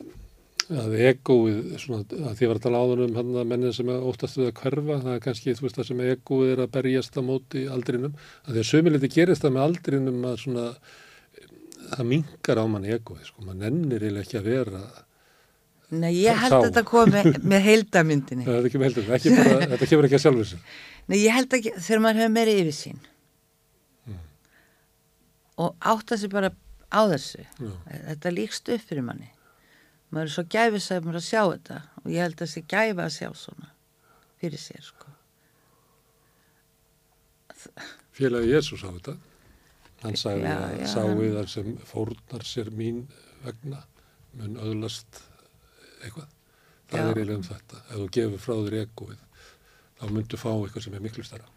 að 0.75 0.97
egoið, 1.09 1.61
svona, 1.81 2.19
að 2.29 2.35
því 2.37 2.51
var 2.51 2.59
að 2.61 2.67
tala 2.67 2.83
áður 2.85 3.05
um 3.07 3.15
hann 3.19 3.39
að 3.41 3.49
mennið 3.55 3.73
sem 3.79 3.93
óttast 3.95 4.37
við 4.41 4.51
að 4.51 4.59
hverfa, 4.59 4.99
það 5.07 5.15
er 5.15 5.23
kannski 5.25 5.55
þú 5.57 5.65
veist 5.65 5.79
það 5.81 5.89
sem 5.89 6.03
egoið 6.05 6.53
er 6.53 6.63
að 6.65 6.75
berjast 6.75 7.17
á 7.17 7.23
móti 7.25 7.65
aldrinum, 7.73 8.19
að 8.45 8.53
því 8.53 8.65
að 8.65 8.69
sömuliti 8.73 9.11
gerist 9.15 9.47
það 9.47 9.57
með 9.57 9.65
aldrinum 9.69 10.29
að 10.29 10.37
svona, 10.45 10.67
það 11.95 12.05
mingar 12.13 12.61
á 12.61 12.65
mann 12.75 12.87
egoið, 12.99 13.25
sko, 13.31 13.47
mann 13.49 13.67
ennir 13.71 14.05
eiginlega 14.05 14.29
ekki 14.29 14.41
að 14.43 14.53
vera, 14.53 14.85
Nei, 15.95 16.11
ég 16.17 16.35
held 16.41 16.51
Þá. 16.51 16.57
að 16.57 16.65
þetta 16.65 16.83
komi 16.89 17.21
með 17.45 17.61
heildamyndinni. 17.69 18.45
ekki 18.67 18.79
með 18.81 18.89
heldur, 18.89 19.11
ekki 19.15 19.35
bara, 19.37 19.67
þetta 19.75 19.89
kemur 19.91 20.07
ekki 20.09 20.17
að 20.17 20.23
sjálfur 20.25 20.49
sér. 20.49 20.63
Nei, 21.07 21.19
ég 21.21 21.37
held 21.37 21.57
ekki, 21.59 21.73
þegar 21.77 22.01
maður 22.03 22.23
hefur 22.23 22.33
meiri 22.35 22.55
yfir 22.63 22.75
sín 22.75 23.03
og 25.61 25.75
átta 25.79 26.17
sig 26.19 26.31
bara 26.33 26.51
á 26.95 27.03
þessu. 27.11 27.45
Já. 27.59 27.73
Þetta 27.91 28.35
líkst 28.35 28.71
upp 28.75 28.87
fyrir 28.89 29.07
manni. 29.07 29.31
Maður 30.15 30.29
er 30.29 30.35
svo 30.37 30.45
gæfisæfumur 30.55 31.19
að 31.19 31.27
sjá 31.27 31.41
þetta 31.43 31.81
og 32.03 32.11
ég 32.13 32.23
held 32.23 32.37
að 32.39 32.45
þessi 32.47 32.65
gæfa 32.71 33.07
að 33.07 33.15
sjá 33.17 33.29
svona 33.35 33.71
fyrir 34.39 34.61
sér, 34.61 34.85
sko. 34.85 35.13
Félagi 38.15 38.53
Jésús 38.53 38.85
á 38.85 38.93
þetta, 38.93 39.15
hann 40.05 40.19
sagði 40.21 40.51
Já, 40.51 40.57
að 40.61 40.85
sáið 40.93 41.37
þar 41.39 41.51
sem 41.55 41.71
fórnar 41.89 42.47
sér 42.47 42.71
mín 42.77 43.01
vegna 43.43 43.81
mun 44.39 44.59
öðlast 44.61 45.23
eitthvað. 46.05 46.29
Það 46.91 47.01
Já. 47.01 47.05
er 47.07 47.19
eiginlega 47.19 47.39
um 47.41 47.47
þetta. 47.49 47.81
Ef 47.89 47.97
þú 47.97 48.09
gefur 48.19 48.45
frá 48.45 48.55
þér 48.61 48.79
egoið, 48.83 49.25
þá 49.99 50.05
myndu 50.13 50.41
fá 50.45 50.51
eitthvað 50.53 50.87
sem 50.87 50.99
er 50.99 51.05
miklu 51.09 51.27
stærra. 51.27 51.51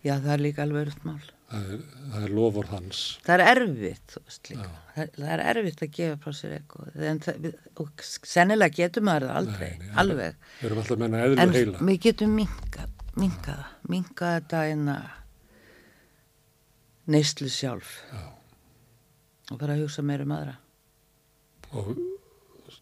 Já, 0.00 0.14
það 0.14 0.32
er 0.36 0.44
líka 0.46 0.64
alveg 0.64 0.86
örugt 0.86 1.04
mál. 1.04 1.20
Það 1.50 1.70
er, 1.74 1.80
er 2.22 2.32
lofur 2.36 2.68
hans. 2.70 2.98
Það 3.26 3.34
er 3.34 3.42
erfitt. 3.50 4.16
Það, 4.46 5.08
það 5.16 5.30
er 5.34 5.40
erfitt 5.50 5.80
að 5.82 5.92
gefa 5.96 6.18
frá 6.22 6.34
sér 6.38 6.52
eitthvað. 6.60 6.98
En 7.10 7.20
það, 7.24 7.48
og 7.82 8.04
sennilega 8.06 8.76
getur 8.76 9.06
maður 9.08 9.26
það 9.26 9.38
aldrei, 9.40 9.70
Nei, 9.80 9.88
alveg. 10.02 10.36
Við 10.60 10.68
erum 10.68 10.82
alltaf 10.82 10.94
að 10.94 11.02
menna 11.02 11.22
eðlu 11.24 11.40
En 11.42 11.54
heila. 11.56 11.80
við 11.88 11.98
getum 12.06 12.36
það, 12.38 13.64
minkað 13.90 14.36
þetta 14.36 14.60
en 14.70 14.84
að 14.94 15.08
neyslu 17.10 17.50
sjálf. 17.50 17.96
Já. 18.12 18.22
Og 19.50 19.58
bara 19.58 19.78
hugsa 19.80 20.04
meira 20.06 20.26
um 20.26 20.34
aðra. 20.36 20.54
Og 21.74 21.90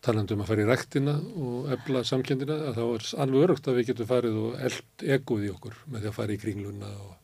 talandi 0.05 0.37
um 0.37 0.43
að 0.45 0.51
fara 0.53 0.65
í 0.65 0.69
rektina 0.69 1.15
og 1.17 1.71
efla 1.75 2.03
samkendina, 2.07 2.59
þá 2.77 2.83
er 2.85 3.09
alveg 3.25 3.47
örugt 3.47 3.71
að 3.71 3.81
við 3.81 3.89
getum 3.93 4.11
farið 4.11 4.37
og 4.43 4.61
eld 4.69 5.07
egoið 5.17 5.49
í 5.49 5.55
okkur 5.55 5.81
með 5.89 6.05
því 6.05 6.11
að 6.13 6.19
fara 6.21 6.37
í 6.37 6.41
kringluna 6.43 6.93
og 7.07 7.17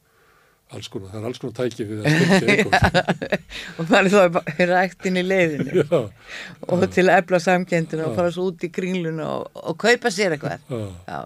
alls 0.74 0.88
konar. 0.90 1.10
Það 1.12 1.20
er 1.20 1.26
alls 1.28 1.40
konar 1.42 1.54
tæki 1.58 1.84
við 1.86 2.00
að 2.00 2.06
styrkja 2.14 2.54
egoið. 2.56 3.38
og 3.78 3.90
maður 3.90 4.10
þá 4.14 4.52
er 4.64 4.72
ræktin 4.72 5.20
í 5.20 5.24
leiðinu 5.26 5.84
og 6.72 6.84
til 6.94 7.06
að 7.08 7.16
efla 7.20 7.40
samkendina 7.44 8.08
og 8.08 8.16
fara 8.18 8.32
svo 8.34 8.48
út 8.50 8.64
í 8.66 8.70
kringluna 8.74 9.28
og, 9.38 9.48
og 9.54 9.78
kaupa 9.84 10.10
sér 10.14 10.34
eitthvað. 10.38 10.64
já. 10.70 10.84
Já, 11.14 11.20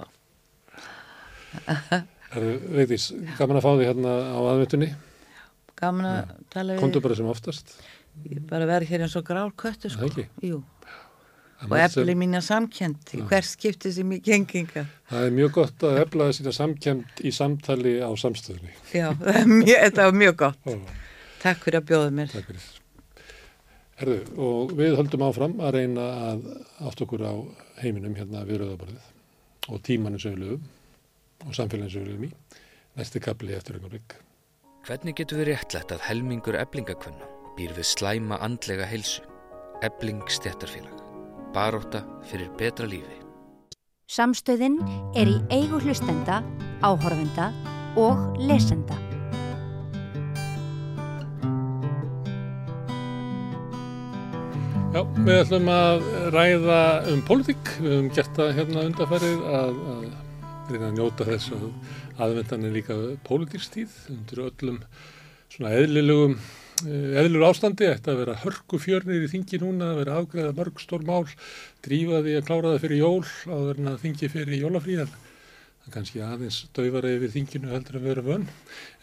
Herðu, 2.34 2.56
Veitís, 2.76 3.06
gaman 3.38 3.56
að 3.58 3.64
fá 3.64 3.70
því 3.78 3.86
hérna 3.88 4.10
á 4.36 4.38
aðveitunni. 4.52 4.88
gaman 5.80 6.08
að 6.10 6.34
tala 6.52 6.74
við. 6.74 6.82
Kondu 6.82 7.00
bara 7.04 7.16
sem 7.16 7.30
oftast. 7.30 7.72
Ég 8.28 8.42
bara 8.50 8.66
verð 8.68 8.90
hér 8.90 9.06
eins 9.06 9.14
og 9.16 9.24
grár 9.24 9.52
köttu 9.56 9.88
sko. 9.88 10.02
Það 10.02 10.10
ekki? 10.10 10.24
Jú. 10.50 10.58
Og 11.66 11.74
efli 11.74 12.14
mína 12.14 12.38
samkend 12.44 13.10
í 13.16 13.20
hvers 13.26 13.56
skipti 13.56 13.90
sem 13.90 14.12
ég 14.14 14.22
genginga. 14.22 14.84
Það 15.10 15.24
er 15.26 15.32
mjög 15.34 15.52
gott 15.56 15.84
að 15.88 15.96
efla 16.04 16.28
sína 16.36 16.52
samkend 16.54 17.22
í 17.26 17.32
samtali 17.34 17.96
á 17.98 18.10
samstöðunni. 18.14 18.74
Já, 18.94 19.08
það 19.18 19.38
er 19.40 19.48
mjög, 19.50 19.78
þetta 19.82 20.06
var 20.06 20.18
mjög 20.22 20.36
gott. 20.44 20.68
Ó, 20.70 20.74
Takk 21.42 21.64
fyrir 21.64 21.80
að 21.80 21.88
bjóða 21.90 22.12
mér. 22.14 22.30
takk 22.34 22.46
fyrir. 22.52 22.68
Herðu, 23.98 24.18
og 24.38 24.72
við 24.78 24.94
höldum 25.00 25.24
áfram 25.26 25.56
að 25.58 25.74
reyna 25.74 26.06
að 26.28 26.44
átt 26.86 27.02
okkur 27.02 27.24
á 27.26 27.34
heiminum 27.82 28.14
hérna 28.14 28.44
við 28.46 28.62
rauðaborðið 28.62 29.08
og 29.68 29.82
við 29.90 30.38
lögum 30.38 30.68
og 31.46 31.58
samfélagin 31.58 32.06
lögum 32.06 32.28
í. 32.28 32.30
Næsti 32.98 33.22
kapli 33.22 33.54
eftir 33.58 33.78
augnablik. 33.78 34.14
Hvernig 34.86 35.18
getur 35.18 35.42
við 35.42 35.52
réttlætt 35.52 35.90
að 35.94 36.06
helmingur 36.06 36.58
eblingakvenna 36.58 37.26
býr 37.58 37.74
við 37.74 37.90
slæma 37.90 38.38
andlega 38.38 38.86
heilsu? 38.86 39.26
Ebling 39.82 40.22
stjættarfélag. 40.30 41.07
Baróta 41.54 42.02
fyrir 42.28 42.50
betra 42.58 42.86
lífi. 42.88 43.18
Samstöðin 44.08 44.78
er 45.16 45.28
í 45.28 45.36
eigu 45.52 45.80
hlustenda, 45.80 46.42
áhorfenda 46.84 47.50
og 47.96 48.36
lesenda. 48.40 48.96
Já, 54.92 55.02
við 55.24 55.34
ætlum 55.38 55.68
að 55.72 56.06
ræða 56.34 56.78
um 57.12 57.24
pólitík. 57.28 57.74
Við 57.80 57.92
höfum 57.92 58.12
gert 58.16 58.38
það 58.38 58.54
hérna 58.56 58.86
undarfærið 58.88 59.42
að, 59.58 59.82
að 59.94 60.06
reyna 60.68 60.88
að 60.88 60.96
njóta 60.96 61.26
þess 61.28 61.52
að 61.56 61.66
aðvendan 62.24 62.64
er 62.68 62.76
líka 62.76 62.96
pólitíkstíð 63.28 63.98
undir 64.12 64.44
öllum 64.48 64.80
svona 65.52 65.76
eðlilegum 65.76 66.38
eðlur 66.86 67.46
ástandi, 67.48 67.88
ætti 67.90 68.12
að 68.12 68.20
vera 68.22 68.36
hörku 68.44 68.78
fjörnir 68.82 69.24
í 69.24 69.30
þingi 69.32 69.60
núna, 69.62 69.92
að 69.92 70.00
vera 70.02 70.18
afgreða 70.20 70.54
mörg 70.58 70.82
stór 70.82 71.04
mál, 71.08 71.24
drífa 71.84 72.22
því 72.22 72.36
að 72.38 72.46
klára 72.50 72.74
það 72.74 72.84
fyrir 72.84 73.02
jól 73.02 73.24
áður 73.48 73.82
en 73.82 73.90
að 73.92 74.00
þingi 74.04 74.30
fyrir 74.34 74.62
jólafríðan. 74.62 75.12
Það 75.82 75.90
er 75.90 75.96
kannski 75.96 76.24
aðeins 76.24 76.62
daufara 76.76 77.12
yfir 77.16 77.34
þinginu 77.34 77.74
heldur 77.74 77.98
að 77.98 78.08
vera 78.10 78.26
vönn. 78.26 78.48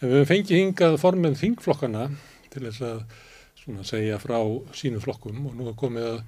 En 0.00 0.10
við 0.10 0.18
höfum 0.20 0.32
fengið 0.32 0.62
hingað 0.62 0.98
formen 1.02 1.38
þingflokkana 1.38 2.08
til 2.54 2.66
þess 2.68 2.84
að 2.86 3.00
svona 3.62 3.86
segja 3.88 4.20
frá 4.22 4.38
sínum 4.76 5.02
flokkum 5.02 5.48
og 5.50 5.56
nú 5.58 5.70
er 5.72 5.80
komið 5.80 6.10
að 6.14 6.20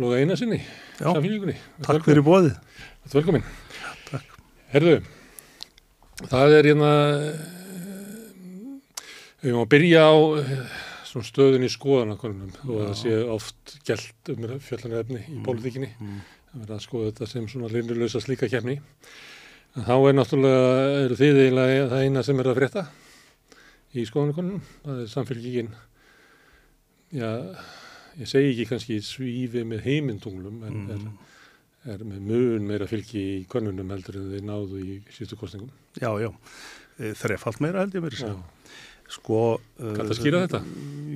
Lóga 0.00 0.16
eina 0.16 0.32
sinni, 0.40 0.56
samfélíkunni. 0.96 1.52
Takk 1.84 2.06
fyrir 2.06 2.24
bóðið. 2.24 2.54
Þetta 3.02 3.10
er 3.10 3.16
velkomin. 3.18 3.42
Takk. 4.06 4.38
Herðu, 4.72 4.94
það 6.30 6.54
er 6.56 6.68
hérna, 6.70 6.92
við 9.42 9.50
erum 9.50 9.60
að 9.66 9.68
byrja 9.74 10.06
á 10.08 10.14
eh, 10.40 10.62
stöðun 11.20 11.66
í 11.66 11.68
skoðanakonunum 11.68 12.52
og 12.72 12.78
það 12.86 12.94
sé 13.02 13.12
oft 13.28 13.74
gælt 13.84 14.30
um 14.32 14.46
fjallanefni 14.64 15.20
í 15.28 15.40
pólitíkinni. 15.44 15.90
Það 16.52 16.62
verður 16.62 16.76
að 16.78 16.84
skoða 16.86 17.10
þetta 17.10 17.28
sem 17.28 17.48
svona 17.52 17.68
linnulösa 17.72 18.20
slíka 18.24 18.48
kemni. 18.48 18.78
En 19.76 19.84
þá 19.84 19.94
er 20.08 20.16
náttúrulega, 20.16 20.72
eru 21.04 21.16
þið 21.20 21.40
eiginlega 21.42 21.86
það 21.92 22.04
eina 22.06 22.22
sem 22.24 22.40
er 22.42 22.48
að 22.50 22.58
frétta 22.60 22.84
í 23.92 24.06
skoðanakonunum. 24.08 24.62
Það 24.86 25.02
er 25.02 25.10
samfélgíkin, 25.12 25.70
já, 27.20 27.30
ég 28.20 28.32
segi 28.32 28.54
ekki 28.54 28.68
kannski 28.72 28.98
svífi 29.04 29.66
með 29.68 29.84
heimindunglum 29.88 30.64
en 30.68 30.80
er, 30.96 31.04
er 31.96 32.04
með 32.08 32.24
mun 32.30 32.68
meira 32.72 32.88
fylgi 32.88 33.26
í 33.34 33.44
konunum 33.52 33.92
heldur 33.92 34.20
en 34.20 34.32
þeir 34.32 34.48
náðu 34.48 34.80
í 34.80 34.98
síðustu 35.12 35.40
kostningum. 35.40 35.72
Já, 36.00 36.08
já. 36.24 36.32
Þrefalt 37.20 37.60
meira 37.64 37.84
held 37.84 37.96
ég 37.96 38.04
verið 38.04 38.24
sér. 38.24 38.36
Sko... 39.12 39.38
Kanntu 39.78 40.06
að 40.06 40.12
eh, 40.14 40.18
skýra 40.18 40.42
þetta? 40.46 40.60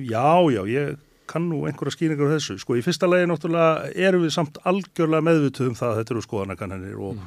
Já, 0.07 0.29
já, 0.53 0.61
ég 0.71 1.03
kann 1.27 1.49
nú 1.49 1.63
einhverja 1.67 1.95
skýringar 1.97 2.29
á 2.31 2.35
þessu. 2.37 2.55
Sko, 2.61 2.77
í 2.79 2.83
fyrsta 2.85 3.09
lagi 3.09 3.27
náttúrulega 3.27 3.89
erum 4.07 4.23
við 4.23 4.33
samt 4.37 4.59
algjörlega 4.69 5.25
meðvituð 5.27 5.71
um 5.73 5.77
það 5.79 5.91
að 5.91 5.99
þetta 6.01 6.15
eru 6.15 6.23
skoðanakannanir 6.27 7.01
og, 7.09 7.19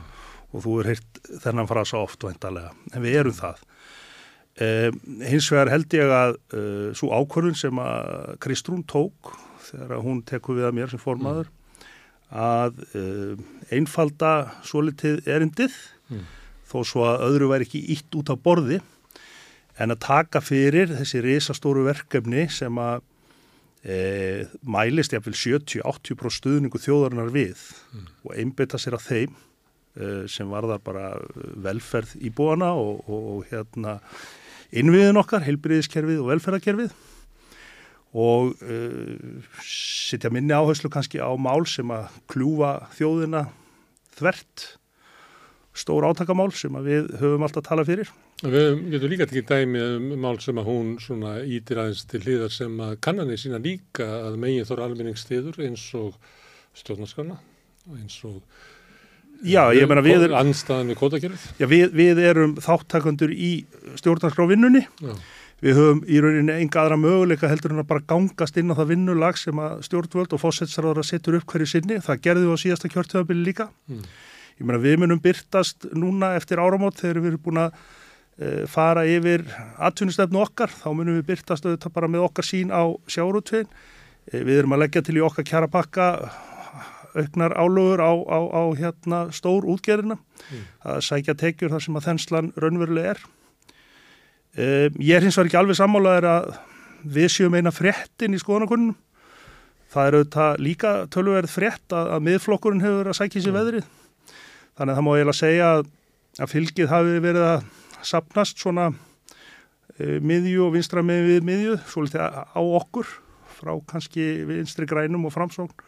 og 0.54 0.64
þú 0.64 0.76
er 0.80 0.90
heyrt 0.94 1.20
þennan 1.44 1.68
frasa 1.68 2.00
oft 2.00 2.24
væntalega. 2.24 2.72
En 2.94 3.04
við 3.04 3.18
erum 3.20 3.36
það. 3.36 3.60
Eh, 4.60 4.88
hins 5.28 5.50
vegar 5.52 5.70
held 5.74 5.94
ég 5.96 6.10
að 6.16 6.34
eh, 6.56 6.88
svo 6.98 7.12
ákvörðun 7.14 7.58
sem 7.60 7.82
að 7.82 8.34
Kristrún 8.42 8.82
tók 8.88 9.34
þegar 9.68 10.02
hún 10.04 10.24
tekur 10.26 10.58
við 10.58 10.70
að 10.70 10.76
mér 10.80 10.90
sem 10.90 11.00
formaður 11.00 11.52
að 12.30 12.82
eh, 12.96 13.40
einfalda 13.74 14.34
svolítið 14.66 15.26
erindið 15.28 15.74
Mm. 16.10 16.24
þó 16.66 16.80
svo 16.86 17.04
að 17.06 17.20
öðru 17.28 17.48
væri 17.52 17.66
ekki 17.68 17.80
ítt 17.94 18.16
út 18.18 18.32
af 18.32 18.40
borði 18.42 18.80
en 19.80 19.94
að 19.94 20.02
taka 20.04 20.42
fyrir 20.44 20.92
þessi 20.98 21.22
risastóru 21.24 21.86
verkefni 21.86 22.46
sem 22.52 22.80
að 22.80 23.00
e, 23.82 23.96
mælist 24.62 25.14
jafnvel 25.16 25.36
70-80% 25.38 26.36
stuðningu 26.36 26.82
þjóðarinnar 26.82 27.32
við 27.32 27.62
og 28.26 28.34
einbeita 28.36 28.80
sér 28.80 28.98
að 28.98 29.06
þeim 29.06 29.38
e, 29.38 30.10
sem 30.28 30.52
varðar 30.52 30.84
bara 30.84 31.14
velferð 31.64 32.18
íbúana 32.20 32.74
og, 32.76 33.00
og, 33.08 33.32
og 33.36 33.48
hérna 33.52 33.98
innviðin 34.70 35.18
okkar, 35.20 35.44
heilbriðiskerfið 35.46 36.20
og 36.22 36.28
velferðarkerfið. 36.30 36.92
Og 38.20 38.56
uh, 38.66 39.50
sitja 39.62 40.32
minni 40.34 40.54
áherslu 40.54 40.90
kannski 40.90 41.20
á 41.22 41.30
mál 41.38 41.62
sem 41.70 41.90
að 41.94 42.08
kljúfa 42.30 42.72
þjóðina 42.96 43.44
þvert 44.18 44.64
stór 45.76 46.06
átakamál 46.08 46.50
sem 46.56 46.74
við 46.84 47.12
höfum 47.20 47.44
alltaf 47.46 47.64
talað 47.68 47.92
fyrir. 47.92 48.10
Við 48.42 48.82
getum 48.94 49.12
líka 49.12 49.28
tekið 49.30 49.46
dæmi 49.50 49.84
um 49.84 50.10
mál 50.24 50.40
sem 50.42 50.58
að 50.58 50.70
hún 50.70 50.90
svona 51.02 51.36
ítir 51.46 51.78
aðeins 51.82 52.06
til 52.10 52.22
hliðar 52.24 52.52
sem 52.54 52.74
að 52.82 52.96
kannanir 53.04 53.38
sína 53.40 53.60
líka 53.62 54.08
að 54.26 54.40
megin 54.42 54.66
þóra 54.68 54.88
almenningstiður 54.88 55.60
eins 55.66 55.86
og 55.98 56.16
stjórnarskana 56.80 57.38
eins 57.96 58.18
og 58.28 58.42
Já, 59.40 59.70
ég 59.72 59.86
meina 59.88 60.02
við, 60.04 60.26
er, 60.26 60.34
anstaðan 60.36 60.90
við 60.92 60.98
kótakerfið. 61.00 61.44
já, 61.56 61.66
við, 61.70 61.94
við 61.96 62.18
erum 62.28 62.56
þáttakandur 62.60 63.30
í 63.32 63.52
stjórnarskrávinnunni. 63.96 64.82
Við 65.64 65.76
höfum 65.76 66.02
í 66.08 66.20
rauninni 66.20 66.56
enga 66.60 66.82
aðra 66.82 66.98
möguleika 67.00 67.48
heldur 67.48 67.72
en 67.72 67.80
að 67.80 67.88
bara 67.88 68.04
gangast 68.08 68.56
inn 68.60 68.72
á 68.72 68.76
það 68.76 68.92
vinnulag 68.92 69.40
sem 69.40 69.56
að 69.60 69.80
stjórnvöld 69.88 70.36
og 70.36 70.42
fósetsraður 70.42 71.00
að 71.00 71.08
setja 71.08 71.36
upp 71.36 71.48
hverju 71.52 71.70
sinni. 71.72 71.98
Það 72.04 72.22
gerði 72.26 72.44
við 72.46 72.52
á 72.56 72.62
síðasta 72.64 72.92
kjörtöðabili 72.92 73.46
líka. 73.48 73.70
Mm. 73.88 74.04
Ég 74.60 74.66
meina 74.68 74.82
við 74.82 74.98
munum 75.00 75.20
byrtast 75.24 75.86
núna 75.96 76.34
eftir 76.36 76.60
áramót 76.60 76.98
þegar 77.00 77.22
við 77.22 77.30
erum 77.30 77.42
búin 77.46 77.60
að 77.62 77.78
e, 78.36 78.48
fara 78.68 79.06
yfir 79.08 79.46
atvinnustefnu 79.80 80.42
okkar. 80.42 80.68
Þá 80.68 80.90
munum 80.92 81.16
við 81.16 81.30
byrtast 81.30 81.64
auðvitað 81.64 81.94
bara 81.96 82.10
með 82.12 82.26
okkar 82.26 82.44
sín 82.44 82.68
á 82.68 82.84
sjárutvegin. 83.08 83.70
E, 84.28 84.42
við 84.44 84.58
erum 84.58 84.76
að 84.76 84.82
leggja 84.82 85.02
til 85.06 85.16
í 85.16 85.22
okkar 85.24 85.46
kjara 85.48 85.70
pakka 85.72 86.10
auknar 87.14 87.54
álögur 87.56 88.02
á, 88.04 88.12
á, 88.12 88.38
á 88.52 88.62
hérna 88.76 89.20
stór 89.34 89.64
útgerðina 89.64 90.18
að 90.86 91.00
sækja 91.08 91.34
tekjur 91.40 91.72
þar 91.72 91.84
sem 91.86 91.96
að 91.98 92.06
þenslan 92.06 92.50
raunverulega 92.60 93.14
er. 93.14 93.22
Um, 94.50 94.98
ég 95.00 95.16
er 95.16 95.24
hins 95.24 95.38
vegar 95.38 95.48
ekki 95.48 95.60
alveg 95.60 95.78
sammálaður 95.78 96.28
að 96.30 96.50
við 97.16 97.32
séum 97.34 97.56
eina 97.56 97.72
fréttin 97.74 98.36
í 98.36 98.42
skoðanakunnum. 98.42 98.94
Það 99.90 100.06
er 100.06 100.18
auðvitað 100.18 100.62
líka 100.62 100.92
tölverð 101.10 101.50
frétt 101.50 101.96
að, 101.96 102.12
að 102.14 102.28
miðflokkurinn 102.28 102.84
hefur 102.84 103.10
að 103.10 103.18
sækja 103.18 103.44
sér 103.46 103.56
veðrið. 103.56 103.90
Þannig 104.80 104.94
að 104.94 104.96
það 104.96 105.04
má 105.04 105.10
eiginlega 105.12 105.36
segja 105.36 105.64
að, 105.76 105.80
að 106.40 106.52
fylgið 106.54 106.86
hafi 106.88 107.16
verið 107.20 107.42
að 107.44 107.64
sapnast 108.08 108.62
svona 108.62 108.86
e, 108.88 110.14
miðju 110.24 110.62
og 110.64 110.70
vinstra 110.72 111.02
með 111.04 111.26
við 111.26 111.42
miðju, 111.44 111.74
svolítið 111.90 112.22
á 112.24 112.48
á 112.56 112.60
okkur 112.64 113.10
frá 113.58 113.74
kannski 113.90 114.24
vinstri 114.48 114.86
grænum 114.88 115.26
og 115.28 115.34
framsókn. 115.34 115.84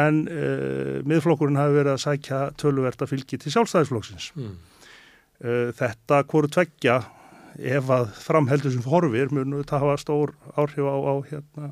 En 0.00 0.22
e, 0.32 0.44
miðflokkurinn 1.04 1.60
hafi 1.60 1.76
verið 1.76 1.92
að 1.92 2.02
sækja 2.06 2.38
tölverð 2.62 3.04
að 3.04 3.10
fylgi 3.12 3.38
til 3.42 3.52
sjálfstæðisflokksins. 3.52 4.30
Mm. 4.38 4.54
E, 5.36 5.58
þetta 5.76 6.22
hvoru 6.30 6.48
tveggja 6.56 7.02
ef 7.60 7.92
að 7.92 8.14
framheldur 8.16 8.72
sem 8.72 8.86
horfir 8.88 9.34
munu 9.34 9.60
þetta 9.60 9.82
hafa 9.82 9.98
stór 10.00 10.32
áhrif 10.56 10.88
á, 10.88 10.96
á 10.96 11.14
hérna, 11.28 11.70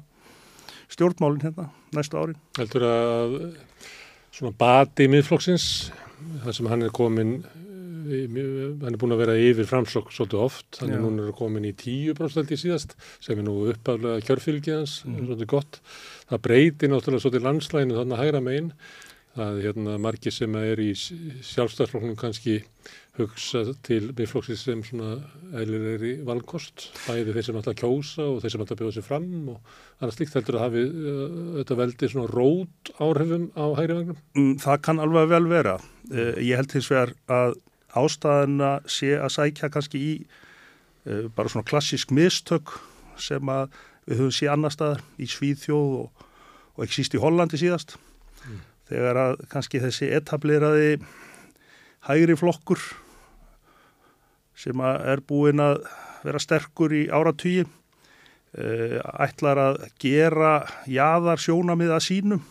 stjórnmálinn 0.92 1.46
hérna 1.46 1.70
næstu 1.96 2.20
árin. 2.20 2.36
Heldur 2.58 2.84
að 2.90 3.38
svona 4.34 4.54
bati 4.58 5.08
miðflokksins, 5.10 5.88
þar 6.44 6.54
sem 6.58 6.66
hann 6.66 6.82
er 6.82 6.90
komin, 6.94 7.32
eh, 7.44 8.26
hann 8.28 8.94
er 8.94 8.98
búin 9.00 9.12
að 9.16 9.22
vera 9.24 9.36
yfir 9.36 9.66
framsokk 9.68 10.12
svolítið 10.14 10.40
oft, 10.44 10.70
þannig 10.78 10.96
Já. 10.96 11.02
núna 11.04 11.26
er 11.28 11.32
komin 11.38 11.64
í 11.68 11.74
10% 11.74 12.54
í 12.54 12.58
síðast, 12.60 12.94
sem 13.20 13.38
er 13.38 13.44
nú 13.44 13.58
uppaflega 13.72 14.22
kjörfylgið 14.26 14.78
hans, 14.78 15.02
Mm. 15.04 15.26
svolítið 15.26 15.46
gott. 15.46 15.80
Það 16.30 16.42
breytir 16.48 16.88
náttúrulega 16.88 17.22
svolítið 17.24 17.46
landslæginu 17.48 17.98
þannig 17.98 18.16
að 18.18 18.24
hægra 18.24 18.42
megin. 18.42 18.72
Það 19.36 19.58
er 19.58 19.62
hérna 19.72 19.98
margir 20.00 20.32
sem 20.32 20.54
er 20.56 20.76
í 20.82 20.92
sjálfstæðsflokknum 20.94 22.16
kannski 22.16 22.64
hugsa 23.18 23.60
til 23.86 24.10
miðflokksins 24.16 24.62
sem 24.66 24.80
svona 24.86 25.16
eðlilegri 25.58 26.12
valkost, 26.26 26.88
bæði 27.06 27.34
þeir 27.36 27.46
sem 27.48 27.58
alltaf 27.60 27.76
kjósa 27.80 28.26
og 28.30 28.40
þeir 28.42 28.54
sem 28.54 28.64
alltaf 28.64 28.78
bjóða 28.80 28.94
sér 28.96 29.06
fram 29.06 29.28
og 29.54 29.72
annars 29.98 30.18
slíkt 30.18 30.36
heldur 30.38 30.58
að 30.58 30.64
hafi 30.66 30.84
uh, 30.86 31.22
þetta 31.58 31.78
veldi 31.82 32.10
svona 32.12 32.32
rót 32.32 32.92
áhrifum 33.02 33.46
á 33.58 33.64
hægri 33.78 33.96
vagnum. 33.98 34.20
Mm, 34.38 34.52
Það 34.64 34.82
kann 34.88 35.02
alveg 35.04 35.30
vel 35.32 35.48
vera. 35.50 35.76
Eh, 36.12 36.34
Ég 36.48 36.60
held 36.60 36.76
hins 36.76 36.90
vegar 36.92 37.14
að 37.28 37.56
ástæðana 37.98 38.72
sé 38.90 39.14
að 39.18 39.34
sækja 39.34 39.70
kannski 39.74 40.00
í 40.04 40.12
eh, 41.08 41.26
bara 41.34 41.50
svona 41.50 41.66
klassísk 41.68 42.12
mistök 42.14 42.76
sem 43.18 43.50
að 43.50 43.72
við 44.08 44.22
höfum 44.22 44.34
sé 44.38 44.48
annar 44.52 44.72
staðar 44.72 45.02
í 45.18 45.26
Svíðþjóð 45.28 45.96
og, 46.02 46.26
og 46.76 46.84
ekki 46.86 47.00
síst 47.00 47.16
í 47.18 47.22
Hollandi 47.22 47.58
síðast. 47.60 47.96
Þegar 48.88 49.18
að 49.20 49.34
kannski 49.52 49.82
þessi 49.82 50.06
etableraði 50.16 50.94
hægri 52.08 52.36
flokkur 52.40 52.80
sem 54.58 54.84
að 54.84 55.08
er 55.14 55.22
búin 55.28 55.62
að 55.62 55.80
vera 56.24 56.42
sterkur 56.42 56.94
í 56.98 57.04
áratugi 57.14 57.62
uh, 57.62 58.98
ætlar 59.22 59.62
að 59.62 59.80
gera 60.02 60.52
jaðar 60.90 61.42
sjónamið 61.42 61.96
að 61.96 62.06
sínum 62.10 62.44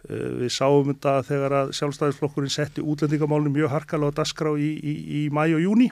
Mm. 0.00 0.38
Við 0.40 0.48
sáum 0.54 0.86
þetta 0.88 1.12
þegar 1.28 1.54
að 1.58 1.70
sjálfstæðisflokkurinn 1.76 2.52
setti 2.52 2.80
útlendingamálunum 2.80 3.52
mjög 3.52 3.74
harkalega 3.74 4.16
á 4.16 4.18
dasgrá 4.22 4.54
í, 4.56 4.70
í, 4.80 4.94
í 5.18 5.20
mæ 5.28 5.42
og 5.52 5.60
júni. 5.60 5.90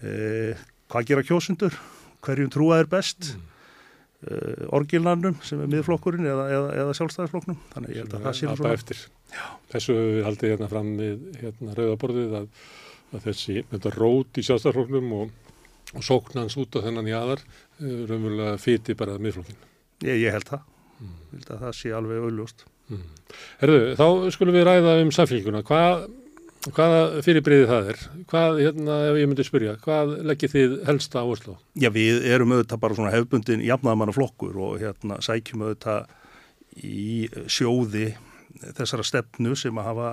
Uh, 0.00 0.58
hvað 0.90 1.06
gera 1.12 1.24
kjósundur? 1.28 1.76
Hverjum 2.24 2.50
trúa 2.50 2.80
er 2.82 2.90
best? 2.90 3.34
Uh, 4.26 4.66
orgilnannum 4.76 5.38
sem 5.46 5.62
er 5.62 5.70
miðflokkurinn 5.70 6.26
eða, 6.28 6.48
eða, 6.52 6.72
eða 6.82 6.96
sjálfstæðisflokknum. 6.98 7.60
Þannig 7.76 7.94
ég 7.94 8.02
held 8.02 8.16
að 8.18 8.26
það 8.26 8.36
sé 8.40 8.50
Abba 8.50 8.74
eftir. 8.74 9.04
Þessu 9.70 9.98
við 10.00 10.22
haldið 10.26 10.54
hérna 10.54 10.70
fram 10.72 10.90
við 10.98 11.22
hérna 11.38 11.76
rauðaborðið 11.78 12.36
að, 12.40 12.50
að 13.14 13.28
þessi 13.28 13.60
þetta 13.70 13.94
rót 13.96 14.40
í 14.40 14.44
sjálfstæðarflokknum 14.46 15.14
og, 15.18 15.54
og 15.94 16.06
sóknans 16.06 16.58
út 16.60 16.78
á 16.78 16.84
þennan 16.86 17.10
jáðar 17.10 17.44
uh, 17.44 18.02
raunverulega 18.10 18.58
fyti 18.62 18.96
bara 18.98 19.18
miðflokkin. 19.22 19.58
Ég, 20.06 20.22
ég 20.26 20.36
held 20.36 20.48
það. 20.50 20.68
Ég 21.00 21.34
held 21.34 21.50
að 21.54 21.64
það 21.66 21.76
sé 21.80 21.94
alveg 21.96 22.24
auðljóst. 22.26 22.66
Herðu, 23.60 23.82
þá 23.98 24.06
skulum 24.34 24.56
við 24.56 24.66
ræða 24.66 24.96
um 25.04 25.12
samfélguna. 25.14 25.60
Hvað, 25.66 26.06
hvaða 26.74 27.02
fyrirbriði 27.24 27.68
það 27.70 27.90
er? 27.92 28.00
Hvað, 28.30 28.58
hérna, 28.64 28.96
ef 29.10 29.18
ég 29.20 29.30
myndi 29.30 29.46
spyrja, 29.46 29.76
hvað 29.84 30.16
leggir 30.26 30.52
þið 30.52 30.74
helsta 30.88 31.22
á? 31.22 31.26
Já, 31.78 31.90
við 31.94 32.26
erum 32.30 32.56
auðvitað 32.56 32.82
bara 32.82 32.98
svona 32.98 33.12
hefbundin 33.14 33.62
jafnaðamanna 33.64 34.16
flokkur 34.16 34.58
og 34.66 34.80
hérna 34.82 35.20
sækjum 35.24 35.64
auðvitað 35.68 36.10
í 36.80 37.28
sjóði 37.50 38.10
þessara 38.76 39.06
stefnu 39.06 39.54
sem 39.58 39.78
að 39.78 39.90
hafa, 39.90 40.10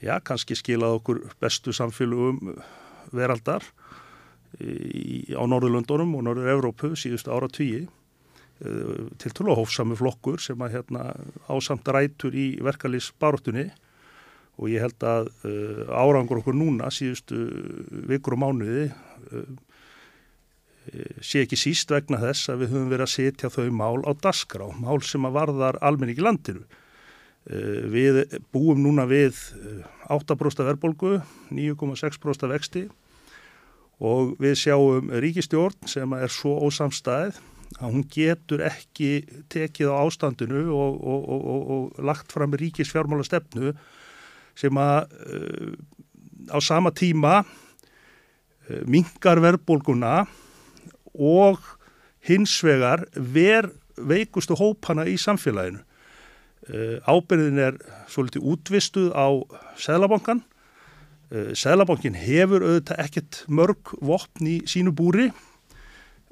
já, 0.00 0.18
kannski 0.24 0.56
skilað 0.58 0.98
okkur 1.00 1.22
bestu 1.40 1.74
samfélugum 1.76 2.56
veraldar 3.16 3.64
í, 4.60 5.30
á 5.36 5.42
Norðurlöndunum 5.46 6.16
og 6.18 6.26
Norður-Evrópu 6.26 6.94
síðustu 6.98 7.32
ára 7.32 7.48
tíi. 7.48 7.88
til 8.60 9.30
tala 9.32 9.54
hófsami 9.56 9.96
flokkur 9.96 10.36
sem 10.40 10.60
að 10.60 10.74
hérna, 10.74 11.14
ásamt 11.48 11.86
rætur 11.88 12.34
í 12.36 12.58
verkalýs 12.60 13.08
baróttunni 13.16 13.70
og 14.60 14.68
ég 14.68 14.84
held 14.84 15.00
að 15.00 15.30
uh, 15.48 15.88
árangur 15.88 16.42
okkur 16.42 16.58
núna 16.58 16.90
síðustu 16.92 17.38
vikur 18.10 18.36
og 18.36 18.42
mánuði 18.42 18.90
uh, 19.32 19.48
sé 21.24 21.46
ekki 21.46 21.56
síst 21.56 21.88
vegna 21.92 22.20
þess 22.20 22.50
að 22.52 22.64
við 22.64 22.74
höfum 22.74 22.92
verið 22.92 23.06
að 23.06 23.14
setja 23.14 23.50
þau 23.52 23.70
mál 23.72 24.04
á 24.04 24.12
dasgrá, 24.12 24.66
mál 24.76 25.00
sem 25.06 25.24
að 25.24 25.36
varðar 25.36 25.78
almenning 25.80 26.18
í 26.18 26.24
landinu. 26.24 26.64
Uh, 27.50 27.86
við 27.90 28.22
búum 28.54 28.78
núna 28.84 29.08
við 29.10 29.38
8% 30.10 30.66
verbolgu, 30.66 31.18
9,6% 31.50 32.50
vexti 32.50 32.86
og 34.00 34.36
við 34.40 34.56
sjáum 34.62 35.10
ríkistjórn 35.20 35.88
sem 35.90 36.12
er 36.16 36.32
svo 36.32 36.56
ósamstæð 36.64 37.40
að 37.78 37.86
hún 37.86 38.04
getur 38.10 38.64
ekki 38.66 39.10
tekið 39.52 39.92
á 39.92 40.02
ástandinu 40.02 40.62
og, 40.74 40.96
og, 40.98 41.26
og, 41.28 41.60
og 41.74 42.04
lagt 42.04 42.32
fram 42.34 42.56
ríkisfjármála 42.58 43.26
stefnu 43.26 43.74
sem 44.58 44.80
að 44.80 45.12
uh, 45.36 45.74
á 46.50 46.58
sama 46.64 46.90
tíma 46.96 47.42
uh, 47.44 48.82
mingar 48.90 49.42
verðbólguna 49.44 50.24
og 51.14 51.60
hins 52.26 52.56
vegar 52.64 53.04
ver 53.14 53.70
veikustu 54.00 54.56
hópana 54.56 55.04
í 55.08 55.16
samfélaginu. 55.20 55.84
Uh, 56.68 56.98
ábyrðin 57.08 57.60
er 57.62 57.78
svolítið 58.10 58.48
útvistuð 58.52 59.12
á 59.16 59.28
Sælabankan. 59.80 60.44
Sælabankin 61.30 62.16
hefur 62.18 62.64
auðvitað 62.66 63.00
ekkert 63.04 63.36
mörg 63.46 63.92
vopn 64.02 64.48
í 64.50 64.56
sínu 64.66 64.90
búri 64.90 65.28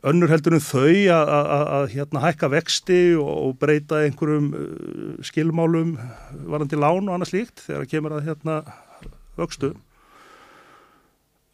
önnur 0.06 0.30
heldur 0.30 0.54
en 0.54 0.62
þau 0.62 0.92
að 1.10 1.88
hérna 1.94 2.22
hækka 2.22 2.50
vexti 2.52 3.00
og, 3.18 3.30
og 3.48 3.56
breyta 3.58 4.04
einhverjum 4.04 4.52
uh, 4.54 5.16
skilmálum 5.26 5.96
varandi 6.46 6.78
lán 6.78 7.08
og 7.08 7.16
annað 7.16 7.32
slíkt 7.32 7.64
þegar 7.64 7.82
það 7.82 7.92
kemur 7.94 8.14
að 8.14 8.28
hérna 8.28 8.58
vöxtu 9.38 9.72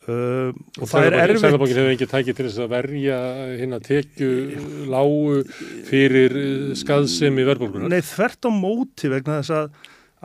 uh, 0.09 0.51
og 0.81 0.91
það 0.91 1.09
er 1.09 1.19
erfitt 1.23 1.43
Sælabankin 1.45 1.81
hefur 1.81 1.95
ekki 1.95 2.11
tækið 2.11 2.39
til 2.39 2.49
þess 2.49 2.63
að 2.65 2.73
verja 2.75 3.19
hérna 3.61 3.81
tekju 3.85 4.31
lágu 4.93 5.43
fyrir 5.91 6.37
skaðsum 6.79 7.41
í 7.41 7.47
verðbólkunar 7.49 7.93
Nei 7.93 8.03
þvert 8.05 8.49
á 8.49 8.51
móti 8.55 9.13
vegna 9.13 9.41
þess 9.41 9.55
að, 9.59 9.79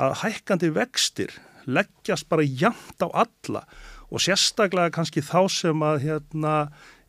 að 0.07 0.17
hækkandi 0.23 0.73
vextir 0.79 1.37
leggjast 1.69 2.29
bara 2.31 2.45
jæmt 2.45 3.03
á 3.03 3.07
alla 3.25 3.65
og 4.09 4.23
sérstaklega 4.23 4.93
kannski 4.93 5.21
þá 5.25 5.41
sem 5.53 5.85
að 5.85 6.01
hérna 6.07 6.55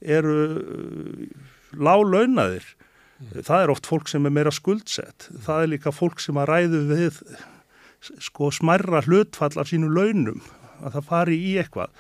eru 0.01 0.37
uh, 0.61 1.49
láglaunaðir. 1.77 2.65
Mm. 3.21 3.43
Það 3.45 3.63
er 3.63 3.73
oft 3.75 3.89
fólk 3.89 4.09
sem 4.11 4.27
er 4.27 4.35
meira 4.35 4.53
skuldsett. 4.55 5.29
Það 5.45 5.65
er 5.65 5.73
líka 5.75 5.93
fólk 5.95 6.23
sem 6.23 6.39
að 6.41 6.53
ræðu 6.53 6.83
við 6.91 7.21
sko 8.01 8.49
smerra 8.55 9.03
hlutfall 9.05 9.53
af 9.61 9.69
sínu 9.69 9.91
launum 9.93 10.41
að 10.81 10.97
það 10.97 11.09
fari 11.11 11.37
í 11.37 11.51
eitthvað 11.61 11.93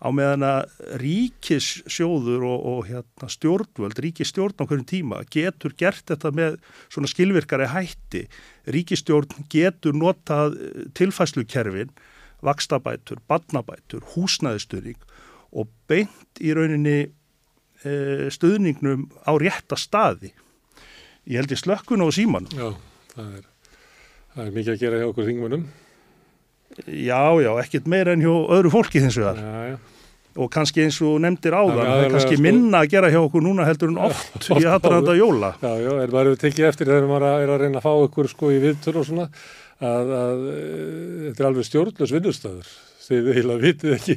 á 0.00 0.08
meðan 0.16 0.44
að 0.48 0.76
ríkissjóður 1.02 2.46
og, 2.48 2.60
og 2.72 2.86
hérna, 2.88 3.28
stjórnvöld, 3.28 3.98
ríkistjórn 4.00 4.56
á 4.56 4.64
hverjum 4.64 4.86
tíma 4.88 5.20
getur 5.28 5.74
gert 5.76 6.06
þetta 6.08 6.32
með 6.36 6.56
svona 6.88 7.10
skilvirkari 7.12 7.68
hætti. 7.68 8.24
Ríkistjórn 8.72 9.44
getur 9.52 9.96
notað 9.96 10.56
tilfæslukerfin, 10.96 11.92
vakstabætur, 12.40 13.20
badnabætur, 13.28 14.06
húsnæðistöring 14.14 15.00
og 15.52 15.68
beint 15.90 16.40
í 16.40 16.54
rauninni 16.56 17.10
e, 17.84 17.92
stuðningnum 18.32 19.10
á 19.28 19.36
rétta 19.36 19.76
staði. 19.76 20.32
Ég 21.28 21.42
held 21.42 21.52
í 21.52 21.60
slökkun 21.60 22.06
og 22.06 22.14
síman. 22.16 22.48
Já, 22.56 22.72
það 23.12 23.36
er, 23.36 23.46
það 24.32 24.44
er 24.46 24.56
mikið 24.56 24.72
að 24.72 24.82
gera 24.86 25.02
hjá 25.02 25.08
okkur 25.12 25.28
þingmunum. 25.28 25.70
Já, 26.86 27.22
já, 27.42 27.50
ekkert 27.60 27.88
meira 27.90 28.14
en 28.14 28.22
hjá 28.24 28.32
öðru 28.32 28.72
fólki 28.72 29.02
þins 29.02 29.18
vegar. 29.20 29.40
Já, 29.42 29.74
já. 29.74 29.89
Og 30.38 30.50
kannski 30.52 30.84
eins 30.84 31.00
og 31.02 31.16
nefndir 31.24 31.56
áðan, 31.56 31.80
það 31.80 32.04
er 32.04 32.12
kannski 32.14 32.36
sko... 32.36 32.44
minna 32.44 32.82
að 32.84 32.92
gera 32.92 33.08
hjá 33.10 33.18
okkur 33.18 33.42
núna 33.42 33.66
heldur 33.66 33.90
en 33.90 33.98
oft 34.10 34.46
í 34.54 34.62
hattaranda 34.62 35.16
jóla. 35.18 35.56
Já, 35.58 35.72
já, 35.82 35.90
er 36.04 36.14
maður 36.14 36.38
tekið 36.38 36.68
eftir 36.68 36.90
þegar 36.92 37.08
maður 37.10 37.26
er 37.32 37.54
að 37.56 37.64
reyna 37.64 37.80
að 37.80 37.86
fá 37.88 37.90
okkur 38.04 38.30
sko 38.30 38.52
í 38.54 38.60
viðtur 38.62 39.00
og 39.00 39.08
svona 39.08 39.26
að, 39.80 40.14
að 40.20 40.46
þetta 41.24 41.42
er 41.42 41.50
alveg 41.50 41.68
stjórnlös 41.68 42.14
vinnustöður. 42.14 42.72
Þið 43.10 43.30
eiginlega 43.32 43.64
vitið 43.64 43.94
ekki 43.96 44.16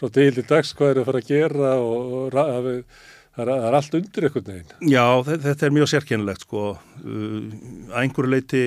frá 0.00 0.14
deili 0.16 0.46
dags 0.48 0.72
hvað 0.74 0.90
er 0.90 1.00
að 1.02 1.10
fara 1.10 1.20
að 1.22 1.28
gera 1.28 1.74
og, 1.78 2.14
og 2.18 2.32
það, 2.34 2.70
er, 2.72 3.02
það 3.36 3.52
er 3.54 3.76
allt 3.78 3.98
undir 4.00 4.26
einhvern 4.26 4.48
veginn. 4.48 4.72
Já, 4.90 5.04
þetta 5.28 5.68
er 5.68 5.76
mjög 5.76 5.92
sérkennilegt 5.92 6.46
sko. 6.48 6.64
Uh, 7.04 7.52
að 7.92 8.00
einhverju 8.02 8.32
leiti 8.32 8.64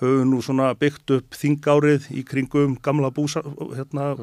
höfum 0.00 0.28
nú 0.32 0.40
svona 0.44 0.72
byggt 0.80 1.14
upp 1.16 1.36
þingárið 1.36 2.10
í 2.16 2.24
kringum 2.28 2.76
gamla 2.84 3.10
búsa, 3.14 3.42
hérna, 3.44 4.14
mm. 4.14 4.22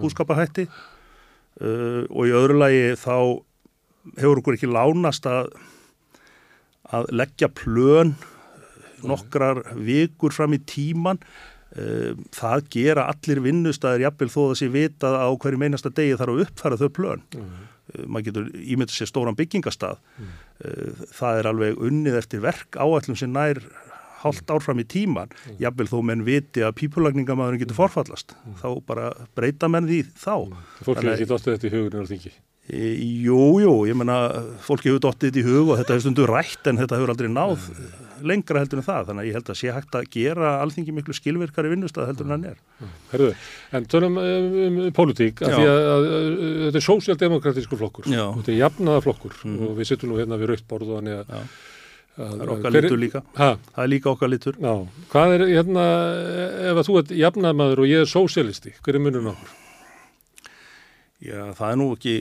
Uh, 1.61 2.03
og 2.09 2.23
í 2.29 2.35
öðru 2.37 2.61
lagi 2.61 2.95
þá 2.99 3.17
hefur 4.17 4.41
okkur 4.41 4.57
ekki 4.57 4.71
lánast 4.71 5.27
að, 5.29 5.51
að 6.95 7.11
leggja 7.11 7.51
plön 7.51 8.15
nokkrar 9.07 9.61
vikur 9.77 10.33
fram 10.33 10.55
í 10.57 10.63
tíman 10.65 11.19
Ehm, 11.75 12.23
það 12.31 12.69
gera 12.71 13.07
allir 13.11 13.41
vinnustæðir 13.43 14.05
jafnvel 14.07 14.29
þó 14.31 14.41
að 14.45 14.53
sé 14.61 14.67
vita 14.71 15.09
á 15.19 15.27
hverju 15.29 15.59
meinasta 15.59 15.91
degi 15.91 16.15
þarf 16.15 16.33
að 16.33 16.43
uppfæra 16.45 16.77
þau 16.79 16.89
plön 16.95 17.23
mm. 17.35 17.49
maður 18.07 18.27
getur 18.29 18.47
ímyndið 18.55 18.95
sér 18.95 19.09
stóran 19.11 19.35
byggingastað 19.37 19.99
mm. 19.99 20.31
það 21.19 21.41
er 21.41 21.49
alveg 21.51 21.83
unnið 21.89 22.17
eftir 22.21 22.41
verk 22.45 22.79
áallum 22.79 23.19
sem 23.19 23.35
nær 23.35 23.59
hálft 24.23 24.51
árfram 24.53 24.81
í 24.83 24.87
tíman 24.89 25.31
mm. 25.31 25.59
jafnvel 25.63 25.89
þó 25.91 25.97
menn 26.09 26.25
viti 26.27 26.65
að 26.65 26.75
pípulagningamæðurinn 26.81 27.63
getur 27.63 27.79
forfallast 27.79 28.35
mm. 28.37 28.59
þá 28.63 28.67
bara 28.89 29.13
breyta 29.37 29.71
menn 29.71 29.89
því 29.89 30.03
þá 30.17 30.35
Fólk 30.83 31.03
er 31.03 31.15
ekki 31.15 31.31
dóttið 31.31 31.55
þetta 31.55 31.69
í 31.69 31.73
hugurinn 31.75 32.03
og 32.03 32.11
þingi 32.11 32.35
E, 32.67 32.87
jú, 33.23 33.85
ég 33.87 33.95
menna 33.95 34.17
fólki 34.59 34.89
hefur 34.89 34.99
dottið 35.05 35.29
þetta 35.29 35.39
í 35.39 35.43
hug 35.45 35.69
og 35.71 35.77
þetta 35.79 35.93
hefur 35.93 36.03
stundu 36.03 36.25
rætt 36.27 36.67
en 36.67 36.79
þetta 36.81 36.97
hefur 36.97 37.13
aldrei 37.13 37.29
náð 37.31 37.69
lengra 38.27 38.59
heldur 38.59 38.81
en 38.81 38.85
það 38.87 39.07
þannig 39.07 39.23
að 39.23 39.29
ég 39.29 39.37
held 39.37 39.51
að 39.53 39.59
sé 39.59 39.71
hægt 39.71 39.95
að 39.95 40.09
gera 40.11 40.49
alþingi 40.65 40.95
miklu 40.97 41.15
skilvirkari 41.15 41.71
vinnustað 41.71 42.09
heldur 42.09 42.27
en 42.27 42.33
hann 42.35 42.43
er 42.49 42.89
Herðu, 43.13 43.29
en 43.77 43.87
tölum 43.87 44.19
um, 44.19 44.59
um 44.65 44.81
politík 44.97 45.45
að 45.47 45.55
því 45.55 45.69
að, 45.69 45.79
að, 45.93 46.09
að 46.09 46.27
þetta 46.65 46.81
er 46.81 46.87
sósjaldemokratísku 46.89 47.79
flokkur 47.79 48.11
Já. 48.11 48.25
þetta 48.41 48.51
er 48.51 48.59
jafnaða 48.65 49.05
flokkur 49.07 49.39
mm. 49.45 49.57
og 49.63 49.79
við 49.79 49.91
sittum 49.93 50.11
nú 50.11 50.19
hérna 50.19 50.41
við 50.41 50.57
þannig 50.67 51.21
að 51.23 51.55
Það 52.17 52.41
er 52.41 52.51
okkar 52.55 52.73
litur 52.73 52.97
líka. 52.97 53.21
Ha? 53.37 53.51
Það 53.75 53.83
er 53.83 53.91
líka 53.91 54.09
okkar 54.09 54.31
litur. 54.31 54.55
Já. 54.57 54.73
Hvað 55.11 55.33
er, 55.35 55.45
hérna, 55.53 55.85
ef 56.71 56.81
að 56.81 56.87
þú 56.87 56.99
ert 57.01 57.15
jafnaðmaður 57.19 57.81
og 57.83 57.89
ég 57.91 58.03
er 58.03 58.09
sósialisti, 58.09 58.73
hver 58.81 58.97
er 58.97 59.03
munum 59.05 59.29
okkur? 59.35 59.51
Já, 61.27 61.41
það 61.57 61.69
er 61.69 61.77
nú 61.81 61.91
ekki 61.93 62.15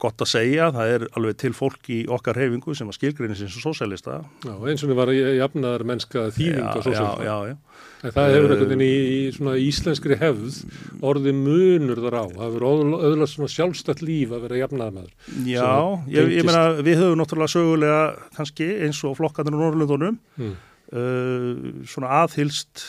gott 0.00 0.24
að 0.24 0.30
segja, 0.32 0.70
það 0.74 0.92
er 0.94 1.06
alveg 1.18 1.38
til 1.40 1.52
fólk 1.56 1.90
í 1.92 1.98
okkar 2.10 2.38
hefingu 2.40 2.74
sem 2.76 2.88
að 2.90 2.98
skilgrinni 2.98 3.36
sem 3.38 3.50
sósælista. 3.52 4.20
Já, 4.46 4.54
eins 4.54 4.84
og 4.84 4.92
það 4.92 5.00
var 5.02 5.12
jafnar 5.14 5.84
mennska 5.88 6.26
þýðing 6.36 6.66
á 6.66 6.80
sósælista. 6.80 7.26
Já, 7.26 7.30
já, 7.30 7.52
já. 7.52 7.58
En 8.00 8.14
það 8.14 8.30
hefur 8.32 8.54
einhvern 8.54 8.70
veginn 8.70 8.84
í, 8.86 8.94
í 9.12 9.32
svona 9.36 9.54
íslenskri 9.60 10.16
hefð 10.20 10.60
orði 11.04 11.34
munur 11.36 12.00
þar 12.00 12.16
á. 12.16 12.24
Það 12.32 12.46
hefur 12.46 12.66
öðvitað 12.70 13.30
svona 13.34 13.52
sjálfstætt 13.54 14.02
líf 14.04 14.32
að 14.32 14.46
vera 14.46 14.60
jafnar 14.62 14.94
með 14.96 15.10
það. 15.10 15.28
Já, 15.50 15.68
ég, 16.14 16.32
ég 16.38 16.48
meina 16.48 16.64
við 16.80 17.00
höfum 17.02 17.20
náttúrulega 17.20 17.54
sögulega 17.54 18.02
kannski 18.38 18.70
eins 18.86 19.02
og 19.04 19.18
flokkandur 19.20 19.58
á 19.58 19.60
Norrlundunum 19.60 20.16
mm. 20.40 20.54
uh, 20.96 21.84
svona 21.92 22.22
aðhylst 22.22 22.86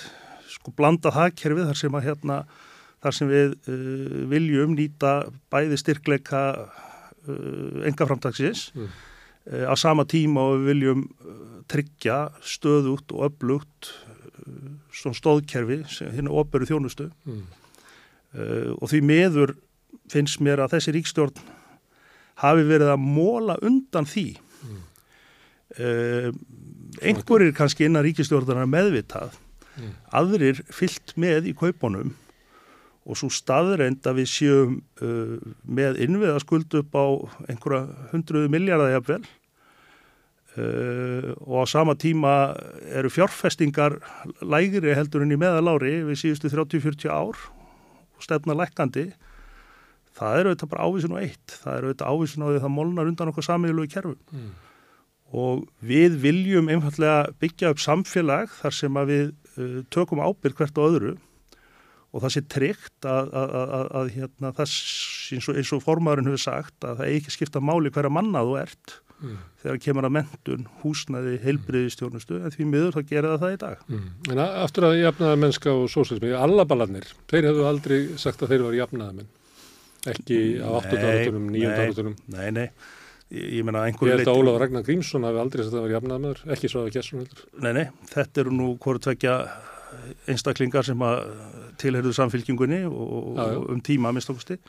sko 0.54 0.72
blandað 0.78 1.18
hagkerfið 1.18 1.68
þar 1.72 1.82
sem 1.82 2.00
að 2.00 2.08
hérna 2.08 2.40
þar 3.02 3.18
sem 3.18 3.32
við 3.32 3.58
uh, 3.58 4.16
viljum 4.32 4.78
nýta 4.78 5.18
bæði 5.52 5.82
styrkleika 5.82 6.46
engaframtagsins 7.88 8.70
mm. 8.76 8.92
uh, 9.52 9.66
á 9.70 9.74
sama 9.80 10.06
tíma 10.10 10.44
og 10.52 10.62
við 10.62 10.70
viljum 10.72 11.04
uh, 11.06 11.42
tryggja 11.72 12.20
stöðugt 12.44 13.14
og 13.16 13.30
öflugt 13.30 13.94
svona 14.92 15.16
stóðkerfi 15.16 15.84
hérna 16.02 16.34
óperu 16.34 16.66
þjónustu 16.68 17.12
mm. 17.30 17.42
Og 18.80 18.88
því 18.88 19.00
meður 19.04 19.52
finnst 20.10 20.40
mér 20.40 20.62
að 20.64 20.78
þessi 20.78 20.94
ríkstjórn 20.96 21.42
hafi 22.40 22.64
verið 22.64 22.94
að 22.94 23.04
móla 23.04 23.58
undan 23.62 24.08
því 24.08 24.26
mm. 24.40 24.80
einhverjir 27.04 27.54
kannski 27.58 27.86
innan 27.86 28.06
ríkistjórnarnar 28.08 28.72
meðvitað 28.72 29.36
mm. 29.36 29.92
aðrir 30.16 30.64
fyllt 30.72 31.14
með 31.20 31.52
í 31.52 31.56
kaupunum 31.60 32.16
og 33.12 33.20
svo 33.20 33.28
staðreind 33.34 34.08
að 34.08 34.22
við 34.22 34.32
séum 34.32 34.78
uh, 35.04 35.38
með 35.68 36.00
innviðaskuld 36.06 36.80
upp 36.80 36.96
á 36.96 37.06
einhverja 37.52 38.10
hundruðu 38.14 38.52
miljardar 38.54 38.94
jafnvel 38.96 39.24
uh, 40.56 41.32
og 41.44 41.58
á 41.62 41.66
sama 41.68 41.98
tíma 42.00 42.36
eru 42.88 43.12
fjárfestingar 43.12 44.00
lægri 44.40 44.96
heldur 44.96 45.26
en 45.26 45.36
í 45.36 45.42
meðalári 45.42 46.00
við 46.08 46.24
síðustu 46.24 46.54
30-40 46.54 47.12
ár 47.12 47.36
og 48.16 48.24
stefna 48.24 48.56
lækandi 48.56 49.10
það 50.18 50.40
eru 50.40 50.52
auðvitað 50.52 50.72
bara 50.74 50.88
ávísun 50.88 51.16
og 51.16 51.24
eitt. 51.24 51.56
Það 51.62 51.78
eru 51.78 51.90
auðvitað 51.90 52.12
ávísun 52.12 52.44
á 52.44 52.48
því 52.48 52.58
að 52.58 52.66
það 52.66 52.76
molnar 52.76 53.10
undan 53.12 53.32
okkur 53.32 53.48
samílu 53.48 53.88
í 53.88 53.92
kerfum. 53.92 54.20
Mm. 54.32 54.52
og 55.32 55.62
við 55.80 56.18
viljum 56.20 56.68
einfallega 56.68 57.30
byggja 57.40 57.70
upp 57.72 57.80
samfélag 57.80 58.50
þar 58.52 58.74
sem 58.76 58.98
að 59.00 59.12
við 59.12 59.22
uh, 59.32 59.78
tökum 59.88 60.20
ábyrg 60.20 60.58
hvert 60.60 60.76
á 60.76 60.84
öðru 60.84 61.14
og 62.12 62.24
það 62.24 62.34
sé 62.36 62.42
tryggt 62.52 63.08
að, 63.08 63.30
að, 63.32 63.54
að, 63.62 63.86
að 64.00 64.10
hérna, 64.18 64.52
það 64.58 64.74
eins 65.38 65.48
og, 65.48 65.62
eins 65.62 65.72
og 65.76 65.84
formaðurinn 65.86 66.32
hefur 66.32 66.44
sagt 66.44 66.88
að 66.88 67.00
það 67.00 67.16
ekki 67.16 67.36
skipta 67.38 67.64
máli 67.64 67.92
hverja 67.94 68.12
manna 68.12 68.44
þú 68.44 68.58
ert 68.60 68.96
mm. 69.22 69.38
þegar 69.64 69.82
kemur 69.86 70.08
að 70.08 70.16
mentun, 70.18 70.66
húsnaði, 70.82 71.36
heilbriðistjónustu 71.46 72.40
en 72.42 72.56
því 72.56 72.68
miður 72.70 72.98
það 72.98 73.12
gera 73.14 73.34
það 73.34 73.44
það 73.44 73.54
í 73.54 73.60
dag. 73.64 73.84
Mm. 73.88 74.08
En 74.34 74.42
aftur 74.46 74.88
að 74.90 74.98
jafnaða 75.02 75.42
mennska 75.46 75.76
og 75.78 75.92
sósismi, 75.94 76.34
allaballarnir, 76.38 77.12
þeir 77.32 77.52
hefðu 77.52 77.68
aldrei 77.70 78.00
sagt 78.22 78.44
að 78.44 78.56
þeir 78.56 78.66
var 78.68 78.80
jafnaða 78.82 79.18
menn, 79.20 79.32
ekki 80.12 80.42
á 80.60 80.70
8. 80.82 81.00
áratunum, 81.00 81.50
9. 81.56 81.74
áratunum. 81.78 82.20
Nei, 82.36 82.48
nei, 82.58 82.68
ég 83.32 83.68
menna 83.68 83.88
einhverju 83.88 84.12
leiti... 84.12 84.26
Ég 84.26 84.26
held 84.26 84.36
að 84.36 84.44
Ólaf 84.44 84.62
Ragnar 84.66 84.88
Grímsson 84.88 85.28
hafi 85.30 85.44
aldrei 85.46 85.64
sagt 85.64 85.74
að 85.74 85.80
það 85.80 85.88
var 85.88 85.98
jafnaða 85.98 86.26
meður, 86.28 86.46
ekki 86.56 86.72
svo 86.72 86.86
að 86.86 86.96
Gesson 86.98 87.24
heldur. 87.24 87.46
Nei, 87.62 87.74
nei, 87.78 87.86
þetta 88.12 88.46
eru 88.46 88.56
nú 88.58 88.72
hvort 88.82 89.06
tvekja 89.08 89.38
einstaklingar 90.32 90.86
sem 90.88 91.06
að 91.06 91.22
tilherðu 91.82 92.14
samfylkingunni 92.16 92.84
og, 92.88 93.38
já, 93.38 93.44
já. 93.44 93.58
og 93.58 93.70
um 93.76 93.82
tíma 93.86 94.14
minnstakosti. 94.16 94.60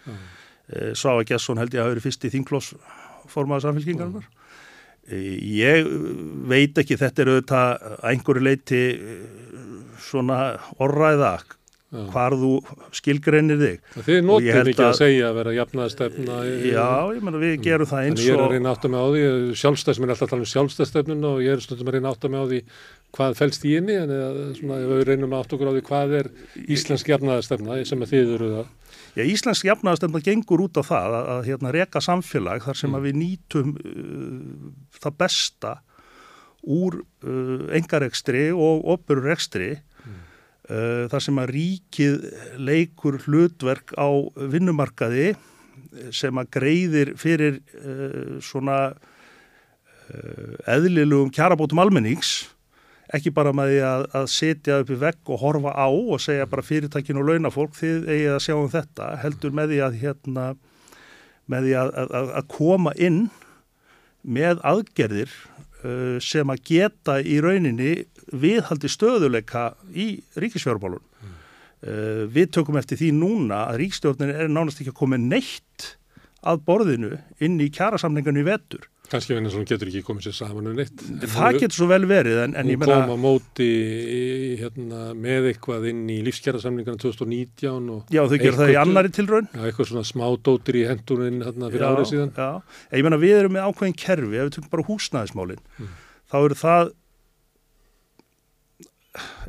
Eh, 0.72 0.92
Svafa 0.98 1.24
Gesson 1.28 1.60
held 1.60 1.74
ég 1.74 1.80
að 1.80 1.86
hafa 1.86 1.94
verið 1.96 2.06
fyrst 2.08 2.28
í 2.28 2.32
þinglós 2.32 2.72
formaða 3.32 3.66
samfylkingarnar. 3.66 4.28
Eh, 5.10 5.32
ég 5.58 5.88
veit 6.50 6.78
ekki, 6.78 6.98
þetta 7.00 7.24
er 7.24 7.32
auðvitað 7.32 7.72
að 7.72 8.06
einhverju 8.12 8.46
leiti 8.46 8.84
eh, 8.92 9.26
svona 10.02 10.38
orraða 10.82 11.36
hvar 11.92 12.32
þú 12.40 12.52
skilgreinir 12.96 13.58
þig. 13.60 13.80
Þið 14.06 14.20
notum 14.24 14.70
ekki 14.72 14.84
að 14.86 14.94
segja 14.96 15.26
að 15.28 15.38
vera 15.42 15.52
jafnaðastefna. 15.58 16.38
Já, 16.64 16.86
ég 17.12 17.26
menna 17.26 17.42
við 17.42 17.56
gerum 17.66 17.90
það 17.90 18.06
eins 18.06 18.22
og... 18.22 18.24
Ég 18.24 18.38
er 18.38 18.44
að 18.46 18.54
reyna 18.54 18.72
að 18.72 18.86
með 18.94 19.02
á 19.04 19.08
því, 19.12 19.24
sjálfstæðsminn 19.60 20.08
er 20.08 20.14
alltaf 20.14 20.28
að 20.28 20.32
tala 20.32 20.46
um 20.46 20.50
sjálfstæðstefnun 20.54 21.28
og 21.28 21.42
ég 21.44 21.52
er 21.52 21.64
stundum 21.66 21.90
að 21.90 21.98
reyna 21.98 22.14
að 22.14 22.28
með 22.32 22.40
á 22.40 22.46
því 22.52 22.62
hvað 23.12 23.36
fælst 23.36 23.66
í 23.68 23.74
inni 23.76 23.94
en 24.00 24.12
eða, 24.12 24.46
svona, 24.56 24.78
við 24.88 25.04
reynum 25.10 25.34
átt 25.36 25.52
okkur 25.52 25.68
á 25.68 25.74
því 25.76 25.84
hvað 25.88 26.14
er 26.20 26.30
íslensk 26.64 27.12
jafnaðastefna 27.12 27.78
sem 27.88 28.04
að 28.04 28.14
þið 28.14 28.34
eru 28.38 28.50
það. 28.56 28.70
Já, 29.12 29.22
íslensk 29.28 29.68
jafnaðastefna 29.68 30.22
gengur 30.24 30.64
út 30.64 30.80
á 30.80 30.82
það 30.88 31.16
að, 31.18 31.30
að 31.34 31.48
hérna, 31.50 31.72
reka 31.76 32.02
samfélag 32.04 32.64
þar 32.64 32.80
sem 32.80 32.90
mm. 32.92 32.98
að 32.98 33.08
við 33.08 33.18
nýtum 33.20 33.74
uh, 33.76 34.68
það 35.02 35.18
besta 35.20 35.74
úr 36.62 37.00
uh, 37.02 37.64
engarekstri 37.76 38.46
og 38.54 38.88
opurrekstri 38.96 39.70
mm. 39.76 40.18
uh, 40.72 41.04
þar 41.12 41.26
sem 41.26 41.40
að 41.42 41.54
ríkið 41.58 42.18
leikur 42.70 43.20
hlutverk 43.26 43.92
á 44.00 44.08
vinnumarkaði 44.40 45.34
sem 46.14 46.40
að 46.40 46.50
greiðir 46.56 47.12
fyrir 47.20 47.60
uh, 47.60 48.40
svona 48.44 48.78
uh, 48.96 50.56
eðlilugum 50.72 51.32
kjarabótum 51.34 51.82
almennings 51.82 52.38
ekki 53.16 53.32
bara 53.34 53.52
með 53.56 53.72
því 53.72 53.80
að, 53.86 54.04
að 54.18 54.26
setja 54.32 54.80
upp 54.82 54.90
í 54.92 54.98
vegg 55.02 55.32
og 55.32 55.40
horfa 55.42 55.72
á 55.76 55.88
og 55.88 56.20
segja 56.22 56.48
bara 56.48 56.64
fyrirtækinu 56.64 57.22
og 57.22 57.28
launafólk 57.28 57.74
þið 57.76 58.08
eigið 58.08 58.34
að 58.36 58.44
sjá 58.46 58.54
um 58.56 58.70
þetta 58.72 59.08
heldur 59.22 59.56
með 59.56 59.74
því 59.74 59.80
að 59.86 59.98
hérna 60.02 60.46
með 61.52 61.66
því 61.66 61.74
að, 61.82 61.92
að, 62.02 62.30
að 62.40 62.48
koma 62.54 62.94
inn 62.96 63.22
með 64.22 64.62
aðgerðir 64.72 65.32
uh, 65.32 66.18
sem 66.22 66.52
að 66.52 66.64
geta 66.70 67.18
í 67.20 67.40
rauninni 67.42 67.94
viðhaldi 68.32 68.88
stöðuleika 68.88 69.72
í 69.92 70.22
ríkisfjármálun. 70.38 71.02
Mm. 71.02 71.34
Uh, 71.82 72.22
við 72.32 72.52
tökum 72.56 72.78
eftir 72.80 73.00
því 73.00 73.10
núna 73.18 73.66
að 73.66 73.82
ríkstjórnin 73.82 74.32
er 74.32 74.52
nánast 74.52 74.80
ekki 74.80 74.94
að 74.94 75.00
koma 75.02 75.20
neitt 75.20 75.92
að 76.42 76.64
borðinu 76.66 77.16
inn 77.42 77.60
í 77.62 77.68
kjærasamlingarnu 77.74 78.42
í 78.42 78.48
vetur 78.48 78.88
Kanski 79.12 79.34
vegna 79.36 79.50
sem 79.52 79.60
hún 79.60 79.68
getur 79.68 79.90
ekki 79.90 80.02
komið 80.06 80.28
sér 80.28 80.36
saman 80.38 80.70
um 80.70 80.78
neitt. 80.78 81.02
Það 81.34 81.58
getur 81.58 81.76
svo 81.76 81.88
vel 81.90 82.06
verið 82.08 82.40
en, 82.46 82.54
en 82.58 82.70
ég 82.72 82.80
meina... 82.80 83.02
Hún 83.02 83.10
kom 83.10 83.12
á 83.12 83.24
móti 83.26 83.68
hérna, 84.60 85.02
með 85.18 85.50
eitthvað 85.52 85.88
inn 85.92 86.06
í 86.12 86.18
lífskjærasamlingarna 86.26 87.02
2019 87.02 87.90
og... 87.92 88.14
Já 88.14 88.22
þau 88.24 88.38
gerur 88.40 88.58
það 88.62 88.72
í 88.72 88.78
annari 88.82 89.12
tilraun. 89.12 89.50
Já 89.52 89.66
eitthvað 89.68 89.90
svona 89.92 90.06
smádótir 90.08 90.80
í 90.80 90.86
hendurinn 90.88 91.44
hérna 91.44 91.70
fyrir 91.74 91.84
já, 91.84 91.90
árið 91.92 92.10
síðan. 92.14 92.32
Já, 92.38 92.80
ég 92.96 93.06
meina 93.08 93.20
við 93.22 93.36
erum 93.42 93.56
með 93.58 93.68
ákveðin 93.68 94.00
kerfi, 94.06 94.32
ef 94.32 94.48
við 94.48 94.56
tökum 94.56 94.72
bara 94.72 94.88
húsnæðismálinn, 94.88 95.64
mm. 95.76 95.94
þá 96.32 96.36
eru 96.42 96.58
það 96.62 96.92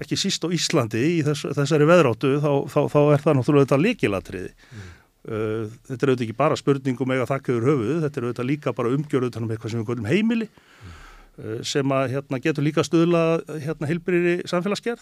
ekki 0.03 0.17
síst 0.19 0.43
á 0.43 0.51
Íslandi 0.51 0.99
í 0.99 1.21
þess, 1.23 1.47
þessari 1.55 1.87
veðráttu 1.87 2.33
þá, 2.43 2.51
þá, 2.67 2.79
þá 2.91 2.99
er 3.03 3.23
það 3.23 3.37
náttúrulega 3.39 3.67
þetta 3.67 3.79
líkilatriði. 3.79 4.51
Mm. 4.51 4.91
Uh, 5.23 5.71
þetta 5.87 6.03
er 6.03 6.09
auðvitað 6.11 6.25
ekki 6.25 6.35
bara 6.35 6.55
spurningum 6.59 7.11
eða 7.15 7.23
þakkaður 7.29 7.67
höfuð, 7.69 7.99
þetta 8.03 8.17
er 8.19 8.25
auðvitað 8.27 8.49
líka 8.49 8.73
bara 8.75 8.89
umgjörðu 8.91 9.39
um 9.39 9.47
eitthvað 9.53 9.71
sem 9.71 9.79
við 9.79 9.87
góðum 9.87 10.11
heimili 10.11 10.47
mm. 10.51 10.91
uh, 11.39 11.63
sem 11.63 11.87
að 11.95 12.11
hérna, 12.17 12.43
getur 12.43 12.65
líka 12.65 12.83
stöðla 12.83 13.39
hérna, 13.63 13.87
heilbyrjir 13.87 14.27
í 14.33 14.43
samfélagsgerð 14.51 14.99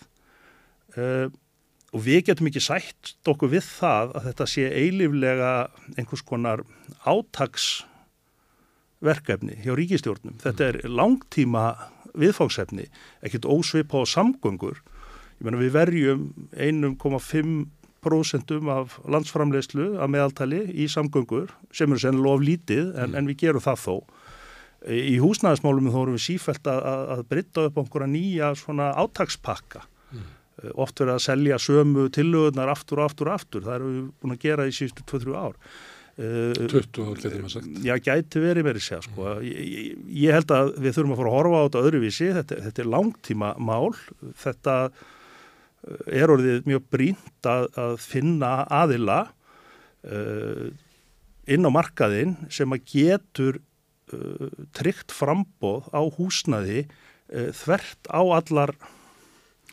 uh, 0.94 1.26
og 1.90 2.00
við 2.06 2.30
getum 2.30 2.46
ekki 2.52 2.62
sætt 2.62 3.18
okkur 3.34 3.50
við 3.56 3.66
það 3.66 4.14
að 4.20 4.26
þetta 4.30 4.46
sé 4.54 4.64
eiliflega 4.70 5.52
einhvers 5.98 6.26
konar 6.30 6.62
átagsverkefni 7.02 9.58
hjá 9.66 9.74
ríkistjórnum. 9.82 10.38
Mm. 10.38 10.42
Þetta 10.46 10.62
er 10.70 10.78
langtíma 10.86 11.66
viðfáksefni, 12.14 12.86
ekkert 13.26 13.50
ósvipa 13.50 13.98
á 13.98 14.06
samgöngur. 14.06 14.86
Ég 15.42 15.50
menna 15.50 15.66
við 15.66 15.74
verjum 15.82 16.30
1,5 16.54 17.81
prósentum 18.02 18.70
af 18.74 18.98
landsframleyslu 19.10 19.94
að 20.02 20.12
meðaltali 20.16 20.64
í 20.74 20.88
samgöngur 20.92 21.54
sem 21.76 21.92
eru 21.92 22.02
sennilega 22.02 22.38
of 22.38 22.44
lítið 22.46 22.92
en, 22.96 23.12
mm. 23.12 23.16
en 23.20 23.30
við 23.30 23.40
gerum 23.46 23.64
það 23.64 23.86
þó. 23.86 23.96
Í 24.90 25.16
húsnæðismálum 25.22 25.92
þá 25.94 26.00
erum 26.02 26.18
við 26.18 26.26
sífælt 26.26 26.68
að, 26.72 26.86
að 27.14 27.24
britta 27.30 27.66
upp 27.70 27.78
einhverja 27.78 28.10
nýja 28.10 28.52
svona 28.58 28.90
átagspakka. 28.98 29.84
Mm. 30.10 30.28
Eh, 30.64 30.74
oft 30.74 30.98
verið 30.98 31.14
að 31.20 31.26
selja 31.28 31.62
sömu 31.62 32.08
tillögunar 32.14 32.74
aftur 32.74 33.04
og 33.04 33.12
aftur 33.12 33.30
og 33.30 33.38
aftur. 33.38 33.66
Það 33.68 33.78
erum 33.78 33.94
við 33.94 34.12
búin 34.24 34.38
að 34.38 34.46
gera 34.48 34.66
í 34.66 34.74
síðustu 34.76 35.06
2-3 35.14 35.38
ár. 35.38 35.60
20 36.22 37.06
ár 37.08 37.22
getur 37.22 37.40
maður 37.40 37.54
sagt. 37.54 37.70
Já, 37.86 37.94
gæti 38.04 38.42
verið 38.44 38.68
verið 38.68 38.86
sér 38.86 39.06
sko. 39.06 39.30
Mm. 39.30 39.48
Ég, 39.48 39.96
ég 40.26 40.36
held 40.36 40.54
að 40.58 40.74
við 40.82 40.98
þurfum 40.98 41.16
að 41.16 41.22
fara 41.22 41.32
að 41.32 41.38
horfa 41.38 41.62
á 41.62 41.66
þetta 41.66 41.84
öðruvísi. 41.88 42.30
Þetta, 42.40 42.62
þetta 42.68 42.84
er 42.84 42.92
langtíma 42.98 43.52
mál. 43.62 43.92
Þetta 44.42 44.76
er 46.06 46.32
orðið 46.32 46.70
mjög 46.70 46.88
brínt 46.94 47.48
að, 47.50 47.68
að 47.80 47.98
finna 48.04 48.54
aðila 48.70 49.20
uh, 50.06 50.70
inn 51.50 51.66
á 51.66 51.72
markaðin 51.74 52.36
sem 52.54 52.74
að 52.76 52.86
getur 52.94 53.60
uh, 54.14 54.50
tryggt 54.78 55.14
frambóð 55.16 55.90
á 55.90 56.02
húsnaði 56.06 56.86
uh, 56.86 57.50
þvert 57.56 58.12
á 58.14 58.22
allar 58.22 58.76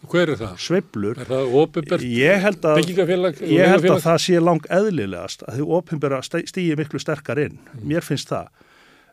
Hver 0.07 0.31
er 0.31 0.39
það? 0.39 0.59
Sveiblur. 0.63 1.19
Er 1.19 1.27
það 1.27 1.55
ofinbært 1.59 2.05
byggingafélag? 2.07 3.41
Ég 3.51 3.73
held 3.73 3.89
að 3.91 4.05
það 4.05 4.21
sé 4.23 4.39
lang 4.39 4.69
eðlilegast 4.71 5.43
að 5.43 5.57
því 5.57 5.65
ofinbæra 5.75 6.21
stýji 6.23 6.77
miklu 6.79 7.01
sterkar 7.03 7.41
inn. 7.43 7.57
Mm. 7.73 7.81
Mér 7.91 8.07
finnst 8.07 8.31
það. 8.31 8.53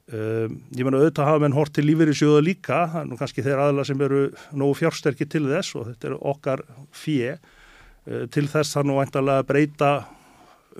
Um, 0.06 0.60
ég 0.78 0.86
menna 0.86 1.00
auðvitað 1.02 1.26
hafa 1.32 1.42
menn 1.42 1.56
hort 1.58 1.74
til 1.74 1.88
lífeyri 1.88 2.14
sjóða 2.14 2.44
líka, 2.46 2.80
nú 3.10 3.16
kannski 3.18 3.42
þeir 3.42 3.64
aðla 3.64 3.86
sem 3.90 4.02
eru 4.06 4.28
nógu 4.54 4.76
fjársterkir 4.78 5.32
til 5.34 5.48
þess 5.50 5.74
og 5.80 5.88
þetta 5.88 6.12
er 6.12 6.18
okkar 6.30 6.62
fjö 6.94 7.32
uh, 7.34 8.28
til 8.30 8.46
þess 8.52 8.78
nú 8.86 9.00
eintalega 9.02 9.48
breyta 9.50 9.90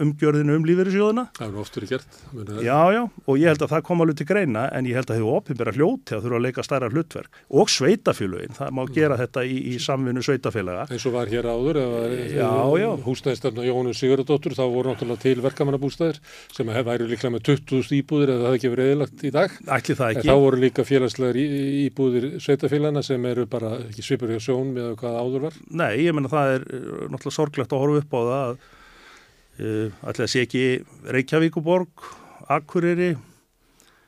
umgjörðinu 0.02 0.56
um 0.60 0.66
lífeyrisjóðuna. 0.68 1.24
Það 1.38 1.48
er 1.48 1.60
oftur 1.62 1.86
í 1.86 1.90
gert. 1.90 2.18
Já, 2.66 2.80
já, 2.92 3.02
og 3.06 3.40
ég 3.40 3.48
held 3.52 3.64
að 3.64 3.72
það 3.74 3.84
kom 3.88 4.04
alveg 4.04 4.18
til 4.20 4.28
greina 4.30 4.64
en 4.76 4.90
ég 4.90 4.98
held 5.00 5.10
að 5.12 5.20
þau 5.22 5.30
ofinbæra 5.40 5.74
hljóti 5.76 6.16
að 6.16 6.22
þurfa 6.26 6.38
að 6.40 6.46
leika 6.46 6.66
stærra 6.66 6.90
hlutverk 6.92 7.40
og 7.62 7.72
sveitafélagin, 7.72 8.58
það 8.58 8.70
má 8.76 8.82
gera 8.96 9.20
þetta 9.22 9.46
í, 9.48 9.56
í 9.72 9.76
samvinnu 9.82 10.22
sveitafélaga. 10.26 10.84
Eins 10.92 11.06
og 11.08 11.16
var 11.16 11.32
hér 11.32 11.46
áður, 11.48 11.80
húsnæðistöfna 13.06 13.68
Jónu 13.68 13.96
Sigurðardóttur, 13.96 14.58
þá 14.58 14.66
voru 14.74 14.92
náttúrulega 14.92 15.24
til 15.24 15.40
verkamannabústæðir 15.46 16.18
sem 16.56 16.68
væri 16.76 17.10
líklega 17.10 17.34
með 17.36 17.44
20.000 17.52 18.00
íbúðir 18.02 18.30
eða 18.36 18.42
það 18.42 18.50
hefði 18.52 18.60
ekki 18.60 18.74
verið 18.76 18.92
eðlagt 18.96 19.20
í 19.24 19.32
dag. 19.36 19.50
Ætli 19.76 19.96
það 19.96 20.12
ekki. 20.12 20.26
En 20.26 20.30
þá 20.32 20.44
voru 20.46 20.58
líka 20.62 20.88
félagslegar 20.88 21.38
íbúðir 21.40 22.26
sveitafélagina 22.44 23.04
sem 23.06 23.30
eru 23.32 23.48
bara 23.50 23.70
ekki 23.88 24.06
svipur 24.06 24.34
Alltaf 29.56 30.32
sé 30.32 30.44
ekki 30.46 30.66
Reykjavíkuborg, 31.16 32.10
Akureyri, 32.52 33.16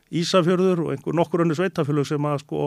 Ísafjörður 0.08 0.86
og 0.86 0.92
einhver 0.94 1.16
nokkur 1.20 1.42
önnu 1.44 1.56
sveitafjörður 1.58 2.06
sem 2.08 2.28
að 2.30 2.38
sko 2.46 2.60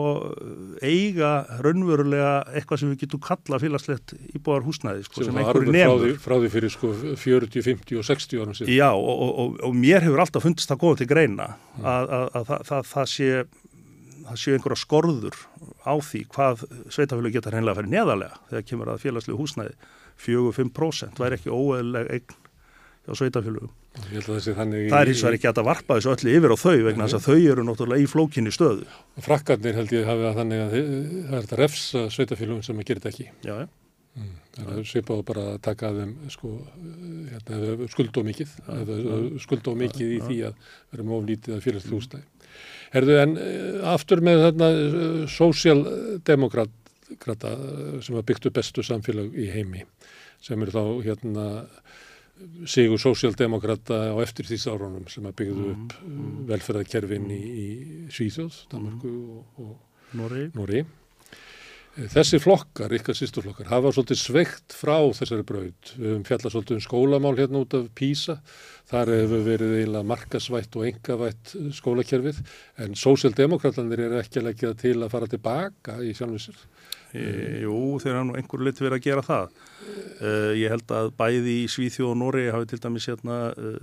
eiga 0.85 1.31
raunverulega 1.65 2.33
eitthvað 2.53 2.83
sem 2.83 2.91
við 2.91 3.07
getum 3.07 3.23
kalla 3.25 3.57
félagslegt 3.63 4.13
íbúðar 4.37 4.67
húsnæði 4.67 5.07
sko, 5.07 5.23
sem, 5.23 5.31
sem 5.31 5.39
einhverju 5.41 5.73
nefnur. 5.73 6.19
Frá 6.21 6.35
því 6.37 6.51
fyrir 6.53 6.73
sko 6.73 6.91
40, 7.17 7.65
50 7.65 7.97
og 7.97 8.05
60 8.05 8.43
árum 8.43 8.57
síðan. 8.59 8.73
Já 8.75 8.91
og, 8.91 9.23
og, 9.25 9.57
og 9.65 9.73
mér 9.73 10.05
hefur 10.05 10.21
alltaf 10.21 10.45
fundist 10.45 10.69
það 10.69 10.83
góð 10.83 11.01
til 11.01 11.09
greina 11.09 11.49
mm. 11.55 11.81
að, 11.81 12.13
að, 12.19 12.27
að, 12.27 12.53
að 12.53 12.69
það, 12.69 12.85
það 12.91 13.09
sé 13.15 13.31
það 14.27 14.41
séu 14.43 14.55
einhverja 14.55 14.81
skorður 14.83 15.41
á 15.81 15.93
því 15.97 16.21
hvað 16.35 16.63
sveitafjölu 16.93 17.33
geta 17.33 17.51
hreinlega 17.51 17.73
að 17.73 17.81
ferja 17.81 17.93
neðarlega 17.95 18.39
þegar 18.51 18.67
kemur 18.69 18.93
að 18.93 19.01
félagslegu 19.01 19.39
húsnæði 19.39 19.73
4-5% 20.21 21.21
væri 21.21 21.39
ekki 21.39 21.51
óeðlega 21.51 22.19
eign 22.19 22.37
hjá 23.07 23.15
sveitafjölugum. 23.17 23.71
Þannig 23.97 24.91
það 24.91 24.99
er 24.99 25.09
hins 25.09 25.23
vegar 25.25 25.37
ekki 25.37 25.49
að 25.51 25.67
varpa 25.67 25.97
þessu 25.97 26.11
öllu 26.13 26.33
yfir 26.37 26.53
á 26.53 26.57
þau 26.61 26.79
vegna 26.85 27.07
þess 27.07 27.17
að 27.17 27.27
þau 27.27 27.39
eru 27.51 27.61
náttúrulega 27.67 28.03
í 28.03 28.09
flókinni 28.11 28.51
stöðu. 28.53 28.85
Frakkarnir 29.25 29.77
held 29.79 29.91
ég 29.95 30.09
hafi 30.09 30.27
að 30.29 30.37
þannig 30.41 30.63
að 30.63 30.75
það 30.75 30.81
er 30.81 31.37
þetta 31.37 31.59
refsa 31.61 31.99
sveitafélagum 32.13 32.65
sem 32.67 32.81
að 32.81 32.87
gera 32.91 33.03
þetta 33.03 33.11
ekki. 33.11 33.27
Já, 33.47 33.53
já. 33.63 33.67
Mm, 34.11 34.31
það 34.57 34.71
er 34.75 34.87
svipað 34.89 35.19
bara 35.29 35.43
að 35.53 35.61
taka 35.63 35.83
að 35.87 35.97
þeim 36.01 36.13
sko, 36.33 36.49
hérna, 37.31 37.55
skuld 37.93 38.17
og 38.19 38.25
mikið, 38.27 38.49
skuld 39.39 39.65
og 39.71 39.77
mikið 39.79 40.07
í 40.11 40.19
því 40.25 40.37
að 40.49 40.53
með 40.99 41.15
oflítið 41.17 41.51
að 41.55 41.63
félagslega 41.65 41.97
húsnæði. 41.97 42.27
Herðu 42.91 43.15
en 43.21 43.33
aftur 43.87 44.19
með 44.27 44.37
þarna 44.45 44.67
sósjaldemokrata 45.31 47.51
sem 48.03 48.17
var 48.17 48.27
byggt 48.27 48.47
upp 48.49 48.57
bestu 48.59 48.81
samfélag 48.83 49.27
í 49.39 49.47
heimi 49.53 49.81
sem 50.43 50.59
eru 50.59 50.75
þá 50.75 50.83
hérna 51.05 51.45
sigur 52.69 53.01
sósjaldemokrata 53.01 53.99
á 54.11 54.15
eftir 54.23 54.47
því 54.49 54.59
árunum 54.71 55.05
sem 55.11 55.27
að 55.27 55.37
byggðu 55.41 55.67
upp 55.73 55.95
mm, 55.99 56.15
mm. 56.15 56.39
velferðarkerfin 56.51 57.29
í, 57.33 57.41
í 57.41 57.67
Svíþjóð, 58.13 58.63
Danmarku 58.71 59.13
og, 59.37 59.61
og 59.65 60.17
Nóri. 60.17 60.83
Þessi 61.91 62.37
flokkar, 62.39 62.93
ykkar 62.95 63.17
sýsturflokkar, 63.19 63.67
hafa 63.67 63.89
svolítið 63.91 64.19
sveikt 64.21 64.75
frá 64.79 64.95
þessari 65.11 65.43
braud. 65.43 65.89
Við 65.97 66.07
höfum 66.07 66.21
fjallað 66.29 66.53
svolítið 66.53 66.77
um 66.77 66.83
skólamál 66.85 67.33
hérna 67.35 67.63
út 67.65 67.75
af 67.75 67.89
PISA. 67.99 68.37
Þar 68.87 69.11
hefur 69.17 69.43
verið 69.43 69.73
eiginlega 69.75 70.07
markasvætt 70.07 70.77
og 70.79 70.85
engavætt 70.87 71.51
skólakerfið 71.75 72.39
en 72.85 72.95
sósjaldemokratanir 72.95 74.05
eru 74.07 74.21
ekki 74.21 74.39
að 74.39 74.47
leggja 74.47 74.71
til 74.79 74.95
að 75.01 75.11
fara 75.11 75.29
tilbaka 75.33 75.97
í 75.99 76.13
sjálfisir. 76.15 76.63
E, 77.13 77.63
jú, 77.65 77.77
þeir 78.01 78.15
hafa 78.15 78.27
nú 78.27 78.35
einhverju 78.39 78.67
lit 78.67 78.81
verið 78.81 78.97
að 78.97 79.07
gera 79.07 79.23
það. 79.25 79.57
E, 80.21 80.29
ég 80.61 80.75
held 80.75 80.93
að 80.95 81.09
bæði 81.19 81.55
í 81.63 81.65
Svíþjóð 81.71 82.11
og 82.13 82.19
Nóri 82.21 82.45
hafi 82.53 82.69
til 82.71 82.79
dæmis 82.83 83.09
hérna, 83.11 83.39
e, 83.51 83.73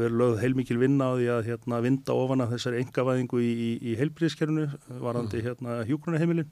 verið 0.00 0.18
lögð 0.22 0.40
heilmikil 0.42 0.80
vinna 0.82 1.12
á 1.12 1.18
því 1.18 1.28
að 1.36 1.52
hérna, 1.52 1.84
vinda 1.84 2.16
ofan 2.16 2.42
af 2.42 2.56
þessari 2.56 2.82
engavæðingu 2.82 3.44
í, 3.44 3.52
í, 3.52 3.70
í 3.92 4.00
heilbríðskerfunu 4.00 4.66
varandi 5.04 5.44
hérna, 5.46 5.78
hjúgrunarheimilin. 5.86 6.50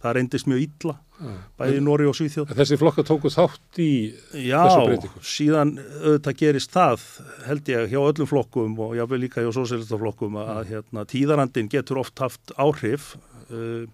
Það 0.00 0.14
reyndist 0.16 0.46
mjög 0.48 0.60
illa, 0.64 0.94
bæði 1.60 1.76
í 1.76 1.80
Nóri 1.84 2.06
og 2.08 2.14
Svíþjóð. 2.16 2.54
Þessi 2.56 2.76
flokka 2.80 3.02
tóku 3.04 3.28
þátt 3.28 3.80
í 3.84 3.90
Já, 4.32 4.62
þessu 4.64 4.86
breytingu? 4.86 5.20
Já, 5.20 5.26
síðan 5.28 5.72
auðvitað 5.76 6.38
gerist 6.40 6.72
það, 6.72 7.04
held 7.44 7.68
ég, 7.68 7.90
hjá 7.92 7.98
öllum 8.00 8.30
flokkum 8.30 8.78
og 8.80 8.94
jáfnveg 8.96 9.26
líka 9.26 9.44
hjá 9.44 9.50
sósélistaflokkum 9.58 10.40
að 10.40 10.62
hérna, 10.70 11.04
tíðarandin 11.04 11.68
getur 11.68 12.00
oft 12.00 12.24
haft 12.24 12.54
áhrif 12.56 13.10
uh, 13.52 13.84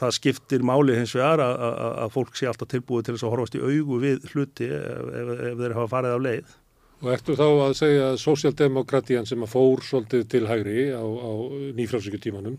það 0.00 0.14
skiptir 0.18 0.64
máli 0.66 0.96
hins 0.98 1.14
vegar 1.14 1.42
að 1.44 2.10
fólk 2.14 2.36
sé 2.38 2.48
alltaf 2.50 2.70
tilbúið 2.72 3.06
til 3.06 3.16
þess 3.16 3.26
að 3.26 3.34
horfast 3.34 3.58
í 3.58 3.62
augu 3.62 4.00
við 4.02 4.28
hluti 4.32 4.68
ef, 4.74 5.10
ef, 5.20 5.32
ef 5.50 5.60
þeir 5.60 5.76
hafa 5.78 5.92
farið 5.92 6.16
af 6.16 6.24
leið. 6.24 6.56
Og 7.04 7.12
ertu 7.12 7.36
þá 7.36 7.46
að 7.50 7.76
segja 7.76 8.08
að 8.08 8.18
sósjaldemokratían 8.22 9.28
sem 9.28 9.44
að 9.44 9.52
fór 9.52 9.84
svolítið 9.84 10.26
til 10.32 10.44
hægri 10.48 10.88
á, 10.96 11.04
á 11.04 11.32
nýfrálsíkutímanum, 11.76 12.58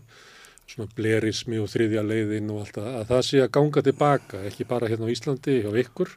svona 0.70 0.92
blerismi 0.96 1.60
og 1.62 1.70
þriðja 1.72 2.04
leiðin 2.06 2.52
og 2.54 2.62
allt 2.62 2.78
það, 2.78 2.90
að 3.00 3.12
það 3.12 3.22
sé 3.28 3.42
að 3.42 3.52
ganga 3.58 3.84
tilbaka, 3.86 4.42
ekki 4.48 4.68
bara 4.70 4.90
hérna 4.92 5.10
á 5.10 5.12
Íslandi, 5.14 5.60
hjá 5.64 5.80
ykkur, 5.82 6.14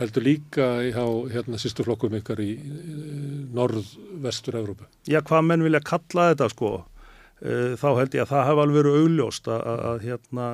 heldur 0.00 0.26
líka 0.26 0.68
hjá 0.88 1.04
hérna 1.34 1.60
sýstuflokkum 1.60 2.16
ykkar 2.18 2.42
í 2.42 2.50
norð-vestur 3.54 4.58
Evrópu? 4.62 4.88
Já, 5.06 5.20
hvað 5.20 5.48
menn 5.50 5.66
vilja 5.66 5.82
kalla 5.86 6.30
þetta 6.32 6.50
sko? 6.52 6.72
Eh, 7.42 7.72
þá 7.74 7.88
held 7.98 8.14
ég 8.14 8.22
að 8.22 8.30
það 8.30 8.44
hafa 8.46 8.62
alveg 8.62 8.76
verið 8.78 8.96
augljóst 9.00 9.48
að, 9.50 9.62
að 9.90 10.04
hérna 10.06 10.44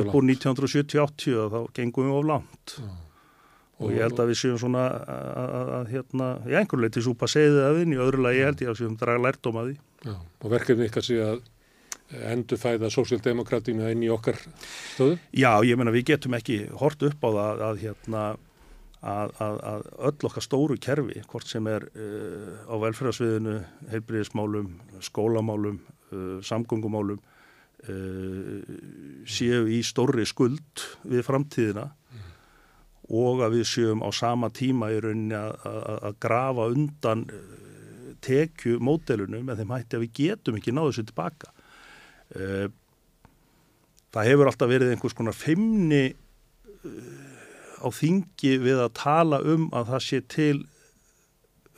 upp 0.00 0.14
úr 0.18 0.24
1970-80 0.26 1.52
þá 1.52 1.58
gengum 1.76 2.08
við 2.08 2.16
of 2.18 2.24
langt 2.26 2.74
Já. 2.80 2.88
og 3.78 3.92
ég 3.94 4.02
held 4.02 4.22
að 4.24 4.32
við 4.32 4.38
séum 4.40 4.58
svona 4.58 4.86
að, 4.90 5.70
að 5.76 5.92
hérna, 5.92 6.30
ég 6.50 6.58
einhver 6.58 6.82
leiti 6.82 7.04
súpa 7.06 7.28
segðið 7.30 7.62
að 7.68 7.78
þinn, 7.78 7.94
í 7.94 8.00
öðru 8.02 8.26
lagi 8.26 8.42
held 8.48 8.64
ég 8.64 8.72
að 8.72 8.80
séum 8.80 8.98
draga 8.98 9.22
lærdom 9.22 9.60
að 9.62 9.70
því. 9.70 9.76
Já, 10.02 10.16
og 10.18 10.54
verkefni 10.56 10.90
ykkar 10.90 11.06
sé 11.06 11.20
að 11.28 11.46
endur 12.32 12.62
fæða 12.64 12.92
sósíaldemokratinu 12.96 13.94
inn 13.94 14.02
í 14.02 14.10
okkar 14.12 14.42
stöðu? 14.42 15.22
Já, 15.30 15.52
ég 15.62 15.78
menna 15.78 15.94
við 15.94 16.08
getum 16.10 16.34
ekki 16.40 16.64
hort 16.82 17.06
upp 17.06 17.22
á 17.22 17.30
það 17.30 17.68
að 17.70 17.84
hérna 17.86 18.30
Að, 19.02 19.32
að, 19.42 19.56
að 19.66 19.86
öll 20.06 20.26
okkar 20.28 20.44
stóru 20.46 20.74
kerfi, 20.78 21.24
hvort 21.26 21.48
sem 21.50 21.66
er 21.66 21.88
uh, 21.90 22.60
á 22.70 22.78
velferðarsviðinu, 22.84 23.56
heilbriðismálum, 23.90 24.68
skólamálum, 25.02 25.80
uh, 25.82 26.01
samgöngumálum 26.46 27.20
uh, 27.20 28.60
séu 29.28 29.66
í 29.70 29.80
stórri 29.86 30.26
skuld 30.28 30.84
við 31.08 31.24
framtíðina 31.26 31.88
mm. 31.88 32.28
og 33.18 33.42
að 33.46 33.58
við 33.58 33.66
séum 33.72 34.04
á 34.04 34.10
sama 34.14 34.52
tíma 34.54 34.92
í 34.94 35.00
rauninni 35.02 35.38
að 35.38 36.20
grafa 36.22 36.68
undan 36.74 37.26
uh, 37.26 37.58
tekju 38.22 38.78
mótelunum 38.82 39.50
en 39.50 39.58
þeim 39.58 39.74
hætti 39.74 39.98
að 39.98 40.06
við 40.06 40.14
getum 40.20 40.58
ekki 40.58 40.74
náðu 40.74 40.92
þessu 40.92 41.08
tilbaka. 41.10 41.52
Uh, 42.32 42.66
það 44.12 44.28
hefur 44.30 44.50
alltaf 44.50 44.70
verið 44.70 44.92
einhvers 44.92 45.16
konar 45.16 45.36
feimni 45.36 46.04
uh, 46.12 47.32
á 47.82 47.88
þingi 47.90 48.58
við 48.62 48.84
að 48.84 48.94
tala 49.00 49.42
um 49.42 49.66
að 49.74 49.94
það 49.94 50.06
sé 50.06 50.22
til 50.30 50.58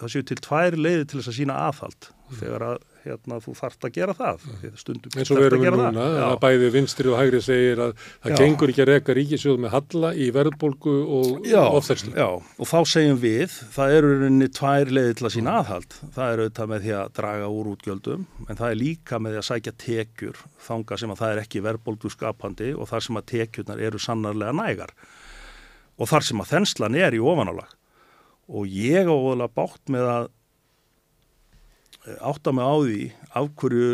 það 0.01 0.13
séu 0.13 0.27
til 0.29 0.41
tvær 0.43 0.77
leiði 0.77 1.07
til 1.07 1.21
þess 1.21 1.31
að 1.31 1.39
sína 1.39 1.61
aðhald 1.69 2.09
mm. 2.11 2.37
þegar 2.41 2.67
að 2.69 2.83
hérna, 3.05 3.39
þú 3.45 3.55
þart 3.59 3.87
að 3.87 3.93
gera 3.99 4.15
það. 4.17 4.45
Stundum 4.81 5.19
eins 5.19 5.31
og 5.33 5.41
við 5.41 5.47
erum 5.51 5.65
núna 5.79 6.07
að 6.29 6.37
bæði 6.43 6.71
vinstri 6.75 7.11
og 7.13 7.19
hægri 7.21 7.41
segir 7.45 7.83
að 7.85 7.93
það 8.01 8.33
já. 8.33 8.37
gengur 8.41 8.73
ekki 8.73 8.85
að 8.85 8.91
reyka 8.91 9.17
ríkisjóð 9.19 9.61
með 9.65 9.75
halla 9.75 10.13
í 10.15 10.29
verðbolgu 10.35 10.95
og 11.19 11.49
ofþærslu 11.53 12.15
Já, 12.15 12.29
og 12.41 12.71
þá 12.71 12.79
segjum 12.95 13.21
við 13.23 13.59
það 13.75 13.97
eru 13.99 14.13
rauninni 14.15 14.51
tvær 14.59 14.93
leiði 14.99 15.19
til 15.19 15.29
að 15.29 15.35
sína 15.37 15.57
aðhald. 15.61 15.99
Það 16.17 16.35
eru 16.35 16.47
auðvitað 16.47 16.73
með 16.73 16.87
því 16.87 16.95
að 17.01 17.13
draga 17.21 17.51
úr 17.55 17.71
útgjöldum 17.75 18.27
en 18.49 18.61
það 18.61 18.69
er 18.71 18.81
líka 18.81 19.21
með 19.21 19.35
því 19.37 19.43
að 19.43 19.49
sækja 19.51 19.75
tekjur 19.85 20.45
þanga 20.69 21.01
sem 21.01 21.15
að 21.15 21.23
það 21.23 21.35
er 21.35 21.43
ekki 21.45 21.65
verðbolgu 21.65 22.13
skapandi 22.13 22.73
og 22.75 22.91
þar 22.91 23.07
sem 23.09 23.21
að 23.21 23.29
tekjurnar 23.35 23.83
eru 23.85 24.01
sannarlega 24.01 24.57
nægar. 24.57 24.95
Og 25.95 26.11
þar 26.11 26.27
sem 26.27 26.41
að 26.43 26.55
þenslan 26.57 26.97
er 26.99 27.15
í 27.15 27.23
ofanálag. 27.23 27.69
Og 28.51 28.67
ég 28.69 29.07
ávoðlega 29.09 29.55
bátt 29.57 29.93
með 29.93 30.09
að 30.11 30.33
átta 32.05 32.53
mig 32.53 32.65
á 32.65 32.75
því 32.85 33.01
af 33.41 33.51
hverju 33.59 33.91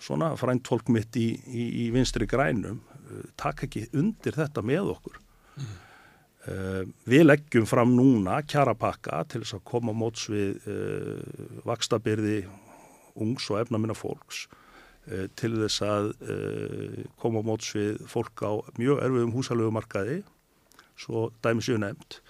svona 0.00 0.32
frænt 0.38 0.68
fólk 0.68 0.90
mitt 0.92 1.16
í, 1.18 1.30
í, 1.46 1.64
í 1.84 1.88
vinstri 1.94 2.28
grænum 2.28 2.80
eh, 2.80 3.24
takk 3.40 3.66
ekki 3.66 3.86
undir 3.96 4.36
þetta 4.36 4.64
með 4.64 4.92
okkur 4.94 5.18
mm. 5.56 5.72
uh, 6.50 6.82
við 7.08 7.26
leggjum 7.26 7.66
fram 7.68 7.94
núna 7.96 8.42
kjarapakka 8.48 9.22
til 9.30 9.42
þess 9.42 9.58
að 9.58 9.66
koma 9.72 9.96
móts 9.96 10.28
við 10.32 10.68
uh, 10.68 11.24
vakstabyrði 11.68 12.44
ungs 13.16 13.48
og 13.52 13.62
efna 13.62 13.80
minna 13.80 13.96
fólks 13.96 14.46
uh, 15.08 15.26
til 15.38 15.54
þess 15.56 15.84
að 15.86 16.12
koma 17.20 17.44
móts 17.46 17.72
við 17.76 18.00
fólk 18.10 18.44
á 18.44 18.52
mjög 18.80 19.04
erfiðum 19.04 19.36
húsalögumarkaði 19.36 20.22
svo 20.96 21.28
dæmis 21.44 21.72
ég 21.72 21.80
nefnd 21.82 22.20
Uh, 22.20 22.25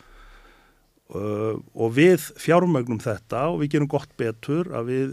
og 1.07 1.93
við 1.95 2.25
fjármögnum 2.43 2.99
þetta 2.99 3.45
og 3.53 3.61
við 3.61 3.77
gerum 3.77 3.91
gott 3.91 4.11
betur 4.19 4.67
að 4.75 4.89
við 4.91 5.13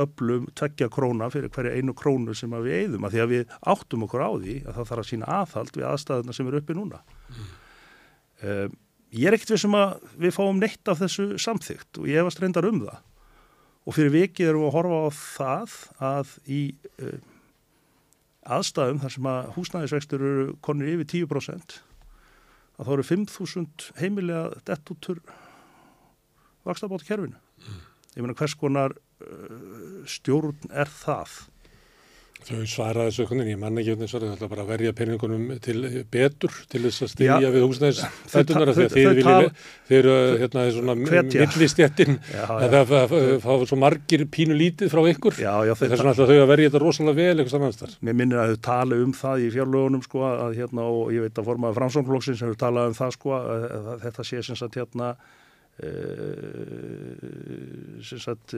öllum 0.00 0.46
tveggja 0.56 0.88
króna 0.92 1.28
fyrir 1.32 1.52
hverja 1.52 1.74
einu 1.76 1.92
krónu 1.96 2.32
sem 2.36 2.54
við 2.64 2.78
eigðum 2.78 3.04
að 3.04 3.16
því 3.16 3.20
að 3.20 3.34
við 3.34 3.52
áttum 3.72 4.06
okkur 4.06 4.24
á 4.24 4.30
því 4.32 4.56
að 4.62 4.78
það 4.78 4.88
þarf 4.90 5.02
að 5.02 5.10
sína 5.10 5.28
aðhald 5.36 5.76
við 5.76 5.88
aðstæðuna 5.90 6.36
sem 6.38 6.48
eru 6.48 6.62
uppi 6.62 6.76
núna 6.78 7.02
mm. 7.04 7.50
uh, 8.48 8.64
ég 9.12 9.28
er 9.28 9.36
ekkert 9.36 9.52
við 9.52 9.62
sem 9.66 9.76
að 9.76 9.92
við 10.24 10.34
fáum 10.38 10.62
neitt 10.62 10.92
af 10.92 11.02
þessu 11.04 11.28
samþygt 11.44 12.00
og 12.00 12.08
ég 12.08 12.22
hefast 12.22 12.40
reyndar 12.40 12.70
um 12.70 12.80
það 12.86 13.04
og 13.86 13.98
fyrir 13.98 14.14
vikið 14.16 14.50
erum 14.54 14.64
við 14.64 14.70
að 14.70 14.76
horfa 14.78 15.02
á 15.04 15.08
það 15.20 15.76
að 16.14 16.32
í 16.48 16.62
uh, 17.04 17.18
aðstæðum 18.56 19.04
þar 19.04 19.16
sem 19.18 19.28
að 19.34 19.52
húsnæðisvextur 19.58 20.26
eru 20.32 20.48
konur 20.64 20.96
yfir 20.96 21.12
10% 21.28 21.76
að 22.76 22.88
þá 22.88 22.92
eru 22.96 23.06
5.000 23.10 23.90
heimilega 24.00 24.62
dettutur 24.68 25.20
vakstabátt 26.66 27.06
kerfinu. 27.06 27.38
Mm. 27.62 27.82
Ég 28.16 28.24
meina 28.24 28.36
hvers 28.36 28.56
konar 28.58 28.96
uh, 28.96 30.02
stjórn 30.08 30.72
er 30.72 30.90
það? 30.90 31.38
Þau 32.44 32.66
svaraði 32.68 33.10
þessu 33.10 33.22
okkur, 33.24 33.38
ég 33.48 33.58
manna 33.58 33.80
ekki 33.80 33.94
hvernig 33.94 34.10
svaraði, 34.10 34.34
það 34.36 34.44
er 34.44 34.50
bara 34.52 34.64
að 34.66 34.68
verja 34.70 34.90
peningunum 34.94 35.44
til 35.64 35.78
betur 36.12 36.52
til 36.70 36.82
þess 36.84 37.04
að 37.06 37.10
styrja 37.14 37.52
við 37.54 37.64
húsnæðis 37.64 38.00
þættunar 38.32 38.70
af 38.70 38.76
því 38.76 38.84
að 38.84 38.92
þeir 38.92 39.08
vilja, 39.16 39.48
þeir 39.88 40.08
hérna 40.42 40.64
er 40.66 40.74
svona 40.76 40.96
millistjættin 41.00 42.18
að 42.44 42.76
það 42.92 43.14
fá 43.46 43.48
svo 43.70 43.78
margir 43.80 44.26
pínu 44.36 44.58
lítið 44.60 44.92
frá 44.92 45.00
ykkur, 45.14 45.38
þess 45.40 45.82
vegna 45.96 46.12
ætla 46.12 46.28
þau 46.28 46.36
að 46.36 46.52
verja 46.52 46.68
þetta 46.70 46.84
rosalega 46.84 47.18
vel 47.22 47.32
eitthvað 47.32 47.54
samanstæðar. 47.56 47.96
Mér 48.04 48.20
minnir 48.20 48.42
að 48.42 48.52
þau 48.52 48.62
tala 48.68 49.00
um 49.06 49.16
það 49.16 49.42
í 49.42 49.50
fjárlögunum 49.56 50.04
sko 50.04 50.28
að 50.28 50.60
hérna 50.60 50.86
og 50.92 51.10
ég 51.16 51.26
veit 51.26 51.40
að 51.40 51.50
formaði 51.50 51.78
framsónflokksins 51.80 52.44
hefur 52.44 52.62
talað 52.66 52.92
um 52.92 52.98
það 53.00 53.16
sko 53.16 53.36
að 53.40 53.92
þetta 54.04 54.28
sé 54.28 54.44
sem 54.44 54.60
sagt 54.60 54.78
hérna 54.78 55.14
eh, 55.80 57.12
sem 58.04 58.20
sagt 58.22 58.54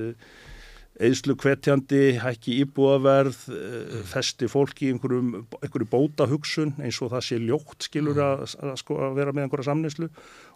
eðslu 0.98 1.36
kvetjandi, 1.38 2.18
hækki 2.18 2.56
íbúaverð, 2.64 3.36
mm. 3.52 4.06
festi 4.10 4.48
fólki 4.50 4.88
í 4.88 4.94
einhverjum, 4.94 5.44
einhverju 5.60 5.88
bótahugsun 5.92 6.72
eins 6.82 6.98
og 7.04 7.12
það 7.12 7.26
sé 7.26 7.38
ljótt 7.42 7.86
skilur 7.86 8.18
að, 8.22 8.46
að, 8.58 8.72
sko, 8.80 8.96
að 9.06 9.18
vera 9.20 9.34
með 9.34 9.46
einhverja 9.46 9.68
samneyslu 9.70 10.08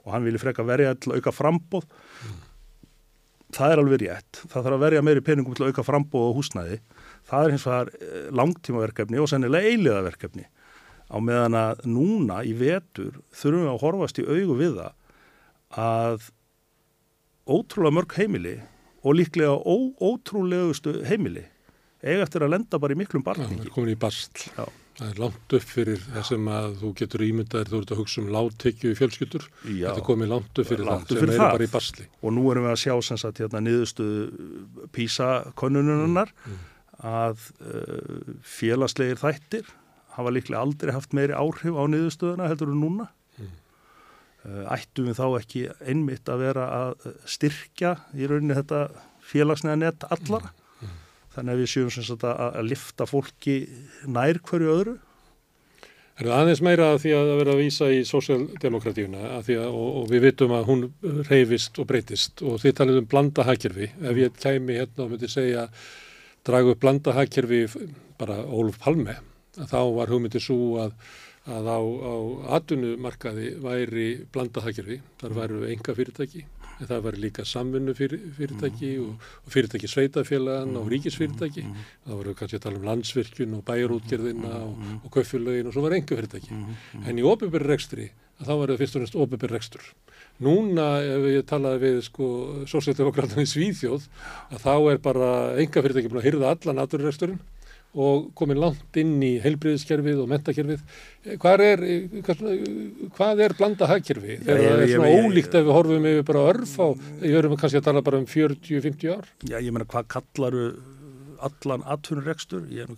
og 0.02 0.08
hann 0.14 0.26
vilja 0.26 0.42
freka 0.42 0.66
verja 0.66 0.96
til 0.98 1.14
auka 1.14 1.34
frambóð 1.34 1.86
mm. 1.86 2.40
það 3.58 3.74
er 3.74 3.82
alveg 3.84 4.02
rétt. 4.02 4.42
Það 4.48 4.56
þarf 4.58 4.78
að 4.78 4.84
verja 4.86 5.04
meiri 5.06 5.24
peningum 5.28 5.58
til 5.58 5.66
að 5.66 5.74
auka 5.74 5.86
frambóð 5.86 6.26
og 6.32 6.40
húsnæði. 6.40 6.80
Það 7.30 7.46
er 7.46 7.54
hins 7.54 7.68
vegar 7.68 7.94
eh, 8.00 8.26
langtímaverkefni 8.42 9.22
og 9.22 9.30
sennilega 9.30 9.70
eiliðaverkefni. 9.70 10.48
Á 11.12 11.16
meðan 11.22 11.58
að 11.60 11.86
núna 11.86 12.42
í 12.42 12.56
vetur 12.56 13.20
þurfum 13.36 13.66
við 13.66 13.72
að 13.76 13.82
horfast 13.84 14.18
í 14.18 14.26
augu 14.26 14.58
við 14.58 14.78
það 14.80 14.98
að 15.82 16.30
ótrúlega 17.46 17.96
mörg 17.96 18.14
heimili 18.18 18.58
og 19.02 19.16
líklega 19.18 19.54
ó, 19.56 19.74
ótrúlegustu 20.02 21.00
heimili 21.08 21.44
eiga 22.02 22.24
eftir 22.26 22.42
að 22.46 22.54
lenda 22.56 22.78
bara 22.82 22.94
í 22.94 22.98
miklum 22.98 23.22
barningi. 23.22 23.60
Það 23.60 23.68
er 23.68 23.74
komin 23.74 23.92
í 23.94 23.98
bastl. 24.02 24.48
Já. 24.56 24.64
Það 24.92 25.08
er 25.08 25.20
langt 25.22 25.54
upp 25.56 25.62
fyrir 25.72 26.00
það 26.04 26.24
sem 26.28 26.48
að 26.52 26.66
þú 26.82 26.88
getur 27.00 27.22
ímyndaðir, 27.24 27.68
þú 27.72 27.78
ert 27.80 27.92
að 27.94 28.00
hugsa 28.02 28.20
um 28.20 28.26
láttekju 28.34 28.90
í 28.92 28.96
fjölskyldur. 28.98 29.46
Þetta 29.64 29.92
er 29.94 30.04
komið 30.04 30.28
langt 30.34 30.60
upp 30.60 30.68
fyrir 30.68 30.84
Langt 30.88 31.06
það 31.08 31.22
sem 31.22 31.30
er 31.32 31.38
það. 31.40 31.52
bara 31.56 31.64
í 31.64 31.70
bastli. 31.72 32.06
Og 32.20 32.34
nú 32.36 32.44
erum 32.52 32.66
við 32.66 32.74
að 32.74 32.82
sjá 32.82 32.94
sem 33.08 33.20
sagt 33.22 33.40
hérna 33.40 33.62
niðurstuðu 33.64 34.90
PISA-konununnar 34.92 36.34
að 37.02 37.46
uh, 37.64 38.34
félagslegir 38.44 39.18
þættir 39.22 39.72
hafa 40.18 40.34
líklega 40.34 40.60
aldrei 40.60 40.92
haft 40.94 41.16
meiri 41.16 41.32
áhrif 41.34 41.72
á 41.72 41.82
niðurstöðuna 41.88 42.50
heldur 42.52 42.74
en 42.74 42.82
núna. 42.84 43.08
Uh, 44.42 44.64
ættum 44.74 45.06
við 45.06 45.20
þá 45.20 45.26
ekki 45.38 45.60
einmitt 45.86 46.26
að 46.32 46.40
vera 46.42 46.66
að 46.74 47.06
styrkja 47.30 47.92
í 48.18 48.26
rauninni 48.26 48.56
þetta 48.58 48.80
félagsnega 49.32 49.78
nett 49.78 50.06
allara. 50.10 50.50
Þannig 51.32 51.54
að 51.54 51.62
við 51.62 51.70
séum 51.72 51.92
sem 51.94 52.04
sagt 52.04 52.26
að, 52.28 52.40
að 52.58 52.68
lifta 52.68 53.06
fólki 53.08 53.56
nær 54.10 54.40
hverju 54.44 54.72
öðru. 54.74 54.98
Er 56.20 56.28
það 56.28 56.40
aðeins 56.42 56.60
meira 56.60 56.88
að 56.92 56.98
því 57.02 57.12
að 57.16 57.30
vera 57.38 57.52
að 57.54 57.60
vísa 57.62 57.86
í 57.88 58.00
sósjaldemokratíuna 58.04 59.30
og, 59.38 59.86
og 60.02 60.10
við 60.10 60.26
vitum 60.26 60.52
að 60.52 60.66
hún 60.68 60.82
reyfist 61.30 61.80
og 61.80 61.88
breytist 61.88 62.42
og 62.44 62.58
þið 62.60 62.74
talið 62.78 62.98
um 63.00 63.08
blanda 63.14 63.46
hagkerfi. 63.48 63.88
Ef 63.96 64.20
ég 64.20 64.36
kæmi 64.42 64.76
hérna 64.76 65.06
og 65.06 65.14
myndi 65.14 65.30
segja 65.32 65.64
dragu 66.44 66.74
upp 66.74 66.82
blanda 66.82 67.14
hagkerfi 67.16 67.64
bara 68.20 68.42
Ólf 68.44 68.76
Palme, 68.82 69.16
þá 69.56 69.80
var 69.96 70.12
hugmyndi 70.12 70.42
svo 70.42 70.82
að, 70.84 70.92
að 71.50 71.68
á, 71.74 71.78
á 71.82 72.14
atvinnumarkaði 72.58 73.48
væri 73.62 74.08
blanda 74.32 74.62
hagkerfi, 74.62 75.00
þar 75.18 75.34
væru 75.40 75.62
enga 75.72 75.94
fyrirtæki, 75.96 76.44
en 76.78 76.86
það 76.86 77.04
væri 77.06 77.22
líka 77.24 77.44
samvinnu 77.46 77.94
fyrir, 77.98 78.22
fyrirtæki 78.36 78.92
og, 79.02 79.26
og 79.42 79.54
fyrirtæki 79.54 79.90
sveitafélagan 79.90 80.78
og 80.78 80.90
ríkisfyrirtæki. 80.92 81.64
Það 82.06 82.20
voru 82.20 82.34
kannski 82.38 82.58
að 82.58 82.64
tala 82.66 82.78
um 82.78 82.86
landsvirkjun 82.86 83.56
og 83.58 83.64
bæjarútgerðina 83.66 84.52
og, 84.62 84.84
og 85.02 85.14
kaufélögin 85.16 85.70
og 85.70 85.74
svo 85.74 85.86
var 85.86 85.96
enga 85.98 86.18
fyrirtæki. 86.18 86.60
En 87.06 87.18
í 87.18 87.26
ofinbyrri 87.26 87.70
rekstri, 87.72 88.10
þá 88.42 88.52
var 88.54 88.72
það 88.72 88.82
fyrst 88.84 88.98
og 88.98 89.04
næst 89.04 89.18
ofinbyrri 89.18 89.56
rekstur. 89.56 89.88
Núna, 90.42 90.86
ef 91.06 91.26
ég 91.28 91.46
talaði 91.46 91.82
við 91.82 91.98
sko, 92.06 92.28
sósjaldemokratan 92.70 93.42
í 93.42 93.50
Svíþjóð, 93.50 94.06
að 94.54 94.62
þá 94.62 94.74
er 94.94 95.02
bara 95.02 95.32
enga 95.62 95.82
fyrirtæki 95.82 96.10
búin 96.10 96.22
að 96.22 96.30
hyrða 96.30 96.54
allan 96.54 96.82
atvinnureksturinn 96.82 97.42
og 97.92 98.30
komin 98.38 98.56
langt 98.56 98.96
inn 98.96 99.18
í 99.20 99.34
heilbriðiskerfið 99.44 100.22
og 100.22 100.30
mentakerfið. 100.30 100.84
Hvað 101.42 101.62
er, 101.66 101.82
hvað, 102.24 102.40
hvað 103.18 103.42
er 103.44 103.54
blanda 103.58 103.88
hagkerfi? 103.90 104.38
Þegar 104.46 104.62
það 104.62 104.84
er 104.86 104.92
svona 104.94 105.10
ég- 105.12 105.26
ólíkt 105.26 105.58
ef 105.58 105.66
við 105.66 105.76
horfum 105.76 106.08
yfir 106.08 106.24
bara 106.30 106.44
örf 106.54 106.72
á, 106.80 106.86
ég 107.20 107.36
verðum 107.36 107.58
kannski 107.60 107.80
að 107.82 107.84
tala 107.90 108.02
bara 108.06 108.22
um 108.22 108.24
40-50 108.26 109.12
ár. 109.12 109.28
Já, 109.44 109.58
ég 109.60 109.74
meina, 109.76 109.84
hvað 109.92 110.08
kallaru 110.16 110.64
allan 111.42 111.84
atvinnurekstur? 111.92 112.64
Ég 112.72 112.86
er 112.86 112.88
nú 112.88 112.96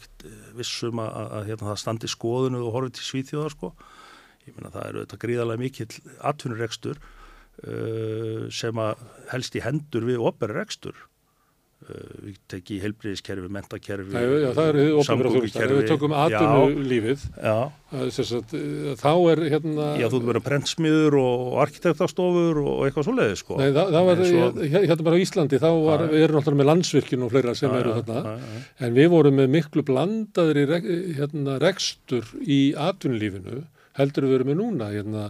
vissum 0.60 1.02
að, 1.02 1.10
að, 1.18 1.28
að 1.40 1.50
hérna, 1.50 1.68
það 1.72 1.82
standi 1.82 2.10
skoðunu 2.12 2.62
og 2.68 2.74
horfið 2.76 2.94
til 3.00 3.06
svíþjóðar, 3.08 3.54
sko. 3.56 3.72
Ég 4.46 4.54
meina, 4.58 4.70
það 4.74 4.88
eru 4.92 5.02
þetta 5.06 5.20
gríðarlega 5.24 5.62
mikill 5.64 5.98
atvinnurekstur 6.30 6.98
uh, 7.00 8.46
sem 8.52 8.80
að 8.84 9.02
helst 9.32 9.56
í 9.58 9.62
hendur 9.64 10.06
við 10.06 10.22
operarekstur. 10.30 10.94
Uh, 11.84 12.04
við 12.24 12.36
tekið 12.48 12.84
heilbriðiskerfi, 12.86 13.48
mentakerfi, 13.52 14.14
er. 14.16 14.76
Ef 14.80 15.72
við 15.74 15.88
tökum 15.90 16.14
atvinnulífið, 16.16 17.26
Já, 17.36 17.56
að 17.92 18.12
sem 18.16 18.26
sagt, 18.30 18.54
eh, 18.56 18.94
þá 18.96 19.10
er 19.34 19.42
hérna... 19.52 19.88
já, 20.00 20.06
þú 20.08 20.20
verður 20.30 20.44
prentsmiður 20.46 21.16
og 21.20 21.58
arkitektastofur 21.66 22.62
og 22.62 22.80
eitthvað 22.86 23.08
svoleiði, 23.10 23.36
sko. 23.42 23.58
Nei, 23.60 23.68
það, 23.76 23.92
það 23.98 24.08
var, 24.08 24.24
svo- 24.30 24.70
hérna 24.78 25.06
bara 25.10 25.20
á 25.20 25.24
Íslandi, 25.26 25.60
þá 25.60 25.68
var, 25.84 26.06
við 26.14 26.24
erum 26.24 26.40
náttúrulega 26.40 26.62
með 26.62 26.70
landsvirkjun 26.70 27.26
og 27.28 27.34
fleira 27.34 27.56
sem 27.60 27.76
eru 27.82 27.98
þarna, 28.00 28.34
en 28.80 28.96
við 28.96 29.12
vorum 29.12 29.38
með 29.42 29.54
miklu 29.58 29.84
blandaðri 29.92 30.66
rek, 30.72 30.90
hérna, 31.20 31.60
rekstur 31.60 32.32
í 32.40 32.62
atvinnulífinu 32.80 33.66
heldur 33.98 34.26
við 34.26 34.36
erum 34.38 34.48
með 34.50 34.56
núna, 34.60 34.88
hérna, 34.94 35.24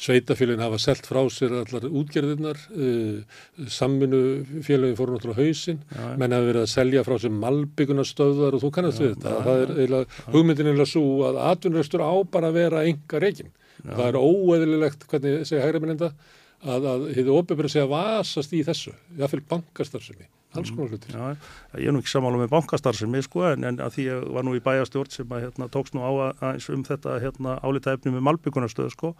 sveitafélagin 0.00 0.62
hafa 0.64 0.80
selt 0.82 1.06
frá 1.08 1.20
sér 1.32 1.54
allar 1.62 1.86
útgerðirnar, 1.88 2.58
uh, 2.74 3.68
samvinnufélagin 3.78 4.98
fóru 4.98 5.14
náttúrulega 5.16 5.40
á 5.40 5.42
hausinn, 5.44 5.80
Já, 5.90 6.00
já. 6.00 6.16
menn 6.20 6.34
hafa 6.36 6.48
verið 6.50 6.64
að 6.64 6.72
selja 6.74 7.04
frá 7.06 7.16
sér 7.22 7.34
malbyggunastöðar 7.38 8.58
og 8.58 8.64
þú 8.64 8.72
kannast 8.76 9.02
við 9.02 9.14
þetta, 9.14 9.36
það 9.46 9.62
er 9.64 9.72
eiginlega, 9.76 10.18
hugmyndin 10.34 10.66
er 10.66 10.72
eiginlega 10.74 10.92
svo 10.92 11.06
að 11.30 11.40
atvinnurekstur 11.50 12.04
á 12.04 12.12
bara 12.36 12.50
að 12.52 12.58
vera 12.60 12.84
enga 12.90 13.22
reikin, 13.24 13.52
það 13.86 14.04
er 14.10 14.20
óeðlilegt, 14.20 15.06
hvernig 15.10 15.46
segja 15.48 15.64
hægri 15.64 15.80
minninda, 15.86 16.12
að, 16.60 16.90
að 16.92 17.06
hefði 17.16 17.38
óbyrður 17.40 17.72
segja 17.72 17.88
vasast 17.88 18.52
í 18.52 18.60
þessu, 18.66 18.92
jáfnveil 19.16 19.46
bankastarfsemi, 19.54 20.28
alls 20.58 20.72
konar 20.74 20.90
hlutir. 20.90 21.14
Já, 21.14 21.36
ég 21.78 21.86
er 21.90 21.94
nú 21.94 22.02
ekki 22.02 22.12
samála 22.12 22.40
með 22.40 22.50
bankastarfsemi 22.54 23.22
sko 23.26 23.44
en, 23.52 23.66
en 23.68 23.80
að 23.84 23.96
því 23.96 24.06
ég 24.08 24.26
var 24.36 24.46
nú 24.46 24.56
í 24.56 24.62
bæjastjórn 24.64 25.14
sem 25.14 25.34
að 25.36 25.46
hérna, 25.46 25.70
tókst 25.72 25.96
nú 25.96 26.02
á 26.02 26.10
að, 26.10 26.30
aðeins 26.40 26.68
um 26.74 26.84
þetta 26.88 27.16
hérna, 27.22 27.56
álita 27.62 27.94
efni 27.96 28.14
með 28.14 28.26
malbyggunastöð 28.28 28.92
sko. 28.94 29.12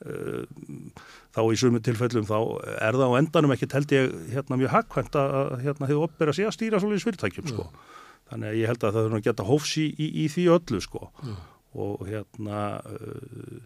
Uh, 0.00 0.46
þá 1.36 1.40
í 1.44 1.58
sumu 1.60 1.80
tilfellum 1.84 2.24
þá 2.24 2.38
er 2.80 2.96
það 2.96 3.10
á 3.12 3.18
endanum 3.18 3.52
ekki 3.52 3.68
held 3.74 3.92
ég 3.92 4.14
hérna, 4.32 4.56
mjög 4.56 4.72
hakkvæmt 4.72 5.18
að 5.20 5.34
að, 5.40 5.50
hérna, 5.66 5.88
hefur 5.90 6.06
opbera 6.06 6.32
sig 6.36 6.48
að 6.48 6.56
stýra 6.56 6.80
svolítið 6.80 7.08
fyrirtækjum 7.08 7.50
sko. 7.52 7.66
Þannig 8.30 8.52
að 8.52 8.60
ég 8.62 8.70
held 8.70 8.86
að 8.86 8.96
það 8.96 9.10
nú 9.10 9.18
að 9.18 9.26
geta 9.26 9.48
hófs 9.50 9.74
í, 9.82 9.88
í, 9.90 10.08
í 10.24 10.30
því 10.32 10.46
öllu 10.54 10.80
sko. 10.86 11.10
Og 11.80 12.06
hérna 12.08 12.62
uh, 12.80 13.60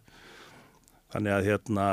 Þannig 1.15 1.31
að 1.36 1.44
hérna, 1.47 1.84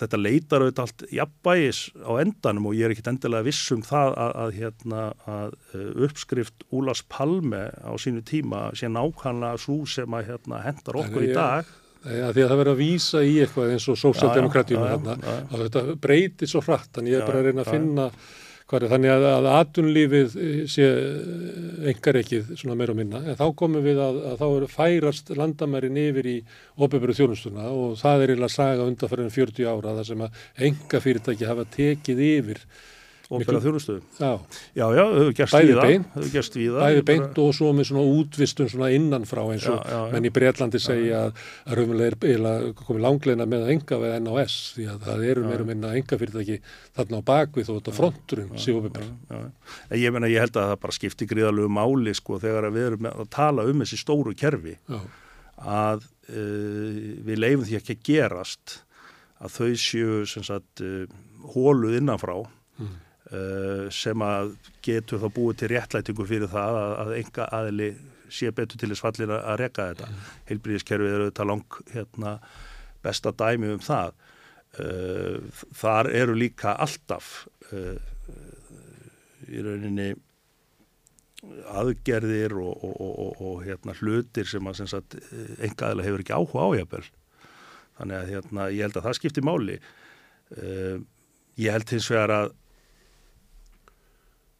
þetta 0.00 0.18
leitar 0.22 0.62
auðvitað 0.64 0.86
allt 0.86 1.02
jafnbæis 1.12 1.80
á 2.00 2.12
endanum 2.22 2.70
og 2.70 2.76
ég 2.78 2.86
er 2.88 2.94
ekkit 2.94 3.10
endilega 3.12 3.44
viss 3.50 3.66
um 3.76 3.82
það 3.84 4.14
að, 4.24 4.32
að, 4.44 4.54
hérna, 4.62 5.02
að 5.28 5.56
uh, 5.76 5.82
uppskrift 6.08 6.64
Úlas 6.72 7.02
Palme 7.12 7.62
á 7.84 7.92
sínu 8.00 8.24
tíma 8.24 8.64
sé 8.78 8.88
nákvæmlega 8.88 9.60
svo 9.60 9.82
sem 9.84 10.16
að 10.16 10.30
hérna, 10.32 10.62
hendar 10.64 11.00
okkur 11.04 11.20
Nei, 11.20 11.28
í 11.28 11.32
ég- 11.34 11.38
dag. 11.38 11.72
Að 12.02 12.32
því 12.34 12.42
að 12.42 12.48
það 12.50 12.58
verður 12.58 12.72
að 12.72 12.80
vísa 12.82 13.20
í 13.22 13.34
eitthvað 13.44 13.68
eins 13.76 13.84
og 13.92 13.98
sósjaldemokratínu 14.00 14.80
Já, 14.80 14.88
já, 14.88 14.94
þarna, 14.96 15.12
já, 15.22 15.34
já. 15.36 15.42
að 15.54 15.60
þetta 15.68 15.82
breytir 16.02 16.50
svo 16.50 16.62
hratt, 16.66 16.88
þannig 16.96 17.12
ég 17.12 17.20
er 17.20 17.22
Já, 17.22 17.26
bara 17.28 17.38
að 17.38 17.46
reyna 17.46 17.62
að 17.62 17.68
já, 17.68 17.74
já. 18.08 18.08
Hvað 18.72 18.86
er, 18.86 18.92
þannig 18.94 19.12
að, 19.12 19.24
að 19.28 19.46
atvinnulífið 19.52 20.36
eh, 20.40 20.60
sé 20.72 20.86
engar 21.92 22.18
ekkið 22.22 22.54
svona 22.56 22.76
meira 22.80 22.94
og 22.94 22.98
minna, 23.02 23.20
en 23.20 23.36
þá 23.36 23.44
komum 23.58 23.84
við 23.84 24.00
að, 24.00 24.20
að 24.30 24.38
þá 24.40 24.46
eru 24.48 24.70
færast 24.72 25.32
landamærin 25.36 26.00
yfir 26.00 26.30
í 26.30 26.38
opinberu 26.80 27.16
þjónustuna 27.18 27.68
og 27.68 27.98
það 28.00 28.24
er 28.24 28.32
eiginlega 28.32 28.56
saga 28.56 28.88
undanfærin 28.88 29.34
40 29.34 29.68
ára 29.68 29.94
þar 29.98 30.08
sem 30.08 30.24
að 30.24 30.40
enga 30.70 31.02
fyrirtæki 31.04 31.50
hafa 31.50 31.68
tekið 31.76 32.24
yfir 32.30 32.64
Og 33.32 33.44
bara 33.48 33.60
þjónustuðu. 33.64 34.02
Já, 34.20 34.30
Já, 34.76 34.84
já, 34.92 35.02
hefur 35.16 35.34
gerst 35.38 35.54
Bæði 35.56 35.70
víða. 35.72 35.84
beint, 35.88 36.06
hefur 36.16 36.32
gerst 36.34 36.56
víða. 36.58 36.80
bæði 36.82 36.96
Ég 36.98 37.04
bara- 37.04 37.18
beint 37.22 37.38
og 37.42 37.54
svo 37.56 37.70
með 37.78 37.86
svona 37.88 38.04
útvistun 38.18 38.68
svona 38.68 38.90
innanfrá 38.92 39.44
eins 39.54 39.66
og 39.72 39.78
Já, 39.80 39.88
já, 39.94 40.00
menn 40.12 40.28
í 40.28 40.32
Breitlandi 40.36 40.80
segja 40.84 41.20
að, 41.30 41.32
raunverulega 41.78 42.52
er 42.52 42.72
komið 42.82 43.00
langleina 43.06 43.46
með 43.48 43.64
að 43.64 43.72
enga 43.76 43.98
við 44.04 44.16
NOS 44.26 44.56
því 44.76 44.86
að 44.92 44.98
það 45.08 45.24
eru 45.30 45.46
meira 45.48 45.64
minna 45.72 45.94
enga 45.96 46.18
fyrirtæki 46.20 46.60
þarna 46.96 47.18
á 47.18 47.28
bakvið 47.32 47.68
og 47.72 47.80
þetta 47.80 47.96
fronturinn. 47.96 48.52
Já, 48.52 49.08
já. 49.32 49.42
En 49.90 49.98
ég 49.98 50.12
meina, 50.12 50.26
ég 50.28 50.40
held 50.44 50.52
að 50.60 50.68
það 50.74 50.80
bara 50.84 50.92
skipti 50.98 51.26
gríðalegu 51.32 51.68
máli 51.72 52.14
sko 52.14 52.38
þegar 52.38 52.68
við 52.70 52.86
erum 52.90 53.10
að 53.14 53.30
tala 53.30 53.64
um 53.64 53.80
þessi 53.80 53.96
stóru 54.04 54.34
kerfi 54.36 54.76
Já, 54.88 55.00
að 55.62 56.04
uh, 56.28 57.02
við 57.26 57.38
leifum 57.40 57.64
því 57.68 57.76
ekki 57.80 57.96
að 57.96 58.02
gerast 58.08 58.80
að 59.42 59.56
þau 59.56 59.70
séu 59.82 60.26
sem 60.30 60.44
sagt 60.46 60.82
uh, 60.84 61.06
hóluð 61.54 61.98
innanfrá 62.02 62.42
Mm. 62.80 62.88
Uh, 63.32 63.86
sem 63.92 64.24
að 64.24 64.56
getur 64.84 65.22
þá 65.22 65.28
búið 65.34 65.60
til 65.62 65.70
réttlætingu 65.72 66.26
fyrir 66.28 66.50
það 66.52 66.80
að, 66.80 66.96
að 67.04 67.14
enga 67.20 67.48
aðili 67.58 67.92
sé 68.32 68.52
betur 68.56 68.80
til 68.80 68.90
þess 68.92 69.04
fallin 69.04 69.34
að 69.36 69.56
reka 69.60 69.88
þetta. 69.92 70.08
Mm. 70.08 70.26
Heilbríðiskerfið 70.50 71.14
eru 71.16 71.30
þetta 71.30 71.48
lang 71.50 71.78
hérna, 71.92 72.34
besta 73.04 73.32
dæmi 73.36 73.72
um 73.74 73.82
það. 73.82 74.14
Uh, 74.72 75.64
þar 75.76 76.08
eru 76.16 76.36
líka 76.38 76.76
alltaf 76.80 77.42
uh, 77.72 77.96
í 79.52 79.64
rauninni 79.64 80.12
aðgerðir 81.72 82.54
og, 82.62 82.84
og, 82.86 82.94
og, 83.02 83.16
og, 83.18 83.40
og 83.42 83.64
hérna, 83.66 83.96
hlutir 83.98 84.46
sem 84.48 84.68
að 84.70 84.84
sagt, 84.86 85.16
engaðilega 85.58 86.06
hefur 86.06 86.22
ekki 86.22 86.36
áhuga 86.38 86.68
á 86.70 86.76
jafnvel. 86.78 87.08
Þannig 87.98 88.16
að 88.16 88.30
hérna, 88.30 88.68
ég 88.72 88.86
held 88.86 88.98
að 89.00 89.08
það 89.08 89.16
skipti 89.18 89.42
máli. 89.44 89.74
Ég 91.58 91.74
held 91.74 91.92
hins 91.92 92.06
vegar 92.12 92.32
að 92.36 92.54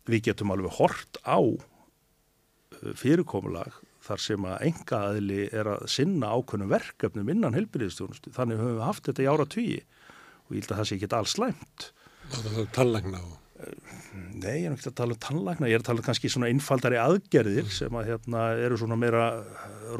við 0.08 0.28
getum 0.28 0.54
alveg 0.54 0.78
hort 0.78 1.20
á 1.26 1.38
uh, 1.38 2.92
fyrirkomulag 2.98 3.80
þar 4.02 4.22
sem 4.22 4.48
að 4.50 4.64
engaðili 4.66 5.42
er 5.54 5.70
að 5.76 5.84
sinna 5.94 6.32
ákveðnum 6.34 6.72
verkefnum 6.72 7.28
innan 7.30 7.54
helbriðistjónustu. 7.54 8.32
Þannig 8.34 8.58
höfum 8.58 8.80
við 8.80 8.88
haft 8.88 9.06
þetta 9.06 9.22
í 9.22 9.28
ára 9.30 9.46
tugi 9.46 9.78
og 9.82 10.56
ég 10.56 10.64
held 10.64 10.72
að 10.72 10.80
það 10.80 10.88
sé 10.88 10.98
ekki 10.98 11.12
alls 11.18 11.36
slæmt. 11.36 11.86
það 12.32 12.58
er 12.64 12.74
tallagna 12.74 13.22
og 13.22 13.38
Nei, 14.42 14.62
ég 14.62 14.66
er 14.66 14.74
ekki 14.74 14.90
að 14.90 14.96
tala 14.98 15.14
um 15.14 15.20
tannlækna, 15.22 15.68
ég 15.70 15.76
er 15.76 15.82
að 15.82 15.88
tala 15.90 16.02
um 16.02 16.06
kannski 16.06 16.30
svona 16.32 16.48
einfaldari 16.50 16.98
aðgerðir 16.98 17.68
sem 17.72 17.94
að 17.98 18.08
hérna 18.10 18.46
eru 18.58 18.78
svona 18.80 18.98
meira 18.98 19.26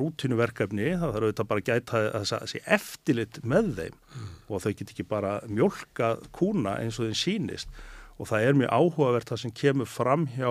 rútínuverkefni, 0.01 0.89
það 0.97 1.15
þarf 1.15 1.27
auðvitað 1.29 1.51
bara 1.53 1.63
að 1.63 1.69
gæta 1.69 2.03
þess 2.17 2.35
að 2.39 2.49
sé 2.51 2.63
eftirlit 2.77 3.41
með 3.47 3.71
þeim 3.79 3.97
mm. 3.99 4.33
og 4.49 4.65
þau 4.65 4.71
get 4.73 4.93
ekki 4.95 5.07
bara 5.13 5.35
mjölka 5.47 6.11
kúna 6.35 6.75
eins 6.83 6.99
og 6.99 7.11
þeim 7.11 7.21
sínist 7.23 7.83
og 8.23 8.31
það 8.31 8.47
er 8.47 8.59
mjög 8.61 8.73
áhugavert 8.79 9.33
það 9.33 9.43
sem 9.43 9.55
kemur 9.59 9.91
fram 9.91 10.29
hjá 10.37 10.51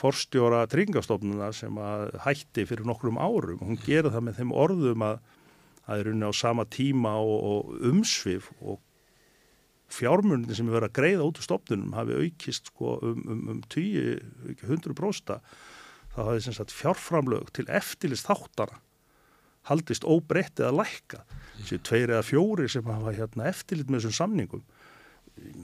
forstjóra 0.00 0.64
tryggingastofnuna 0.70 1.50
sem 1.54 1.76
að 1.78 2.16
hætti 2.24 2.64
fyrir 2.66 2.88
nokkrum 2.88 3.20
árum. 3.20 3.60
Hún 3.62 3.78
gerir 3.84 4.10
það 4.10 4.26
með 4.26 4.40
þeim 4.40 4.54
orðum 4.56 5.04
að 5.06 5.18
það 5.84 6.02
er 6.02 6.10
unni 6.12 6.30
á 6.30 6.32
sama 6.34 6.66
tíma 6.70 7.16
og, 7.22 7.36
og 7.50 7.88
umsvið 7.90 8.48
og 8.60 8.80
fjármunni 9.90 10.54
sem 10.54 10.68
er 10.68 10.78
verið 10.78 10.90
að 10.90 10.98
greiða 11.00 11.26
út 11.26 11.40
úr 11.40 11.46
stopnunum 11.46 11.96
hafi 11.96 12.18
aukist 12.24 12.70
sko 12.70 12.96
um, 13.02 13.22
um, 13.26 13.40
um 13.56 13.62
10, 13.66 14.20
100 14.62 14.94
brósta 14.98 15.40
þá 16.14 16.20
hafi 16.28 16.44
sem 16.46 16.56
sagt 16.56 16.74
fjárframlög 16.74 17.50
til 17.56 17.66
eftirlist 17.70 18.28
þáttara 18.30 18.78
haldist 19.68 20.06
óbreytt 20.06 20.62
eða 20.62 20.84
lækka 20.84 21.24
þessi 21.58 21.80
tveir 21.86 22.14
eða 22.14 22.26
fjóri 22.26 22.68
sem 22.70 22.86
hafa 22.86 23.14
hérna, 23.16 23.50
eftirlit 23.50 23.90
með 23.90 24.04
þessum 24.04 24.18
samningum 24.20 24.62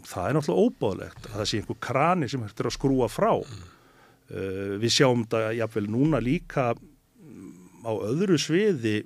það 0.06 0.28
er 0.28 0.36
náttúrulega 0.36 0.66
óbáðlegt 0.66 1.28
að 1.30 1.38
það 1.40 1.48
sé 1.50 1.60
einhver 1.60 1.80
krani 1.88 2.28
sem 2.30 2.44
hægt 2.44 2.62
er 2.62 2.70
að 2.70 2.76
skrúa 2.76 3.08
frá 3.12 3.32
uh, 3.36 4.72
við 4.80 4.92
sjáum 4.92 5.24
þetta 5.26 5.56
jáfnvel 5.58 5.86
núna 5.92 6.22
líka 6.22 6.70
á 7.86 7.92
öðru 7.94 8.38
sviði 8.40 8.98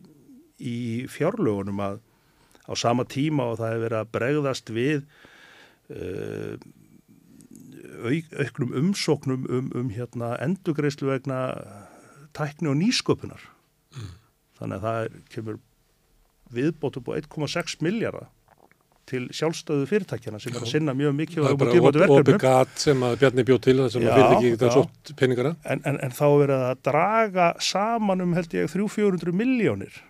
í 0.61 1.07
fjárlögunum 1.11 1.81
að 1.85 2.01
á 2.71 2.73
sama 2.79 3.05
tíma 3.09 3.51
og 3.51 3.59
það 3.61 3.73
hefur 3.73 3.85
verið 3.87 4.01
að 4.01 4.13
bregðast 4.15 4.73
við 4.75 5.01
uh, 5.91 6.55
auk, 8.07 8.35
auknum 8.45 8.77
umsóknum 8.83 9.47
um, 9.51 9.71
um 9.77 9.91
hérna, 9.93 10.35
endugreislu 10.45 11.11
vegna 11.11 11.41
tækni 12.37 12.71
og 12.71 12.79
nýsköpunar. 12.79 13.43
Mm. 13.97 14.13
Þannig 14.61 14.79
að 14.79 14.87
það 14.87 15.01
er, 15.03 15.17
kemur 15.35 15.59
viðbótu 16.55 17.03
búið 17.05 17.27
1,6 17.27 17.81
miljardar 17.85 18.31
til 19.11 19.25
sjálfstöðu 19.35 19.89
fyrirtækjana 19.91 20.41
sem 20.43 20.55
er 20.55 20.63
að 20.65 20.71
sinna 20.71 20.95
mjög 20.97 21.17
mikið 21.19 21.43
og. 21.43 21.49
Það 21.51 21.75
er 21.75 21.85
bara 21.87 22.09
opigat 22.21 22.79
sem 22.83 23.05
að 23.07 23.19
Bjarni 23.23 23.47
bjóð 23.49 23.61
til 23.67 23.77
þess 23.81 23.99
að 23.99 24.07
maður 24.07 24.21
fyrir 24.21 24.39
ekki 24.39 24.61
það 24.63 24.73
svo 24.77 25.17
peningara. 25.21 25.53
En, 25.65 25.85
en, 25.91 26.01
en 26.07 26.17
þá 26.17 26.25
verður 26.29 26.55
það 26.55 26.71
að 26.71 26.83
draga 26.91 27.51
saman 27.71 28.25
um 28.25 28.39
held 28.39 28.57
ég 28.57 28.73
300-400 28.73 29.37
miljónir 29.43 30.01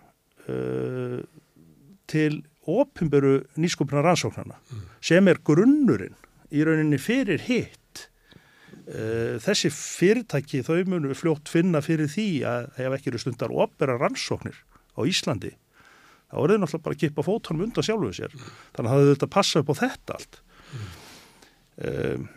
uh, 0.47 1.19
til 2.11 2.41
ofinberu 2.69 3.37
nýskupina 3.57 4.03
rannsóknarna 4.05 4.57
mm. 4.59 4.89
sem 5.03 5.29
er 5.31 5.41
grunnurinn 5.45 6.17
í 6.53 6.65
rauninni 6.67 6.99
fyrir 7.01 7.41
hitt 7.47 8.05
uh, 8.85 9.39
þessi 9.41 9.71
fyrirtæki 9.73 10.61
þau 10.67 10.83
munu 10.91 11.15
fljótt 11.17 11.49
finna 11.51 11.81
fyrir 11.85 12.11
því 12.11 12.27
að 12.47 12.69
ef 12.85 12.97
ekki 12.97 13.13
eru 13.13 13.23
stundar 13.23 13.55
opera 13.65 13.97
rannsóknir 13.97 14.61
á 14.93 15.01
Íslandi 15.07 15.55
þá 16.31 16.37
er 16.41 16.53
þau 16.53 16.61
náttúrulega 16.63 16.85
bara 16.87 16.97
að 16.97 17.01
kipa 17.05 17.27
fótonum 17.27 17.65
undan 17.67 17.87
sjálfuð 17.87 18.13
sér 18.17 18.35
mm. 18.35 18.53
þannig 18.77 18.91
að 18.91 19.01
það 19.01 19.11
þetta 19.13 19.33
passa 19.37 19.63
upp 19.63 19.73
á 19.73 19.75
þetta 19.81 20.19
allt 20.19 20.39
mm. 20.71 20.93
um, 21.89 22.29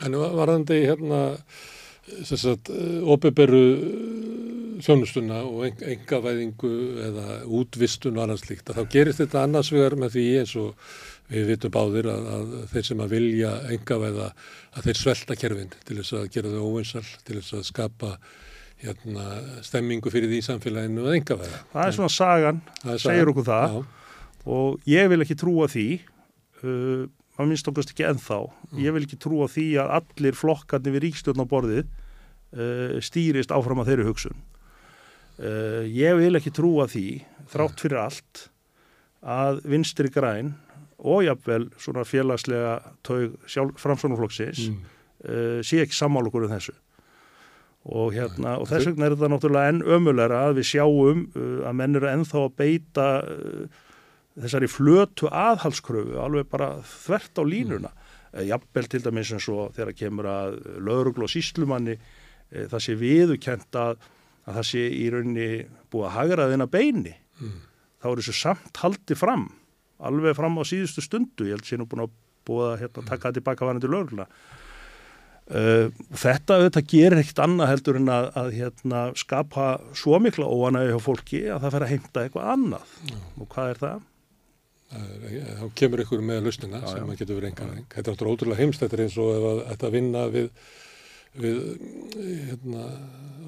En 0.00 0.16
varðandi 0.16 0.78
hérna 0.80 1.18
þess 2.08 2.46
að 2.48 2.70
ofinberu 3.12 3.64
þjónustuna 4.80 5.42
og 5.44 5.82
engavæðingu 5.84 6.70
eða 7.04 7.24
útvistun 7.44 8.16
og 8.16 8.24
annars 8.24 8.46
líkt 8.48 8.72
þá 8.72 8.82
gerist 8.92 9.20
þetta 9.20 9.44
annars 9.44 9.70
vegar 9.74 9.98
með 10.00 10.16
því 10.16 10.26
eins 10.40 10.54
og 10.56 10.94
við 11.30 11.50
vitum 11.52 11.74
báðir 11.74 12.08
að, 12.10 12.28
að 12.34 12.54
þeir 12.72 12.86
sem 12.88 13.02
að 13.04 13.12
vilja 13.14 13.50
engavæða 13.76 14.28
að 14.30 14.88
þeir 14.88 15.00
svelta 15.02 15.36
kerfin 15.38 15.74
til 15.84 15.98
þess 16.00 16.16
að 16.16 16.30
gera 16.34 16.54
þau 16.54 16.64
óvinsal 16.70 17.04
til 17.26 17.36
þess 17.38 17.58
að 17.58 17.66
skapa 17.68 18.14
hérna, 18.80 19.24
stemmingu 19.66 20.12
fyrir 20.12 20.30
því 20.32 20.42
samfélaginu 20.46 21.06
að 21.06 21.16
engavæða. 21.20 21.62
Það 21.72 21.86
er 21.86 21.96
svona 21.96 22.12
sagan, 22.14 22.60
er 22.82 23.00
segir 23.00 23.22
sagan. 23.22 23.32
okkur 23.32 23.48
það 23.48 23.74
Já. 23.74 23.80
og 24.56 24.90
ég 24.90 25.10
vil 25.12 25.24
ekki 25.26 25.38
trúa 25.40 25.70
því 25.70 25.88
uh, 26.00 27.08
maður 27.36 27.50
minnst 27.52 27.72
okkast 27.72 27.94
ekki 27.94 28.08
ennþá 28.08 28.40
mm. 28.46 28.78
ég 28.84 28.96
vil 28.96 29.04
ekki 29.06 29.20
trúa 29.20 29.48
því 29.50 29.66
að 29.82 29.96
allir 30.00 30.38
flokkarnir 30.38 30.96
við 30.96 31.06
ríkstjórn 31.08 31.44
á 31.44 31.52
borðið 31.52 31.84
uh, 31.84 32.96
stýrist 33.04 33.52
áfram 33.54 33.84
að 33.84 33.92
þeirri 33.92 34.08
hugsun 34.10 34.40
Uh, 35.40 35.86
ég 35.88 36.18
vil 36.18 36.36
ekki 36.36 36.52
trúa 36.52 36.84
því, 36.90 37.22
þrátt 37.48 37.80
fyrir 37.80 38.00
allt, 38.02 38.40
að 39.24 39.62
vinstri 39.72 40.10
græn 40.12 40.52
og 41.00 41.22
jafnvel 41.24 41.70
svona 41.80 42.04
félagslega 42.04 42.74
taug 43.06 43.38
framsvonarflokksins 43.80 44.66
mm. 44.68 44.82
uh, 45.24 45.58
sé 45.64 45.80
ekki 45.80 45.96
sammálugur 45.96 46.44
um 46.44 46.52
þessu. 46.52 46.74
Og, 47.80 48.10
hérna, 48.12 48.58
og 48.60 48.68
þess 48.68 48.90
vegna 48.90 49.06
er 49.06 49.14
þetta 49.16 49.30
náttúrulega 49.32 49.72
enn 49.72 49.84
ömulegra 49.96 50.42
að 50.50 50.58
við 50.58 50.68
sjáum 50.74 51.22
uh, 51.32 51.62
að 51.70 51.78
menn 51.80 51.96
eru 51.96 52.10
ennþá 52.10 52.42
að 52.44 52.56
beita 52.60 53.06
þessari 54.40 54.68
flötu 54.70 55.30
aðhalskröfu 55.32 56.20
alveg 56.20 56.48
bara 56.52 56.74
þvert 56.86 57.40
á 57.40 57.44
línuna. 57.44 57.90
Mm. 57.90 58.44
Jafnvel 58.46 58.86
til 58.92 59.02
dæmis 59.02 59.32
eins 59.34 59.48
og 59.50 59.72
þegar 59.74 59.96
kemur 59.96 60.28
að 60.30 60.58
laurugl 60.86 61.24
og 61.26 61.32
síslumanni 61.32 61.96
það 62.50 62.82
sé 62.84 62.94
viðukent 63.00 63.78
að 63.78 64.04
að 64.50 64.58
það 64.58 64.68
sé 64.70 64.84
í 64.96 65.04
rauninni 65.12 65.48
búið 65.92 66.06
að 66.08 66.16
hagra 66.16 66.48
þeina 66.50 66.68
beini 66.70 67.12
mm. 67.14 67.58
þá 68.02 68.08
er 68.10 68.22
þessu 68.22 68.36
samt 68.36 68.80
haldi 68.82 69.16
fram 69.18 69.46
alveg 70.00 70.36
fram 70.38 70.58
á 70.58 70.64
síðustu 70.66 71.04
stundu 71.04 71.48
ég 71.48 71.58
held 71.58 71.68
sé 71.68 71.78
nú 71.78 71.86
búin 71.90 72.06
að 72.06 72.16
búið 72.48 72.68
að 72.70 72.78
hérna, 72.84 73.04
taka 73.04 73.28
það 73.28 73.38
tilbaka 73.38 73.68
vanandi 73.68 73.90
lögurna 73.90 74.26
uh, 75.50 76.04
þetta 76.24 76.58
auðvitað 76.58 76.90
gerir 76.92 77.22
ekkert 77.22 77.42
annað 77.46 77.72
heldur 77.74 78.00
en 78.00 78.12
að, 78.12 78.28
að 78.42 78.52
hérna, 78.58 79.06
skapa 79.18 79.70
svo 79.98 80.20
mikla 80.22 80.48
óanægi 80.50 80.94
hjá 80.94 81.02
fólki 81.04 81.42
að 81.48 81.64
það 81.64 81.74
fer 81.76 81.86
að 81.86 81.92
heimta 81.94 82.24
eitthvað 82.24 82.52
annað 82.56 82.94
mm. 83.08 83.24
og 83.38 83.50
hvað 83.54 83.74
er 83.74 83.82
það? 83.86 84.06
Þá 84.90 85.66
kemur 85.78 86.00
ykkur 86.02 86.22
með 86.26 86.46
lausnina 86.48 86.80
já, 86.82 86.86
sem 86.90 87.10
já. 87.12 87.18
getur 87.20 87.36
verið 87.38 87.52
enga 87.52 87.66
þetta 87.94 88.00
er 88.00 88.14
náttúrulega 88.14 88.36
ótrúlega 88.36 88.62
heimst 88.64 88.82
þetta 88.82 88.96
er 88.96 89.02
eins 89.04 89.18
og 89.22 89.34
ef 89.36 89.66
þetta 89.68 89.90
vinna 89.94 90.24
við 90.32 90.48
við 91.38 91.58
hérna, 92.48 92.86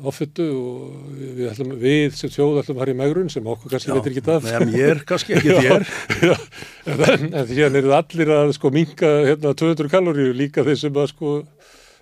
ofittu 0.06 0.44
og 0.54 1.08
við, 1.18 1.48
ætlum, 1.50 1.72
við 1.82 2.14
sem 2.14 2.30
þjóð 2.30 2.60
ætlum 2.60 2.76
að 2.76 2.82
fara 2.82 2.92
í 2.94 2.98
megrun 3.00 3.32
sem 3.32 3.48
okkur 3.54 3.72
kannski 3.72 3.96
veitir 3.96 4.14
ekki 4.14 4.24
það 4.28 4.46
Nei, 4.46 4.68
mér 4.70 5.02
kannski 5.06 5.34
ekki 5.38 5.56
þér 5.64 5.86
En, 6.92 7.26
því 7.50 7.64
að 7.66 7.80
eru 7.80 7.94
allir 7.96 8.32
að 8.36 8.52
sko 8.58 8.70
minka 8.74 9.10
hérna, 9.26 9.54
200 9.58 9.90
kaloríu 9.90 10.36
líka 10.36 10.62
þeir 10.66 10.78
sem 10.78 11.02
að 11.02 11.10
sko 11.10 11.34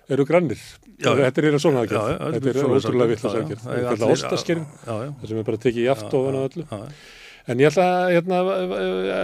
eru 0.09 0.25
grannir. 0.27 0.61
Já, 1.01 1.13
þetta 1.17 1.41
er 1.41 1.47
eina 1.49 1.61
svona 1.61 1.81
aðgjörð 1.85 2.11
þetta 2.35 2.51
er 2.51 2.59
ótrúlega 2.65 3.17
að 3.17 3.39
aðgjörð 3.39 3.65
þetta 3.71 3.95
er 3.95 4.13
ostaskerinn 4.15 4.67
það 4.85 5.25
sem 5.31 5.41
er 5.41 5.49
bara 5.49 5.63
tekið 5.65 5.81
í 5.81 5.89
aft 5.95 6.15
ofan 6.19 6.37
á 6.37 6.41
öllu. 6.45 6.67
En 7.49 7.57
ég 7.57 7.71
ætla 7.71 7.85
að 7.89 8.11
hérna, 8.13 8.39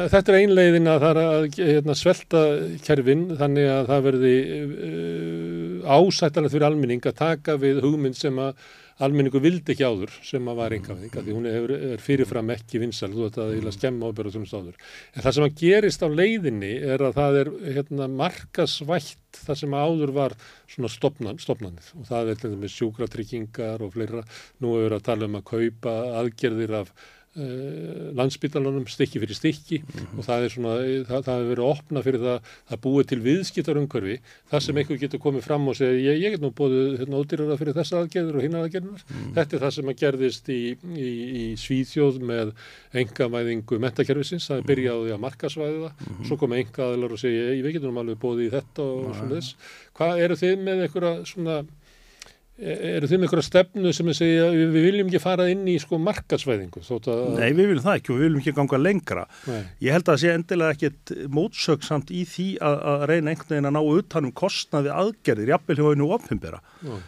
þetta 0.10 0.34
er 0.34 0.38
einlegin 0.40 0.90
að 0.90 1.04
það 1.04 1.12
er 1.12 1.20
að 1.22 1.44
hérna, 1.60 1.96
svelta 2.00 2.42
kerfin 2.88 3.28
þannig 3.38 3.70
að 3.70 3.92
það 3.92 4.08
verði 4.08 4.34
uh, 4.56 5.92
ásættanlega 6.00 6.56
fyrir 6.56 6.68
almenning 6.72 7.06
að 7.06 7.20
taka 7.20 7.60
við 7.62 7.84
hugmynd 7.86 8.18
sem 8.18 8.42
að 8.42 8.66
almenningu 9.04 9.42
vildi 9.44 9.74
ekki 9.74 9.86
áður 9.86 10.14
sem 10.26 10.48
að 10.50 10.60
var 10.62 10.76
engaðing 10.78 11.14
því 11.14 11.36
hún 11.36 11.50
er, 11.50 11.74
er 11.94 12.02
fyrirfram 12.02 12.54
ekki 12.56 12.82
vinsal 12.82 13.12
þú 13.14 13.28
veit 13.28 13.38
að 13.38 13.52
það 13.52 13.58
er 13.60 13.70
að 13.70 13.78
skemma 13.78 14.10
ábyrða 14.10 14.34
þúnum 14.36 14.50
stáður 14.50 14.80
en 15.14 15.26
það 15.26 15.38
sem 15.38 15.48
að 15.48 15.60
gerist 15.62 16.06
á 16.06 16.10
leiðinni 16.10 16.74
er 16.96 17.06
að 17.06 17.20
það 17.20 17.40
er 17.42 17.52
hérna, 17.78 18.10
markasvætt 18.24 19.42
það 19.46 19.60
sem 19.62 19.76
áður 19.78 20.14
var 20.16 20.36
svona 20.70 20.92
stopnan, 20.92 21.42
stopnanir 21.42 21.92
og 21.98 22.08
það 22.10 22.34
er 22.34 22.56
með 22.58 22.74
sjúkratryggingar 22.74 23.84
og 23.86 23.94
fleira. 23.96 24.24
Nú 24.64 24.74
við 24.78 24.98
að 24.98 25.06
tala 25.08 25.30
um 25.30 25.38
að 25.40 25.48
kaupa 25.52 25.96
aðgerðir 26.22 26.76
af 26.82 26.94
landsbytalanum 28.18 28.88
stykki 28.90 29.20
fyrir 29.22 29.38
stykki 29.38 29.78
mm 29.82 29.88
-hmm. 29.94 30.18
og 30.18 30.26
það 30.26 30.44
er 30.44 30.50
svona, 30.54 30.74
það, 31.10 31.22
það 31.28 31.38
hefur 31.38 31.52
verið 31.52 31.68
opna 31.68 32.02
fyrir 32.02 32.22
það 32.24 32.40
að 32.72 32.82
búið 32.86 33.08
til 33.12 33.20
viðskiptarumkörfi 33.28 34.16
það 34.52 34.60
sem 34.60 34.74
mhm. 34.74 34.80
einhver 34.80 35.00
getur 35.04 35.20
komið 35.20 35.44
fram 35.46 35.68
og 35.68 35.76
segja 35.76 36.14
ég, 36.14 36.22
ég 36.24 36.32
get 36.32 36.42
nú 36.42 36.52
búið 36.52 36.98
hérna 37.00 37.20
ódýrara 37.22 37.58
fyrir 37.58 37.78
þessa 37.78 38.02
aðgerður 38.02 38.38
og 38.38 38.42
hinna 38.42 38.64
aðgerðunar. 38.64 39.04
Mm 39.08 39.16
-hmm. 39.16 39.34
Þetta 39.36 39.56
er 39.56 39.62
það 39.62 39.74
sem 39.78 39.90
að 39.92 40.00
gerðist 40.02 40.50
í, 40.50 40.62
í, 40.98 41.10
í 41.42 41.44
Svíþjóð 41.56 42.20
með 42.22 42.54
engamæðingu 42.94 43.80
mentakerfisins 43.80 44.48
það 44.48 44.58
er 44.58 44.64
mhm. 44.64 44.70
byrjaði 44.72 45.12
að 45.14 45.24
markasvæði 45.26 45.80
það 45.84 45.94
mm 45.94 46.14
-hmm. 46.14 46.26
svo 46.28 46.38
koma 46.38 46.58
enga 46.58 46.84
aðlar 46.84 47.12
og 47.12 47.20
segja 47.20 47.42
ég, 47.44 47.58
ég 47.58 47.64
veit 47.64 47.76
ekki 47.76 47.88
alveg 47.88 48.20
búið 48.20 48.46
í 48.48 48.54
þetta 48.58 48.82
og 48.82 49.16
svona 49.16 49.36
þess. 49.36 49.56
Hvað 49.98 50.24
eru 50.26 50.36
þið 50.36 50.56
með 50.64 50.82
einhverja 50.86 51.26
svona 51.26 51.56
eru 52.58 53.06
þið 53.06 53.20
með 53.20 53.28
einhverja 53.28 53.46
stefnu 53.46 53.92
sem 53.94 54.08
að 54.10 54.16
segja 54.18 54.46
við 54.50 54.86
viljum 54.88 55.10
ekki 55.12 55.20
fara 55.22 55.46
inn 55.52 55.68
í 55.70 55.76
sko 55.82 56.00
markasvæðingu 56.02 56.82
Nei, 57.36 57.52
við 57.54 57.70
viljum 57.70 57.84
það 57.84 58.00
ekki 58.00 58.14
og 58.14 58.18
við 58.18 58.26
viljum 58.26 58.40
ekki 58.42 58.54
ganga 58.58 58.80
lengra 58.82 59.26
Nei. 59.46 59.60
ég 59.86 59.94
held 59.94 60.08
að 60.08 60.10
það 60.10 60.24
sé 60.24 60.32
endilega 60.34 60.78
ekkit 60.78 61.14
mótsöksamt 61.38 62.10
í 62.10 62.24
því 62.26 62.48
að, 62.66 62.80
að 62.94 63.06
reyna 63.12 63.34
einhvern 63.34 63.54
veginn 63.54 63.70
að 63.70 63.78
ná 63.78 63.84
utanum 64.00 64.34
kostnaði 64.42 64.96
aðgerðir 64.96 65.54
jafnvel 65.54 65.78
hjá 65.78 65.86
einu 65.92 66.10
opnimbera 66.18 66.64
uh, 66.82 67.00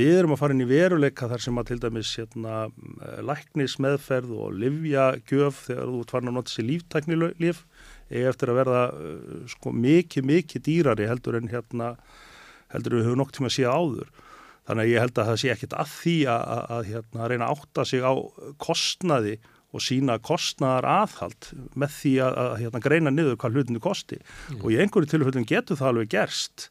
við 0.00 0.16
erum 0.22 0.32
að 0.32 0.42
fara 0.46 0.56
inn 0.56 0.64
í 0.64 0.70
veruleika 0.72 1.28
þar 1.28 1.44
sem 1.44 1.60
að 1.60 1.70
til 1.74 1.80
dæmis 1.84 2.16
hérna, 2.22 2.64
læknismeðferð 3.28 4.32
og 4.32 4.60
livjagjöf 4.64 5.64
þegar 5.68 5.92
þú 5.92 6.04
ert 6.06 6.16
farin 6.16 6.32
að 6.32 6.38
nota 6.40 6.54
sér 6.54 6.70
líftæknilif 6.72 7.64
eigi 8.08 8.28
eftir 8.32 8.52
að 8.52 8.62
verða 8.64 8.84
uh, 8.96 9.40
sko 9.52 9.76
mikið, 9.76 10.30
mikið 10.32 10.70
dýrari 10.70 11.12
heldur 11.12 11.36
en 11.36 11.52
hérna 11.52 11.96
heldur 12.72 12.98
við 12.98 13.10
höfum 13.10 13.20
nokk 13.22 13.34
tíma 13.34 13.50
að 13.50 13.58
sé 13.58 13.66
áður. 13.68 14.08
Þannig 14.64 14.86
að 14.86 14.92
ég 14.92 15.02
held 15.04 15.18
að 15.18 15.28
það 15.30 15.40
sé 15.42 15.50
ekkit 15.52 15.74
að 15.76 15.90
því 15.92 16.14
að, 16.32 16.44
að, 16.54 16.62
að 16.76 16.86
hérna, 16.92 17.26
reyna 17.28 17.48
að 17.48 17.58
átta 17.58 17.84
sig 17.88 18.04
á 18.04 18.12
kostnaði 18.64 19.34
og 19.74 19.82
sína 19.82 20.16
kostnaðar 20.22 20.86
aðhald 20.86 21.50
með 21.74 21.96
því 21.96 22.14
að, 22.24 22.38
að 22.44 22.54
hérna, 22.62 22.82
greina 22.84 23.12
niður 23.12 23.38
hvað 23.42 23.58
hlutinu 23.58 23.82
kosti 23.82 24.20
mm. 24.20 24.60
og 24.62 24.68
í 24.70 24.78
einhverju 24.80 25.10
tilfellum 25.10 25.48
getur 25.50 25.80
það 25.80 25.90
alveg 25.90 26.12
gerst 26.14 26.68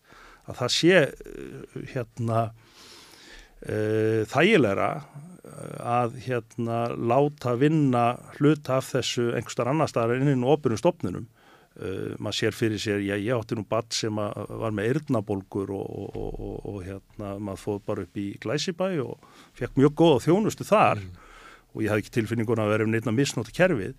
að 0.48 0.60
það 0.62 0.74
sé 0.78 1.04
uh, 1.04 1.78
hérna 1.92 2.40
uh, 2.48 4.24
þægilegra 4.32 4.90
að 5.84 6.16
hérna 6.24 6.78
láta 6.96 7.54
vinna 7.60 8.04
hluta 8.38 8.80
af 8.80 8.94
þessu 8.94 9.34
einhverstar 9.36 9.70
annar 9.70 9.92
staðar 9.92 10.22
inn 10.22 10.32
í 10.32 10.50
opurum 10.50 10.80
stopnunum 10.80 11.28
uh, 11.80 12.14
maður 12.18 12.40
sér 12.40 12.58
fyrir 12.58 12.82
sér, 12.82 13.04
já 13.06 13.16
ég 13.16 13.34
átti 13.36 13.58
nú 13.58 13.66
badd 13.70 13.92
sem 13.96 14.16
var 14.18 14.76
með 14.76 14.92
eirnabolgur 14.92 15.74
og, 15.76 15.94
og, 16.10 16.18
og, 16.34 16.58
og 16.74 16.82
hérna 16.88 17.36
maður 17.40 17.64
fóð 17.64 17.80
bara 17.88 18.08
upp 18.08 18.20
í 18.20 18.28
Glæsibæ 18.44 18.92
og 19.06 19.24
fekk 19.60 19.80
mjög 19.80 19.96
góða 20.04 20.26
þjónustu 20.28 20.68
þar 20.68 21.02
mm. 21.02 21.32
og 21.74 21.86
ég 21.86 21.94
hafði 21.94 22.06
ekki 22.06 22.18
tilfinninguna 22.20 22.68
að 22.68 22.76
vera 22.76 22.88
um 22.88 22.94
neitt 22.94 23.10
að 23.10 23.20
misnóta 23.22 23.56
kerfið 23.56 23.98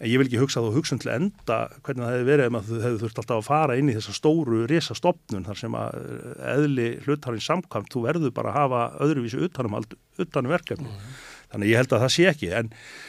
en 0.00 0.08
ég 0.08 0.20
vil 0.20 0.28
ekki 0.28 0.40
hugsa 0.40 0.62
þú 0.64 0.72
hugsun 0.78 1.00
til 1.00 1.12
enda 1.12 1.58
hvernig 1.84 2.06
það 2.06 2.14
hefði 2.14 2.28
verið 2.30 2.46
ef 2.46 2.68
þú 2.68 2.78
hefði 2.84 3.00
þurft 3.02 3.18
alltaf 3.20 3.40
að 3.40 3.48
fara 3.48 3.76
inn 3.76 3.90
í 3.92 3.96
þessa 3.98 4.14
stóru 4.16 4.60
risastofnun 4.70 5.44
þar 5.48 5.60
sem 5.60 5.76
að 5.76 5.98
eh, 5.98 6.46
eðli 6.54 6.86
hlutarinn 7.04 7.44
samkvæmt 7.44 7.92
þú 7.92 8.04
verður 8.06 8.32
bara 8.36 8.52
að 8.52 8.56
hafa 8.56 8.80
öðruvísi 9.04 9.42
utanum, 9.44 9.76
utanum 10.24 10.54
verkefni. 10.54 10.88
Mm. 10.88 11.18
Þannig 11.50 11.70
ég 11.72 11.80
held 11.80 11.94
að 11.96 12.02
það 12.04 12.12
sé 12.14 12.26
ekki. 12.30 12.50
En, 12.54 12.68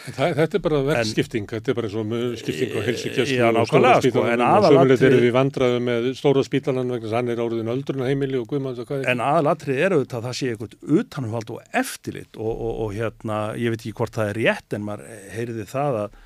en 0.09 0.15
það, 0.17 0.31
þetta 0.39 0.57
er 0.57 0.63
bara 0.65 0.79
verkskipting, 0.87 1.43
en, 1.45 1.51
þetta 1.51 1.71
er 1.71 1.77
bara 1.77 1.89
eins 1.91 1.97
og 2.01 2.39
skipting 2.41 2.71
og 2.73 2.87
helsikjæslu 2.87 3.49
og 3.51 3.69
stóra 3.69 3.91
spítalan 4.01 4.45
og 4.47 4.65
sömuleitt 4.65 5.05
eru 5.11 5.19
við 5.21 5.35
vandraðu 5.35 5.83
með 5.85 6.09
stóra 6.17 6.45
spítalan 6.47 6.95
vegna 6.95 7.13
hann 7.13 7.29
er 7.29 7.43
áriðin 7.43 7.73
öldruna 7.75 8.09
heimili 8.09 8.39
og 8.41 8.49
guðmanns 8.49 8.81
og 8.81 8.89
hvað. 8.89 9.05
En 9.13 9.21
aðalatrið 9.21 9.83
er 9.85 9.95
auðvitað 9.97 10.17
að 10.23 10.27
það 10.29 10.39
sé 10.39 10.49
eitthvað 10.55 10.97
utanumhald 11.01 11.53
og 11.53 11.77
eftirlit 11.83 12.41
og, 12.41 12.51
og, 12.51 12.73
og 12.87 12.97
hérna, 12.97 13.39
ég 13.61 13.75
veit 13.75 13.81
ekki 13.83 13.95
hvort 14.01 14.17
það 14.17 14.33
er 14.33 14.41
rétt 14.41 14.77
en 14.77 14.89
maður 14.89 15.23
heyriði 15.37 15.69
það 15.69 16.01
að 16.07 16.19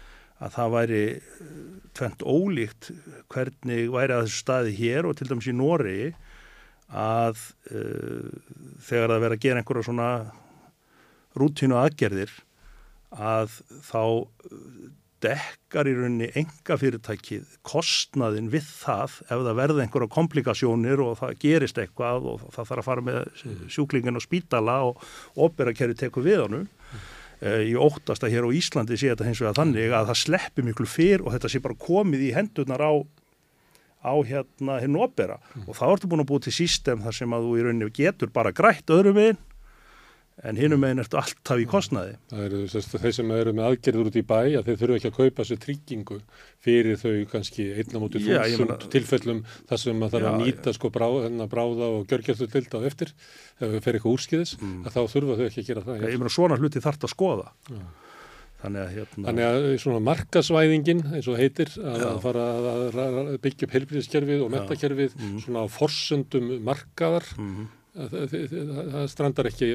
að 0.43 0.55
það 0.55 0.73
væri 0.73 1.01
eh, 1.15 1.51
tvent 1.95 2.23
ólíkt 2.27 2.89
hvernig 3.31 3.91
væri 3.93 4.15
að 4.15 4.25
þessu 4.25 4.41
staði 4.41 4.73
hér 4.79 5.07
og 5.07 5.15
til 5.17 5.29
dæmis 5.29 5.47
í 5.47 5.55
Nóri 5.55 5.99
að 6.95 7.39
uh, 7.73 8.27
þegar 8.85 9.09
það 9.09 9.23
verið 9.23 9.35
að 9.35 9.45
gera 9.45 9.61
einhverja 9.61 9.85
svona 9.87 10.09
rútínu 11.39 11.79
aðgerðir 11.79 12.33
að 13.15 13.57
þá 13.85 14.03
dekkar 15.25 15.87
í 15.89 15.95
rauninni 15.95 16.27
enga 16.37 16.77
fyrirtækið 16.77 17.55
kostnaðin 17.65 18.51
við 18.53 18.67
það 18.67 19.19
ef 19.25 19.43
það 19.47 19.59
verði 19.61 19.85
einhverja 19.85 20.13
komplikasjónir 20.13 21.01
og 21.01 21.15
það 21.21 21.37
gerist 21.41 21.79
eitthvað 21.81 22.27
og 22.33 22.43
það 22.51 22.69
þarf 22.71 22.81
að 22.81 22.87
fara 22.89 23.05
með 23.07 23.45
sjúklingin 23.73 24.19
á 24.19 24.21
spítala 24.21 24.79
og 24.91 25.05
opera 25.47 25.73
kerri 25.73 25.97
teku 25.97 26.23
við 26.25 26.43
honum 26.45 26.67
Eh, 27.43 27.67
ég 27.73 27.79
óttast 27.81 28.23
að 28.23 28.31
hér 28.31 28.47
á 28.47 28.55
Íslandi 28.55 28.95
sé 28.95 29.11
þetta 29.11 29.27
hins 29.27 29.41
vegar 29.43 29.57
þannig 29.57 29.91
að 29.91 30.09
það 30.09 30.19
sleppi 30.21 30.63
miklu 30.63 30.87
fyrr 30.87 31.23
og 31.25 31.33
þetta 31.35 31.51
sé 31.51 31.59
bara 31.63 31.75
komið 31.83 32.23
í 32.23 32.29
hendurnar 32.35 32.79
á, 32.79 32.93
á 34.07 34.13
hérna 34.23 34.77
hinn 34.79 34.95
opera 34.95 35.35
mm. 35.41 35.65
og 35.67 35.75
þá 35.75 35.83
ertu 35.89 36.09
búin 36.11 36.23
að 36.23 36.29
búið 36.31 36.45
til 36.47 36.55
sístem 36.61 37.03
þar 37.03 37.17
sem 37.17 37.35
að 37.35 37.47
þú 37.47 37.57
í 37.57 37.65
rauninni 37.65 37.91
getur 37.97 38.31
bara 38.31 38.55
grætt 38.55 38.93
öðrum 38.93 39.19
veginn 39.19 39.41
en 40.43 40.57
hinnum 40.59 40.81
meginn 40.83 40.99
ertu 40.99 41.17
alltaf 41.19 41.61
í 41.61 41.65
kostnaði. 41.69 42.15
Það 42.31 42.45
eru 42.45 42.81
þeir 42.83 43.13
sem 43.15 43.31
eru 43.31 43.53
með 43.55 43.67
aðgerður 43.69 44.09
út 44.09 44.17
í 44.19 44.23
bæ 44.27 44.39
að 44.59 44.67
þeir 44.67 44.79
þurfu 44.81 44.97
ekki 44.97 45.11
að 45.11 45.19
kaupa 45.19 45.45
sér 45.47 45.59
tryggingu 45.63 46.17
fyrir 46.65 46.99
þau 46.99 47.13
kannski 47.31 47.67
einna 47.79 48.01
mútið 48.03 48.27
þúsund 48.27 48.87
tilfellum 48.91 49.43
þar 49.69 49.81
sem 49.85 50.01
maður 50.01 50.17
þarf 50.17 50.31
að 50.31 50.41
nýta 50.43 50.73
sko 50.75 50.91
brá, 50.95 51.07
bráða 51.51 51.91
og 51.99 52.09
gjörgjörðu 52.11 52.49
tilda 52.51 52.81
á 52.83 52.87
eftir 52.89 53.13
ef 53.15 53.77
þau 53.77 53.79
fer 53.85 53.99
eitthvað 53.99 54.17
úrskiðis 54.17 54.57
mm. 54.59 54.81
að 54.83 54.97
þá 54.97 55.13
þurfa 55.13 55.37
þau 55.39 55.45
ekki 55.47 55.63
að 55.63 55.69
gera 55.69 55.85
það. 55.85 56.09
Ég 56.09 56.19
meina 56.19 56.33
svona 56.35 56.59
hluti 56.59 56.83
þarf 56.83 57.07
að 57.07 57.15
skoða. 57.15 57.47
Já. 57.71 57.85
Þannig 58.65 58.81
að, 58.81 58.91
hérna... 58.95 59.23
Þannig 59.27 59.45
að 59.45 59.65
svona 59.83 60.03
markasvæðingin 60.07 61.01
eins 61.13 61.27
og 61.29 61.35
heitir 61.37 61.71
að, 61.79 62.05
að 62.09 62.21
fara 62.23 62.45
að, 62.55 63.33
byggja 63.43 63.67
upp 63.67 63.75
helbriðskerfið 63.75 64.45
og 64.45 64.53
metakerfið 64.55 65.17
mm. 65.19 65.35
svona 65.43 65.63
á 65.63 65.67
forsöndum 65.69 66.53
markaðar 66.65 67.27
mm 67.35 67.67
það 67.95 69.05
strandar 69.11 69.49
ekki 69.51 69.69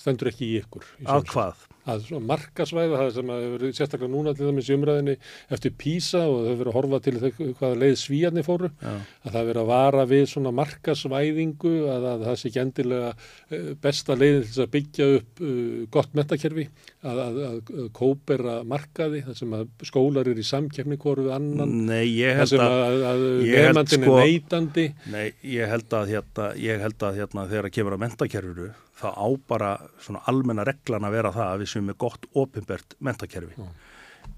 stendur 0.00 0.30
ekki 0.32 0.48
í 0.48 0.56
ykkur 0.64 0.86
í 0.98 1.06
að 1.10 1.28
hvað? 1.30 1.66
Að 1.88 2.10
markasvæða 2.28 2.98
það 3.00 3.10
sem 3.14 3.30
að 3.32 3.42
hefur 3.44 3.64
sérstaklega 3.78 4.12
núna 4.12 4.34
til 4.36 4.48
dæmis 4.48 4.68
í 4.68 4.76
umræðinni 4.76 5.14
eftir 5.56 5.74
Písa 5.80 6.22
og 6.28 6.44
þau 6.44 6.58
verið 6.60 6.70
að 6.70 6.76
horfa 6.76 7.00
til 7.06 7.14
hvaða 7.20 7.78
leið 7.80 7.94
svíjarni 8.00 8.44
fóru 8.44 8.70
Já. 8.82 8.92
að 9.24 9.36
það 9.36 9.48
verið 9.50 9.62
að 9.62 9.70
vara 9.70 10.04
við 10.10 10.24
svona 10.30 10.52
markasvæðingu 10.58 11.74
að, 11.94 12.06
að 12.12 12.26
það 12.28 12.38
sé 12.40 12.50
ekki 12.50 12.62
endilega 12.64 13.10
eh, 13.14 13.70
besta 13.80 14.18
leiðin 14.18 14.46
til 14.50 14.64
að 14.64 14.72
byggja 14.76 15.08
upp 15.16 15.42
uh, 15.46 15.56
gott 15.96 16.18
metakerfi 16.20 16.66
að, 17.00 17.22
að, 17.24 17.40
að 17.48 17.88
kópera 17.96 18.58
markaði 18.68 19.24
það 19.24 19.40
sem 19.40 19.56
að 19.56 19.66
skólar 19.88 20.28
eru 20.28 20.44
í 20.44 20.50
samkefni 20.50 21.00
hvoru 21.00 21.30
annan 21.32 21.74
Nei, 21.88 22.04
ég 22.20 22.36
held 22.42 22.60
að 22.60 23.06
að 23.10 23.24
nefnandin 23.46 24.04
sko, 24.04 24.18
er 24.20 24.28
neytandi 24.28 24.86
Nei, 25.10 25.26
ég 25.56 25.72
held 25.72 25.96
að 25.96 26.14
hérna, 26.14 26.52
ég 26.60 26.84
held 26.84 27.08
að 27.08 27.20
hérna 27.22 27.48
þegar 27.50 27.70
að 27.70 27.76
kemur 27.78 27.96
að 27.96 28.04
mentakerfuru 28.04 28.70
þá 29.00 29.08
á 29.16 29.28
bara 29.48 29.70
svona 30.02 30.22
almenna 30.30 30.66
reglan 30.68 31.06
að 31.08 31.16
vera 31.16 31.32
það 31.34 31.48
að 31.48 31.62
við 31.62 31.72
séum 31.72 31.88
með 31.90 31.98
gott 32.04 32.28
ofinbært 32.42 32.96
mentakerfi. 33.00 33.56
Mm. 33.56 33.72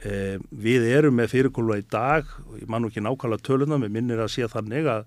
Eh, 0.02 0.38
við 0.50 0.86
erum 0.90 1.18
með 1.18 1.34
fyrirkóla 1.34 1.78
í 1.78 1.84
dag, 1.90 2.30
ég 2.58 2.70
man 2.70 2.88
ekki 2.88 3.02
nákvæmlega 3.04 3.46
töluna, 3.46 3.80
við 3.82 3.94
minnir 3.98 4.22
að 4.22 4.32
sé 4.34 4.48
þannig 4.50 4.88
að, 4.90 5.04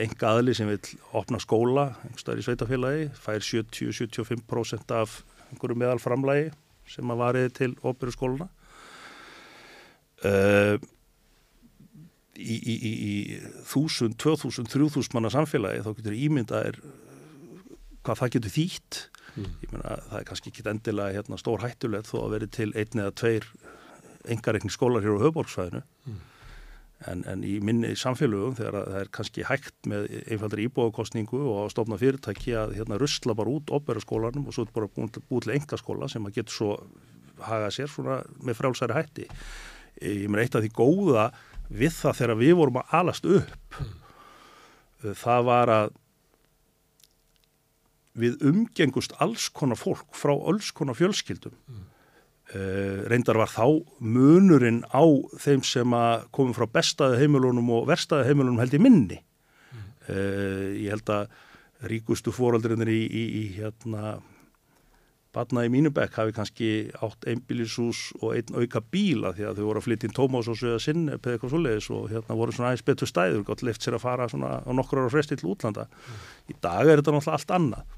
enga 0.00 0.30
aðli 0.30 0.54
sem 0.56 0.70
vil 0.70 0.78
opna 1.18 1.40
skóla, 1.42 1.90
einhverstaðar 2.06 2.40
í 2.40 2.46
sveitafélagi, 2.46 3.02
fær 3.20 3.44
70-75% 3.44 4.94
af 4.96 5.18
einhverju 5.50 5.76
meðalframlægi 5.82 6.48
sem 6.88 7.12
að 7.12 7.20
variði 7.20 7.50
til 7.58 7.70
operu 7.84 8.14
skóluna. 8.14 8.48
Uh, 10.24 10.80
í, 12.38 12.56
í, 12.56 12.92
í 12.92 13.12
þúsund, 13.68 14.16
tvöþúsund, 14.22 14.70
þrjúþúsund 14.72 15.16
manna 15.16 15.32
samfélagi 15.34 15.82
þá 15.84 15.90
getur 15.98 16.18
ímyndaðir 16.18 16.80
hvað 18.06 18.20
það 18.22 18.34
getur 18.36 18.54
þýtt 18.54 19.00
mm. 19.34 19.50
ég 19.64 19.74
meina 19.74 19.98
það 20.06 20.16
er 20.20 20.28
kannski 20.30 20.52
ekki 20.52 20.66
endilega 20.70 21.18
hérna, 21.18 21.40
stór 21.40 21.64
hættulegt 21.64 22.10
þó 22.10 22.16
að 22.22 22.34
veri 22.36 22.50
til 22.58 22.70
einn 22.74 23.04
eða 23.04 23.14
tveir 23.20 23.48
engareikni 24.28 24.72
skólar 24.72 25.04
hér 25.04 25.18
á 25.18 25.24
höfbólksvæðinu 25.26 25.82
mm. 25.82 26.20
en, 27.10 27.24
en 27.32 27.44
í 27.46 27.56
minni 27.64 27.94
samfélögum 27.98 28.56
þegar 28.60 28.78
það 28.78 29.00
er 29.02 29.12
kannski 29.18 29.46
hægt 29.48 29.90
með 29.90 30.08
einfaldri 30.28 30.68
íbúðakostningu 30.68 31.42
og 31.42 31.64
að 31.64 31.74
stofna 31.74 32.00
fyrirtæki 32.00 32.54
að 32.60 32.78
hérna 32.78 33.00
rusla 33.02 33.36
bara 33.38 33.54
út 33.58 33.74
opera 33.74 34.04
skólanum 34.04 34.48
og 34.48 34.56
svo 34.56 34.66
er 34.66 34.74
bara 34.74 34.90
búin 34.94 35.12
til 35.12 35.56
engaskóla 35.56 36.10
sem 36.12 36.26
að 36.28 36.40
getur 36.40 36.58
svo 36.58 36.72
haga 37.42 37.70
sér 37.74 37.90
svona 37.90 38.22
með 38.42 38.58
frálsæri 38.58 38.96
hætti 38.96 39.28
ég 39.98 40.26
meina 40.30 40.44
eitt 40.44 40.56
af 40.58 40.64
því 40.64 40.74
góða 40.74 41.28
við 41.68 41.94
það 41.96 42.20
þegar 42.20 42.40
við 42.42 42.54
vorum 42.58 42.80
að 42.80 42.94
alast 43.00 43.28
upp 43.28 43.80
mm. 43.80 45.14
það 45.22 45.48
var 45.48 45.72
að 45.74 45.96
við 48.18 48.40
umgengust 48.50 49.14
alls 49.22 49.46
konar 49.54 49.78
fólk 49.78 50.08
frá 50.16 50.32
alls 50.34 50.72
konar 50.74 50.98
fjölskyldum 50.98 51.54
mm. 51.54 51.82
uh, 52.54 53.04
reyndar 53.10 53.38
var 53.38 53.52
þá 53.52 53.66
munurinn 54.00 54.82
á 54.90 55.04
þeim 55.38 55.62
sem 55.66 55.98
komum 56.34 56.56
frá 56.56 56.66
bestaði 56.72 57.20
heimilunum 57.22 57.70
og 57.76 57.86
verstaði 57.90 58.30
heimilunum 58.30 58.62
held 58.62 58.74
í 58.74 58.82
minni 58.82 59.20
mm. 59.20 59.84
uh, 60.08 60.66
ég 60.78 60.90
held 60.96 61.14
að 61.14 61.28
ríkustu 61.88 62.34
fóraldurinnir 62.34 62.90
í, 62.90 63.04
í, 63.06 63.24
í 63.38 63.44
hérna 63.60 64.18
Batna 65.38 65.62
í 65.62 65.70
Mínubæk 65.70 66.16
hafi 66.18 66.34
kannski 66.34 66.68
átt 66.98 67.26
einbílisús 67.30 68.08
og 68.18 68.34
einn 68.34 68.56
auka 68.58 68.82
bíla 68.82 69.30
því 69.36 69.46
að 69.46 69.60
þau 69.60 69.66
voru 69.68 69.82
að 69.82 69.86
flytja 69.86 70.08
inn 70.08 70.16
Tómás 70.16 70.48
og 70.50 70.58
Suða 70.58 70.80
Sinn 70.82 71.04
eða 71.06 71.36
eitthvað 71.36 71.52
svoleiðis 71.54 71.90
og 71.94 72.08
hérna 72.10 72.38
voru 72.40 72.56
svona 72.56 72.72
aðeins 72.72 72.86
betur 72.88 73.10
stæður, 73.10 73.44
gott 73.46 73.62
lift 73.62 73.84
sér 73.84 73.98
að 73.98 74.02
fara 74.02 74.26
svona 74.32 74.56
á 74.66 74.70
nokkur 74.74 75.04
ára 75.04 75.12
fresti 75.14 75.38
til 75.38 75.52
útlanda. 75.52 75.86
Mm. 75.86 76.24
Í 76.50 76.56
dag 76.58 76.82
er 76.88 76.98
þetta 76.98 77.14
náttúrulega 77.14 77.38
allt 77.38 77.54
annað 77.58 77.94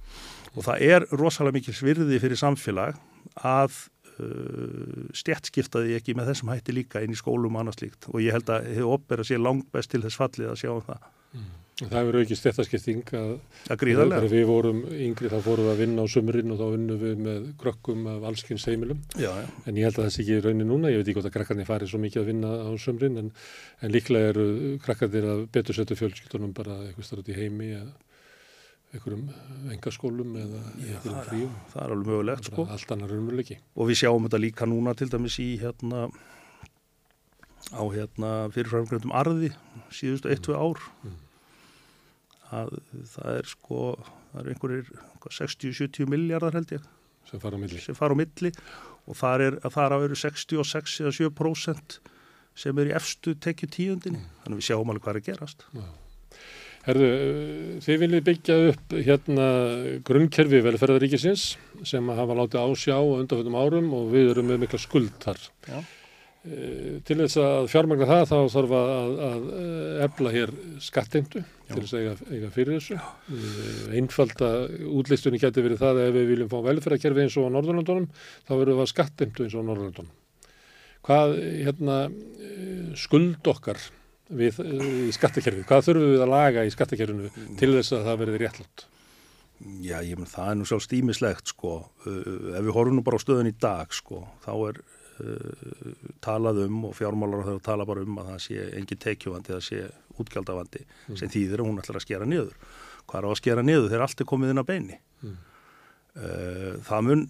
og 0.50 0.66
það 0.66 0.84
er 0.90 1.06
rosalega 1.14 1.56
mikil 1.56 1.76
svirði 1.78 2.20
fyrir 2.22 2.40
samfélag 2.40 3.00
að 3.46 3.78
uh, 4.18 5.08
stjætskiptaði 5.16 5.96
ekki 5.98 6.16
með 6.18 6.32
þessum 6.32 6.52
hætti 6.52 6.74
líka 6.76 7.04
inn 7.04 7.14
í 7.14 7.18
skólum 7.18 7.56
og 7.56 7.64
annað 7.64 7.80
slíkt 7.80 8.10
og 8.10 8.20
ég 8.24 8.36
held 8.36 8.52
að 8.52 8.68
hefur 8.74 8.98
opera 8.98 9.26
sér 9.26 9.42
langt 9.42 9.70
best 9.72 9.92
til 9.94 10.02
þess 10.04 10.20
fallið 10.20 10.52
að 10.52 10.60
sjá 10.64 10.72
um 10.74 10.84
það. 10.88 11.10
Mm. 11.30 11.50
Það 11.80 11.96
hefur 11.96 12.18
ekki 12.20 12.36
stjættaskipting 12.36 13.12
að, 13.16 13.30
að 13.72 13.84
þegar 13.84 14.26
við 14.28 14.42
vorum 14.48 14.82
yngri 14.92 15.30
þá 15.32 15.38
fórum 15.46 15.68
við 15.68 15.72
að 15.72 15.80
vinna 15.80 16.04
á 16.04 16.06
sumurinn 16.12 16.52
og 16.52 16.60
þá 16.60 16.66
vinnum 16.74 17.00
við 17.00 17.22
með 17.24 17.46
krökkum 17.62 18.04
af 18.10 18.26
allskynns 18.30 18.66
heimilum 18.68 19.00
já, 19.14 19.30
já. 19.30 19.46
en 19.64 19.80
ég 19.80 19.88
held 19.88 19.96
að 19.96 20.06
það 20.06 20.12
sé 20.16 20.24
ekki 20.24 20.42
raunin 20.44 20.68
núna, 20.68 20.92
ég 20.92 21.00
veit 21.00 21.08
ekki 21.08 21.16
hvort 21.16 21.30
að 21.30 21.36
krakkarnir 21.38 21.68
fari 21.70 21.88
svo 21.88 22.02
mikið 22.02 22.22
að 22.22 22.30
vinna 22.32 22.52
á 22.60 22.70
sumurinn 22.84 23.22
en, 23.22 23.32
en 23.80 23.94
líklega 23.94 24.34
eru 24.34 24.46
krakkarnir 24.84 25.28
að 25.32 25.42
betur 25.56 25.78
setja 25.80 25.98
fjölskyldunum 26.02 26.52
bara 26.56 26.76
eitthvað 26.86 27.08
starf 27.08 27.24
út 27.24 27.32
í 27.32 27.38
heimi 27.38 27.72
eða 27.78 27.92
einhverjum 28.90 29.28
engaskólum 29.70 30.34
eða 30.40 30.60
einhverjum 30.74 31.22
fríum. 31.28 31.56
Það 31.70 31.82
er 31.84 31.92
alveg 31.94 32.08
mögulegt 32.10 32.48
sko. 32.50 32.64
Allt 32.74 32.94
annar 32.96 33.12
umveruleiki. 33.14 33.60
Og 33.78 33.90
við 33.90 34.00
sjáum 34.02 34.26
þetta 34.26 34.40
líka 34.42 34.66
núna 34.66 34.96
til 34.98 35.06
dæmis 35.12 35.38
í 35.38 35.52
hérna 35.62 36.08
á 37.70 37.82
hérna 37.94 38.30
fyrirframgröndum 38.54 39.14
arði 39.14 39.52
síðustu 39.94 40.32
1-2 40.32 40.56
ár 40.58 40.80
að 42.50 42.72
það 43.14 43.36
er 43.36 43.50
sko 43.50 43.82
það 44.30 44.40
er 44.40 44.50
einhverjir 44.54 44.90
60-70 45.26 46.10
miljardar 46.10 46.58
held 46.58 46.74
ég 46.78 46.88
sem 47.30 47.40
fara 47.42 47.58
á 47.58 47.60
milli, 47.60 47.80
sem 47.80 47.96
fara 47.96 48.16
á 48.16 48.18
milli. 48.18 48.52
Og 49.08 49.18
þar 49.18 49.44
er 49.46 49.58
að 49.64 49.74
þar 49.76 49.94
að 49.96 50.04
veru 50.04 50.18
66 50.18 51.00
eða 51.02 51.16
7% 51.16 51.98
sem 52.60 52.80
er 52.82 52.90
í 52.90 52.94
efstu 52.98 53.34
tekju 53.38 53.70
tíundinni 53.70 54.22
þannig 54.42 54.56
að 54.56 54.60
við 54.60 54.68
sjáum 54.68 54.92
alveg 54.92 55.04
hvað 55.04 55.14
er 55.14 55.20
að 55.20 55.28
gerast. 55.28 55.66
Herðu, 56.80 57.08
þið 57.84 57.98
viljið 58.00 58.26
byggja 58.26 58.54
upp 58.70 58.94
hérna 58.96 59.46
grunnkerfi 60.08 60.62
velferðaríkisins 60.64 61.46
sem 61.86 62.12
að 62.12 62.22
hafa 62.22 62.36
látið 62.38 62.62
ásjá 62.64 62.94
á 62.96 63.04
undanfjöndum 63.04 63.58
árum 63.60 63.90
og 63.98 64.06
við 64.14 64.30
erum 64.32 64.48
með 64.48 64.62
mikla 64.64 64.80
skuld 64.80 65.18
þar. 65.20 65.42
Já. 65.68 65.82
E, 66.40 67.00
til 67.04 67.18
þess 67.18 67.36
að 67.36 67.66
fjármagna 67.68 68.06
það 68.08 68.22
þá 68.30 68.36
þarf 68.54 68.70
að, 68.78 69.10
að 69.26 69.42
efla 70.06 70.30
hér 70.32 70.52
skatteimtu 70.80 71.42
til 71.44 71.80
þess 71.82 71.92
að 71.92 72.00
eiga, 72.00 72.14
eiga 72.30 72.52
fyrir 72.54 72.78
þessu. 72.78 72.96
E, 72.96 73.40
einfalda 74.00 74.48
útlistunni 74.88 75.40
getur 75.42 75.66
verið 75.66 75.82
það 75.82 76.00
að 76.00 76.06
ef 76.06 76.14
við 76.16 76.30
viljum 76.32 76.52
fá 76.52 76.56
velferðarkerfi 76.64 77.26
eins 77.26 77.36
og 77.36 77.50
á 77.52 77.54
Norðurlandunum 77.56 78.06
þá 78.16 78.52
verður 78.54 78.80
það 78.80 78.92
skatteimtu 78.94 79.44
eins 79.44 79.56
og 79.56 79.60
á 79.60 79.68
Norðurlandunum. 79.68 80.14
Hvað 81.04 81.34
hérna 81.40 81.98
skuld 83.00 83.50
okkar 83.52 83.82
við 84.40 84.62
í 84.64 85.10
skattakerfið? 85.16 85.66
Hvað 85.68 85.84
þurfum 85.90 86.14
við 86.14 86.24
að 86.24 86.32
laga 86.32 86.64
í 86.64 86.72
skattakerfinu 86.72 87.28
til 87.60 87.70
þess 87.74 87.96
að 87.96 88.08
það 88.08 88.22
verði 88.24 88.40
réttlátt? 88.40 88.86
Já, 89.84 89.98
ég 90.00 90.16
menn 90.16 90.28
það 90.28 90.54
er 90.54 90.56
nú 90.56 90.66
sjálf 90.68 90.86
stímislegt 90.86 91.52
sko. 91.52 91.74
Ef 92.08 92.64
við 92.64 92.72
horfum 92.72 92.96
nú 92.96 93.04
bara 93.04 93.20
á 93.20 93.24
stöðun 93.24 93.50
í 93.50 93.56
dag 93.60 93.92
sko, 93.92 94.22
þá 94.44 94.52
er 94.70 94.80
talað 96.24 96.64
um 96.66 96.84
og 96.90 96.94
fjármálar 96.98 97.46
þau 97.46 97.58
tala 97.64 97.86
bara 97.88 98.04
um 98.06 98.20
að 98.22 98.32
það 98.32 98.40
sé 98.46 98.68
engin 98.78 99.02
tekjuvandi, 99.04 99.54
það 99.56 99.66
sé 99.66 99.82
útgjaldavandi 100.20 100.82
mm. 100.84 101.18
sem 101.20 101.32
þýðir 101.32 101.62
að 101.62 101.70
hún 101.70 101.82
ætlar 101.82 102.00
að 102.00 102.06
skera 102.06 102.28
niður. 102.28 102.56
Hvað 103.06 103.20
er 103.20 103.26
á 103.26 103.30
að 103.30 103.40
skera 103.40 103.66
niður 103.66 103.88
þegar 103.88 104.06
allt 104.06 104.22
er 104.22 104.30
komið 104.32 104.52
inn 104.52 104.62
á 104.62 104.70
beini? 104.70 105.00
Mm. 105.24 105.38
Uh, 106.10 106.72
það 106.86 107.06
mun 107.06 107.26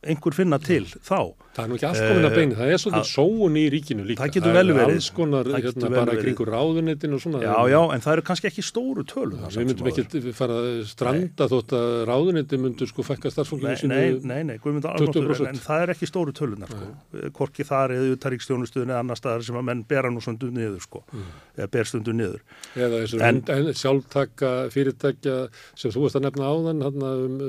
einhver 0.00 0.36
finna 0.36 0.58
til 0.62 0.86
þá. 0.88 1.34
Það 1.50 1.64
er 1.64 1.70
nú 1.70 1.76
ekki 1.76 1.86
allt 1.88 2.00
komin 2.04 2.26
að 2.28 2.34
beina, 2.38 2.56
það 2.60 2.68
er 2.70 2.80
svolítið 2.80 3.08
sóun 3.10 3.56
í 3.58 3.62
ríkinu 3.74 4.04
líka. 4.06 4.22
Það 4.22 4.34
getur 4.36 4.52
vel 4.54 4.68
verið. 4.68 4.76
Það 4.78 4.84
er 4.84 4.92
alls 4.94 5.08
konar 5.16 5.48
hérna, 5.50 5.88
bara 5.96 6.14
kringur 6.20 6.50
ráðunitin 6.54 7.16
og 7.16 7.20
svona. 7.24 7.40
Já, 7.42 7.56
já, 7.72 7.80
en 7.96 8.04
það 8.04 8.12
eru 8.14 8.24
kannski 8.28 8.46
ekki 8.50 8.62
stóru 8.62 9.02
tölun. 9.10 9.40
Við 9.50 9.66
myndum 9.66 9.88
ekki 9.90 10.34
fara 10.38 10.54
að 10.60 10.68
stranda 10.92 11.42
nei. 11.42 11.50
þótt 11.50 11.74
að 11.80 11.88
ráðunitin 12.06 12.62
myndur 12.62 12.90
sko 12.92 13.02
fækka 13.08 13.32
starfsfólkinu 13.34 13.74
sínu 13.82 13.90
nei, 13.90 14.06
nei, 14.30 14.42
nei, 14.46 14.56
20%. 14.62 15.50
En 15.50 15.58
það 15.66 15.84
er 15.88 15.94
ekki 15.96 16.06
stóru 16.12 16.30
tölunar 16.38 16.70
sko. 16.70 16.86
Korki 17.34 17.66
þar 17.66 17.96
eða 17.96 18.14
utaríkstjónustuðin 18.14 18.94
eða 18.94 19.02
annar 19.02 19.18
staðar 19.18 19.42
sem 19.50 19.58
að 19.58 19.66
menn 19.72 19.82
bera 19.90 20.14
nú 20.14 20.22
stundu 20.22 20.52
niður 20.54 20.82
sko. 20.86 21.02
Mm. 21.10 21.28
Eða 21.58 21.70
ber 21.74 21.90
stundu 21.90 22.14
niður. 22.14 22.40
Eða 22.78 23.02
þessu 23.02 23.74
sjálftaka 23.82 24.70
fyrirtækja 24.70 25.36
sem 25.74 25.90
þú 25.90 26.06
veist 26.06 26.20
að 26.20 26.30
nefna 26.30 26.46
áðan 26.54 26.86
um, 26.86 27.42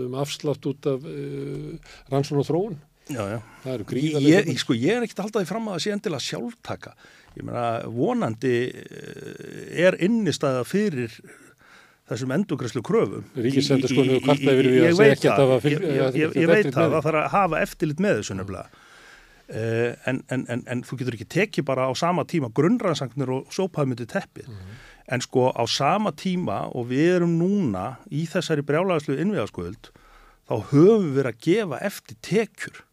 um 2.66 2.82
já, 3.16 3.24
já. 3.36 3.40
það 3.64 3.74
eru 3.74 3.88
gríðarlega 3.92 4.42
ég, 4.48 4.60
sko, 4.62 4.78
ég 4.78 4.98
er 4.98 5.06
ekkert 5.06 5.20
að 5.20 5.28
halda 5.28 5.44
því 5.44 5.50
fram 5.52 5.68
að 5.68 5.78
það 5.78 5.84
sé 5.86 5.94
endilega 5.96 6.28
sjálftaka. 6.28 6.94
Ég 7.32 7.48
meina 7.48 7.66
vonandi 7.88 8.56
er 9.88 9.98
innistæða 10.04 10.66
fyrir 10.68 11.16
þessum 12.12 12.34
endugræslu 12.36 12.84
kröfum 12.84 13.28
Ríkisendur 13.40 13.92
sko 13.92 14.04
nú 14.04 14.20
kvarta 14.24 14.52
yfir 14.52 14.68
við 14.68 14.88
að 14.90 14.98
segja 15.00 15.16
ekki 15.16 15.30
að 15.32 15.42
það 15.42 15.52
var 15.52 15.62
fyrir 15.64 15.86
ég, 15.88 16.18
ég, 16.20 16.38
ég 16.42 16.50
veit 16.52 16.70
það, 16.74 16.96
það 16.96 17.06
þarf 17.08 17.20
að 17.22 17.30
hafa 17.36 17.62
eftirlit 17.64 18.04
með 18.04 18.18
þessu 18.20 18.38
nefnilega. 18.40 18.88
Uh, 19.52 19.90
en, 20.08 20.22
en, 20.32 20.44
en, 20.54 20.62
en 20.72 20.82
þú 20.88 21.02
getur 21.02 21.18
ekki 21.18 21.28
tekið 21.36 21.68
bara 21.68 21.88
á 21.88 21.92
sama 22.00 22.24
tíma 22.28 22.48
grunnrannsangnar 22.56 23.34
og 23.36 23.50
sópaðmyndi 23.52 24.08
teppið. 24.12 24.48
Mm 24.48 24.60
-hmm. 24.60 24.78
en 25.12 25.22
sko 25.22 25.52
á 25.52 25.64
sama 25.68 26.12
tíma 26.12 26.72
og 26.76 26.88
við 26.88 27.16
erum 27.16 27.36
núna 27.40 27.98
í 28.12 28.28
þessari 28.28 28.64
brjálagaslu 28.64 29.20
innviðaskvöld 29.20 29.92
þá 30.48 30.56
höfum 30.72 31.12
við 31.16 31.28
að 31.28 31.42
gefa 31.42 31.78
eftir 31.80 32.18
tekjur 32.22 32.84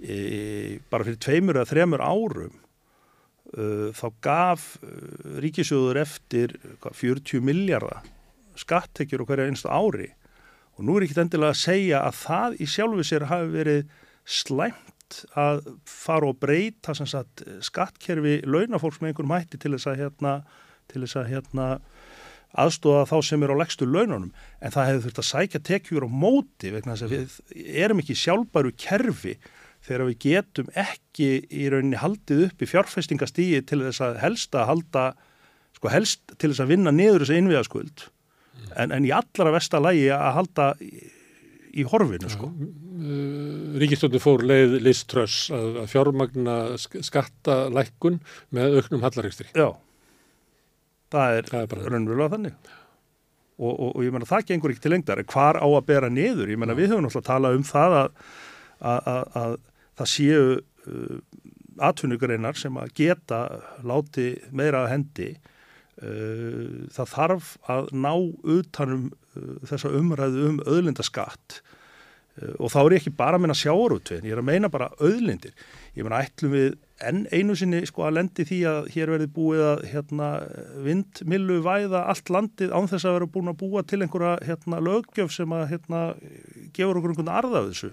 e, 0.00 0.78
bara 0.90 1.06
fyrir 1.06 1.20
tveimur 1.22 1.60
eða 1.60 1.70
þremur 1.70 2.04
árum 2.04 2.54
e, 2.56 3.90
þá 3.96 4.06
gaf 4.24 4.70
e, 4.80 4.94
ríkisjóður 5.44 6.00
eftir 6.02 6.56
hvað, 6.80 6.96
40 7.02 7.44
miljardar 7.46 8.08
skattekjur 8.60 9.24
og 9.24 9.30
hverja 9.30 9.48
einstu 9.50 9.70
ári. 9.72 10.10
Og 10.78 10.86
nú 10.86 10.96
er 10.96 11.06
ekki 11.06 11.18
endilega 11.20 11.54
að 11.54 11.60
segja 11.62 12.00
að 12.06 12.16
það 12.20 12.56
í 12.56 12.68
sjálfu 12.70 13.04
sér 13.06 13.26
hafi 13.30 13.52
verið 13.54 13.92
slæmt 14.28 15.20
að 15.38 15.64
fara 15.88 16.30
og 16.30 16.38
breyta 16.40 16.94
sagt, 16.94 17.42
skattkerfi 17.66 18.40
launafólks 18.46 19.00
með 19.00 19.12
einhverjum 19.12 19.34
hætti 19.34 19.60
til 19.60 19.74
þess 19.74 19.90
að 19.90 20.02
hérna, 20.04 20.34
til 20.90 21.02
þess 21.04 21.18
að 21.18 21.30
hérna 21.32 21.68
aðstóða 22.60 23.06
þá 23.10 23.16
sem 23.26 23.44
er 23.46 23.52
á 23.54 23.60
leggstu 23.60 23.86
laununum. 23.86 24.30
En 24.62 24.74
það 24.74 24.88
hefur 24.88 25.04
þurft 25.06 25.22
að 25.22 25.30
sækja 25.30 25.62
tekjur 25.66 26.06
á 26.06 26.10
móti 26.10 26.72
vegna 26.74 26.96
þess 26.96 27.06
að 27.06 27.14
við 27.16 27.74
erum 27.84 28.02
ekki 28.02 28.18
sjálfbæru 28.18 28.74
kerfi 28.78 29.36
þegar 29.90 30.06
við 30.08 30.18
getum 30.24 30.70
ekki 30.78 31.30
í 31.50 31.66
rauninni 31.72 32.00
haldið 32.00 32.46
upp 32.46 32.62
í 32.62 32.70
fjárfestingastígi 32.70 33.60
til 33.68 33.82
þess 33.82 34.04
að 34.06 34.20
helst 34.22 34.56
að 34.56 34.68
halda 34.70 35.04
sko 35.76 35.92
helst 35.92 36.34
til 36.38 36.52
þess 36.52 36.64
að 36.64 36.72
vinna 36.76 36.94
niður 36.94 37.26
þessu 37.26 37.40
innviðaskuld 37.40 38.06
mm. 38.06 38.70
en, 38.84 38.94
en 38.96 39.08
í 39.08 39.12
allara 39.14 39.54
vestalagi 39.58 40.08
að 40.14 40.32
halda 40.38 40.70
í, 40.84 40.94
í 41.82 41.86
horfinu 41.90 42.32
sko. 42.32 42.48
Ríkistöndi 43.80 44.20
fór 44.22 44.42
leið 44.46 44.80
liströss 44.84 45.50
að 45.54 45.84
fjármagna 45.92 46.56
skattalækkun 46.78 48.18
með 48.54 48.80
auknum 48.80 49.06
hallaregstri. 49.06 49.52
Já 49.56 49.72
það 51.10 51.38
er, 51.38 51.50
er 51.62 51.88
raunverulega 51.90 52.34
þannig 52.34 52.70
og, 53.60 53.72
og, 53.72 53.88
og 53.90 54.04
ég 54.04 54.14
menna 54.14 54.28
það 54.28 54.46
gengur 54.50 54.72
ekki 54.72 54.84
til 54.86 54.94
lengdar 54.94 55.22
hvar 55.28 55.58
á 55.60 55.66
að 55.66 55.86
bera 55.90 56.10
niður, 56.12 56.52
ég 56.52 56.60
menna 56.60 56.76
við 56.78 56.94
höfum 56.94 57.06
náttúrulega 57.06 57.28
talað 57.28 57.58
um 57.58 57.66
það 57.66 57.96
að, 57.98 58.14
að, 58.80 59.10
að, 59.12 59.24
að 59.42 59.56
það 60.00 60.12
séu 60.14 60.44
uh, 60.58 61.16
atvinnugreinar 61.80 62.58
sem 62.58 62.76
að 62.80 62.92
geta 62.98 63.40
láti 63.86 64.34
meira 64.52 64.84
að 64.84 64.92
hendi 64.94 65.30
uh, 65.36 66.86
það 66.92 67.12
þarf 67.14 67.52
að 67.72 67.92
ná 67.96 68.12
utanum 68.58 69.10
uh, 69.10 69.58
þessa 69.68 69.92
umræðu 70.00 70.46
um 70.50 70.62
öðlindaskatt 70.66 71.60
uh, 71.60 72.54
og 72.58 72.72
þá 72.72 72.80
er 72.82 72.96
ég 72.96 73.02
ekki 73.04 73.16
bara 73.22 73.38
að 73.38 73.46
meina 73.46 73.58
sjáurútvegin, 73.58 74.28
ég 74.28 74.36
er 74.36 74.42
að 74.42 74.50
meina 74.52 74.72
bara 74.72 74.92
öðlindir 74.98 75.56
ég 75.96 76.04
menna 76.04 76.22
ætlum 76.24 76.54
við 76.54 76.78
enn 77.00 77.24
einu 77.32 77.56
sinni 77.56 77.80
sko 77.88 78.04
að 78.06 78.18
lendi 78.18 78.44
því 78.48 78.58
að 78.68 78.90
hér 78.94 79.12
verði 79.14 79.28
búið 79.32 79.62
að 79.70 79.82
hérna, 79.92 80.28
vindmilu 80.84 81.60
væða 81.64 82.04
allt 82.12 82.32
landið 82.32 82.74
án 82.76 82.88
þess 82.90 83.08
að 83.08 83.16
vera 83.16 83.30
búin 83.34 83.52
að 83.52 83.60
búa 83.62 83.82
til 83.88 84.02
einhverja 84.04 84.36
hérna, 84.44 84.82
lögjöf 84.84 85.32
sem 85.34 85.56
að 85.56 85.66
hérna, 85.72 86.02
gefur 86.76 87.00
okkur 87.00 87.14
einhvern 87.14 87.32
arða 87.32 87.62
af 87.62 87.70
þessu. 87.70 87.92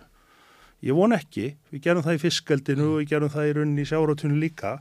Ég 0.86 0.94
von 0.94 1.16
ekki, 1.16 1.56
við 1.74 1.84
gerum 1.88 2.06
það 2.06 2.20
í 2.20 2.22
fiskaldinu 2.22 2.92
og 2.92 3.00
við 3.02 3.10
gerum 3.14 3.34
það 3.34 3.50
í 3.50 3.56
rauninni 3.58 3.86
í 3.86 3.90
sjáratunni 3.90 4.38
líka. 4.42 4.78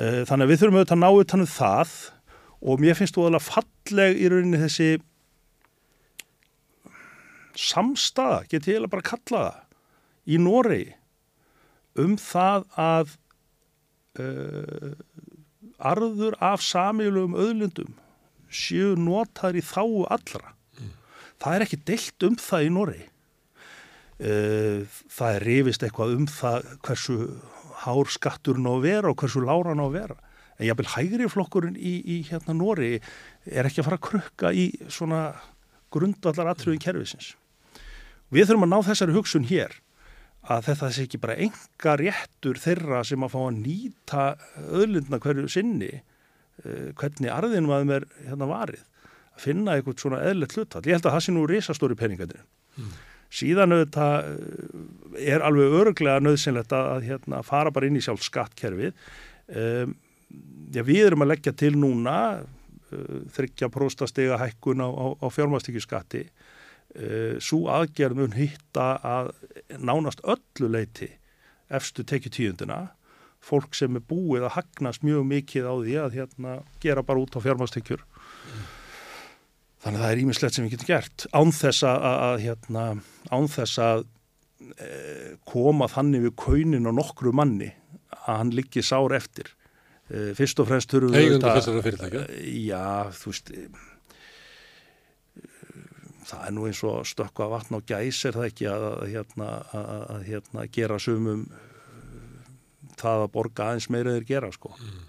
Eh, 0.00 0.22
þannig 0.28 0.46
að 0.46 0.52
við 0.52 0.62
þurfum 0.62 0.78
auðvitað 0.78 0.96
að 0.96 1.02
ná 1.02 1.10
utan 1.20 1.44
um 1.44 1.50
það 1.50 1.94
og 2.60 2.80
mér 2.80 2.96
finnst 2.96 3.16
þú 3.16 3.26
alveg 3.28 3.44
falleg 3.44 4.20
í 4.20 4.30
rauninni 4.32 4.60
þessi 4.60 4.90
samstaða, 7.60 8.44
get 8.48 8.64
ég 8.64 8.78
eiginlega 8.78 8.94
bara 8.94 9.04
að 9.04 9.10
kalla 9.10 9.42
það, 9.44 9.60
í 10.30 10.40
Noregi 10.40 10.94
um 12.00 12.14
það 12.20 12.66
að 12.80 13.16
uh, 14.22 14.92
arður 15.90 16.36
af 16.44 16.62
samílum 16.64 17.36
öðlundum 17.36 17.96
séu 18.50 18.94
notar 18.98 19.58
í 19.58 19.62
þáu 19.64 20.06
allra. 20.10 20.54
Mm. 20.78 20.92
Það 21.42 21.56
er 21.56 21.64
ekki 21.66 21.80
deilt 21.90 22.26
um 22.26 22.36
það 22.40 22.66
í 22.66 22.72
Norri. 22.74 23.02
Uh, 24.20 24.84
það 25.08 25.36
er 25.38 25.46
rifist 25.48 25.84
eitthvað 25.86 26.16
um 26.18 26.26
það 26.28 26.66
hversu 26.84 27.14
hár 27.80 28.10
skatturinn 28.12 28.68
á 28.68 28.72
að 28.74 28.82
vera 28.84 29.12
og 29.12 29.20
hversu 29.20 29.40
láran 29.44 29.80
á 29.80 29.86
að 29.86 29.96
vera. 29.96 30.16
En 30.60 30.68
jábel 30.68 30.88
hægri 30.92 31.28
flokkurinn 31.32 31.78
í, 31.80 31.94
í 32.04 32.18
hérna 32.28 32.52
Norri 32.56 32.98
er 33.48 33.64
ekki 33.64 33.80
að 33.80 33.88
fara 33.88 34.00
að 34.00 34.06
krukka 34.10 34.50
í 34.52 34.66
svona 34.92 35.22
grundvallar 35.94 36.52
atriðin 36.52 36.82
kervisins. 36.84 37.32
Við 38.30 38.50
þurfum 38.50 38.68
að 38.68 38.72
ná 38.74 38.90
þessari 38.90 39.16
hugsun 39.16 39.48
hér 39.48 39.72
að 40.50 40.68
þetta 40.68 40.90
sé 40.92 41.06
ekki 41.06 41.20
bara 41.20 41.38
enga 41.46 41.96
réttur 42.00 42.60
þeirra 42.60 43.02
sem 43.08 43.24
að 43.24 43.34
fá 43.34 43.40
að 43.42 43.58
nýta 43.64 44.26
öðlundna 44.68 45.20
hverju 45.20 45.50
sinni 45.52 45.90
uh, 45.98 46.92
hvernig 46.96 47.32
arðinum 47.32 47.74
að 47.74 47.84
þeim 47.84 47.94
er 47.96 48.06
hérna 48.28 48.48
varið 48.50 48.84
að 49.36 49.44
finna 49.44 49.76
eitthvað 49.76 50.00
svona 50.04 50.22
eðlert 50.30 50.56
hlutall 50.56 50.84
ég 50.86 50.96
held 50.96 51.08
að 51.08 51.16
það 51.16 51.24
sé 51.26 51.34
nú 51.34 51.44
risastóri 51.48 51.98
peningandir 51.98 52.40
mm. 52.76 52.94
Síðan 53.30 53.76
auðvitað 53.76 54.28
eh, 54.28 55.34
er 55.34 55.44
alveg 55.46 55.76
öruglega 55.80 56.22
nöðsynlegt 56.22 56.72
að, 56.76 57.04
hérna, 57.08 57.42
fara 57.46 57.72
bara 57.74 57.88
inn 57.88 57.98
í 57.98 58.04
sjálf 58.04 58.24
skattkerfið. 58.26 58.94
Um, 59.50 59.96
já, 60.70 60.82
við 60.86 61.08
erum 61.08 61.24
að 61.24 61.32
leggja 61.32 61.54
til 61.58 61.72
núna 61.78 62.16
uh, 62.38 63.16
þryggja 63.34 63.70
próstastega 63.74 64.38
hækkun 64.38 64.82
á, 64.82 64.88
á, 64.90 65.06
á 65.18 65.26
fjármastíkjuskatti 65.34 66.22
uh, 66.26 66.30
eh, 66.94 67.34
svo 67.42 67.64
aðgerð 67.70 68.20
mun 68.20 68.36
hitta 68.38 68.92
að 69.02 69.32
nánast 69.78 70.22
öllu 70.22 70.70
leiti 70.70 71.10
efstu 71.70 72.06
tekið 72.06 72.36
tíundina 72.36 72.80
fólk 73.42 73.74
sem 73.78 73.96
er 73.96 74.04
búið 74.04 74.46
að 74.46 74.56
hagnast 74.58 75.04
mjög 75.06 75.26
mikið 75.30 75.66
á 75.66 75.74
því 75.80 75.94
að 76.02 76.16
hérna, 76.18 76.56
gera 76.82 77.04
bara 77.06 77.22
út 77.22 77.36
á 77.38 77.40
fjármástekjur 77.40 78.02
þannig 79.80 80.00
að 80.00 80.04
það 80.04 80.14
er 80.14 80.22
ímislegt 80.24 80.56
sem 80.56 80.66
við 80.66 80.74
getum 80.76 80.90
gert 80.90 81.26
án 81.32 81.54
þess 81.56 81.86
að, 81.88 82.08
að 82.10 82.42
hérna, 82.46 82.86
án 83.32 83.48
þess 83.50 83.82
að 83.84 84.04
e, 84.76 84.90
koma 85.48 85.88
þannig 85.90 86.26
við 86.26 86.36
kaunin 86.44 86.90
á 86.90 86.92
nokkru 86.92 87.32
manni 87.36 87.72
að 88.20 88.34
hann 88.42 88.52
liggi 88.56 88.84
sár 88.84 89.14
eftir 89.16 89.54
e, 90.08 90.32
fyrst 90.38 90.60
og 90.60 90.68
fremst 90.70 90.92
þurfum 90.92 91.16
við 91.16 91.26
Eigundu 91.26 91.54
þessara 91.56 91.86
fyrirtækja? 91.86 92.26
Já, 92.60 92.84
þú 93.16 93.32
veist 93.32 93.54
það 96.30 96.46
er 96.46 96.54
nú 96.54 96.66
eins 96.68 96.82
og 96.86 97.00
stökka 97.08 97.48
vatn 97.50 97.78
og 97.78 97.86
gæs 97.88 98.20
er 98.28 98.36
það 98.36 98.48
ekki 98.50 98.68
að, 98.70 98.86
að, 98.90 99.04
hérna, 99.14 99.48
að, 99.76 100.04
að 100.14 100.26
hérna, 100.28 100.66
gera 100.76 100.98
sumum 101.02 101.46
það 103.00 103.24
að 103.24 103.32
borga 103.34 103.70
aðeins 103.70 103.88
meira 103.92 104.14
þeir 104.16 104.28
gera 104.28 104.50
sko. 104.54 104.74
Mm. 104.76 105.00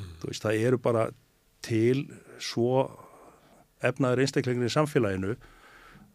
Mm. 0.00 0.10
Veist, 0.24 0.44
það 0.44 0.64
eru 0.66 0.80
bara 0.82 1.06
til 1.64 2.06
svo 2.40 2.84
efnaður 3.86 4.24
einstakleginni 4.24 4.70
í 4.70 4.74
samfélaginu 4.74 5.36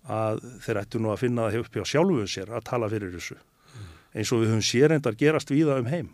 að 0.05 0.43
þeir 0.65 0.81
ættu 0.83 1.01
nú 1.01 1.11
að 1.13 1.23
finna 1.23 1.49
það 1.49 1.63
upp 1.63 1.79
hjá 1.79 1.91
sjálfuðu 1.93 2.27
sér 2.29 2.53
að 2.53 2.67
tala 2.67 2.91
fyrir 2.91 3.15
þessu 3.15 3.37
mm. 3.39 3.89
eins 4.13 4.33
og 4.35 4.43
við 4.43 4.53
höfum 4.53 4.67
sérendar 4.69 5.17
gerast 5.17 5.53
víða 5.53 5.79
um 5.81 5.89
heim 5.89 6.13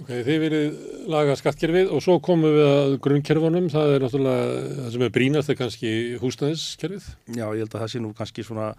Ok, 0.00 0.08
þið 0.24 0.38
verið 0.40 0.76
laga 1.12 1.34
skattkerfið 1.36 1.90
og 1.92 2.00
svo 2.00 2.14
komum 2.24 2.54
við 2.54 2.66
að 2.70 2.94
grunnkerfunum, 3.04 3.66
það 3.72 3.90
er 3.92 4.04
náttúrulega, 4.04 4.60
það 4.78 4.94
sem 4.94 5.02
er 5.04 5.12
brínast 5.12 5.52
er 5.52 5.58
kannski 5.58 5.90
húsnæðiskerfið. 6.22 7.08
Já, 7.36 7.44
ég 7.44 7.60
held 7.60 7.74
að 7.74 7.82
það 7.82 7.90
sé 7.92 8.00
nú 8.00 8.12
kannski 8.16 8.44
svona, 8.46 8.70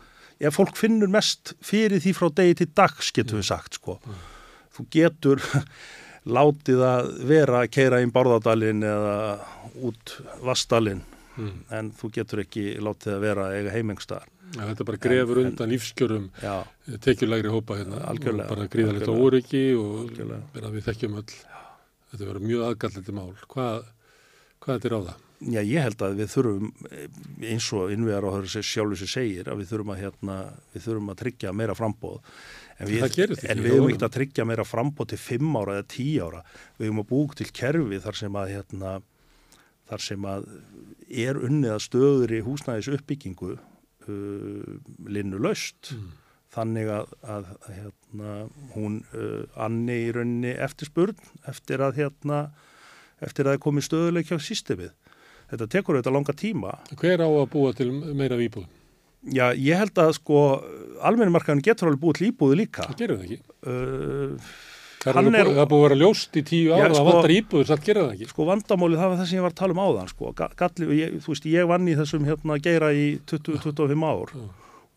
ef 0.41 0.58
fólk 0.58 0.80
finnur 0.80 1.11
mest 1.14 1.53
fyrir 1.61 2.01
því 2.01 2.16
frá 2.17 2.27
degi 2.40 2.58
til 2.64 2.69
dags, 2.74 3.11
getur 3.14 3.38
við 3.38 3.51
sagt, 3.51 3.77
sko. 3.77 4.00
Mm. 4.01 4.24
Þú 4.74 4.88
getur 4.98 5.45
látið 6.40 6.83
að 6.90 7.14
vera 7.30 7.61
að 7.61 7.72
keira 7.77 8.01
inn 8.01 8.16
Bárðardalinn 8.16 8.82
eða 8.90 9.16
út 9.80 10.17
Vastdalinn, 10.43 11.01
mm. 11.38 11.56
en 11.77 11.91
þú 11.98 12.11
getur 12.17 12.43
ekki 12.45 12.66
látið 12.83 13.16
að 13.16 13.25
vera 13.25 13.48
eiga 13.56 13.75
heimengstaðar. 13.75 14.30
Ja, 14.51 14.66
þetta 14.67 14.85
bara 14.90 15.00
grefur 15.00 15.40
en, 15.40 15.50
undan 15.53 15.72
lífskjörum 15.72 16.27
tekjulegri 17.06 17.51
hópa 17.53 17.77
hérna. 17.80 18.03
Algjörlega, 18.11 18.50
bara 18.51 18.67
gríðalegt 18.72 19.11
óryggi 19.11 19.66
og 19.80 20.11
við 20.11 20.85
þekkjum 20.90 21.17
öll. 21.22 21.27
Þetta 22.11 22.25
verður 22.27 22.48
mjög 22.50 22.64
aðgallandi 22.67 23.14
mál. 23.16 23.30
Hvað, 23.53 23.85
hvað 24.59 24.74
er 24.75 24.82
þetta 24.83 25.00
á 25.00 25.03
það? 25.08 25.27
Já, 25.41 25.61
ég 25.66 25.82
held 25.82 26.03
að 26.06 26.19
við 26.19 26.27
þurfum 26.35 26.67
eins 27.50 27.67
og 27.74 27.93
innvegar 27.95 28.27
á 28.30 28.32
þessu 28.43 28.61
sjálfu 28.61 28.98
sem 29.00 29.09
segir 29.09 29.48
að 29.50 29.64
við 29.64 29.72
þurfum 29.72 29.93
að, 29.95 30.01
hérna, 30.03 30.35
við 30.75 30.83
þurfum 30.85 31.14
að 31.14 31.22
tryggja 31.24 31.53
meira 31.58 31.75
frambóð 31.77 32.19
en 32.77 32.90
við, 32.91 33.00
höfum 33.01 33.88
ekkert 33.88 34.06
að 34.06 34.14
tryggja 34.17 34.45
meira 34.45 34.66
frambóð 34.67 35.09
til 35.14 35.19
5 35.24 35.58
ára 35.58 35.80
eða 35.80 35.88
10 35.95 36.27
ára. 36.27 36.43
Við 36.77 36.91
höfum 36.91 37.01
að 37.01 37.09
búið 37.09 37.33
til 37.40 37.50
kerfi 37.58 38.01
þar 38.03 38.19
sem 38.22 38.38
að 38.38 38.53
hérna, 38.53 38.93
þar 39.91 40.05
sem 40.05 40.25
að 40.31 40.47
er 41.11 41.39
unnið 41.43 41.75
að 41.75 41.83
stöður 41.85 42.33
í 42.37 42.41
húsnæðis 42.45 42.89
uppbyggingu 42.95 43.53
uh, 43.57 44.73
linnu 45.11 45.41
löst 45.43 45.91
mm. 45.95 46.09
þannig 46.55 46.91
að, 46.95 47.13
að, 47.35 47.53
hérna, 47.75 48.35
hún 48.75 49.01
uh, 49.11 49.43
anni 49.59 49.99
í 50.07 50.11
rauninni 50.15 50.55
eftirspurn 50.55 51.19
eftir 51.51 51.83
að 51.83 51.99
hérna, 51.99 52.43
eftir 53.19 53.47
að 53.47 53.57
það 53.57 53.63
komi 53.67 53.85
stöðuleik 53.85 54.31
hjá 54.31 54.39
sístemið. 54.39 54.93
Þetta 55.51 55.67
tekur 55.67 55.97
auðvitað 55.97 56.15
langa 56.15 56.37
tíma. 56.39 56.77
Hver 56.95 57.25
á 57.27 57.27
að 57.27 57.49
búa 57.51 57.73
til 57.75 57.91
meira 57.91 58.39
výbúð? 58.39 58.69
Já, 59.21 59.51
ég 59.53 59.77
held 59.77 59.99
að 60.01 60.15
sko 60.17 60.39
almennimarkaðin 61.05 61.61
getur 61.65 61.91
alveg 61.91 62.01
búið 62.01 62.17
til 62.17 62.29
íbúðu 62.31 62.55
líka. 62.57 62.87
Það 62.87 63.01
gerur 63.03 63.19
það 63.19 63.27
ekki. 63.27 63.41
Uh, 63.67 64.53
Það 65.01 65.19
er, 65.21 65.38
er, 65.41 65.49
búið 65.65 65.80
að 65.80 65.83
vera 65.88 65.97
ljóst 65.97 66.38
í 66.38 66.43
tíu 66.45 66.73
ára, 66.75 66.91
það 66.91 66.99
sko, 66.99 67.05
vantar 67.07 67.33
íbúður, 67.33 67.69
það 67.71 67.85
gerir 67.88 68.03
það 68.03 68.11
ekki. 68.15 68.27
Sko 68.30 68.45
vandamálið, 68.45 68.99
það 69.01 69.09
var 69.11 69.19
það 69.19 69.30
sem 69.31 69.39
ég 69.39 69.45
var 69.45 69.53
að 69.53 69.59
tala 69.61 69.75
um 69.75 69.81
áðan, 69.81 70.11
sko. 70.11 70.33
Galli, 70.61 70.89
ég, 70.99 71.15
þú 71.23 71.33
veist, 71.33 71.47
ég 71.49 71.69
vann 71.71 71.89
í 71.89 71.95
þessum 71.97 72.27
hérna 72.30 72.57
geira 72.61 72.91
í 72.93 73.07
20-25 73.31 74.05
ár 74.11 74.35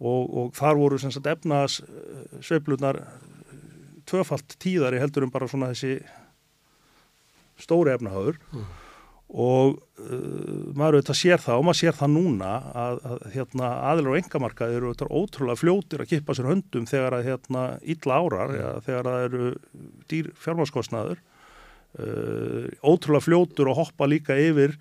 og, 0.05 0.23
og 0.29 0.53
þar 0.59 0.81
voru 0.83 1.01
sem 1.01 1.15
sagt 1.15 1.31
efnaðas 1.33 1.79
sveiflunar 2.45 3.01
tvöfalt 4.05 4.59
tíðari 4.61 5.01
heldur 5.01 5.25
um 5.25 5.33
bara 5.33 5.49
svona 5.49 5.73
þessi 5.73 5.97
stóri 7.65 7.95
efnahagur. 7.97 8.41
Uh 8.53 8.84
og 9.33 9.79
uh, 9.99 10.73
maður 10.77 10.99
auðvitað 10.99 11.19
sér 11.19 11.43
það 11.43 11.61
og 11.61 11.67
maður 11.67 11.81
sér 11.81 11.97
það 11.99 12.11
núna 12.15 12.51
að, 12.77 12.99
að 13.09 13.23
hérna, 13.35 13.71
aðlar 13.91 14.11
og 14.13 14.19
engamarkað 14.21 14.75
eru 14.77 14.91
auðvitað 14.91 15.15
ótrúlega 15.21 15.61
fljótir 15.61 16.05
að 16.05 16.11
kippa 16.13 16.37
sér 16.37 16.51
höndum 16.51 16.89
þegar 16.91 17.17
að 17.19 17.31
hérna, 17.31 17.63
illa 17.95 18.19
árar, 18.21 18.57
ja, 18.59 18.73
þegar 18.85 19.09
það 19.11 19.25
eru 19.29 19.49
dýr 20.13 20.29
fjármáskostnaður 20.45 21.23
uh, 21.99 22.69
ótrúlega 22.85 23.27
fljótur 23.27 23.73
að 23.73 23.81
hoppa 23.81 24.11
líka 24.11 24.39
yfir 24.39 24.77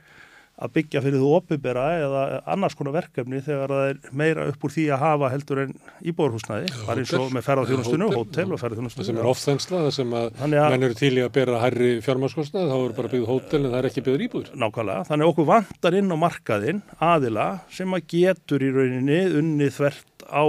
að 0.53 0.73
byggja 0.75 1.01
fyrir 1.01 1.17
þú 1.17 1.29
opibera 1.33 1.83
eða 1.97 2.23
annars 2.53 2.75
konar 2.77 2.93
verkefni 2.93 3.39
þegar 3.41 3.71
það 3.73 3.87
er 3.89 4.11
meira 4.21 4.45
upp 4.51 4.65
úr 4.67 4.73
því 4.75 4.83
að 4.93 5.01
hafa 5.01 5.29
heldur 5.33 5.61
en 5.63 5.71
íbúrhúsnaði, 6.11 6.67
bara 6.85 7.01
eins 7.01 7.13
og 7.17 7.31
með 7.33 7.45
ferðarþjónustinu, 7.47 8.09
hótel 8.13 8.45
og 8.53 8.61
ferðarþjónustinu. 8.61 9.03
Það 9.03 9.09
sem 9.09 9.21
er 9.23 9.29
ofþensla, 9.31 9.79
það 9.87 9.95
sem 9.97 10.13
að, 10.19 10.27
að 10.37 10.53
menn 10.75 10.87
eru 10.87 10.97
til 10.99 11.11
í 11.17 11.23
að 11.25 11.31
bera 11.39 11.61
hærri 11.63 11.89
fjármárskostnað, 12.05 12.69
þá 12.69 12.75
eru 12.77 12.97
bara 12.99 13.11
byggð 13.15 13.31
hótel 13.31 13.59
en 13.59 13.69
það 13.71 13.79
er 13.79 13.89
ekki 13.89 14.03
byggður 14.05 14.25
íbúr. 14.27 14.51
Nákvæmlega, 14.63 15.07
þannig 15.09 15.31
okkur 15.31 15.49
vantar 15.49 15.97
inn 15.97 16.13
á 16.13 16.17
markaðinn 16.21 16.83
aðila 17.09 17.47
sem 17.73 17.97
að 17.97 18.05
getur 18.13 18.67
í 18.67 18.69
rauninni 18.77 19.19
unni 19.41 19.71
þvert 19.73 20.27
á 20.29 20.43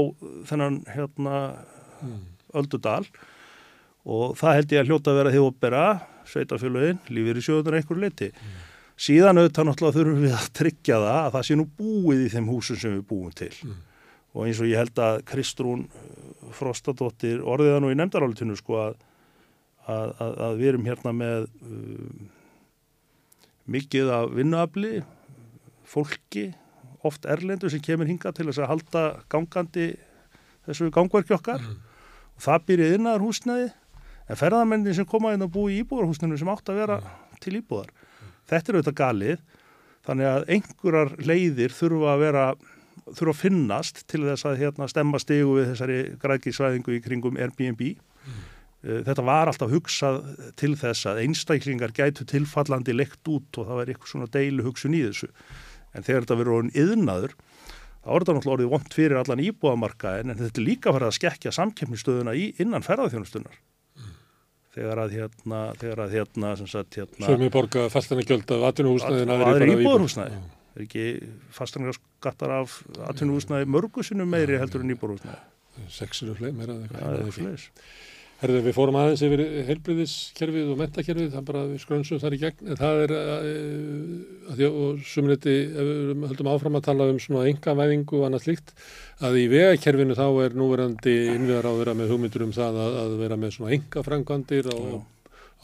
þennan 0.50 0.82
hérna 0.92 1.40
hmm. 2.02 2.20
öldudal 2.60 3.06
og 4.04 4.36
það 4.36 4.60
held 4.60 4.76
ég 4.76 4.84
að 4.84 4.92
hljóta 4.92 5.14
að 5.14 5.18
vera 5.22 5.32
því 5.32 5.42
opera, 5.48 5.88
sveitafélagin, 6.28 7.02
lífið 7.08 7.40
í 7.40 7.46
sjóðunar 7.48 7.80
einhverju 7.80 8.04
liti. 8.04 8.30
Hmm 8.36 8.63
síðan 8.94 9.40
auðvitað 9.40 9.68
náttúrulega 9.68 9.96
þurfum 9.98 10.22
við 10.22 10.36
að 10.36 10.50
tryggja 10.54 11.00
það 11.02 11.18
að 11.20 11.32
það 11.34 11.46
sé 11.48 11.56
nú 11.58 11.66
búið 11.78 12.22
í 12.22 12.30
þeim 12.34 12.50
húsum 12.52 12.78
sem 12.78 12.94
við 12.94 13.02
búum 13.10 13.34
til 13.34 13.50
mm. 13.50 13.80
og 14.34 14.46
eins 14.46 14.60
og 14.62 14.70
ég 14.70 14.82
held 14.82 15.02
að 15.02 15.18
Kristrún 15.30 15.84
uh, 15.88 16.52
Frostadóttir 16.54 17.42
orðiða 17.42 17.80
nú 17.82 17.90
í 17.90 17.98
nefndarálitinu 17.98 18.56
sko 18.58 18.78
að, 18.84 18.96
að, 19.86 20.14
að, 20.22 20.34
að 20.46 20.58
við 20.60 20.70
erum 20.72 20.88
hérna 20.88 21.14
með 21.16 21.48
um, 21.66 22.28
mikið 23.74 24.12
af 24.14 24.28
vinnuafli 24.36 24.94
fólki, 25.88 26.48
oft 27.04 27.26
erlendu 27.28 27.68
sem 27.72 27.82
kemur 27.84 28.08
hinga 28.08 28.32
til 28.34 28.46
þess 28.48 28.62
að 28.62 28.70
halda 28.70 29.04
gangandi 29.32 29.90
þessu 30.68 30.92
gangverki 30.94 31.34
okkar 31.36 31.60
mm. 31.60 31.80
og 32.38 32.46
það 32.46 32.68
byrjið 32.70 32.96
innar 33.00 33.24
húsnæði 33.24 33.72
en 34.24 34.40
ferðarmennin 34.40 34.96
sem 34.96 35.08
koma 35.08 35.34
inn 35.34 35.44
og 35.44 35.52
búi 35.52 35.74
í 35.74 35.82
íbúðarhúsnæðinu 35.82 36.40
sem 36.40 36.52
átt 36.54 36.70
að 36.70 36.80
vera 36.84 37.02
mm. 37.02 37.40
til 37.42 37.58
íbúðar 37.58 37.90
Þetta 38.50 38.70
er 38.70 38.78
auðvitað 38.78 39.00
galið 39.00 39.44
þannig 40.04 40.30
að 40.30 40.48
einhverjar 40.56 41.12
leiðir 41.24 41.74
þurfa 41.74 42.14
að 42.14 42.24
vera 42.24 42.46
þurfa 43.04 43.34
að 43.34 43.40
finnast 43.40 44.02
til 44.10 44.22
þess 44.24 44.48
að 44.48 44.58
hérna, 44.62 44.88
stemma 44.88 45.20
stegu 45.20 45.58
við 45.58 45.70
þessari 45.72 45.98
grækisvæðingu 46.22 46.96
í 46.96 47.02
kringum 47.04 47.38
Airbnb. 47.40 47.82
Mm. 48.24 48.42
Þetta 49.08 49.24
var 49.24 49.50
alltaf 49.50 49.72
hugsað 49.72 50.20
til 50.60 50.74
þess 50.80 51.08
að 51.08 51.22
einstaklingar 51.24 51.94
gætu 51.96 52.26
tilfallandi 52.28 52.96
lekt 52.96 53.28
út 53.32 53.60
og 53.60 53.68
það 53.68 53.80
var 53.80 53.92
eitthvað 53.92 54.12
svona 54.12 54.30
deilu 54.32 54.66
hugsun 54.66 54.96
í 54.96 55.04
þessu. 55.06 55.30
En 55.94 56.04
þegar 56.04 56.26
þetta 56.26 56.38
verður 56.40 56.58
orðin 56.58 56.74
yðnaður, 56.84 57.36
þá 58.04 58.10
er 58.10 58.24
þetta 58.24 58.36
náttúrulega 58.36 58.56
orðið 58.56 58.72
vond 58.74 58.96
fyrir 58.98 59.20
allan 59.20 59.44
íbúamarkaðin 59.44 60.34
en 60.34 60.42
þetta 60.42 60.60
er 60.60 60.68
líka 60.68 60.92
farið 60.92 61.10
að 61.10 61.18
skekja 61.20 61.54
samkeppnistöðuna 61.56 62.36
í 62.36 62.50
innan 62.60 62.84
ferðarþjónustunnar 62.84 63.60
þegar 64.74 65.00
að 65.04 65.16
hérna, 65.18 65.60
þegar 65.80 66.02
að 66.04 66.16
hérna, 66.18 66.52
sem 66.60 66.68
sagt, 66.70 66.98
hérna... 66.98 67.30
Er 67.30 67.40
mér 67.40 67.52
borga 67.54 67.86
fastanir 67.92 68.28
gjöld 68.28 68.54
af 68.56 68.66
atvinnuhúsnaði 68.70 69.24
en 69.24 69.34
aðri 69.34 69.70
íbúðurhúsnaði. 69.76 70.40
Það 70.74 70.80
er 70.80 70.86
ekki 70.86 71.04
fastanir 71.54 71.98
skattar 71.98 72.56
af 72.58 72.80
atvinnuhúsnaði 73.12 73.68
mörgusinu 73.76 74.26
meiri 74.28 74.58
heldur 74.62 74.84
en 74.84 74.94
íbúðurhúsnaði. 74.96 75.40
Sexinu 75.90 76.34
fleið, 76.38 76.58
meira 76.58 76.74
eða 76.74 77.22
eitthvað. 77.28 77.70
Er. 78.34 78.44
Herðu, 78.44 78.60
við 78.66 78.74
fórum 78.76 78.96
aðeins 78.98 79.22
yfir 79.24 79.40
heilbriðiskerfið 79.68 80.70
og 80.72 80.80
mentakerfið, 80.80 81.28
það 81.32 81.44
bara 81.48 81.60
við 81.68 81.78
skrönsum 81.80 82.18
þar 82.20 82.34
í 82.34 82.40
gegn, 82.42 82.66
en 82.66 82.80
það 82.80 83.02
er 83.04 83.14
að, 83.14 83.46
að 84.50 84.58
því 84.58 84.68
og 84.68 85.06
sumleiti, 85.08 85.54
ef 85.70 85.88
við 85.88 86.26
höldum 86.28 86.50
áfram 86.52 86.76
að 86.76 86.84
tala 86.88 87.06
um 87.12 87.20
svona 87.22 87.46
engavæðingu 87.52 88.18
og 88.18 88.26
annað 88.26 88.44
slíkt, 88.44 88.74
að 89.24 89.38
í 89.40 89.46
vegakerfinu 89.54 90.18
þá 90.18 90.26
er 90.44 90.58
núverandi 90.58 91.16
innviðar 91.36 91.70
á 91.70 91.72
að 91.72 91.80
vera 91.84 91.96
með 92.00 92.12
hugmyndur 92.12 92.46
um 92.48 92.52
það 92.58 92.82
að, 92.82 92.98
að 93.04 93.16
vera 93.22 93.40
með 93.40 93.56
svona 93.56 93.74
engafrangvandir 93.78 94.70
á, 94.74 94.78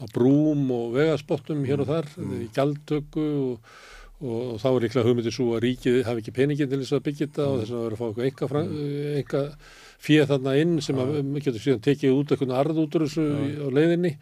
á 0.01 0.03
brúm 0.15 0.65
og 0.79 0.97
vegaspottum 0.97 1.67
hér 1.67 1.85
og 1.85 1.91
þar, 1.91 2.09
mm. 2.17 2.33
í 2.39 2.49
gjaldtöku 2.55 3.27
og, 3.43 3.77
og, 4.23 4.57
þá 4.63 4.67
er 4.71 4.81
líklega 4.87 5.07
hugmyndir 5.11 5.37
svo 5.37 5.51
að 5.57 5.67
ríkið 5.67 6.01
hafi 6.07 6.23
ekki 6.23 6.37
peningin 6.39 6.71
til 6.71 6.81
þess 6.81 6.97
að 6.97 7.05
byggja 7.11 7.27
þetta 7.27 7.45
mm. 7.45 7.53
og 7.53 7.61
þess 7.61 7.77
að 7.77 7.85
vera 7.85 7.99
að 7.99 8.01
fá 8.01 8.25
eitthvað 8.25 8.75
enga 9.21 9.45
fyrir 10.01 10.29
þarna 10.29 10.55
inn 10.61 10.79
sem 10.83 10.97
að 11.01 11.13
við 11.19 11.45
getum 11.45 11.63
síðan 11.65 11.83
tekið 11.85 12.17
út 12.17 12.33
eitthvað 12.33 12.55
arð 12.57 12.81
út 12.85 12.97
úr 12.97 13.05
þessu 13.05 13.27
á 13.61 13.67
leiðinni. 13.77 14.15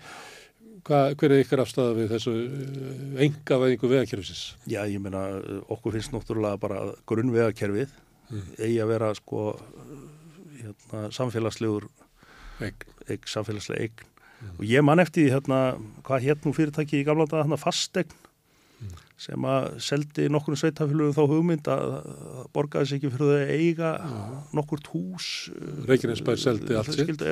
Hva, 0.87 0.99
hver 1.19 1.33
er 1.35 1.43
ykkar 1.43 1.61
afstæða 1.61 1.95
við 1.97 2.13
þessu 2.13 2.33
enga 3.19 3.55
eh, 3.55 3.61
veðingu 3.63 3.89
veðakerfisins? 3.91 4.43
Já, 4.71 4.79
ég 4.89 5.01
meina, 5.03 5.25
okkur 5.69 5.97
finnst 5.97 6.13
náttúrulega 6.15 6.59
bara 6.61 6.79
grunnveðakerfið 7.09 7.91
mm. 8.31 8.45
eigi 8.57 8.77
að 8.81 8.93
vera 8.93 9.09
sko 9.17 9.43
hérna, 10.59 11.03
samfélagslegur 11.15 11.89
eign, 12.63 12.87
eign 13.09 13.27
samfélagslega 13.29 13.85
eign 13.85 14.07
og 14.55 14.63
ég 14.67 14.85
man 14.87 15.03
eftir 15.03 15.25
því 15.25 15.35
hérna, 15.35 15.59
hvað 16.07 16.25
hétt 16.25 16.47
nú 16.47 16.55
fyrirtæki 16.55 17.01
í 17.01 17.05
gamla 17.07 17.27
daga, 17.27 17.43
hérna 17.43 17.59
fastegn 17.59 18.15
sem 19.19 19.45
að 19.51 19.69
seldi 19.83 20.29
nokkur 20.31 20.57
sveitafélugum 20.59 21.15
þá 21.17 21.23
hugmynd 21.33 21.69
að 21.71 21.93
að 21.99 22.49
borgaði 22.55 22.89
sig 22.89 22.99
ekki 22.99 23.13
fyrir 23.15 23.35
að 23.35 23.53
eiga 23.57 23.93
nokkurt 24.55 24.89
hús 24.93 25.29
Reykjanesbær 25.89 26.39
seldi 26.39 26.77
allt 26.79 26.95
sitt. 26.95 27.25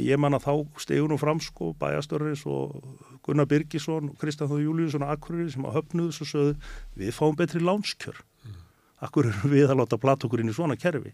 ég 0.00 0.20
man 0.20 0.38
að 0.38 0.46
þá 0.46 0.82
stegur 0.84 1.10
nú 1.10 1.18
fram 1.20 1.40
sko 1.42 1.72
bæjastörris 1.80 2.46
og 2.48 2.78
Gunnar 3.26 3.48
Birgisson 3.50 4.12
og 4.12 4.20
Kristján 4.20 4.50
Þóð 4.50 4.64
Júliusson 4.64 5.04
og 5.06 5.14
Akureyri 5.14 5.52
sem 5.52 5.66
að 5.66 5.80
höfnuðu 5.80 6.14
svo 6.16 6.28
sögðu 6.30 6.54
við 6.98 7.16
fáum 7.18 7.36
betri 7.38 7.62
lánskjör. 7.62 8.22
Akkur 9.02 9.28
erum 9.30 9.52
við 9.52 9.70
að 9.70 9.82
láta 9.82 9.98
plata 9.98 10.28
okkur 10.28 10.42
inn 10.42 10.50
í 10.50 10.56
svona 10.56 10.78
kerfi? 10.78 11.12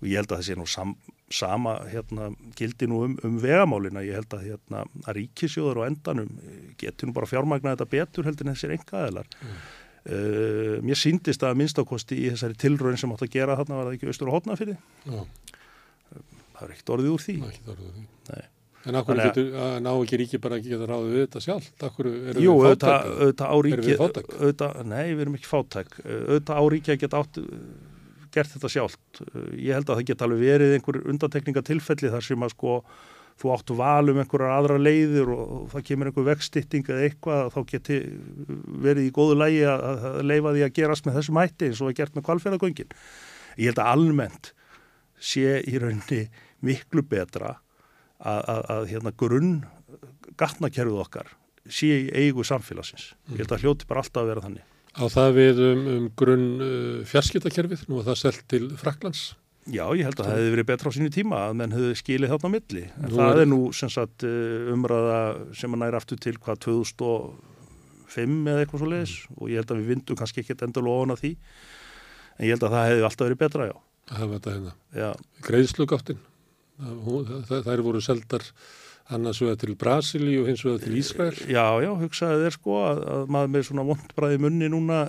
Og 0.00 0.08
ég 0.08 0.20
held 0.20 0.32
að 0.32 0.40
það 0.40 0.46
sé 0.48 0.56
nú 0.56 0.66
sam, 0.68 0.94
sama 1.30 1.76
hérna, 1.90 2.30
gildi 2.58 2.88
nú 2.90 3.04
um, 3.06 3.16
um 3.26 3.36
vegamálina 3.42 4.02
ég 4.02 4.18
held 4.18 4.34
að, 4.34 4.46
hérna, 4.50 4.82
að 5.06 5.16
ríkisjóður 5.20 5.82
og 5.82 5.86
endanum 5.86 6.30
getur 6.80 7.10
nú 7.10 7.14
bara 7.14 7.30
fjármagna 7.30 7.76
þetta 7.76 7.90
betur 7.92 8.26
heldur 8.26 8.48
en 8.48 8.56
þessir 8.56 8.74
engaðilar 8.74 9.28
mm. 9.30 9.58
uh, 10.10 10.76
mér 10.86 10.98
síndist 10.98 11.44
að 11.46 11.58
minnstakosti 11.62 12.18
í 12.18 12.30
þessari 12.34 12.58
tilröðin 12.60 12.98
sem 13.00 13.14
átt 13.14 13.26
að 13.28 13.34
gera 13.36 13.58
þarna 13.60 13.78
var 13.78 13.90
það 13.90 13.98
ekki 13.98 14.10
austur 14.10 14.32
og 14.32 14.38
hotna 14.40 14.58
fyrir 14.58 14.80
Já. 15.06 15.20
það 16.56 16.64
er 16.66 16.72
ekkert 16.74 16.96
orðið 16.96 17.12
úr 17.14 17.28
því 17.28 17.36
ekki 17.50 17.68
það 17.68 17.76
orðið 17.76 17.92
því. 18.00 18.08
Nei. 18.32 18.48
En 18.88 18.96
akkur 18.96 19.12
Þannig 19.12 19.26
að- 19.26 19.34
getur, 19.36 19.48
að 19.60 19.74
ná 19.84 19.90
ekki 19.92 20.18
ríki 20.20 20.38
bara 20.40 20.56
að 20.56 20.66
geta 20.70 20.86
ráðið 20.88 21.10
við 21.12 21.24
þetta 21.26 21.40
sjálft? 21.44 21.82
Akkur 21.84 22.06
erum 22.08 22.42
Jú, 22.42 22.52
við 22.56 22.68
auðvitað, 22.70 22.94
fátæk? 22.96 23.18
auðvitað 23.20 23.50
á 23.52 23.56
ríki 23.66 23.96
auðvitað, 24.00 24.78
Nei, 24.88 25.08
við 25.10 25.20
erum 25.20 25.34
ekki 25.36 25.50
fátæk 25.50 25.90
auðvitað 26.00 26.56
á 26.56 26.64
ríki 26.72 26.92
að 26.94 27.00
geta 27.02 27.20
átt 27.20 27.40
uh, 27.42 27.50
gert 28.34 28.52
þetta 28.54 28.72
sjálft 28.74 29.22
ég 29.56 29.72
held 29.76 29.88
að 29.88 30.00
það 30.00 30.04
geta 30.10 30.26
alveg 30.26 30.44
verið 30.44 30.74
einhver 30.76 31.00
undantekningatilfelli 31.12 32.12
þar 32.12 32.26
sem 32.26 32.46
að 32.46 32.54
sko 32.54 32.76
þú 33.40 33.52
áttu 33.54 33.76
val 33.78 34.12
um 34.12 34.20
einhverjar 34.20 34.52
aðra 34.58 34.76
leiðir 34.80 35.32
og 35.32 35.66
það 35.72 35.86
kemur 35.88 36.10
einhver 36.10 36.28
vegstýtting 36.28 36.90
eða 36.90 37.06
eitthvað 37.06 37.52
þá 37.54 37.60
geti 37.72 37.98
verið 38.84 39.08
í 39.08 39.12
góðu 39.16 39.38
lægi 39.40 39.64
að, 39.70 40.06
að 40.10 40.22
leifa 40.28 40.54
því 40.56 40.64
að 40.66 40.74
gerast 40.76 41.08
með 41.08 41.18
þessum 41.20 41.40
hætti 41.40 41.70
eins 41.70 41.80
og 41.80 41.92
er 41.92 41.98
gert 42.02 42.16
með 42.18 42.26
kvalfjörðagöngin 42.28 42.94
ég 43.56 43.70
held 43.70 43.80
að 43.80 43.92
almennt 43.94 44.52
sé 45.20 45.60
í 45.68 45.76
rauninni 45.80 46.22
miklu 46.64 47.04
betra 47.06 47.56
að, 48.20 48.40
að, 48.40 48.64
að 48.76 48.88
hérna 48.92 49.14
grunn 49.16 49.54
gatnakerfið 50.40 51.00
okkar 51.04 51.32
sé 51.70 51.90
í 52.06 52.26
eigu 52.26 52.44
samfélagsins. 52.46 53.12
Ég 53.32 53.42
held 53.42 53.54
að 53.54 53.64
hljóti 53.64 53.88
bara 53.88 54.02
alltaf 54.04 54.22
að 54.22 54.30
vera 54.32 54.44
þannig. 54.46 54.76
Á 54.98 55.04
það 55.06 55.28
við 55.36 55.60
um, 55.68 55.82
um 55.96 56.06
grunn 56.18 56.46
uh, 56.64 57.04
fjarskiptakerfið, 57.06 57.84
nú 57.88 58.00
var 58.00 58.08
það 58.10 58.18
selt 58.24 58.40
til 58.50 58.64
Fraklands. 58.80 59.20
Já, 59.70 59.84
ég 59.94 60.06
held 60.08 60.18
að 60.18 60.26
það 60.26 60.38
hefði 60.40 60.52
verið 60.56 60.66
betra 60.70 60.90
á 60.90 60.96
sínu 60.96 61.10
tíma 61.14 61.40
að 61.46 61.56
menn 61.60 61.74
hefði 61.76 61.98
skilið 62.00 62.32
þarna 62.32 62.48
á 62.50 62.54
milli. 62.56 62.84
En 62.96 63.10
Nú 63.12 63.18
það 63.20 63.30
er- 63.36 63.40
er 63.44 63.50
nú 63.52 63.58
sem 63.76 63.90
sagt 63.92 64.24
uh, 64.26 64.72
umræða 64.74 65.20
sem 65.60 65.76
að 65.76 65.82
næra 65.84 66.00
aftur 66.00 66.18
til 66.24 66.34
hvað 66.40 66.58
2005 66.64 68.48
eða 68.50 68.64
eitthvað 68.64 68.82
svo 68.82 68.88
leiðis 68.90 69.14
og 69.36 69.52
ég 69.52 69.60
held 69.60 69.70
að 69.74 69.82
við 69.82 69.92
vindum 69.94 70.18
kannski 70.18 70.42
ekkert 70.42 70.64
endur 70.66 70.88
ofan 70.90 71.14
að 71.14 71.22
því. 71.22 71.32
En 72.40 72.48
ég 72.48 72.54
held 72.56 72.66
að 72.66 72.74
það 72.74 72.88
hefði 72.90 73.06
alltaf 73.10 73.28
verið 73.28 73.40
betra, 73.44 73.68
já. 73.70 73.76
Það 74.10 74.26
var 74.26 74.34
þetta 74.40 74.54
hérna. 74.56 74.72
Já, 74.96 75.10
Greiðslugáttin. 75.46 76.20
Það 76.80 77.68
eru 77.76 77.84
voru 77.86 78.00
seldar 78.02 78.46
annars 79.10 79.40
vegar 79.42 79.58
til 79.60 79.74
Brasili 79.78 80.38
og 80.40 80.48
hins 80.50 80.64
vegar 80.64 80.84
til 80.84 80.96
Ísrael. 81.00 81.42
já, 81.50 81.66
já 81.82 81.90
hugsaði 82.04 82.46
þér 82.46 82.56
sko 82.56 82.78
að, 82.86 83.02
að 83.14 83.34
maður 83.36 83.52
með 83.56 83.66
svona 83.68 83.86
vondbræði 83.90 84.40
munni 84.44 84.70
núna 84.72 85.02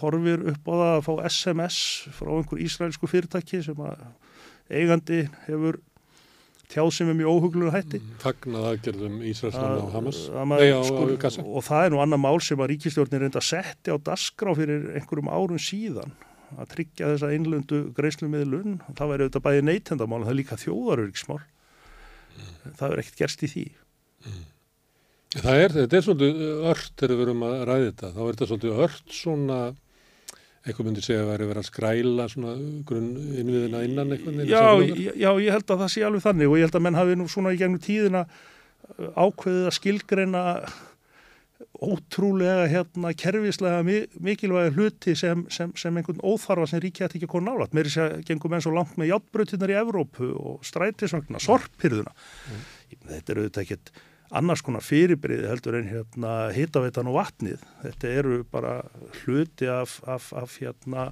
horfir 0.00 0.44
upp 0.52 0.68
á 0.70 0.74
það 0.74 0.92
að 0.92 1.02
fá 1.06 1.12
SMS 1.30 1.78
frá 2.14 2.30
einhver 2.36 2.62
ísraelsku 2.64 3.10
fyrirtæki 3.10 3.62
sem 3.64 3.80
að 3.82 4.04
eigandi 4.70 5.24
hefur 5.48 5.80
tjáð 6.72 6.90
sem 6.96 7.10
er 7.12 7.16
mjög 7.18 7.32
óhuglur 7.38 7.74
hætti. 7.74 8.00
Fagnað 8.22 8.68
aðgerðum 8.72 9.18
Ísraelsmann 9.28 9.82
á 9.84 9.86
Hamas. 9.94 10.20
Nei, 10.32 10.70
á, 10.72 10.80
sko, 10.86 11.08
á 11.12 11.30
og 11.44 11.66
það 11.66 11.86
er 11.86 11.94
nú 11.94 12.00
annar 12.02 12.22
mál 12.22 12.38
sem 12.42 12.60
að 12.60 12.70
ríkistjórnir 12.72 13.24
reynda 13.24 13.42
að 13.42 13.50
setja 13.50 13.96
á 13.96 13.98
dasgrá 14.08 14.54
fyrir 14.56 14.88
einhverjum 14.96 15.30
árum 15.30 15.60
síðan 15.60 16.14
að 16.54 16.70
tryggja 16.74 17.10
þessa 17.14 17.32
innlöndu 17.34 17.80
greiðslumiðlun 17.96 18.78
það 18.94 19.10
væri 19.10 19.26
auðvitað 19.26 19.46
bæði 19.48 19.66
neytendamál 19.68 20.22
það 20.22 20.32
er 20.34 20.40
líka 20.40 20.60
þjóðaröryggismál 22.34 22.76
það 22.80 22.90
er 22.90 23.02
ekkert 23.04 23.22
gerst 23.24 23.46
í 23.46 23.52
því 23.54 23.64
Það 25.34 25.60
er, 25.60 25.72
þetta 25.74 25.96
er 25.98 26.04
svolítið 26.06 26.42
ört 26.70 26.92
þegar 26.94 27.12
við 27.12 27.22
verum 27.24 27.40
að 27.46 27.54
ræða 27.66 27.86
þetta. 27.88 28.10
Þá 28.14 28.20
er 28.22 28.28
þetta 28.28 28.48
svolítið 28.50 28.82
ört 28.84 29.14
svona, 29.16 29.58
eitthvað 30.62 30.88
myndi 30.88 31.04
segja 31.04 31.22
að 31.24 31.30
væri 31.32 31.48
verið 31.50 31.62
að 31.62 31.68
skræla 31.68 32.26
svona 32.30 32.52
grunn 32.86 33.08
innviðina 33.42 33.80
innan 33.88 34.14
eitthvað. 34.14 34.42
já, 34.46 34.62
já, 35.10 35.30
ég 35.42 35.56
held 35.56 35.74
að 35.74 35.82
það 35.82 35.92
sé 35.96 36.04
alveg 36.06 36.26
þannig 36.28 36.52
og 36.52 36.58
ég 36.60 36.68
held 36.68 36.78
að 36.78 36.84
menn 36.86 37.00
hafi 37.00 37.18
nú 37.18 37.26
svona 37.32 37.54
í 37.54 37.58
gegnum 37.58 37.82
tíðina 37.82 38.22
uh, 38.28 39.10
ákveðið 39.24 39.66
að 39.72 39.76
skilgreina 39.80 40.44
ótrúlega 41.84 42.66
hérna 42.70 43.12
kerfislega 43.18 43.82
mi- 43.86 44.06
mikilvæga 44.20 44.72
hluti 44.74 45.14
sem, 45.18 45.44
sem, 45.50 45.72
sem 45.78 45.96
einhvern 45.96 46.22
óþarfa 46.24 46.66
sem 46.70 46.82
ríkja 46.82 47.06
þetta 47.06 47.18
ekki 47.20 47.28
að 47.28 47.32
koma 47.34 47.50
nálat. 47.52 47.74
Er 47.74 47.88
þess 47.88 48.00
að 48.04 48.16
gengum 48.28 48.56
enn 48.56 48.64
svo 48.64 48.72
langt 48.74 48.96
með 49.00 49.10
játbrautinnar 49.12 49.72
í 49.74 49.78
Evrópu 49.82 50.30
og 50.34 50.64
strætisvagna, 50.66 51.40
sorphyrðuna. 51.42 52.12
Þetta 53.04 53.34
eru 53.34 53.44
auðvitað 53.44 53.62
ekkert 53.66 53.92
annars 54.34 54.64
konar 54.66 54.82
fyrirbriði 54.82 55.46
heldur 55.50 55.76
en 55.78 55.90
hérna 55.92 56.32
hitaveitan 56.56 57.10
og 57.10 57.18
vatnið. 57.20 57.62
Þetta 57.84 58.12
eru 58.22 58.40
bara 58.50 58.74
hluti 59.22 59.68
af, 59.70 60.00
af, 60.10 60.32
af 60.34 60.56
hérna 60.58 61.10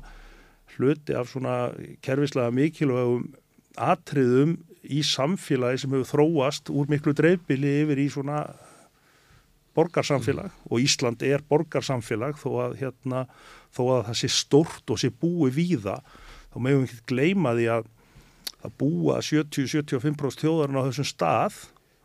hluti 0.76 1.14
af 1.14 1.28
svona 1.30 1.56
kerfislega 2.02 2.50
mikilvægum 2.56 3.28
atriðum 3.78 4.56
í 4.82 5.02
samfélagi 5.06 5.84
sem 5.84 5.92
hefur 5.94 6.10
þróast 6.10 6.72
úr 6.74 6.88
miklu 6.90 7.14
dreifbili 7.16 7.76
yfir 7.84 8.00
í 8.02 8.08
svona 8.10 8.42
borgarsamfélag 9.76 10.50
og 10.70 10.82
Ísland 10.84 11.22
er 11.26 11.42
borgarsamfélag 11.48 12.38
þó 12.40 12.48
að 12.66 12.76
hérna 12.82 13.24
þó 13.72 13.82
að 13.96 14.04
það 14.10 14.20
sé 14.22 14.30
stórt 14.36 14.92
og 14.92 15.00
sé 15.02 15.10
búi 15.10 15.50
víða 15.54 15.98
þá 16.52 16.56
meðum 16.60 16.84
við 16.84 16.90
ekki 16.92 17.06
gleyma 17.14 17.54
því 17.58 17.68
að 17.78 17.90
að 18.62 18.74
búa 18.78 19.16
70-75% 19.26 20.42
þjóðarinn 20.44 20.78
á 20.78 20.86
þessum 20.90 21.08
stað 21.08 21.56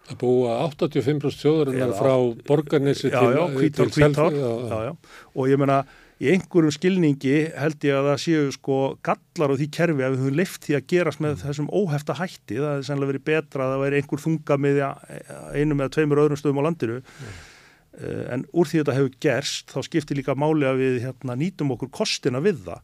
Að 0.07 0.15
búa 0.21 0.53
85% 0.71 1.41
þjóðarinnar 1.43 1.91
Já. 1.91 1.97
frá 1.99 2.13
borgarnesi 2.47 3.09
já, 3.11 3.19
til, 3.19 3.31
já, 3.35 3.43
hvítár, 3.57 3.89
til 3.91 4.03
hvítár, 4.07 4.31
Selfoss- 4.31 4.37
já, 4.39 4.47
já, 4.47 4.69
já. 4.71 4.79
já. 4.87 5.25
og 5.35 5.49
ég 5.51 5.59
meina 5.59 5.79
í 6.17 6.29
einhverjum 6.33 6.73
skilningi 6.73 7.33
held 7.59 7.83
ég 7.85 7.93
að 7.99 8.07
það 8.07 8.21
séu 8.23 8.45
sko 8.55 8.77
gallar 9.05 9.51
á 9.53 9.55
því 9.59 9.67
kerfi 9.77 10.05
að 10.07 10.15
við 10.15 10.23
höfum 10.23 10.37
leift 10.39 10.63
því 10.65 10.77
að 10.79 10.87
gerast 10.93 11.21
með 11.21 11.35
þessum 11.43 11.67
óhefta 11.77 12.15
hætti, 12.17 12.57
það 12.57 12.71
er 12.79 12.87
sannlega 12.87 13.11
verið 13.11 13.25
betra 13.27 13.67
að 13.67 13.73
það 13.75 13.83
væri 13.83 13.99
einhver 14.01 14.23
þunga 14.23 14.57
með 14.63 14.79
einum 15.59 15.83
eða 15.83 15.93
tveimur 15.97 16.23
öðrum 16.23 16.39
stöðum 16.41 16.61
á 16.63 16.67
landinu 16.71 16.97
uh, 17.03 17.37
en 17.97 18.43
úr 18.53 18.69
því 18.69 18.83
þetta 18.83 18.93
hefur 18.93 19.15
gerst 19.23 19.71
þá 19.73 19.79
skiptir 19.87 20.19
líka 20.19 20.35
máli 20.37 20.67
að 20.69 20.83
við 20.83 20.99
hérna, 21.05 21.37
nýtum 21.39 21.73
okkur 21.73 21.89
kostina 21.97 22.41
við 22.43 22.61
það. 22.67 22.83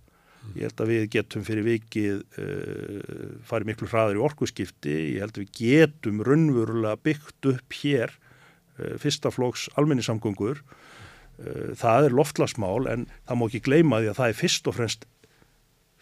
Ég 0.54 0.68
held 0.68 0.82
að 0.84 0.92
við 0.92 1.04
getum 1.14 1.44
fyrir 1.48 1.66
vikið 1.66 2.24
uh, 2.42 3.36
farið 3.48 3.70
miklu 3.72 3.90
hraður 3.90 4.20
í 4.20 4.24
orkuskipti. 4.28 4.96
Ég 5.16 5.24
held 5.24 5.38
að 5.38 5.46
við 5.46 5.54
getum 5.60 6.24
raunverulega 6.28 7.00
byggt 7.06 7.50
upp 7.54 7.78
hér 7.80 8.12
uh, 8.12 8.96
fyrsta 9.02 9.32
flóks 9.34 9.70
almennisamgöngur 9.80 10.60
uh, 10.60 11.70
það 11.80 12.10
er 12.10 12.18
loftlasmál 12.20 12.90
en 12.92 13.08
það 13.24 13.40
má 13.40 13.46
ekki 13.48 13.64
gleyma 13.70 14.02
því 14.04 14.12
að 14.12 14.20
það 14.20 14.34
er 14.34 14.42
fyrst 14.42 14.70
og 14.70 14.78
fremst 14.80 15.08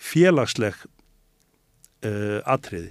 félagsleg 0.01 0.81
atriði 2.49 2.90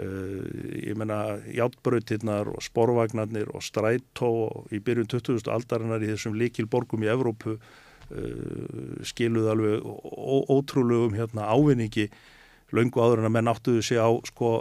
uh, 0.00 0.44
ég 0.80 0.94
menna 0.98 1.38
játbrautirnar 1.54 2.50
og 2.52 2.62
sporvagnarnir 2.64 3.50
og 3.54 3.64
strætó 3.64 4.30
og 4.48 4.74
í 4.74 4.80
byrjun 4.84 5.10
20. 5.10 5.48
aldarinnar 5.52 6.04
í 6.04 6.12
þessum 6.12 6.38
líkilborgum 6.40 7.04
í 7.06 7.10
Evrópu 7.12 7.56
uh, 7.56 7.60
skiluð 9.06 9.50
alveg 9.54 9.90
ótrúlegum 10.54 11.18
hérna, 11.18 11.50
ávinningi 11.50 12.08
löngu 12.74 13.02
áður 13.02 13.22
en 13.22 13.30
að 13.30 13.36
menn 13.36 13.52
áttuðu 13.52 13.84
sig 13.86 14.00
á 14.00 14.10
sko 14.26 14.56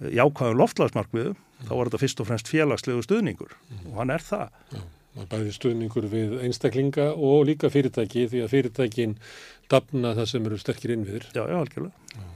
jákvæðum 0.00 0.60
loftlagsmarkmiðum 0.60 1.38
þá 1.64 1.72
var 1.72 1.88
þetta 1.88 2.02
fyrst 2.02 2.20
og 2.20 2.28
fremst 2.28 2.50
félagslegu 2.52 3.04
stuðningur 3.06 3.56
og 3.86 3.98
hann 4.00 4.12
er 4.12 4.24
það. 4.24 4.52
Er 5.16 5.28
bæði 5.30 5.52
stuðningur 5.56 6.08
við 6.12 6.34
einstaklinga 6.44 7.06
og 7.14 7.46
líka 7.48 7.70
fyrirtæki 7.72 8.26
því 8.28 8.42
að 8.44 8.50
fyrirtækin 8.52 9.14
dafna 9.72 10.12
það 10.18 10.28
sem 10.32 10.48
eru 10.50 10.58
sterkir 10.60 10.92
innviðir. 10.92 11.30
Já, 11.32 11.46
já, 11.48 11.56
algjörlega. 11.56 12.26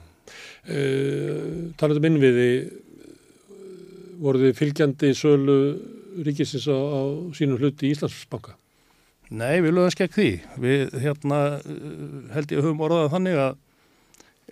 Uh, 0.67 1.71
talað 1.81 2.03
um 2.03 2.09
innviði, 2.11 2.51
voru 4.21 4.43
þið 4.45 4.59
fylgjandi 4.59 5.15
sölu 5.17 5.59
ríkisins 6.21 6.67
á, 6.69 6.77
á 6.77 7.01
sínum 7.37 7.61
hluti 7.61 7.89
í 7.89 7.95
Íslandsbanka? 7.95 8.57
Nei, 9.31 9.63
við 9.63 9.77
lögum 9.77 9.93
skekk 9.95 10.15
því. 10.17 10.31
Við 10.61 10.95
hérna 11.05 11.41
uh, 11.63 12.23
held 12.35 12.55
ég 12.55 12.63
höfum 12.65 12.87
orðað 12.87 13.13
þannig 13.15 13.43
að 13.47 13.59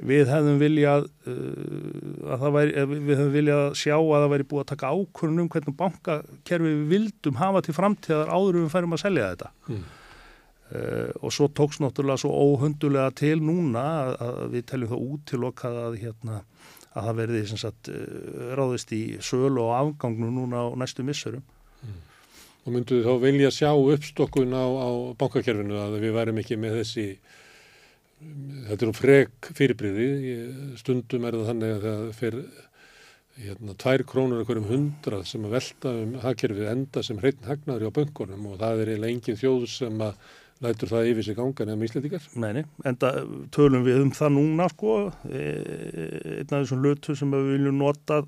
við 0.08 0.30
hefðum 0.30 0.58
viljað 0.60 1.06
uh, 1.26 2.32
að 2.32 2.42
það 2.44 2.52
væri, 2.54 2.74
eh, 2.74 2.90
við 2.92 3.14
hefðum 3.16 3.32
viljað 3.34 3.62
sjá 3.80 3.94
að 3.96 4.12
það 4.14 4.32
væri 4.34 4.48
búið 4.52 4.62
að 4.62 4.70
taka 4.72 4.92
ákvörðun 4.94 5.42
um 5.42 5.48
hvernig 5.54 5.78
bankakerfi 5.78 6.68
við 6.68 6.84
vildum 6.92 7.40
hafa 7.40 7.62
til 7.66 7.74
framtíðar 7.76 8.30
áður 8.30 8.60
en 8.60 8.66
við 8.66 8.74
færum 8.76 8.94
að 8.94 9.02
selja 9.02 9.32
þetta. 9.32 9.50
Mm. 9.66 9.82
Uh, 10.68 11.08
og 11.24 11.32
svo 11.32 11.46
tóks 11.48 11.78
náttúrulega 11.80 12.20
svo 12.20 12.28
óhundulega 12.28 13.08
til 13.16 13.38
núna 13.40 13.84
að, 14.02 14.10
að 14.20 14.40
við 14.52 14.64
teljum 14.68 14.90
það 14.90 15.04
útilokað 15.14 15.78
að 15.80 15.94
hérna 16.02 16.40
að 16.92 17.06
það 17.06 17.20
verði 17.22 17.40
sagt 17.52 17.88
uh, 17.88 18.50
ráðist 18.58 18.92
í 18.92 19.02
sölu 19.24 19.62
og 19.64 19.72
afgangnum 19.78 20.34
núna 20.36 20.66
á 20.68 20.76
næstu 20.76 21.06
missurum. 21.08 21.46
Og 22.66 22.74
myndu 22.74 22.98
þið 22.98 23.06
þá 23.08 23.22
vilja 23.22 23.50
sjá 23.54 23.70
uppstokkun 23.72 24.52
á, 24.52 24.66
á 24.68 24.88
bankakerfinu 25.16 25.78
að 25.80 26.00
við 26.02 26.16
værim 26.18 26.40
ekki 26.42 26.58
með 26.60 26.82
þessi, 26.82 27.04
þetta 28.66 28.82
er 28.82 28.90
um 28.90 28.96
frek 28.98 29.48
fyrirbriði, 29.56 30.08
stundum 30.82 31.24
er 31.24 31.38
það 31.38 31.48
þannig 31.52 31.72
að 31.78 31.86
það 31.86 32.02
fer 32.18 32.36
hérna, 33.38 33.76
tvær 33.78 34.04
krónur 34.10 34.42
okkur 34.42 34.60
um 34.60 34.68
hundrað 34.68 35.24
sem 35.30 35.46
að 35.46 35.56
velta 35.56 35.94
um 36.02 36.12
hagkerfið 36.22 36.68
enda 36.72 37.04
sem 37.06 37.22
hreitn 37.22 37.48
hagnaður 37.48 37.88
á 37.88 37.96
böngunum 38.00 38.50
og 38.50 38.60
það 38.60 38.82
er 38.82 38.92
eiginlega 38.92 39.14
engin 39.14 39.40
þjóð 39.40 39.66
sem 39.72 40.04
að 40.04 40.20
lætur 40.64 40.90
það 40.90 41.12
yfir 41.12 41.26
sig 41.26 41.38
ganga 41.38 41.66
nefnum 41.66 41.86
íslendingar. 41.86 42.24
Neini, 42.34 42.64
enda 42.88 43.12
tölum 43.54 43.84
við 43.86 44.02
um 44.06 44.10
það 44.16 44.34
núna 44.34 44.66
sko, 44.72 44.96
e, 45.28 45.44
einn 46.40 46.50
af 46.50 46.64
þessum 46.64 46.82
lötu 46.82 47.14
sem 47.18 47.30
við 47.34 47.52
viljum 47.54 47.78
nota 47.78 48.22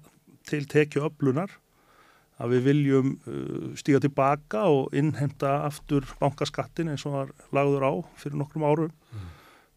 til 0.49 0.63
tekju 0.71 1.05
öflunar 1.09 1.57
að 2.41 2.55
við 2.55 2.69
viljum 2.71 3.11
uh, 3.29 3.73
stíga 3.79 4.01
tilbaka 4.03 4.65
og 4.73 4.95
innhemta 4.97 5.59
aftur 5.67 6.07
bankaskattin 6.23 6.89
eins 6.93 7.05
og 7.09 7.17
var 7.17 7.35
lagður 7.57 7.85
á 7.85 7.93
fyrir 8.21 8.41
nokkrum 8.41 8.65
árum. 8.65 8.95
Mm. 9.13 9.27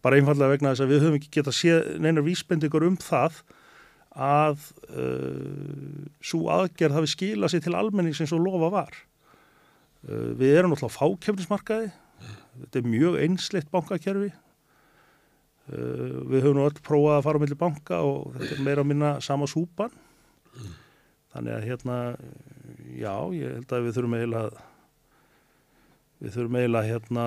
Bara 0.04 0.20
einfallega 0.20 0.54
vegna 0.54 0.72
þess 0.72 0.84
að 0.84 0.94
við 0.94 1.04
höfum 1.04 1.18
ekki 1.18 1.34
getað 1.38 1.58
séð 1.58 1.90
neinar 2.00 2.24
vísbendingar 2.24 2.86
um 2.88 2.96
það 3.00 3.42
að 4.14 4.62
uh, 4.94 6.06
svo 6.24 6.46
aðgerð 6.54 7.00
hafi 7.00 7.12
skilað 7.12 7.52
sér 7.52 7.66
til 7.66 7.76
almennings 7.76 8.22
eins 8.22 8.32
og 8.36 8.44
lofa 8.46 8.72
var. 8.72 8.96
Uh, 10.08 10.32
við 10.38 10.56
erum 10.56 10.72
náttúrulega 10.72 10.96
fákjöfnismarkaði. 10.96 11.92
Þetta 12.60 12.80
er 12.80 12.90
mjög 12.92 13.18
einsleitt 13.24 13.70
bankakerfi. 13.72 14.30
Uh, 15.64 16.20
við 16.28 16.44
höfum 16.44 16.58
nú 16.58 16.66
öll 16.68 16.84
prófað 16.84 17.18
að 17.18 17.26
fara 17.26 17.40
á 17.40 17.42
milli 17.44 17.58
banka 17.58 18.00
og 18.04 18.34
þetta 18.36 18.56
er 18.58 18.64
meira 18.66 18.84
að 18.84 18.90
minna 18.92 19.12
sama 19.24 19.48
súpan. 19.50 19.92
Mm. 20.54 20.72
Þannig 21.34 21.56
að 21.56 21.66
hérna, 21.70 21.98
já, 22.94 23.14
ég 23.34 23.58
held 23.58 23.74
að 23.74 23.86
við 23.88 23.98
þurfum 23.98 24.16
eiginlega 24.18 24.64
við 26.20 26.36
þurfum 26.36 26.58
eiginlega 26.60 26.90
hérna 26.92 27.24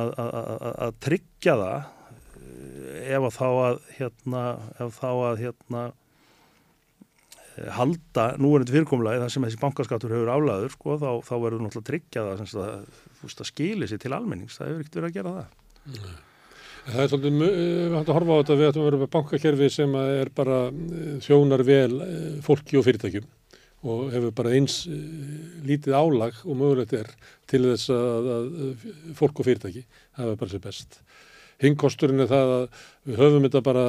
að 0.87 0.99
tryggja 1.03 1.55
það 1.59 1.93
ef 3.07 3.25
að 3.27 3.33
þá 3.35 3.47
að 3.49 3.79
hérna, 3.97 4.43
ef 4.79 4.99
þá 5.01 5.09
að 5.11 5.41
hérna 5.41 5.81
Eh, 7.57 7.69
halda 7.73 8.35
núverðandi 8.37 8.75
fyrirkomulagi 8.75 9.21
þar 9.23 9.31
sem 9.33 9.45
þessi 9.47 9.59
bankaskattur 9.61 10.13
hefur 10.13 10.29
aflæður 10.29 10.73
sko, 10.75 10.97
þá, 11.01 11.09
þá 11.25 11.33
verður 11.41 11.63
náttúrulega 11.63 11.89
tryggja 11.89 12.25
það 12.27 12.41
að, 13.23 13.33
að 13.33 13.49
skilir 13.51 13.91
sér 13.91 14.01
til 14.03 14.13
almennings, 14.15 14.57
það 14.59 14.71
hefur 14.71 14.83
ekkert 14.85 14.99
verið 14.99 15.09
að 15.09 15.17
gera 15.19 15.35
það 15.37 15.97
Nei. 15.97 16.15
Það 16.87 17.01
er 17.03 17.09
svolítið, 17.11 17.39
við 17.41 17.95
hættum 17.97 18.13
að 18.13 18.17
horfa 18.17 18.35
á 18.35 18.39
þetta 18.39 18.55
við 18.55 18.69
ættum 18.69 18.81
að 18.81 18.87
vera 18.87 18.99
með 19.01 19.09
bankakerfi 19.15 19.67
sem 19.75 19.95
er 19.99 20.29
bara 20.35 20.59
eh, 20.71 21.17
þjónar 21.25 21.63
vel 21.67 21.97
eh, 22.05 22.29
fólki 22.45 22.79
og 22.79 22.85
fyrirtækjum 22.87 23.27
og 23.87 24.07
hefur 24.13 24.31
bara 24.35 24.53
eins 24.57 24.79
lítið 25.67 25.93
álag 25.93 26.39
og 26.47 26.55
mögulegt 26.57 26.95
er 26.97 27.11
til 27.49 27.61
þess 27.67 27.91
að, 27.93 28.29
að 28.33 28.85
fólk 29.19 29.41
og 29.43 29.47
fyrirtæki 29.47 29.83
hafa 30.17 30.37
bara 30.39 30.53
sér 30.53 30.63
best 30.63 30.97
Hingkosturinn 31.63 32.21
er 32.21 32.29
það 32.29 32.51
að 32.53 32.65
við 33.07 33.21
höfum 33.21 33.45
þetta 33.47 33.61
bara 33.65 33.85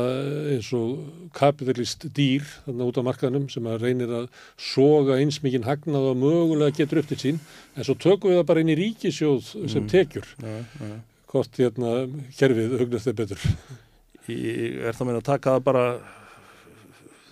eins 0.55 0.69
og 0.77 1.33
kapitalist 1.37 2.07
dýr 2.17 2.47
þarna 2.65 2.87
út 2.89 3.01
á 3.01 3.09
markaðnum 3.09 3.49
sem 3.53 3.67
að 3.69 3.85
reynir 3.85 4.15
að 4.23 4.29
soga 4.57 5.19
eins 5.21 5.43
mikinn 5.45 5.67
hagnað 5.67 6.13
og 6.13 6.23
mögulega 6.23 6.79
getur 6.81 7.03
upp 7.03 7.11
til 7.11 7.21
sín 7.21 7.43
en 7.75 7.85
svo 7.85 7.97
tökum 7.99 8.33
við 8.33 8.41
það 8.41 8.49
bara 8.53 8.65
inn 8.65 8.73
í 8.73 8.79
ríkisjóð 8.79 9.43
sem 9.53 9.85
mm. 9.85 9.91
tekjur. 9.93 10.33
Ja, 10.41 10.57
ja. 10.81 11.01
Hvort 11.29 11.61
hérna 11.61 11.93
kerfið 12.39 12.79
hugnast 12.81 13.11
þeir 13.11 13.19
betur. 13.19 13.45
Í, 14.29 14.39
er 14.89 14.97
það 14.97 15.11
meina 15.11 15.21
að 15.21 15.29
taka 15.29 15.57
það 15.57 15.67
bara 15.69 15.85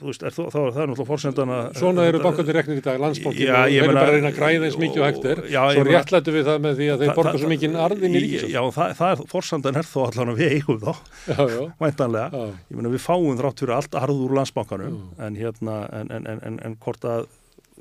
þú 0.06 0.12
veist, 0.12 0.24
er 0.26 0.34
þá, 0.34 0.40
er 0.46 0.52
það 0.54 0.76
náttúrulega 0.76 1.06
fórsendan 1.10 1.52
að... 1.56 1.68
Svona 1.80 2.04
eru 2.06 2.20
bankandir 2.24 2.56
reknir 2.56 2.80
í 2.80 2.84
dag, 2.84 2.98
landsbókinu 3.02 3.52
og 3.52 3.66
þeir 3.66 3.86
eru 3.86 3.96
bara 3.96 4.04
að 4.06 4.16
reyna 4.16 4.30
að 4.30 4.38
græða 4.40 4.68
eins 4.68 4.78
mikið 4.82 5.02
og 5.02 5.06
hægt 5.06 5.50
já, 5.52 5.60
svo 5.76 5.86
réttlætu 5.88 6.34
við 6.36 6.50
það 6.50 6.60
með 6.66 6.76
því 6.80 6.90
að 6.92 7.02
þeir 7.02 7.14
borga 7.18 7.40
svo 7.42 7.50
mikið 7.52 7.78
arðin 7.86 8.16
í 8.16 8.22
ríkisum. 8.24 8.52
Já, 8.54 8.60
það, 8.76 9.06
er, 9.08 9.24
fórsendan 9.32 9.80
er 9.80 9.88
þó 9.90 9.98
allan 10.06 10.32
að 10.32 10.42
við 10.42 10.54
eigum 10.56 10.82
þá, 10.82 10.92
væntanlega. 11.82 12.44
Ég 12.70 12.78
meina, 12.78 12.92
við 12.94 13.02
fáum 13.06 13.40
þrátt 13.40 13.64
fyrir 13.64 13.74
allt 13.76 13.98
arð 14.02 14.22
úr 14.26 14.36
landsbókanum, 14.40 15.00
en 15.26 15.40
hérna, 15.40 15.80
en, 16.00 16.14
en, 16.20 16.30
en, 16.36 16.60
en 16.64 16.78
hvort 16.82 17.08
að 17.08 17.26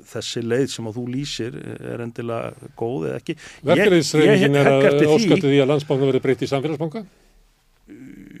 þessi 0.06 0.42
leið 0.44 0.66
sem 0.72 0.88
að 0.88 0.98
þú 0.98 1.04
lýsir 1.08 1.54
er 1.56 2.02
endilega 2.04 2.72
góð 2.78 3.10
eða 3.10 3.20
ekki. 3.20 3.36
Verkefliðsreifingin 3.66 4.58
er 4.60 4.72
að 4.72 5.06
óskattu 5.08 5.46
því 5.46 5.62
að 5.62 5.70
landsbóknu 5.72 6.10
verið 6.10 6.26
breytið 6.26 6.48
í 6.48 6.50
samfélagsbóka? 6.52 7.06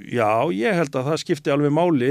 Já, 0.06 0.46
ég 0.54 0.76
held 0.76 0.94
að 0.94 1.08
það 1.10 1.22
skipti 1.22 1.50
alveg 1.50 1.72
máli 1.74 2.10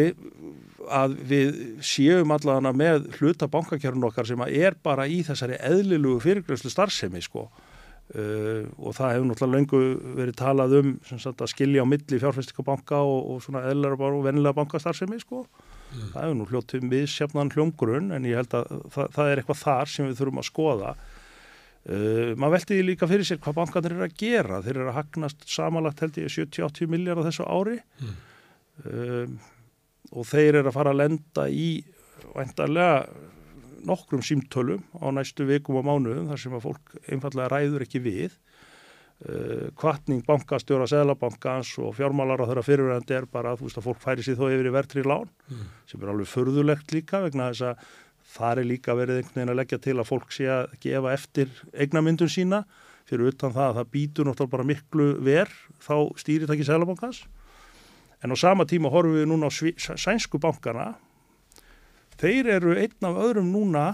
að 0.93 1.15
við 1.29 1.61
séum 1.85 2.33
allavega 2.35 2.73
með 2.75 3.07
hluta 3.19 3.47
bankakjörnum 3.51 4.09
okkar 4.09 4.27
sem 4.29 4.41
er 4.47 4.77
bara 4.83 5.07
í 5.07 5.21
þessari 5.25 5.59
eðlilugu 5.63 6.23
fyrirgröðslu 6.25 6.73
starfsemi 6.73 7.23
sko. 7.25 7.47
Uh, 8.05 8.67
og 8.77 8.93
það 8.93 9.15
hefur 9.15 9.23
náttúrulega 9.31 9.57
löngu 9.57 9.79
verið 10.19 10.35
talað 10.37 10.73
um 10.77 10.89
sagt, 11.09 11.39
að 11.41 11.49
skilja 11.49 11.81
á 11.81 11.89
milli 11.89 12.19
fjárfæstingabanka 12.21 12.99
og, 13.01 13.31
og 13.33 13.39
svona 13.41 13.63
eðlilega 13.65 14.11
og 14.11 14.27
vennilega 14.27 14.57
bankastarfsemi 14.59 15.17
sko. 15.23 15.41
Mm. 15.95 16.11
það 16.13 16.21
hefur 16.21 16.37
nú 16.37 16.45
hljóttum 16.51 16.91
við 16.91 17.05
sjafnan 17.09 17.49
hljómgrunn 17.55 18.13
en 18.13 18.27
ég 18.29 18.37
held 18.37 18.53
að 18.57 18.69
það, 18.93 19.09
það 19.15 19.31
er 19.31 19.41
eitthvað 19.41 19.59
þar 19.63 19.91
sem 19.95 20.09
við 20.09 20.19
þurfum 20.19 20.41
að 20.43 20.47
skoða. 20.51 20.93
Uh, 21.85 22.31
maður 22.37 22.55
veltiði 22.59 22.85
líka 22.85 23.09
fyrir 23.09 23.27
sér 23.29 23.41
hvað 23.41 23.57
bankanir 23.63 23.97
eru 23.97 24.05
að 24.05 24.15
gera. 24.21 24.61
Þeir 24.65 24.77
eru 24.77 24.91
að 24.91 24.97
hagnast 24.99 25.49
samanlagt 25.55 26.05
held 26.05 26.21
ég 26.21 26.33
70-80 26.33 26.93
miljard 26.93 27.25
á 27.25 27.27
þessu 27.31 27.49
ári. 27.49 27.79
Mm. 27.97 28.15
um, 28.85 29.35
og 30.11 30.27
þeir 30.29 30.61
eru 30.61 30.69
að 30.69 30.77
fara 30.77 30.93
að 30.93 31.01
lenda 31.03 31.47
í 31.49 31.69
væntarlega 32.35 33.05
nokkrum 33.85 34.23
símtölum 34.25 34.83
á 34.97 35.07
næstu 35.13 35.45
vikum 35.47 35.77
og 35.79 35.85
mánuðum 35.85 36.29
þar 36.31 36.41
sem 36.41 36.55
að 36.57 36.65
fólk 36.65 36.95
einfallega 37.05 37.51
ræður 37.53 37.85
ekki 37.85 38.01
við. 38.03 38.37
Uh, 39.15 39.69
kvartning 39.79 40.25
bankastjóra, 40.27 40.89
seglabankans 40.91 41.69
og 41.79 41.93
fjármálar 41.95 42.41
á 42.43 42.47
þeirra 42.49 42.63
fyrirverðandi 42.67 43.15
er 43.15 43.27
bara 43.31 43.53
að 43.53 43.61
veist 43.63 43.79
að 43.79 43.85
fólk 43.85 44.01
færi 44.03 44.25
sér 44.25 44.35
þó 44.35 44.49
yfir 44.49 44.67
í 44.67 44.73
verðri 44.75 45.05
lán 45.07 45.29
mm. 45.47 45.61
sem 45.87 46.01
er 46.03 46.11
alveg 46.11 46.27
förðulegt 46.27 46.91
líka 46.91 47.21
vegna 47.23 47.47
þess 47.53 47.63
að 47.69 47.85
það 48.33 48.59
er 48.59 48.69
líka 48.73 48.97
verið 48.99 49.21
einhvern 49.21 49.39
veginn 49.39 49.53
að 49.53 49.59
leggja 49.61 49.79
til 49.85 49.95
að 49.95 50.09
fólk 50.09 50.35
sé 50.35 50.49
að 50.51 50.75
gefa 50.83 51.13
eftir 51.15 51.55
eignamyndun 51.71 52.33
sína. 52.35 52.65
Fyrir 53.07 53.31
utan 53.31 53.55
það 53.55 53.69
að 53.69 53.79
það 53.79 53.89
býtur 53.95 54.27
náttúrulega 54.27 54.55
bara 54.57 54.67
miklu 54.73 55.07
verð 55.23 55.57
þá 55.85 55.95
stýritæki 56.19 56.67
seglabankans 56.67 57.23
En 58.23 58.31
á 58.31 58.35
sama 58.39 58.65
tíma 58.69 58.91
horfum 58.93 59.17
við 59.17 59.27
núna 59.29 59.49
á 59.49 59.53
sænsku 59.53 60.39
bankana. 60.41 60.93
Þeir 62.19 62.49
eru 62.59 62.75
einn 62.79 63.07
af 63.07 63.19
öðrum 63.19 63.51
núna 63.51 63.85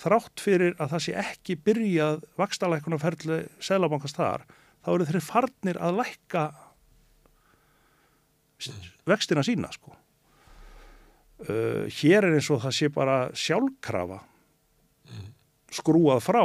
þrátt 0.00 0.42
fyrir 0.44 0.74
að 0.76 0.92
það 0.92 1.04
sé 1.06 1.16
ekki 1.22 1.56
byrjað 1.64 2.22
vakstalækunarferðli 2.36 3.40
selabankast 3.64 4.18
þar. 4.20 4.44
Þá 4.84 4.90
eru 4.92 5.08
þeir 5.08 5.24
farnir 5.24 5.80
að 5.80 6.00
lækka 6.02 6.44
vextina 9.08 9.44
sína 9.44 9.72
sko. 9.72 9.96
Uh, 11.36 11.84
hér 11.92 12.24
er 12.24 12.38
eins 12.38 12.48
og 12.52 12.62
það 12.62 12.76
sé 12.78 12.88
bara 12.92 13.16
sjálfkrafa 13.36 14.22
skrúað 15.76 16.22
frá. 16.24 16.42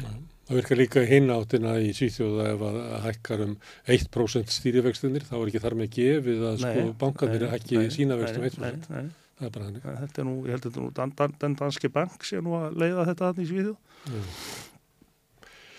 Mm. 0.00 0.20
Það 0.50 0.58
virkar 0.58 0.78
líka 0.80 1.02
hinn 1.06 1.30
áttina 1.30 1.72
í 1.78 1.92
Svíþjóða 1.94 2.44
ef 2.50 2.62
að 2.66 2.78
hækkar 3.04 3.42
um 3.44 3.52
1% 3.94 4.50
stýrivextunir, 4.50 5.22
þá 5.28 5.36
er 5.36 5.50
ekki 5.52 5.60
þar 5.62 5.76
með 5.78 5.92
gefið 5.94 6.40
að 6.48 6.56
sko 6.64 6.86
bankanir 6.98 7.44
ekki 7.54 7.84
sína 7.94 8.16
vextum 8.18 8.46
1%. 8.48 8.88
Nei, 8.90 8.96
nei. 8.96 9.12
Það 9.38 9.46
er 9.46 9.52
bara 9.54 9.68
hannig. 9.68 9.84
Þetta 10.00 10.20
er 10.20 10.26
nú, 10.26 10.34
ég 10.48 10.56
held 10.56 10.64
að 10.64 10.66
þetta 10.66 10.80
er 10.80 10.84
nú 10.88 10.90
dan, 10.96 11.14
dan, 11.20 11.36
dan 11.44 11.54
danski 11.60 11.92
bank 11.94 12.26
sé 12.26 12.42
nú 12.42 12.58
að 12.58 12.82
leiða 12.82 13.06
þetta 13.12 13.30
hann 13.30 13.38
í 13.38 13.46
Svíþjóð. 13.52 14.02
Mm. 14.10 14.34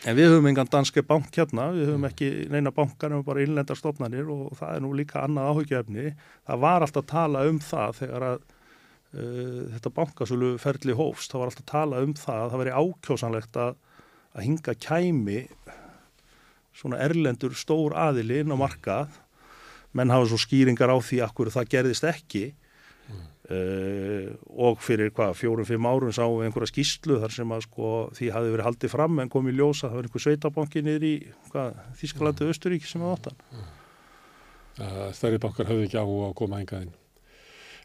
En 0.08 0.17
við 0.17 0.32
höfum 0.32 0.50
engan 0.53 0.72
danski 0.77 1.03
bank 1.11 1.35
hérna, 1.35 1.67
við 1.75 1.91
höfum 1.91 2.08
ekki 2.08 2.32
neina 2.56 2.72
bankar 2.74 3.11
um 3.14 3.27
bara 3.27 3.43
innlendarstofnanir 3.43 4.32
og 4.32 4.56
það 4.58 4.80
er 4.80 4.83
nú 4.88 4.95
líka 4.95 5.27
annað 5.27 5.51
áhugjefni. 5.51 6.16
Það 6.48 6.64
var 6.64 6.88
alltaf 6.88 7.03
að 7.03 7.11
tala 7.11 7.45
um 7.51 7.59
það 7.67 8.00
þegar 8.00 8.30
að 8.32 8.40
uh, 8.40 9.61
þetta 9.75 9.95
bankasölu 10.00 10.56
ferli 10.64 10.95
hófst, 10.95 11.35
það 11.35 11.43
var 11.43 11.51
alltaf 11.51 11.67
að 11.67 11.72
tala 11.75 12.03
um 12.08 12.16
það 12.24 12.45
að 12.48 12.53
það 12.56 12.64
veri 12.64 12.77
ákjósanlegt 12.80 13.66
að 13.67 13.80
að 14.35 14.47
hinga 14.47 14.75
kæmi 14.79 15.41
svona 16.75 17.01
erlendur 17.03 17.55
stór 17.57 17.95
aðili 17.97 18.41
inn 18.41 18.55
á 18.55 18.57
markað. 18.59 19.19
Menn 19.97 20.13
hafa 20.13 20.29
svo 20.31 20.39
skýringar 20.39 20.91
á 20.91 20.97
því 21.03 21.19
hverju 21.27 21.53
það 21.57 21.71
gerðist 21.73 22.07
ekki. 22.07 22.45
Mm. 23.11 23.23
uh, 23.51 24.27
og 24.63 24.79
fyrir 24.85 25.09
hvað 25.11 25.33
fjórum-fimm 25.39 25.87
árun 25.89 26.15
sáum 26.15 26.37
við 26.37 26.47
einhverja 26.47 26.71
skýslu 26.71 27.17
þar 27.19 27.33
sem 27.35 27.51
að 27.51 27.65
sko 27.65 27.89
því 28.15 28.29
hafi 28.31 28.53
verið 28.53 28.67
haldið 28.69 28.93
fram 28.93 29.19
en 29.19 29.31
komið 29.33 29.57
ljósa 29.57 29.89
það 29.89 29.97
var 29.97 30.07
einhver 30.07 30.23
sveitabanki 30.27 30.83
niður 30.85 31.07
í 31.09 31.13
Þísklandi 31.99 32.45
og 32.45 32.53
Östuríki 32.53 32.87
sem 32.87 33.03
var 33.03 33.17
áttan 33.17 33.41
mm. 33.51 33.67
Stærri 35.17 35.41
bankar 35.41 35.67
hafði 35.67 35.89
ekki 35.89 35.99
á 35.99 36.05
að 36.05 36.37
koma 36.39 36.61
engaðinn 36.61 36.93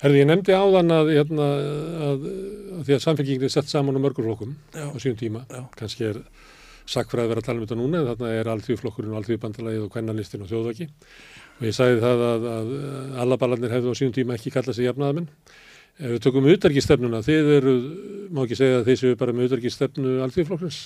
Herði, 0.03 0.21
ég 0.21 0.29
nefndi 0.29 0.57
áðan 0.57 0.93
að, 0.93 1.13
hérna, 1.17 1.47
að, 2.07 2.27
að 2.77 2.83
því 2.89 2.97
að 2.97 3.05
samfélgingin 3.07 3.49
er 3.49 3.55
sett 3.55 3.71
saman 3.73 3.97
á 3.97 4.05
mörgurflokkum 4.05 4.57
á 4.77 4.97
síðan 5.01 5.21
tíma, 5.23 5.45
Já. 5.49 5.63
kannski 5.79 6.11
er 6.11 6.19
sakfræði 6.87 7.33
vera 7.33 7.43
að 7.43 7.49
tala 7.49 7.63
um 7.63 7.67
þetta 7.67 7.79
núna, 7.81 8.03
þarna 8.11 8.35
er 8.37 8.51
allþjóðflokkurinn 8.53 9.15
og 9.15 9.21
allþjóðbandalagið 9.23 9.87
og 9.87 9.95
kvennanlistin 9.95 10.45
og 10.45 10.51
þjóðvaki 10.53 10.91
og 11.57 11.65
ég 11.67 11.75
sagði 11.75 12.03
það 12.05 12.27
að, 12.27 12.45
að 12.53 12.75
allaballarnir 13.25 13.73
hefðu 13.75 13.97
á 13.97 13.99
síðan 13.99 14.19
tíma 14.21 14.37
ekki 14.37 14.53
kallað 14.55 14.79
sig 14.79 14.87
jafnaðamenn 14.87 15.31
Ef 15.97 16.13
við 16.13 16.19
tökum 16.27 16.45
auðarkistefnuna, 16.51 17.23
þið 17.25 17.51
eru, 17.55 17.73
má 18.29 18.43
ekki 18.43 18.57
segja 18.59 18.81
að 18.83 18.89
þið 18.91 18.99
séu 19.01 19.17
bara 19.17 19.33
með 19.33 19.47
auðarkistefnu 19.47 20.17
alþjóðflokksins. 20.27 20.81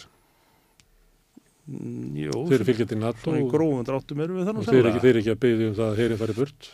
Mm, 1.66 2.04
Jú, 2.20 2.44
Þið 2.46 2.54
eru 2.56 2.66
fylgjandi 2.68 2.98
NATO 3.00 3.32
og, 3.34 3.48
þið 4.68 4.78
eru 5.10 5.22
ekki, 5.22 5.32
að 5.34 5.40
byggja 5.42 5.66
um 5.66 5.74
það 5.80 5.88
að 5.88 5.98
heyrin 5.98 6.20
fari 6.20 6.36
burt. 6.38 6.70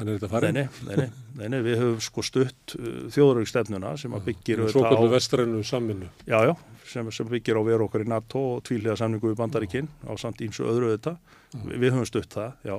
Þannig 0.00 0.14
er 0.14 0.20
þetta 0.22 0.30
farið. 0.32 0.54
nei, 0.56 0.62
nei, 0.88 0.96
nei, 0.96 1.08
nei, 1.36 1.48
nei, 1.52 1.58
við 1.66 1.80
höfum 1.82 2.04
sko 2.04 2.24
stutt 2.24 2.74
uh, 2.78 2.86
þjóðröggstefnuna 3.12 3.92
sem 4.00 4.14
að 4.16 4.30
byggir 4.30 4.62
Svo 4.72 4.84
á, 4.88 4.96
vestrænu 5.12 5.60
samvinnu. 5.66 6.08
já, 6.24 6.38
já, 6.48 6.54
sem, 6.88 7.10
sem 7.12 7.28
byggir 7.28 7.60
á 7.60 7.62
veru 7.66 7.84
okkar 7.84 8.06
í 8.06 8.08
NATO 8.08 8.42
og 8.54 8.64
tvíliða 8.64 8.96
samningu 8.96 9.28
við 9.28 9.38
bandaríkinn 9.42 9.90
á 10.08 10.12
samt 10.20 10.40
ímsu 10.40 10.64
öðru 10.64 10.90
auðvitað. 10.90 11.20
Vi, 11.50 11.76
við 11.82 11.92
höfum 11.92 12.08
stutt 12.08 12.32
það, 12.32 12.56
já. 12.64 12.76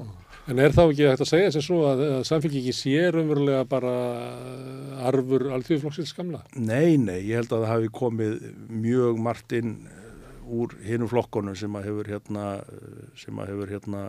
En 0.50 0.60
er 0.64 0.74
þá 0.74 0.82
ekki 0.88 1.08
hægt 1.12 1.24
að 1.26 1.30
segja 1.30 1.54
sem 1.54 1.64
svo 1.66 1.82
að, 1.92 2.04
að 2.18 2.22
samfélgiki 2.30 2.74
sé 2.74 2.98
raunverulega 3.14 3.66
bara 3.70 3.94
arfur 5.12 5.50
alþjóðflokksins 5.58 6.16
gamla? 6.18 6.42
Nei, 6.56 6.98
nei, 6.98 7.20
ég 7.28 7.42
held 7.42 7.52
að 7.52 7.66
það 7.66 7.74
hafi 7.76 7.92
komið 8.00 8.38
mjög 8.72 9.22
margt 9.22 9.54
inn 9.60 9.76
úr 10.52 10.74
hinum 10.84 11.12
flokkonum 11.12 11.56
sem 11.60 11.76
að 11.78 11.92
hefur 11.92 12.10
hérna, 12.16 12.46
uh, 12.64 13.44
að 13.46 13.74
hérna 13.76 14.06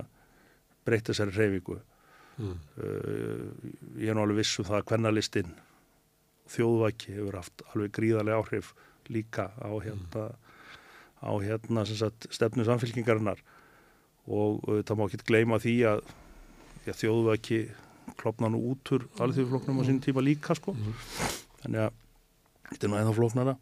breytt 0.87 1.11
þessari 1.11 1.35
reyfingu. 1.37 1.83
Mm. 2.41 2.57
Uh, 2.81 3.73
ég 4.01 4.09
er 4.09 4.17
nú 4.17 4.25
alveg 4.25 4.41
viss 4.41 4.61
um 4.61 4.67
það 4.69 4.79
að 4.79 4.89
kvennalistinn 4.89 5.53
þjóðvæki 6.53 7.17
hefur 7.17 7.39
haft 7.39 7.65
alveg 7.73 7.93
gríðarlega 7.99 8.41
áhrif 8.41 8.73
líka 9.13 9.51
á 9.61 9.71
hérna, 9.83 10.29
á 11.21 11.33
hérna 11.43 11.85
sem 11.89 11.99
sagt, 12.01 12.29
stefnu 12.33 12.65
samfélkingarinnar 12.67 13.43
og 14.27 14.63
uh, 14.69 14.81
það 14.81 14.99
má 14.99 15.05
ekki 15.07 15.25
gleyma 15.29 15.61
því 15.63 15.77
að 15.93 16.05
já, 16.87 16.95
þjóðvæki 17.05 17.61
klopna 18.19 18.51
nú 18.53 18.63
út 18.73 18.95
úr 18.95 19.07
alþjóðfloknum 19.23 19.83
á 19.83 19.89
sín 19.89 20.01
tíma 20.03 20.25
líka 20.25 20.57
sko. 20.59 20.75
þannig 21.63 21.87
að 21.87 22.01
þetta 22.73 22.87
er 22.87 22.93
nú 22.93 22.99
ennþá 22.99 23.15
flóknara 23.19 23.55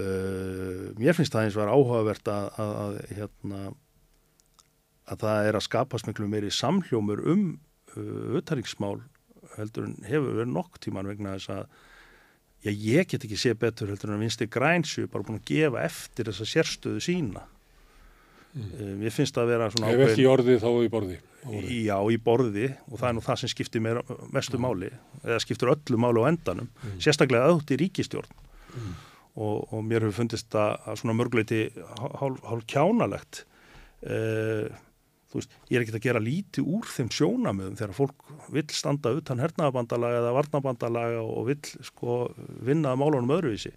uh, 0.00 0.84
mér 0.98 1.16
finnst 1.16 1.34
það 1.34 1.46
eins 1.48 1.58
og 1.58 1.64
er 1.64 1.72
áhugavert 1.72 2.32
að, 2.32 2.48
að, 2.60 2.76
að 2.82 3.18
hérna 3.20 3.62
að 5.06 5.22
það 5.22 5.48
er 5.48 5.58
að 5.58 5.66
skapast 5.68 6.08
miklu 6.08 6.28
meiri 6.30 6.50
samhljómur 6.50 7.22
um 7.30 7.44
uh, 7.96 8.38
utanriksmál 8.40 9.00
heldur 9.56 9.88
en 9.88 9.98
hefur 10.06 10.40
verið 10.40 10.52
nokk 10.52 10.80
tíman 10.82 11.08
vegna 11.08 11.36
þess 11.36 11.52
að 11.54 11.66
já, 12.66 12.70
ég 12.72 13.10
get 13.10 13.26
ekki 13.26 13.38
sé 13.40 13.54
betur 13.58 13.92
heldur 13.92 14.12
en 14.12 14.18
að 14.18 14.26
vinsti 14.26 14.48
grænsu 14.52 15.06
bara 15.10 15.26
búin 15.26 15.40
að 15.40 15.52
gefa 15.52 15.84
eftir 15.86 16.30
þessa 16.30 16.48
sérstöðu 16.52 17.04
sína. 17.04 17.46
Mm. 18.56 19.02
ég 19.04 19.12
finnst 19.12 19.36
að 19.36 19.50
vera 19.50 19.66
svona 19.68 19.90
Ef 19.92 20.02
ekki 20.06 20.22
í 20.22 20.28
orði 20.30 20.54
þá 20.62 20.70
í 20.80 20.86
borði. 20.88 21.18
í, 21.52 21.80
já, 21.84 21.96
í 22.08 22.16
borði 22.16 22.70
og 22.88 22.94
það 22.96 23.08
er 23.08 23.16
nú 23.18 23.24
það 23.26 23.40
sem 23.42 23.50
skiptir 23.52 23.82
mér 23.84 23.98
mestu 24.32 24.56
máli 24.56 24.88
eða 25.20 25.42
skiptir 25.44 25.72
öllu 25.74 26.00
máli 26.00 26.22
á 26.24 26.28
endanum 26.30 26.70
sérstaklega 26.96 27.50
auðvitað 27.50 27.76
í 27.76 27.80
ríkistjórn 27.82 28.32
og, 29.36 29.68
og 29.68 29.84
mér 29.84 30.06
hefur 30.06 30.16
fundist 30.22 30.48
það 30.54 30.88
að 30.88 30.98
svona 31.02 31.16
mörgleiti 31.18 31.60
hálf, 32.00 32.40
hálf 32.48 32.64
kjánalegt. 32.70 33.42
Uh, 34.00 34.72
þú 34.72 34.85
veist, 35.34 35.52
ég 35.68 35.78
er 35.78 35.84
ekkert 35.84 35.98
að 35.98 36.06
gera 36.06 36.22
lítið 36.22 36.70
úr 36.76 36.88
þeim 36.90 37.10
sjónamöðum 37.12 37.76
þegar 37.78 37.96
fólk 37.96 38.30
vill 38.54 38.68
standa 38.74 39.12
utan 39.16 39.42
hernaðabandalaga 39.42 40.22
eða 40.22 40.36
varnabandalaga 40.38 41.24
og 41.24 41.50
vill 41.50 41.86
sko 41.88 42.18
vinna 42.66 42.94
málunum 42.98 43.34
öðruvísi. 43.36 43.74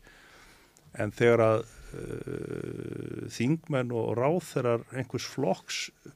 En 1.00 1.14
þegar 1.14 1.46
að 1.46 1.58
uh, 1.66 3.26
þingmenn 3.34 3.94
og 3.96 4.14
ráþerar 4.20 4.86
einhvers 4.94 5.28
flokks 5.30 5.82
uh, 6.06 6.14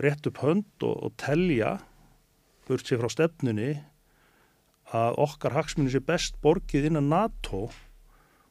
rétt 0.00 0.28
upp 0.28 0.42
hönd 0.44 0.86
og, 0.86 0.96
og 1.06 1.16
telja 1.20 1.78
burt 2.68 2.86
sér 2.86 3.00
frá 3.02 3.12
stefnunni 3.12 3.72
að 4.96 5.20
okkar 5.22 5.54
hagsmunni 5.54 5.92
sé 5.92 6.02
best 6.02 6.36
borgið 6.42 6.90
innan 6.90 7.10
NATO 7.12 7.68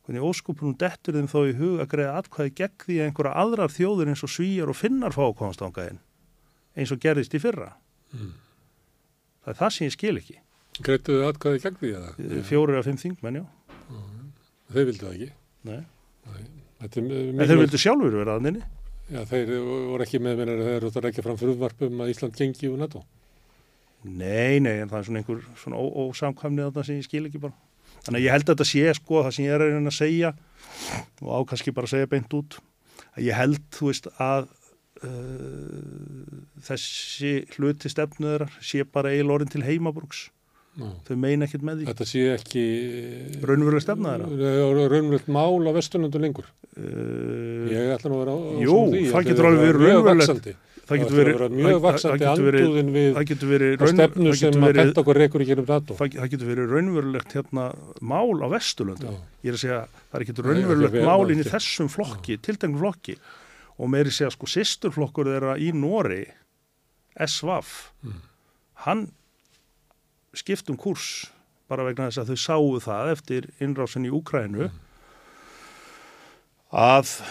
hvernig 0.09 0.25
óskupunum 0.25 0.73
dettur 0.81 1.13
þeim 1.19 1.27
þó 1.29 1.39
í 1.45 1.55
hug 1.59 1.79
að 1.83 1.89
greiða 1.93 2.15
atkvæði 2.23 2.53
gegn 2.57 2.77
því 2.81 2.95
að 2.99 3.07
einhverja 3.11 3.33
aðrar 3.43 3.73
þjóður 3.75 4.09
eins 4.09 4.23
og 4.25 4.31
svíjar 4.33 4.71
og 4.73 4.77
finnar 4.79 5.13
fá 5.13 5.21
að 5.27 5.35
komast 5.38 5.61
ángaðin 5.61 5.99
eins 6.79 6.93
og 6.95 7.01
gerðist 7.05 7.35
í 7.38 7.41
fyrra 7.45 7.71
Mm. 8.09 8.31
það 9.45 9.51
er 9.53 9.57
það 9.59 9.69
sem 9.75 9.85
ég 9.85 9.93
skil 9.93 10.15
ekki 10.17 10.38
Greituðu 10.81 11.25
atkvæði 11.29 11.59
gegn 11.61 11.75
því 11.77 11.89
eða? 11.93 12.39
fjórir 12.49 12.77
af 12.79 12.88
fimm 12.89 12.97
þingmenn, 12.97 13.38
já 13.38 13.45
Þeir 14.69 14.85
vildu 14.89 15.05
það 15.05 15.13
ekki. 15.13 15.27
Nei. 15.65 15.77
Er 16.79 16.89
en 16.97 17.47
þeir 17.49 17.59
vildu 17.61 17.79
sjálfur 17.81 18.17
vera 18.17 18.35
að 18.39 18.43
nynni 18.47 18.63
Já, 19.13 19.21
þeir 19.29 19.51
voru 19.65 20.05
ekki 20.07 20.19
með 20.25 20.41
mér 20.41 20.51
að 20.55 20.65
þeir 20.71 20.88
að 20.89 20.99
rekja 21.05 21.23
fram 21.25 21.38
frumvarpum 21.41 22.01
að 22.05 22.11
Ísland 22.15 22.35
gengi 22.38 22.69
úr 22.69 22.77
NATO. 22.81 23.01
Nei, 24.05 24.59
nei, 24.61 24.75
en 24.83 24.89
það 24.89 24.99
er 24.99 25.07
svona 25.07 25.21
einhver 25.23 25.39
svona 25.57 25.79
ó- 25.81 25.95
ósamkvæmnið 26.09 26.67
þarna 26.69 26.85
sem 26.89 26.99
ég 26.99 27.07
skil 27.09 27.25
ekki 27.29 27.41
bara. 27.41 27.53
Þannig 28.06 28.19
að 28.19 28.26
ég 28.26 28.34
held 28.36 28.45
að 28.48 28.53
þetta 28.56 28.69
sé 28.72 28.94
sko 29.00 29.24
það 29.26 29.36
sem 29.36 29.45
ég 29.45 29.56
er 29.56 29.64
að 29.66 29.74
reyna 29.76 29.92
að 29.94 29.98
segja 30.00 30.32
og 31.22 31.30
á 31.36 31.40
kannski 31.50 31.74
bara 31.76 31.90
að 31.90 31.94
segja 31.95 32.10
beint 32.14 32.36
út 32.40 32.60
að 33.18 33.26
ég 33.26 33.36
held, 33.40 33.61
þú 33.76 33.90
veist, 33.90 34.08
að 34.22 34.48
uh, 35.03 36.42
þessi 36.68 37.32
hluti 37.56 37.92
stefnuður 37.92 38.48
sé 38.64 38.84
bara 38.88 39.11
eil 39.16 39.30
orðin 39.34 39.52
til 39.53 39.64
heimabrúks. 39.66 40.28
Já. 40.80 40.86
Þau 41.10 41.16
meina 41.19 41.48
ekkert 41.48 41.64
með 41.66 41.82
því. 41.82 41.86
Þetta 41.90 42.06
sé 42.08 42.22
ekki... 42.38 42.64
Raunveruleg 43.44 43.84
stefna 43.84 44.14
þeirra. 44.16 44.52
Raunverulegt 44.94 45.32
mál 45.34 45.66
á 45.68 45.72
vestunundu 45.76 46.22
lengur. 46.24 46.48
Uh, 46.78 47.66
Ég 47.74 47.90
ætla 47.98 48.11
nú 48.14 48.19
að 48.19 48.24
vera 48.24 48.36
á, 48.36 48.40
á 48.40 48.52
Jú, 48.64 48.78
því. 48.94 49.02
það 49.11 49.28
getur 49.32 49.50
alveg 49.50 49.66
verið 49.66 49.88
raunverulegt. 49.90 50.52
Það 50.90 51.01
getur 51.03 51.18
verið 51.19 51.35
verið 51.40 51.53
mjög 51.59 51.82
getur 52.19 52.42
verið- 52.50 52.64
andúðin 52.66 52.90
við 52.95 53.19
getur 53.30 53.50
á 53.80 53.93
stefnu 53.93 54.34
sem 54.35 54.51
getur 54.51 54.69
að 54.69 54.80
penta 54.80 55.01
okkur 55.03 55.19
rekur 55.22 55.42
í 55.43 55.48
gerum 55.50 55.68
NATO. 55.69 55.93
það, 56.00 56.14
það 56.19 56.30
getur 56.34 56.50
verið 56.50 56.72
raunverulegt 56.74 57.35
hérna, 57.38 57.66
mál 58.01 58.34
á 58.42 58.48
Vesturlöndum. 58.50 59.14
Já. 59.14 59.22
Ég 59.43 59.50
er 59.50 59.53
að 59.53 59.64
segja, 59.64 59.82
það 60.09 60.19
er 60.19 60.26
Nei, 60.43 60.50
raunverulegt 60.50 60.92
vel 60.98 61.06
mál 61.06 61.32
inn 61.32 61.40
í 61.43 61.48
þessum 61.50 61.90
flokki, 61.93 62.38
tilteknum 62.42 62.80
flokki. 62.82 63.18
Og 63.80 63.88
meiri 63.88 64.11
segja, 64.11 64.32
sko, 64.34 64.45
sýsturflokkur 64.50 65.26
þeirra 65.30 65.53
í 65.61 65.72
Nóri, 65.72 66.26
SVAF, 67.19 67.92
Mm. 68.03 68.22
hann 68.85 69.11
skipt 70.34 70.69
um 70.69 70.76
kúrs 70.77 71.30
bara 71.69 71.84
vegna 71.84 72.08
þess 72.09 72.18
að 72.24 72.30
þau 72.34 72.38
sáu 72.38 72.80
það 72.82 73.11
eftir 73.14 73.42
innrásin 73.61 74.06
í 74.06 74.11
Úkrænu 74.11 74.69
Mm. 74.69 74.72
að 76.74 77.22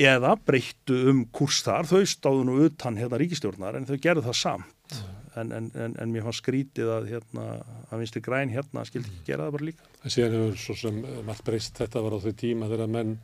eða 0.00 0.34
breyttu 0.46 0.96
um 1.10 1.24
kúrs 1.34 1.62
þar, 1.66 1.88
þau 1.90 2.02
stáðu 2.08 2.46
nú 2.48 2.58
utan 2.66 2.98
hérna 2.98 3.20
ríkistjórnar 3.20 3.78
en 3.78 3.88
þau 3.88 3.96
gerðu 4.02 4.26
það 4.28 4.40
samt 4.40 4.98
en, 5.34 5.52
en, 5.52 5.70
en, 5.74 5.96
en 5.98 6.12
mér 6.12 6.26
fannst 6.26 6.44
skrítið 6.44 6.90
að 6.94 7.08
hérna, 7.12 7.46
að 7.90 8.02
vinstri 8.02 8.22
græn 8.24 8.52
hérna 8.54 8.84
skildi 8.86 9.10
ekki 9.10 9.32
gera 9.32 9.48
það 9.48 9.56
bara 9.56 9.70
líka 9.70 9.88
En 10.04 10.14
síðan 10.14 10.36
hefur 10.36 10.60
svo 10.60 10.76
sem 10.78 11.00
eh, 11.00 11.22
margt 11.26 11.46
breyst 11.46 11.80
þetta 11.80 12.04
var 12.04 12.14
á 12.14 12.24
þau 12.24 12.36
tíma 12.44 12.70
þegar 12.70 12.92
menn 12.94 13.16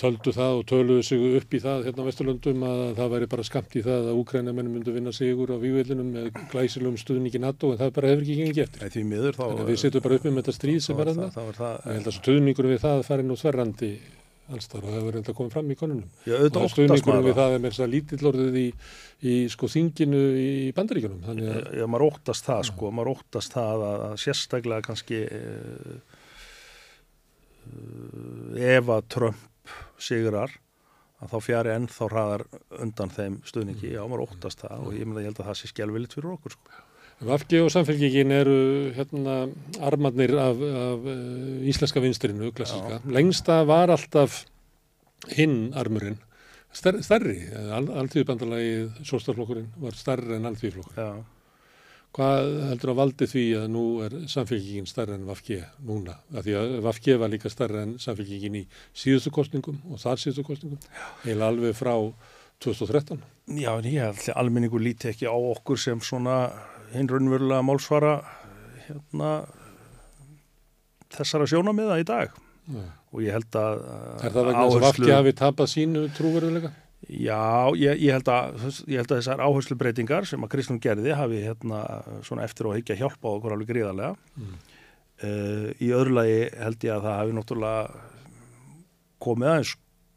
töldu 0.00 0.32
það 0.34 0.56
og 0.58 0.64
töluðu 0.66 1.02
sig 1.06 1.20
upp 1.38 1.54
í 1.54 1.60
það 1.62 1.84
hérna 1.86 2.02
á 2.02 2.08
Vesturlöndum 2.08 2.64
að 2.66 2.80
það 2.98 3.12
væri 3.12 3.28
bara 3.30 3.44
skamt 3.46 3.76
í 3.78 3.82
það 3.84 4.08
að 4.10 4.18
úkrænamenn 4.24 4.72
myndu 4.72 4.94
vinna 4.94 5.12
sigur 5.14 5.52
á 5.54 5.56
vývillinum 5.62 6.08
með 6.16 6.40
glæsilum 6.50 6.96
stuðningi 6.98 7.38
NATO 7.42 7.70
en 7.70 7.78
það 7.78 7.92
bara 8.00 8.10
hefur 8.10 8.24
ekki 8.24 8.38
gengið 8.40 8.64
eftir. 8.64 8.82
Nei, 8.82 8.90
því 8.90 9.04
miður 9.12 9.38
þá 9.38 9.44
Þannig 9.44 9.62
að 9.62 9.70
við 9.70 9.80
sittum 9.84 10.04
bara 10.06 10.18
upp 10.18 10.26
með 10.26 10.40
þetta 10.40 10.56
stríð 10.58 10.80
sem 10.82 10.98
er 10.98 11.10
það, 11.12 11.20
þarna. 11.20 11.30
það, 11.36 11.52
það, 11.60 11.78
Ég 11.86 11.98
held 12.00 12.10
að 12.10 12.18
stuðningur 12.18 12.70
við 12.72 12.82
það 12.88 13.04
fari 13.06 13.28
nú 13.28 13.38
þverrandi 13.38 13.92
alls 14.52 14.68
þar 14.68 14.82
og 14.82 14.90
það 14.90 14.98
hefur 14.98 15.16
reynda 15.16 15.34
komið 15.38 15.54
fram 15.54 15.70
í 15.72 15.76
konunum. 15.80 16.08
Já, 16.24 16.34
Og 16.34 16.40
auðvitað 16.40 16.64
óttast 16.64 16.76
stuðningur 16.76 17.10
maður 17.10 17.28
við 17.28 17.38
það 17.38 17.54
er 17.54 17.62
með 17.62 17.72
þess 17.72 17.84
að 17.84 17.92
lítill 17.94 18.28
orðið 18.30 18.58
í, 18.60 18.66
í 19.24 19.36
sko 19.54 19.70
þinginu 19.72 20.20
í 20.40 20.50
bandaríkjunum. 20.76 21.22
Þannig 21.28 21.52
að 21.52 21.78
Já, 21.78 21.86
maður 21.94 22.06
óttast 22.10 22.50
það 22.50 22.66
sko, 22.70 22.90
maður 22.98 23.12
óttast 23.14 23.56
það 23.56 23.86
að, 23.88 24.04
að 24.08 24.18
sérstaklega 24.24 24.86
kannski 24.88 25.22
uh, 25.40 25.96
uh, 27.70 28.62
ef 28.74 28.94
að 28.98 29.08
Trump 29.16 29.74
sigrar 30.04 30.58
að 31.24 31.30
þá 31.32 31.38
fjari 31.46 31.72
ennþá 31.74 32.08
hraðar 32.10 32.44
undan 32.84 33.12
þeim 33.14 33.38
stuðningi, 33.48 33.94
já 33.94 34.02
maður 34.04 34.26
óttast 34.26 34.64
það 34.64 34.88
og 34.88 34.98
ég 34.98 35.08
meina 35.08 35.22
ég 35.24 35.30
held 35.30 35.40
að 35.40 35.48
það 35.50 35.60
sé 35.60 35.70
skjálfilitt 35.70 36.16
fyrir 36.18 36.34
okkur 36.34 36.56
sko. 36.58 36.83
Vafki 37.24 37.60
og 37.62 37.70
samfélgingin 37.72 38.32
eru 38.34 38.56
hérna 38.96 39.36
armarnir 39.80 40.34
af, 40.38 40.58
af 40.60 41.06
uh, 41.06 41.68
íslenska 41.70 42.02
vinstrinu, 42.02 42.50
klassíska. 42.52 43.00
Lengsta 43.06 43.62
var 43.68 43.92
alltaf 43.94 44.42
hinn 45.32 45.72
armurinn, 45.78 46.18
Ster, 46.74 46.98
stærri, 47.06 47.38
Al, 47.70 47.86
alþýðubandalagið, 48.02 49.04
sóstaflokkurinn 49.06 49.70
var 49.78 49.94
stærri 49.94 50.34
en 50.34 50.50
alþýðuflokkur. 50.50 50.98
Já, 50.98 51.22
Hvað 52.14 52.48
heldur 52.68 52.90
að 52.92 52.98
valdi 53.00 53.26
því 53.26 53.44
að 53.58 53.64
nú 53.74 53.84
er 54.04 54.12
samfélgingin 54.30 54.86
stærri 54.86 55.16
en 55.16 55.24
Vafki 55.26 55.56
núna? 55.82 56.14
Af 56.30 56.44
því 56.46 56.54
að 56.60 56.74
Vafki 56.84 57.16
var 57.18 57.32
líka 57.32 57.50
stærri 57.50 57.80
en 57.82 57.96
samfélgingin 58.02 58.58
í 58.60 58.62
síðustu 58.94 59.32
kostningum 59.34 59.80
og 59.90 59.98
þar 59.98 60.22
síðustu 60.22 60.44
kostningum, 60.46 60.84
eða 61.26 61.48
alveg 61.50 61.74
frá 61.74 61.94
2013. 62.62 63.18
já 63.58 63.72
en 63.74 63.88
ég 63.90 63.98
held 64.06 64.20
að 64.30 64.38
almenningur 64.40 64.80
líti 64.80 65.10
ekki 65.10 65.26
á 65.26 65.34
okkur 65.34 65.80
sem 65.80 65.98
svona 66.00 66.36
hinn 66.94 67.10
raunverulega 67.10 67.64
málsvara 67.66 68.14
hérna 68.86 69.34
þessara 71.14 71.48
sjónamiða 71.50 71.98
í 72.02 72.06
dag 72.08 72.32
Já. 72.64 72.84
og 73.12 73.20
ég 73.24 73.36
held 73.36 73.58
að 73.60 73.84
Er 73.84 74.32
það 74.34 74.48
vegna 74.48 74.64
þess 74.64 74.78
að 74.78 74.86
Vafki 74.86 75.12
hafi 75.12 75.36
tapað 75.38 75.70
sínu 75.74 76.06
trúveruleika? 76.16 76.72
Já, 77.04 77.68
ég, 77.76 77.98
ég, 78.00 78.14
held 78.14 78.28
að, 78.32 78.54
ég 78.88 79.02
held 79.02 79.10
að 79.12 79.18
þessar 79.18 79.42
áherslu 79.44 79.76
breytingar 79.76 80.28
sem 80.28 80.44
að 80.44 80.54
Kristján 80.54 80.80
gerði 80.80 81.12
hafi 81.16 81.42
hérna 81.44 81.80
svona 82.24 82.46
eftir 82.46 82.70
að 82.70 82.78
higgja 82.78 82.96
hjálpa 83.02 83.28
á 83.28 83.34
okkur 83.34 83.54
alveg 83.56 83.68
gríðarlega. 83.68 84.14
Mm. 84.40 84.54
Uh, 85.24 85.66
í 85.84 85.90
öðru 85.94 86.16
lagi 86.16 86.38
held 86.56 86.86
ég 86.86 86.94
að 86.94 87.04
það 87.04 87.18
hafi 87.18 87.36
náttúrulega 87.36 87.82
komið 89.24 89.50
aðeins 89.52 89.74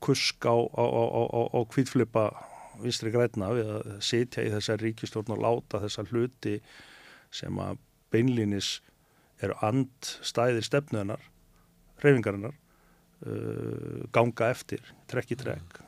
kusk 0.08 0.48
á, 0.48 0.56
á, 0.56 0.84
á, 0.86 1.42
á 1.54 1.60
kvítflipa 1.74 2.24
vinstri 2.84 3.14
græna 3.14 3.50
við 3.56 3.74
að 3.78 3.90
setja 4.06 4.46
í 4.46 4.54
þessar 4.54 4.84
ríkistjórn 4.84 5.34
og 5.36 5.44
láta 5.44 5.82
þessar 5.84 6.12
hluti 6.12 6.60
sem 7.34 7.60
að 7.60 7.82
beinlínis 8.14 8.78
eru 9.44 9.58
andstæðir 9.62 10.66
stefnuðunar, 10.66 11.22
reyfingarinnar, 12.02 12.56
uh, 13.28 14.08
ganga 14.16 14.50
eftir, 14.50 14.82
trekk 15.12 15.36
í 15.36 15.40
trekk. 15.44 15.82
Mm 15.82 15.88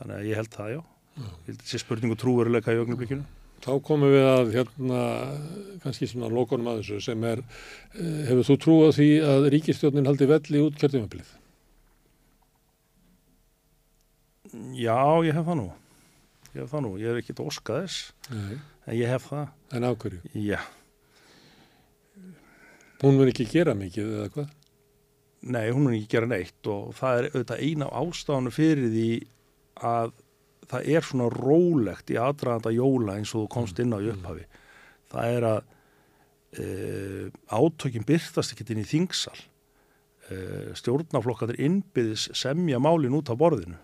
þannig 0.00 0.18
að 0.18 0.28
ég 0.28 0.40
held 0.40 0.52
það 0.52 0.70
já 0.74 0.78
ég 1.16 1.48
held 1.48 1.64
þessi 1.64 1.82
spurningu 1.82 2.20
trúveruleika 2.20 2.74
í 2.74 2.84
ögnublikinu 2.84 3.24
Þá 3.64 3.70
komum 3.82 4.12
við 4.12 4.26
að 4.28 4.50
hérna 4.52 4.98
kannski 5.80 6.06
svona 6.10 6.28
lókonum 6.28 6.68
að 6.70 6.82
þessu 6.82 6.98
sem 7.06 7.22
er 7.24 7.40
eh, 7.40 8.26
hefur 8.28 8.44
þú 8.44 8.56
trúið 8.62 8.90
því 8.98 9.06
að 9.30 9.46
ríkistjónin 9.54 10.06
haldi 10.06 10.28
velli 10.28 10.60
út 10.60 10.76
kjörtumöflið? 10.76 11.30
Já, 14.76 15.24
ég 15.26 15.36
hef 15.36 15.46
það 15.46 15.58
nú. 15.60 15.66
Ég 16.54 16.62
hef 16.62 16.72
það 16.72 16.84
nú, 16.86 16.90
ég 17.00 17.12
er 17.12 17.20
ekkit 17.20 17.40
óskaðis 17.44 17.96
en 18.32 18.94
ég 18.96 19.10
hef 19.10 19.28
það. 19.28 19.48
En 19.76 19.86
ákverju? 19.88 20.20
Já. 20.40 20.60
Hún 23.02 23.18
mun 23.18 23.28
ekki 23.28 23.44
gera 23.50 23.74
mikið 23.76 24.12
eða 24.18 24.28
hvað? 24.32 24.52
Nei, 25.46 25.64
hún 25.68 25.84
mun 25.84 25.96
ekki 25.98 26.14
gera 26.14 26.28
neitt 26.30 26.70
og 26.72 26.94
það 26.96 27.18
er 27.18 27.28
auðvitað 27.32 27.64
eina 27.66 27.88
ástafanu 28.00 28.52
fyrir 28.54 28.88
því 28.94 29.10
að 29.86 30.14
það 30.70 30.88
er 30.96 31.06
svona 31.06 31.26
rólegt 31.34 32.10
í 32.10 32.16
aðdraðanda 32.18 32.72
jóla 32.74 33.18
eins 33.18 33.34
og 33.34 33.44
þú 33.44 33.50
komst 33.52 33.82
inn 33.82 33.92
á 33.92 34.00
í 34.00 34.08
upphafi. 34.14 34.46
Það 35.12 35.34
er 35.36 35.48
að 35.50 35.58
e, 36.56 36.66
átökin 37.52 38.08
byrtast 38.08 38.56
ekkert 38.56 38.72
inn 38.72 38.82
í 38.82 38.88
þingsal. 38.88 39.36
E, 40.32 40.38
stjórnaflokkandir 40.80 41.60
innbyðis 41.68 42.30
semja 42.34 42.80
málin 42.82 43.14
út 43.20 43.30
á 43.30 43.36
borðinu 43.36 43.76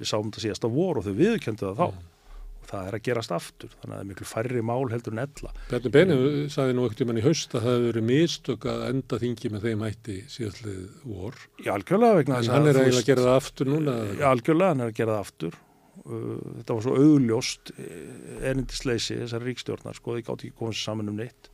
við 0.00 0.10
sáum 0.10 0.28
þetta 0.28 0.44
síðast 0.44 0.68
á 0.68 0.70
voru 0.72 1.02
og 1.02 1.06
þau 1.06 1.16
viðkjöndu 1.20 1.66
það 1.66 1.80
þá. 1.80 1.86
Mm. 1.86 2.12
og 2.56 2.70
það 2.70 2.88
er 2.88 2.96
að 2.96 3.04
gerast 3.06 3.34
aftur 3.36 3.74
þannig 3.74 3.92
að 3.92 3.96
það 3.96 4.04
er 4.04 4.08
miklu 4.10 4.28
færri 4.30 4.62
mál 4.66 4.88
heldur 4.90 5.14
en 5.14 5.22
ella. 5.22 5.52
Bjarni 5.70 5.92
Benið 5.94 6.24
saði 6.54 6.76
nú 6.76 6.86
ekkert 6.86 7.04
um 7.04 7.12
hann 7.12 7.20
í 7.20 7.26
haust 7.26 7.54
að 7.54 7.66
það 7.66 7.76
hefur 7.76 7.86
verið 7.86 8.08
mistök 8.10 8.66
að 8.72 8.82
enda 8.88 9.20
þingi 9.22 9.52
með 9.52 9.68
þeim 9.68 9.84
hætti 9.86 10.16
síðastlið 10.32 10.80
vor. 11.04 11.38
Já, 11.62 11.70
algjörlega 11.76 12.18
vegna 12.20 12.40
þess 12.40 12.50
að 12.50 12.58
hann 12.58 12.70
er 12.72 12.80
að, 12.80 12.90
að 12.90 13.08
gera 13.10 13.26
það 13.28 13.38
aftur 13.42 13.70
núna 13.70 13.96
Já, 14.10 14.26
algjörlega 14.32 14.74
hann 14.74 14.84
er 14.84 14.92
að 14.92 14.98
gera 15.00 15.16
það 15.16 15.24
aftur. 15.26 15.58
Uh, 16.06 16.36
þetta 16.60 16.76
var 16.76 16.84
svo 16.84 16.96
augljóst 17.02 17.72
eh, 17.82 17.94
erindisleysi 18.50 19.16
þessar 19.22 19.46
ríkstjórnar 19.46 19.96
sko, 19.96 20.14
þið 20.14 20.26
gátt 20.26 20.44
ekki 20.44 20.58
komið 20.60 20.80
saman 20.82 21.10
um 21.10 21.18
neitt. 21.22 21.50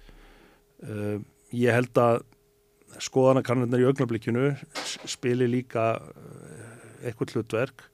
Uh, 0.82 1.18
ég 1.54 1.76
held 1.76 2.00
að 2.00 2.24
skoðanakannirnar 3.00 3.80
í 3.80 3.86
augnablikinu 3.88 4.50
spili 5.08 5.48
líka 5.48 5.94
uh, 6.02 6.74
eitthvað 7.00 7.36
hlutverk 7.36 7.86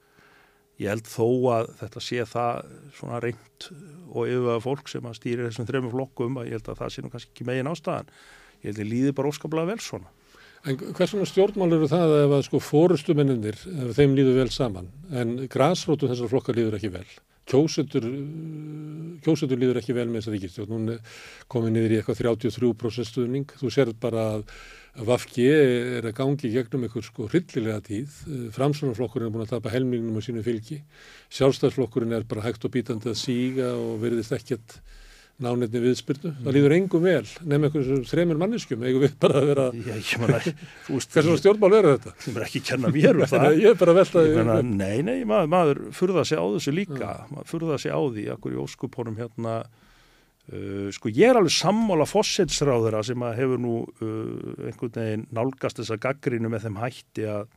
ég 0.78 0.92
held 0.92 1.08
þó 1.10 1.26
að 1.54 1.70
þetta 1.80 2.02
sé 2.04 2.26
það 2.32 2.74
svona 2.98 3.22
reynd 3.24 3.68
og 4.08 4.28
yfirvæða 4.28 4.64
fólk 4.64 4.90
sem 4.92 5.08
að 5.08 5.18
stýri 5.18 5.46
þessum 5.46 5.68
þrejum 5.68 5.90
flokkum 5.94 6.38
að 6.40 6.50
ég 6.50 6.58
held 6.58 6.70
að 6.72 6.82
það 6.82 6.94
sé 6.94 7.04
nú 7.04 7.10
kannski 7.12 7.32
ekki 7.34 7.48
megin 7.48 7.70
ástæðan. 7.72 8.12
Ég 8.62 8.70
held 8.70 8.82
að 8.84 8.92
líði 8.92 9.14
bara 9.18 9.32
óskaplega 9.32 9.72
vel 9.72 9.82
svona. 9.82 10.12
En 10.66 10.78
hvers 10.78 11.12
svona 11.12 11.28
stjórnmál 11.28 11.70
eru 11.76 11.88
það 11.90 12.14
ef 12.18 12.32
að 12.34 12.44
sko 12.48 12.60
fórustumenninir, 12.62 13.58
þeim 13.94 14.16
líður 14.18 14.40
vel 14.40 14.50
saman? 14.50 14.88
En 15.14 15.36
græsrótu 15.50 16.10
þessar 16.10 16.30
flokkar 16.32 16.58
líður 16.58 16.78
ekki 16.80 16.90
vel 16.94 17.06
kjósutur 17.48 18.08
kjósutur 19.24 19.58
líður 19.58 19.80
ekki 19.80 19.96
vel 19.96 20.08
með 20.08 20.20
þessa 20.20 20.34
ríkistjórn 20.34 20.74
hún 20.74 20.90
komið 21.50 21.74
niður 21.74 21.94
í 21.94 21.96
eitthvað 22.00 22.20
33% 22.22 23.08
stuðning, 23.08 23.56
þú 23.58 23.72
sér 23.74 23.94
bara 24.00 24.26
að 24.36 24.44
Vafki 24.98 25.44
er 25.46 26.06
að 26.08 26.14
gangi 26.18 26.48
gegnum 26.50 26.82
einhver 26.88 27.04
sko 27.06 27.28
hryllilega 27.30 27.78
tíð. 27.86 28.14
Framsunarflokkurinn 28.56 29.28
er 29.28 29.34
búin 29.34 29.44
að 29.44 29.52
tapa 29.52 29.70
helmingnum 29.70 30.18
á 30.18 30.22
sínu 30.26 30.42
fylgi. 30.42 30.80
Sjálfstæðsflokkurinn 31.36 32.16
er 32.16 32.26
bara 32.26 32.42
hægt 32.42 32.66
og 32.66 32.72
bítandi 32.74 33.12
að 33.12 33.20
síga 33.20 33.68
og 33.78 34.00
verðist 34.02 34.34
ekkert 34.34 34.80
nánetni 35.42 35.82
viðspyrnu. 35.82 36.32
Mm. 36.32 36.44
Það 36.44 36.56
líður 36.56 36.74
engum 36.76 37.04
vel 37.06 37.24
nefnum 37.24 37.66
einhvern 37.68 38.06
þreymur 38.10 38.40
manneskjum 38.42 38.86
eigum 38.86 39.04
við 39.04 39.16
bara 39.22 39.42
að 39.42 39.50
vera 39.52 39.66
hversu 40.88 41.36
stjórnmál 41.38 41.76
er 41.78 41.90
þetta? 41.92 42.14
Það 42.24 42.38
er 42.38 42.46
ekki 42.48 42.62
að 42.62 42.70
kenna 42.72 42.92
mér 42.94 43.20
um 43.20 43.28
það. 43.34 43.48
Ég 43.62 43.68
er 43.70 43.82
bara 43.82 43.94
að 43.94 44.00
velta 44.02 44.24
því. 44.24 44.62
Nei, 44.70 44.96
nei, 45.06 45.18
maður, 45.28 45.52
maður 45.54 45.82
furða 45.98 46.24
sig 46.26 46.42
á 46.42 46.44
þessu 46.56 46.74
líka. 46.74 47.02
Ja. 47.04 47.28
Maður 47.30 47.52
furða 47.52 47.78
sig 47.84 47.94
á 47.94 48.00
því, 48.00 48.26
akkur 48.34 48.56
í 48.56 48.62
óskupunum 48.64 49.20
hérna 49.20 49.60
Uh, 50.48 50.88
sko 50.96 51.10
ég 51.12 51.28
er 51.28 51.36
alveg 51.36 51.52
sammála 51.52 52.06
fósetsráðura 52.08 53.02
sem 53.04 53.20
að 53.20 53.34
hefur 53.36 53.58
nú 53.60 53.72
uh, 53.84 54.62
einhvern 54.64 54.94
veginn 54.94 55.24
nálgast 55.36 55.82
þessa 55.82 55.98
gaggrinu 56.00 56.48
með 56.48 56.62
þeim 56.64 56.78
hætti 56.80 57.26
að, 57.28 57.50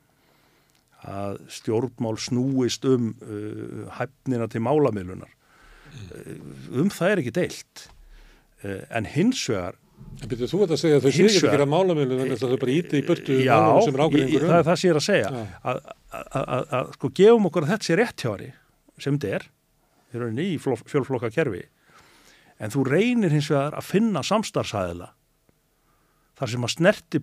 að 1.08 1.40
stjórnmál 1.56 2.18
snúist 2.20 2.84
um 2.92 3.14
uh, 3.24 3.86
hæfnina 3.96 4.50
til 4.52 4.60
málamiðlunar 4.68 5.32
mm. 5.32 5.41
Um 6.82 6.92
það 6.94 7.14
er 7.14 7.22
ekki 7.24 7.34
deilt. 7.36 7.88
En 8.94 9.08
hins 9.10 9.42
vegar 9.50 9.78
En 10.22 10.30
byrjuð 10.30 10.52
þú 10.52 10.60
að 10.66 10.80
segja 10.82 10.98
að 11.00 11.06
þau 11.06 11.14
séu 11.16 11.28
ekki 11.28 11.48
að 11.48 11.54
gera 11.56 11.66
málamiðlun 11.70 12.20
þannig 12.22 12.36
að 12.36 12.52
þau 12.52 12.62
bara 12.62 12.74
íti 12.74 13.00
í 13.00 13.04
burtu 13.06 13.38
já, 13.42 13.58
sem 13.86 13.96
er 13.96 14.04
ákveðingur 14.06 14.44
um? 14.44 14.48
Já, 14.48 14.52
það 14.52 14.60
er 14.60 14.68
það 14.68 14.80
sem 14.82 14.88
ég 14.88 14.94
er 14.94 15.00
að 15.00 15.06
segja. 15.06 15.30
Að, 15.72 15.80
að, 16.20 16.66
að 16.78 16.92
sko 16.98 17.12
gefum 17.20 17.48
okkur 17.50 17.66
að 17.66 17.72
þetta 17.72 17.88
sé 17.88 17.98
rétt 17.98 18.24
hjá 18.26 18.30
henni 18.32 18.50
sem 19.02 19.18
þetta 19.18 19.32
er, 19.38 19.48
við 20.12 20.20
erum 20.20 20.42
í 20.44 20.50
fjölflokka 20.62 21.32
kerfi 21.34 21.64
en 22.62 22.74
þú 22.74 22.86
reynir 22.86 23.34
hins 23.34 23.50
vegar 23.50 23.78
að 23.80 23.88
finna 23.88 24.24
samstarfsæðila 24.26 25.10
þar 26.38 26.54
sem 26.54 26.68
að 26.68 26.74
snerti 26.76 27.22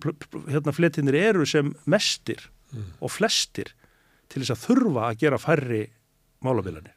hérna 0.49 0.75
fletinir 0.75 1.19
eru 1.19 1.47
sem 1.47 1.71
mestir 1.89 2.49
mm. 2.73 2.89
og 2.99 3.13
flestir 3.15 3.71
til 4.29 4.43
þess 4.43 4.55
að 4.55 4.63
þurfa 4.65 5.07
að 5.07 5.21
gera 5.23 5.41
færri 5.41 5.83
málabilanir 6.43 6.95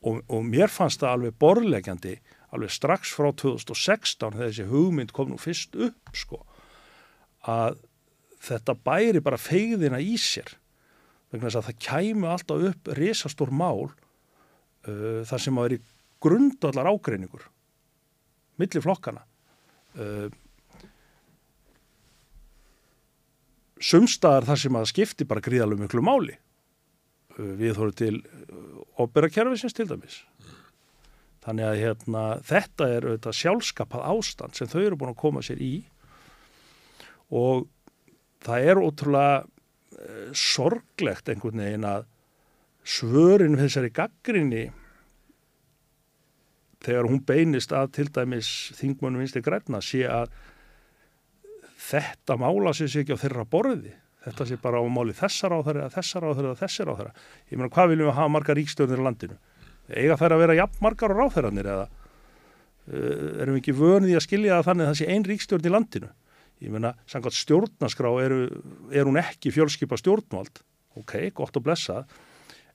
og, 0.00 0.22
og 0.28 0.44
mér 0.46 0.72
fannst 0.72 1.02
það 1.02 1.16
alveg 1.16 1.40
borðlegjandi 1.42 2.14
alveg 2.54 2.72
strax 2.74 3.12
frá 3.14 3.30
2016 3.36 4.34
þegar 4.34 4.48
þessi 4.48 4.66
hugmynd 4.70 5.12
kom 5.14 5.30
nú 5.30 5.38
fyrst 5.40 5.76
upp 5.78 6.16
sko 6.16 6.42
að 7.48 7.78
þetta 8.40 8.76
bæri 8.84 9.20
bara 9.24 9.38
feyðina 9.40 10.00
í 10.00 10.16
sér. 10.20 10.48
Vegna 11.30 11.48
þess 11.48 11.60
að 11.60 11.66
það 11.68 11.80
kæmu 11.86 12.28
alltaf 12.28 12.66
upp 12.70 12.92
risastór 12.98 13.52
mál 13.54 13.86
uh, 13.86 15.20
þar 15.28 15.44
sem 15.44 15.58
að 15.58 15.66
veri 15.68 15.80
grundallar 16.20 16.90
ágreiningur 16.90 17.46
millir 18.60 18.84
flokkana 18.84 19.22
uh, 19.96 20.28
sumstaðar 23.80 24.48
þar 24.50 24.62
sem 24.64 24.80
að 24.80 24.90
skipti 24.90 25.28
bara 25.28 25.44
gríðalum 25.44 25.80
miklu 25.84 26.02
máli. 26.04 26.36
Uh, 27.38 27.54
við 27.60 27.78
þóru 27.78 27.96
til 27.96 28.16
operakerfisins 29.06 29.76
til 29.76 29.88
dæmis. 29.90 30.20
Þannig 31.44 31.66
að 31.66 31.80
hérna, 31.80 32.24
þetta 32.44 32.88
er 32.92 33.06
auðvitað 33.08 33.38
sjálfskapað 33.38 34.06
ástand 34.12 34.58
sem 34.58 34.68
þau 34.68 34.80
eru 34.82 35.00
búin 35.00 35.14
að 35.14 35.22
koma 35.22 35.44
sér 35.44 35.62
í 35.64 35.74
og 37.30 37.68
það 38.44 38.66
er 38.72 38.80
ótrúlega 38.82 39.38
uh, 39.44 40.28
sorglegt 40.36 41.30
einhvern 41.32 41.64
veginn 41.64 41.88
að 41.88 42.06
svörin 42.84 43.56
við 43.56 43.66
þessari 43.66 43.92
gaggrinni 43.96 44.66
þegar 46.80 47.08
hún 47.10 47.24
beinist 47.28 47.72
að 47.76 47.92
til 47.98 48.08
dæmis 48.12 48.50
þingmönu 48.78 49.20
vinstri 49.20 49.42
græna 49.44 49.82
sé 49.84 50.06
að 50.08 50.32
þetta 51.80 52.36
mála 52.40 52.72
sér 52.76 52.90
sér 52.92 53.04
ekki 53.04 53.16
á 53.16 53.22
þeirra 53.24 53.48
borði 53.48 53.94
þetta 54.26 54.46
sé 54.48 54.58
bara 54.60 54.80
á 54.80 54.84
máli 54.84 55.14
þessar 55.16 55.54
á 55.56 55.58
þeirra 55.66 55.88
þessar 55.94 56.26
á 56.26 56.30
þeirra, 56.36 56.56
þessar 56.60 56.92
á 56.92 56.94
þeirra 56.98 57.12
ég 57.50 57.56
meina 57.56 57.72
hvað 57.72 57.92
viljum 57.92 58.10
við 58.10 58.18
hafa 58.18 58.34
margar 58.34 58.58
ríkstjórnir 58.60 59.00
í 59.00 59.06
landinu? 59.06 59.38
Eiga 59.90 60.18
þær 60.20 60.36
að 60.36 60.42
vera 60.44 60.58
jafn 60.60 60.82
margar 60.84 61.14
á 61.14 61.18
ráþeirranir 61.18 61.70
eða 61.74 61.86
uh, 61.88 63.42
erum 63.42 63.56
við 63.56 63.62
ekki 63.62 63.76
vönið 63.80 64.12
í 64.12 64.18
að 64.18 64.26
skilja 64.26 64.58
það 64.58 64.68
þannig 64.68 64.86
að 64.86 64.92
það 64.92 65.00
sé 65.00 65.08
ein 65.14 65.28
ríkstjórn 65.30 65.70
í 65.70 65.74
landinu? 65.74 66.10
Ég 66.60 66.74
meina, 66.74 66.92
samkvæmt 67.08 67.38
stjórnaskrá 67.38 68.10
er, 68.20 68.34
er 68.92 69.08
hún 69.08 69.16
ekki 69.16 69.52
fjölskypa 69.54 69.96
stjórnvald. 69.96 70.60
Ok, 71.00 71.14
gott 71.32 71.56
að 71.56 71.64
blessa 71.64 72.02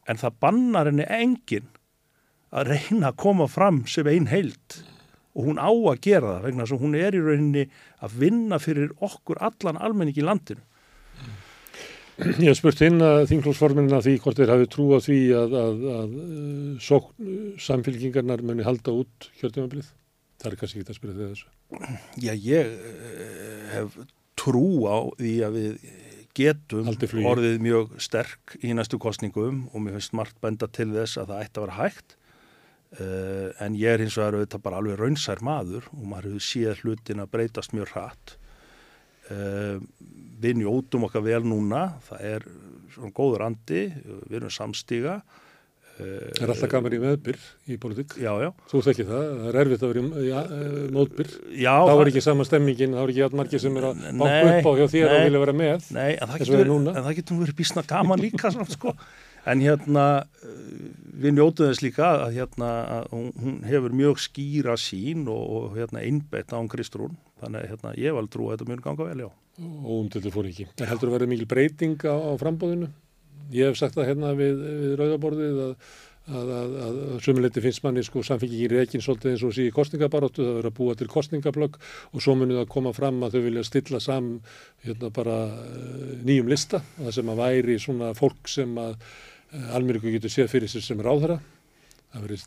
en 0.10 0.18
það 0.18 0.40
bannar 0.42 0.90
henni 0.90 1.06
enginn 1.06 1.68
að 2.56 2.72
reyna 2.72 3.12
að 3.12 3.20
koma 3.22 3.48
fram 3.52 3.84
sem 3.90 4.08
einn 4.10 4.30
heilt 4.32 4.80
og 5.36 5.50
hún 5.50 5.60
á 5.60 5.70
að 5.70 6.02
gera 6.06 6.38
það 6.38 6.46
vegna 6.48 6.64
þess 6.64 6.76
að 6.78 6.84
hún 6.86 6.98
er 6.98 7.18
í 7.18 7.22
rauninni 7.22 7.66
að 8.06 8.18
vinna 8.22 8.60
fyrir 8.64 8.94
okkur 9.04 9.42
allan 9.44 9.82
almenning 9.84 10.18
í 10.18 10.26
landinu. 10.26 10.64
Ég 12.16 12.48
hef 12.48 12.60
spurt 12.62 12.82
inn 12.86 13.04
að 13.04 13.26
þinglósforminna 13.32 14.00
því 14.04 14.16
hvort 14.24 14.40
þeir 14.40 14.54
hafi 14.54 14.68
trú 14.72 14.86
á 14.96 15.00
því 15.04 15.20
að, 15.36 15.56
að, 15.60 15.86
að 15.96 16.18
sók, 16.86 17.10
samfélkingarnar 17.66 18.44
muni 18.46 18.64
halda 18.64 18.94
út 19.02 19.30
kjörtímanblið. 19.42 19.90
Það 20.40 20.52
er 20.52 20.58
kannski 20.62 20.82
ekki 20.82 20.94
að 20.94 21.00
spyrja 21.00 21.18
þig 21.18 21.34
þessu. 21.34 21.96
Já, 22.24 22.32
ég 22.40 22.72
eh, 22.72 23.66
hef 23.74 23.98
trú 24.40 24.68
á 24.88 24.98
því 25.20 25.34
að 25.48 25.58
við 25.60 25.90
getum 26.36 26.92
orðið 27.28 27.58
mjög 27.64 27.96
sterk 28.04 28.56
í 28.60 28.76
næstu 28.76 29.00
kostningum 29.02 29.66
og 29.72 29.84
mér 29.84 29.98
finnst 29.98 30.16
margt 30.16 30.40
benda 30.44 30.68
til 30.68 30.90
þess 30.92 31.20
að 31.20 31.32
það 31.32 31.44
ætti 31.46 31.60
að 31.60 31.68
vera 31.68 31.80
hægt 31.80 32.18
en 32.96 33.76
ég 33.76 33.92
er 33.92 34.04
hins 34.04 34.16
vegar 34.16 34.38
auðvitað 34.38 34.64
bara 34.64 34.80
alveg 34.80 35.00
raunsær 35.00 35.42
maður 35.44 35.88
og 35.92 36.04
maður 36.08 36.30
hefur 36.30 36.46
séð 36.48 36.84
hlutin 36.84 37.24
að 37.24 37.32
breytast 37.34 37.76
mjög 37.76 37.92
hratt 37.92 38.36
við 39.26 40.60
njótum 40.62 41.08
okkar 41.08 41.24
vel 41.26 41.42
núna 41.48 41.88
það 42.06 42.28
er 42.30 42.46
svona 42.94 43.16
góður 43.16 43.48
andi 43.48 43.88
við 44.30 44.38
erum 44.40 44.54
samstíga 44.54 45.20
Það 45.96 46.42
er 46.44 46.52
alltaf 46.52 46.72
gaman 46.74 46.94
í 46.96 46.98
meðbyr 47.00 47.38
í 47.72 47.78
politík. 47.80 48.18
Já, 48.20 48.32
já. 48.44 48.50
Þú 48.68 48.82
þekki 48.84 49.04
það, 49.08 49.28
það 49.30 49.46
er 49.48 49.58
erfitt 49.62 49.86
að 49.86 49.92
vera 49.94 50.02
í 50.04 50.26
ja, 50.28 50.42
mótbyr. 50.92 51.30
Já. 51.56 51.72
Þá 51.88 51.92
er 51.94 52.10
ekki 52.12 52.24
sama 52.26 52.48
stemmingin, 52.48 52.96
þá 52.98 53.04
er 53.04 53.14
ekki 53.14 53.24
allt 53.24 53.38
margir 53.40 53.64
sem 53.64 53.80
er 53.80 53.88
að 53.88 54.02
banka 54.20 54.50
upp 54.50 54.68
á 54.68 54.72
hjá 54.76 54.86
þér 54.92 55.06
og 55.06 55.16
nei. 55.16 55.24
vilja 55.30 55.44
vera 55.46 55.56
með. 55.62 55.88
Nei, 55.96 56.10
en 56.10 56.28
það 56.28 56.36
eins 56.36 56.50
og 56.50 56.52
getur, 56.52 56.66
er 56.66 56.72
núna. 56.74 56.96
en 56.96 57.08
það 57.08 57.18
getur 57.22 57.40
verið 57.46 57.58
bísna 57.62 57.86
gaman 57.88 58.24
líka 58.26 58.52
svona, 58.52 58.68
sko. 58.76 58.94
En 59.54 59.64
hérna, 59.64 60.06
uh, 60.44 60.76
við 61.24 61.38
njótuðum 61.38 61.72
þess 61.72 61.86
líka 61.86 62.12
að 62.26 62.40
hérna, 62.42 62.74
að 62.98 63.10
hún, 63.16 63.32
hún 63.40 63.58
hefur 63.70 63.96
mjög 63.96 64.24
skýra 64.26 64.76
sín 64.82 65.24
og, 65.32 65.46
og 65.62 65.80
hérna, 65.80 66.04
innbeitt 66.04 66.52
á 66.52 66.60
hún 66.60 66.72
Kristrún. 66.76 67.16
Þannig 67.46 67.62
að 67.62 67.72
hérna, 67.72 67.92
ég 68.02 68.16
var 68.18 68.30
trú 68.34 68.48
að 68.48 68.56
þetta 68.56 68.70
mjög 68.72 68.82
ganga 68.86 69.08
vel, 69.10 69.20
já. 69.22 69.30
og 69.62 69.94
umtildur 70.00 70.34
fór 70.34 70.50
ekki. 70.50 70.66
En 70.80 70.90
heldur 70.90 71.12
að 71.12 71.18
vera 71.20 71.30
mikil 71.30 71.50
breyting 71.52 72.08
á, 72.10 72.16
á 72.18 72.32
frambóðinu? 72.42 72.90
Ég 73.54 73.70
hef 73.70 73.78
sagt 73.78 73.96
það 73.98 74.10
hérna 74.10 74.34
við, 74.38 74.62
við 74.66 74.96
rauðaborðið 74.98 75.60
að, 75.62 75.76
að, 76.26 76.54
að, 76.56 76.74
að, 76.88 76.98
sumuleiti 77.22 77.62
finnst 77.62 77.84
manni 77.86 78.04
sko 78.08 78.24
samfélgingin 78.26 78.74
rekin 78.74 79.04
svolítið 79.06 79.36
eins 79.36 79.46
og 79.46 79.60
í 79.62 79.68
kostningabaróttu, 79.76 80.42
það 80.42 80.58
verður 80.58 80.72
að 80.72 80.78
búa 80.80 80.96
til 80.98 81.10
kostningablögg 81.12 81.78
og 81.78 82.26
svo 82.26 82.36
munið 82.40 82.64
að 82.64 82.72
koma 82.74 82.96
fram 82.98 83.22
að 83.28 83.38
þau 83.38 83.46
vilja 83.46 83.66
stilla 83.70 84.02
saman 84.02 84.40
hérna 84.88 85.12
bara 85.14 85.38
eh, 85.62 86.16
nýjum 86.26 86.50
lista, 86.50 86.82
það 86.98 87.14
sem 87.20 87.32
að 87.36 87.44
væri 87.44 87.78
svona 87.86 88.16
fólk 88.18 88.50
sem 88.50 88.74
að 88.82 88.98
almyrku 89.78 90.10
getur 90.16 90.34
séð 90.34 90.50
fyrir 90.56 90.72
sér 90.72 90.84
sem 90.84 91.06
ráðherra. 91.06 91.38
Það 92.12 92.26
verður 92.26 92.44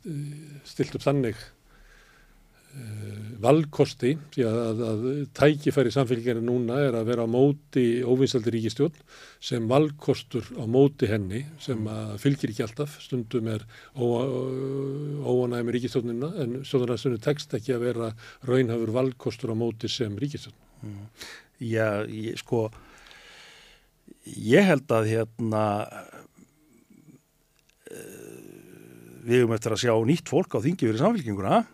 stilt 0.66 0.98
upp 0.98 1.04
þannig 1.04 1.46
valkosti 3.38 4.12
því 4.34 4.44
að, 4.48 4.80
að, 4.88 5.04
tækifæri 5.36 5.92
samfélgjarnir 5.94 6.44
núna 6.44 6.78
er 6.88 6.96
að 6.98 7.10
vera 7.12 7.26
á 7.26 7.28
móti 7.30 7.84
óvinnsaldi 8.02 8.52
ríkistjórn 8.54 8.96
sem 9.42 9.68
valkostur 9.70 10.46
á 10.58 10.64
móti 10.66 11.08
henni 11.10 11.44
sem 11.62 11.86
að 11.90 12.16
fylgir 12.22 12.52
ekki 12.52 12.66
alltaf. 12.66 12.98
Stundum 13.02 13.50
er 13.52 13.66
óanæg 13.94 15.62
með 15.62 15.76
ríkistjórnina 15.78 16.32
en 16.42 16.58
stjórnarnarstunum 16.66 17.22
tekst 17.22 17.54
ekki 17.58 17.76
að 17.76 17.86
vera 17.86 18.10
raunhafur 18.48 18.94
valkostur 18.98 19.54
á 19.54 19.56
móti 19.58 19.90
sem 19.92 20.18
ríkistjórn. 20.18 20.58
Já, 21.62 22.06
ég, 22.06 22.38
sko, 22.42 22.68
ég 24.26 24.66
held 24.66 24.90
að 24.94 25.10
hérna, 25.14 25.64
uh, 27.90 28.36
við 29.26 29.42
höfum 29.42 29.56
eftir 29.58 29.74
að 29.74 29.82
sjá 29.82 29.94
nýtt 30.06 30.30
fólk 30.30 30.54
á 30.54 30.62
þingi 30.62 30.86
fyrir 30.86 31.02
samfélkinguna 31.02 31.64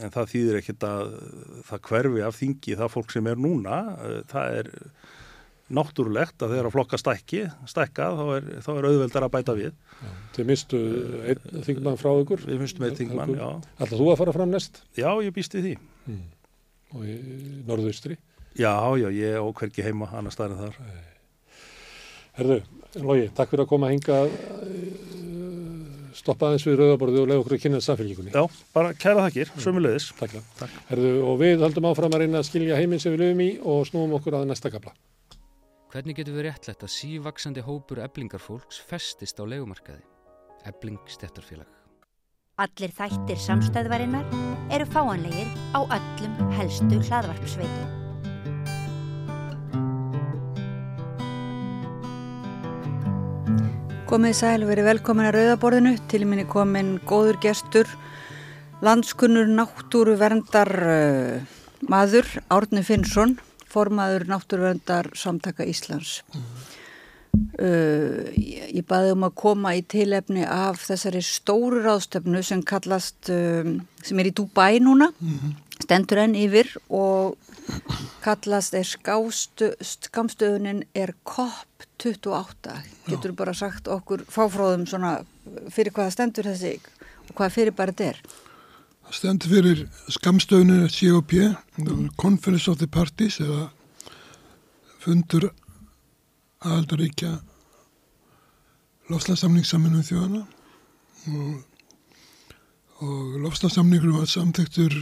en 0.00 0.12
það 0.14 0.30
þýðir 0.32 0.58
ekkert 0.60 0.86
að 0.88 1.14
það 1.68 1.82
hverfi 1.88 2.24
af 2.26 2.38
þingi 2.38 2.78
það 2.80 2.94
fólk 2.94 3.14
sem 3.14 3.28
er 3.32 3.42
núna. 3.42 3.82
Uh, 3.98 4.16
það 4.30 4.58
er 4.60 4.72
náttúrulegt 5.72 6.42
að 6.44 6.52
þegar 6.52 6.68
að 6.68 6.74
flokka 6.74 6.98
stækki 7.00 7.42
stækka 7.70 8.08
þá 8.18 8.24
er, 8.36 8.48
þá 8.64 8.70
er 8.74 8.88
auðveldar 8.90 9.26
að 9.26 9.32
bæta 9.36 9.54
við. 9.56 9.78
Þið 10.36 10.50
mistu 10.50 10.82
einn 11.32 11.62
þingmann 11.68 12.00
frá 12.00 12.10
ykkur. 12.12 12.44
Við 12.48 12.60
mistum 12.60 12.86
einn 12.88 12.98
þingmann, 12.98 13.34
já. 13.38 13.48
Alltaf 13.78 13.96
þú 13.96 14.10
að 14.12 14.20
fara 14.20 14.36
fram 14.36 14.52
næst? 14.52 14.82
Já, 14.98 15.08
ég 15.24 15.32
býst 15.36 15.56
við 15.56 15.68
því. 15.68 15.74
Mm. 16.10 16.22
Og 16.92 17.08
í 17.08 17.16
norðaustri? 17.68 18.18
Já, 18.58 18.74
já, 19.00 19.08
ég 19.16 19.38
og 19.40 19.54
hverki 19.56 19.84
heima 19.86 20.10
annar 20.12 20.34
staðar 20.34 20.58
en 20.58 20.62
þar. 20.66 21.00
Herðu, 22.36 22.58
Lógi, 23.00 23.30
takk 23.32 23.52
fyrir 23.52 23.64
að 23.64 23.70
koma 23.70 23.88
að 23.88 23.94
hinga 23.94 24.16
stoppa 26.18 26.48
aðeins 26.48 26.66
við 26.66 26.78
rauðaborðið 26.80 27.22
og 27.22 27.30
lega 27.30 27.42
okkur 27.42 27.56
að 27.56 27.62
kynna 27.64 27.80
samfélgjíkunni. 27.84 28.34
Já, 28.34 28.62
bara 28.74 28.92
kæra 28.94 29.26
þakkir, 29.26 29.52
sömulegis. 29.62 30.10
Takk. 30.18 30.36
Takk. 30.58 30.76
Herðu, 30.90 31.12
og 31.28 31.38
við 31.42 31.64
höldum 31.66 31.88
áfram 31.90 32.16
að 32.16 32.24
reyna 32.24 32.42
að 32.42 32.48
skilja 32.50 32.80
heiminn 32.80 33.02
sem 33.02 33.14
við 33.14 33.24
lögum 33.24 33.44
í 33.44 33.50
og 33.62 33.86
snúum 33.90 34.16
okkur 34.18 34.38
að 34.40 34.48
næsta 34.50 34.72
kapla. 34.72 34.94
Hvernig 35.92 36.16
getur 36.16 36.38
við 36.38 36.46
réttlætt 36.48 36.86
að 36.86 36.94
sívaksandi 36.94 37.64
hópur 37.66 38.00
eblingarfólks 38.00 38.80
festist 38.88 39.40
á 39.40 39.44
legumarkaði? 39.44 40.00
Ebling 40.70 41.00
stettarfélag. 41.10 41.68
Allir 42.62 42.92
þættir 42.96 43.40
samstæðvarinnar 43.40 44.28
eru 44.72 44.86
fáanlegir 44.92 45.50
á 45.76 45.80
öllum 45.84 46.54
helstu 46.56 47.00
hlaðvarpsveitum. 47.08 48.01
Komið 54.10 54.34
sæl, 54.34 54.64
verið 54.66 54.88
velkomin 54.88 55.28
að 55.28 55.36
Rauðaborðinu, 55.36 55.92
til 56.10 56.24
minni 56.26 56.42
komin 56.50 56.96
góður 57.06 57.38
gestur, 57.42 57.88
landskunnur 58.82 59.46
náttúruverndar 59.46 60.70
uh, 60.82 61.54
maður, 61.86 62.26
Árni 62.52 62.82
Finnsson, 62.86 63.36
formaður 63.70 64.26
náttúruverndar 64.32 65.12
samtaka 65.16 65.64
Íslands. 65.70 66.18
Uh, 67.56 68.26
ég, 68.34 68.72
ég 68.80 68.86
baði 68.90 69.14
um 69.14 69.28
að 69.28 69.36
koma 69.44 69.76
í 69.78 69.84
tilefni 69.86 70.42
af 70.44 70.82
þessari 70.88 71.22
stóru 71.24 71.84
ráðstöfnu 71.86 72.42
sem 72.44 72.64
kallast, 72.66 73.30
um, 73.30 73.78
sem 74.02 74.18
er 74.18 74.32
í 74.32 74.36
Dubai 74.36 74.82
núna, 74.82 75.12
stendur 75.82 76.20
enn 76.22 76.36
yfir 76.38 76.70
og 76.88 77.36
kallast 78.22 78.74
er 78.78 78.86
skamstöðunin 78.86 80.84
er 80.94 81.14
COP28 81.28 82.78
getur 83.08 83.34
bara 83.38 83.54
sagt 83.56 83.90
okkur 83.90 84.24
fáfróðum 84.30 84.86
svona 84.88 85.18
fyrir 85.74 85.94
hvaða 85.94 86.14
stendur 86.14 86.48
þessi 86.50 86.78
og 87.28 87.34
hvaða 87.36 87.54
fyrir 87.56 87.76
bara 87.76 87.94
þetta 87.94 88.10
er? 88.12 88.22
Það 89.02 89.18
stendur 89.18 89.54
fyrir 89.56 89.84
skamstöðunin 90.18 90.88
COP 90.92 91.36
Conference 92.20 92.70
of 92.70 92.78
the 92.82 92.88
Parties 92.90 93.40
eða 93.42 93.70
fundur 95.02 95.50
aðaldaríkja 96.62 97.32
lofslagssamningssaminu 99.10 100.04
þjóðana 100.06 100.44
og, 101.32 101.56
og 103.02 103.40
lofslagssamningur 103.42 104.14
var 104.20 104.30
samþektur 104.30 104.94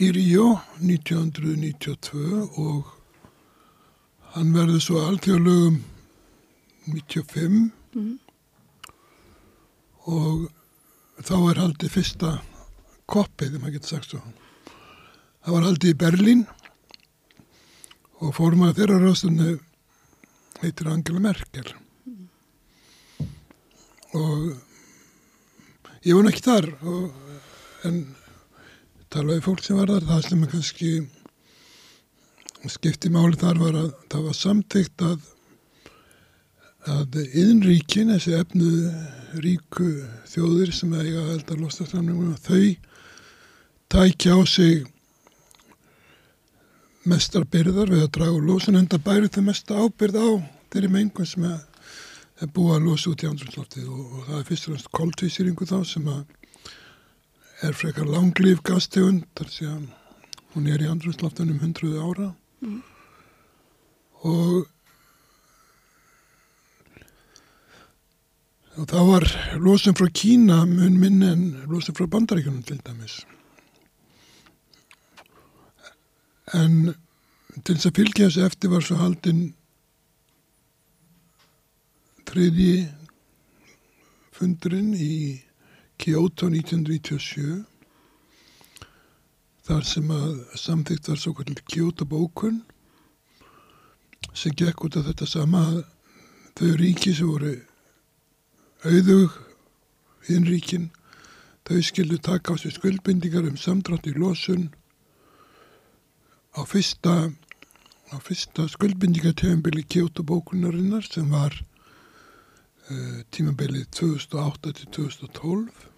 í 0.00 0.08
Ríó 0.16 0.54
1992 0.80 2.60
og 2.60 2.88
hann 4.32 4.52
verður 4.54 4.80
svo 4.80 5.00
alþjóðlögum 5.04 5.80
95 6.86 7.58
mm. 7.92 8.14
og 10.08 10.46
þá 11.20 11.34
er 11.50 11.60
haldið 11.60 11.92
fyrsta 11.98 12.30
koppið, 13.10 13.50
þegar 13.50 13.64
maður 13.64 13.76
getur 13.76 13.92
sagt 13.92 14.14
svo. 14.14 14.22
Það 15.44 15.56
var 15.56 15.66
haldið 15.68 15.92
í 15.92 15.98
Berlín 16.04 16.46
og 18.20 18.32
fórum 18.36 18.64
að 18.68 18.80
þeirra 18.80 19.02
ráðstunni 19.02 19.58
heitir 20.62 20.90
Angela 20.92 21.24
Merkel 21.24 21.68
og 24.16 24.48
ég 26.04 26.16
var 26.16 26.30
ekki 26.32 26.46
þar 26.48 26.72
og, 26.80 27.12
en 27.88 28.00
talaði 29.10 29.42
fólk 29.44 29.64
sem 29.64 29.78
var 29.80 29.90
þar, 29.90 30.06
það 30.06 30.22
sem 30.28 30.46
kannski 30.52 30.92
skipti 32.70 33.10
máli 33.12 33.38
þar 33.40 33.60
var 33.60 33.78
að 33.80 33.92
það 34.12 34.26
var 34.28 34.36
samtíkt 34.38 35.04
að 35.06 35.28
að 36.88 37.18
yðinríkin, 37.26 38.12
þessi 38.14 38.38
efnu 38.38 38.70
ríku 39.44 39.88
þjóðir 40.30 40.72
sem 40.72 40.94
eiga 40.96 41.26
að 41.26 41.32
elda 41.34 41.58
lostarsamningum, 41.60 42.38
þau 42.40 42.76
tækja 43.92 44.38
á 44.38 44.40
sig 44.48 44.86
mestar 47.04 47.44
byrðar 47.44 47.92
við 47.92 48.06
að 48.06 48.12
draga 48.16 48.38
úr 48.38 48.48
losun, 48.48 48.78
enda 48.80 49.00
bæri 49.02 49.28
þau 49.28 49.42
mesta 49.44 49.76
ábyrð 49.76 50.20
á 50.20 50.28
þeirri 50.72 50.92
mengun 50.94 51.28
sem 51.28 51.46
er 51.50 52.50
búið 52.54 52.76
að 52.78 52.86
losa 52.88 53.12
út 53.12 53.24
í 53.24 53.28
andrumsloftið 53.28 53.88
og, 53.90 54.04
og 54.16 54.28
það 54.28 54.38
er 54.38 54.48
fyrst 54.48 54.68
og 54.68 54.76
næst 54.76 54.92
koltvísýringu 54.96 55.68
þá 55.68 55.78
sem 55.84 56.08
að 56.08 56.22
er 57.60 57.76
frekar 57.76 58.08
langlýf 58.08 58.62
gastegund, 58.64 59.26
þar 59.36 59.50
sé 59.52 59.66
að 59.68 59.88
hún 60.54 60.68
er 60.70 60.82
í 60.82 60.88
andrumsloftunum 60.90 61.60
hundruðu 61.62 62.02
ára 62.02 62.28
mm. 62.64 62.78
og 64.26 64.68
og 68.80 68.86
það 68.88 69.10
var 69.10 69.26
losun 69.60 69.96
frá 69.98 70.08
Kína 70.14 70.62
mun 70.68 70.96
minn 70.98 71.22
en 71.26 71.44
losun 71.70 71.96
frá 71.96 72.08
bandaríkunum 72.10 72.64
til 72.66 72.80
dæmis 72.86 73.20
en 76.56 76.94
til 77.60 77.76
þess 77.76 77.90
að 77.90 77.98
fylgja 77.98 78.28
þessu 78.28 78.46
eftir 78.46 78.72
var 78.72 78.86
svo 78.86 78.96
haldinn 78.98 79.44
þriði 82.30 82.72
fundurinn 84.34 84.94
í 84.94 85.14
Kyoto 86.00 86.48
1997 86.48 87.64
þar 89.68 89.84
sem 89.84 90.12
að 90.14 90.30
samþýtt 90.56 91.10
var 91.10 91.18
svo 91.20 91.34
kvöld 91.36 91.60
Kyoto 91.68 92.06
bókun 92.08 92.62
sem 94.32 94.54
gekk 94.56 94.86
út 94.86 94.96
af 94.96 95.10
þetta 95.10 95.28
sama 95.28 95.60
þau 96.56 96.70
ríki 96.80 97.12
sem 97.12 97.28
voru 97.28 97.52
auðug 98.88 99.36
hinn 100.30 100.48
ríkin 100.48 100.88
þau 101.68 101.82
skildu 101.84 102.16
taka 102.16 102.56
á 102.56 102.60
sig 102.62 102.72
skuldbindingar 102.78 103.44
um 103.50 103.60
samdrátt 103.60 104.08
í 104.08 104.16
losun 104.16 104.70
á 106.56 106.64
fyrsta 106.64 107.28
fyrsta 108.24 108.66
skuldbindingatöfumbili 108.72 109.84
Kyoto 109.84 110.24
bókunarinnar 110.26 111.04
sem 111.06 111.28
var 111.30 111.52
uh, 112.90 113.20
tímabilið 113.30 113.86
2008 114.00 114.72
til 114.80 114.88
2012 114.96 115.89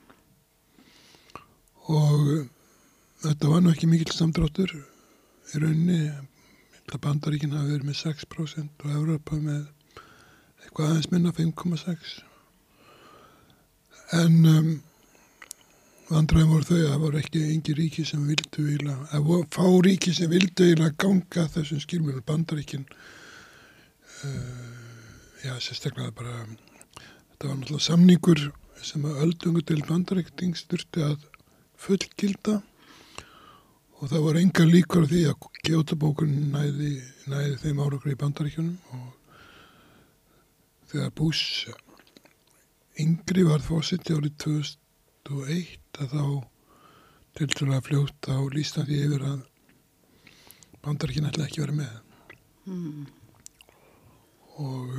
og 1.91 2.19
uh, 2.37 2.43
þetta 3.25 3.51
var 3.51 3.63
nú 3.63 3.73
ekki 3.73 3.91
mikil 3.91 4.13
samdráttur 4.15 4.75
í 4.77 5.63
rauninni. 5.63 6.11
Þetta 6.77 7.01
bandaríkin 7.07 7.55
hafi 7.55 7.77
verið 7.77 7.89
með 7.89 8.01
6% 8.03 8.87
og 8.87 8.95
Európa 8.99 9.39
með 9.39 9.65
eitthvað 10.63 10.89
aðeins 10.89 11.11
minna 11.13 11.33
5,6 11.35 12.21
en 14.13 14.35
um, 14.45 14.71
vandræðin 16.11 16.51
voru 16.53 16.67
þau 16.69 16.77
að 16.79 16.89
það 16.91 17.03
voru 17.05 17.21
ekki 17.23 17.43
engi 17.49 17.75
ríki 17.79 18.05
sem 18.07 18.25
vildu 18.29 18.67
íla, 18.75 18.97
að 19.17 19.31
fá 19.55 19.65
ríki 19.87 20.13
sem 20.17 20.31
vildu 20.31 20.69
íla 20.75 20.91
ganga 21.01 21.47
þessum 21.55 21.81
skilmjörnum 21.83 22.27
bandaríkin 22.29 22.85
uh, 24.27 24.73
já, 25.45 25.55
sérstaklega 25.57 26.13
bara 26.19 26.35
þetta 26.43 27.49
var 27.49 27.57
náttúrulega 27.57 27.87
samningur 27.89 28.45
sem 28.83 29.07
að 29.07 29.23
öldungu 29.27 29.63
til 29.65 29.81
bandaríkting 29.89 30.59
styrti 30.59 31.05
að 31.07 31.19
fullgilda 31.83 32.55
og 33.99 34.11
það 34.11 34.25
var 34.27 34.39
enga 34.41 34.67
líkur 34.67 35.07
því 35.11 35.23
að 35.31 35.49
Kjótabókun 35.63 36.33
næði, 36.51 36.93
næði 37.31 37.59
þeim 37.63 37.83
árakur 37.85 38.13
í 38.15 38.19
bandaríkjunum 38.19 38.97
og 38.99 39.09
þegar 40.91 41.13
Bush 41.19 41.71
yngri 43.03 43.45
var 43.47 43.63
fósitt 43.65 44.11
árið 44.11 44.35
2001 44.43 46.03
að 46.03 46.17
þá 46.17 46.25
til 47.33 47.49
þess 47.49 47.63
að 47.69 47.87
fljóta 47.87 48.37
á 48.37 48.43
lístandi 48.53 48.99
yfir 49.07 49.23
að 49.31 49.41
bandaríkinn 50.83 51.31
ætla 51.31 51.47
ekki 51.49 51.65
verið 51.65 51.83
með 51.85 52.01
Mm. 52.63 53.07
og 54.63 54.91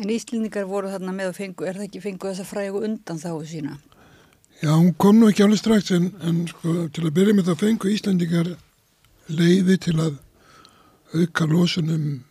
En 0.00 0.10
Íslendingar 0.10 0.64
voru 0.66 0.88
þarna 0.88 1.12
með 1.12 1.28
og 1.30 1.36
fengu, 1.36 1.66
er 1.68 1.76
það 1.76 1.84
ekki 1.84 2.00
fengu 2.00 2.30
þessa 2.30 2.46
frægu 2.48 2.80
undan 2.86 3.20
þá 3.20 3.28
sína? 3.46 3.74
Já, 4.62 4.70
hún 4.76 4.94
kom 4.94 5.18
nú 5.18 5.28
ekki 5.28 5.44
alveg 5.44 5.60
strax 5.60 5.90
en, 5.96 6.12
en 6.22 6.44
sko, 6.48 6.86
til 6.94 7.04
að 7.04 7.16
byrja 7.16 7.34
með 7.36 7.50
það 7.50 7.62
fengu 7.64 7.90
Íslandingar 7.90 8.50
leiði 9.28 9.76
til 9.88 9.96
að 10.00 10.20
auka 11.14 11.46
losunum 11.50 12.22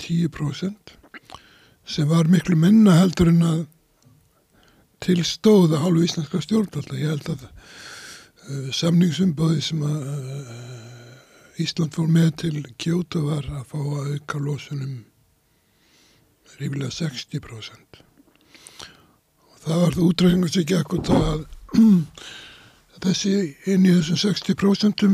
10% 0.00 0.94
sem 1.86 2.08
var 2.08 2.30
miklu 2.30 2.56
minna 2.58 2.96
heldur 2.98 3.30
en 3.30 3.42
að 3.46 3.60
til 5.04 5.20
stóða 5.28 5.82
hálfu 5.82 6.06
íslenska 6.06 6.40
stjórnvalda. 6.42 6.96
Ég 6.98 7.12
held 7.12 7.28
að 7.34 7.44
uh, 7.46 8.70
samningsumbóði 8.74 9.60
sem 9.62 9.84
að 9.86 10.08
uh, 10.08 11.60
Ísland 11.62 11.94
fór 11.96 12.08
með 12.12 12.32
til 12.42 12.64
Kjóta 12.80 13.22
var 13.24 13.46
að 13.60 13.68
fá 13.70 13.78
að 13.80 14.10
auka 14.16 14.40
losunum 14.42 14.96
rífilega 16.56 16.92
60% 16.92 18.05
það 19.66 19.80
var 19.82 19.96
það 19.96 20.06
útræðingar 20.08 20.52
sem 20.54 20.66
gekk 20.72 20.94
út 20.98 21.10
að 21.16 21.44
þessi 23.06 23.32
inn 23.74 23.86
í 23.86 23.92
þessum 23.98 24.20
60% 24.22 25.04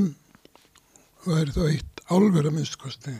væri 1.27 1.55
þá 1.55 1.63
eitt 1.71 2.03
álverð 2.13 2.51
að 2.51 2.57
minnstkosti. 2.59 3.15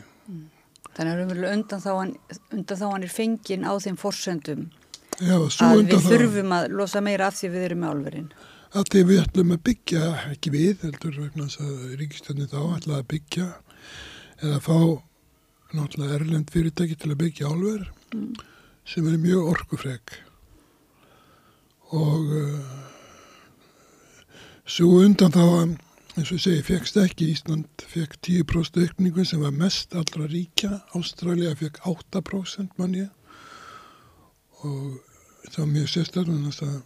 Þannig 0.93 1.11
að 1.15 1.21
umverulega 1.23 1.57
undan 1.57 1.81
þá 1.83 1.91
hann, 1.97 2.11
undan 2.53 2.79
þá 2.79 2.85
hann 2.91 3.05
er 3.07 3.13
fengin 3.13 3.63
á 3.65 3.73
þeim 3.81 3.97
forsendum 3.97 4.65
Já, 5.21 5.37
að 5.37 5.83
við 5.89 6.03
þurfum 6.07 6.53
að 6.57 6.67
losa 6.77 7.01
meira 7.05 7.27
af 7.29 7.37
því 7.37 7.49
við 7.53 7.65
erum 7.67 7.81
með 7.83 7.93
álverðin. 7.93 8.27
að 8.73 8.87
því 8.93 9.01
við 9.09 9.19
ætlum 9.23 9.51
að 9.55 9.61
byggja, 9.69 10.03
ekki 10.33 10.51
við, 10.53 10.75
heldur 10.85 11.17
vegna 11.21 11.47
þess 11.47 11.61
að 11.65 11.95
ríkistöndin 12.01 12.49
þá 12.53 12.59
ætla 12.77 12.99
að 12.99 13.07
byggja 13.13 13.47
eða 14.43 14.59
fá 14.65 14.77
náttúrulega 15.73 16.17
erlend 16.19 16.53
fyrirtæki 16.53 16.97
til 17.01 17.11
að 17.13 17.21
byggja 17.25 17.49
álverð 17.53 17.89
Mm. 18.13 18.33
sem 18.85 19.07
er 19.09 19.15
mjög 19.17 19.47
orkufreg 19.49 20.11
og 21.93 22.31
uh, 22.33 22.59
svo 24.65 25.03
undan 25.05 25.33
þá 25.33 25.43
að 25.43 25.73
eins 26.17 26.31
og 26.33 26.41
segi, 26.41 26.61
fegst 26.65 26.97
ekki. 27.01 27.31
Ísland 27.33 27.85
fekk 27.89 28.17
10% 28.21 28.81
aukningu 28.83 29.25
sem 29.25 29.41
var 29.41 29.53
mest 29.55 29.95
allra 29.97 30.27
ríkja, 30.29 30.81
Ástralja 30.97 31.55
fekk 31.57 31.81
8% 31.89 32.77
mann 32.81 32.97
ég. 32.97 33.09
Og 34.63 34.99
það 35.49 35.61
var 35.63 35.71
mjög 35.73 35.87
sérstaklega 35.91 36.49
þess 36.49 36.65
að 36.69 36.81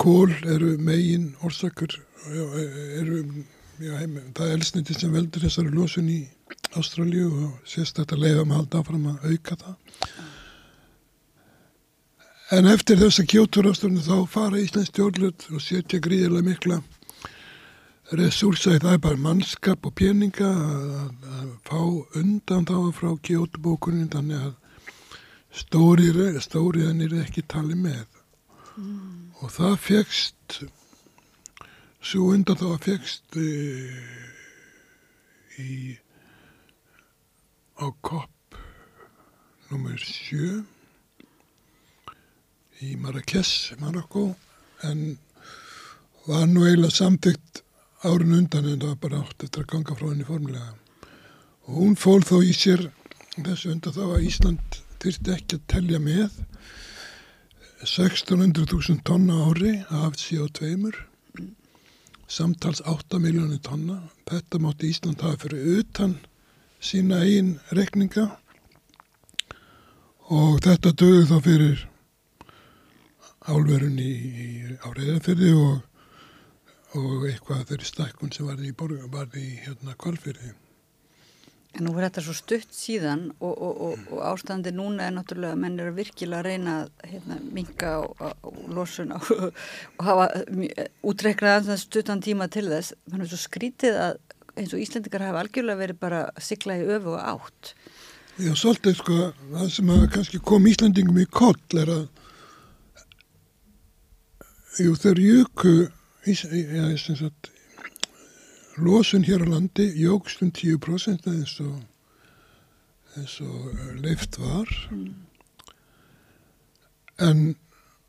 kól 0.00 0.30
eru 0.48 0.78
megin 0.80 1.34
orsakar 1.44 1.92
já, 1.92 2.44
eru 2.98 3.18
já, 3.78 3.92
heim, 4.00 4.16
það 4.34 4.46
er 4.46 4.54
elsniti 4.56 4.96
sem 4.96 5.12
veldur 5.12 5.44
þessari 5.44 5.74
losun 5.74 6.08
í 6.08 6.22
Ástralju 6.74 7.28
og 7.28 7.68
sérstaklega 7.68 8.22
leiðum 8.24 8.54
að 8.54 8.62
halda 8.62 8.80
áfram 8.80 9.10
að 9.12 9.26
auka 9.28 9.58
það 9.60 9.74
en 12.52 12.68
eftir 12.68 13.00
þess 13.00 13.22
að 13.22 13.30
kjóturásturnu 13.32 14.02
þá 14.04 14.16
fara 14.28 14.60
Íslands 14.60 14.90
stjórnlut 14.92 15.46
og 15.52 15.62
setja 15.64 16.02
gríðilega 16.04 16.48
mikla 16.48 16.82
resursa 18.12 18.74
í 18.76 18.82
það 18.82 18.98
bara 19.06 19.22
mannskap 19.24 19.86
og 19.88 19.94
peninga 19.96 20.50
að, 20.50 20.82
að, 20.98 21.14
að 21.38 21.48
fá 21.64 21.80
undan 22.20 22.68
þá 22.68 22.76
frá 22.98 23.10
kjótubókunin 23.24 24.12
þannig 24.12 24.44
að 24.50 24.52
stóriðan 25.54 26.42
stóri 26.42 26.84
er 26.90 27.16
ekki 27.22 27.44
talið 27.48 27.80
með 27.86 28.04
mm. 28.76 29.32
og 29.40 29.52
það 29.54 29.76
fegst 29.86 30.58
svo 32.04 32.28
undan 32.34 32.58
þá 32.60 32.68
fegst 32.84 33.38
e, 33.40 33.48
í 35.62 35.94
á 37.80 37.86
kopp 38.04 38.58
nummer 39.70 39.96
sjö 40.02 40.60
í 42.82 42.96
Marrakech, 42.98 43.74
Marokko 43.80 44.32
en 44.88 45.18
var 46.26 46.46
nú 46.50 46.64
eiginlega 46.66 46.96
samþygt 46.96 47.62
árun 48.04 48.34
undan 48.40 48.66
en 48.66 48.80
það 48.80 48.88
var 48.90 49.00
bara 49.04 49.22
átt 49.22 49.46
eftir 49.46 49.64
að 49.64 49.70
ganga 49.74 49.96
frá 49.98 50.08
henni 50.08 50.26
formulega 50.28 50.72
og 51.64 51.78
hún 51.78 51.94
fól 51.96 52.24
þó 52.26 52.40
í 52.44 52.52
sér 52.56 52.88
þessu 53.36 53.72
undan 53.72 53.94
þá 53.96 54.04
að 54.06 54.26
Ísland 54.28 54.78
þurfti 55.02 55.34
ekki 55.36 55.58
að 55.58 55.66
telja 55.72 56.00
með 56.02 56.38
1600.000 57.84 59.02
tonna 59.04 59.42
ári 59.48 59.74
af 59.92 60.16
CO2 60.16 60.92
samtals 62.34 62.80
8 62.88 63.18
miljónir 63.20 63.60
tonna. 63.62 63.98
Þetta 64.28 64.60
mátti 64.62 64.88
Ísland 64.88 65.20
hafa 65.20 65.44
fyrir 65.44 65.80
utan 65.80 66.16
sína 66.80 67.20
einn 67.24 67.58
rekninga 67.76 68.28
og 70.32 70.62
þetta 70.64 70.94
döði 70.96 71.26
þá 71.28 71.36
fyrir 71.44 71.84
álverun 73.50 73.98
í, 74.00 74.10
í 74.10 74.48
áriðanfyrði 74.86 75.54
og, 75.58 75.80
og 76.98 77.24
eitthvað 77.28 77.64
þeirri 77.70 77.88
stækkun 77.88 78.34
sem 78.34 78.48
varði 78.48 78.70
í, 78.70 78.76
borg, 78.76 79.00
varði 79.12 79.42
í 79.44 79.56
hérna 79.64 79.96
kvalfyrði. 80.00 80.54
En 81.74 81.88
nú 81.88 81.92
er 81.96 82.06
þetta 82.06 82.22
svo 82.22 82.36
stutt 82.38 82.70
síðan 82.70 83.24
og, 83.40 83.50
og, 83.50 83.80
og, 83.82 84.02
og 84.14 84.20
ástandi 84.28 84.70
núna 84.70 85.08
er 85.08 85.16
náttúrulega 85.16 85.56
að 85.56 85.62
menn 85.64 85.80
er 85.82 85.90
að 85.90 85.96
virkilega 85.98 86.38
að 86.38 86.46
reyna 86.46 86.74
að 86.84 87.08
hérna, 87.10 87.38
minka 87.56 87.96
á 87.98 88.02
losun 88.70 89.10
og 89.16 89.32
hafa 90.06 90.28
útreiknað 91.02 91.72
stuttan 91.82 92.22
tíma 92.22 92.46
til 92.46 92.68
þess. 92.70 92.94
Þannig 93.10 93.26
að 93.26 93.32
svo 93.32 93.40
skrítið 93.42 93.98
að 94.04 94.20
eins 94.54 94.74
og 94.74 94.84
Íslendikar 94.84 95.26
hafa 95.26 95.42
algjörlega 95.42 95.82
verið 95.82 96.00
bara 96.04 96.20
sigla 96.38 96.78
í 96.78 96.86
öfu 96.86 97.16
og 97.16 97.24
átt. 97.34 97.74
Já, 98.38 98.52
svolítið 98.58 98.96
sko, 98.98 99.18
það 99.50 99.72
sem 99.74 99.90
að 99.94 100.04
kannski 100.14 100.42
kom 100.46 100.70
Íslandingum 100.70 101.18
í 101.22 101.26
koll 101.30 101.80
er 101.82 101.90
að 101.90 102.06
jú, 104.78 104.94
þeir 104.98 105.20
jöku 105.22 105.74
sagt 106.24 107.50
losun 108.76 109.24
hér 109.24 109.44
á 109.44 109.46
landi 109.46 109.86
jógst 110.00 110.42
um 110.42 110.50
10% 110.50 111.28
eins 111.30 111.60
og 111.62 111.82
eins 113.14 113.36
og 113.40 114.00
leift 114.02 114.38
var 114.42 114.70
mm. 114.90 115.12
en 117.28 117.54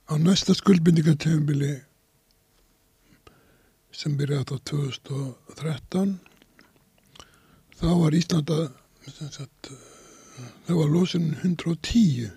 á 0.10 0.14
næsta 0.18 0.56
skuldbindingartefnbili 0.58 1.76
sem 3.92 4.18
byrjaði 4.18 4.58
á 4.58 4.66
2013 4.72 6.18
þá 7.78 7.90
var 8.02 8.18
Íslanda 8.18 8.58
sagt, 9.06 9.70
þá 10.66 10.74
var 10.74 10.90
losun 10.90 11.36
110 11.44 12.32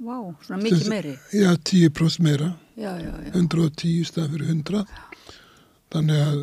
Vá, 0.00 0.14
wow, 0.16 0.30
svona 0.46 0.62
mikið 0.64 0.86
meiri. 0.88 1.10
Já, 1.36 1.50
10% 1.56 2.24
meira. 2.24 2.54
Já, 2.80 2.94
já, 2.96 3.10
já. 3.26 3.32
110 3.34 4.06
stað 4.08 4.30
fyrir 4.32 4.52
100 4.54 4.84
þannig 5.92 6.22
að 6.24 6.38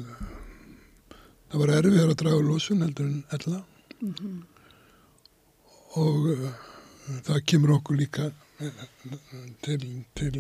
það 1.48 1.64
var 1.64 1.74
erfið 1.80 2.04
að 2.04 2.14
draga 2.22 2.44
lósun 2.46 2.84
heldur 2.86 3.08
en 3.08 3.24
ella. 3.38 3.64
Mm 3.98 4.14
-hmm. 4.14 4.42
og 5.98 6.28
uh, 6.30 6.52
það 7.26 7.46
kemur 7.50 7.72
okkur 7.80 7.98
líka 7.98 8.32
til, 9.66 10.04
til 10.14 10.38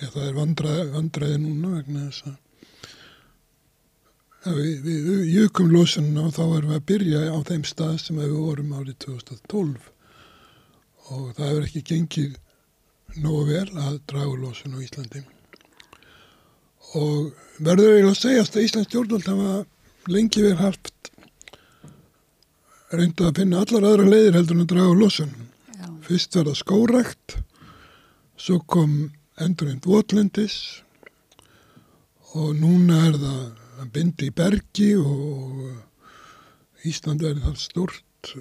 já, 0.00 0.08
það 0.12 0.26
er 0.26 0.36
vandraði, 0.36 0.84
vandraði 0.92 1.38
núna 1.40 1.72
vegna 1.78 2.04
þess 2.10 2.26
að 2.26 2.36
ja, 4.44 4.52
við, 4.58 4.84
við 4.84 5.24
jökum 5.38 5.72
lósunna 5.72 6.26
og 6.26 6.36
þá 6.36 6.44
erum 6.44 6.70
við 6.74 6.76
að 6.76 6.86
byrja 6.92 7.24
á 7.32 7.38
þeim 7.48 7.64
stað 7.64 7.96
sem 8.04 8.20
við 8.20 8.36
vorum 8.36 8.76
árið 8.76 8.96
2012 9.06 9.90
og 11.12 11.34
það 11.36 11.48
hefur 11.48 11.68
ekki 11.68 11.88
gengið 11.92 12.41
nógu 13.20 13.44
vel 13.50 13.68
að 13.76 14.00
draga 14.08 14.34
lósun 14.40 14.76
á 14.76 14.84
Íslandi 14.84 15.22
og 16.98 17.32
verður 17.58 17.96
eiginlega 17.96 18.12
að 18.12 18.20
segjast 18.20 18.56
að 18.56 18.66
Íslands 18.66 18.88
stjórnvöld 18.90 19.28
hafa 19.28 20.12
lengi 20.12 20.44
verið 20.44 20.62
haft 20.62 21.10
reynda 22.92 23.28
að 23.28 23.40
finna 23.40 23.62
allar 23.62 23.88
aðra 23.88 24.08
leiðir 24.08 24.38
heldur 24.38 24.58
en 24.58 24.64
að 24.64 24.72
draga 24.74 24.98
lósun 25.00 25.32
Já. 25.76 25.88
fyrst 26.08 26.38
verða 26.38 26.56
skórekt 26.58 27.36
svo 28.40 28.58
kom 28.74 28.96
endurinn 29.40 29.82
votlendis 29.84 30.58
og 32.32 32.52
núna 32.56 33.06
er 33.10 33.20
það 33.20 33.40
að 33.82 33.92
bindi 33.96 34.28
í 34.28 34.36
bergi 34.36 34.90
og 35.00 36.84
Ísland 36.88 37.22
verður 37.22 37.48
það 37.48 37.62
stort 37.62 38.34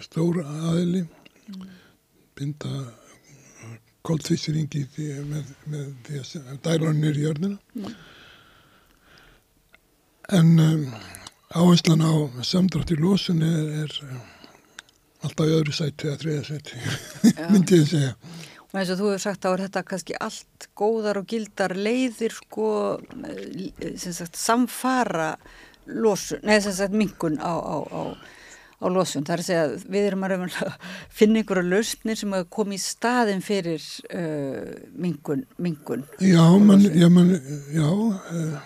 stór 0.00 0.40
aðili 0.44 1.02
mm. 1.04 1.68
binda 2.38 2.72
koldfísiringi 4.06 4.86
með, 5.28 5.54
með 5.70 5.88
því 6.06 6.20
að 6.40 6.60
dæla 6.64 6.90
hann 6.90 7.00
nýri 7.02 7.22
í 7.22 7.26
jörnina 7.26 7.58
mm. 7.76 7.96
en 10.38 10.52
um, 10.64 10.84
áherslan 11.50 12.04
á 12.06 12.12
samdrátt 12.46 12.94
í 12.94 13.00
lósun 13.00 13.42
er, 13.44 13.84
er 13.84 13.96
alltaf 15.26 15.46
í 15.46 15.56
öðru 15.58 15.74
sæti 15.76 16.08
eða 16.08 16.22
þriða 16.22 16.46
sæti 16.48 16.84
myndi 17.52 17.80
ég 17.80 17.86
að 17.86 17.92
segja 17.94 18.14
og 18.70 18.76
eins 18.78 18.92
og 18.94 19.00
þú 19.00 19.08
hefur 19.10 19.24
sagt 19.24 19.42
þá 19.44 19.50
er 19.50 19.64
þetta 19.66 19.86
kannski 19.92 20.18
allt 20.26 20.68
góðar 20.78 21.20
og 21.20 21.30
gildar 21.30 21.74
leiðir 21.74 22.36
sko 22.36 22.68
sagt, 23.98 24.38
samfara 24.38 25.32
lósun, 25.90 26.44
neða 26.46 26.68
sem 26.68 26.76
sagt 26.78 26.94
mingun 26.94 27.40
á, 27.42 27.50
á, 27.50 27.76
á 27.90 28.02
á 28.80 28.86
losun. 28.88 29.26
Það 29.28 29.34
er 29.34 29.42
að 29.42 29.48
segja 29.48 29.92
við 29.92 30.08
erum 30.08 30.26
að 30.26 30.34
finna 31.20 31.42
einhverja 31.42 31.68
lausnir 31.68 32.20
sem 32.20 32.34
að 32.36 32.48
koma 32.56 32.76
í 32.76 32.80
staðin 32.82 33.44
fyrir 33.44 33.84
uh, 34.16 34.72
mingun, 34.96 35.44
mingun. 35.60 36.06
Já, 36.24 36.44
man, 36.58 36.84
já, 36.88 37.08
man, 37.12 37.34
já. 37.74 37.88
Uh. 37.90 38.58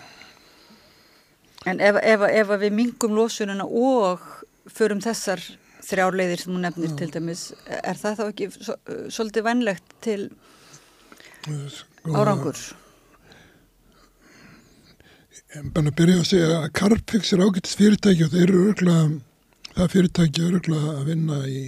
En 1.65 1.81
ef, 1.81 1.99
ef, 2.01 2.25
ef 2.29 2.55
við 2.61 2.73
mingum 2.77 3.15
losunina 3.17 3.65
og 3.65 4.23
förum 4.69 5.01
þessar 5.01 5.41
þrjárleiðir 5.85 6.41
sem 6.41 6.53
hún 6.53 6.65
nefnir 6.65 6.93
já. 6.93 6.97
til 7.01 7.11
dæmis, 7.13 7.45
er 7.65 7.99
það 7.99 8.19
þá 8.19 8.25
ekki 8.25 8.49
svo, 8.55 8.75
svolítið 9.13 9.45
vennlegt 9.45 9.95
til 10.05 10.25
sko, 11.73 12.13
árangur? 12.13 12.61
Er 15.55 15.69
bara 15.75 15.93
byrja 15.95 16.21
að 16.21 16.29
segja 16.29 16.49
að 16.59 16.71
Carpix 16.77 17.33
er 17.33 17.43
ágættist 17.45 17.79
fyrirtæki 17.79 18.25
og 18.25 18.33
þeir 18.33 18.45
eru 18.47 18.63
örgulega 18.69 19.03
það 19.75 19.91
fyrirtæki 19.93 20.45
öruglega 20.47 20.95
að 20.95 21.07
vinna 21.09 21.39
í 21.49 21.63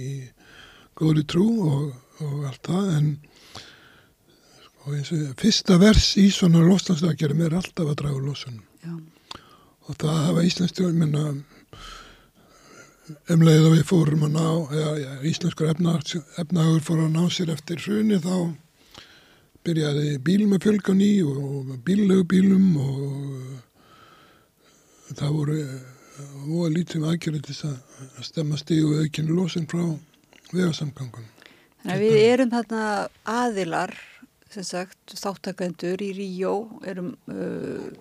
góðri 0.98 1.24
trú 1.28 1.46
og, 1.68 1.84
og 2.24 2.46
allt 2.48 2.70
það 2.70 2.88
en 2.96 3.10
sko, 4.64 4.88
og 4.88 5.36
fyrsta 5.38 5.78
vers 5.82 6.10
í 6.20 6.28
svona 6.34 6.64
loslandsdagjörðum 6.64 7.44
er 7.46 7.58
alltaf 7.60 7.86
að 7.92 8.00
draga 8.02 8.24
losunum 8.24 8.64
Já. 8.82 8.94
og 9.88 10.00
það 10.00 10.20
hafa 10.28 10.46
Íslandsstjórn 10.48 11.00
minna 11.02 11.24
umleið 13.32 13.66
og 13.68 13.74
við 13.76 13.84
fórum 13.88 14.24
að 14.26 14.34
ná 14.36 14.48
eða, 14.48 14.94
ja, 15.00 15.12
íslenskur 15.28 15.70
efnagur 15.72 16.82
fór 16.84 17.04
að 17.04 17.14
ná 17.14 17.22
sér 17.32 17.52
eftir 17.54 17.80
hruni 17.84 18.18
þá 18.20 18.34
byrjaði 19.66 20.16
bílum 20.24 20.54
að 20.56 20.64
fjölga 20.64 20.92
ný 20.96 21.12
og, 21.26 21.38
og 21.44 21.78
bíllegu 21.84 22.24
bílum 22.28 22.66
og 22.80 22.98
það 25.12 25.30
voru 25.36 25.56
og 26.18 26.68
lítið 26.74 27.02
með 27.02 27.10
aðgerði 27.12 27.40
til 27.46 27.56
að 27.68 28.26
stemma 28.26 28.58
stígu 28.58 29.00
aukinu 29.02 29.36
losin 29.36 29.66
frá 29.70 29.82
vegarsamgangun. 30.52 31.26
Þannig 31.82 31.94
að 31.94 32.04
við 32.04 32.22
erum 32.26 32.52
þarna 32.52 32.84
aðilar, 33.30 33.92
sem 34.52 34.66
sagt, 34.66 35.14
þáttakendur 35.14 36.02
í 36.02 36.12
Ríó, 36.16 36.54
erum... 36.88 37.12
Uh, 37.30 37.92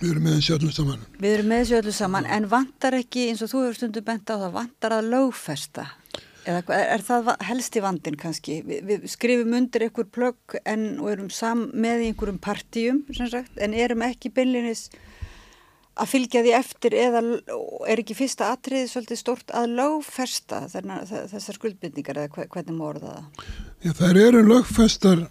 við 0.00 0.10
erum 0.10 0.26
með 0.26 0.38
þessu 0.38 0.56
öllu 0.56 0.72
saman. 0.74 1.04
Við 1.20 1.36
erum 1.36 1.52
með 1.52 1.62
þessu 1.62 1.78
öllu 1.80 1.94
saman, 1.96 2.30
en 2.36 2.48
vantar 2.50 2.98
ekki, 2.98 3.28
eins 3.30 3.44
og 3.46 3.52
þú 3.52 3.62
hefur 3.66 3.78
stundum 3.80 4.08
bent 4.08 4.32
á 4.32 4.34
það, 4.34 4.50
vantar 4.56 4.96
að 4.98 5.12
lögfesta? 5.14 5.86
Eða 6.46 6.62
er, 6.76 6.84
er 6.94 7.02
það 7.02 7.32
helst 7.48 7.76
í 7.78 7.82
vandin 7.82 8.18
kannski? 8.20 8.60
Vi, 8.66 8.80
við 8.86 9.06
skrifum 9.10 9.54
undir 9.58 9.86
einhver 9.86 10.06
plögg 10.14 10.58
en, 10.62 10.88
og 11.02 11.10
erum 11.14 11.30
sam 11.34 11.68
með 11.74 12.08
einhverjum 12.08 12.42
partíum, 12.42 13.02
sem 13.16 13.30
sagt, 13.30 13.54
en 13.58 13.74
erum 13.74 14.04
ekki 14.06 14.34
beinlinis 14.34 14.88
að 15.96 16.10
fylgja 16.10 16.42
því 16.44 16.52
eftir 16.58 16.96
eða 16.96 17.22
er 17.88 18.02
ekki 18.02 18.16
fyrsta 18.18 18.50
atriði 18.52 18.90
svolítið 18.90 19.20
stort 19.20 19.52
að 19.56 19.76
lögfesta 19.78 20.66
þessar 20.68 21.56
skuldbyrningar 21.56 22.20
eða 22.22 22.46
hvernig 22.52 22.76
morða 22.76 23.14
það? 23.14 23.46
Já, 23.84 23.92
þær 24.00 24.20
eru 24.26 24.42
lögfestar 24.44 25.24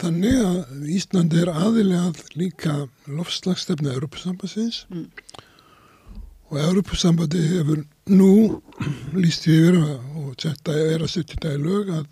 þannig 0.00 0.38
að 0.40 0.88
Íslandi 0.96 1.42
er 1.42 1.52
aðilegað 1.52 2.22
líka 2.40 2.76
lofslagstefna 3.10 3.92
Európa-sambansins 3.94 4.84
mm. 4.88 5.06
og 6.50 6.60
Európa-sambandi 6.62 7.44
hefur 7.52 7.84
nú 8.10 8.62
líst 9.16 9.48
yfir 9.50 9.78
og 9.84 10.32
þetta 10.40 10.78
er 10.80 11.04
að 11.04 11.12
setja 11.12 11.36
þetta 11.36 11.54
í 11.58 11.62
lög 11.62 11.92
að 12.00 12.08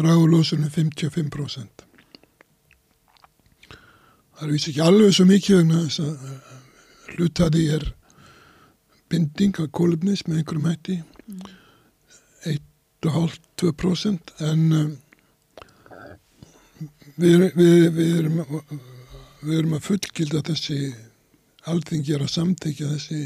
dragu 0.00 0.26
lósunum 0.32 0.70
55%. 0.72 1.86
Það 4.40 4.46
er 4.46 4.54
vísi 4.54 4.70
ekki 4.72 4.82
alveg 4.84 5.12
svo 5.12 5.26
mikið 5.28 5.58
vegna 5.60 5.82
þess 5.84 6.02
að 6.04 6.59
hlutaði 7.16 7.66
er 7.76 7.86
binding 9.10 9.58
af 9.60 9.70
kólumnis 9.74 10.26
með 10.26 10.40
einhverjum 10.40 10.68
hætti 10.70 10.98
mm. 11.00 11.40
1,5-2% 13.04 14.34
en 14.46 14.66
um, 14.76 14.90
við, 17.20 17.46
við, 17.56 17.88
við, 17.96 18.12
erum, 18.20 18.42
við 19.42 19.56
erum 19.58 19.76
að 19.78 19.86
fullgilda 19.88 20.44
þessi 20.50 20.78
alþingi 21.70 22.16
að 22.16 22.30
samtækja 22.32 22.92
þessi 22.94 23.20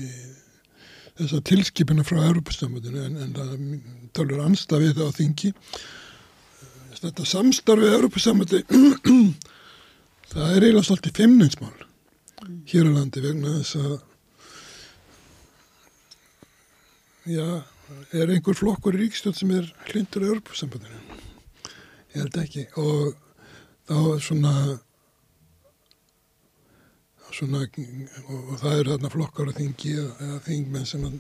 þessa 1.15 1.43
tilskipina 1.47 2.03
frá 2.07 2.19
Europastamöndinu 2.25 3.05
en, 3.07 3.19
en 3.23 3.35
það 3.37 3.53
tölur 4.17 4.43
anstafið 4.49 4.97
það 4.99 5.13
á 5.15 5.19
þingi 5.19 5.53
þetta 7.05 7.27
samstarfið 7.29 7.97
Europastamöndi 7.99 8.63
það 10.33 10.49
er 10.49 10.67
eiginlega 10.67 10.87
svolítið 10.89 11.17
femninsmál 12.45 12.71
hér 12.71 12.89
á 12.89 12.93
landi 12.95 13.21
vegna 13.25 13.59
þess 13.59 13.75
að 13.81 13.95
já, 17.35 17.47
er 18.13 18.33
einhver 18.33 18.57
flokkur 18.59 18.97
í 18.97 19.05
ríkstjóð 19.05 19.37
sem 19.39 19.53
er 19.55 19.69
hlindur 19.91 20.25
í 20.25 20.33
örpusambandinu 20.35 21.01
ég 22.15 22.21
held 22.21 22.37
ekki. 22.39 22.67
Og 22.79 23.15
þá 23.89 24.21
svona 24.23 24.53
svona 27.35 27.65
og 27.67 28.59
það 28.61 28.77
eru 28.79 28.93
þarna 28.93 29.11
flokkar 29.11 29.49
að 29.51 29.57
þingi 29.59 29.95
eða 29.99 30.37
þingmenn 30.45 30.87
sem 30.87 31.07
að 31.09 31.17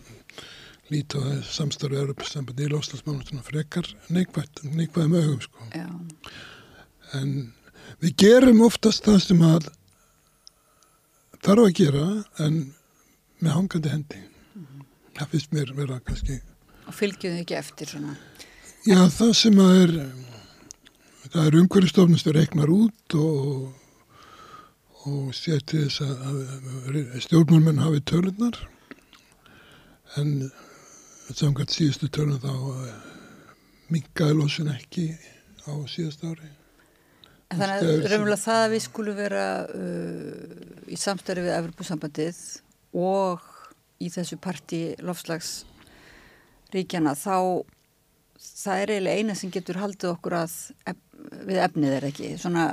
líta 0.92 1.18
á 1.18 1.24
það 1.24 1.40
samstarfið 1.56 2.02
örpusambandi 2.04 2.66
í 2.66 2.70
loslasmánu 2.70 3.26
svona 3.26 3.46
frekar 3.46 3.88
neikvæðum 4.14 5.16
augum 5.18 5.40
sko. 5.42 5.70
Já. 5.74 5.88
en 7.18 7.52
við 8.04 8.14
gerum 8.22 8.62
oftast 8.62 9.04
það 9.08 9.18
sem 9.24 9.42
að 9.42 9.72
þarf 11.44 11.68
að 11.68 11.76
gera 11.80 12.06
en 12.44 12.58
með 13.44 13.56
hangandi 13.58 13.92
hendi. 13.92 14.20
Mm 14.54 14.66
-hmm. 14.66 14.84
það 15.18 15.30
finnst 15.34 15.52
mér 15.52 15.72
vera 15.76 16.00
kannski 16.00 16.40
og 16.88 16.94
fylgjuðu 16.94 17.40
ekki 17.44 17.56
eftir 17.58 17.90
svona? 17.94 18.16
Já 18.84 18.98
en... 18.98 19.14
það 19.14 19.32
sem 19.38 19.62
að 19.62 19.78
er 19.84 19.94
það 21.32 21.46
er 21.46 21.56
umhverjastofnustur 21.62 22.38
reiknar 22.38 22.72
út 22.72 23.16
og 23.20 23.72
og 25.04 25.34
séti 25.36 25.82
þess 25.84 26.00
að 26.00 27.18
stjórnmálmenn 27.26 27.82
hafi 27.82 28.00
tölunar 28.08 28.56
en 30.16 30.30
samkvæmt 31.28 31.74
síðustu 31.74 32.08
tölun 32.08 32.40
þá 32.40 32.54
eh, 32.54 32.94
mingaði 33.92 34.38
losun 34.38 34.70
ekki 34.72 35.10
á 35.68 35.72
síðust 35.90 36.24
ári 36.24 36.48
Þannig 37.52 37.74
að 37.74 37.80
raunverulega 38.08 38.44
það 38.44 38.60
að 38.62 38.72
við 38.72 38.82
skulum 38.86 39.16
vera 39.18 39.46
uh, 39.68 39.72
í 40.90 40.96
samstæri 40.98 41.40
við 41.44 41.56
Evropasambandið 41.58 42.38
og 43.04 43.40
í 44.02 44.08
þessu 44.10 44.36
parti 44.42 44.82
lofslagsríkjana 45.04 47.12
þá 47.18 47.36
það 48.44 48.80
er 48.80 48.88
eiginlega 48.94 49.18
eina 49.20 49.34
sem 49.38 49.50
getur 49.54 49.82
haldið 49.82 50.14
okkur 50.14 50.34
að 50.40 50.52
ef, 50.90 50.98
við 51.46 51.58
efnið 51.68 51.92
er 51.98 52.04
ekki. 52.10 52.28
Svona 52.40 52.64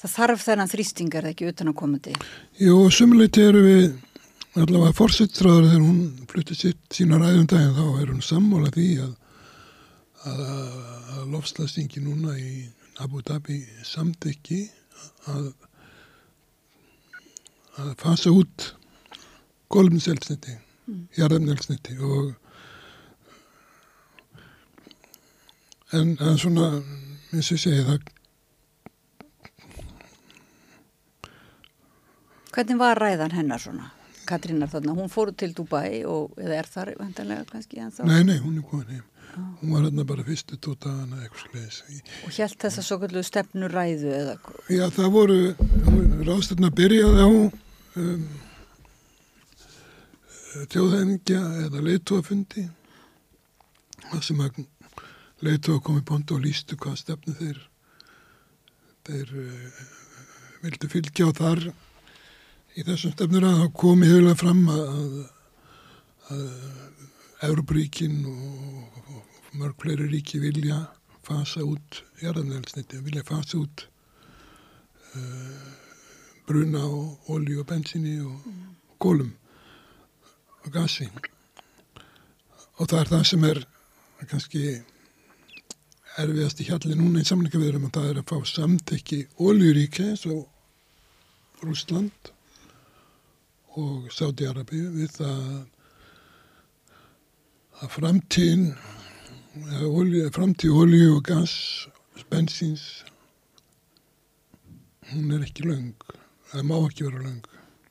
það 0.00 0.12
þarf 0.12 0.44
þennan 0.44 0.72
þrýstingar 0.72 1.28
ekki 1.30 1.50
utan 1.50 1.72
að 1.72 1.78
komandi 1.78 2.14
Jú, 2.60 2.76
sumuleyti 2.92 3.44
eru 3.46 3.62
við 3.64 3.84
allavega 4.56 4.96
fórsettraður 4.96 5.70
þegar 5.70 5.84
hún 5.84 6.26
flutti 6.30 6.56
sitt 6.56 6.96
sína 6.96 7.20
ræðum 7.20 7.48
daginn 7.50 7.76
þá 7.76 8.02
er 8.02 8.12
hún 8.12 8.24
sammála 8.24 8.72
því 8.74 8.88
að, 9.04 9.12
að, 10.30 10.42
að 11.16 11.26
lofslasingi 11.34 12.04
núna 12.04 12.36
í 12.40 12.52
Abu 13.04 13.20
Dhabi 13.20 13.60
samtykki 13.84 14.62
að, 15.32 15.52
að 17.82 17.92
fasa 18.00 18.32
út 18.32 18.70
golfninselsniti, 19.72 20.56
mm. 20.86 21.06
jarðarnelsniti 21.18 21.98
og 22.00 22.34
en, 25.92 26.16
en 26.16 26.38
svona 26.40 26.70
eins 27.34 27.52
og 27.52 27.60
segi 27.60 27.82
það 27.86 28.12
Hvernig 32.56 32.78
var 32.80 32.96
ræðan 32.96 33.34
hennar 33.36 33.60
svona? 33.60 33.90
Katrínar 34.24 34.70
þarna, 34.72 34.94
hún 34.96 35.10
fóru 35.12 35.34
til 35.36 35.50
Dubai 35.52 36.06
og 36.08 36.38
eða 36.40 36.54
er 36.56 36.68
þar 36.72 36.90
vantanlega 36.96 37.44
kannski 37.50 37.82
en 37.84 37.92
þá? 37.92 38.06
Nei, 38.08 38.22
nei, 38.24 38.38
hún 38.40 38.56
er 38.56 38.64
komin 38.64 38.94
heim. 38.94 39.02
Hún 39.36 39.72
var 39.74 39.84
hérna 39.84 40.04
bara 40.08 40.24
fyrstu 40.24 40.56
tó 40.56 40.74
dagana 40.80 41.20
eitthvað 41.22 41.44
sliðis. 41.44 41.78
Og 42.24 42.32
held 42.36 42.58
þess 42.62 42.80
að 42.80 42.86
svo 42.88 42.98
kallu 43.02 43.22
stefnu 43.26 43.68
ræðu 43.72 44.12
eða? 44.16 44.36
Já, 44.72 44.84
það 44.96 45.12
voru, 45.16 45.38
ráðstöfna 46.28 46.72
byrjaði 46.76 47.26
á 47.26 47.30
um, 47.30 48.26
þjóðhengja 50.72 51.42
eða 51.66 51.84
leituafundi 51.84 52.66
það 54.06 54.22
sem 54.24 54.42
að 54.44 54.62
leitua 55.44 55.82
komið 55.84 56.06
bónd 56.08 56.32
og 56.32 56.44
lístu 56.44 56.78
hvað 56.80 57.00
stefnu 57.02 57.36
þeir 57.36 57.60
þeir 59.06 59.34
uh, 59.42 59.82
vildu 60.64 60.90
fylgja 60.90 61.28
á 61.28 61.32
þar 61.36 61.66
í 62.76 62.84
þessum 62.86 63.14
stefnur 63.14 63.46
að 63.48 63.60
það 63.62 63.72
komi 63.82 64.08
hefðilega 64.08 64.40
fram 64.40 64.62
að, 64.72 65.16
að 66.32 66.46
Európaríkin 67.46 68.22
og, 68.30 69.00
og 69.12 69.25
mörg 69.58 69.76
fleiri 69.82 70.08
ríki 70.12 70.40
vilja 70.42 70.82
fasa 71.26 71.64
út 71.66 72.02
jarðanelsniti, 72.22 73.00
vilja 73.02 73.24
fasa 73.26 73.58
út 73.58 73.86
uh, 75.16 75.70
bruna 76.46 76.84
og 76.86 77.32
olju 77.34 77.62
og 77.62 77.70
bensinni 77.70 78.18
og 78.22 78.44
gólum 79.02 79.32
og 80.64 80.72
gasi. 80.74 81.08
Og 82.76 82.88
það 82.88 83.00
er 83.00 83.10
það 83.14 83.24
sem 83.30 83.48
er 83.48 83.62
kannski 84.26 84.62
erfiðast 86.16 86.60
í 86.62 86.66
hjalli 86.70 86.96
núna 86.96 87.20
í 87.20 87.28
samlingaveðurum 87.28 87.88
og 87.88 87.94
það 87.96 88.10
er 88.10 88.20
að 88.20 88.30
fá 88.30 88.50
samtekki 88.50 89.18
oljuríki 89.42 90.06
eins 90.10 90.24
og 90.30 90.46
Rúsland 91.64 92.30
og 93.76 94.08
Sáti-Arabi 94.12 94.80
við 94.94 95.12
það 95.18 95.42
að 97.82 97.92
framtíðin 97.92 98.70
framtíð 100.34 100.80
olju 100.82 101.16
og 101.16 101.22
gas 101.24 101.54
bensins 102.30 103.04
hún 105.12 105.32
er 105.36 105.44
ekki 105.46 105.66
laung 105.66 105.94
það 106.50 106.66
má 106.66 106.76
ekki 106.80 107.06
vera 107.08 107.22
laung 107.22 107.44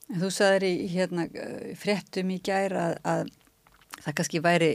en 0.06 0.22
Þú 0.22 0.28
sagðir 0.30 0.68
í 0.68 0.88
hérna, 0.94 1.24
fréttum 1.82 2.30
í 2.30 2.38
gæra 2.46 2.92
að, 2.92 2.98
að 3.10 4.02
það 4.04 4.16
kannski 4.20 4.42
væri 4.46 4.72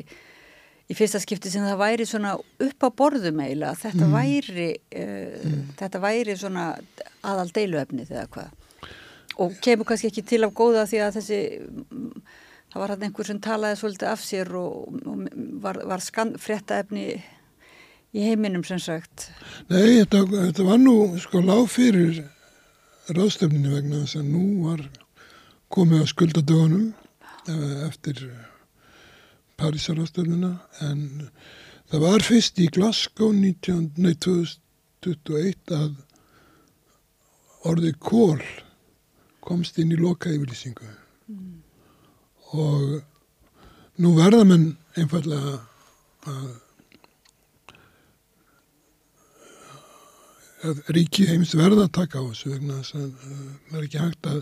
í 0.91 0.97
fyrsta 0.99 1.21
skipti 1.23 1.53
sem 1.53 1.63
það 1.63 1.83
væri 1.85 2.07
svona 2.09 2.33
upp 2.35 2.87
á 2.87 2.89
borðum 2.99 3.43
eiginlega 3.45 3.79
þetta 3.79 4.09
mm. 4.09 4.17
væri 4.17 4.71
uh, 4.75 5.37
mm. 5.47 5.61
þetta 5.79 6.03
væri 6.03 6.37
svona 6.41 6.65
aðal 7.23 7.51
deiluefni 7.55 8.09
þegar 8.09 8.33
hvað 8.35 8.57
og 9.41 9.55
kemur 9.63 9.87
kannski 9.89 10.11
ekki 10.11 10.27
til 10.27 10.43
af 10.45 10.57
góða 10.57 10.89
því 10.91 11.05
að 11.05 11.21
þessi 11.21 11.41
það 12.71 12.83
var 12.83 12.95
hann 12.95 13.05
einhver 13.07 13.29
sem 13.29 13.43
talaði 13.43 13.81
svolítið 13.81 14.13
af 14.13 14.25
sér 14.25 14.55
og, 14.61 14.99
og 15.07 15.29
var, 15.63 15.81
var 15.91 16.05
fréttaefni 16.41 17.07
í 18.11 18.27
heiminum 18.27 18.65
sem 18.67 18.81
sagt 18.83 19.31
Nei, 19.71 20.01
þetta, 20.03 20.25
þetta 20.33 20.67
var 20.67 20.81
nú 20.83 20.97
sko 21.23 21.43
lág 21.45 21.67
fyrir 21.71 22.23
ráðstöfninu 23.11 23.75
vegna 23.75 24.05
þess 24.05 24.21
að 24.21 24.31
nú 24.31 24.45
var 24.67 24.85
komið 25.71 26.05
að 26.05 26.13
skulda 26.13 26.43
dögunum 26.47 26.87
eh, 27.51 27.77
eftir 27.89 28.23
Parísaráðstöfnuna 29.61 30.55
en 30.87 31.03
það 31.91 32.05
var 32.07 32.25
fyrst 32.25 32.61
í 32.63 32.69
Glasgow 32.73 33.35
19, 33.37 33.91
nei, 34.01 34.15
2021 34.17 35.75
að 35.77 35.99
orðið 37.69 37.99
kól 38.01 38.41
komst 39.45 39.79
inn 39.83 39.93
í 39.93 39.99
loka 40.01 40.33
yfirlýsingu 40.33 40.87
mm. 40.87 41.60
Og 42.51 43.03
nú 44.01 44.15
verða 44.17 44.45
menn 44.49 44.67
einfallega 44.99 45.59
að, 46.31 46.49
að 50.67 50.81
ríki 50.97 51.29
heims 51.29 51.55
verða 51.59 51.87
að 51.87 51.95
taka 52.01 52.21
á 52.21 52.25
þessu 52.31 52.55
vegna 52.55 52.81
þess 52.81 52.97
að 52.99 53.11
það 53.21 53.79
er 53.79 53.87
ekki 53.87 54.03
hægt 54.03 54.31
að 54.31 54.41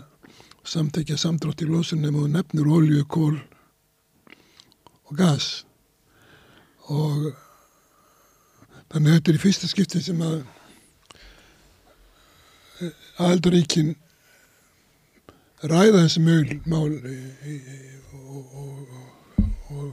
samtækja 0.69 1.17
samdrátt 1.17 1.63
í 1.63 1.69
lósunum 1.69 2.19
og 2.23 2.29
nefnur 2.33 2.67
olju, 2.79 3.05
kól 3.09 3.37
og 5.09 5.15
gas. 5.17 5.63
Og 6.89 7.31
þannig 8.89 9.09
að 9.09 9.15
þetta 9.15 9.31
er 9.31 9.37
í 9.37 9.43
fyrsta 9.43 9.69
skiptin 9.69 10.05
sem 10.05 10.21
að 10.25 10.39
aðeldaríkin 13.19 13.95
ræða 15.67 16.03
þessi 16.05 16.21
mögul 16.23 16.59
mál 16.69 16.93
og, 18.13 18.53
og, 18.61 18.99
og 19.75 19.89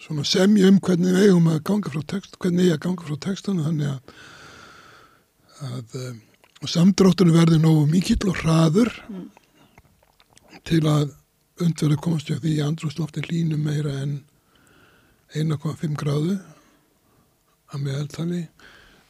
svona 0.00 0.24
semja 0.28 0.68
um 0.70 0.78
hvernig 0.80 1.12
við 1.12 1.26
eigum 1.28 1.50
að 1.52 1.64
ganga 1.68 1.92
frá 1.92 2.04
text, 2.14 2.38
hvernig 2.40 2.70
ég 2.70 2.78
að 2.78 2.84
ganga 2.86 3.08
frá 3.08 3.18
textana 3.26 3.66
þannig 3.66 3.90
að, 3.90 4.14
að 5.68 5.98
um, 6.00 6.22
samdráttunum 6.64 7.36
verður 7.36 7.60
nógu 7.60 7.84
mikill 7.90 8.30
og 8.30 8.40
hraður 8.40 8.92
mm. 9.08 9.26
til 10.64 10.80
að 10.88 11.12
undverðu 11.64 11.98
komast 12.02 12.30
hjá 12.30 12.38
því 12.40 12.54
andrúsloftin 12.64 13.28
línu 13.28 13.58
meira 13.60 13.92
en 14.02 14.16
1,5 15.34 15.98
gráðu 15.98 16.38
að 17.74 17.84
meðaltali 17.84 18.40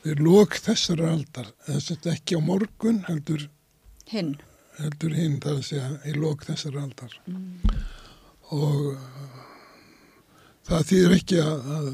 þeir 0.04 0.24
lók 0.24 0.58
þessar 0.60 1.04
aldar 1.08 1.52
þess 1.68 1.94
að 1.94 2.10
ekki 2.14 2.36
á 2.36 2.40
morgun 2.44 3.02
heldur 3.06 3.46
hinn 4.10 4.34
heldur 4.80 5.14
hinn 5.14 5.40
þar 5.42 5.60
að 5.60 5.66
segja 5.68 5.90
í 6.10 6.16
lók 6.18 6.44
þessar 6.48 6.80
aldar 6.82 7.14
mm. 7.30 7.74
og 8.56 8.78
það 10.66 10.86
þýðir 10.90 11.16
ekki 11.18 11.40
að, 11.44 11.72
að 11.78 11.88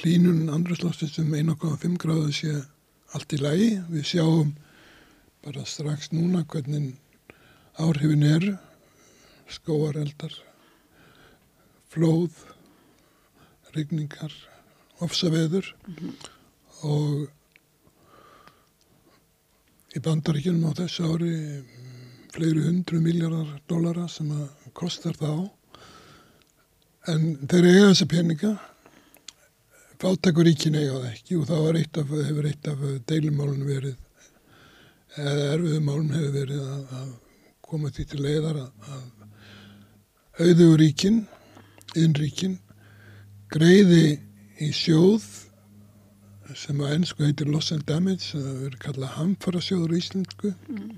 hlínun 0.00 0.50
andrúrslófsins 0.54 1.18
um 1.20 1.34
1,5 1.36 1.96
gráðu 2.00 2.32
sé 2.34 2.54
allt 3.16 3.34
í 3.34 3.40
lagi. 3.40 3.70
Við 3.90 4.06
sjáum 4.12 4.52
bara 5.44 5.64
strax 5.66 6.10
núna 6.14 6.44
hvernig 6.48 6.94
áhrifin 7.80 8.24
er, 8.28 8.46
skóareldar, 9.50 10.34
flóð, 11.90 12.36
regningar, 13.74 14.32
ofsaveður 15.00 15.74
mm 15.86 15.94
-hmm. 15.96 16.14
og 16.82 17.28
í 19.90 20.02
bandaríkjunum 20.04 20.70
á 20.70 20.78
þessu 20.78 21.06
ári 21.10 21.32
fleiri 22.30 22.66
hundru 22.66 23.00
miljardar 23.02 23.56
dólara 23.68 24.06
sem 24.08 24.28
að 24.30 24.70
kostar 24.76 25.16
þá. 25.18 25.48
En 27.10 27.24
þeir 27.50 27.66
eiga 27.70 27.88
þessa 27.88 28.06
peninga. 28.10 28.52
Fátakuríkin 30.00 30.78
eiga 30.78 31.00
það 31.00 31.08
ekki 31.10 31.40
og 31.40 31.48
það 31.48 31.64
var 31.66 31.80
eitt 31.80 31.98
af, 32.00 32.14
hefur 32.28 32.48
eitt 32.48 32.70
af 32.70 32.84
deilumálun 33.10 33.66
verið 33.66 33.98
eða 35.18 35.50
erfiðumálun 35.56 36.14
hefur 36.14 36.34
verið 36.38 36.62
að, 36.62 36.94
að 37.00 37.10
koma 37.66 37.90
því 37.90 38.06
til 38.12 38.22
leiðar 38.24 38.60
að, 38.62 38.70
að 38.94 40.46
auðuríkin 40.46 41.20
innríkin 41.98 42.58
greiði 43.50 44.20
í 44.62 44.70
sjóð 44.76 45.26
sem 46.58 46.80
að 46.82 46.94
ennsku 46.96 47.24
heitir 47.26 47.50
Loss 47.50 47.72
and 47.74 47.86
Damage 47.88 48.32
það 48.32 48.60
verður 48.64 48.78
kallað 48.84 49.16
hamfara 49.16 49.62
sjóður 49.64 49.94
í 49.94 50.00
Íslandsku 50.00 50.52
mm. 50.70 50.92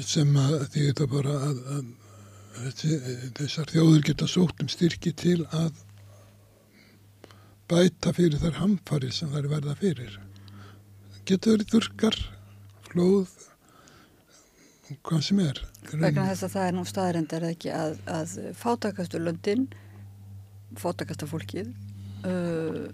sem 0.00 0.36
að 0.40 0.54
því 0.72 0.84
þetta 0.90 1.08
bara 1.12 1.34
að, 1.48 1.62
að, 1.76 1.88
þessar 3.40 3.72
þjóður 3.72 4.06
geta 4.10 4.28
sótt 4.30 4.62
um 4.64 4.70
styrki 4.72 5.12
til 5.16 5.40
að 5.50 5.82
bæta 7.70 8.14
fyrir 8.16 8.40
þar 8.40 8.60
hamfari 8.60 9.10
sem 9.12 9.32
þær 9.32 9.50
verða 9.50 9.74
fyrir. 9.80 10.20
Getur 11.26 11.56
verið 11.56 11.72
þurkar 11.74 12.18
flóð 12.86 13.32
hvað 15.02 15.24
sem 15.26 15.40
er. 15.42 15.58
Vegna 15.90 16.28
þess 16.30 16.46
að 16.46 16.54
það 16.54 16.68
er 16.68 16.76
nú 16.76 16.84
staðarendar 16.86 17.48
ekki 17.48 17.72
að, 17.74 17.98
að 18.06 18.36
fátakastu 18.58 19.18
löndin 19.22 19.66
fátakasta 20.78 21.26
fólkið 21.30 21.74
uh, 22.24 22.86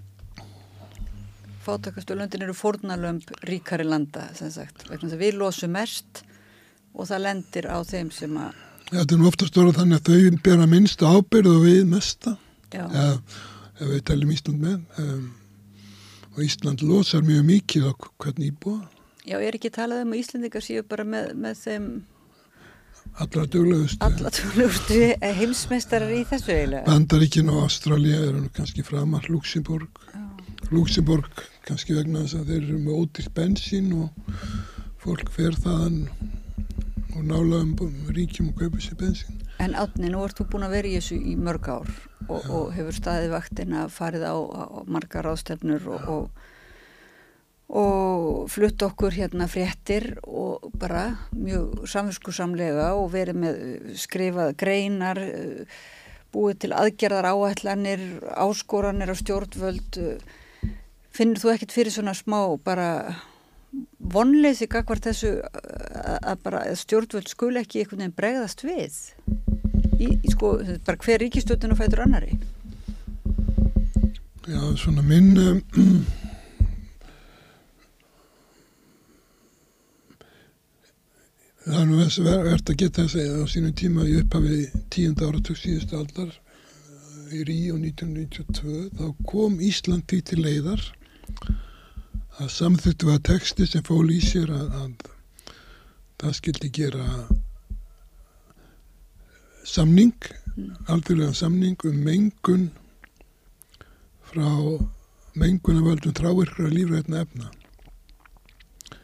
fátakastu 1.62 2.17
löndin 2.18 2.42
eru 2.42 2.55
fórnalömp 2.57 3.31
ríkari 3.47 3.86
landa 3.86 4.28
við 5.20 5.39
losum 5.39 5.75
mest 5.76 6.25
og 6.92 7.09
það 7.09 7.25
lendir 7.26 7.68
á 7.70 7.78
þeim 7.86 8.10
sem 8.15 8.36
að 8.36 8.57
þetta 8.92 9.15
er 9.15 9.20
nú 9.20 9.28
ofta 9.31 9.49
stóra 9.49 9.75
þannig 9.76 10.01
að 10.01 10.09
þau 10.09 10.41
bera 10.44 10.67
minnstu 10.68 11.09
ábyrð 11.09 11.52
og 11.55 11.62
við 11.67 11.84
mesta 11.89 12.36
Já. 12.73 12.84
eða 12.89 13.12
ef 13.78 13.86
við 13.89 14.02
teljum 14.10 14.34
Ísland 14.34 14.65
með 14.67 15.05
um, 15.05 15.28
og 16.33 16.42
Ísland 16.44 16.83
losar 16.86 17.25
mjög 17.26 17.47
mikið 17.49 17.89
á 17.89 17.92
hvernig 17.94 18.52
íbúa 18.52 18.81
Já, 19.23 19.36
er 19.39 19.55
ekki 19.55 19.70
talað 19.70 20.02
um 20.02 20.15
að 20.17 20.25
Íslendingar 20.25 20.65
séu 20.67 20.83
bara 20.83 21.07
með, 21.07 21.33
með 21.39 21.60
þeim 21.62 21.84
allra 23.22 23.47
duglegustu. 23.47 24.00
Alla 24.06 24.32
tjónustu 24.34 25.00
heimsmeistarar 25.40 26.12
í 26.16 26.22
þessu 26.28 26.55
eiginlega. 26.55 26.86
Bandaríkin 26.89 27.52
og 27.52 27.66
Ástralja 27.66 28.24
eru 28.28 28.47
kannski 28.56 28.84
framar 28.86 29.28
Luxemburg 29.31 30.02
Luxemburg 30.72 31.42
kannski 31.66 31.97
vegna 31.97 32.22
þess 32.24 32.39
að 32.39 32.50
þeir 32.50 32.62
eru 32.62 32.78
með 32.81 33.00
ódýrt 33.02 33.32
bensín 33.36 33.90
og 33.98 34.36
fólk 35.02 35.28
fer 35.34 35.56
þaðan 35.60 35.98
og 37.12 37.26
nálaðum 37.28 37.74
ríkjum 38.16 38.52
og 38.52 38.62
kaupa 38.62 38.81
sér 38.81 38.97
bensín. 39.02 39.42
En 39.60 39.76
átni, 39.78 40.08
nú 40.10 40.22
ert 40.24 40.39
þú 40.40 40.47
búin 40.55 40.64
að 40.66 40.76
vera 40.78 40.89
í 40.89 40.94
þessu 40.97 41.18
í 41.18 41.34
mörg 41.36 41.68
ár 41.68 41.90
og, 42.24 42.48
og 42.48 42.72
hefur 42.72 42.97
staðið 42.97 43.34
vaktina 43.34 43.84
farið 43.92 44.24
á, 44.26 44.34
á 44.34 44.64
margar 44.89 45.28
ástefnur 45.34 45.84
og, 45.92 46.08
og, 46.08 46.42
og 47.73 48.51
flutt 48.52 48.83
okkur 48.84 49.15
hérna 49.17 49.49
fréttir 49.49 50.10
og 50.28 50.67
bara 50.76 51.07
mjög 51.33 51.86
samvinskusamlega 51.89 52.91
og 52.99 53.09
verið 53.15 53.39
með 53.41 53.59
skrifað 54.02 54.55
greinar, 54.60 55.20
uh, 55.25 55.81
búið 56.33 56.62
til 56.65 56.73
aðgerðar 56.76 57.31
áætlanir, 57.33 58.05
áskoranir 58.36 59.12
á 59.12 59.17
stjórnvöld. 59.17 60.01
uh, 60.05 60.70
Finnir 61.12 61.41
þú 61.41 61.52
ekkit 61.52 61.75
fyrir 61.76 61.92
svona 61.92 62.15
smá 62.17 62.41
bara 62.65 62.89
vonleysi 64.12 64.68
gagvart 64.68 65.09
þessu 65.09 65.34
að, 65.41 66.17
að 66.20 66.42
bara 66.44 66.62
stjórnvöld 66.76 67.28
skul 67.33 67.55
ekki 67.60 67.83
einhvern 67.83 68.05
veginn 68.05 68.17
bregðast 68.17 68.65
við? 68.65 68.99
Í, 70.02 70.09
sko, 70.33 70.57
bara 70.86 71.01
hver 71.05 71.23
ríkistjóttinu 71.23 71.76
fætur 71.78 72.05
annari? 72.05 72.36
Já, 74.42 74.60
svona 74.76 75.05
minn 75.07 75.36
um, 75.39 75.62
það 81.65 81.78
er 81.78 81.86
nú 81.89 81.99
þess 82.00 82.18
að 82.18 82.47
verðt 82.49 82.70
að 82.73 82.81
geta 82.81 83.05
þess 83.05 83.18
að 83.23 83.42
á 83.42 83.47
sínum 83.52 83.74
tíma 83.78 84.07
í 84.08 84.16
upphafi 84.18 84.57
tíunda 84.91 85.28
áratug 85.28 85.58
síðustu 85.60 85.99
aldar 85.99 86.32
í 87.32 87.44
Ríu 87.49 87.76
1992 87.78 88.89
þá 88.99 89.07
kom 89.31 89.60
Ísland 89.62 90.08
því 90.10 90.18
til 90.28 90.41
leiðar 90.42 90.82
að 92.41 92.50
samþuttu 92.57 93.08
var 93.12 93.23
texti 93.28 93.68
sem 93.68 93.84
fól 93.86 94.10
í 94.10 94.18
sér 94.24 94.50
að, 94.52 94.74
að 94.82 95.08
það 96.23 96.36
skildi 96.41 96.73
gera 96.81 97.07
samning, 99.68 100.28
alþjóðlega 100.91 101.39
samning 101.39 101.89
um 101.89 102.02
mengun 102.07 102.68
frá 104.32 104.49
mengunavöldum 105.39 106.15
þrávirkra 106.18 106.70
lífræðna 106.73 107.23
efna. 107.23 107.52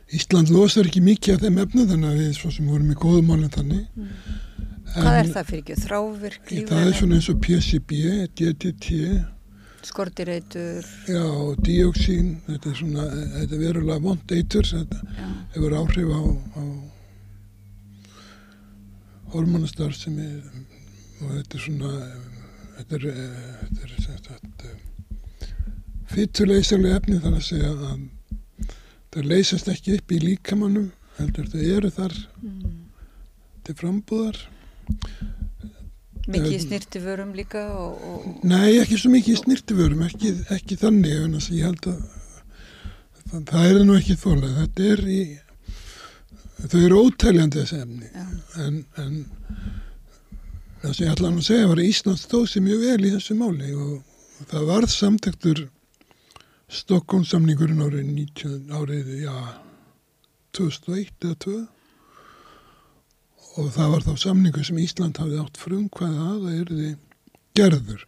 Ísland 0.09 0.49
losar 0.49 0.89
ekki 0.89 1.03
mikið 1.05 1.35
af 1.35 1.43
þeim 1.45 1.59
efna 1.65 1.89
þannig 1.91 2.13
að 2.13 2.21
við 2.23 2.31
svo 2.39 2.51
sem 2.55 2.69
vorum 2.71 2.93
í 2.93 2.97
góðumálinn 2.97 3.53
þannig. 3.53 3.83
Mm. 3.93 4.13
Hvað 4.95 5.19
er 5.19 5.33
það 5.35 5.51
fyrir 5.51 5.63
ekki? 5.63 5.75
Þrávirk? 5.83 6.53
Það 6.71 6.87
er 6.87 6.95
svona 6.97 7.19
eins 7.19 7.29
og 7.29 7.43
PCB, 7.45 7.99
DDT, 8.39 8.87
skortireitur. 9.89 10.87
Já, 11.09 11.25
díóksín, 11.65 12.39
þetta 12.47 12.71
er 12.71 12.77
svona, 12.79 13.05
þetta 13.37 13.55
er 13.55 13.63
verulega 13.63 14.05
vond 14.05 14.35
eitur, 14.35 14.67
þetta 14.67 14.99
Já. 15.05 15.29
hefur 15.55 15.77
áhrif 15.79 16.09
á, 16.13 16.23
á 16.57 16.63
hormonastar 19.35 19.93
sem 19.97 20.19
er, 20.25 20.43
og 21.23 21.33
þetta 21.37 21.59
er 21.59 21.65
svona, 21.65 21.95
þetta 22.79 23.01
er, 23.01 23.09
þetta 23.63 23.81
er, 23.85 23.91
þetta 24.09 24.73
er 24.73 24.77
fytuleysilega 26.09 27.03
efni 27.03 27.21
þar 27.21 27.37
að 27.37 27.45
segja 27.45 27.75
að 27.77 28.07
það 29.15 29.31
leysast 29.33 29.71
ekki 29.73 29.97
upp 29.99 30.13
í 30.13 30.21
líkamannum, 30.23 30.91
heldur 31.19 31.49
það 31.53 31.73
eru 31.77 31.91
þar 31.95 32.15
mm. 32.43 32.77
til 33.67 33.77
frambúðar. 33.79 34.41
Mikið 36.29 36.59
snirtiförum 36.67 37.33
líka? 37.37 37.65
Og, 37.73 38.05
og... 38.05 38.25
Nei, 38.45 38.77
ekki 38.83 38.99
svo 39.01 39.13
mikið 39.15 39.41
snirtiförum, 39.43 40.05
ekki, 40.05 40.35
ekki 40.53 40.77
þannig, 40.81 41.23
að 41.25 41.51
ég 41.57 41.69
held 41.71 41.89
að 41.89 42.03
það, 43.31 43.45
það 43.53 43.69
er 43.69 43.85
nú 43.89 43.97
ekki 43.97 44.19
þólega. 44.21 44.67
Þetta 44.67 44.89
er 44.93 45.05
í, 45.09 45.23
þau 46.67 46.81
eru 46.83 47.01
ótæljandi 47.07 47.63
þessi 47.63 47.81
efni, 47.81 48.11
Já. 48.13 48.27
en, 48.67 48.83
en 49.01 49.19
það 50.83 50.93
sem 50.93 51.07
ég 51.07 51.15
ætla 51.15 51.33
að 51.33 51.43
segja 51.49 51.73
var 51.73 51.81
að 51.81 51.89
Ísland 51.89 52.21
stóð 52.21 52.47
sér 52.53 52.67
mjög 52.67 52.85
vel 52.85 53.01
í 53.09 53.15
þessu 53.17 53.39
máli 53.39 53.73
og, 53.75 53.97
það 54.53 54.69
varð 54.69 54.93
samtæktur 54.95 55.65
Stokkónsamningurinn 56.69 57.81
árið 57.81 58.09
19, 58.13 58.69
árið, 58.77 59.07
já, 59.23 59.37
2001 60.57 61.25
eða 61.25 61.37
2002 61.45 61.67
og 63.59 63.71
það 63.75 63.93
var 63.95 64.05
þá 64.07 64.13
samningu 64.23 64.65
sem 64.67 64.79
Ísland 64.83 65.19
hafði 65.19 65.39
átt 65.43 65.59
frumkvæða 65.59 66.27
að 66.29 66.43
það 66.45 66.59
erði 66.63 66.91
gerður. 67.59 68.05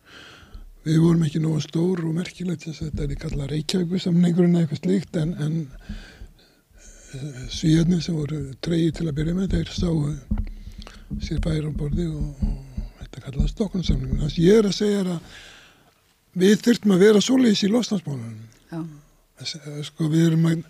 Við 0.86 0.98
vorum 1.02 1.24
ekki 1.26 1.40
nógu 1.42 1.60
stór 1.64 2.04
og 2.04 2.14
merkilegt 2.16 2.64
þess 2.66 2.82
að 2.82 2.90
þetta 2.90 3.04
er 3.04 3.14
í 3.14 3.20
kalla 3.24 3.48
Reykjavík 3.50 4.04
samningurinn 4.04 4.54
eða 4.54 4.62
eitthvað 4.64 4.82
slíkt 4.84 5.18
en, 5.20 5.34
en 5.44 5.54
svíðarnir 7.50 8.04
sem 8.04 8.16
voru 8.16 8.42
treyið 8.62 8.92
til 9.00 9.08
að 9.08 9.16
byrja 9.18 9.36
með 9.40 9.56
þeir 9.56 9.72
sáu 9.74 9.96
sér 11.26 11.42
bæri 11.42 11.66
á 11.66 11.72
borði 11.74 12.06
og, 12.12 12.44
og 12.46 13.00
þetta 13.00 13.24
kallaði 13.26 13.52
Stokkónsamningun. 13.54 14.22
Það 14.22 14.32
sem 14.36 14.46
ég 14.46 14.60
er 14.60 14.70
að 14.70 14.78
segja 14.78 15.02
að 15.02 15.20
við 16.44 16.56
þurftum 16.64 16.94
að 16.94 17.04
vera 17.08 17.24
svoleiðis 17.24 17.66
í 17.66 17.72
losnansmálunum. 17.74 18.49
Sko 19.86 20.10
við 20.12 20.26
erum 20.30 20.46
að 20.50 20.62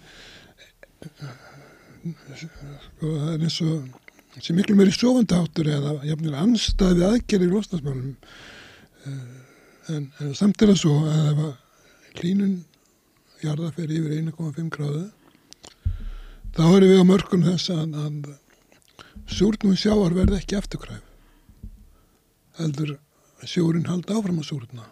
sko 2.39 3.11
það 3.11 3.33
er 3.35 3.45
eins 3.45 3.59
og 3.67 4.41
sem 4.41 4.57
miklu 4.57 4.77
meiri 4.79 4.95
sofandáttur 4.95 5.69
eða 5.69 5.97
jafnvel 6.07 6.37
anstæði 6.39 7.07
aðgerri 7.09 7.49
í 7.49 7.51
losnansmálunum 7.51 8.15
en, 9.91 10.07
en 10.23 10.35
samtilega 10.39 10.79
svo 10.79 10.95
að 11.11 11.33
ef 11.33 11.43
að 11.49 11.55
klínun 12.21 12.57
jarða 13.43 13.73
fer 13.75 13.91
yfir 13.91 14.17
1,5 14.21 14.71
gráðu 14.77 15.05
þá 16.57 16.65
erum 16.69 16.89
við 16.93 17.03
á 17.03 17.11
mörgum 17.11 17.47
þess 17.49 17.75
að, 17.75 17.99
að 18.07 19.35
súrnum 19.35 19.77
sjáar 19.79 20.17
verði 20.17 20.39
ekki 20.39 20.59
eftirkræf 20.61 21.05
heldur 22.61 22.97
sjórin 23.49 23.89
haldi 23.89 24.15
áfram 24.15 24.41
að 24.41 24.49
súrna. 24.51 24.87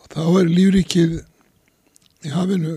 Og 0.00 0.06
þá 0.12 0.22
er 0.40 0.50
lífrikið 0.50 1.16
í 2.24 2.32
hafinu 2.32 2.74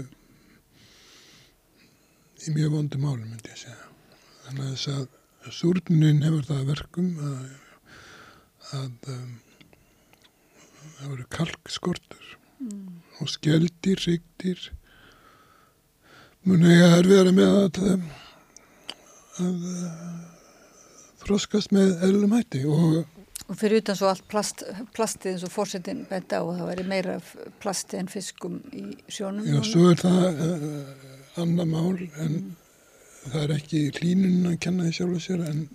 í 2.43 2.53
mjög 2.55 2.75
vondi 2.77 2.99
málum 3.01 3.27
myndi 3.27 3.51
ég 3.51 3.59
segja 3.59 3.89
þannig 4.45 4.63
að 4.65 4.73
þess 4.73 4.93
að 4.93 5.57
súrnunin 5.57 6.23
hefur 6.23 6.45
það 6.47 6.69
verkum 6.69 7.09
að, 7.27 7.41
að 8.77 9.09
um, 9.15 9.33
það 10.97 11.09
voru 11.09 11.27
kalkskortur 11.37 12.29
mm. 12.63 13.01
og 13.19 13.31
skjeldir, 13.33 14.03
sigdir 14.03 14.63
muni 16.47 16.71
ég 16.71 16.85
að 16.87 16.97
erfiðara 17.01 17.35
með 17.35 17.57
að, 17.59 17.81
að, 17.91 18.05
að 19.43 19.57
þroskast 21.23 21.75
með 21.75 21.95
eðlum 22.07 22.35
hætti 22.37 22.63
og 22.67 23.12
Og 23.51 23.57
fyrir 23.59 23.81
utan 23.83 23.97
svo 23.99 24.07
allt 24.07 24.23
plast, 24.31 24.63
plastið 24.95 25.33
eins 25.33 25.45
og 25.45 25.51
fórsetin 25.51 26.05
betta 26.09 26.41
og 26.45 26.55
það 26.57 26.69
væri 26.71 26.87
meira 26.87 27.17
plasti 27.61 27.99
en 27.99 28.09
fiskum 28.11 28.61
í 28.71 28.85
sjónum. 29.11 29.45
Já, 29.45 29.59
svo 29.67 29.89
er 29.91 29.99
það 29.99 30.43
uh, 30.47 31.07
annað 31.43 31.71
mál 31.73 31.97
en 32.23 32.31
mm. 32.31 32.49
það 33.25 33.39
er 33.43 33.55
ekki 33.57 33.85
klínun 33.99 34.51
að 34.53 34.59
kenna 34.63 34.87
því 34.87 34.95
sjálf 34.97 35.17
og 35.19 35.25
sér 35.25 35.43
en 35.49 35.65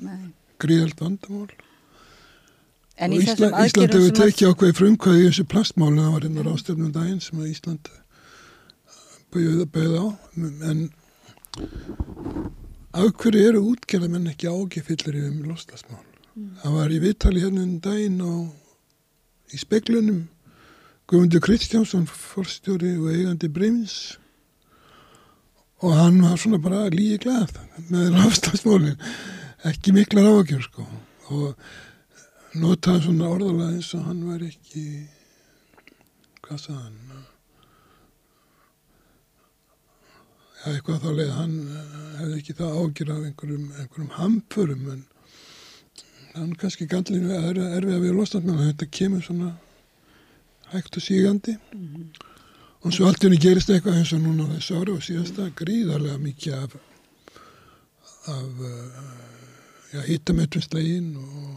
gríðalt 0.63 1.03
vandamál. 1.05 1.51
En 2.99 3.15
og 3.15 3.23
Ísland, 3.23 3.55
Ísland 3.63 3.95
hefur 3.95 4.17
tekið 4.17 4.53
ákveði 4.53 4.75
frumkvæði 4.81 5.21
í 5.21 5.29
þessu 5.29 5.45
plastmáli, 5.53 6.01
það 6.03 6.15
var 6.17 6.27
einnig 6.27 6.49
rástefnum 6.49 6.95
daginn 6.97 7.21
sem 7.23 7.39
að 7.39 7.53
Ísland 7.53 7.93
bauði 9.35 9.69
bauð 9.77 9.95
á, 9.95 10.07
en 10.73 10.81
af 12.99 13.13
hverju 13.21 13.45
eru 13.53 13.65
útgerðamenn 13.71 14.33
ekki 14.33 14.51
ágifillir 14.51 15.21
um 15.29 15.45
loslasmál? 15.47 16.08
Það 16.63 16.75
var 16.79 16.95
í 16.95 17.03
viðtali 17.03 17.43
hérna 17.43 17.65
um 17.65 17.77
daginn 17.83 18.21
á 18.23 18.35
í 19.49 19.59
speklunum 19.59 20.27
Guðmundur 21.09 21.41
Kristjánsson, 21.41 22.05
forstjóri 22.05 22.93
og 23.01 23.13
eigandi 23.15 23.49
Brims 23.49 24.19
og 25.81 25.95
hann 25.95 26.19
var 26.21 26.37
svona 26.37 26.59
bara 26.61 26.89
lígi 26.93 27.21
glað 27.23 27.55
með 27.89 28.11
ráfstafsmólin 28.17 28.99
ekki 29.69 29.95
mikla 29.95 30.25
ráðagjör 30.27 30.65
sko. 30.67 30.85
Og 31.33 32.59
notaði 32.59 33.07
svona 33.07 33.31
orðalega 33.33 33.75
eins 33.77 33.91
og 33.97 34.07
hann 34.09 34.25
var 34.29 34.45
ekki 34.47 34.85
hvað 36.45 36.63
sað 36.65 36.81
hann? 36.83 37.27
Ja, 40.59 40.73
eitthvað 40.75 41.05
þá 41.05 41.11
leið 41.15 41.37
hann 41.37 41.59
hefði 42.19 42.41
ekki 42.41 42.59
það 42.59 42.81
ágjur 42.83 43.15
af 43.15 43.27
einhverjum, 43.29 43.69
einhverjum 43.79 44.17
hamförum 44.19 44.91
en 44.95 45.07
hann 46.39 46.57
kannski 46.59 46.87
gallinu 46.91 47.33
er 47.35 47.61
erfið 47.79 47.95
að 47.97 48.05
við 48.07 48.17
losnast 48.17 48.47
með 48.47 48.65
þetta 48.67 48.91
kemur 48.99 49.25
svona 49.25 49.53
hægt 50.73 50.97
og 50.97 51.03
sígandi 51.03 51.57
mm 51.59 51.87
-hmm. 51.87 52.27
og 52.83 52.93
svo 52.93 53.07
allt 53.09 53.25
í 53.25 53.27
henni 53.27 53.41
gerist 53.43 53.71
eitthvað 53.71 53.99
eins 54.01 54.13
og 54.13 54.23
núna 54.23 54.51
þessu 54.55 54.81
ári 54.81 54.93
og 54.93 55.03
síðasta 55.03 55.51
gríðarlega 55.63 56.19
mikið 56.19 56.55
af 56.55 56.77
af 58.29 58.61
uh, 58.61 60.03
hittametunslegin 60.07 61.17
og 61.17 61.57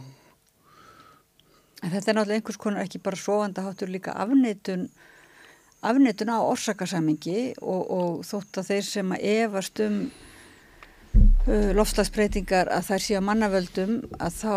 En 1.82 1.90
þetta 1.90 2.10
er 2.10 2.14
náttúrulega 2.14 2.38
einhvers 2.38 2.56
konar 2.62 2.84
ekki 2.84 2.98
bara 3.02 3.16
svovanda 3.18 3.62
hátur 3.62 3.90
líka 3.90 4.12
afneitun 4.14 4.88
afneitun 5.82 6.30
á 6.30 6.38
orsakasamingi 6.38 7.54
og, 7.58 7.90
og 7.90 8.20
þótt 8.26 8.60
að 8.60 8.68
þeir 8.70 8.84
sem 8.86 9.14
að 9.16 9.24
efast 9.32 9.82
um 9.82 9.96
lofslagsbreytingar 11.76 12.68
að 12.70 12.84
þær 12.86 13.02
séu 13.02 13.16
að 13.18 13.24
mannavöldum 13.26 13.94
að 14.22 14.36
þá 14.38 14.54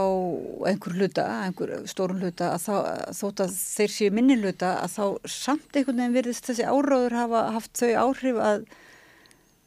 einhver 0.70 0.98
hluta, 1.00 1.24
einhver 1.48 1.72
stórun 1.90 2.22
hluta 2.22 2.52
að 2.54 2.68
þá, 2.68 2.76
þótt 3.18 3.42
að 3.46 3.56
þeir 3.58 3.94
séu 3.96 4.14
minni 4.14 4.38
hluta 4.38 4.76
að 4.84 4.94
þá 4.94 5.32
samt 5.34 5.76
einhvern 5.76 6.04
veginn 6.04 6.16
virðist 6.16 6.50
þessi 6.50 6.68
áráður 6.70 7.18
hafa 7.18 7.42
haft 7.56 7.82
þau 7.82 7.90
áhrif 8.04 8.42
að 8.46 8.68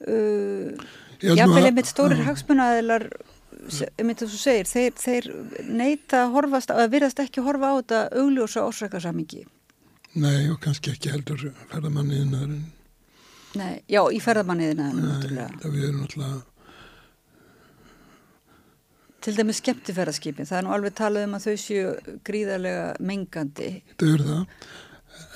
uh, 0.07 0.87
jáfnvel 1.19 1.65
einmitt 1.67 1.91
stórir 1.91 2.23
uh, 2.23 2.29
hagsmunnaðilar 2.31 3.09
einmitt 3.99 4.23
þess 4.23 4.31
að 4.31 4.37
þú 4.37 4.43
segir, 4.45 4.71
þeir, 4.71 4.93
þeir 5.03 5.67
neyta 5.67 6.23
að 6.25 6.37
horfast, 6.37 6.71
að 6.71 6.93
virðast 6.95 7.23
ekki 7.25 7.43
að 7.43 7.49
horfa 7.51 7.73
á 7.75 7.75
þetta 7.81 8.03
augljósa 8.23 8.67
orsakasamingi 8.69 9.43
Nei 10.19 10.47
og 10.53 10.61
kannski 10.63 10.95
ekki 10.95 11.11
heldur 11.13 11.51
ferðamanniðinaðurinn 11.73 12.63
Nei, 13.59 13.83
já 13.91 14.01
í 14.15 14.23
ferðamanniðinaðurinn 14.23 15.35
Nei, 15.35 15.59
það 15.59 15.75
við 15.75 15.89
erum 15.89 16.07
alltaf 16.07 16.47
Til 19.29 19.37
dæmis 19.37 19.59
skemmtifæraskipin, 19.61 20.47
það 20.49 20.57
er 20.57 20.63
nú 20.65 20.71
alveg 20.73 20.95
talað 20.97 21.27
um 21.27 21.35
að 21.37 21.43
þau 21.45 21.57
séu 21.61 21.89
gríðarlega 22.25 22.85
mengandi. 23.05 23.67
Það 24.01 24.15
er 24.15 24.23
það. 24.25 24.63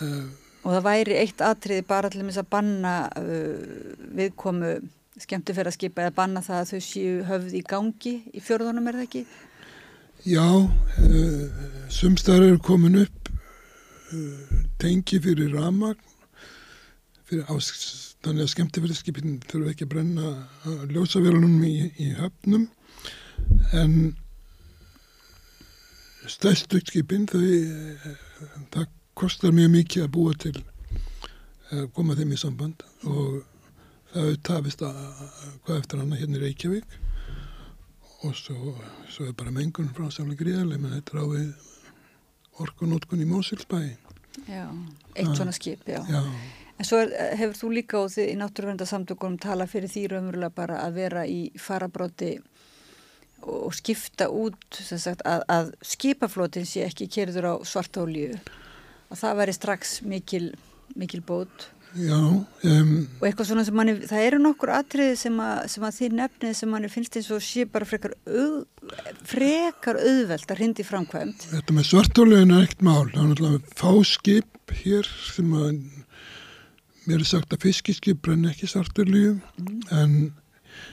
Uh, 0.00 0.54
og 0.62 0.70
það 0.70 0.86
væri 0.86 1.18
eitt 1.20 1.44
atriði 1.44 1.84
bara 1.90 2.08
til 2.08 2.22
þess 2.22 2.40
að 2.40 2.48
banna 2.54 2.94
uh, 3.20 3.90
viðkomu 4.16 4.72
skemmtifæraskipa 5.20 6.06
eða 6.06 6.16
banna 6.22 6.40
það 6.46 6.62
að 6.62 6.72
þau 6.72 6.86
séu 6.88 7.20
höfð 7.28 7.58
í 7.58 7.62
gangi 7.68 8.14
í 8.32 8.40
fjörðunum 8.40 8.88
er 8.88 8.96
það 9.02 9.08
ekki? 9.10 9.24
Já, 10.24 10.48
uh, 10.48 11.62
sumstar 11.92 12.48
eru 12.48 12.64
komin 12.64 13.02
upp 13.04 13.32
tengi 14.80 15.20
fyrir 15.20 15.52
ramagn 15.52 16.00
fyrir 17.28 17.44
ás, 17.52 17.68
þannig 18.24 18.46
að 18.46 18.54
skemmtifæraskipin 18.56 19.40
þurfa 19.50 19.74
ekki 19.74 19.84
að 19.84 19.92
brenna 19.98 20.32
ljósaverunum 20.88 21.60
í, 21.68 21.76
í 22.00 22.14
höfnum 22.16 22.70
en 23.78 23.94
stærstu 26.30 26.80
skipin 26.82 27.26
þau 27.30 27.42
það 28.74 28.86
kostar 29.18 29.54
mjög 29.56 29.72
mikið 29.76 30.04
að 30.06 30.12
búa 30.16 30.36
til 30.44 30.54
að 31.72 31.88
koma 31.96 32.16
þeim 32.18 32.34
í 32.34 32.40
samband 32.40 32.84
og 33.08 33.42
það 34.12 34.30
er 34.30 34.40
tafist 34.48 34.84
að 34.86 35.02
hvað 35.64 35.78
eftir 35.78 36.02
hana 36.02 36.20
hérna 36.20 36.38
í 36.38 36.42
Reykjavík. 36.42 36.98
Og 38.22 38.34
svo, 38.38 38.76
svo 39.10 39.26
er 39.26 39.34
bara 39.34 39.50
mengun 39.50 39.90
frá 39.96 40.06
samlega 40.14 40.44
gríðarlega 40.44 40.82
menn 40.82 40.94
þetta 40.94 41.16
er 41.16 41.22
á 41.22 41.26
við 41.32 41.70
orkunótkun 42.62 43.24
í 43.24 43.26
Mósilsbæi 43.26 43.96
Já, 44.48 44.66
eitt 45.14 45.36
svona 45.36 45.52
skip, 45.52 45.82
já, 45.88 46.00
já. 46.08 46.22
En 46.80 46.86
svo 46.88 47.02
er, 47.02 47.12
hefur 47.36 47.58
þú 47.58 47.70
líka 47.76 47.98
og 48.00 48.10
þið 48.14 48.30
í 48.32 48.36
náttúruvendasamtökunum 48.40 49.38
tala 49.42 49.66
fyrir 49.70 49.90
því 49.92 50.06
raunverulega 50.10 50.54
bara 50.56 50.78
að 50.86 50.96
vera 50.98 51.24
í 51.28 51.40
farabróti 51.60 52.32
og 53.48 53.74
skipta 53.76 54.28
út 54.30 54.80
sagt, 54.80 55.24
að, 55.28 55.44
að 55.50 55.70
skipaflótin 55.86 56.66
sé 56.68 56.86
ekki 56.86 57.10
kerður 57.12 57.52
á 57.52 57.54
svartólíu 57.66 58.36
og 59.12 59.20
það 59.20 59.38
væri 59.42 59.54
strax 59.56 60.00
mikil, 60.08 60.50
mikil 60.96 61.22
bót. 61.26 61.70
Já, 61.92 62.16
um, 62.16 62.92
og 63.20 63.24
eitthvað 63.28 63.50
svona 63.50 63.66
sem 63.68 63.76
manni, 63.76 63.98
það 64.08 64.22
eru 64.24 64.38
nokkur 64.40 64.70
atriði 64.72 65.16
sem 65.20 65.34
að, 65.44 65.58
sem 65.74 65.84
að 65.84 65.96
því 65.98 66.08
nefnið 66.16 66.54
sem 66.56 66.70
manni 66.72 66.88
finnst 66.88 67.18
eins 67.20 67.28
og 67.34 67.42
sé 67.44 67.66
bara 67.68 67.88
frekar, 67.88 68.14
auð, 68.24 68.62
frekar 69.28 70.00
auðvelt 70.00 70.54
að 70.54 70.62
hindi 70.64 70.86
framkvæmt 70.88 71.44
Þetta 71.50 71.76
með 71.76 71.90
svartólíun 71.90 72.54
er 72.56 72.64
ekkert 72.64 72.86
mál. 72.88 73.10
Það 73.10 73.20
er 73.20 73.28
náttúrulega 73.28 73.76
fáskip 73.82 74.76
hér 74.80 75.10
sem 75.34 75.52
að 75.58 75.82
mér 77.10 77.18
er 77.18 77.28
sagt 77.28 77.52
að 77.52 77.66
fiskiskip 77.66 78.24
brenn 78.24 78.48
ekki 78.48 78.70
svartólíu 78.70 79.34
mm. 79.36 79.82
en 79.92 80.16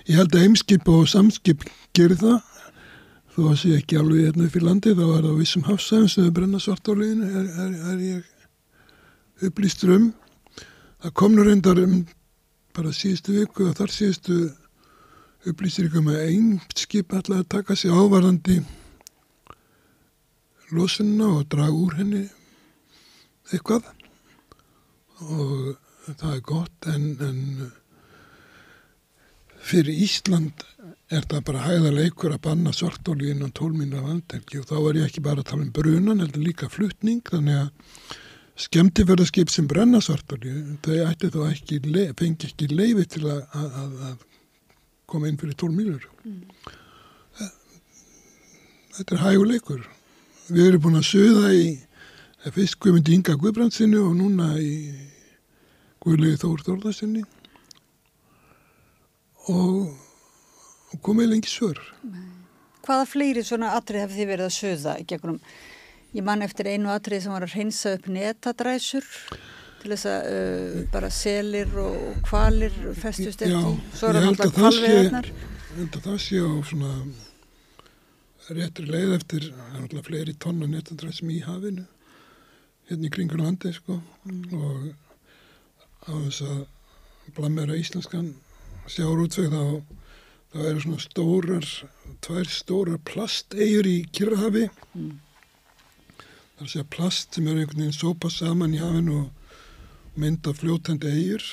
Ég 0.09 0.17
held 0.17 0.35
að 0.35 0.45
heimskip 0.45 0.87
og 0.89 1.07
samskip 1.09 1.65
gerir 1.97 2.19
það. 2.19 2.39
Þó 3.35 3.41
að 3.51 3.59
sé 3.61 3.75
ekki 3.77 3.99
alveg 3.99 4.29
hérna 4.29 4.47
í 4.49 4.63
landi 4.63 4.95
þá 4.97 5.03
er 5.05 5.27
það 5.27 5.37
vissum 5.39 5.67
hafsæðum 5.67 6.07
sem 6.11 6.25
er 6.25 6.33
brenna 6.35 6.61
svartáliðinu 6.63 7.29
er, 7.29 7.51
er, 7.63 7.75
er 7.93 7.99
ég 8.03 9.45
upplýstur 9.49 9.93
um. 9.95 10.07
Það 10.99 11.15
komur 11.21 11.47
reyndar 11.47 11.79
um 11.83 12.01
bara 12.75 12.91
síðustu 12.95 13.37
viku 13.37 13.69
og 13.69 13.77
þar 13.77 13.93
síðustu 13.93 14.39
upplýstur 15.47 15.87
ykkur 15.87 16.03
með 16.03 16.23
einn 16.25 16.49
skip 16.75 17.13
alltaf 17.15 17.39
að 17.39 17.49
taka 17.53 17.77
sig 17.79 17.93
ávarandi 17.93 18.59
losunna 20.75 21.29
og 21.37 21.47
draga 21.49 21.73
úr 21.73 21.95
henni 22.01 22.25
eitthvað. 23.53 23.87
Og 25.19 25.77
það 26.09 26.33
er 26.33 26.43
gott 26.45 26.89
en, 26.89 27.07
en 27.23 27.39
fyrir 29.69 30.01
Ísland 30.05 30.63
er 31.09 31.25
það 31.29 31.43
bara 31.47 31.65
hæðarleikur 31.65 32.33
að 32.35 32.43
banna 32.45 32.73
svartóli 32.75 33.31
innan 33.33 33.53
tólmínra 33.55 34.01
vandelgi 34.05 34.61
og 34.61 34.67
þá 34.69 34.75
er 34.79 34.99
ég 34.99 35.09
ekki 35.09 35.23
bara 35.25 35.43
að 35.43 35.49
tala 35.51 35.65
um 35.65 35.71
brunan, 35.73 36.21
heldur 36.21 36.45
líka 36.45 36.69
fluttning, 36.69 37.21
þannig 37.25 37.63
að 37.63 38.17
skemmtiförðarskip 38.65 39.53
sem 39.53 39.67
brenna 39.69 40.01
svartóli, 40.03 40.53
þau 40.85 40.97
ætti 41.07 41.31
þá 41.33 41.39
ekki, 41.47 41.79
fengi 42.19 42.49
ekki 42.49 42.69
leiði 42.73 43.05
til 43.15 43.23
að, 43.29 43.41
að, 43.57 43.95
að 44.09 44.27
koma 45.09 45.29
inn 45.29 45.39
fyrir 45.41 45.57
tólmínur. 45.57 46.05
Mm. 46.25 46.43
Þetta 48.99 49.15
er 49.15 49.23
hæguleikur. 49.23 49.85
Við 50.49 50.65
erum 50.67 50.83
búin 50.83 50.99
að 50.99 51.07
söða 51.07 51.53
í 51.55 51.65
fyrst 52.53 52.77
Guðmundi 52.83 53.15
Inga 53.15 53.37
Guðbrandsinni 53.39 53.99
og 54.01 54.15
núna 54.17 54.53
í 54.59 54.73
Guðlegi 56.03 56.39
Þór 56.41 56.65
Þórðarsinni 56.67 57.23
og, 59.47 59.93
komið 61.05 61.31
lengi 61.33 61.51
svör. 61.51 61.79
Hvaða 62.85 63.05
fleiri 63.09 63.43
svona 63.45 63.75
atrið 63.77 64.05
hefði 64.05 64.19
þið 64.19 64.31
verið 64.33 64.47
að 64.47 64.55
söða 64.57 64.97
í 64.99 65.05
gegnum? 65.09 65.39
Ég 66.17 66.25
man 66.25 66.41
eftir 66.41 66.71
einu 66.71 66.89
atrið 66.89 67.23
sem 67.25 67.35
var 67.35 67.45
að 67.45 67.55
reynsa 67.55 67.93
upp 67.97 68.07
netadræsur 68.09 69.07
til 69.79 69.93
þess 69.93 70.09
að 70.09 70.29
uh, 70.33 70.79
bara 70.91 71.09
selir 71.13 71.75
og 71.79 72.19
kvalir 72.25 72.73
festust 72.99 73.45
eftir. 73.45 73.77
Svo 73.93 74.09
er 74.09 74.19
það 74.19 74.29
alltaf 74.31 74.55
kvalveðarnar. 74.57 75.29
Ég 75.29 75.77
held 75.77 75.99
að 75.99 76.07
það 76.09 76.17
sé 76.25 76.41
á 76.41 76.51
svona 76.71 76.93
réttri 78.57 78.89
leið 78.89 79.15
eftir 79.19 79.47
alltaf 79.77 80.09
fleiri 80.09 80.33
tonna 80.41 80.67
netadræsum 80.67 81.29
í 81.29 81.39
hafinu 81.45 81.85
hérna 82.89 83.05
í 83.05 83.13
kringur 83.13 83.41
landi 83.43 83.71
sko 83.75 83.99
mm. 84.25 84.57
og 84.57 86.09
á 86.09 86.13
þess 86.25 86.41
að 86.47 86.61
blamera 87.37 87.77
íslenskan 87.77 88.31
sjáurútveg 88.89 89.53
þá, 89.53 89.63
þá 90.53 90.59
eru 90.71 90.83
svona 90.83 91.03
stórar, 91.03 91.71
tvær 92.25 92.51
stórar 92.51 93.01
plastegjur 93.07 93.89
í 93.89 93.97
kyrrahafi. 94.15 94.67
Mm. 94.97 95.17
Það 96.19 96.63
er 96.63 96.67
að 96.67 96.71
segja 96.73 96.91
plast 96.95 97.35
sem 97.37 97.47
eru 97.47 97.63
einhvern 97.63 97.83
veginn 97.85 97.95
sópa 97.95 98.31
saman 98.33 98.75
í 98.75 98.81
hafinu 98.81 99.19
og 99.23 100.17
mynda 100.19 100.53
fljótandi 100.57 101.11
egjur 101.13 101.45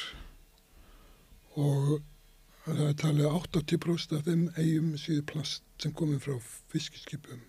og 1.57 2.01
það 2.67 2.81
er 2.89 2.97
talið 3.03 3.29
80% 3.31 4.17
af 4.17 4.25
þeim 4.27 4.49
egjum 4.59 4.89
síðu 4.99 5.27
plast 5.31 5.63
sem 5.83 5.95
komið 5.95 6.25
frá 6.27 6.41
fiskiskipum. 6.73 7.45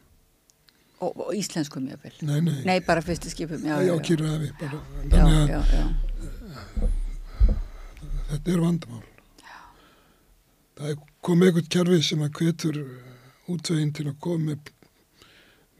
Og, 0.97 1.13
og 1.13 1.33
íslenskum 1.37 1.85
vel? 1.89 2.13
Nei, 2.25 2.39
nei. 2.41 2.61
Nei, 2.65 2.77
bara 2.85 3.01
fiskiskipum, 3.05 3.61
já. 3.65 3.77
Já, 3.85 3.93
kyrrahafi 4.05 4.53
bara. 4.61 4.79
Þannig 5.01 5.17
að 5.17 5.51
já, 5.53 5.59
já, 5.73 5.81
já. 5.81 5.85
þetta 8.31 8.53
er 8.53 8.63
vandamál 8.65 9.05
það 10.77 10.91
er 10.91 10.99
komið 11.25 11.49
eitthvað 11.49 11.71
kjærfið 11.75 12.03
sem 12.07 12.23
að 12.25 12.41
hvetur 12.41 12.79
uh, 12.83 13.53
útveginn 13.53 13.95
til 13.97 14.07
að 14.11 14.19
koma 14.23 14.51
með, 14.51 14.71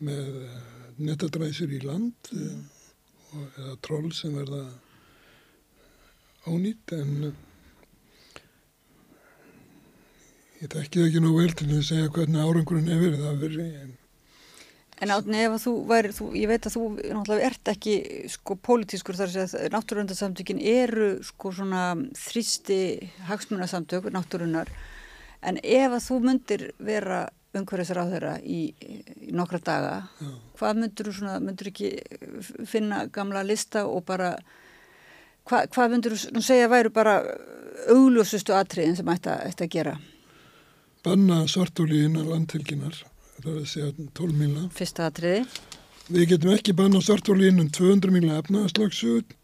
með 0.09 0.40
uh, 0.42 0.58
netadræsir 0.98 1.74
í 1.77 1.82
land 1.85 2.32
mm. 2.34 2.61
eða 3.48 3.76
troll 3.85 4.09
sem 4.16 4.34
verða 4.38 4.64
ónýtt 6.48 6.95
en 6.98 7.14
ég 10.58 10.69
tekki 10.72 11.01
það 11.01 11.08
ekki 11.09 11.22
nú 11.22 11.35
vel 11.35 11.53
til 11.53 11.69
að 11.69 11.88
segja 11.92 12.11
hvernig 12.16 12.42
árangurinn 12.42 12.92
hefur 12.93 13.09
verið 13.11 13.26
það 13.27 13.42
verið 13.43 13.80
en 13.84 13.97
En 14.98 15.14
átni 15.14 15.38
ef 15.43 15.53
að 15.53 15.61
þú 15.61 15.72
væri, 15.92 16.11
þú, 16.17 16.27
ég 16.34 16.50
veit 16.50 16.66
að 16.66 16.74
þú 16.74 16.84
náttúrulega 16.98 17.50
ert 17.51 17.69
ekki 17.69 17.95
sko 18.34 18.56
pólitískur 18.66 19.17
þar 19.19 19.35
að 19.43 19.56
náttúrundarsamtökin 19.76 20.61
eru 20.61 21.09
sko 21.26 21.51
svona 21.53 21.84
þrýsti 22.17 22.80
hagsmunasamtök 23.27 24.09
náttúrunar 24.16 24.72
en 25.45 25.59
ef 25.61 25.93
að 25.93 26.06
þú 26.08 26.17
myndir 26.26 26.64
vera 26.82 27.27
umhverfisar 27.58 28.01
á 28.01 28.06
þeirra 28.09 28.34
í, 28.42 28.61
í 29.30 29.34
nokkra 29.38 29.59
daga, 29.64 29.93
Já. 30.19 30.32
hvað 30.59 30.82
myndur 30.82 31.09
þú 31.09 31.14
svona, 31.19 31.35
myndur 31.43 31.69
ekki 31.72 31.92
finna 32.69 33.03
gamla 33.14 33.43
lista 33.45 33.85
og 33.88 34.03
bara 34.08 34.34
hva, 35.48 35.64
hvað 35.66 35.93
myndur 35.93 36.17
þú 36.17 36.43
segja 36.43 36.69
væru 36.72 36.92
bara 36.93 37.19
augljósustu 37.93 38.56
atriðin 38.58 38.98
sem 39.00 39.14
ætti 39.14 39.30
að 39.32 39.72
gera? 39.74 39.95
Banna 41.06 41.43
svartólíðina 41.50 42.26
landtilginar 42.27 42.98
það 43.41 43.51
er 43.53 43.57
að 43.61 43.72
segja 43.72 44.07
12 44.19 44.38
míla. 44.41 44.67
Fyrsta 44.77 45.09
atriði. 45.11 45.43
Við 46.07 46.30
getum 46.32 46.53
ekki 46.53 46.75
banna 46.77 47.01
svartólín 47.03 47.59
um 47.59 47.69
200 47.74 48.14
míla 48.16 48.40
efnaðarslagsug 48.41 49.35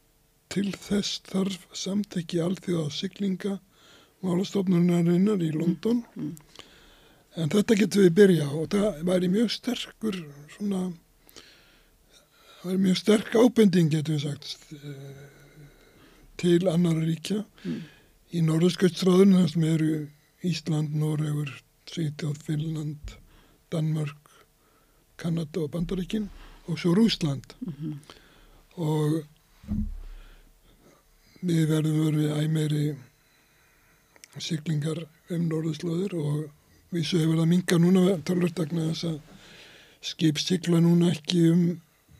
til 0.53 0.69
þess 0.77 1.21
þarf 1.27 1.65
samtekki 1.75 2.41
alþjóða 2.43 2.91
siglinga 2.93 3.57
málastofnunarinnar 4.23 5.41
í 5.43 5.51
London 5.55 6.03
mm, 6.15 6.27
mm. 6.27 6.59
en 7.41 7.53
þetta 7.53 7.77
getum 7.79 8.05
við 8.05 8.13
byrja 8.19 8.49
og 8.55 8.69
það 8.71 9.01
væri 9.09 9.31
mjög 9.33 9.51
sterkur 9.57 10.19
svona 10.55 10.83
það 11.33 12.69
væri 12.69 12.83
mjög 12.85 13.01
sterk 13.01 13.35
ábending 13.35 13.91
getum 13.91 14.19
við 14.19 14.27
sagt 14.27 14.77
eh, 14.77 15.25
til 16.39 16.61
annar 16.71 17.01
ríkja 17.01 17.41
mm. 17.41 17.81
í 18.37 18.45
norðskautsráðunum 18.45 19.49
sem 19.51 19.67
eru 19.67 19.91
Ísland, 20.43 20.95
Noregur, 20.99 21.51
Svíþjóð, 21.87 22.39
Finnland 22.43 23.17
Danmörk, 23.73 24.29
Kanada 25.17 25.65
og 25.65 25.71
Bandaríkin 25.73 26.29
og 26.67 26.79
svo 26.79 26.93
Rúsland 26.95 27.55
mm 27.61 27.73
-hmm. 27.73 27.95
og 28.75 29.25
við 31.43 31.67
verðum 31.67 32.05
verið 32.05 32.43
æmeri 32.43 32.95
syklingar 34.39 35.05
um 35.29 35.47
norðuslóður 35.49 36.13
og 36.13 36.49
við 36.93 37.05
svo 37.05 37.19
hefur 37.19 37.39
það 37.41 37.49
minga 37.51 37.77
núna 37.77 38.17
talvörtagna 38.27 38.87
þess 38.89 39.03
að 39.09 39.19
skip 40.01 40.39
sykla 40.39 40.79
núna 40.83 41.11
ekki 41.11 41.49
um 41.51 41.63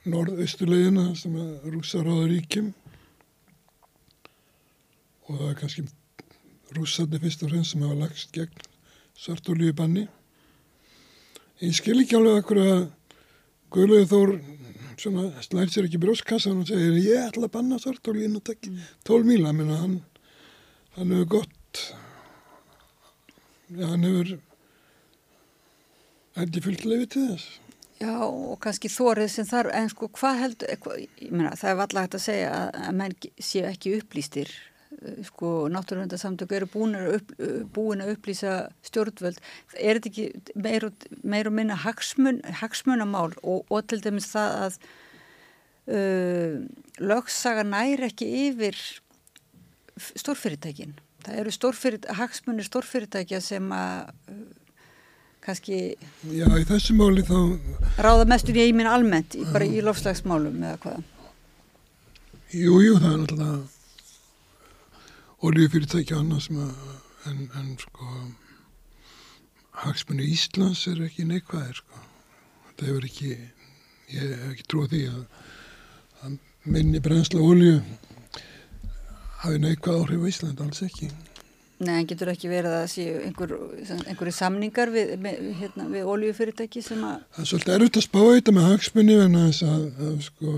norðaustulegina 0.05 1.15
sem 1.15 1.35
að 1.39 1.69
rúsa 1.73 2.03
ráður 2.03 2.31
ríkjum 2.33 2.73
og 5.27 5.37
það 5.39 5.49
er 5.49 5.59
kannski 5.61 5.85
rúsandi 6.75 7.21
fyrst 7.23 7.45
og 7.45 7.53
fremst 7.53 7.71
sem 7.71 7.85
hafa 7.85 7.99
lagst 8.01 8.33
gegn 8.35 8.67
svartolíu 9.15 9.75
banni 9.77 10.07
ég 11.63 11.75
skil 11.77 12.01
ekki 12.01 12.17
alveg 12.19 12.41
okkur 12.41 12.59
að 12.63 12.81
Guðlaug 13.73 14.09
Þór 14.11 14.33
slæðir 15.03 15.71
sér 15.73 15.87
ekki 15.87 15.99
brjóskassan 16.01 16.61
og 16.61 16.69
segir 16.69 16.97
ég 17.01 17.27
ætla 17.29 17.47
að 17.47 17.53
banna 17.55 17.79
svartólín 17.81 18.37
og 18.37 18.43
tekja 18.45 18.71
mm. 18.71 18.81
tól 19.07 19.23
míla 19.27 19.53
menna 19.55 19.79
hann 19.81 19.95
hann 20.97 21.13
hefur 21.15 21.29
gott 21.39 21.81
ja, 23.73 23.87
hann 23.87 24.05
hefur 24.05 24.35
held 26.37 26.59
ég 26.59 26.67
fullt 26.67 26.87
lefið 26.87 27.11
til 27.15 27.27
þess 27.31 27.59
Já 28.03 28.13
og 28.25 28.57
kannski 28.59 28.89
þórið 28.91 29.29
sem 29.31 29.47
þarf 29.47 29.75
en 29.79 29.89
sko 29.91 30.09
hvað 30.17 30.39
heldur, 30.41 30.87
ég 31.23 31.31
meina 31.31 31.53
það 31.55 31.69
er 31.71 31.77
vallagt 31.79 32.17
að 32.17 32.25
segja 32.25 32.53
að, 32.57 32.79
að 32.83 32.95
menn 32.99 33.17
séu 33.39 33.67
ekki 33.69 33.97
upplýstir 34.01 34.51
sko 35.27 35.67
náttúruvendarsamtök 35.73 36.55
eru 36.57 36.67
búin 36.71 36.97
að, 36.97 37.09
upp, 37.17 37.31
búin 37.75 38.03
að 38.03 38.13
upplýsa 38.15 38.55
stjórnvöld. 38.85 39.39
Er 39.75 39.99
þetta 39.99 40.11
ekki 40.11 40.57
meir 40.65 40.87
og, 40.87 41.07
meir 41.23 41.49
og 41.49 41.55
minna 41.57 41.77
hagsmun, 41.83 42.41
hagsmunamál 42.61 43.31
og, 43.41 43.63
og 43.67 43.85
til 43.89 44.01
dæmis 44.03 44.29
það 44.31 44.57
að 44.65 44.79
uh, 45.93 46.57
lögsaga 47.03 47.65
næri 47.67 48.09
ekki 48.09 48.29
yfir 48.47 48.79
stórfyrirtækin? 50.23 50.97
Það 51.23 51.39
eru 51.39 51.55
stórfyrir, 51.55 52.03
hagsmunir 52.19 52.67
stórfyrirtækja 52.67 53.39
sem 53.43 53.71
að 53.75 54.11
uh, 54.31 54.43
kannski 55.43 55.79
Já, 56.31 56.47
þá 56.47 57.99
ráða 57.99 58.27
mestur 58.31 58.57
í 58.57 58.67
eimin 58.69 58.87
almennt, 58.87 59.35
bara 59.51 59.67
í 59.67 59.83
lofslagsmálum 59.83 60.61
eða 60.63 60.79
hvað? 60.85 61.09
Jújú, 62.53 62.81
jú, 62.85 62.97
það 63.01 63.13
er 63.15 63.63
alltaf 65.43 65.55
oljufyrirtækja 65.55 66.17
annars 66.17 66.49
en, 66.49 67.49
en 67.55 67.77
sko 67.79 68.05
hagsmunni 69.71 70.23
Íslands 70.23 70.87
er 70.87 71.01
ekki 71.03 71.25
neikvæðir 71.25 71.75
sko. 71.75 71.99
þetta 72.69 72.85
hefur 72.87 73.05
ekki 73.05 73.29
ég 74.13 74.21
hef 74.21 74.51
ekki 74.51 74.63
tróð 74.67 74.89
því 74.93 75.03
að, 75.09 75.25
að 76.23 76.37
minni 76.63 76.99
brensla 76.99 77.41
olju 77.41 77.81
hafi 79.43 79.59
neikvæð 79.59 79.99
áhrif 79.99 80.23
á 80.23 80.27
Ísland, 80.31 80.61
alls 80.61 80.81
ekki 80.81 81.11
Nei, 81.83 82.05
getur 82.07 82.29
ekki 82.31 82.47
verið 82.47 82.77
að 82.77 82.85
séu 82.93 83.17
einhver, 83.25 83.57
einhverju 84.07 84.31
samningar 84.31 84.91
við, 84.93 85.17
hérna, 85.59 85.89
við 85.91 86.07
oljufyrirtæki 86.07 86.81
sem 86.85 87.03
að 87.03 87.25
Það 87.33 87.43
er 87.43 87.49
svolítið 87.49 87.75
erfitt 87.75 87.99
að 87.99 88.07
spá 88.07 88.21
þetta 88.21 88.55
með 88.55 88.69
hagsmunni 88.69 89.19
en 89.19 89.37
þess 89.41 89.67
að, 89.67 89.83
að 90.07 90.23
sko 90.29 90.55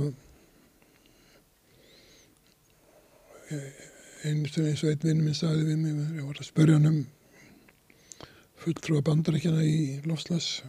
ég 3.50 3.66
einu 3.66 3.66
sem 3.66 4.15
eins 4.26 4.58
og 4.84 4.90
einn 4.92 5.04
vinn 5.04 5.22
minn 5.24 5.38
sagði 5.38 5.68
við 5.70 5.82
mig, 5.82 6.00
ég 6.18 6.26
var 6.26 6.40
að 6.40 6.50
spörja 6.50 6.78
hann 6.80 6.90
um 6.92 7.04
fulltrúa 8.64 9.04
bandarækjana 9.06 9.66
í 9.66 9.78
lofslags 10.08 10.64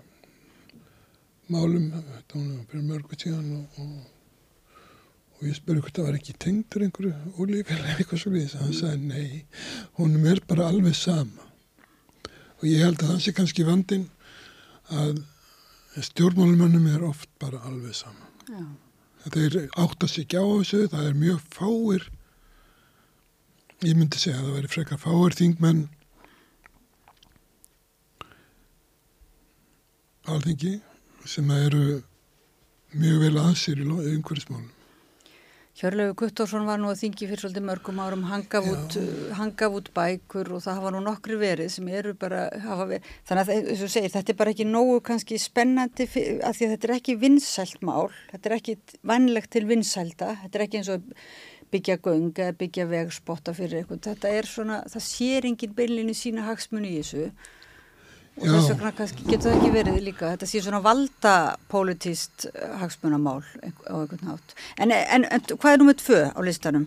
málum, 1.53 1.89
þetta 1.95 2.43
var 2.43 2.67
fyrir 2.71 2.87
mörgu 2.91 3.19
tíðan 3.23 3.53
og, 3.57 3.81
og, 3.81 4.83
og 5.37 5.47
ég 5.47 5.57
spurði 5.57 5.85
hvort 5.85 6.01
það 6.01 6.09
var 6.11 6.19
ekki 6.19 6.37
tengdur 6.43 6.87
einhverju 6.87 7.15
ólífélag 7.39 7.87
eða 7.87 7.97
eitthvað 8.01 8.23
svolítið, 8.25 8.59
hann 8.61 8.77
sagði 8.81 9.13
nei, 9.13 9.29
honum 10.01 10.27
er 10.33 10.43
bara 10.51 10.69
alveg 10.73 10.99
sama 10.99 11.47
og 12.57 12.69
ég 12.69 12.83
held 12.83 13.01
að 13.03 13.15
það 13.15 13.23
sé 13.25 13.35
kannski 13.37 13.67
vandin 13.69 14.09
að 14.93 15.23
stjórnmálumönnum 15.97 16.89
er 16.93 17.05
oft 17.07 17.31
bara 17.41 17.61
alveg 17.69 17.95
sama. 17.97 18.29
Já. 18.49 18.65
Þeir 19.27 19.57
áttast 19.81 20.21
ekki 20.21 20.39
á 20.39 20.45
þessu, 20.45 20.83
það 20.93 21.09
er 21.09 21.17
mjög 21.19 21.41
fáir 21.51 22.05
ég 23.85 23.97
myndi 23.97 24.21
segja 24.21 24.39
að 24.41 24.47
það 24.47 24.57
væri 24.57 24.73
frekar 24.73 25.01
fáir 25.03 25.37
þingmenn 25.37 25.83
alþingi 30.33 30.79
sem 31.29 31.51
eru 31.55 32.01
mjög 32.97 33.21
vel 33.27 33.37
aðsýr 33.43 33.83
í 33.83 33.87
umhverfismálum. 33.87 34.73
Hjörlegu 35.77 36.15
Guttorsson 36.17 36.65
var 36.65 36.79
nú 36.81 36.89
að 36.89 37.03
þingi 37.03 37.27
fyrir 37.29 37.41
svolítið 37.43 37.65
mörgum 37.69 37.99
árum 38.01 38.23
hangaf 38.31 38.65
út, 38.71 38.95
hangaf 39.37 39.75
út 39.77 39.91
bækur 39.93 40.49
og 40.57 40.63
það 40.65 40.79
hafa 40.79 40.93
nú 40.95 41.03
nokkri 41.05 41.37
verið 41.37 41.69
sem 41.75 41.91
eru 41.93 42.15
bara 42.17 42.47
verið. 42.89 43.11
Þannig 43.29 43.51
að 43.51 43.83
segir 43.93 44.15
þetta 44.15 44.33
er 44.33 44.39
bara 44.39 44.55
ekki 44.55 44.67
nógu 44.71 45.03
kannski 45.05 45.37
spennandi 45.43 46.07
að 46.09 46.57
því 46.57 46.71
að 46.71 46.73
þetta 46.73 46.89
er 46.89 46.95
ekki 46.95 47.19
vinsælt 47.21 47.85
mál, 47.85 48.09
þetta 48.31 48.49
er 48.49 48.57
ekki 48.57 48.79
vannlegt 49.13 49.53
til 49.53 49.67
vinsælda, 49.69 50.31
þetta 50.47 50.59
er 50.59 50.65
ekki 50.65 50.81
eins 50.81 50.91
og 50.97 51.13
byggja 51.73 51.99
göng 52.05 52.33
eða 52.33 52.57
byggja 52.61 52.87
vegspotta 52.91 53.55
fyrir 53.57 53.83
eitthvað. 53.83 54.03
Þetta 54.09 54.33
er 54.39 54.49
svona, 54.51 54.81
það 54.91 55.07
sér 55.09 55.49
enginn 55.51 55.77
beinlinni 55.77 56.17
sína 56.17 56.47
hagsmunni 56.47 56.95
í 56.95 57.01
þessu 57.03 57.31
og 58.37 58.51
þess 58.53 58.71
vegna 58.75 58.93
kannski 58.99 59.25
getur 59.25 59.49
það 59.49 59.59
ekki 59.59 59.73
verið 59.73 59.99
líka. 60.05 60.31
Þetta 60.35 60.49
sé 60.51 60.63
svona 60.65 60.83
valda 60.85 61.35
politist 61.73 62.47
eh, 62.53 62.77
hagsmunamál 62.83 63.41
á 63.89 63.95
einhvern 63.97 64.29
nátt. 64.29 64.57
En, 64.77 64.93
en, 64.93 65.25
en 65.25 65.45
hvað 65.55 65.73
er 65.73 65.83
nummið 65.83 66.01
tvö 66.03 66.23
á 66.37 66.41
listanum? 66.45 66.87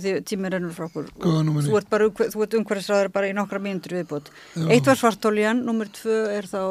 Því 0.00 0.14
tímir 0.26 0.54
ennur 0.56 0.72
frá 0.74 0.86
okkur. 0.86 1.08
Þú 1.18 1.76
ert, 1.78 1.94
ert 2.30 2.56
umhverfisraður 2.56 3.10
bara 3.14 3.30
í 3.30 3.34
nokkra 3.36 3.58
mínundur 3.62 3.96
viðbútt. 3.98 4.30
Eitt 4.70 4.86
var 4.86 4.98
svartóljan, 4.98 5.64
nummið 5.66 5.90
tvö 5.98 6.18
er 6.30 6.46
þá 6.50 6.62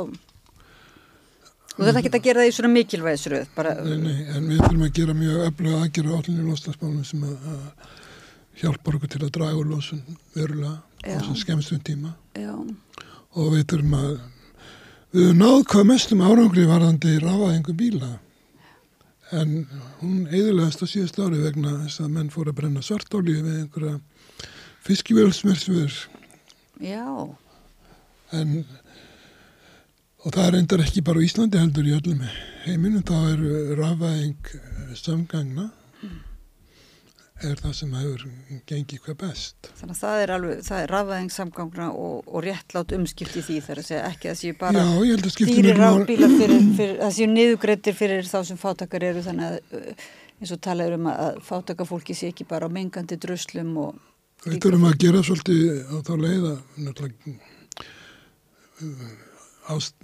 Þú 1.80 1.86
þarf 1.88 2.00
ekki 2.02 2.10
að 2.12 2.26
gera 2.26 2.42
það 2.42 2.50
í 2.50 2.56
svona 2.58 2.70
mikilvæðisröð 2.74 3.52
bara... 3.56 3.74
Nei, 3.86 4.00
nei, 4.04 4.18
en 4.36 4.48
við 4.50 4.58
þurfum 4.60 4.82
að 4.84 4.96
gera 4.98 5.14
mjög 5.16 5.44
öflug 5.46 5.78
aðgerra 5.78 6.18
allir 6.18 6.42
í 6.42 6.48
lostasmálunum 6.50 7.06
sem 7.08 7.22
að, 7.24 7.46
að 7.54 8.60
hjálpa 8.60 8.96
okkur 8.98 9.14
til 9.14 9.22
að 9.24 9.32
draga 9.38 9.62
úr 9.62 9.70
losun 9.70 10.02
verulega 10.36 10.74
á 11.08 11.16
svona 11.24 11.40
skemmstum 11.40 11.80
tíma. 11.88 12.12
Já. 12.36 12.52
og 13.40 13.54
við 13.54 13.64
þurfum 13.72 13.96
að 13.96 14.10
við 15.14 15.30
höfum 15.30 15.40
náð 15.40 15.64
hvað 15.72 15.88
mestum 15.94 16.26
árangri 16.26 16.68
varðandi 16.68 17.16
ráðaðingu 17.24 17.78
bíla. 17.80 18.12
En 19.40 19.56
hún 20.02 20.26
eðilegast 20.28 20.84
á 20.84 20.86
síðast 20.90 21.20
ári 21.22 21.40
vegna 21.46 21.78
þess 21.86 22.04
að 22.04 22.16
menn 22.18 22.32
fór 22.34 22.50
að 22.52 22.60
brenna 22.60 22.84
svartáli 22.84 23.38
við 23.40 23.60
einhverja 23.62 24.00
fiskivölsmersfur 24.84 25.94
Já. 26.80 27.36
En 28.32 28.66
Og 30.20 30.34
það 30.36 30.48
er 30.50 30.56
endar 30.60 30.82
ekki 30.84 31.02
bara 31.08 31.22
í 31.22 31.28
Íslandi 31.30 31.60
heldur 31.62 31.86
í 31.88 31.94
öllum 31.96 32.24
heiminum, 32.66 33.04
þá 33.08 33.18
er 33.32 33.44
rafæðing 33.80 34.50
eh, 34.58 34.90
samgangna. 35.00 35.70
Er 37.40 37.56
það 37.56 37.76
sem 37.78 37.92
hefur 37.96 38.26
gengið 38.68 39.00
hvað 39.06 39.16
best. 39.22 39.70
Þannig 39.80 39.96
að 39.96 40.02
það 40.02 40.24
er 40.24 40.34
alveg, 40.36 40.58
það 40.68 40.82
er 40.84 40.92
rafæðing 40.92 41.30
samgangna 41.32 41.86
og, 41.96 42.18
og 42.28 42.44
réttlátt 42.44 42.96
umskipti 42.98 43.44
því 43.48 43.60
þar 43.64 43.80
að 43.80 43.88
segja 43.88 44.02
ekki 44.10 44.28
að 44.28 44.34
það 44.34 44.42
séu 44.42 44.58
bara 44.60 44.82
dýri 45.54 45.76
rafbíla 45.78 46.30
fyrir, 46.34 46.66
fyrir, 46.82 46.98
það 47.00 47.14
séu 47.16 47.30
niðugreittir 47.32 47.96
fyrir 47.96 48.28
þá 48.28 48.40
sem 48.50 48.60
fátakar 48.60 49.08
eru 49.08 49.24
þannig 49.24 49.46
að 49.48 49.80
uh, 49.80 50.04
eins 50.42 50.52
og 50.52 50.60
talaður 50.68 50.98
um 50.98 51.08
að 51.14 51.40
fátakafólki 51.48 52.18
sé 52.18 52.34
ekki 52.34 52.50
bara 52.50 52.68
á 52.68 52.76
mengandi 52.76 53.16
dröslum 53.16 53.72
og 53.86 54.06
Við 54.44 54.60
þurfum 54.64 54.86
að 54.88 55.00
gera 55.04 55.24
svolítið 55.24 55.64
á 55.92 55.96
þá 56.04 56.14
leiða 56.20 56.54
ást, 59.70 59.96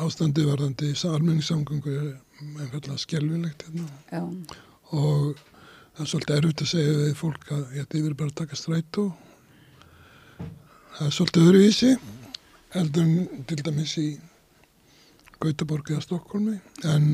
ástandi 0.00 0.44
varðandi 0.46 0.92
almenningssamgöngu 1.08 1.92
er 1.92 2.08
einfallega 2.60 2.98
skjálfilegt 3.00 3.66
hérna. 3.66 3.86
og 4.92 5.36
það 5.92 6.04
er 6.04 6.10
svolítið 6.12 6.36
erfitt 6.36 6.64
að 6.64 6.72
segja 6.72 6.96
við 6.98 7.14
fólk 7.20 7.52
að 7.52 7.76
ég 7.78 7.94
vil 7.98 8.14
bara 8.14 8.36
taka 8.42 8.56
strætó. 8.56 9.06
Það 10.96 11.06
er 11.06 11.14
svolítið 11.16 11.48
öðruvísi 11.48 11.92
heldur 12.72 13.04
en 13.04 13.44
til 13.48 13.60
dæmis 13.60 13.94
í 14.00 14.08
Gautaborg 15.42 15.90
eða 15.90 16.04
Stokkólmi 16.06 16.58
en 16.88 17.08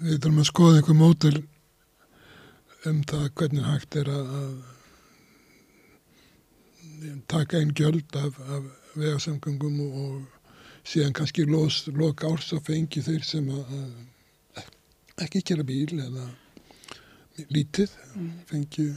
við 0.00 0.20
þurfum 0.22 0.42
að 0.42 0.48
skoða 0.48 0.80
einhver 0.80 0.96
mótel 0.96 1.40
um 2.88 3.00
það 3.04 3.26
hvernig 3.36 3.66
hægt 3.66 3.98
er 4.00 4.08
að, 4.08 4.30
að 4.40 4.52
taka 7.30 7.58
einn 7.58 7.72
gjöld 7.76 8.16
af, 8.16 8.38
af 8.38 8.64
vegasamgöngum 8.96 9.80
og 9.86 10.22
síðan 10.84 11.14
kannski 11.16 11.46
loka 11.46 12.30
árs 12.30 12.52
og 12.56 12.64
fengi 12.66 13.02
þeir 13.04 13.24
sem 13.26 13.48
að, 13.54 13.72
að 14.56 15.24
ekki 15.26 15.44
gera 15.52 15.66
bíl 15.66 15.94
eða 15.98 16.26
lítið 17.50 17.94
mm. 18.14 18.30
fengi 18.50 18.90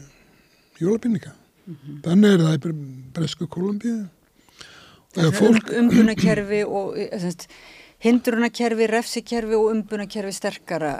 jólabinninga 0.81 1.31
mm 1.31 1.75
-hmm. 1.75 2.01
þannig 2.03 2.33
er 2.33 2.45
það 2.45 2.53
í 2.55 2.73
Bresku 3.13 3.47
Kolumbíu 3.47 4.07
fólk... 5.13 5.69
umbunakerfi 5.69 6.63
og 6.63 6.97
hindrunakerfi, 7.99 8.87
refsikerfi 8.87 9.55
og 9.55 9.71
umbunakerfi 9.71 10.31
sterkara 10.31 10.93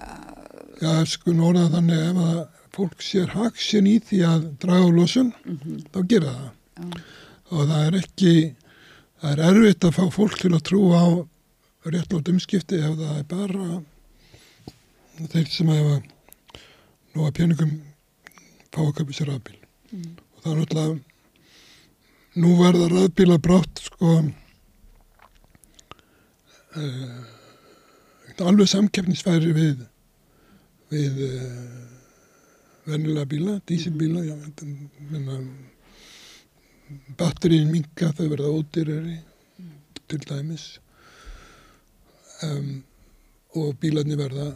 Já, 0.82 1.06
sko 1.06 1.34
norða 1.36 1.70
þannig 1.70 2.02
ef 2.10 2.20
að 2.24 2.40
fólk 2.74 3.04
sér 3.06 3.32
haksin 3.38 3.88
í 3.88 4.00
því 4.02 4.20
að 4.28 4.46
draga 4.64 4.88
úr 4.88 4.96
losun, 4.98 5.32
mm 5.46 5.58
-hmm. 5.62 5.82
þá 5.94 6.00
gera 6.10 6.34
það. 6.34 6.50
Mm. 6.80 6.94
Og 7.54 7.68
það 7.70 7.86
er 7.88 7.98
ekki, 8.00 8.34
það 9.22 9.32
er 9.34 9.44
erfitt 9.50 9.88
að 9.88 9.96
fá 9.98 10.04
fólk 10.14 10.36
til 10.42 10.54
að 10.54 10.66
trúa 10.70 10.98
á 11.04 11.10
réttlót 11.94 12.32
umskipti 12.32 12.80
ef 12.80 12.94
það 13.00 13.18
er 13.20 13.26
bara 13.30 13.66
þeir 15.34 15.50
sem 15.52 15.70
hefa 15.70 15.96
nú 17.14 17.26
að 17.28 17.36
peningum 17.38 17.74
fá 18.74 18.82
að 18.86 18.96
köpa 19.00 19.14
sér 19.14 19.30
rafbíl. 19.30 19.60
Mm. 19.92 20.14
Og 20.18 20.40
það 20.42 20.52
er 20.54 20.60
náttúrulega, 20.62 20.96
nú 22.42 22.50
verða 22.58 22.90
rafbíla 22.90 23.38
brátt 23.44 23.84
sko 23.86 24.16
uh, 26.74 27.20
alveg 28.42 28.72
samkeppnisfæri 28.72 29.52
við 29.54 29.84
við 30.94 31.22
uh, 31.28 31.84
vennilega 32.90 33.30
bíla, 33.30 33.60
dísilbíla, 33.70 34.24
já, 34.26 34.36
batterín 37.20 37.72
minga 37.72 38.12
þau 38.16 38.26
verða 38.32 38.52
ódýrari 38.54 39.18
mm. 39.20 39.76
til 40.12 40.22
dæmis. 40.30 40.66
Um, 42.44 42.84
og 43.56 43.78
bílarnir 43.82 44.20
verða 44.20 44.52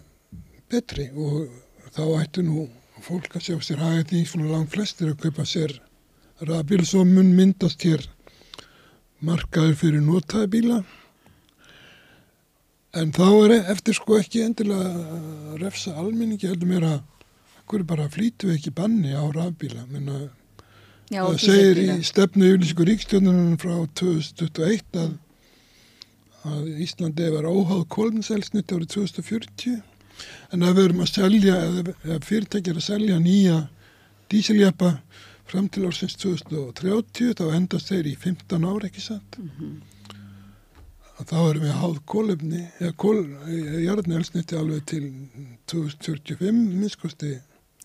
betri. 0.72 1.10
Og 1.14 1.48
þá 1.96 2.04
ættu 2.22 2.44
nú 2.46 2.68
fólk 3.06 3.38
að 3.38 3.48
sjá 3.48 3.58
sér 3.62 3.84
hagað 3.84 4.12
því 4.12 4.24
svona 4.28 4.52
langt 4.52 4.74
flestir 4.74 5.12
að 5.12 5.22
kaupa 5.26 5.46
sér 5.48 5.76
rafbíl. 6.42 6.84
Svo 6.86 7.06
mun 7.08 7.34
myndast 7.38 7.84
hér 7.86 8.06
markaður 9.24 9.78
fyrir 9.82 10.04
notaði 10.06 10.50
bíla. 10.58 10.82
En 12.98 13.12
þá 13.14 13.28
er 13.46 13.54
eftir 13.76 13.98
sko 13.98 14.18
ekki 14.18 14.42
endilega 14.46 14.90
að 14.90 15.62
refsa 15.62 15.94
almenningi 16.00 16.50
heldur 16.50 16.70
mér 16.70 16.88
að 16.88 17.00
okkur 17.68 17.84
bara 17.84 18.08
flýtu 18.08 18.54
ekki 18.54 18.72
banni 18.72 19.12
á 19.12 19.22
rafbíla? 19.28 19.86
Menna, 19.92 20.30
Já, 21.08 21.22
það 21.24 21.38
segir 21.40 21.78
í 21.80 21.94
stefnu 22.04 22.50
yfirlýsingu 22.50 22.86
ríkstjónunum 22.90 23.54
frá 23.62 23.76
2021 23.96 24.98
að, 25.00 25.14
að 26.52 26.66
Íslandi 26.84 27.30
var 27.32 27.48
óháð 27.48 27.86
kólminselsniti 27.96 28.76
árið 28.76 28.92
2040 28.98 29.78
en 30.52 30.66
ef 30.68 30.76
við 30.76 30.84
erum 30.84 31.04
að 31.06 31.14
selja 31.14 31.58
eða 31.64 32.20
fyrirtækjar 32.28 32.82
að 32.82 32.88
selja 32.90 33.20
nýja 33.24 33.58
dísiljapa 34.32 34.98
fram 35.48 35.70
til 35.72 35.86
ársins 35.88 36.18
2030 36.20 37.38
þá 37.40 37.46
endast 37.56 37.92
þeir 37.94 38.12
í 38.12 38.16
15 38.20 38.68
ára 38.68 38.90
ekki 38.90 39.04
satt? 39.04 39.38
Mm 39.40 39.52
-hmm. 39.58 39.76
þá 41.24 41.38
erum 41.40 41.64
við 41.64 41.78
háð 41.82 42.00
kólefni 42.06 42.64
eða 42.82 42.94
kól, 43.04 43.22
jarðnelsniti 43.88 44.60
alveg 44.60 44.84
til 44.92 45.06
2045 45.72 46.52
minnskosti 46.52 47.38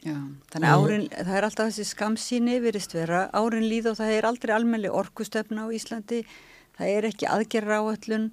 Já, 0.02 0.16
þannig 0.50 0.66
að 0.66 0.80
árin, 0.82 1.04
það 1.14 1.36
er 1.38 1.44
alltaf 1.46 1.68
þessi 1.68 1.84
skamsíni 1.86 2.56
virist 2.64 2.94
vera, 2.96 3.28
árin 3.38 3.68
líð 3.70 3.92
og 3.92 4.00
það 4.00 4.14
er 4.16 4.26
aldrei 4.26 4.52
almenni 4.56 4.90
orkustöfna 4.90 5.68
á 5.70 5.74
Íslandi, 5.76 6.24
það 6.74 6.90
er 6.96 7.06
ekki 7.06 7.28
aðgerra 7.30 7.78
áallun. 7.78 8.24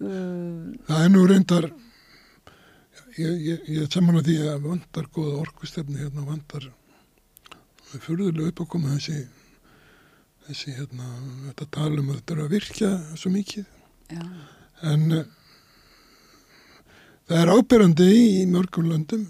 Um... 0.00 0.78
Það 0.88 1.02
er 1.04 1.12
nú 1.12 1.24
reyndar, 1.28 1.68
ég, 3.18 3.34
ég, 3.50 3.68
ég 3.68 3.82
er 3.84 3.90
saman 3.92 4.16
á 4.16 4.24
því 4.24 4.38
að 4.48 4.64
vandar 4.64 5.10
góða 5.12 5.42
orkustöfni 5.42 6.00
hérna, 6.00 6.24
vandar 6.24 6.70
fyrðulega 7.92 8.48
upp 8.48 8.62
að 8.64 8.70
koma 8.72 8.94
þessi, 8.94 9.20
þessi 10.48 10.76
hérna, 10.78 11.10
þetta 11.50 11.70
talum 11.76 12.08
að 12.08 12.22
þetta 12.22 12.36
eru 12.38 12.46
að 12.46 12.54
virka 12.56 12.94
svo 13.12 13.34
mikið. 13.36 13.68
Já. 14.16 14.24
En 14.88 15.04
uh, 15.12 15.28
það 17.28 17.42
er 17.42 17.54
ábyrjandi 17.58 18.08
í 18.16 18.48
mörgum 18.48 18.88
löndum, 18.88 19.28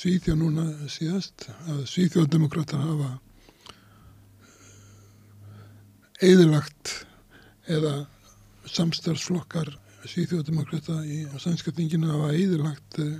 Svíþjóð 0.00 0.38
núna 0.40 0.62
síðast 0.88 1.50
að 1.68 1.82
Svíþjóðdemokrátar 1.90 2.80
hafa 2.80 3.10
eðilagt 6.24 6.94
eða 7.68 7.92
samstarfsflokkar 8.64 9.74
Svíþjóðdemokráta 10.08 11.02
í 11.04 11.26
sænska 11.42 11.74
þinginu 11.76 12.08
hafa 12.14 12.30
eðilagt 12.32 12.96
eh, 13.04 13.18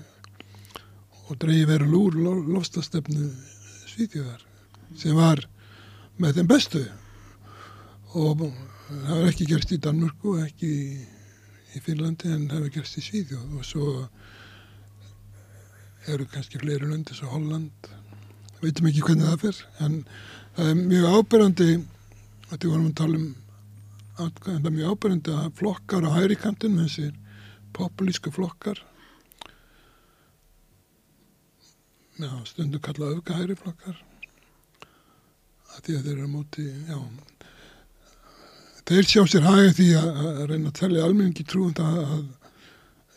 og 1.28 1.36
dreyði 1.42 1.66
verið 1.68 1.92
lúr 1.92 2.16
lofstastefnu 2.48 3.28
Svíþjóðar 3.90 4.46
sem 4.96 5.20
var 5.20 5.44
með 6.16 6.40
þeim 6.40 6.48
bestu. 6.48 6.86
Og 8.16 8.46
það 8.88 9.10
var 9.10 9.28
ekki 9.28 9.50
gerst 9.52 9.76
í 9.76 9.82
Danmörku 9.84 10.38
ekki 10.46 10.72
í 11.76 11.84
Finnlandi 11.84 12.32
en 12.32 12.48
það 12.48 12.56
hefur 12.56 12.74
gerst 12.78 12.96
í 12.96 13.04
Svíþjóð. 13.04 13.46
Og 13.60 13.68
svo 13.68 13.92
eru 16.08 16.26
kannski 16.32 16.60
fleiri 16.62 16.88
lönd 16.88 17.10
eins 17.10 17.22
og 17.24 17.34
Holland. 17.34 17.90
Veitum 18.60 18.88
ekki 18.90 19.04
hvernig 19.04 19.28
það 19.28 19.42
fyrr 19.44 19.60
en 19.86 19.96
það 20.56 20.70
er 20.72 20.80
mjög 20.80 21.16
ábyrgandi 21.16 21.70
því 22.50 22.66
vorum 22.66 22.88
að 22.90 22.98
tala 23.00 23.20
um 23.20 23.28
að 24.20 24.38
það 24.44 24.68
er 24.68 24.76
mjög 24.76 24.94
ábyrgandi 24.94 25.34
að 25.38 25.50
flokkar 25.60 26.06
á 26.06 26.10
hæri 26.16 26.36
kantin 26.36 26.76
með 26.76 26.88
þessir 26.88 27.12
populísku 27.76 28.32
flokkar 28.34 28.80
já, 32.20 32.30
stundu 32.44 32.80
kalla 32.84 33.14
auka 33.14 33.38
hæri 33.38 33.56
flokkar 33.56 34.00
að 35.70 35.84
því 35.86 35.96
að 35.96 36.06
þeir 36.08 36.16
eru 36.16 36.28
móti 36.28 36.66
já. 36.66 36.98
Þeir 38.90 39.06
sjá 39.06 39.22
sér 39.30 39.46
hægi 39.46 39.74
því 39.78 39.88
að 40.00 40.40
reyna 40.50 40.72
að 40.72 40.78
tellja 40.80 41.06
almenningi 41.06 41.46
trúum 41.46 41.74
það 41.78 41.98
að 42.02 42.24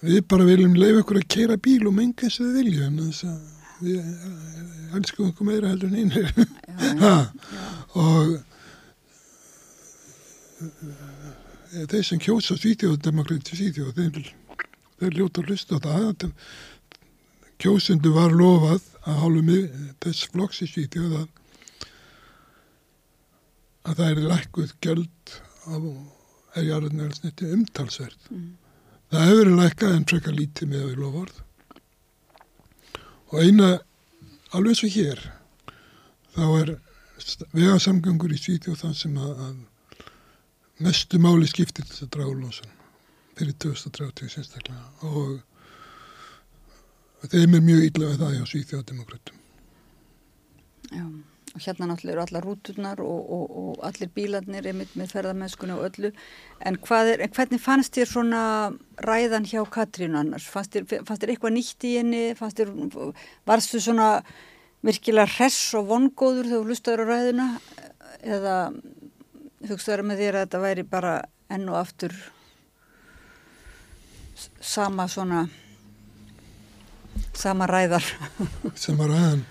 við 0.03 0.21
bara 0.29 0.47
viljum 0.47 0.75
leiða 0.77 1.01
okkur 1.03 1.21
að 1.21 1.29
keira 1.35 1.57
bíl 1.57 1.87
og 1.87 1.95
menga 1.97 2.27
eins 2.27 2.39
og 2.39 2.49
við 2.49 2.57
viljum 2.59 2.97
þess 2.99 3.27
að 3.29 3.39
við 3.83 3.99
eh, 3.99 4.95
elskum 4.99 5.29
okkur 5.31 5.49
meira 5.49 5.71
heldur 5.71 5.91
en 5.91 5.99
einir 6.01 6.27
og 8.03 8.33
e, 11.73 11.85
þeir 11.91 12.05
sem 12.07 12.21
kjósa 12.23 12.57
svítjóð 12.59 12.99
demokrati 13.03 13.59
svítjóð 13.59 13.93
þeir, 13.99 14.33
þeir 14.99 15.19
ljóta 15.19 15.43
að 15.43 15.51
hlusta 15.51 15.79
á 15.79 15.85
það 15.87 16.27
kjósundu 17.63 18.11
var 18.15 18.35
lofað 18.35 18.83
að 19.07 19.21
hálfum 19.21 19.53
þess 20.03 20.27
flokks 20.33 20.63
í 20.65 20.69
svítjóð 20.71 21.21
að 21.21 21.31
að 23.83 23.99
það 23.99 24.09
er 24.09 24.27
lækkuð 24.31 24.75
göld 24.83 25.33
á 25.67 25.75
erjarðnælsniti 26.59 27.49
umtalsverð 27.55 28.29
mm. 28.31 28.51
Það 29.13 29.27
hefur 29.29 29.43
verið 29.43 29.59
lækkað 29.59 29.91
en 29.93 30.07
frekar 30.09 30.33
lítið 30.33 30.69
með 30.71 30.85
við 30.87 30.97
lofað. 31.03 31.33
Og 33.29 33.37
eina, 33.43 33.67
alveg 34.57 34.73
svo 34.79 34.87
hér, 34.89 35.19
þá 36.33 36.45
er 36.47 36.71
vegasamgöngur 37.53 38.33
í 38.33 38.39
Svíþjóð 38.41 38.79
þann 38.79 38.97
sem 38.97 39.13
að, 39.21 39.33
að 39.45 39.53
mestu 40.87 41.15
máli 41.21 41.45
skiptir 41.51 41.85
þess 41.85 42.05
að 42.07 42.11
draga 42.15 42.31
úr 42.31 42.41
lósun 42.41 42.71
fyrir 43.37 43.55
2030 43.61 44.33
sérstaklega 44.33 44.85
og 45.05 45.45
þeim 47.29 47.53
er 47.59 47.67
mjög 47.69 47.81
illa 47.91 48.09
við 48.09 48.19
það 48.23 48.35
hjá 48.39 48.45
Svíþjóðdemokratum. 48.49 49.37
Já, 50.89 51.05
og 51.53 51.61
hérna 51.61 51.87
náttúrulega 51.89 52.15
eru 52.15 52.23
allar 52.23 52.45
rúturnar 52.47 53.01
og, 53.03 53.19
og, 53.35 53.57
og 53.61 53.83
allir 53.85 54.09
bílarnir 54.15 54.65
er 54.65 54.73
með 54.73 55.11
ferðarmennskunni 55.11 55.75
og 55.75 55.85
öllu. 55.85 56.09
En, 56.65 56.79
er, 56.97 57.21
en 57.21 57.33
hvernig 57.35 57.61
fannst 57.61 57.93
þér 57.93 58.09
svona 58.09 58.41
ræðan 59.05 59.45
hjá 59.45 59.61
Katrínu 59.69 60.17
annars? 60.17 60.47
Fannst 60.49 60.73
þér, 60.73 61.05
fannst 61.05 61.21
þér 61.21 61.35
eitthvað 61.35 61.55
nýtt 61.59 61.85
í 61.85 61.93
henni? 61.99 62.23
Þér, 62.39 62.73
varstu 63.45 63.81
svona 63.83 64.09
virkilega 64.83 65.29
hress 65.37 65.75
og 65.77 65.91
vongóður 65.91 66.49
þegar 66.49 66.57
þú 66.57 66.71
hlustaður 66.71 67.05
á 67.05 67.11
ræðuna? 67.11 67.49
Eða 68.23 68.57
hugstaður 69.69 70.07
með 70.09 70.23
þér 70.23 70.39
að 70.39 70.47
þetta 70.47 70.63
væri 70.65 70.87
bara 70.89 71.17
enn 71.53 71.69
og 71.69 71.77
aftur 71.83 72.15
sama 74.63 75.05
svona 75.11 75.45
sama 77.37 77.67
ræðar 77.69 78.05
sama 78.75 79.07
ræðan 79.09 79.45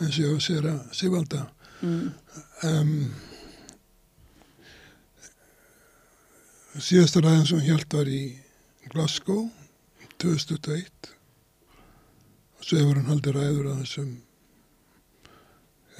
eins 0.00 0.18
og 0.28 0.42
sér 0.44 0.68
að 0.70 0.82
Sigvalda. 0.96 1.46
Mm. 1.84 2.12
um, 2.64 2.92
síðasta 6.80 7.20
ræðan 7.20 7.46
sem 7.48 7.60
held 7.66 7.92
var 7.92 8.08
í 8.08 8.22
Glasgow 8.92 9.42
2001 10.22 11.10
og 12.56 12.64
svo 12.64 12.80
hefur 12.80 12.96
hann 12.96 13.10
haldið 13.10 13.36
ræður 13.36 13.68
að 13.72 13.82
þessum 13.82 14.10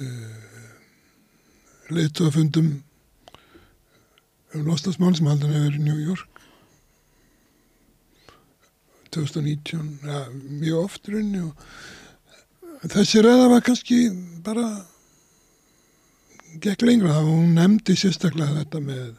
uh, 0.01 0.65
leittóafundum 1.93 2.71
um 4.55 4.65
lostasmál 4.65 5.13
sem 5.17 5.29
haldan 5.29 5.53
hefur 5.53 5.77
í 5.77 5.83
New 5.85 6.01
York. 6.01 6.41
2019 9.13 9.99
ja, 10.03 10.25
mjög 10.33 10.83
oft 10.83 11.09
runni 11.09 11.41
og 11.41 11.53
þessi 12.85 13.23
ræða 13.25 13.47
var 13.51 13.63
kannski 13.65 13.99
bara 14.45 14.67
gekk 16.61 16.83
lengra 16.85 17.17
og 17.21 17.29
hún 17.31 17.55
nefndi 17.57 17.95
sérstaklega 17.97 18.59
þetta 18.61 18.81
með 18.83 19.15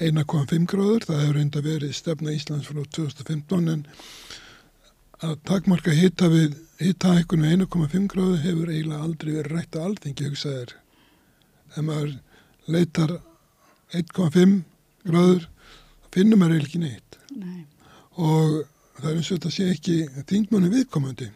1,5 0.00 0.66
gráður 0.70 1.06
það 1.06 1.22
hefur 1.22 1.36
reynda 1.36 1.62
verið 1.64 1.94
stefna 1.94 2.34
Íslands 2.34 2.70
frá 2.70 2.80
2015 2.80 3.72
en 3.74 3.84
að 5.20 5.36
takmarka 5.48 5.92
hitta 5.92 6.30
við 6.32 6.56
hitta 6.80 7.14
ekkun 7.20 7.44
við 7.44 7.66
1,5 7.66 8.08
gráður 8.14 8.42
hefur 8.46 8.72
eiginlega 8.72 9.04
aldrei 9.04 9.32
verið 9.34 9.52
rætt 9.54 9.76
að 9.76 9.86
alþengi 9.90 10.28
hugsaðir 10.30 10.74
ef 11.76 11.84
maður 11.84 12.14
leitar 12.70 13.16
1,5 14.00 14.58
gráður 15.06 15.46
finnum 16.14 16.40
maður 16.40 16.56
eiginlega 16.56 16.70
ekki 16.70 16.82
neitt 16.82 17.18
Nei. 17.36 17.64
og 18.16 18.62
það 19.00 19.10
er 19.10 19.20
eins 19.20 19.30
og 19.30 19.38
þetta 19.38 19.52
sé 19.54 19.68
ekki 19.74 19.96
þingmannu 20.28 20.70
viðkomandi. 20.74 21.30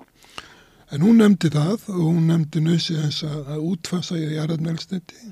En 0.95 1.03
hún 1.03 1.19
nefndi 1.19 1.49
það 1.51 1.89
og 1.91 2.03
hún 2.07 2.29
nefndi 2.29 2.61
nöysið 2.63 3.01
eins 3.03 3.23
að, 3.27 3.39
að 3.51 3.63
útfasa 3.73 4.15
í 4.15 4.29
jarðarmelstetti. 4.37 5.31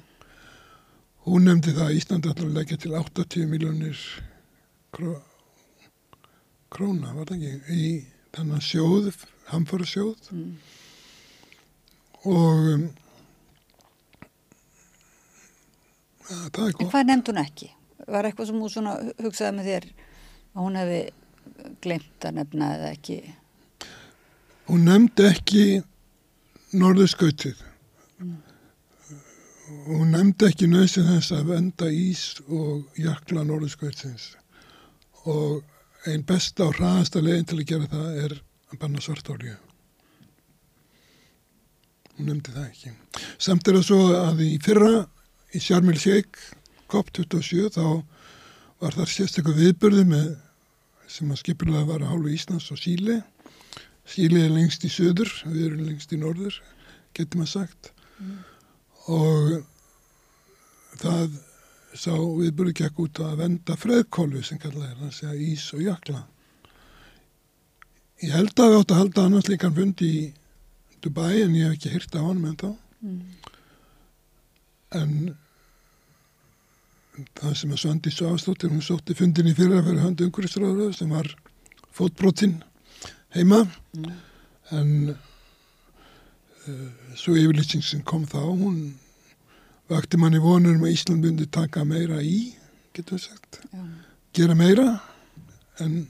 Hún 1.28 1.44
nefndi 1.46 1.74
það 1.76 1.84
að 1.84 1.98
Íslandi 2.00 2.32
að 2.32 2.40
leggja 2.56 2.78
til 2.82 2.94
80 2.98 3.46
miljónir 3.46 4.00
kró, 4.90 5.12
króna, 6.72 7.12
var 7.14 7.30
það 7.30 7.44
ekki, 7.46 7.76
í 7.78 7.90
þannig 8.34 8.64
sjóð, 8.66 9.06
hamfara 9.52 9.86
sjóð. 9.86 10.32
Mm. 10.34 10.56
Og 12.32 12.66
um, 12.72 12.88
það 16.26 16.42
er 16.42 16.56
gott. 16.56 16.82
En 16.82 16.90
hvað 16.96 17.06
nefndi 17.12 17.34
hún 17.34 17.42
ekki? 17.44 17.70
Var 18.02 18.26
eitthvað 18.26 18.50
sem 18.50 18.64
hún 18.64 18.90
hugsaði 19.28 19.54
með 19.60 19.70
þér 19.70 19.88
að 19.92 20.58
hún 20.64 20.80
hefði 20.80 21.00
glemt 21.86 22.26
að 22.26 22.36
nefna 22.40 22.72
eða 22.80 22.90
ekki? 22.96 23.20
Hún 24.68 24.86
nefndi 24.86 25.26
ekki 25.26 25.64
norðurskautið. 26.78 27.58
Mm. 28.22 28.36
Hún 29.88 30.12
nefndi 30.14 30.48
ekki 30.48 30.68
nöðsinn 30.70 31.08
þess 31.10 31.34
að 31.34 31.50
venda 31.50 31.90
ís 31.90 32.22
og 32.46 33.00
jakla 33.00 33.44
norðurskautins. 33.48 34.30
Og 35.26 35.62
einn 36.06 36.24
besta 36.26 36.66
og 36.68 36.78
hraðasta 36.78 37.22
leginn 37.22 37.46
til 37.48 37.60
að 37.60 37.68
gera 37.72 37.90
það 37.90 38.22
er 38.24 38.36
að 38.72 38.80
banna 38.80 39.02
svartólju. 39.02 39.56
Hún 42.16 42.28
nefndi 42.28 42.54
það 42.54 42.68
ekki. 42.68 42.94
Samt 43.42 43.68
er 43.68 43.78
það 43.78 43.86
svo 43.88 44.00
að 44.18 44.42
í 44.46 44.52
fyrra 44.62 44.94
í 45.52 45.60
Sjarmil 45.62 45.98
Sheik 46.00 46.38
COP27 46.92 47.72
þá 47.76 47.84
var 48.82 48.96
þar 48.98 49.12
sérstaklega 49.12 49.60
viðbörði 49.60 50.06
með 50.10 50.32
sem 51.12 51.30
að 51.32 51.42
skipilega 51.42 51.86
var 51.88 52.02
að 52.02 52.12
hálfu 52.12 52.32
Íslands 52.32 52.70
og 52.72 52.80
Síli. 52.80 53.20
Síli 54.08 54.42
er 54.42 54.50
lengst 54.52 54.84
í 54.84 54.90
söður, 54.90 55.30
við 55.46 55.66
erum 55.68 55.86
lengst 55.86 56.12
í 56.12 56.18
norður, 56.20 56.58
getur 57.16 57.40
maður 57.40 57.52
sagt. 57.52 57.92
Mm. 58.18 58.38
Og 59.12 59.52
það 61.02 61.38
sá 61.98 62.12
viðbúrið 62.12 62.78
gekk 62.80 63.00
út 63.04 63.20
að 63.22 63.40
venda 63.42 63.76
freðkólu 63.78 64.42
sem 64.44 64.60
kallaði 64.60 64.94
þannig 64.98 65.24
að 65.28 65.44
ís 65.46 65.66
og 65.76 65.84
jakla. 65.84 66.22
Ég 68.22 68.34
held 68.36 68.54
að 68.54 68.70
við 68.70 68.80
áttu 68.80 68.94
að 68.94 69.00
halda 69.02 69.26
annars 69.26 69.50
líkan 69.50 69.76
fundi 69.76 70.08
í 70.08 70.22
Dubai 71.02 71.42
en 71.42 71.56
ég 71.58 71.66
hef 71.66 71.76
ekki 71.76 71.90
hýrt 71.96 72.14
á 72.14 72.22
hann 72.22 72.42
með 72.42 72.58
þá. 72.62 72.68
Mm. 73.02 73.22
En 74.98 75.14
það 77.40 77.56
sem 77.58 77.72
að 77.74 77.80
Svandi 77.82 78.12
Svástóttir, 78.12 78.70
hún 78.72 78.84
sótti 78.84 79.16
fundin 79.18 79.50
í 79.50 79.56
fyrra 79.56 79.82
fyrir 79.84 80.04
höndu 80.04 80.28
umhverfisráður 80.28 80.94
sem 80.96 81.10
var 81.12 81.28
fótbrotinn 81.92 82.60
heima 83.36 83.62
mm. 83.66 84.16
en 84.78 84.90
uh, 85.12 86.88
svo 87.18 87.36
yfirlýsing 87.38 87.84
sem 87.84 88.02
kom 88.06 88.26
þá, 88.28 88.40
hún 88.44 88.82
vakti 89.92 90.20
manni 90.20 90.40
vonur 90.42 90.76
um 90.76 90.86
að 90.86 90.94
Ísland 90.96 91.24
myndi 91.24 91.48
taka 91.52 91.84
meira 91.88 92.20
í, 92.24 92.52
getur 92.96 93.18
við 93.18 93.26
sagt, 93.28 93.60
Já. 93.72 93.82
gera 94.36 94.56
meira 94.58 94.86
en 95.82 96.06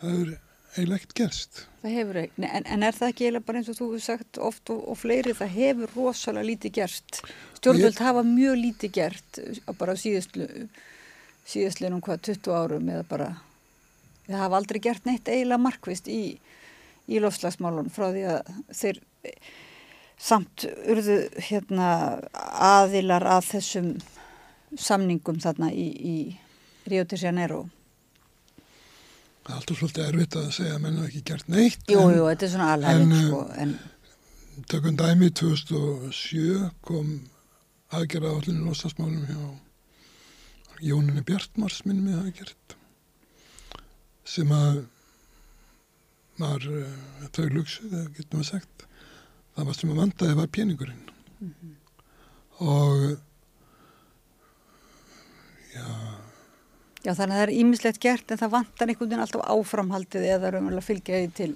það 0.00 0.18
er 0.18 0.32
eiginlega 0.74 0.98
ekkert 0.98 1.14
gerst. 1.18 1.62
Það 1.82 1.96
hefur 1.98 2.18
en, 2.22 2.48
en 2.64 2.86
er 2.86 2.96
það 2.96 3.12
ekki 3.12 3.26
eiginlega 3.26 3.46
bara 3.46 3.60
eins 3.60 3.70
og 3.70 3.78
þú 3.78 3.88
hefur 3.92 4.04
sagt 4.04 4.40
oft 4.42 4.72
og, 4.74 4.80
og 4.90 4.98
fleiri, 4.98 5.34
það 5.36 5.54
hefur 5.54 5.94
rosalega 5.98 6.48
lítið 6.50 6.76
gerst. 6.80 7.20
Stjórnvöld 7.60 7.94
ég... 7.94 8.02
hafa 8.08 8.24
mjög 8.26 8.60
lítið 8.60 8.94
gert 8.98 9.40
bara 9.78 9.96
síðastlu, 9.98 10.48
síðastlinum 11.50 12.02
hvað 12.04 12.24
20 12.30 12.56
árum 12.58 12.90
eða 12.96 13.06
bara, 13.10 13.30
það 14.28 14.40
hafa 14.40 14.58
aldrei 14.60 14.80
gert 14.84 15.06
neitt 15.08 15.28
eiginlega 15.28 15.62
markvist 15.62 16.08
í, 16.08 16.22
í 17.10 17.20
lofslagsmálun 17.22 17.92
frá 17.92 18.08
því 18.10 18.26
að 18.32 18.52
þeir 18.80 19.00
samt 20.20 20.66
urðu 20.88 21.18
hérna 21.48 21.88
aðilar 22.64 23.26
að 23.36 23.48
þessum 23.52 23.94
samningum 24.78 25.40
þarna 25.42 25.70
í, 25.72 25.88
í 25.94 26.16
Rio 26.90 27.04
de 27.08 27.18
Janeiro. 27.20 27.64
Það 29.44 29.52
er 29.52 29.58
alltaf 29.58 29.80
svolítið 29.80 30.06
erfitt 30.08 30.36
að 30.40 30.46
segja 30.56 30.76
að 30.76 30.84
menn 30.84 30.98
hafa 31.00 31.10
ekki 31.10 31.22
gert 31.28 31.50
neitt 31.52 31.90
Jú, 31.92 32.00
en, 32.00 32.14
jú, 32.16 32.24
þetta 32.30 32.46
er 32.46 32.52
svona 32.54 32.70
alhæfing 32.78 33.12
sko, 33.18 33.40
en... 33.60 33.74
Tökum 34.70 34.96
dæmi 34.96 35.28
2007 35.34 36.70
kom 36.86 37.10
aðgerða 37.92 38.32
állinu 38.38 38.70
losasmálum 38.70 39.26
hjá 39.28 40.84
Jóninni 40.84 41.24
Bjartmars 41.26 41.82
minnum 41.84 42.12
ég 42.12 42.22
hafi 42.22 42.34
gert 42.38 42.76
sem 44.24 44.50
að 44.54 44.84
var 46.40 46.66
uh, 46.66 47.28
þau 47.34 47.46
luksu, 47.52 47.86
það 47.90 48.10
getur 48.16 48.38
maður 48.38 48.50
sagt 48.50 48.86
það 49.54 49.68
var 49.68 49.78
sem 49.78 49.92
að 49.92 50.00
vandaði 50.02 50.38
var 50.40 50.50
peningurinn 50.56 51.10
mm 51.38 51.54
-hmm. 51.54 51.74
og 52.58 53.18
já 55.74 55.88
Já 57.04 57.12
þannig 57.12 57.34
að 57.34 57.38
það 57.38 57.42
er 57.44 57.50
ímislegt 57.52 58.00
gert 58.00 58.30
en 58.32 58.38
það 58.40 58.54
vantar 58.54 58.88
einhvern 58.88 59.10
veginn 59.10 59.22
alltaf 59.26 59.42
áframhaldið 59.44 60.22
eða 60.24 60.52
raunverulega 60.54 60.86
fylgjaði 60.86 61.26
til 61.36 61.50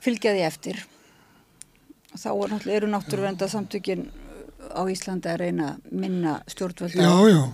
fylgjaði 0.00 0.44
eftir. 0.46 0.78
Þá 2.14 2.30
er 2.30 2.54
náttúrulega, 2.54 2.76
eru 2.78 2.88
náttúrulega 2.88 3.48
samtökin 3.52 4.06
á 4.72 4.82
Íslandi 4.88 5.28
að 5.28 5.40
reyna 5.42 5.68
minna 5.90 6.38
stjórnvölda, 6.48 7.10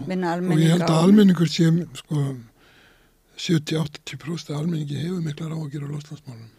minna 0.06 0.36
já, 0.36 0.42
og 0.46 0.62
ég 0.62 0.70
held 0.76 0.86
að 0.86 1.00
almenningur 1.00 1.50
sé 1.50 1.72
sko 1.98 2.22
70-80% 3.36 4.54
almenningi 4.54 5.00
hefur 5.00 5.24
miklar 5.24 5.54
á 5.54 5.58
að 5.58 5.72
gera 5.74 5.90
loslasmálum 5.90 6.50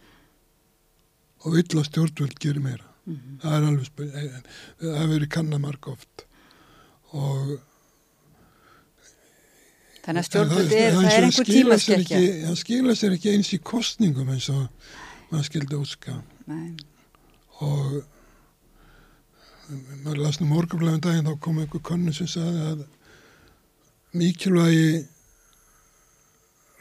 og 1.45 1.54
vill 1.54 1.80
að 1.80 1.88
stjórnvöld 1.90 2.40
gerir 2.42 2.64
meira. 2.64 2.88
Mm 3.06 3.16
-hmm. 3.16 3.38
Það 3.42 3.56
er 3.56 3.68
alveg 3.70 3.86
spil, 3.86 4.10
það 4.82 4.98
hefur 4.98 5.14
verið 5.14 5.30
kannamark 5.30 5.88
oft 5.88 6.26
og 7.14 7.60
Þannig 10.06 10.22
að 10.22 10.26
stjórnvöld 10.26 10.74
er, 10.74 10.92
það 10.94 11.12
er 11.12 11.24
einhver 11.26 11.48
tímaskekkja. 11.50 12.18
Það 12.45 12.58
skilja 12.58 12.95
sér 12.95 13.14
ekki 13.16 13.32
eins 13.32 13.54
í 13.54 13.58
kostningum 13.58 14.30
eins 14.30 14.50
og 14.50 14.68
maður 15.32 15.48
skildi 15.48 15.76
óska. 15.76 16.20
Nei. 16.45 16.76
Og 17.66 18.04
maður 20.04 20.22
las 20.22 20.38
nú 20.40 20.50
morgunblæðum 20.52 21.02
daginn, 21.02 21.26
þá 21.26 21.40
kom 21.42 21.58
einhver 21.58 21.82
konu 21.82 22.14
sem 22.14 22.30
sagði 22.30 22.68
að 22.70 22.86
mikilvægi 24.14 25.08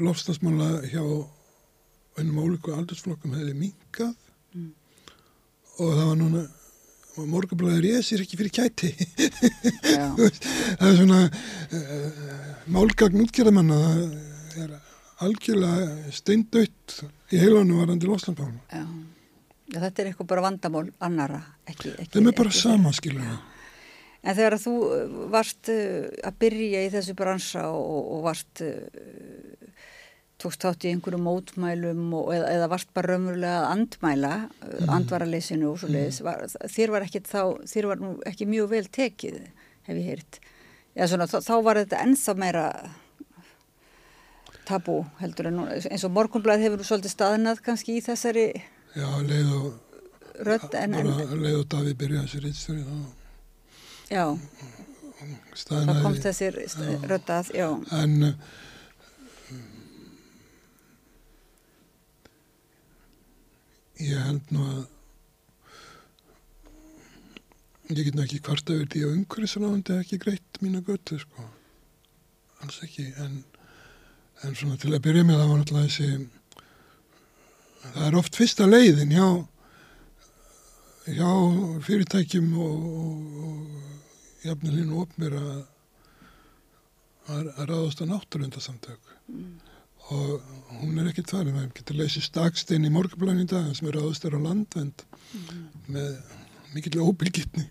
lofstafsmála 0.03 0.69
hjá 0.91 1.03
einum 2.19 2.43
ólíku 2.43 2.75
aldursflokkum 2.75 3.35
hefði 3.37 3.55
minkað 3.59 4.13
mm. 4.55 4.71
og 5.79 5.95
það 5.95 6.07
var 6.11 6.21
núna 6.21 6.45
morgablaður 7.31 7.87
ég 7.87 8.03
sér 8.03 8.25
ekki 8.25 8.39
fyrir 8.41 8.51
kæti. 8.51 8.89
Það 10.81 10.89
er 10.89 10.97
svona 10.99 11.21
uh, 11.31 12.25
málgagn 12.75 13.23
útgjörðamanna 13.23 13.79
það 14.55 14.63
er 14.65 14.75
algjörlega 15.25 16.13
steindautt 16.15 16.97
í 17.31 17.41
heilanum 17.41 17.83
varandi 17.83 18.09
loslandbánu 18.09 18.61
Já, 18.67 18.85
þetta 19.79 20.03
er 20.03 20.11
eitthvað 20.11 20.31
bara 20.33 20.45
vandamál 20.49 20.87
annara 21.05 21.41
ekki, 21.69 21.95
ekki, 21.95 22.13
það 22.17 22.31
er 22.31 22.39
bara 22.41 22.55
sama 22.59 22.93
skilja 22.97 23.37
En 24.25 24.37
þegar 24.37 24.57
þú 24.61 24.75
varst 25.33 25.69
uh, 25.73 26.09
að 26.25 26.39
byrja 26.41 26.85
í 26.87 26.93
þessu 26.95 27.17
bransa 27.19 27.67
og, 27.73 28.13
og 28.17 28.25
varst 28.25 28.65
uh, 28.65 28.85
tókst 30.45 30.65
átt 30.69 30.85
í 30.85 30.93
einhverju 30.93 31.21
mótmælum 31.23 32.09
og, 32.17 32.33
eða, 32.35 32.49
eða 32.57 32.71
varst 32.73 32.91
bara 32.97 33.15
raunverulega 33.15 33.61
að 33.61 33.71
andmæla 33.75 34.33
mm. 34.49 34.91
andvaraleysinu 34.97 35.71
og 35.71 35.79
svo 35.81 35.91
leiðis 35.93 36.21
mm. 36.25 36.57
þér 36.75 36.93
var 36.95 37.07
ekki 37.07 37.23
þá, 37.29 37.41
þér 37.71 37.89
var 37.93 38.03
nú 38.03 38.11
ekki 38.29 38.49
mjög 38.51 38.69
vel 38.75 38.85
tekið, 38.99 39.39
hef 39.89 39.97
ég 40.01 40.11
heyrt 40.11 40.41
Já, 40.95 41.09
svona, 41.11 41.27
þá, 41.27 41.39
þá 41.43 41.55
var 41.67 41.81
þetta 41.81 42.03
ennþá 42.05 42.37
meira 42.39 42.67
tabú 44.69 45.01
heldur 45.21 45.51
en 45.51 45.65
eins 45.67 46.05
og 46.07 46.15
morgunblæð 46.15 46.67
hefur 46.67 46.83
þú 46.83 46.89
svolítið 46.91 47.15
staðnað 47.17 47.65
kannski 47.65 47.99
í 47.99 48.05
þessari 48.05 48.47
Já, 48.95 49.09
leið 49.25 49.53
og 49.59 49.69
rödd 50.47 50.79
en, 50.79 50.97
en 51.01 51.13
leið 51.41 51.61
og 51.61 51.69
Daví 51.73 51.97
byrjaði 51.99 52.27
þessi 52.27 52.45
reynstöri 52.45 52.87
Já. 54.11 54.27
Þá 55.55 55.93
komst 56.03 56.27
þessi 56.27 56.51
rödd 56.53 57.31
að, 57.33 57.51
já. 57.57 57.69
en 57.95 58.35
ég 64.03 64.19
held 64.27 64.53
nú 64.53 64.67
að 64.67 64.83
ég 67.95 68.05
get 68.09 68.17
nú 68.17 68.25
ekki 68.25 68.43
hvart 68.45 68.71
að 68.73 68.83
verði 68.83 69.05
að 69.05 69.15
umhverfisaláðandi 69.15 69.99
ekki 70.01 70.21
greitt 70.23 70.61
mínu 70.65 70.83
götu 70.85 71.19
sko. 71.23 71.49
Alls 72.65 72.81
ekki 72.85 73.07
en, 73.23 73.43
en 74.43 74.57
svona 74.59 74.81
til 74.81 74.93
að 74.93 75.05
byrja 75.07 75.25
með 75.29 75.41
það 75.41 75.51
var 75.51 75.61
náttúrulega 75.63 75.91
þessi 75.93 76.09
það 77.85 78.07
er 78.09 78.19
oft 78.21 78.39
fyrsta 78.41 78.69
leiðin 78.69 79.15
hjá 79.15 79.29
hjá 81.05 81.31
fyrirtækjum 81.85 82.51
og, 82.65 82.85
og, 83.05 83.47
og 83.49 84.45
jafnilínu 84.45 85.01
opnir 85.03 85.37
að 85.39 85.63
að 87.33 87.47
ráðast 87.71 88.03
á 88.05 88.07
náttúrundasamtök 88.09 89.15
mm. 89.33 89.53
Og 90.13 90.43
hún 90.83 90.99
er 91.01 91.07
ekkert 91.09 91.31
farið, 91.33 91.55
maður 91.55 91.71
getur 91.79 91.97
leysið 91.97 92.27
stakstein 92.27 92.85
í 92.85 92.91
morgablæn 92.93 93.41
í 93.41 93.47
dag 93.49 93.71
sem 93.73 93.87
er 93.89 93.97
áðustar 93.97 94.37
á 94.37 94.41
landvend 94.45 95.05
mm. 95.09 95.63
með 95.95 96.11
mikill 96.75 97.01
óbylgitni 97.01 97.65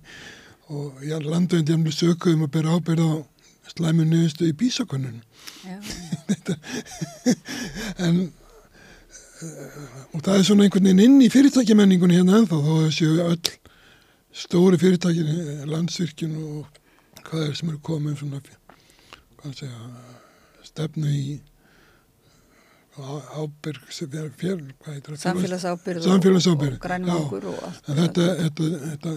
og 0.73 1.03
já, 1.05 1.19
landvend 1.21 1.69
ég 1.69 1.77
hafði 1.77 1.93
sökuðum 1.93 2.47
að 2.47 2.53
bera 2.55 2.73
ábyrð 2.73 3.05
á 3.05 3.11
slæmu 3.75 4.07
nöðustu 4.09 4.49
í 4.49 4.57
bísakonun 4.57 5.21
en 8.07 8.17
og 10.13 10.23
það 10.23 10.37
er 10.37 10.47
svona 10.47 10.65
einhvern 10.67 10.89
veginn 10.89 11.03
inn 11.05 11.21
í 11.25 11.29
fyrirtækjamenningunni 11.33 12.19
hérna 12.19 12.39
ennþá 12.41 12.59
að 12.59 12.83
þessu 12.87 13.09
öll 13.25 13.53
stóri 14.33 14.79
fyrirtækin 14.81 15.69
landsvirkjun 15.69 16.35
og 16.41 16.81
hvað 17.23 17.47
er 17.47 17.57
sem 17.57 17.71
eru 17.71 17.81
komið 17.85 18.21
svona 18.21 18.41
segja, 19.53 19.89
stefnu 20.63 21.09
í 21.11 21.39
ábyrg 22.93 23.89
samfélagsábyrg 25.17 25.97
og 25.97 27.63
allt 27.65 27.87
þetta, 27.87 28.25
þetta, 28.43 28.63
þetta, 28.87 29.13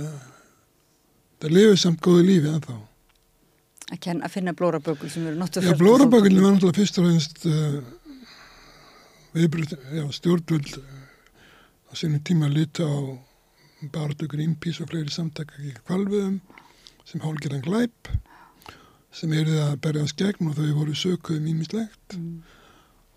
þetta 1.37 1.51
lifið 1.53 1.81
samt 1.83 2.01
góðu 2.05 2.23
lífi 2.25 2.53
en 2.53 2.63
þá 2.65 2.77
að, 2.77 3.99
ken, 4.01 4.23
að 4.25 4.33
finna 4.33 4.57
blórabökul 4.57 5.11
sem 5.13 5.27
eru 5.29 5.39
náttúrulega 5.43 5.79
blórabökulin 5.83 6.43
var 6.43 6.57
náttúrulega 6.57 6.81
fyrst 6.81 7.01
og 7.03 7.09
reynst 7.11 7.45
uh, 7.51 7.77
viðbröð 9.37 9.77
stjórnvöld 10.17 10.77
uh, 10.81 10.85
á 11.89 11.93
sínum 11.99 12.25
tíma 12.27 12.51
lita 12.53 12.87
á 12.87 12.99
barðugur 13.93 14.43
ímpís 14.43 14.81
og 14.83 14.91
fleiri 14.91 15.13
samtaka 15.13 15.59
ekki 15.61 15.85
kvalviðum 15.87 16.41
sem 17.07 17.23
hálgirðan 17.23 17.65
glæp 17.67 18.13
sem 19.17 19.33
erið 19.33 19.63
að 19.63 19.81
berjast 19.85 20.19
gegn 20.21 20.51
og 20.51 20.59
þau 20.59 20.71
voru 20.81 20.97
sökuð 20.97 21.43
mýmislegt 21.45 22.17
mm. 22.19 22.39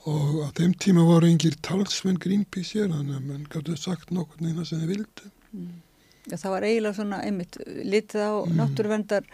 Og 0.08 0.46
á 0.48 0.50
þeim 0.56 0.74
tíma 0.80 1.04
voru 1.04 1.28
yngir 1.28 1.58
talsmenn 1.66 2.20
Greenpeace 2.24 2.78
hér 2.78 2.88
þannig 2.94 3.18
að 3.18 3.26
mann 3.28 3.48
gætu 3.52 3.76
sagt 3.76 4.14
nokkur 4.16 4.40
neina 4.46 4.64
sem 4.64 4.80
þið 4.80 4.94
vildu. 4.94 5.32
Mm. 5.52 5.74
Já, 6.30 6.36
það 6.38 6.54
var 6.54 6.66
eiginlega 6.68 6.96
svona 6.96 7.20
einmitt 7.26 7.58
litið 7.66 8.24
á 8.24 8.34
mm. 8.38 8.56
náttúruvendar 8.60 9.28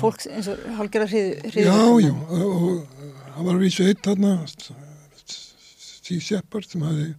fólks 0.00 0.28
eins 0.32 0.48
og 0.50 0.62
hálgjara 0.78 1.08
hriði 1.10 1.64
Já, 1.66 1.78
já, 2.02 2.12
og 2.40 2.98
það 3.36 3.48
var 3.50 3.60
vísu 3.62 3.86
eitt 3.86 4.02
þarna 4.06 4.34
Steve 6.08 6.24
Shepard 6.24 6.64
sem 6.64 6.80
hafi 6.80 7.10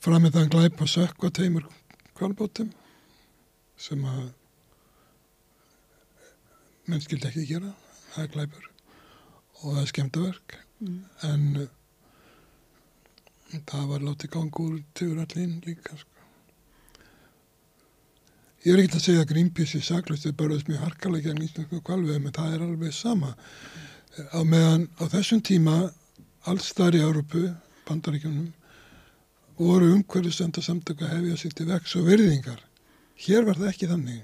framið 0.00 0.32
þann 0.32 0.52
glæp 0.54 0.78
að 0.80 0.88
sökka 0.94 1.28
teimur 1.36 1.66
kvalbótum 2.16 2.70
sem 3.76 4.00
að 4.08 4.30
menn 6.88 7.02
skildi 7.04 7.28
ekki 7.28 7.44
gera 7.50 7.72
það 8.14 8.22
er 8.22 8.30
glæpur 8.32 8.70
og 8.70 9.66
það 9.66 9.80
er 9.82 9.90
skemmtaverk 9.90 10.54
mm. 10.86 11.02
en 11.28 11.44
það 13.68 13.84
var 13.90 14.06
látið 14.08 14.32
gangu 14.38 14.66
úr 14.70 14.80
tugur 14.96 15.20
allin 15.26 15.52
líka 15.68 16.00
sko. 16.00 16.24
ég 18.64 18.72
er 18.72 18.84
ekki 18.86 19.02
að 19.02 19.06
segja 19.10 19.26
að 19.26 19.30
Greenpeace 19.34 19.82
er 19.82 19.86
saklust, 19.90 20.24
þau 20.24 20.40
börðast 20.40 20.72
mjög 20.72 20.80
harkalega 20.86 21.28
gegn 21.28 21.44
íslensku 21.44 21.84
kvalveðum, 21.84 22.24
en 22.24 22.38
það 22.40 22.56
er 22.56 22.66
alveg 22.70 22.98
sama 23.02 23.36
á 24.32 24.40
meðan 24.48 24.88
á 24.96 25.04
þessum 25.12 25.44
tíma 25.44 25.76
alls 26.48 26.72
þar 26.72 26.96
í 26.96 27.04
Európu 27.04 27.44
bandaríkjunum 27.88 28.48
voru 29.58 29.92
umhverfisönda 29.96 30.62
samtöku 30.64 31.06
að 31.06 31.14
hefja 31.16 31.42
sér 31.42 31.58
til 31.58 31.68
vex 31.70 31.96
og 31.98 32.08
verðingar 32.10 32.64
hér 33.26 33.46
var 33.48 33.60
það 33.60 33.70
ekki 33.72 33.90
þannig 33.92 34.22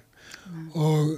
mm. 0.50 0.66
og 0.76 1.12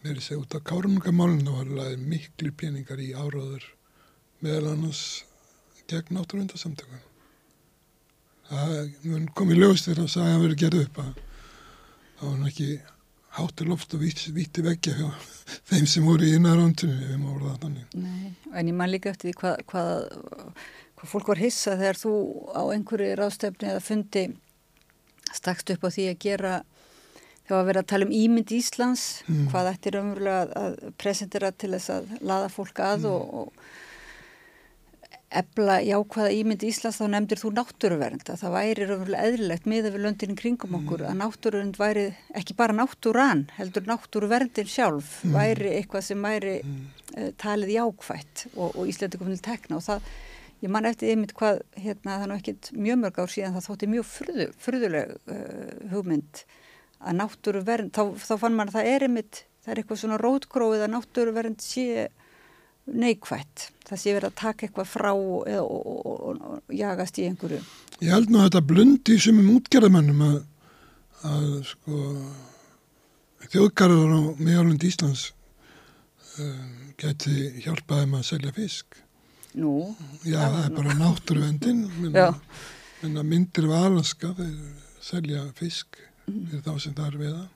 mér 0.00 0.16
er 0.16 0.22
segið 0.24 0.44
út 0.44 0.56
á 0.56 0.60
kárunungamálinu 0.70 1.56
var 1.58 1.74
laðið 1.80 2.06
miklu 2.08 2.52
peningar 2.56 3.02
í 3.02 3.10
áráður 3.12 3.66
meðal 4.40 4.70
annars 4.72 5.02
gegn 5.90 6.14
náttúrundarsamtökun. 6.16 7.02
Það 8.50 8.70
mun 9.10 9.26
komið 9.36 9.60
lögst 9.60 9.88
þegar 9.88 10.06
að 10.06 10.14
sagja 10.14 10.38
að 10.38 10.44
vera 10.46 10.58
gerð 10.62 10.84
upp 10.86 11.02
að 11.02 11.10
það 12.20 12.30
var 12.30 12.48
ekki 12.48 12.70
hátur 13.40 13.70
loft 13.70 13.94
og 13.96 14.04
víti 14.04 14.64
veggja 14.64 14.96
hjá 14.98 15.08
þeim 15.70 15.88
sem 15.90 16.06
voru 16.06 16.28
í 16.28 16.36
við 17.00 17.16
mórum 17.20 17.48
það 17.48 17.64
þannig. 17.64 17.96
Nei, 18.04 18.32
en 18.52 18.70
ég 18.70 18.76
man 18.76 18.92
líka 18.92 19.12
eftir 19.12 19.30
því 19.30 19.36
hvað, 19.40 19.64
hvað, 19.72 20.60
hvað 21.00 21.12
fólk 21.14 21.32
var 21.32 21.42
hissa 21.42 21.78
þegar 21.80 22.00
þú 22.00 22.14
á 22.54 22.62
einhverju 22.70 23.16
ráðstefni 23.18 23.72
eða 23.72 23.84
fundi 23.84 24.26
stakst 25.30 25.72
upp 25.74 25.86
á 25.86 25.90
því 25.90 26.08
að 26.10 26.22
gera 26.26 26.54
þegar 27.50 27.58
að 27.58 27.68
vera 27.70 27.82
að 27.82 27.90
tala 27.90 28.06
um 28.06 28.14
ímynd 28.14 28.52
Íslands, 28.54 29.04
mm. 29.26 29.46
hvað 29.50 29.70
ættir 29.72 29.98
umverulega 29.98 30.64
að 30.64 30.76
presentera 31.00 31.50
til 31.50 31.72
þess 31.74 31.94
að 31.96 32.12
laða 32.22 32.50
fólk 32.52 32.82
að 32.86 33.06
mm. 33.06 33.14
og, 33.14 33.38
og 33.40 33.88
ebla 35.30 35.76
jákvæða 35.86 36.30
ímynd 36.34 36.64
Íslands 36.66 36.98
þá 36.98 37.04
nefndir 37.12 37.38
þú 37.38 37.50
náttúruvernd 37.54 38.30
að 38.32 38.40
það 38.40 38.54
væri 38.56 38.86
raunverulega 38.88 39.28
eðlilegt 39.28 39.68
miða 39.70 39.92
við 39.94 40.02
löndinni 40.04 40.38
kringum 40.38 40.74
okkur 40.80 41.04
mm. 41.04 41.10
að 41.10 41.20
náttúruvernd 41.20 41.78
væri 41.78 42.06
ekki 42.40 42.56
bara 42.58 42.74
náttúran 42.74 43.44
heldur 43.54 43.86
náttúruverndin 43.86 44.70
sjálf 44.70 45.20
mm. 45.22 45.36
væri 45.36 45.74
eitthvað 45.76 46.06
sem 46.08 46.26
væri 46.26 46.56
mm. 46.64 46.80
uh, 47.14 47.28
talið 47.38 47.74
jákvætt 47.76 48.44
og, 48.56 48.74
og 48.74 48.90
Íslandi 48.90 49.20
komið 49.20 49.38
til 49.38 49.46
tekna 49.46 49.78
og 49.78 49.86
það, 49.86 50.10
ég 50.64 50.74
man 50.74 50.90
eftir 50.90 51.14
einmitt 51.14 51.36
hvað 51.38 51.62
hérna 51.78 52.16
það 52.16 52.26
er 52.26 52.32
nú 52.32 52.38
ekkit 52.40 52.72
mjög 52.74 53.02
mörg 53.04 53.20
ár 53.22 53.34
síðan 53.36 53.54
það 53.58 53.68
þótti 53.68 53.90
mjög 53.94 54.08
fyrðu, 54.10 54.48
fyrðuleg 54.66 55.14
uh, 55.30 55.76
hugmynd 55.94 56.42
að 57.00 57.20
náttúruvernd, 57.22 57.94
þá, 57.94 58.18
þá 58.18 58.34
fann 58.42 58.58
man 58.58 58.68
að 58.68 58.80
það 58.80 58.90
er 58.96 59.06
einmitt, 59.06 59.44
það 59.62 59.72
er 59.72 59.80
eitthvað 59.80 60.02
svona 60.02 60.18
rótgróið 60.20 60.82
að 60.84 60.92
náttúruvernd 60.96 61.62
sé 61.64 62.10
neikvægt. 62.90 63.70
Það 63.88 64.00
sé 64.02 64.14
verið 64.14 64.30
að 64.30 64.38
taka 64.40 64.66
eitthvað 64.66 64.88
frá 64.90 65.10
og, 65.12 65.48
og, 65.60 66.06
og, 66.06 66.40
og 66.50 66.74
jagast 66.74 67.18
í 67.20 67.26
einhverju. 67.28 67.60
Ég 68.00 68.14
held 68.14 68.30
nú 68.30 68.40
að 68.40 68.48
þetta 68.48 68.62
blundi 68.70 69.18
sem 69.20 69.40
um 69.42 69.52
útgerðamennum 69.56 70.24
að, 70.26 70.38
að 71.30 71.46
sko, 71.68 72.00
þjóðgarðar 73.50 74.14
á 74.16 74.20
meðalund 74.40 74.86
Íslands 74.86 75.30
um, 76.38 76.92
geti 77.00 77.64
hjálpaði 77.64 78.10
maður 78.10 78.24
að 78.24 78.28
selja 78.30 78.54
fisk. 78.56 79.00
Nú? 79.58 79.74
Já, 80.22 80.38
það 80.44 80.60
er 80.64 80.76
bara 80.76 80.98
náttúruvendin. 81.00 81.82
Minna 83.00 83.24
myndir 83.24 83.66
af 83.70 83.88
Alaska 83.88 84.34
þeir 84.36 84.54
selja 85.00 85.46
fisk 85.56 85.98
mm. 86.28 86.40
fyrir 86.50 86.64
þá 86.66 86.72
sem 86.84 86.94
það 86.94 87.06
er 87.08 87.20
við 87.20 87.34
það. 87.34 87.48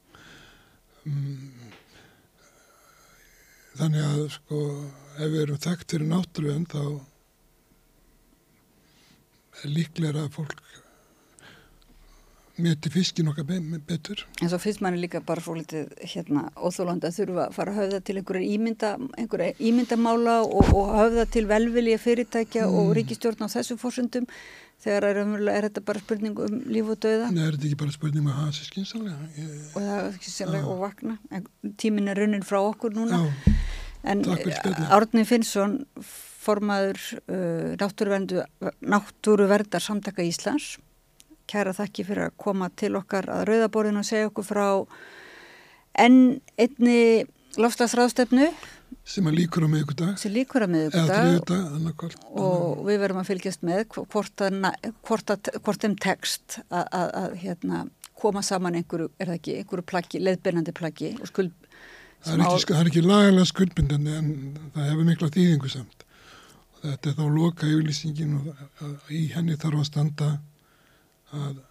Um, 1.05 1.73
þannig 3.79 4.07
að 4.09 4.23
sko 4.39 4.61
ef 5.15 5.29
við 5.31 5.43
erum 5.45 5.61
þekkt 5.67 5.97
fyrir 5.97 6.11
náttúruvenn 6.11 6.67
þá 6.71 6.83
er 9.63 9.71
líklega 9.71 10.25
að 10.25 10.33
fólk 10.35 10.65
meti 12.63 12.91
fiskin 12.91 13.29
okkar 13.31 13.47
be 13.49 13.59
betur. 13.87 14.21
En 14.43 14.51
svo 14.51 14.61
finnst 14.63 14.83
manni 14.85 15.01
líka 15.03 15.21
bara 15.27 15.43
svo 15.43 15.57
litið 15.59 15.91
hérna 16.13 16.45
óþólandi 16.55 17.09
að 17.09 17.17
þurfa 17.19 17.47
að 17.49 17.57
fara 17.57 17.73
að 17.73 17.81
höfða 17.81 18.01
til 18.07 18.17
einhverja 18.21 18.51
ímynda, 18.55 18.91
einhverja 19.19 19.57
ímyndamála 19.59 20.37
og, 20.45 20.69
og 20.71 20.93
höfða 20.95 21.25
til 21.35 21.49
velvilja 21.51 21.99
fyrirtækja 21.99 22.69
mm. 22.69 22.77
og 22.79 22.93
ríkistjórn 22.99 23.43
á 23.43 23.49
þessu 23.57 23.79
fórsöndum 23.81 24.29
þegar 24.85 25.09
er, 25.11 25.21
er 25.51 25.69
þetta 25.69 25.83
bara 25.89 26.03
spurning 26.05 26.39
um 26.47 26.61
líf 26.71 26.95
og 26.95 27.01
döða? 27.03 27.33
Nei, 27.35 27.43
er 27.43 27.57
þetta 27.57 27.71
ekki 27.71 27.81
bara 27.83 27.97
spurning 27.97 28.23
um 28.23 28.31
að 28.31 28.41
hafa 28.43 28.57
sér 28.59 28.71
skynsalega? 28.71 29.31
Ég... 29.35 29.53
Og 29.73 29.79
það 29.81 29.99
er 29.99 30.17
skynsalega 30.21 30.71
og 30.71 30.83
vakna. 30.85 31.19
En 31.35 31.49
tímin 31.81 32.13
er 32.13 32.23
runnin 32.23 32.47
frá 32.47 32.61
okkur 32.63 32.95
núna. 32.95 33.19
Já, 33.19 33.55
en 34.05 34.25
Árni 34.93 35.25
Finnsson, 35.29 35.79
formaður 36.45 37.01
uh, 37.25 37.75
náttúruverndar 38.85 39.83
samtaka 39.83 40.25
Íslands. 40.27 40.77
Kæra 41.49 41.75
þakki 41.77 42.07
fyrir 42.09 42.29
að 42.31 42.39
koma 42.41 42.71
til 42.77 42.95
okkar 42.97 43.29
að 43.33 43.47
rauðaborðinu 43.51 44.01
og 44.01 44.09
segja 44.09 44.31
okkur 44.31 44.47
frá 44.49 44.69
enn 46.01 46.39
einni 46.61 47.27
lofslagsráðstefnu 47.61 48.49
sem 49.05 49.27
að 49.29 49.37
líkur 49.43 49.67
á 49.67 49.69
miðugudag 49.69 50.15
sem 50.21 50.33
líkur 50.33 50.65
á 50.65 50.69
miðugudag 50.71 52.17
og 52.33 52.81
við 52.87 53.03
verum 53.03 53.21
að 53.21 53.29
fylgjast 53.33 53.67
með 53.67 53.85
hvort, 53.93 54.45
að, 54.45 54.57
hvort, 55.05 55.35
að, 55.35 55.53
hvort 55.61 55.85
þeim 55.85 55.99
text 56.01 56.59
að, 56.71 56.89
að 57.05 57.37
hérna, 57.43 57.85
koma 58.19 58.43
saman 58.47 58.79
einhverju, 58.79 59.11
er 59.19 59.31
það 59.31 59.39
ekki, 59.41 59.57
einhverju 59.61 59.87
plaggi, 59.91 60.23
leðbyrnandi 60.25 60.75
plaggi 60.77 61.13
og 61.19 61.31
skuld 61.31 61.64
það 62.25 62.35
er, 62.35 62.47
ekki, 62.47 62.73
það 62.73 62.81
er 62.81 62.91
ekki 62.91 63.05
lagalega 63.05 63.51
skuldbindandi 63.51 64.17
en 64.19 64.33
það 64.75 64.91
hefur 64.91 65.09
mikla 65.11 65.31
þýðingu 65.37 65.71
samt 65.73 66.05
og 66.05 66.81
þetta 66.87 67.11
er 67.11 67.19
þá 67.21 67.25
loka 67.37 67.69
yfirlýsingin 67.69 68.35
og 68.41 69.13
í 69.13 69.23
henni 69.35 69.59
þarf 69.61 69.83
að 69.83 69.89
standa 69.91 70.31
að 71.35 71.63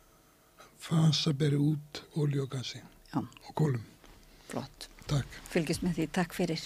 fasa 0.83 1.33
beri 1.38 1.59
út 1.61 2.03
ólí 2.19 2.41
og 2.43 2.49
gasi 2.51 2.82
Já. 3.14 3.19
og 3.22 3.53
kólum. 3.56 3.83
Flott. 4.49 4.90
Takk. 5.07 5.38
Fylgjast 5.51 5.83
með 5.85 5.99
því. 5.99 6.07
Takk 6.15 6.35
fyrir. 6.35 6.65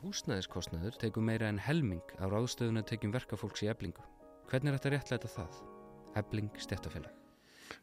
Húsnæðiskostnaður 0.00 0.96
tegum 1.00 1.26
meira 1.28 1.48
en 1.52 1.60
helming 1.60 2.14
á 2.20 2.24
ráðstöðuna 2.32 2.84
tegjum 2.88 3.12
verkafólks 3.16 3.64
í 3.66 3.70
eblingu. 3.72 4.04
Hvernig 4.50 4.72
er 4.72 4.78
þetta 4.80 4.94
réttlega 4.96 5.32
það? 5.36 5.62
Ebling 6.20 6.52
stjættafélag. 6.58 7.19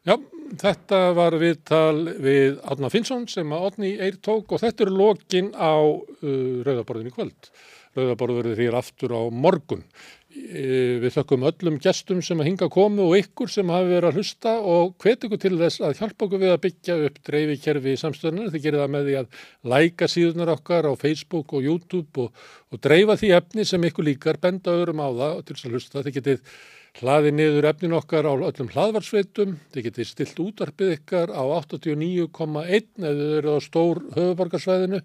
Já, 0.06 0.14
þetta 0.60 1.00
var 1.16 1.36
viðtal 1.40 2.14
við 2.22 2.60
Átna 2.64 2.90
Finnsson 2.92 3.26
sem 3.30 3.50
að 3.52 3.66
Átni 3.70 3.94
eir 3.96 4.20
tók 4.24 4.54
og 4.54 4.62
þetta 4.62 4.86
eru 4.86 5.00
lokin 5.00 5.50
á 5.52 5.76
uh, 5.78 6.62
Rauðaborðin 6.66 7.10
í 7.10 7.16
kvöld. 7.16 7.50
Rauðaborð 7.98 8.40
verður 8.42 8.62
hér 8.62 8.78
aftur 8.78 9.14
á 9.16 9.22
morgun. 9.32 9.82
E, 10.28 11.00
við 11.02 11.14
þakkum 11.14 11.46
öllum 11.48 11.78
gestum 11.82 12.20
sem 12.22 12.38
að 12.38 12.50
hinga 12.50 12.68
komu 12.70 13.06
og 13.08 13.16
ykkur 13.16 13.50
sem 13.50 13.70
hafi 13.72 13.88
verið 13.90 14.10
að 14.10 14.18
hlusta 14.20 14.52
og 14.60 14.92
hvet 15.02 15.24
ykkur 15.24 15.40
til 15.40 15.54
þess 15.58 15.82
að 15.82 15.94
hjálpa 16.02 16.26
okkur 16.26 16.42
við 16.42 16.52
að 16.52 16.60
byggja 16.66 16.96
upp 17.08 17.18
dreifikerfi 17.26 17.94
í 17.94 18.00
samstöðunar. 18.02 18.50
Þið 18.52 18.66
gerir 18.66 18.82
það 18.84 18.92
með 18.94 19.08
því 19.08 19.16
að 19.22 19.42
læka 19.72 20.10
síðunar 20.12 20.52
okkar 20.54 20.90
á 20.90 20.92
Facebook 21.00 21.56
og 21.56 21.64
YouTube 21.64 22.26
og, 22.26 22.44
og 22.70 22.82
dreifa 22.84 23.16
því 23.18 23.32
efni 23.40 23.66
sem 23.66 23.88
ykkur 23.88 24.08
líkar, 24.10 24.40
benda 24.42 24.76
öðrum 24.76 25.02
á 25.02 25.08
það 25.08 25.40
til 25.40 25.56
þess 25.56 25.70
að 25.70 25.78
hlusta. 25.78 26.04
Þið 26.04 26.18
getið 26.20 26.58
hlaði 26.98 27.32
niður 27.34 27.68
efnin 27.68 27.94
okkar 27.98 28.26
á 28.26 28.32
öllum 28.32 28.70
hlaðvarsveitum, 28.72 29.54
þið 29.74 29.86
getið 29.88 30.08
stilt 30.08 30.40
útarpið 30.42 30.94
ykkar 30.96 31.30
á 31.30 31.42
89,1 31.60 32.88
eða 32.98 33.12
þið 33.20 33.36
eru 33.38 33.54
á 33.54 33.58
stór 33.62 34.02
höfuborgarsvæðinu 34.16 35.00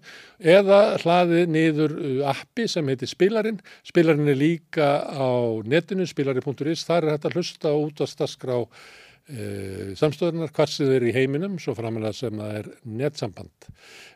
eða 0.56 0.80
hlaði 1.04 1.44
niður 1.54 1.96
uh, 2.00 2.18
appi 2.32 2.66
sem 2.70 2.90
heitir 2.90 3.12
Spilarinn. 3.12 3.62
Spilarinn 3.86 4.32
er 4.32 4.40
líka 4.40 4.90
á 5.06 5.30
netinu, 5.62 6.08
spilari.is, 6.08 6.84
þar 6.88 7.08
er 7.08 7.16
hægt 7.16 7.30
að 7.30 7.38
hlusta 7.38 7.74
út 7.78 8.02
að 8.02 8.12
staskrá 8.14 8.60
samstöðunar 9.24 10.50
hvað 10.52 10.68
sem 10.68 10.88
þeir 10.90 11.06
í 11.08 11.12
heiminum 11.16 11.54
svo 11.62 11.72
framalega 11.76 12.12
sem 12.12 12.36
það 12.36 12.56
er 12.58 12.66
netsamband. 13.00 13.68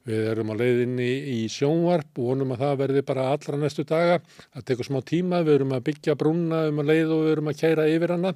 Við 0.08 0.26
erum 0.34 0.52
á 0.52 0.60
leiðinni 0.60 1.08
í 1.32 1.38
sjónvarp 1.52 2.20
og 2.20 2.28
vonum 2.28 2.52
að 2.52 2.64
það 2.64 2.74
verði 2.82 3.04
bara 3.08 3.24
allra 3.32 3.60
næstu 3.60 3.86
daga. 3.88 4.18
Það 4.52 4.66
tekur 4.68 4.88
smá 4.90 5.00
tíma, 5.08 5.40
við 5.46 5.54
erum 5.54 5.72
að 5.78 5.86
byggja 5.88 6.16
brúna 6.20 6.60
um 6.68 6.82
að 6.82 6.92
leið 6.92 7.14
og 7.16 7.24
við 7.24 7.32
erum 7.32 7.50
að 7.52 7.58
kæra 7.62 7.88
yfir 7.88 8.14
hana. 8.18 8.34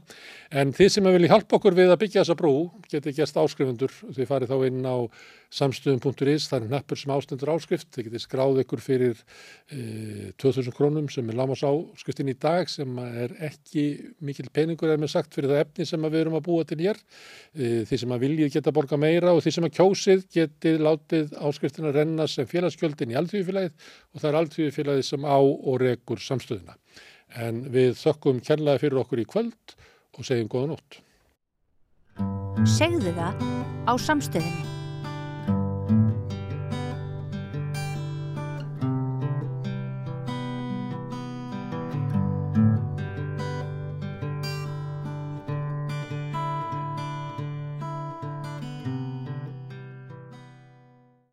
En 0.48 0.72
þið 0.76 0.90
sem 0.96 1.12
vilja 1.12 1.32
hjálpa 1.34 1.58
okkur 1.60 1.76
við 1.76 1.92
að 1.92 2.02
byggja 2.06 2.24
þessa 2.24 2.38
brú 2.40 2.54
getur 2.88 3.16
gæst 3.20 3.40
áskrifundur. 3.44 4.00
Þið 4.08 4.32
farið 4.32 4.54
þá 4.54 4.68
inn 4.70 4.88
á 4.88 4.96
samstöðum.is, 5.52 6.46
það 6.48 6.56
er 6.58 6.68
hnappur 6.70 6.98
sem 7.00 7.12
ástendur 7.12 7.52
áskrift, 7.52 7.88
þið 7.92 8.06
getið 8.08 8.22
skráð 8.24 8.60
ykkur 8.62 8.82
fyrir 8.82 9.18
e, 9.68 10.32
2000 10.40 10.74
krónum 10.76 11.10
sem 11.12 11.28
er 11.28 11.36
lámas 11.36 11.64
áskriftin 11.66 12.30
í 12.32 12.36
dag 12.40 12.70
sem 12.72 12.98
er 13.04 13.34
ekki 13.50 13.84
mikil 14.24 14.48
peningur 14.54 14.92
eða 14.92 15.02
með 15.02 15.12
sagt 15.12 15.36
fyrir 15.36 15.52
það 15.52 15.64
efni 15.66 15.88
sem 15.88 16.08
við 16.08 16.18
erum 16.22 16.38
að 16.40 16.46
búa 16.48 16.66
til 16.68 16.80
hér. 16.80 17.00
E, 17.52 17.84
þið 17.88 18.02
sem 18.04 18.16
að 18.16 18.24
viljið 18.26 18.56
geta 18.56 18.74
borga 18.74 19.00
meira 19.00 19.36
og 19.36 19.44
þið 19.44 19.58
sem 19.58 19.68
að 19.68 19.76
kjósið 19.76 20.26
getið 20.38 20.82
látið 20.88 21.36
áskriftin 21.36 21.90
að 21.90 22.00
renna 22.00 22.28
sem 22.30 22.48
félagsgjöldin 22.48 23.12
í 23.12 23.20
aldrýðufélagið 23.20 23.88
og 23.92 24.24
það 24.24 24.30
er 24.32 24.40
aldrýðufélagið 24.42 25.08
sem 25.12 25.28
á 25.28 25.38
og 25.38 25.80
rekur 25.84 26.22
samstöðuna. 26.22 26.78
En 27.42 27.64
við 27.72 27.96
þökkum 28.00 28.40
kærlega 28.44 28.80
fyrir 28.80 29.04
okkur 29.04 29.20
í 29.20 29.28
kvöld 29.28 29.80
og 30.16 30.28
segjum 30.28 30.52
góða 30.52 30.74
nótt. 30.74 31.00
Segðu 32.68 33.12
það 33.16 33.48
á 33.88 33.92
samstöðinni. 33.98 34.71